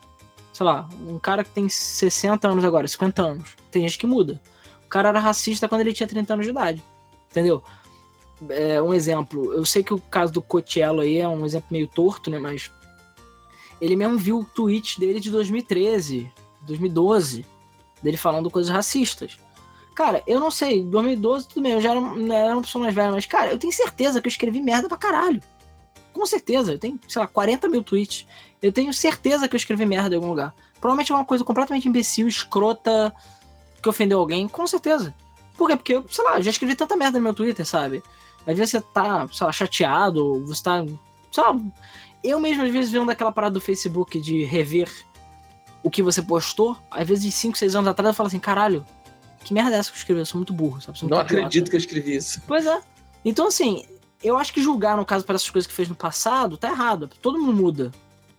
sei 0.62 0.66
lá, 0.66 0.88
um 1.08 1.18
cara 1.18 1.44
que 1.44 1.50
tem 1.50 1.68
60 1.68 2.48
anos 2.48 2.64
agora, 2.64 2.88
50 2.88 3.20
anos, 3.20 3.56
tem 3.72 3.82
gente 3.82 3.98
que 3.98 4.06
muda. 4.06 4.40
O 4.86 4.88
cara 4.88 5.10
era 5.10 5.20
racista 5.20 5.68
quando 5.68 5.82
ele 5.82 5.92
tinha 5.92 6.08
30 6.08 6.34
anos 6.34 6.46
de 6.46 6.52
idade. 6.52 6.84
Entendeu? 7.32 7.64
É, 8.48 8.80
um 8.80 8.94
exemplo, 8.94 9.54
eu 9.54 9.66
sei 9.66 9.84
que 9.84 9.92
o 9.92 10.00
caso 10.00 10.32
do 10.32 10.42
Cotiello 10.42 11.02
aí 11.02 11.18
é 11.18 11.28
um 11.28 11.44
exemplo 11.48 11.68
meio 11.72 11.88
torto, 11.88 12.30
né? 12.30 12.38
Mas 12.38 12.70
ele 13.80 13.96
mesmo 13.96 14.20
viu 14.20 14.42
o 14.42 14.46
tweet 14.46 15.00
dele 15.00 15.20
de 15.20 15.32
2013, 15.32 16.32
2012, 16.62 17.44
dele 18.04 18.18
falando 18.18 18.52
coisas 18.52 18.72
racistas. 18.72 19.40
Cara, 19.96 20.22
eu 20.28 20.40
não 20.40 20.52
sei, 20.52 20.84
2012 20.84 21.48
tudo 21.48 21.64
bem, 21.64 21.72
eu 21.72 21.82
já 21.82 21.90
era, 21.90 22.00
era 22.36 22.54
uma 22.54 22.62
pessoa 22.62 22.84
mais 22.84 22.94
velha, 22.94 23.12
mas, 23.12 23.26
cara, 23.26 23.52
eu 23.52 23.58
tenho 23.58 23.74
certeza 23.74 24.22
que 24.22 24.28
eu 24.28 24.32
escrevi 24.32 24.62
merda 24.62 24.88
pra 24.88 24.98
caralho. 24.98 25.42
Com 26.14 26.26
certeza, 26.28 26.74
eu 26.74 26.78
tenho, 26.78 27.00
sei 27.08 27.20
lá, 27.20 27.28
40 27.28 27.68
mil 27.68 27.82
tweets. 27.82 28.28
Eu 28.62 28.72
tenho 28.72 28.94
certeza 28.94 29.48
que 29.48 29.56
eu 29.56 29.58
escrevi 29.58 29.86
merda 29.86 30.16
em 30.16 30.18
algum 30.18 30.30
lugar. 30.30 30.54
Provavelmente 30.80 31.12
é 31.12 31.16
uma 31.16 31.26
coisa 31.26 31.44
completamente 31.44 31.88
imbecil, 31.88 32.28
escrota, 32.28 33.14
que 33.82 33.90
ofendeu 33.90 34.20
alguém, 34.20 34.48
com 34.48 34.66
certeza. 34.68 35.14
Por 35.58 35.68
quê? 35.68 35.76
Porque, 35.76 36.04
sei 36.10 36.24
lá, 36.24 36.38
eu 36.38 36.44
já 36.44 36.52
escrevi 36.52 36.76
tanta 36.76 36.96
merda 36.96 37.18
no 37.18 37.24
meu 37.24 37.34
Twitter, 37.34 37.66
sabe? 37.66 38.04
Às 38.46 38.58
vezes 38.58 38.72
você 38.72 38.82
tá, 38.82 39.28
sei 39.32 39.46
lá, 39.46 39.52
chateado, 39.52 40.46
você 40.46 40.64
tá, 40.64 40.84
sei 41.32 41.44
lá, 41.44 41.60
eu 42.24 42.40
mesmo, 42.40 42.64
às 42.64 42.72
vezes, 42.72 42.92
vendo 42.92 43.10
aquela 43.10 43.32
parada 43.32 43.54
do 43.54 43.62
Facebook 43.62 44.20
de 44.20 44.44
rever 44.44 44.90
o 45.84 45.90
que 45.90 46.04
você 46.04 46.22
postou, 46.22 46.78
às 46.90 47.08
vezes 47.08 47.24
de 47.24 47.32
5, 47.32 47.58
6 47.58 47.76
anos 47.76 47.88
atrás, 47.90 48.10
eu 48.10 48.14
falo 48.14 48.28
assim, 48.28 48.40
caralho, 48.40 48.86
que 49.44 49.54
merda 49.54 49.76
é 49.76 49.80
essa 49.80 49.92
que 49.92 49.98
eu 49.98 50.00
escrevi? 50.00 50.20
Eu 50.22 50.26
sou 50.26 50.38
muito 50.38 50.54
burro, 50.54 50.80
sabe? 50.82 51.00
Não 51.10 51.18
acredito 51.18 51.70
que 51.70 51.76
eu 51.76 51.80
escrevi 51.80 52.16
isso. 52.16 52.42
Pois 52.48 52.66
é. 52.66 52.80
Então, 53.26 53.48
assim, 53.48 53.86
eu 54.24 54.38
acho 54.38 54.54
que 54.54 54.62
julgar, 54.62 54.98
no 54.98 55.06
caso, 55.06 55.26
para 55.26 55.36
essas 55.36 55.50
coisas 55.50 55.68
que 55.68 55.74
fez 55.74 55.90
no 55.90 55.96
passado, 55.96 56.58
tá 56.58 56.70
errado. 56.70 57.10
Todo 57.22 57.40
mundo 57.40 57.54
muda. 57.54 57.92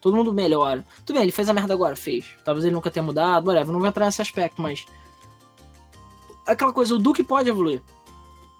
Todo 0.02 0.16
mundo 0.16 0.32
melhora. 0.32 0.84
Tudo 1.06 1.14
bem, 1.14 1.22
ele 1.22 1.32
fez 1.32 1.48
a 1.48 1.54
merda 1.54 1.72
agora, 1.72 1.94
fez. 1.94 2.26
Talvez 2.44 2.64
ele 2.64 2.74
nunca 2.74 2.90
tenha 2.90 3.04
mudado, 3.04 3.46
whatever. 3.46 3.72
Não 3.72 3.78
vou 3.78 3.88
entrar 3.88 4.04
nesse 4.04 4.20
aspecto, 4.20 4.60
mas. 4.60 4.84
Aquela 6.44 6.72
coisa, 6.72 6.96
o 6.96 6.98
Duque 6.98 7.22
pode 7.22 7.48
evoluir. 7.48 7.80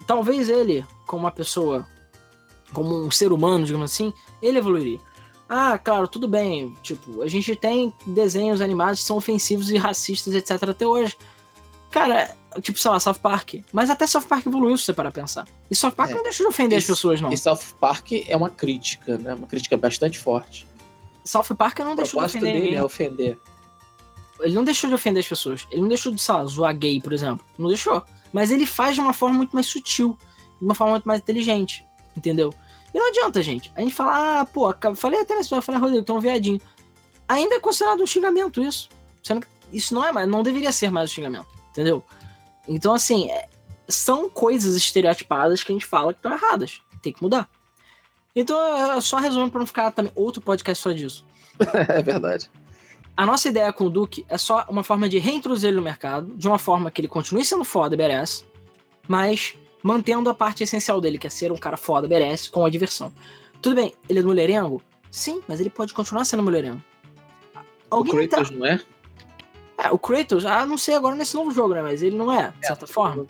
Talvez 0.07 0.47
ele, 0.47 0.85
como 1.05 1.25
uma 1.25 1.31
pessoa, 1.31 1.85
como 2.71 3.05
um 3.05 3.11
ser 3.11 3.33
humano, 3.33 3.65
digamos 3.65 3.91
assim, 3.91 4.13
ele 4.41 4.57
evoluiria. 4.57 4.99
Ah, 5.49 5.77
claro, 5.77 6.07
tudo 6.07 6.29
bem. 6.29 6.73
Tipo, 6.81 7.21
a 7.21 7.27
gente 7.27 7.53
tem 7.57 7.93
desenhos 8.07 8.61
animados 8.61 9.01
que 9.01 9.05
são 9.05 9.17
ofensivos 9.17 9.69
e 9.69 9.77
racistas, 9.77 10.33
etc. 10.33 10.69
até 10.69 10.87
hoje. 10.87 11.17
Cara, 11.91 12.33
tipo, 12.61 12.79
sei 12.79 12.89
lá, 12.89 13.01
South 13.01 13.15
Park. 13.15 13.55
Mas 13.73 13.89
até 13.89 14.07
South 14.07 14.23
Park 14.23 14.45
evoluiu, 14.45 14.77
se 14.77 14.85
você 14.85 14.93
parar 14.93 15.11
pensar. 15.11 15.45
E 15.69 15.75
South 15.75 15.91
Park 15.91 16.11
é. 16.11 16.15
não 16.15 16.23
deixa 16.23 16.41
de 16.41 16.47
ofender 16.47 16.77
as 16.77 16.85
pessoas, 16.85 17.19
não. 17.19 17.33
E 17.33 17.37
South 17.37 17.59
Park 17.81 18.13
é 18.13 18.35
uma 18.35 18.49
crítica, 18.49 19.17
né? 19.17 19.33
Uma 19.33 19.45
crítica 19.45 19.75
bastante 19.75 20.17
forte. 20.17 20.65
South 21.23 21.55
Park 21.57 21.79
não 21.79 21.95
deixou 21.95 22.19
de 22.19 22.25
ofender 22.25 22.53
dele 22.53 22.65
ninguém. 22.65 22.79
é 22.79 22.83
ofender. 22.83 23.39
Ele 24.39 24.53
não 24.53 24.63
deixou 24.63 24.89
de 24.89 24.95
ofender 24.95 25.21
as 25.21 25.27
pessoas. 25.27 25.67
Ele 25.71 25.81
não 25.81 25.87
deixou 25.87 26.11
de, 26.11 26.21
sei 26.21 26.33
lá, 26.35 26.45
zoar 26.45 26.77
gay, 26.77 27.01
por 27.01 27.13
exemplo. 27.13 27.45
Não 27.57 27.67
deixou. 27.67 28.03
Mas 28.31 28.51
ele 28.51 28.65
faz 28.65 28.95
de 28.95 29.01
uma 29.01 29.13
forma 29.13 29.37
muito 29.37 29.53
mais 29.53 29.67
sutil. 29.67 30.17
De 30.59 30.65
uma 30.65 30.75
forma 30.75 30.93
muito 30.93 31.07
mais 31.07 31.21
inteligente. 31.21 31.85
Entendeu? 32.17 32.53
E 32.93 32.97
não 32.97 33.07
adianta, 33.07 33.41
gente. 33.41 33.71
A 33.75 33.81
gente 33.81 33.93
fala, 33.93 34.41
ah, 34.41 34.45
pô, 34.45 34.73
falei 34.95 35.21
até 35.21 35.33
nessa 35.33 35.45
história, 35.45 35.61
falei, 35.61 35.81
Rodrigo, 35.81 36.03
tem 36.03 36.15
um 36.15 36.19
viadinho. 36.19 36.61
Ainda 37.27 37.55
é 37.55 37.59
considerado 37.59 38.01
um 38.01 38.07
xingamento 38.07 38.61
isso. 38.61 38.89
Isso 39.71 39.93
não 39.95 40.05
é 40.05 40.11
mais, 40.11 40.27
não 40.27 40.43
deveria 40.43 40.71
ser 40.71 40.91
mais 40.91 41.09
um 41.09 41.13
xingamento, 41.13 41.47
entendeu? 41.71 42.03
Então, 42.67 42.93
assim, 42.93 43.31
é, 43.31 43.49
são 43.87 44.29
coisas 44.29 44.75
estereotipadas 44.75 45.63
que 45.63 45.71
a 45.71 45.75
gente 45.75 45.85
fala 45.85 46.13
que 46.13 46.19
estão 46.19 46.31
erradas. 46.31 46.81
Tem 47.01 47.11
que 47.11 47.23
mudar. 47.23 47.49
Então, 48.35 48.99
só 49.01 49.17
resumo 49.17 49.49
para 49.49 49.59
não 49.59 49.67
ficar 49.67 49.91
também 49.91 50.11
outro 50.15 50.41
podcast 50.41 50.81
só 50.81 50.91
disso. 50.91 51.25
é 51.89 52.01
verdade. 52.01 52.49
A 53.15 53.25
nossa 53.25 53.47
ideia 53.47 53.71
com 53.71 53.85
o 53.85 53.89
Duke 53.89 54.25
é 54.27 54.37
só 54.39 54.65
uma 54.67 54.83
forma 54.83 55.07
de 55.07 55.19
reintroduzir 55.19 55.69
ele 55.69 55.77
no 55.77 55.83
mercado, 55.83 56.35
de 56.35 56.47
uma 56.47 56.57
forma 56.57 56.89
que 56.89 56.99
ele 56.99 57.07
continue 57.07 57.45
sendo 57.45 57.63
foda, 57.63 57.95
merece, 57.95 58.43
mas 59.07 59.55
mantendo 59.83 60.29
a 60.29 60.33
parte 60.33 60.63
essencial 60.63 60.99
dele, 60.99 61.19
que 61.19 61.27
é 61.27 61.29
ser 61.29 61.51
um 61.51 61.57
cara 61.57 61.77
foda, 61.77 62.07
merece, 62.07 62.49
com 62.49 62.65
a 62.65 62.69
diversão. 62.69 63.13
Tudo 63.61 63.75
bem, 63.75 63.93
ele 64.09 64.19
é 64.19 64.23
mulherengo? 64.23 64.81
Sim, 65.11 65.43
mas 65.47 65.59
ele 65.59 65.69
pode 65.69 65.93
continuar 65.93 66.25
sendo 66.25 66.41
mulherengo. 66.41 66.81
Alguém 67.89 68.13
o 68.13 68.29
Kratos 68.29 68.49
tá... 68.49 68.55
não 68.55 68.65
é? 68.65 68.81
É, 69.77 69.91
o 69.91 69.99
Kratos, 69.99 70.43
ah, 70.45 70.65
não 70.65 70.77
sei 70.77 70.95
agora 70.95 71.15
nesse 71.15 71.35
novo 71.35 71.51
jogo, 71.51 71.75
né? 71.75 71.83
Mas 71.83 72.01
ele 72.01 72.15
não 72.15 72.31
é, 72.31 72.49
de 72.49 72.65
é, 72.65 72.67
certa 72.67 72.85
é, 72.85 72.87
forma. 72.87 73.27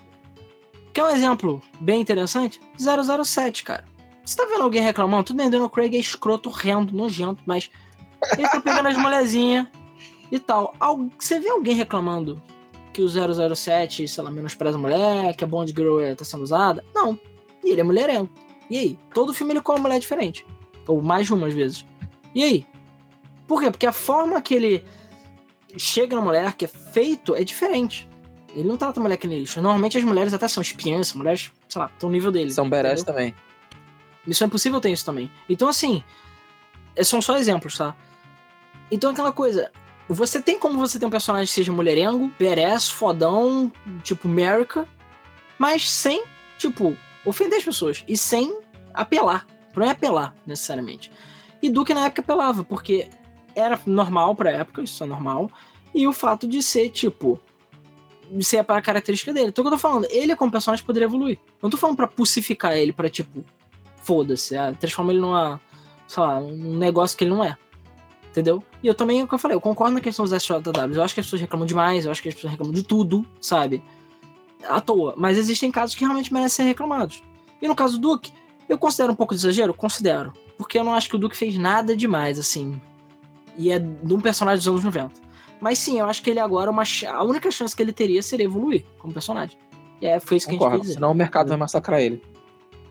Quer 0.93 1.03
um 1.03 1.09
exemplo 1.09 1.61
bem 1.81 1.99
interessante? 1.99 2.61
007, 2.77 3.63
cara. 3.63 3.83
Você 4.25 4.37
tá 4.37 4.45
vendo 4.45 4.63
alguém 4.63 4.81
reclamando? 4.81 5.25
Tudo 5.25 5.37
bem, 5.37 5.49
Daniel 5.49 5.69
Craig 5.69 5.95
é 5.95 5.99
escroto, 5.99 6.49
horrendo, 6.49 6.95
nojento, 6.95 7.43
mas 7.45 7.69
ele 8.37 8.47
tá 8.47 8.61
pegando 8.61 8.87
as 8.87 8.97
molezinhas 8.97 9.67
e 10.31 10.39
tal. 10.39 10.73
Você 11.19 11.39
vê 11.39 11.49
alguém 11.49 11.75
reclamando 11.75 12.41
que 12.93 13.01
o 13.01 13.09
007, 13.09 14.07
sei 14.07 14.23
lá, 14.23 14.31
menospreza 14.31 14.77
a 14.77 14.81
mulher, 14.81 15.35
que 15.35 15.43
a 15.43 15.47
Bond 15.47 15.73
Girl 15.75 15.99
é, 15.99 16.15
tá 16.15 16.23
sendo 16.23 16.43
usada. 16.43 16.83
Não. 16.93 17.19
E 17.63 17.71
ele 17.71 17.81
é 17.81 17.83
mulherengo. 17.83 18.29
E 18.69 18.77
aí? 18.77 18.99
Todo 19.13 19.33
filme 19.33 19.53
ele 19.53 19.61
com 19.61 19.73
uma 19.73 19.81
mulher 19.81 19.99
diferente. 19.99 20.45
Ou 20.87 21.01
mais 21.01 21.27
de 21.27 21.33
uma 21.33 21.47
às 21.47 21.53
vezes. 21.53 21.85
E 22.33 22.43
aí? 22.43 22.65
Por 23.47 23.61
quê? 23.61 23.71
Porque 23.71 23.85
a 23.85 23.91
forma 23.91 24.41
que 24.41 24.53
ele 24.53 24.85
chega 25.75 26.15
na 26.15 26.21
mulher, 26.21 26.53
que 26.53 26.65
é 26.65 26.67
feito, 26.67 27.35
é 27.35 27.43
diferente. 27.43 28.07
Ele 28.55 28.67
não 28.67 28.77
trata 28.77 28.99
a 28.99 29.03
mulher 29.03 29.17
que 29.17 29.27
nem 29.27 29.39
lixo. 29.39 29.61
Normalmente 29.61 29.97
as 29.97 30.03
mulheres 30.03 30.33
até 30.33 30.47
são 30.47 30.61
espiãs, 30.61 31.13
mulheres, 31.13 31.51
sei 31.67 31.81
lá, 31.81 31.89
estão 31.91 32.09
no 32.09 32.13
nível 32.13 32.31
dele. 32.31 32.51
São 32.51 32.69
badass 32.69 33.03
também. 33.03 33.33
Missão 34.25 34.47
Impossível 34.47 34.79
tem 34.79 34.93
isso 34.93 35.05
também. 35.05 35.31
Então, 35.49 35.67
assim, 35.67 36.03
são 37.03 37.21
só 37.21 37.37
exemplos, 37.37 37.77
tá? 37.77 37.95
Então, 38.91 39.11
aquela 39.11 39.31
coisa, 39.31 39.71
você 40.07 40.41
tem 40.41 40.59
como 40.59 40.77
você 40.77 40.99
ter 40.99 41.05
um 41.05 41.09
personagem 41.09 41.47
que 41.47 41.53
seja 41.53 41.71
mulherengo, 41.71 42.31
badass, 42.39 42.89
fodão, 42.89 43.71
tipo 44.03 44.27
America, 44.27 44.87
mas 45.57 45.89
sem, 45.89 46.23
tipo, 46.57 46.95
ofender 47.25 47.59
as 47.59 47.65
pessoas. 47.65 48.03
E 48.07 48.17
sem 48.17 48.57
apelar. 48.93 49.45
Não 49.75 49.85
é 49.85 49.89
apelar, 49.89 50.35
necessariamente. 50.45 51.11
E 51.61 51.69
Duke 51.69 51.93
na 51.93 52.05
época 52.05 52.21
apelava, 52.21 52.63
porque 52.63 53.09
era 53.55 53.79
normal 53.85 54.35
pra 54.35 54.51
época, 54.51 54.83
isso 54.83 55.03
é 55.03 55.07
normal. 55.07 55.49
E 55.93 56.07
o 56.07 56.13
fato 56.13 56.47
de 56.47 56.61
ser, 56.61 56.89
tipo, 56.89 57.39
ser 58.41 58.59
a 58.59 58.81
característica 58.81 59.33
dele. 59.33 59.47
Então, 59.49 59.63
o 59.63 59.65
que 59.65 59.73
eu 59.73 59.77
tô 59.77 59.81
falando, 59.81 60.07
ele 60.09 60.35
como 60.35 60.51
personagem 60.51 60.85
poderia 60.85 61.05
evoluir. 61.05 61.39
Não 61.61 61.69
tô 61.69 61.77
falando 61.77 61.95
pra 61.95 62.07
pussificar 62.07 62.77
ele, 62.77 62.91
pra, 62.91 63.09
tipo, 63.09 63.43
foda-se, 64.03 64.55
é, 64.55 64.71
transforma 64.73 65.11
ele 65.11 65.21
numa, 65.21 65.59
sei 66.07 66.21
lá, 66.21 66.37
um 66.37 66.77
negócio 66.77 67.17
que 67.17 67.23
ele 67.23 67.31
não 67.31 67.43
é. 67.43 67.57
Entendeu? 68.29 68.63
E 68.81 68.87
eu 68.87 68.95
também, 68.95 69.25
como 69.25 69.35
eu 69.35 69.39
falei, 69.39 69.55
eu 69.55 69.61
concordo 69.61 69.93
na 69.93 70.01
questão 70.01 70.25
dos 70.25 70.33
SJWs. 70.33 70.95
Eu 70.95 71.03
acho 71.03 71.13
que 71.13 71.19
as 71.19 71.25
pessoas 71.25 71.41
reclamam 71.41 71.67
demais, 71.67 72.05
eu 72.05 72.11
acho 72.11 72.21
que 72.21 72.29
as 72.29 72.35
pessoas 72.35 72.51
reclamam 72.51 72.73
de 72.73 72.83
tudo, 72.83 73.25
sabe? 73.39 73.83
À 74.67 74.81
toa. 74.81 75.13
Mas 75.15 75.37
existem 75.37 75.71
casos 75.71 75.95
que 75.95 76.03
realmente 76.03 76.33
merecem 76.33 76.63
ser 76.65 76.69
reclamados. 76.69 77.21
E 77.61 77.67
no 77.67 77.75
caso 77.75 77.97
do 77.99 78.09
Duke, 78.09 78.31
Eu 78.67 78.77
considero 78.77 79.11
um 79.11 79.15
pouco 79.15 79.35
de 79.35 79.41
exagero? 79.41 79.73
Considero. 79.73 80.33
Porque 80.57 80.79
eu 80.79 80.83
não 80.83 80.93
acho 80.93 81.09
que 81.09 81.15
o 81.15 81.19
Duke 81.19 81.35
fez 81.35 81.57
nada 81.57 81.95
demais, 81.95 82.39
assim. 82.39 82.81
E 83.57 83.71
é 83.71 83.77
de 83.77 84.13
um 84.13 84.21
personagem 84.21 84.59
dos 84.59 84.67
anos 84.67 84.83
90. 84.83 85.11
Mas 85.59 85.79
sim, 85.79 85.99
eu 85.99 86.05
acho 86.05 86.23
que 86.23 86.29
ele 86.29 86.39
agora, 86.39 86.71
uma, 86.71 86.83
a 87.09 87.23
única 87.23 87.51
chance 87.51 87.75
que 87.75 87.83
ele 87.83 87.93
teria 87.93 88.21
seria 88.23 88.45
evoluir 88.45 88.83
como 88.97 89.13
personagem. 89.13 89.57
E 90.01 90.05
é, 90.07 90.19
foi 90.19 90.37
isso 90.37 90.47
que 90.47 90.53
Concordo, 90.53 90.73
a 90.73 90.77
gente 90.77 90.81
quis 90.81 90.87
dizer. 90.87 90.95
Senão 90.95 91.11
o 91.11 91.15
mercado 91.15 91.49
vai 91.49 91.57
massacrar 91.57 92.01
ele. 92.01 92.21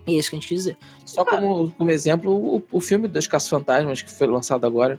É 0.07 0.13
isso 0.13 0.31
que 0.31 0.37
a 0.37 0.41
gente 0.41 0.55
dizer. 0.55 0.77
Só 1.05 1.25
como, 1.25 1.71
como 1.73 1.91
exemplo, 1.91 2.33
o, 2.33 2.63
o 2.71 2.81
filme 2.81 3.07
dos 3.07 3.27
Caça-Fantasmas, 3.27 4.03
que 4.03 4.11
foi 4.11 4.27
lançado 4.27 4.67
agora, 4.67 4.99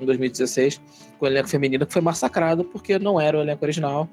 em 0.00 0.06
2016, 0.06 0.80
com 1.18 1.24
o 1.24 1.28
elenco 1.28 1.48
feminino, 1.48 1.86
que 1.86 1.92
foi 1.92 2.02
massacrado 2.02 2.64
porque 2.64 2.98
não 2.98 3.20
era 3.20 3.38
o 3.38 3.40
elenco 3.40 3.64
original. 3.64 4.08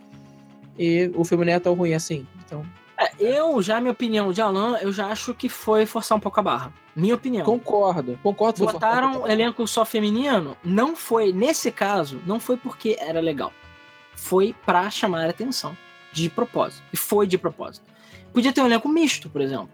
E 0.78 1.12
o 1.16 1.24
filme 1.24 1.46
nem 1.46 1.56
é 1.56 1.60
tão 1.60 1.74
ruim 1.74 1.94
assim. 1.94 2.26
Então, 2.46 2.66
É, 2.98 3.12
eu, 3.20 3.62
já, 3.62 3.80
minha 3.80 3.92
opinião 3.92 4.32
de 4.32 4.42
Alan, 4.42 4.78
eu 4.82 4.92
já 4.92 5.08
acho 5.08 5.34
que 5.34 5.50
foi 5.50 5.86
forçar 5.86 6.18
um 6.18 6.22
pouco 6.22 6.40
a 6.40 6.44
barra. 6.44 6.74
Minha 6.96 7.16
opinião. 7.16 7.46
concordo. 7.46 8.20
Concordo. 8.22 8.66
Botaram 8.66 9.14
forçado. 9.14 9.32
elenco 9.32 9.68
só 9.68 9.84
feminino, 9.84 10.56
não 10.64 10.96
foi, 10.96 11.34
nesse 11.34 11.72
caso, 11.72 12.22
não 12.26 12.40
foi 12.40 12.56
porque 12.56 12.96
era 13.00 13.20
legal. 13.20 13.52
Foi 14.16 14.56
pra 14.66 14.90
chamar 14.90 15.26
a 15.26 15.30
atenção. 15.30 15.76
De 16.12 16.30
propósito. 16.30 16.84
E 16.94 16.98
foi 16.98 17.26
de 17.26 17.38
propósito. 17.38 17.86
Podia 18.32 18.54
ter 18.54 18.62
um 18.62 18.66
elenco 18.68 18.88
misto, 18.88 19.30
por 19.30 19.42
exemplo. 19.42 19.70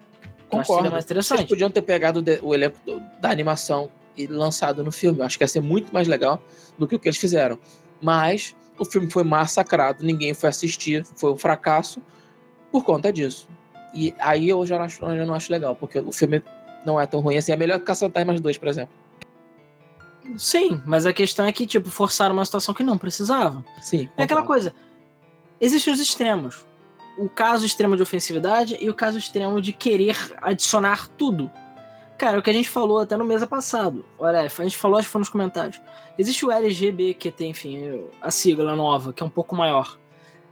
Acho 0.52 0.68
Concordo. 0.68 0.92
mais 0.92 1.06
Vocês 1.06 1.06
interessante. 1.06 1.48
podiam 1.48 1.70
ter 1.70 1.82
pegado 1.82 2.24
o 2.42 2.54
elenco 2.54 2.78
da 3.20 3.30
animação 3.30 3.90
e 4.18 4.28
lançado 4.28 4.84
no 4.84 4.92
filme. 4.92 5.20
Eu 5.20 5.26
acho 5.26 5.38
que 5.38 5.44
ia 5.44 5.48
ser 5.48 5.62
muito 5.62 5.94
mais 5.94 6.08
legal 6.08 6.42
do 6.78 6.88
que 6.88 6.96
o 6.96 7.00
que 7.00 7.08
eles 7.08 7.18
fizeram. 7.18 7.58
Mas 8.02 8.56
o 8.78 8.86
filme 8.86 9.10
foi 9.10 9.24
massacrado, 9.24 10.04
ninguém 10.04 10.34
foi 10.34 10.50
assistir, 10.50 11.06
foi 11.16 11.32
um 11.34 11.38
fracasso 11.38 12.02
por 12.72 12.84
conta 12.84 13.12
disso. 13.12 13.48
E 13.94 14.14
aí 14.20 14.48
eu 14.50 14.66
já 14.66 14.78
não 14.78 14.86
acho, 14.86 15.04
eu 15.04 15.18
já 15.18 15.26
não 15.26 15.34
acho 15.34 15.52
legal, 15.52 15.76
porque 15.76 16.00
o 16.00 16.12
filme 16.12 16.44
não 16.86 17.00
é 17.00 17.06
tão 17.06 17.20
ruim 17.20 17.38
assim. 17.38 17.52
É 17.52 17.58
melhor 17.58 17.80
que 17.80 17.86
Caça-Fantasmas 17.86 18.40
2, 18.40 18.58
por 18.58 18.68
exemplo. 18.68 18.94
Sim, 20.38 20.82
mas 20.86 21.06
a 21.06 21.14
questão 21.14 21.46
é 21.46 21.52
que, 21.52 21.66
tipo, 21.66 21.90
forçaram 21.90 22.34
uma 22.36 22.46
situação 22.46 22.74
que 22.74 22.84
não 22.84 22.98
precisava. 22.98 23.66
Sim. 23.82 24.08
É 24.16 24.24
aquela 24.24 24.44
coisa. 24.44 24.74
Existem 25.60 25.94
os 25.94 26.00
extremos. 26.00 26.66
O 27.20 27.28
caso 27.28 27.66
extremo 27.66 27.96
de 27.98 28.02
ofensividade 28.02 28.78
e 28.80 28.90
o 28.90 28.94
caso 28.94 29.18
extremo 29.18 29.62
de 29.62 29.74
querer 29.74 30.16
adicionar 30.41 31.08
tudo. 31.10 31.52
Cara, 32.18 32.38
é 32.38 32.40
o 32.40 32.41
que 32.41 32.50
a 32.50 32.54
gente 32.54 32.70
falou 32.70 33.00
até 33.00 33.18
no 33.18 33.26
mês 33.26 33.44
passado. 33.46 34.06
Olha, 34.18 34.41
a 34.41 34.48
gente 34.48 34.78
falou, 34.78 34.98
acho 34.98 35.08
que 35.08 35.12
foi 35.12 35.20
nos 35.20 35.30
comentários. 35.30 35.80
Existe 36.18 36.46
o 36.46 36.52
LGBTQT, 36.52 37.46
enfim, 37.46 38.04
a 38.22 38.32
sigla 38.32 38.76
nova, 38.76 39.14
que 39.14 39.22
é 39.22 39.26
um 39.26 39.30
pouco 39.30 39.56
maior. 39.56 39.98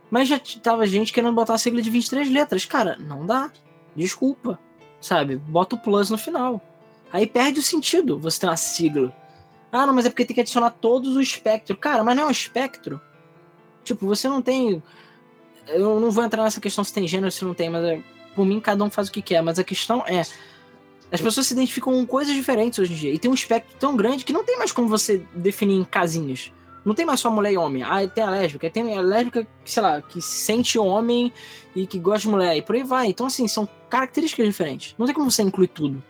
Mas 0.09 0.27
já 0.27 0.39
tava 0.61 0.85
gente 0.87 1.11
querendo 1.11 1.33
botar 1.33 1.55
a 1.55 1.57
sigla 1.57 1.81
de 1.81 1.89
23 1.89 2.29
letras. 2.29 2.65
Cara, 2.65 2.97
não 2.97 3.25
dá. 3.25 3.51
Desculpa. 3.95 4.59
Sabe? 5.01 5.37
Bota 5.37 5.75
o 5.75 5.79
plus 5.79 6.09
no 6.09 6.17
final. 6.17 6.61
Aí 7.11 7.27
perde 7.27 7.59
o 7.59 7.63
sentido 7.63 8.19
você 8.19 8.41
ter 8.41 8.47
uma 8.47 8.57
sigla. 8.57 9.13
Ah, 9.71 9.85
não, 9.85 9.93
mas 9.93 10.05
é 10.05 10.09
porque 10.09 10.25
tem 10.25 10.35
que 10.35 10.41
adicionar 10.41 10.71
todos 10.71 11.15
o 11.15 11.21
espectro. 11.21 11.75
Cara, 11.75 12.03
mas 12.03 12.15
não 12.15 12.23
é 12.23 12.25
um 12.27 12.31
espectro. 12.31 13.01
Tipo, 13.83 14.05
você 14.05 14.27
não 14.27 14.41
tem. 14.41 14.81
Eu 15.67 15.99
não 15.99 16.11
vou 16.11 16.23
entrar 16.23 16.43
nessa 16.43 16.61
questão 16.61 16.83
se 16.83 16.93
tem 16.93 17.07
gênero, 17.07 17.31
se 17.31 17.43
não 17.43 17.53
tem, 17.53 17.69
mas 17.69 17.83
é... 17.83 18.01
por 18.35 18.45
mim 18.45 18.59
cada 18.59 18.83
um 18.83 18.89
faz 18.89 19.07
o 19.07 19.11
que 19.11 19.21
quer. 19.21 19.41
Mas 19.41 19.59
a 19.59 19.63
questão 19.63 20.03
é. 20.07 20.21
As 21.11 21.21
pessoas 21.21 21.47
se 21.47 21.53
identificam 21.53 21.93
com 21.93 22.05
coisas 22.05 22.33
diferentes 22.33 22.79
hoje 22.79 22.93
em 22.93 22.95
dia. 22.95 23.13
E 23.13 23.19
tem 23.19 23.31
um 23.31 23.33
espectro 23.33 23.75
tão 23.79 23.95
grande 23.95 24.25
que 24.25 24.33
não 24.33 24.43
tem 24.43 24.57
mais 24.57 24.71
como 24.71 24.87
você 24.87 25.25
definir 25.33 25.75
em 25.75 25.83
casinhas. 25.83 26.51
Não 26.83 26.93
tem 26.93 27.05
mais 27.05 27.19
só 27.19 27.29
mulher 27.29 27.53
e 27.53 27.57
homem. 27.57 27.83
Ah, 27.83 28.05
tem 28.07 28.23
a 28.23 28.29
lésbica. 28.29 28.69
Tem 28.69 28.97
a 28.97 29.01
lésbica, 29.01 29.47
sei 29.65 29.83
lá, 29.83 30.01
que 30.01 30.21
se 30.21 30.37
sente 30.45 30.77
homem 30.79 31.31
e 31.75 31.85
que 31.85 31.99
gosta 31.99 32.21
de 32.21 32.29
mulher. 32.29 32.55
E 32.57 32.61
por 32.61 32.75
aí 32.75 32.83
vai. 32.83 33.07
Então, 33.07 33.25
assim, 33.25 33.47
são 33.47 33.67
características 33.89 34.45
diferentes. 34.45 34.95
Não 34.97 35.05
tem 35.05 35.13
como 35.13 35.29
você 35.29 35.41
incluir 35.43 35.67
tudo. 35.67 36.03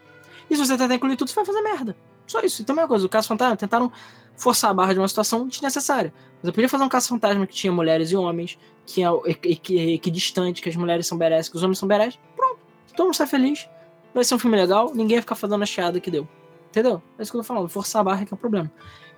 E 0.49 0.55
se 0.55 0.65
você 0.65 0.77
tentar 0.77 0.95
incluir 0.95 1.15
tudo, 1.15 1.29
você 1.29 1.35
vai 1.35 1.45
fazer 1.45 1.61
merda. 1.61 1.95
Só 2.25 2.41
isso. 2.41 2.61
E 2.61 2.65
também 2.65 2.84
uma 2.84 2.88
coisa, 2.88 3.05
o 3.05 3.09
caso 3.09 3.27
fantasma 3.27 3.55
tentaram 3.55 3.91
forçar 4.35 4.69
a 4.69 4.73
barra 4.73 4.93
de 4.93 4.99
uma 4.99 5.07
situação 5.07 5.47
desnecessária. 5.47 6.13
Mas 6.41 6.47
eu 6.47 6.53
podia 6.53 6.69
fazer 6.69 6.84
um 6.84 6.89
caso 6.89 7.09
fantasma 7.09 7.47
que 7.47 7.55
tinha 7.55 7.73
mulheres 7.73 8.11
e 8.11 8.15
homens, 8.15 8.57
que 8.88 9.03
é 9.03 9.07
equi- 9.51 9.93
equidistante, 9.93 10.61
que 10.61 10.69
as 10.69 10.76
mulheres 10.76 11.05
são 11.05 11.18
berés, 11.18 11.47
que 11.49 11.55
os 11.57 11.61
homens 11.61 11.77
são 11.77 11.88
berés. 11.88 12.18
Pronto. 12.35 12.59
Todo 12.95 13.05
mundo 13.05 13.15
sai 13.15 13.27
feliz. 13.27 13.69
Vai 14.15 14.23
ser 14.23 14.34
um 14.34 14.39
filme 14.39 14.57
legal, 14.57 14.91
ninguém 14.95 15.18
vai 15.18 15.22
ficar 15.22 15.35
fazendo 15.35 15.61
a 15.61 15.65
chiada 15.65 15.99
que 15.99 16.09
deu. 16.09 16.27
Entendeu? 16.69 17.03
É 17.19 17.22
isso 17.22 17.31
que 17.31 17.38
eu 17.38 17.41
tô 17.41 17.47
falando. 17.47 17.68
Forçar 17.69 17.99
a 17.99 18.03
barra 18.03 18.22
é 18.23 18.26
que 18.26 18.34
é 18.34 18.35
o 18.35 18.38
problema. 18.38 18.72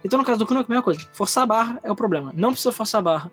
Então, 0.04 0.18
no 0.20 0.26
caso 0.26 0.40
do 0.40 0.48
Kuno, 0.48 0.60
é 0.60 0.64
a 0.64 0.66
mesma 0.68 0.84
coisa. 0.84 1.08
Forçar 1.14 1.44
a 1.44 1.46
barra 1.46 1.80
é 1.84 1.92
o 1.92 1.96
problema. 1.96 2.34
Não 2.36 2.50
precisa 2.52 2.72
forçar 2.72 3.00
a 3.00 3.02
barra. 3.02 3.32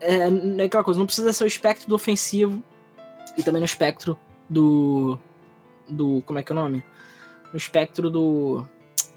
É, 0.00 0.28
é 0.58 0.64
aquela 0.64 0.82
coisa, 0.84 0.98
não 0.98 1.06
precisa 1.06 1.32
ser 1.32 1.44
o 1.44 1.46
espectro 1.46 1.88
do 1.88 1.94
ofensivo 1.94 2.62
e 3.36 3.42
também 3.42 3.60
no 3.60 3.66
espectro 3.66 4.18
do. 4.48 5.18
Do. 5.88 6.22
Como 6.26 6.38
é 6.38 6.42
que 6.42 6.50
é 6.50 6.54
o 6.54 6.58
nome? 6.58 6.84
No 7.52 7.56
espectro 7.56 8.10
do. 8.10 8.66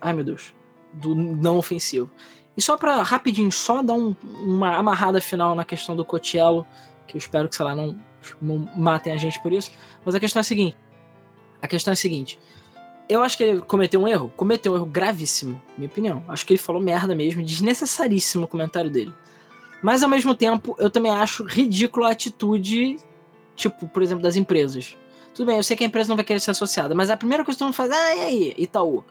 Ai 0.02 0.14
meu 0.14 0.24
Deus. 0.24 0.54
Do 0.94 1.14
não 1.16 1.58
ofensivo. 1.58 2.10
E 2.58 2.62
só 2.62 2.76
pra 2.78 3.02
rapidinho, 3.04 3.52
só 3.52 3.82
dar 3.82 3.94
um- 3.94 4.16
uma 4.24 4.76
amarrada 4.76 5.22
final 5.22 5.56
na 5.56 5.64
questão 5.64 5.96
do 5.96 6.04
Cotiello, 6.04 6.66
que 7.08 7.16
eu 7.16 7.20
espero 7.20 7.48
que, 7.48 7.56
sei 7.56 7.66
lá, 7.66 7.76
não, 7.76 7.98
não 8.42 8.70
matem 8.76 9.14
a 9.14 9.18
gente 9.18 9.42
por 9.42 9.54
isso. 9.54 9.72
Mas 10.04 10.16
a 10.16 10.20
questão 10.20 10.40
é 10.40 10.42
a 10.42 10.44
seguinte. 10.44 10.76
A 11.62 11.68
questão 11.68 11.92
é 11.92 11.94
a 11.94 11.98
seguinte. 11.98 12.40
Eu 13.08 13.24
acho 13.24 13.38
que 13.38 13.44
ele 13.44 13.62
cometeu 13.62 14.02
um 14.02 14.08
erro. 14.08 14.32
Cometeu 14.36 14.74
um 14.74 14.76
erro 14.76 14.86
gravíssimo, 14.86 15.62
minha 15.78 15.90
opinião. 15.90 16.24
Acho 16.28 16.46
que 16.46 16.54
ele 16.54 16.60
falou 16.60 16.82
merda 16.82 17.16
mesmo, 17.16 17.44
desnecessaríssimo 17.44 18.46
o 18.46 18.48
comentário 18.48 18.90
dele. 18.90 19.14
Mas 19.82 20.04
ao 20.04 20.10
mesmo 20.10 20.36
tempo, 20.36 20.76
eu 20.78 20.90
também 20.90 21.12
acho 21.12 21.44
ridícula 21.44 22.10
a 22.10 22.12
atitude, 22.12 22.98
tipo, 23.56 23.88
por 23.88 24.04
exemplo, 24.04 24.22
das 24.22 24.36
empresas. 24.36 24.98
Tudo 25.34 25.48
bem, 25.48 25.58
eu 25.58 25.64
sei 25.64 25.78
que 25.78 25.84
a 25.84 25.88
empresa 25.88 26.10
não 26.10 26.18
vai 26.18 26.26
querer 26.26 26.40
ser 26.40 26.52
associada, 26.52 26.94
mas 26.94 27.10
a 27.10 27.16
primeira 27.16 27.46
coisa 27.46 27.56
que 27.56 27.60
todo 27.60 27.68
mundo 27.68 27.76
faz, 27.76 27.90
ah, 27.92 28.16
e 28.16 28.20
aí, 28.20 28.56
Itaú? 28.58 29.04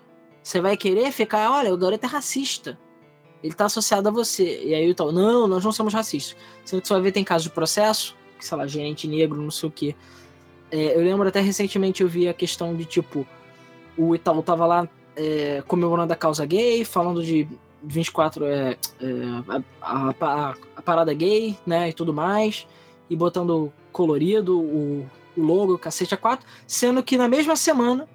Você 0.42 0.60
vai 0.60 0.76
querer 0.76 1.10
ficar, 1.10 1.50
olha, 1.50 1.72
o 1.72 1.76
Doreto 1.76 2.04
é 2.04 2.08
racista. 2.08 2.78
Ele 3.42 3.54
tá 3.54 3.66
associado 3.66 4.08
a 4.08 4.12
você. 4.12 4.62
E 4.64 4.74
aí 4.74 4.86
o 4.86 4.90
Itaú, 4.90 5.12
não, 5.12 5.46
nós 5.46 5.64
não 5.64 5.72
somos 5.72 5.94
racistas. 5.94 6.36
Sendo 6.64 6.82
que 6.82 6.88
você 6.88 6.94
vai 6.94 7.02
ver, 7.02 7.12
tem 7.12 7.22
casos 7.24 7.44
de 7.44 7.50
processo, 7.50 8.16
que, 8.38 8.44
sei 8.44 8.56
lá, 8.58 8.66
gerente 8.66 9.06
negro, 9.06 9.40
não 9.40 9.50
sei 9.50 9.68
o 9.68 9.72
quê. 9.72 9.94
É, 10.70 10.96
eu 10.96 11.00
lembro 11.00 11.26
até 11.28 11.40
recentemente 11.40 12.02
eu 12.02 12.08
vi 12.08 12.28
a 12.28 12.34
questão 12.34 12.74
de, 12.74 12.84
tipo, 12.84 13.26
o 13.96 14.14
Itaú 14.14 14.42
tava 14.42 14.66
lá 14.66 14.88
é, 15.16 15.62
comemorando 15.66 16.12
a 16.12 16.16
causa 16.16 16.44
gay, 16.44 16.84
falando 16.84 17.22
de 17.24 17.48
24, 17.82 18.44
é, 18.44 18.76
é, 19.00 19.56
a, 19.80 20.10
a- 20.20 20.54
a 20.76 20.82
parada 20.82 21.12
gay, 21.14 21.56
né, 21.66 21.88
e 21.88 21.92
tudo 21.92 22.12
mais, 22.12 22.66
e 23.08 23.16
botando 23.16 23.72
colorido 23.92 24.60
o, 24.60 25.06
o 25.36 25.40
logo, 25.42 25.78
cacete 25.78 26.12
a 26.14 26.16
4, 26.16 26.46
sendo 26.66 27.02
que 27.02 27.16
na 27.16 27.28
mesma 27.28 27.56
semana 27.56 28.08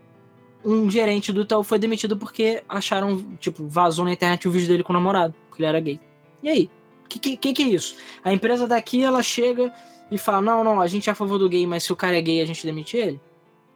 um 0.63 0.89
gerente 0.89 1.31
do 1.31 1.41
Itaú 1.41 1.63
foi 1.63 1.77
demitido 1.77 2.17
porque 2.17 2.63
acharam, 2.67 3.21
tipo, 3.39 3.67
vazou 3.67 4.05
na 4.05 4.13
internet 4.13 4.47
o 4.47 4.51
vídeo 4.51 4.67
dele 4.67 4.83
com 4.83 4.93
o 4.93 4.95
namorado, 4.95 5.33
porque 5.49 5.61
ele 5.61 5.67
era 5.67 5.79
gay. 5.79 5.99
E 6.41 6.49
aí? 6.49 6.69
O 7.05 7.09
que, 7.09 7.37
que, 7.37 7.53
que 7.53 7.63
é 7.63 7.67
isso? 7.67 7.95
A 8.23 8.33
empresa 8.33 8.67
daqui, 8.67 9.03
ela 9.03 9.21
chega 9.21 9.73
e 10.09 10.17
fala, 10.17 10.41
não, 10.41 10.63
não, 10.63 10.81
a 10.81 10.87
gente 10.87 11.09
é 11.09 11.11
a 11.11 11.15
favor 11.15 11.37
do 11.37 11.49
gay, 11.49 11.67
mas 11.67 11.83
se 11.83 11.93
o 11.93 11.95
cara 11.95 12.17
é 12.17 12.21
gay, 12.21 12.41
a 12.41 12.45
gente 12.45 12.65
demite 12.65 12.97
ele? 12.97 13.21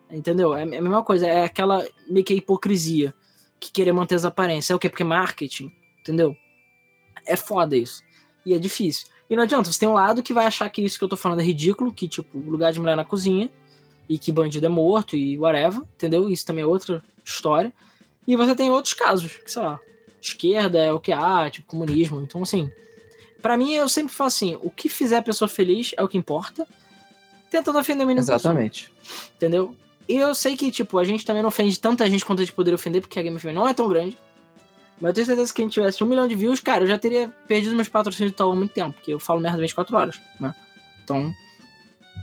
Entendeu? 0.10 0.56
É 0.56 0.64
a 0.64 0.66
mesma 0.66 1.04
coisa, 1.04 1.28
é 1.28 1.44
aquela 1.44 1.86
meio 2.10 2.26
que 2.26 2.34
hipocrisia 2.34 3.14
que 3.60 3.72
querer 3.72 3.92
manter 3.92 4.16
as 4.16 4.26
aparências. 4.26 4.70
É 4.72 4.76
o 4.76 4.80
quê? 4.80 4.90
Porque 4.90 5.04
é 5.04 5.06
marketing, 5.06 5.72
entendeu? 6.00 6.36
É 7.26 7.36
foda 7.36 7.76
isso. 7.76 8.02
E 8.46 8.54
é 8.54 8.60
difícil. 8.60 9.08
E 9.30 9.36
não 9.36 9.44
adianta, 9.44 9.72
você 9.72 9.80
tem 9.80 9.90
um 9.90 9.94
lado 9.94 10.24
que 10.24 10.34
vai 10.34 10.46
achar 10.46 10.70
que 10.70 10.82
isso 10.82 10.98
que 10.98 11.04
eu 11.04 11.10
tô 11.10 11.18
falando 11.18 11.42
é 11.42 11.44
ridículo, 11.44 11.92
que, 11.92 12.08
tipo, 12.08 12.38
lugar 12.38 12.72
de 12.72 12.80
mulher 12.80 12.96
na 12.96 13.04
cozinha, 13.04 13.52
e 14.10 14.18
que 14.18 14.32
bandido 14.32 14.66
é 14.66 14.70
morto 14.70 15.16
e 15.16 15.38
whatever, 15.38 15.82
entendeu? 15.96 16.30
Isso 16.30 16.46
também 16.46 16.64
é 16.64 16.68
outra 16.68 17.04
história. 17.24 17.74
E 18.28 18.36
você 18.36 18.56
tem 18.56 18.70
outros 18.70 18.94
casos, 18.94 19.32
que, 19.38 19.52
sei 19.52 19.62
lá, 19.62 19.80
esquerda 20.22 20.80
é 20.80 20.92
o 20.92 21.00
que 21.00 21.12
há, 21.12 21.50
tipo, 21.50 21.68
comunismo. 21.68 22.22
Então, 22.22 22.42
assim, 22.44 22.72
pra 23.42 23.58
mim, 23.58 23.74
eu 23.74 23.88
sempre 23.88 24.14
falo 24.14 24.28
assim, 24.28 24.58
o 24.62 24.70
que 24.70 24.90
fizer 24.90 25.18
a 25.18 25.22
pessoa 25.22 25.48
feliz 25.48 25.94
é 25.98 26.04
o 26.04 26.08
que 26.08 26.18
importa, 26.18 26.68
tentando 27.50 27.80
ofender 27.80 28.06
o 28.06 28.08
mínimo 28.08 28.26
possível. 28.26 28.52
Exatamente. 28.52 28.94
Entendeu? 29.36 29.76
E 30.08 30.16
eu 30.16 30.34
sei 30.34 30.56
que, 30.56 30.72
tipo, 30.72 30.98
a 30.98 31.04
gente 31.04 31.26
também 31.26 31.42
não 31.42 31.50
ofende 31.50 31.80
tanta 31.80 32.10
gente 32.10 32.26
quanto 32.26 32.42
a 32.42 32.46
gente 32.46 32.54
poderia 32.54 32.76
ofender, 32.76 33.02
porque 33.02 33.20
a 33.20 33.22
Game 33.24 33.40
FM 33.40 33.48
não 33.48 33.68
é 33.68 33.74
tão 33.74 33.88
grande. 33.88 34.18
Mas 35.00 35.10
eu 35.10 35.14
tenho 35.14 35.28
certeza 35.28 35.54
que 35.54 35.58
se 35.58 35.62
a 35.62 35.66
gente 35.66 35.74
tivesse 35.74 36.04
um 36.04 36.08
milhão 36.08 36.28
de 36.28 36.36
views, 36.36 36.60
cara, 36.60 36.84
eu 36.84 36.88
já 36.88 36.98
teria 36.98 37.30
perdido 37.48 37.76
meus 37.76 37.88
patrocínios 37.88 38.32
de 38.32 38.36
Itaú 38.36 38.52
há 38.52 38.56
muito 38.56 38.74
tempo, 38.74 38.94
porque 38.94 39.14
eu 39.14 39.20
falo 39.20 39.40
merda 39.40 39.60
24 39.60 39.96
horas, 39.96 40.20
né? 40.40 40.56
Então, 41.04 41.34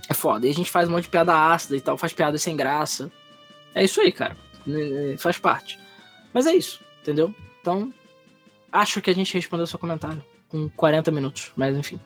é 0.09 0.14
foda. 0.14 0.47
E 0.47 0.51
a 0.51 0.55
gente 0.55 0.70
faz 0.70 0.89
um 0.89 0.93
monte 0.93 1.05
de 1.05 1.10
piada 1.10 1.35
ácida 1.35 1.76
e 1.76 1.81
tal, 1.81 1.97
faz 1.97 2.12
piada 2.12 2.39
sem 2.39 2.56
graça. 2.56 3.10
É 3.74 3.85
isso 3.85 4.01
aí, 4.01 4.12
cara. 4.12 4.36
Faz 5.18 5.39
parte. 5.39 5.78
Mas 6.32 6.47
é 6.47 6.55
isso, 6.55 6.81
entendeu? 7.02 7.35
Então, 7.60 7.93
acho 8.72 9.01
que 9.01 9.10
a 9.10 9.14
gente 9.14 9.35
respondeu 9.35 9.66
seu 9.66 9.78
comentário 9.78 10.22
com 10.48 10.68
40 10.70 11.10
minutos, 11.10 11.52
mas 11.56 11.76
enfim. 11.76 12.01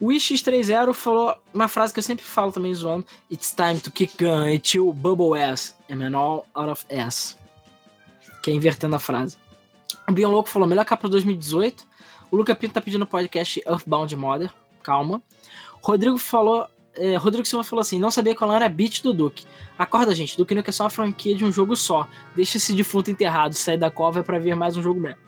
O 0.00 0.08
X30 0.08 0.94
falou 0.94 1.36
uma 1.52 1.68
frase 1.68 1.92
que 1.92 1.98
eu 1.98 2.02
sempre 2.02 2.24
falo 2.24 2.50
também 2.50 2.72
zoando: 2.72 3.04
It's 3.30 3.54
time 3.54 3.78
to 3.80 3.90
kick 3.90 4.16
gun 4.16 4.54
until 4.54 4.92
bubble 4.94 5.38
ass 5.38 5.76
and 5.90 6.02
an 6.02 6.16
all 6.16 6.46
out 6.54 6.70
of 6.70 6.86
ass. 6.90 7.38
Que 8.42 8.50
é 8.50 8.54
invertendo 8.54 8.96
a 8.96 8.98
frase. 8.98 9.36
O 10.08 10.12
Bion 10.12 10.30
Louco 10.30 10.48
falou: 10.48 10.66
melhor 10.66 10.86
capa 10.86 11.08
2018. 11.08 11.86
O 12.30 12.36
Luca 12.36 12.54
Pinto 12.54 12.74
tá 12.74 12.80
pedindo 12.80 13.06
podcast 13.06 13.62
Earthbound 13.66 14.16
Mother. 14.16 14.50
Calma. 14.82 15.22
Rodrigo 15.82 16.18
falou: 16.18 16.66
é, 16.94 17.16
Rodrigo 17.16 17.46
Silva 17.46 17.64
falou 17.64 17.80
assim: 17.80 17.98
não 17.98 18.10
sabia 18.10 18.34
qual 18.34 18.52
era 18.52 18.66
a 18.66 18.68
beat 18.68 19.02
do 19.02 19.12
Duke. 19.12 19.44
Acorda, 19.78 20.14
gente, 20.14 20.36
Duke 20.36 20.54
Nukem 20.54 20.68
é 20.68 20.72
só 20.72 20.84
uma 20.84 20.90
franquia 20.90 21.34
de 21.34 21.44
um 21.44 21.52
jogo 21.52 21.74
só. 21.76 22.06
Deixa 22.36 22.58
esse 22.58 22.72
defunto 22.72 23.10
enterrado, 23.10 23.54
sair 23.54 23.78
da 23.78 23.90
cova 23.90 24.22
para 24.22 24.38
ver 24.38 24.54
mais 24.54 24.76
um 24.76 24.82
jogo 24.82 25.00
mesmo. 25.00 25.20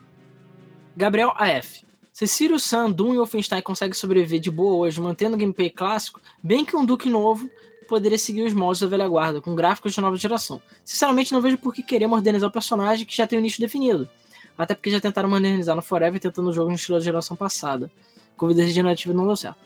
Gabriel 0.97 1.33
AF. 1.37 1.87
Se 2.13 2.27
Sirius 2.27 2.65
Sam, 2.65 2.91
Doom 2.91 3.15
e 3.15 3.17
Wolfenstein 3.17 3.63
conseguem 3.63 3.95
sobreviver 3.95 4.39
de 4.39 4.51
boa 4.51 4.75
hoje, 4.75 5.01
mantendo 5.01 5.35
o 5.35 5.39
gameplay 5.39 5.71
clássico, 5.71 6.21
bem 6.43 6.63
que 6.63 6.77
um 6.77 6.85
Duke 6.85 7.09
novo 7.09 7.49
poderia 7.89 8.19
seguir 8.19 8.43
os 8.43 8.53
moldes 8.53 8.83
da 8.83 8.87
velha 8.87 9.09
guarda, 9.09 9.41
com 9.41 9.55
gráficos 9.55 9.95
de 9.95 10.01
nova 10.01 10.17
geração. 10.17 10.61
Sinceramente, 10.85 11.33
não 11.33 11.41
vejo 11.41 11.57
por 11.57 11.73
que 11.73 11.83
querer 11.83 12.07
modernizar 12.07 12.51
o 12.51 12.53
personagem 12.53 13.07
que 13.07 13.17
já 13.17 13.27
tem 13.27 13.39
o 13.39 13.43
nicho 13.43 13.61
definido. 13.61 14.09
Até 14.57 14.75
porque 14.75 14.91
já 14.91 15.01
tentaram 15.01 15.29
modernizar 15.29 15.75
no 15.75 15.81
Forever 15.81 16.21
tentando 16.21 16.51
o 16.51 16.53
jogo 16.53 16.69
no 16.69 16.77
estilo 16.77 16.99
da 16.99 17.05
geração 17.05 17.35
passada. 17.35 17.91
Com 18.37 18.49
vida 18.49 18.63
regenerativa 18.63 19.15
não 19.15 19.27
deu 19.27 19.37
certo. 19.37 19.59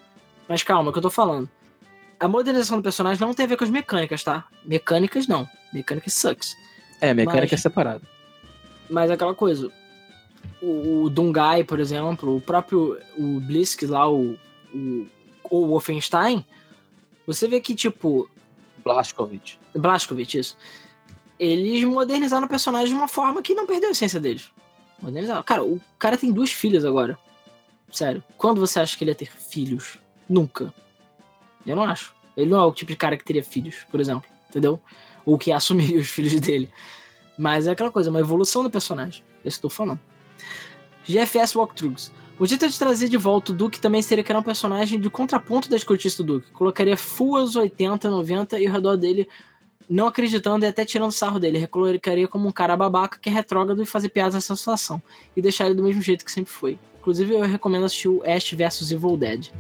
Mas 0.49 0.63
calma, 0.63 0.89
é 0.89 0.91
o 0.91 0.93
que 0.93 0.99
eu 0.99 1.03
tô 1.03 1.11
falando. 1.11 1.49
A 2.19 2.29
modernização 2.29 2.79
do 2.79 2.83
personagem 2.83 3.21
não 3.21 3.35
tem 3.35 3.45
a 3.45 3.49
ver 3.49 3.57
com 3.57 3.65
as 3.65 3.71
mecânicas, 3.71 4.25
tá? 4.25 4.47
Mecânicas 4.65 5.27
não. 5.27 5.47
Mecânicas 5.73 6.15
sucks. 6.15 6.57
É, 7.01 7.13
mecânica 7.13 7.43
mas, 7.43 7.53
é 7.53 7.57
separada. 7.57 8.03
Mas 8.89 9.11
aquela 9.11 9.35
coisa. 9.35 9.71
O, 10.63 11.03
o 11.05 11.11
Dungai, 11.11 11.65
por 11.65 11.81
exemplo, 11.81 12.37
o 12.37 12.41
próprio 12.41 12.99
o 13.19 13.41
Blisk 13.41 13.83
lá, 13.83 14.11
o, 14.11 14.39
o, 14.73 15.07
o 15.51 15.67
Wolfenstein, 15.67 16.45
você 17.27 17.49
vê 17.49 17.61
que, 17.61 17.75
tipo. 17.75 18.31
Blaskovic. 18.83 19.59
Blaskovic, 19.75 20.39
isso. 20.39 20.57
Eles 21.39 21.85
modernizaram 21.85 22.47
o 22.47 22.49
personagem 22.49 22.89
de 22.89 22.95
uma 22.95 23.09
forma 23.09 23.43
que 23.43 23.55
não 23.55 23.67
perdeu 23.67 23.91
a 23.91 23.93
essência 23.93 24.21
deles. 24.21 24.51
Modernizaram. 25.03 25.43
Cara, 25.43 25.65
o 25.65 25.81
cara 25.99 26.17
tem 26.17 26.33
duas 26.33 26.51
filhas 26.51 26.85
agora. 26.85 27.19
Sério. 27.97 28.23
Quando 28.37 28.61
você 28.61 28.79
acha 28.79 28.95
que 28.95 29.03
ele 29.03 29.11
ia 29.11 29.15
ter 29.15 29.31
filhos? 29.31 29.99
Nunca. 30.29 30.71
Eu 31.67 31.75
não 31.75 31.83
acho. 31.83 32.15
Ele 32.37 32.51
não 32.51 32.61
é 32.61 32.63
o 32.67 32.71
tipo 32.71 32.91
de 32.91 32.97
cara 32.97 33.17
que 33.17 33.25
teria 33.25 33.43
filhos, 33.43 33.87
por 33.91 33.99
exemplo. 33.99 34.29
Entendeu? 34.51 34.79
Ou 35.25 35.39
que 35.39 35.51
assumiria 35.51 35.97
os 35.99 36.07
filhos 36.07 36.39
dele. 36.39 36.71
Mas 37.39 37.67
é 37.67 37.71
aquela 37.71 37.91
coisa, 37.91 38.11
uma 38.11 38.21
evolução 38.21 38.63
do 38.63 38.71
personagem. 38.71 39.25
É 39.43 39.49
eu 39.49 39.53
tô 39.59 39.71
falando. 39.71 39.99
GFS 41.09 41.57
Walkthroughs. 41.57 42.13
O 42.39 42.45
jeito 42.45 42.69
de 42.69 42.79
trazer 42.79 43.09
de 43.09 43.17
volta 43.17 43.53
o 43.53 43.55
Duke 43.55 43.81
também 43.81 44.03
seria 44.03 44.23
criar 44.23 44.41
um 44.41 44.43
personagem 44.43 45.01
de 45.01 45.09
contraponto 45.09 45.71
da 45.71 45.77
escotista 45.77 46.23
do 46.23 46.35
Duke. 46.35 46.51
Colocaria 46.51 46.99
full 46.99 47.39
aos 47.39 47.57
80, 47.57 48.11
90 48.11 48.61
e 48.61 48.69
o 48.69 48.73
redor 48.73 48.99
dele 48.99 49.27
não 49.89 50.07
acreditando 50.07 50.65
e 50.65 50.69
até 50.69 50.85
tirando 50.85 51.13
sarro 51.13 51.39
dele. 51.39 51.59
Recolocaria 51.59 52.29
como 52.29 52.49
um 52.49 52.53
cara 52.53 52.77
babaca 52.77 53.19
que 53.21 53.29
é 53.29 53.33
retrógrado 53.33 53.83
e 53.83 53.87
fazer 53.87 54.09
piadas 54.09 54.35
nessa 54.35 54.57
situação. 54.57 55.03
E 55.37 55.43
deixar 55.43 55.67
ele 55.67 55.75
do 55.75 55.83
mesmo 55.83 56.03
jeito 56.03 56.25
que 56.25 56.33
sempre 56.33 56.53
foi. 56.53 56.79
Inclusive, 57.01 57.35
eu 57.35 57.43
recomendo 57.43 57.85
assistir 57.85 58.09
o 58.09 58.23
Ash 58.25 58.53
vs 58.53 58.91
Evil 58.91 59.17
Dead. 59.17 59.51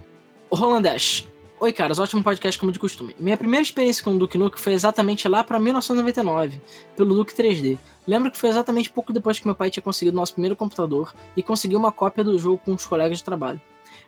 Roland 0.51 0.89
Ash. 0.89 1.27
Oi, 1.59 1.73
caras, 1.73 1.99
ótimo 1.99 2.23
podcast 2.23 2.61
como 2.61 2.71
de 2.71 2.79
costume. 2.79 3.17
Minha 3.19 3.37
primeira 3.37 3.63
experiência 3.63 4.05
com 4.05 4.15
o 4.15 4.19
Duke 4.19 4.37
Nukem 4.37 4.61
foi 4.61 4.75
exatamente 4.75 5.27
lá 5.27 5.43
para 5.43 5.59
1999, 5.59 6.61
pelo 6.95 7.15
Duke 7.15 7.35
3D. 7.35 7.79
Lembro 8.07 8.31
que 8.31 8.37
foi 8.37 8.51
exatamente 8.51 8.91
pouco 8.91 9.11
depois 9.11 9.39
que 9.39 9.47
meu 9.47 9.55
pai 9.55 9.71
tinha 9.71 9.83
conseguido 9.83 10.17
nosso 10.17 10.35
primeiro 10.35 10.55
computador 10.55 11.15
e 11.35 11.43
conseguiu 11.43 11.79
uma 11.79 11.91
cópia 11.91 12.23
do 12.23 12.39
jogo 12.39 12.61
com 12.63 12.75
os 12.75 12.85
colegas 12.85 13.19
de 13.19 13.25
trabalho. 13.25 13.59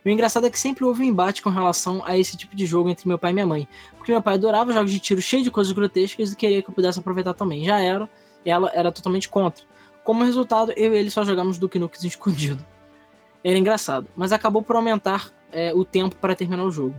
O 0.05 0.09
engraçado 0.09 0.47
é 0.47 0.51
que 0.51 0.59
sempre 0.59 0.85
houve 0.85 1.03
um 1.03 1.07
embate 1.07 1.43
com 1.43 1.51
relação 1.51 2.03
a 2.05 2.16
esse 2.16 2.37
tipo 2.37 2.55
de 2.55 2.65
jogo 2.66 2.89
entre 2.89 3.07
meu 3.07 3.19
pai 3.19 3.31
e 3.31 3.35
minha 3.35 3.47
mãe, 3.47 3.69
porque 3.97 4.12
meu 4.12 4.23
pai 4.23 4.35
adorava 4.35 4.73
jogos 4.73 4.91
de 4.91 5.01
tiro 5.01 5.20
cheios 5.20 5.45
de 5.45 5.51
coisas 5.51 5.73
grotescas 5.73 6.33
e 6.33 6.37
queria 6.37 6.62
que 6.62 6.70
eu 6.70 6.75
pudesse 6.75 6.99
aproveitar 6.99 7.35
também. 7.35 7.65
Já 7.65 7.81
era, 7.81 8.09
ela 8.45 8.70
era 8.75 8.93
totalmente 8.93 9.29
contra. 9.29 9.65
Como 10.05 10.25
resultado, 10.25 10.73
eu 10.77 10.95
e 10.95 10.99
ele 10.99 11.11
só 11.11 11.25
jogamos 11.25 11.59
Duke 11.59 11.79
Nukem 11.79 12.01
escondido. 12.09 12.65
Era 13.45 13.59
engraçado, 13.59 14.09
mas 14.16 14.33
acabou 14.33 14.62
por 14.62 14.77
aumentar 14.77 15.31
é, 15.53 15.73
o 15.75 15.85
tempo 15.85 16.16
para 16.16 16.35
terminar 16.35 16.65
o 16.65 16.70
jogo 16.70 16.95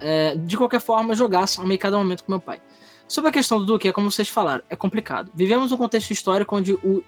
é, 0.00 0.34
de 0.36 0.56
qualquer 0.56 0.80
forma, 0.80 1.14
só 1.46 1.64
meio 1.64 1.78
cada 1.78 1.96
momento 1.96 2.24
com 2.24 2.32
meu 2.32 2.40
pai. 2.40 2.60
Sobre 3.08 3.30
a 3.30 3.32
questão 3.32 3.58
do 3.58 3.66
Duque, 3.66 3.88
é 3.88 3.92
como 3.92 4.10
vocês 4.10 4.28
falaram, 4.28 4.64
é 4.68 4.74
complicado. 4.74 5.30
Vivemos 5.34 5.70
um 5.70 5.76
contexto 5.76 6.10
histórico 6.10 6.56
onde 6.56 6.72
o 6.74 7.04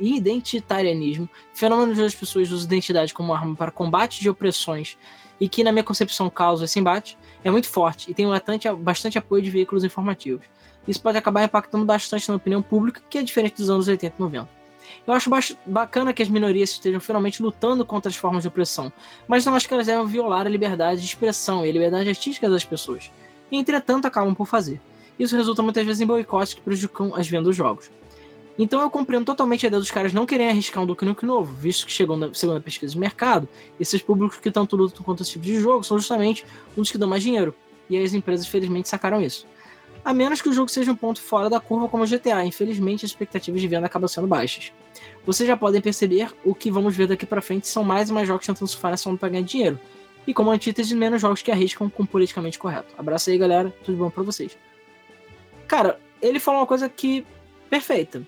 identitarianismo, 0.00 1.28
fenômeno 1.52 1.94
de 1.94 2.02
as 2.02 2.14
pessoas 2.14 2.50
usam 2.50 2.66
identidade 2.66 3.12
como 3.12 3.34
arma 3.34 3.54
para 3.54 3.70
combate 3.70 4.20
de 4.20 4.30
opressões 4.30 4.96
e 5.40 5.48
que, 5.48 5.62
na 5.62 5.72
minha 5.72 5.84
concepção, 5.84 6.28
causa 6.28 6.64
esse 6.64 6.78
embate, 6.78 7.16
é 7.44 7.50
muito 7.50 7.68
forte 7.68 8.10
e 8.10 8.14
tem 8.14 8.26
bastante, 8.26 8.70
bastante 8.72 9.18
apoio 9.18 9.42
de 9.42 9.50
veículos 9.50 9.84
informativos. 9.84 10.44
Isso 10.86 11.00
pode 11.00 11.18
acabar 11.18 11.44
impactando 11.44 11.84
bastante 11.84 12.28
na 12.28 12.36
opinião 12.36 12.62
pública, 12.62 13.02
que 13.08 13.18
é 13.18 13.22
diferente 13.22 13.56
dos 13.56 13.70
anos 13.70 13.88
80 13.88 14.14
e 14.16 14.20
90. 14.20 14.60
Eu 15.06 15.14
acho 15.14 15.30
bacana 15.66 16.12
que 16.12 16.22
as 16.22 16.28
minorias 16.28 16.70
estejam 16.70 17.00
finalmente 17.00 17.42
lutando 17.42 17.84
contra 17.84 18.10
as 18.10 18.16
formas 18.16 18.42
de 18.42 18.48
opressão, 18.48 18.92
mas 19.26 19.44
não 19.44 19.54
acho 19.54 19.68
que 19.68 19.74
elas 19.74 19.86
devem 19.86 20.06
violar 20.06 20.46
a 20.46 20.50
liberdade 20.50 21.00
de 21.00 21.06
expressão 21.06 21.64
e 21.64 21.70
a 21.70 21.72
liberdade 21.72 22.08
artística 22.08 22.48
das 22.48 22.64
pessoas. 22.64 23.10
E, 23.50 23.56
entretanto, 23.56 24.06
acabam 24.06 24.34
por 24.34 24.46
fazer. 24.46 24.80
Isso 25.18 25.36
resulta 25.36 25.62
muitas 25.62 25.84
vezes 25.84 26.00
em 26.00 26.06
boicotes 26.06 26.54
que 26.54 26.60
prejudicam 26.60 27.14
as 27.14 27.28
vendas 27.28 27.46
dos 27.46 27.56
jogos. 27.56 27.90
Então 28.62 28.80
eu 28.82 28.90
compreendo 28.90 29.24
totalmente 29.24 29.64
a 29.64 29.68
ideia 29.68 29.80
dos 29.80 29.90
caras 29.90 30.12
não 30.12 30.26
querem 30.26 30.48
arriscar 30.48 30.82
um 30.82 30.86
Duke 30.86 31.04
Nukem 31.04 31.26
novo, 31.26 31.52
visto 31.54 31.86
que 31.86 31.92
chegou 31.92 32.16
na 32.16 32.34
segunda 32.34 32.60
pesquisa 32.60 32.92
de 32.92 32.98
mercado, 32.98 33.48
esses 33.78 34.02
públicos 34.02 34.38
que 34.38 34.50
tanto 34.50 34.76
lutam 34.76 35.02
contra 35.02 35.22
esse 35.22 35.32
tipo 35.32 35.44
de 35.44 35.58
jogo 35.58 35.82
são 35.82 35.98
justamente 35.98 36.44
os 36.76 36.90
que 36.90 36.98
dão 36.98 37.08
mais 37.08 37.22
dinheiro. 37.22 37.54
E 37.88 37.96
as 37.96 38.12
empresas, 38.12 38.46
felizmente, 38.46 38.88
sacaram 38.88 39.20
isso. 39.20 39.46
A 40.04 40.12
menos 40.12 40.42
que 40.42 40.48
o 40.48 40.52
jogo 40.52 40.68
seja 40.68 40.92
um 40.92 40.96
ponto 40.96 41.20
fora 41.20 41.48
da 41.48 41.58
curva 41.58 41.88
como 41.88 42.04
o 42.04 42.06
GTA, 42.06 42.44
infelizmente 42.44 43.04
as 43.04 43.10
expectativas 43.10 43.60
de 43.60 43.68
venda 43.68 43.86
acabam 43.86 44.08
sendo 44.08 44.26
baixas 44.26 44.72
vocês 45.24 45.46
já 45.46 45.56
podem 45.56 45.80
perceber 45.80 46.32
o 46.44 46.54
que 46.54 46.70
vamos 46.70 46.96
ver 46.96 47.06
daqui 47.06 47.26
para 47.26 47.42
frente 47.42 47.68
são 47.68 47.84
mais 47.84 48.08
e 48.08 48.12
mais 48.12 48.26
jogos 48.26 48.46
tentando 48.46 48.68
surfar 48.68 48.90
nessa 48.90 49.08
onda 49.08 49.18
pra 49.18 49.28
ganhar 49.28 49.44
dinheiro. 49.44 49.78
E 50.26 50.34
como 50.34 50.50
antítese, 50.50 50.94
menos 50.94 51.20
jogos 51.20 51.42
que 51.42 51.50
arriscam 51.50 51.88
com 51.88 52.04
politicamente 52.06 52.58
correto. 52.58 52.94
Abraço 52.96 53.30
aí, 53.30 53.38
galera. 53.38 53.74
Tudo 53.84 53.98
bom 53.98 54.10
para 54.10 54.22
vocês. 54.22 54.56
Cara, 55.66 55.98
ele 56.20 56.38
falou 56.38 56.60
uma 56.60 56.66
coisa 56.66 56.88
que. 56.88 57.26
perfeita. 57.68 58.22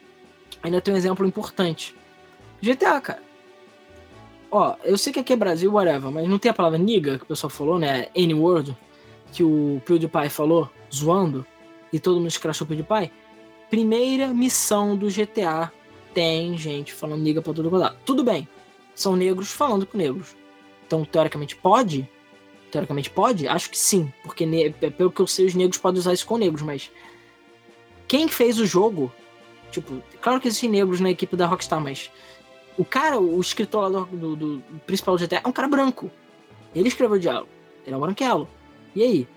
Ainda 0.62 0.80
tem 0.80 0.94
um 0.94 0.97
exemplo 0.97 1.26
importante. 1.26 1.94
GTA, 2.62 3.01
cara. 3.01 3.22
Ó, 4.51 4.76
eu 4.84 4.98
sei 4.98 5.12
que 5.12 5.20
aqui 5.20 5.32
é 5.32 5.36
Brasil, 5.36 5.72
whatever, 5.72 6.10
mas 6.10 6.28
não 6.28 6.39
tem 6.39 6.51
a 6.51 6.55
palavra 6.55 6.78
niga 6.78 7.18
que 7.18 7.24
o 7.24 7.26
pessoal 7.26 7.51
falou, 7.51 7.78
né? 7.78 8.09
N-word, 8.14 8.76
que 9.32 9.43
o 9.43 9.80
PewDiePie 9.86 10.28
falou, 10.28 10.70
zoando, 10.93 11.44
e 11.93 11.98
todo 11.98 12.16
mundo 12.16 12.28
escrachou 12.28 12.66
o 12.66 12.68
PewDiePie. 12.68 13.10
Primeira 13.70 14.28
missão 14.28 14.94
do 14.94 15.09
GTA 15.09 15.72
tem 16.12 16.56
gente 16.59 16.93
falando 16.93 17.22
niga 17.22 17.40
pra 17.40 17.55
tudo 17.55 17.70
quanto 17.70 17.97
Tudo 18.05 18.22
bem, 18.22 18.47
são 18.94 19.16
negros 19.16 19.51
falando 19.51 19.86
com 19.86 19.97
negros. 19.97 20.36
Então, 20.86 21.02
teoricamente, 21.05 21.56
pode? 21.56 22.06
Teoricamente 22.70 23.09
pode? 23.09 23.48
Acho 23.48 23.70
que 23.70 23.78
sim, 23.78 24.12
porque 24.22 24.47
pelo 24.97 25.10
que 25.10 25.20
eu 25.22 25.26
sei, 25.26 25.47
os 25.47 25.55
negros 25.55 25.78
podem 25.78 25.98
usar 25.98 26.12
isso 26.12 26.26
com 26.26 26.36
negros, 26.36 26.60
mas 26.60 26.90
quem 28.06 28.28
fez 28.28 28.59
o 28.59 28.66
jogo, 28.66 29.10
tipo, 29.73 30.03
claro 30.20 30.40
que 30.40 30.47
existem 30.47 30.70
negros 30.70 31.01
na 31.01 31.11
equipe 31.11 31.35
da 31.35 31.47
Rockstar, 31.47 31.81
mas 31.81 32.11
o 32.77 32.85
cara, 32.85 33.19
o 33.19 33.40
escritor 33.40 33.82
lá 33.82 33.89
do, 33.89 34.07
do, 34.07 34.36
do 34.36 34.62
principal 34.86 35.16
do 35.16 35.27
GTA 35.27 35.40
é 35.44 35.49
um 35.49 35.53
cara 35.53 35.66
branco. 35.66 36.11
Ele 36.74 36.89
escreveu 36.89 37.16
o 37.16 37.20
diálogo, 37.20 37.49
ele 37.85 37.94
é 37.94 37.97
um 37.97 38.01
branquelo. 38.01 38.49
E 38.94 39.03
aí? 39.03 39.28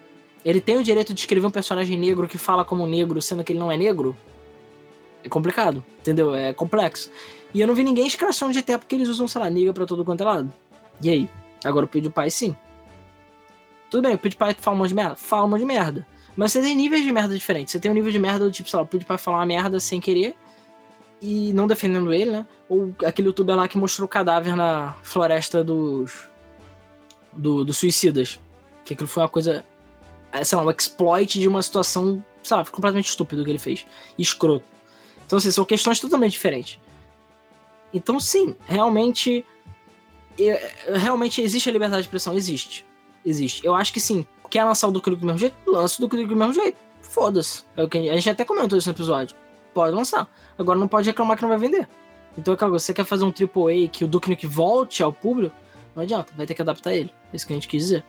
Ele 0.44 0.62
tem 0.62 0.78
o 0.78 0.84
direito 0.84 1.14
de 1.14 1.20
escrever 1.20 1.48
um 1.48 1.52
personagem 1.52 1.98
negro 1.98 2.28
que 2.28 2.38
fala 2.38 2.64
como 2.64 2.86
negro, 2.86 3.20
sendo 3.22 3.44
que 3.44 3.52
ele 3.52 3.60
não 3.60 3.72
é 3.72 3.78
negro? 3.78 4.16
É 5.24 5.30
complicado, 5.30 5.84
entendeu? 5.99 6.36
É 6.36 6.53
complexo. 6.53 7.10
E 7.52 7.62
eu 7.62 7.68
não 7.68 7.74
vi 7.74 7.84
ninguém 7.84 8.06
escrachando 8.06 8.53
de 8.53 8.62
GTA 8.62 8.78
porque 8.78 8.94
eles 8.94 9.07
usam, 9.07 9.28
sei 9.28 9.41
lá, 9.41 9.49
niga 9.49 9.74
pra 9.74 9.86
todo 9.86 10.06
quanto 10.06 10.22
é 10.22 10.26
lado. 10.26 10.53
E 11.02 11.10
aí? 11.10 11.30
Agora 11.64 11.86
o 11.86 11.88
PewDiePie 11.88 12.30
sim. 12.30 12.56
Tudo 13.90 14.03
bem, 14.03 14.16
o 14.16 14.20
PewDiePie 14.20 14.62
fala 14.62 14.76
um 14.76 14.80
monte 14.80 14.90
de 14.90 14.95
merda? 14.95 15.16
Fala 15.16 15.45
um 15.45 15.49
monte 15.49 15.62
de 15.62 15.66
merda. 15.66 16.07
Mas 16.36 16.52
você 16.52 16.62
tem 16.62 16.76
níveis 16.76 17.03
de 17.03 17.12
merda 17.12 17.34
diferentes. 17.34 17.72
Você 17.72 17.80
tem 17.80 17.90
um 17.90 17.94
nível 17.94 18.12
de 18.12 18.20
merda 18.20 18.45
do 18.45 18.52
tipo, 18.52 18.70
sei 18.70 18.78
lá, 18.78 18.84
o 18.84 18.88
PewDiePie 18.88 19.18
falar 19.18 19.38
uma 19.38 19.45
merda 19.45 19.80
sem 19.80 20.02
querer 20.02 20.36
e 21.22 21.53
não 21.53 21.68
defendendo 21.68 22.14
ele, 22.14 22.32
né? 22.32 22.45
Ou 22.68 22.94
aquele 23.06 23.30
youtuber 23.30 23.56
lá 23.56 23.68
que 23.68 23.78
mostrou 23.78 24.06
o 24.06 24.10
cadáver 24.10 24.56
na 24.56 24.95
floresta 25.02 25.64
dos. 25.64 26.28
Do, 27.32 27.64
dos 27.64 27.78
suicidas. 27.78 28.40
Que 28.84 28.94
aquilo 28.94 29.07
foi 29.07 29.24
uma 29.24 29.30
coisa. 29.30 29.66
É, 30.32 30.44
sei 30.44 30.57
lá, 30.57 30.66
um 30.66 30.72
exploit 30.72 31.40
de 31.40 31.48
uma 31.48 31.62
situação, 31.62 32.24
sei 32.44 32.57
lá, 32.57 32.66
completamente 32.66 33.07
estúpido 33.07 33.44
que 33.44 33.49
ele 33.49 33.60
fez. 33.60 33.86
Escroto. 34.18 34.66
Então, 35.26 35.38
assim, 35.38 35.52
são 35.52 35.66
questões 35.66 35.99
totalmente 35.99 36.34
diferentes. 36.34 36.80
Então, 37.94 38.20
sim, 38.20 38.56
realmente. 38.68 39.45
Realmente 40.94 41.41
existe 41.41 41.70
a 41.70 41.72
liberdade 41.72 42.02
de 42.02 42.07
expressão? 42.07 42.34
Existe. 42.34 42.86
Existe. 43.26 43.66
Eu 43.66 43.74
acho 43.74 43.94
que 43.94 44.02
sim. 44.02 44.28
Quer 44.56 44.64
lançar 44.64 44.88
o 44.88 44.91
do 44.91 45.02
do 45.02 45.26
mesmo 45.26 45.38
jeito? 45.38 45.53
Lança 45.68 46.02
o 46.02 46.07
do 46.07 46.26
do 46.26 46.34
mesmo 46.34 46.53
jeito. 46.53 46.77
Foda-se. 47.02 47.65
É 47.76 47.82
a 47.82 48.15
gente 48.15 48.30
até 48.30 48.45
comentou 48.45 48.77
isso 48.77 48.88
no 48.88 48.95
episódio. 48.95 49.36
Pode 49.73 49.94
lançar. 49.94 50.30
Agora 50.57 50.80
não 50.80 50.88
pode 50.88 51.10
reclamar 51.10 51.36
que 51.36 51.44
não 51.44 51.49
vai 51.49 51.57
vender. 51.57 51.86
Então, 52.38 52.53
é 52.53 52.69
você 52.69 52.94
quer 52.94 53.03
fazer 53.03 53.26
um 53.26 53.34
AAA 53.38 53.90
que 53.91 54.06
o 54.06 54.07
Duke 54.07 54.30
Nukem 54.30 54.49
volte 54.49 55.03
ao 55.03 55.11
público? 55.11 55.53
Não 55.94 56.03
adianta, 56.03 56.32
vai 56.38 56.45
ter 56.45 56.53
que 56.53 56.61
adaptar 56.61 56.94
ele. 56.94 57.14
É 57.34 57.36
isso 57.36 57.45
que 57.45 57.52
a 57.52 57.56
gente 57.57 57.68
quis 57.68 57.84
dizer. 57.84 58.06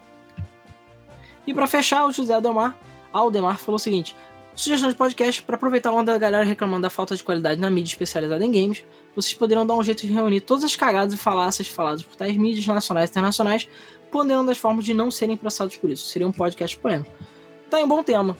E 1.44 1.52
para 1.52 1.66
fechar, 1.66 2.06
o 2.06 2.12
José 2.12 2.34
Ademar, 2.34 2.76
Aldemar 3.12 3.58
falou 3.58 3.74
o 3.74 3.80
seguinte: 3.80 4.14
Sugestão 4.54 4.88
de 4.88 4.94
podcast 4.94 5.42
para 5.42 5.56
aproveitar 5.56 5.90
a 5.90 5.94
onda 5.94 6.12
da 6.12 6.18
galera 6.18 6.44
reclamando 6.44 6.82
da 6.82 6.90
falta 6.90 7.16
de 7.16 7.24
qualidade 7.24 7.60
na 7.60 7.68
mídia 7.68 7.90
especializada 7.90 8.44
em 8.44 8.52
games. 8.52 8.84
Vocês 9.16 9.34
poderiam 9.34 9.66
dar 9.66 9.74
um 9.74 9.82
jeito 9.82 10.06
de 10.06 10.12
reunir 10.12 10.40
todas 10.42 10.62
as 10.62 10.76
cagadas 10.76 11.12
e 11.12 11.16
falácias 11.16 11.68
faladas 11.68 12.02
por 12.02 12.14
tais 12.14 12.36
mídias 12.36 12.66
nacionais 12.66 13.10
e 13.10 13.12
internacionais 13.12 13.68
podendo 14.10 14.46
das 14.46 14.58
formas 14.58 14.84
de 14.84 14.94
não 14.94 15.10
serem 15.10 15.36
processados 15.36 15.76
por 15.76 15.90
isso. 15.90 16.06
Seria 16.06 16.26
um 16.26 16.32
podcast 16.32 16.76
polêmico. 16.78 17.10
Tá 17.70 17.80
em 17.80 17.84
um 17.84 17.88
bom 17.88 18.02
tema. 18.02 18.36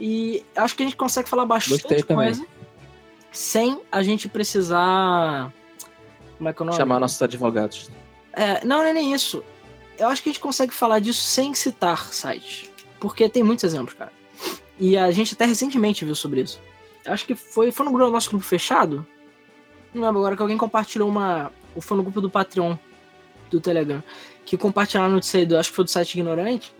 E 0.00 0.44
acho 0.54 0.76
que 0.76 0.82
a 0.82 0.86
gente 0.86 0.96
consegue 0.96 1.28
falar 1.28 1.46
bastante 1.46 2.02
coisa 2.02 2.46
sem 3.36 3.80
a 3.92 4.02
gente 4.02 4.28
precisar. 4.28 5.52
Como 6.38 6.48
é 6.48 6.52
que 6.52 6.60
é 6.60 6.62
o 6.62 6.66
nome? 6.66 6.76
Chamar 6.76 6.98
nossos 6.98 7.20
advogados. 7.20 7.90
É, 8.32 8.64
não, 8.64 8.78
não 8.78 8.84
é 8.84 8.92
nem 8.92 9.12
isso. 9.12 9.42
Eu 9.98 10.08
acho 10.08 10.22
que 10.22 10.28
a 10.28 10.32
gente 10.32 10.40
consegue 10.40 10.72
falar 10.72 11.00
disso 11.00 11.22
sem 11.22 11.54
citar 11.54 12.12
sites. 12.12 12.70
Porque 12.98 13.28
tem 13.28 13.42
muitos 13.42 13.64
exemplos, 13.64 13.94
cara. 13.94 14.12
E 14.78 14.96
a 14.96 15.10
gente 15.10 15.34
até 15.34 15.44
recentemente 15.44 16.04
viu 16.04 16.14
sobre 16.14 16.42
isso. 16.42 16.60
Acho 17.06 17.24
que 17.26 17.34
foi, 17.34 17.70
foi 17.70 17.86
no 17.86 18.10
nosso 18.10 18.30
grupo 18.30 18.44
fechado. 18.44 19.06
Não 19.94 20.02
lembro 20.02 20.18
agora 20.18 20.36
que 20.36 20.42
alguém 20.42 20.58
compartilhou 20.58 21.08
uma. 21.08 21.52
Ou 21.74 21.80
foi 21.80 21.96
no 21.96 22.02
grupo 22.02 22.20
do 22.20 22.30
Patreon 22.30 22.76
do 23.50 23.60
Telegram. 23.60 24.02
Que 24.46 24.56
compartilharam 24.56 25.12
no 25.12 25.20
do, 25.20 25.58
acho 25.58 25.68
que 25.68 25.76
foi 25.76 25.84
do 25.84 25.90
site 25.90 26.14
Ignorante. 26.14 26.74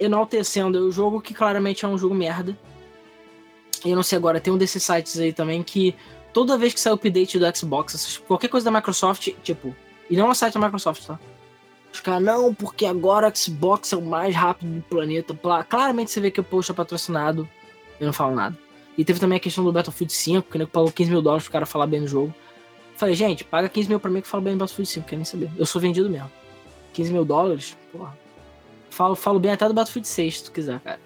Enaltecendo 0.00 0.80
o 0.80 0.90
jogo 0.90 1.20
que 1.20 1.32
claramente 1.32 1.84
é 1.84 1.88
um 1.88 1.96
jogo 1.96 2.14
merda. 2.14 2.58
E 3.84 3.90
eu 3.90 3.96
não 3.96 4.02
sei 4.02 4.18
agora, 4.18 4.40
tem 4.40 4.52
um 4.52 4.58
desses 4.58 4.82
sites 4.82 5.18
aí 5.20 5.32
também 5.32 5.62
que 5.62 5.94
toda 6.32 6.58
vez 6.58 6.74
que 6.74 6.80
sai 6.80 6.92
o 6.92 6.96
update 6.96 7.38
do 7.38 7.56
Xbox, 7.56 8.20
qualquer 8.26 8.48
coisa 8.48 8.64
da 8.64 8.76
Microsoft, 8.76 9.28
tipo. 9.42 9.74
E 10.10 10.16
não 10.16 10.26
é 10.26 10.30
um 10.30 10.34
site 10.34 10.54
da 10.54 10.60
Microsoft, 10.60 11.04
tá? 11.04 11.20
Os 11.92 12.00
caras, 12.00 12.22
não, 12.22 12.54
porque 12.54 12.86
agora 12.86 13.28
o 13.28 13.36
Xbox 13.36 13.92
é 13.92 13.96
o 13.96 14.02
mais 14.02 14.34
rápido 14.34 14.76
do 14.76 14.82
planeta. 14.82 15.38
Claramente 15.68 16.10
você 16.10 16.20
vê 16.20 16.30
que 16.30 16.40
o 16.40 16.44
post 16.44 16.70
é 16.70 16.74
patrocinado. 16.74 17.48
Eu 18.00 18.06
não 18.06 18.12
falo 18.12 18.34
nada. 18.34 18.56
E 18.96 19.04
teve 19.04 19.20
também 19.20 19.36
a 19.36 19.40
questão 19.40 19.64
do 19.64 19.72
Battlefield 19.72 20.12
5, 20.12 20.50
que 20.50 20.56
ele 20.56 20.66
pagou 20.66 20.90
15 20.90 21.10
mil 21.10 21.22
dólares 21.22 21.44
pro 21.44 21.52
cara 21.52 21.66
falar 21.66 21.86
bem 21.86 22.00
do 22.00 22.08
jogo. 22.08 22.34
Falei, 22.96 23.14
gente, 23.14 23.44
paga 23.44 23.68
15 23.68 23.88
mil 23.88 24.00
pra 24.00 24.10
mim 24.10 24.20
que 24.20 24.26
fala 24.26 24.42
bem 24.42 24.54
do 24.54 24.58
Battlefield 24.58 24.90
5, 24.90 25.06
quer 25.06 25.16
nem 25.16 25.24
saber. 25.24 25.50
Eu 25.56 25.64
sou 25.64 25.80
vendido 25.80 26.10
mesmo. 26.10 26.30
15 26.98 27.12
mil 27.12 27.24
dólares, 27.24 27.76
porra. 27.92 28.18
Falo, 28.90 29.14
falo 29.14 29.38
bem 29.38 29.52
até 29.52 29.68
do 29.68 29.72
Battlefield 29.72 30.08
6, 30.08 30.36
se 30.36 30.44
tu 30.44 30.50
quiser, 30.50 30.80
cara. 30.80 31.00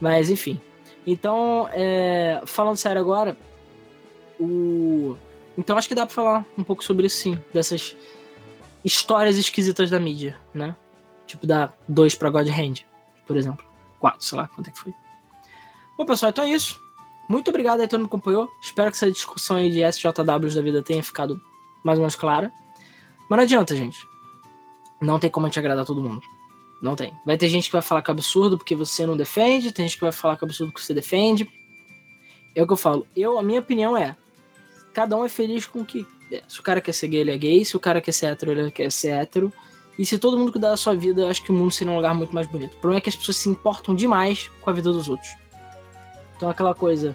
Mas, 0.00 0.30
enfim. 0.30 0.60
Então, 1.04 1.68
é, 1.72 2.40
falando 2.46 2.76
sério 2.76 3.00
agora, 3.00 3.36
o... 4.38 5.16
Então 5.58 5.76
acho 5.76 5.88
que 5.88 5.96
dá 5.96 6.06
pra 6.06 6.14
falar 6.14 6.46
um 6.56 6.62
pouco 6.62 6.84
sobre 6.84 7.08
isso 7.08 7.16
sim, 7.16 7.38
dessas 7.52 7.96
histórias 8.84 9.36
esquisitas 9.36 9.90
da 9.90 9.98
mídia, 9.98 10.38
né? 10.54 10.76
Tipo 11.26 11.44
da 11.44 11.72
2 11.88 12.14
pra 12.14 12.30
God 12.30 12.46
Hand, 12.48 12.86
por 13.26 13.36
exemplo. 13.36 13.66
4, 13.98 14.24
sei 14.24 14.38
lá 14.38 14.46
quanto 14.46 14.68
é 14.68 14.70
que 14.70 14.78
foi. 14.78 14.94
Bom, 15.98 16.06
pessoal, 16.06 16.30
então 16.30 16.44
é 16.44 16.50
isso. 16.50 16.80
Muito 17.28 17.48
obrigado 17.48 17.80
aí 17.80 17.88
todo 17.88 17.98
mundo 17.98 18.08
que 18.08 18.14
acompanhou. 18.14 18.48
Espero 18.62 18.92
que 18.92 18.96
essa 18.96 19.10
discussão 19.10 19.56
aí 19.56 19.72
de 19.72 19.82
SJWs 19.82 20.54
da 20.54 20.62
vida 20.62 20.82
tenha 20.82 21.02
ficado 21.02 21.40
mais 21.82 21.98
ou 21.98 22.02
menos 22.02 22.14
clara. 22.14 22.52
Mas 23.28 23.36
não 23.36 23.42
adianta, 23.42 23.74
gente. 23.74 24.08
Não 25.00 25.18
tem 25.18 25.30
como 25.30 25.46
gente 25.46 25.58
agradar 25.58 25.84
todo 25.84 26.02
mundo. 26.02 26.20
Não 26.80 26.96
tem. 26.96 27.12
Vai 27.26 27.36
ter 27.36 27.48
gente 27.48 27.66
que 27.66 27.72
vai 27.72 27.82
falar 27.82 28.02
que 28.02 28.10
é 28.10 28.12
absurdo 28.12 28.56
porque 28.56 28.74
você 28.74 29.04
não 29.04 29.16
defende, 29.16 29.72
tem 29.72 29.86
gente 29.86 29.96
que 29.96 30.04
vai 30.04 30.12
falar 30.12 30.36
que 30.36 30.44
é 30.44 30.46
absurdo 30.46 30.72
porque 30.72 30.84
você 30.84 30.94
defende. 30.94 31.48
É 32.54 32.62
o 32.62 32.66
que 32.66 32.72
eu 32.72 32.76
falo. 32.76 33.06
Eu, 33.14 33.38
a 33.38 33.42
minha 33.42 33.60
opinião 33.60 33.96
é: 33.96 34.16
cada 34.92 35.16
um 35.16 35.24
é 35.24 35.28
feliz 35.28 35.66
com 35.66 35.80
o 35.80 35.84
que. 35.84 36.06
É. 36.32 36.42
Se 36.48 36.60
o 36.60 36.62
cara 36.62 36.80
quer 36.80 36.92
ser 36.92 37.08
gay, 37.08 37.20
ele 37.20 37.32
é 37.32 37.38
gay. 37.38 37.64
Se 37.64 37.76
o 37.76 37.80
cara 37.80 38.00
quer 38.00 38.12
ser 38.12 38.26
hétero, 38.26 38.52
ele 38.52 38.70
quer 38.70 38.90
ser 38.90 39.08
hétero. 39.08 39.52
E 39.98 40.06
se 40.06 40.18
todo 40.18 40.38
mundo 40.38 40.52
cuidar 40.52 40.70
da 40.70 40.76
sua 40.76 40.94
vida, 40.94 41.28
acho 41.28 41.42
que 41.42 41.50
o 41.50 41.54
mundo 41.54 41.70
seria 41.70 41.92
um 41.92 41.96
lugar 41.96 42.14
muito 42.14 42.34
mais 42.34 42.46
bonito. 42.46 42.72
O 42.72 42.80
problema 42.80 42.98
é 42.98 43.00
que 43.02 43.10
as 43.10 43.16
pessoas 43.16 43.36
se 43.36 43.48
importam 43.48 43.94
demais 43.94 44.50
com 44.60 44.70
a 44.70 44.72
vida 44.72 44.90
dos 44.90 45.08
outros. 45.08 45.30
Então 46.36 46.48
aquela 46.48 46.74
coisa. 46.74 47.14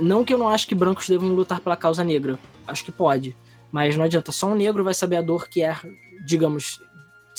Não 0.00 0.24
que 0.24 0.32
eu 0.32 0.38
não 0.38 0.48
acho 0.48 0.66
que 0.66 0.74
brancos 0.74 1.08
devam 1.08 1.28
lutar 1.30 1.60
pela 1.60 1.76
causa 1.76 2.02
negra. 2.02 2.38
Acho 2.66 2.84
que 2.84 2.92
pode. 2.92 3.36
Mas 3.70 3.96
não 3.96 4.04
adianta. 4.04 4.32
Só 4.32 4.46
um 4.46 4.54
negro 4.54 4.82
vai 4.82 4.94
saber 4.94 5.16
a 5.16 5.22
dor 5.22 5.48
que 5.48 5.62
é, 5.62 5.76
digamos, 6.24 6.80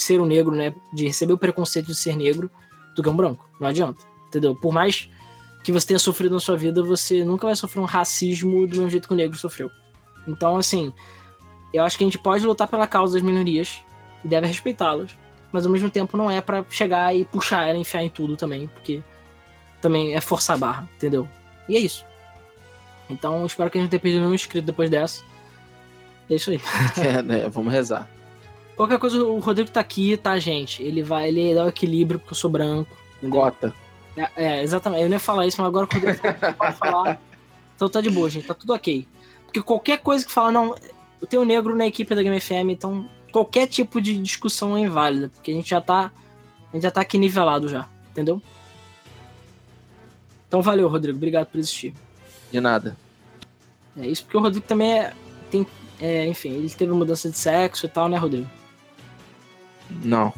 ser 0.01 0.21
um 0.21 0.25
negro, 0.25 0.55
né? 0.55 0.73
De 0.93 1.07
receber 1.07 1.33
o 1.33 1.37
preconceito 1.37 1.87
de 1.87 1.95
ser 1.95 2.15
negro 2.15 2.49
do 2.95 3.03
que 3.03 3.09
um 3.09 3.15
branco. 3.15 3.49
Não 3.59 3.67
adianta. 3.67 4.03
Entendeu? 4.27 4.55
Por 4.55 4.73
mais 4.73 5.09
que 5.63 5.71
você 5.71 5.87
tenha 5.87 5.99
sofrido 5.99 6.33
na 6.33 6.39
sua 6.39 6.55
vida, 6.55 6.83
você 6.83 7.25
nunca 7.25 7.47
vai 7.47 7.55
sofrer 7.55 7.81
um 7.81 7.85
racismo 7.85 8.67
do 8.67 8.77
mesmo 8.77 8.89
jeito 8.89 9.07
que 9.07 9.13
o 9.13 9.17
negro 9.17 9.37
sofreu. 9.37 9.69
Então, 10.27 10.57
assim, 10.57 10.93
eu 11.73 11.83
acho 11.83 11.97
que 11.97 12.03
a 12.03 12.07
gente 12.07 12.19
pode 12.19 12.45
lutar 12.45 12.67
pela 12.67 12.87
causa 12.87 13.13
das 13.13 13.21
minorias 13.21 13.81
e 14.23 14.27
deve 14.27 14.47
respeitá-las. 14.47 15.17
Mas 15.51 15.65
ao 15.65 15.71
mesmo 15.71 15.89
tempo 15.89 16.17
não 16.17 16.29
é 16.29 16.41
para 16.41 16.65
chegar 16.69 17.15
e 17.15 17.25
puxar 17.25 17.67
ela, 17.67 17.77
enfiar 17.77 18.03
em 18.03 18.09
tudo 18.09 18.35
também, 18.35 18.67
porque 18.67 19.01
também 19.81 20.13
é 20.13 20.21
forçar 20.21 20.55
a 20.55 20.59
barra, 20.59 20.89
entendeu? 20.95 21.27
E 21.67 21.75
é 21.75 21.79
isso. 21.79 22.05
Então, 23.09 23.45
espero 23.45 23.69
que 23.69 23.77
a 23.77 23.81
gente 23.81 23.89
tenha 23.89 23.99
perdido 23.99 24.21
nenhum 24.21 24.33
inscrito 24.33 24.65
depois 24.65 24.89
dessa. 24.89 25.23
É 26.29 26.35
isso 26.35 26.51
aí. 26.51 26.59
É, 26.97 27.21
né? 27.21 27.49
Vamos 27.49 27.71
rezar. 27.71 28.09
Qualquer 28.77 28.99
coisa, 28.99 29.23
o 29.23 29.39
Rodrigo 29.39 29.71
tá 29.71 29.79
aqui, 29.79 30.15
tá, 30.15 30.37
gente? 30.37 30.83
Ele 30.83 31.01
vai, 31.01 31.29
ele 31.29 31.55
dá 31.55 31.65
o 31.65 31.69
equilíbrio 31.69 32.19
porque 32.19 32.33
eu 32.33 32.37
sou 32.37 32.49
branco. 32.49 32.95
Entendeu? 33.17 33.41
Gota. 33.41 33.73
É, 34.15 34.29
é, 34.35 34.63
exatamente. 34.63 35.01
Eu 35.01 35.09
nem 35.09 35.15
ia 35.15 35.19
falar 35.19 35.47
isso, 35.47 35.59
mas 35.59 35.67
agora 35.67 35.87
o 35.87 35.89
Rodrigo 35.91 36.19
pode 36.55 36.77
falar. 36.77 37.19
Então 37.75 37.89
tá 37.89 38.01
de 38.01 38.11
boa, 38.11 38.29
gente. 38.29 38.45
Tá 38.45 38.53
tudo 38.53 38.73
ok. 38.73 39.07
Porque 39.45 39.63
qualquer 39.63 39.97
coisa 39.97 40.23
que 40.23 40.31
fala, 40.31 40.51
não, 40.51 40.75
eu 41.19 41.25
tenho 41.27 41.43
negro 41.43 41.75
na 41.75 41.87
equipe 41.87 42.13
da 42.13 42.21
Game 42.21 42.39
FM, 42.39 42.69
então 42.69 43.09
qualquer 43.31 43.65
tipo 43.65 43.99
de 43.99 44.15
discussão 44.19 44.77
é 44.77 44.81
inválida. 44.81 45.29
Porque 45.29 45.49
a 45.49 45.53
gente 45.55 45.69
já 45.71 45.81
tá. 45.81 46.11
A 46.71 46.75
gente 46.75 46.83
já 46.83 46.91
tá 46.91 47.01
aqui 47.01 47.17
nivelado 47.17 47.67
já, 47.67 47.89
entendeu? 48.11 48.39
Então 50.47 50.61
valeu, 50.61 50.87
Rodrigo. 50.87 51.17
Obrigado 51.17 51.47
por 51.47 51.57
existir. 51.57 51.95
De 52.51 52.61
nada. 52.61 52.95
É 53.97 54.05
isso 54.05 54.23
porque 54.23 54.37
o 54.37 54.41
Rodrigo 54.41 54.67
também 54.67 54.99
é, 54.99 55.13
tem. 55.49 55.65
É, 55.99 56.27
enfim, 56.27 56.49
ele 56.49 56.69
teve 56.69 56.91
mudança 56.91 57.27
de 57.27 57.37
sexo 57.37 57.87
e 57.87 57.89
tal, 57.89 58.07
né, 58.07 58.17
Rodrigo? 58.17 58.47
Não. 59.89 60.33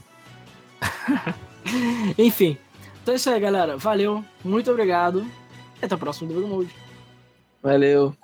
enfim. 2.17 2.57
Então 3.01 3.13
é 3.13 3.17
isso 3.17 3.29
aí, 3.29 3.39
galera. 3.39 3.77
Valeu. 3.77 4.23
Muito 4.43 4.69
obrigado. 4.71 5.25
E 5.81 5.85
até 5.85 5.95
o 5.95 5.97
próximo 5.97 6.27
Debug 6.27 6.47
Mode. 6.47 6.75
Valeu. 7.61 8.15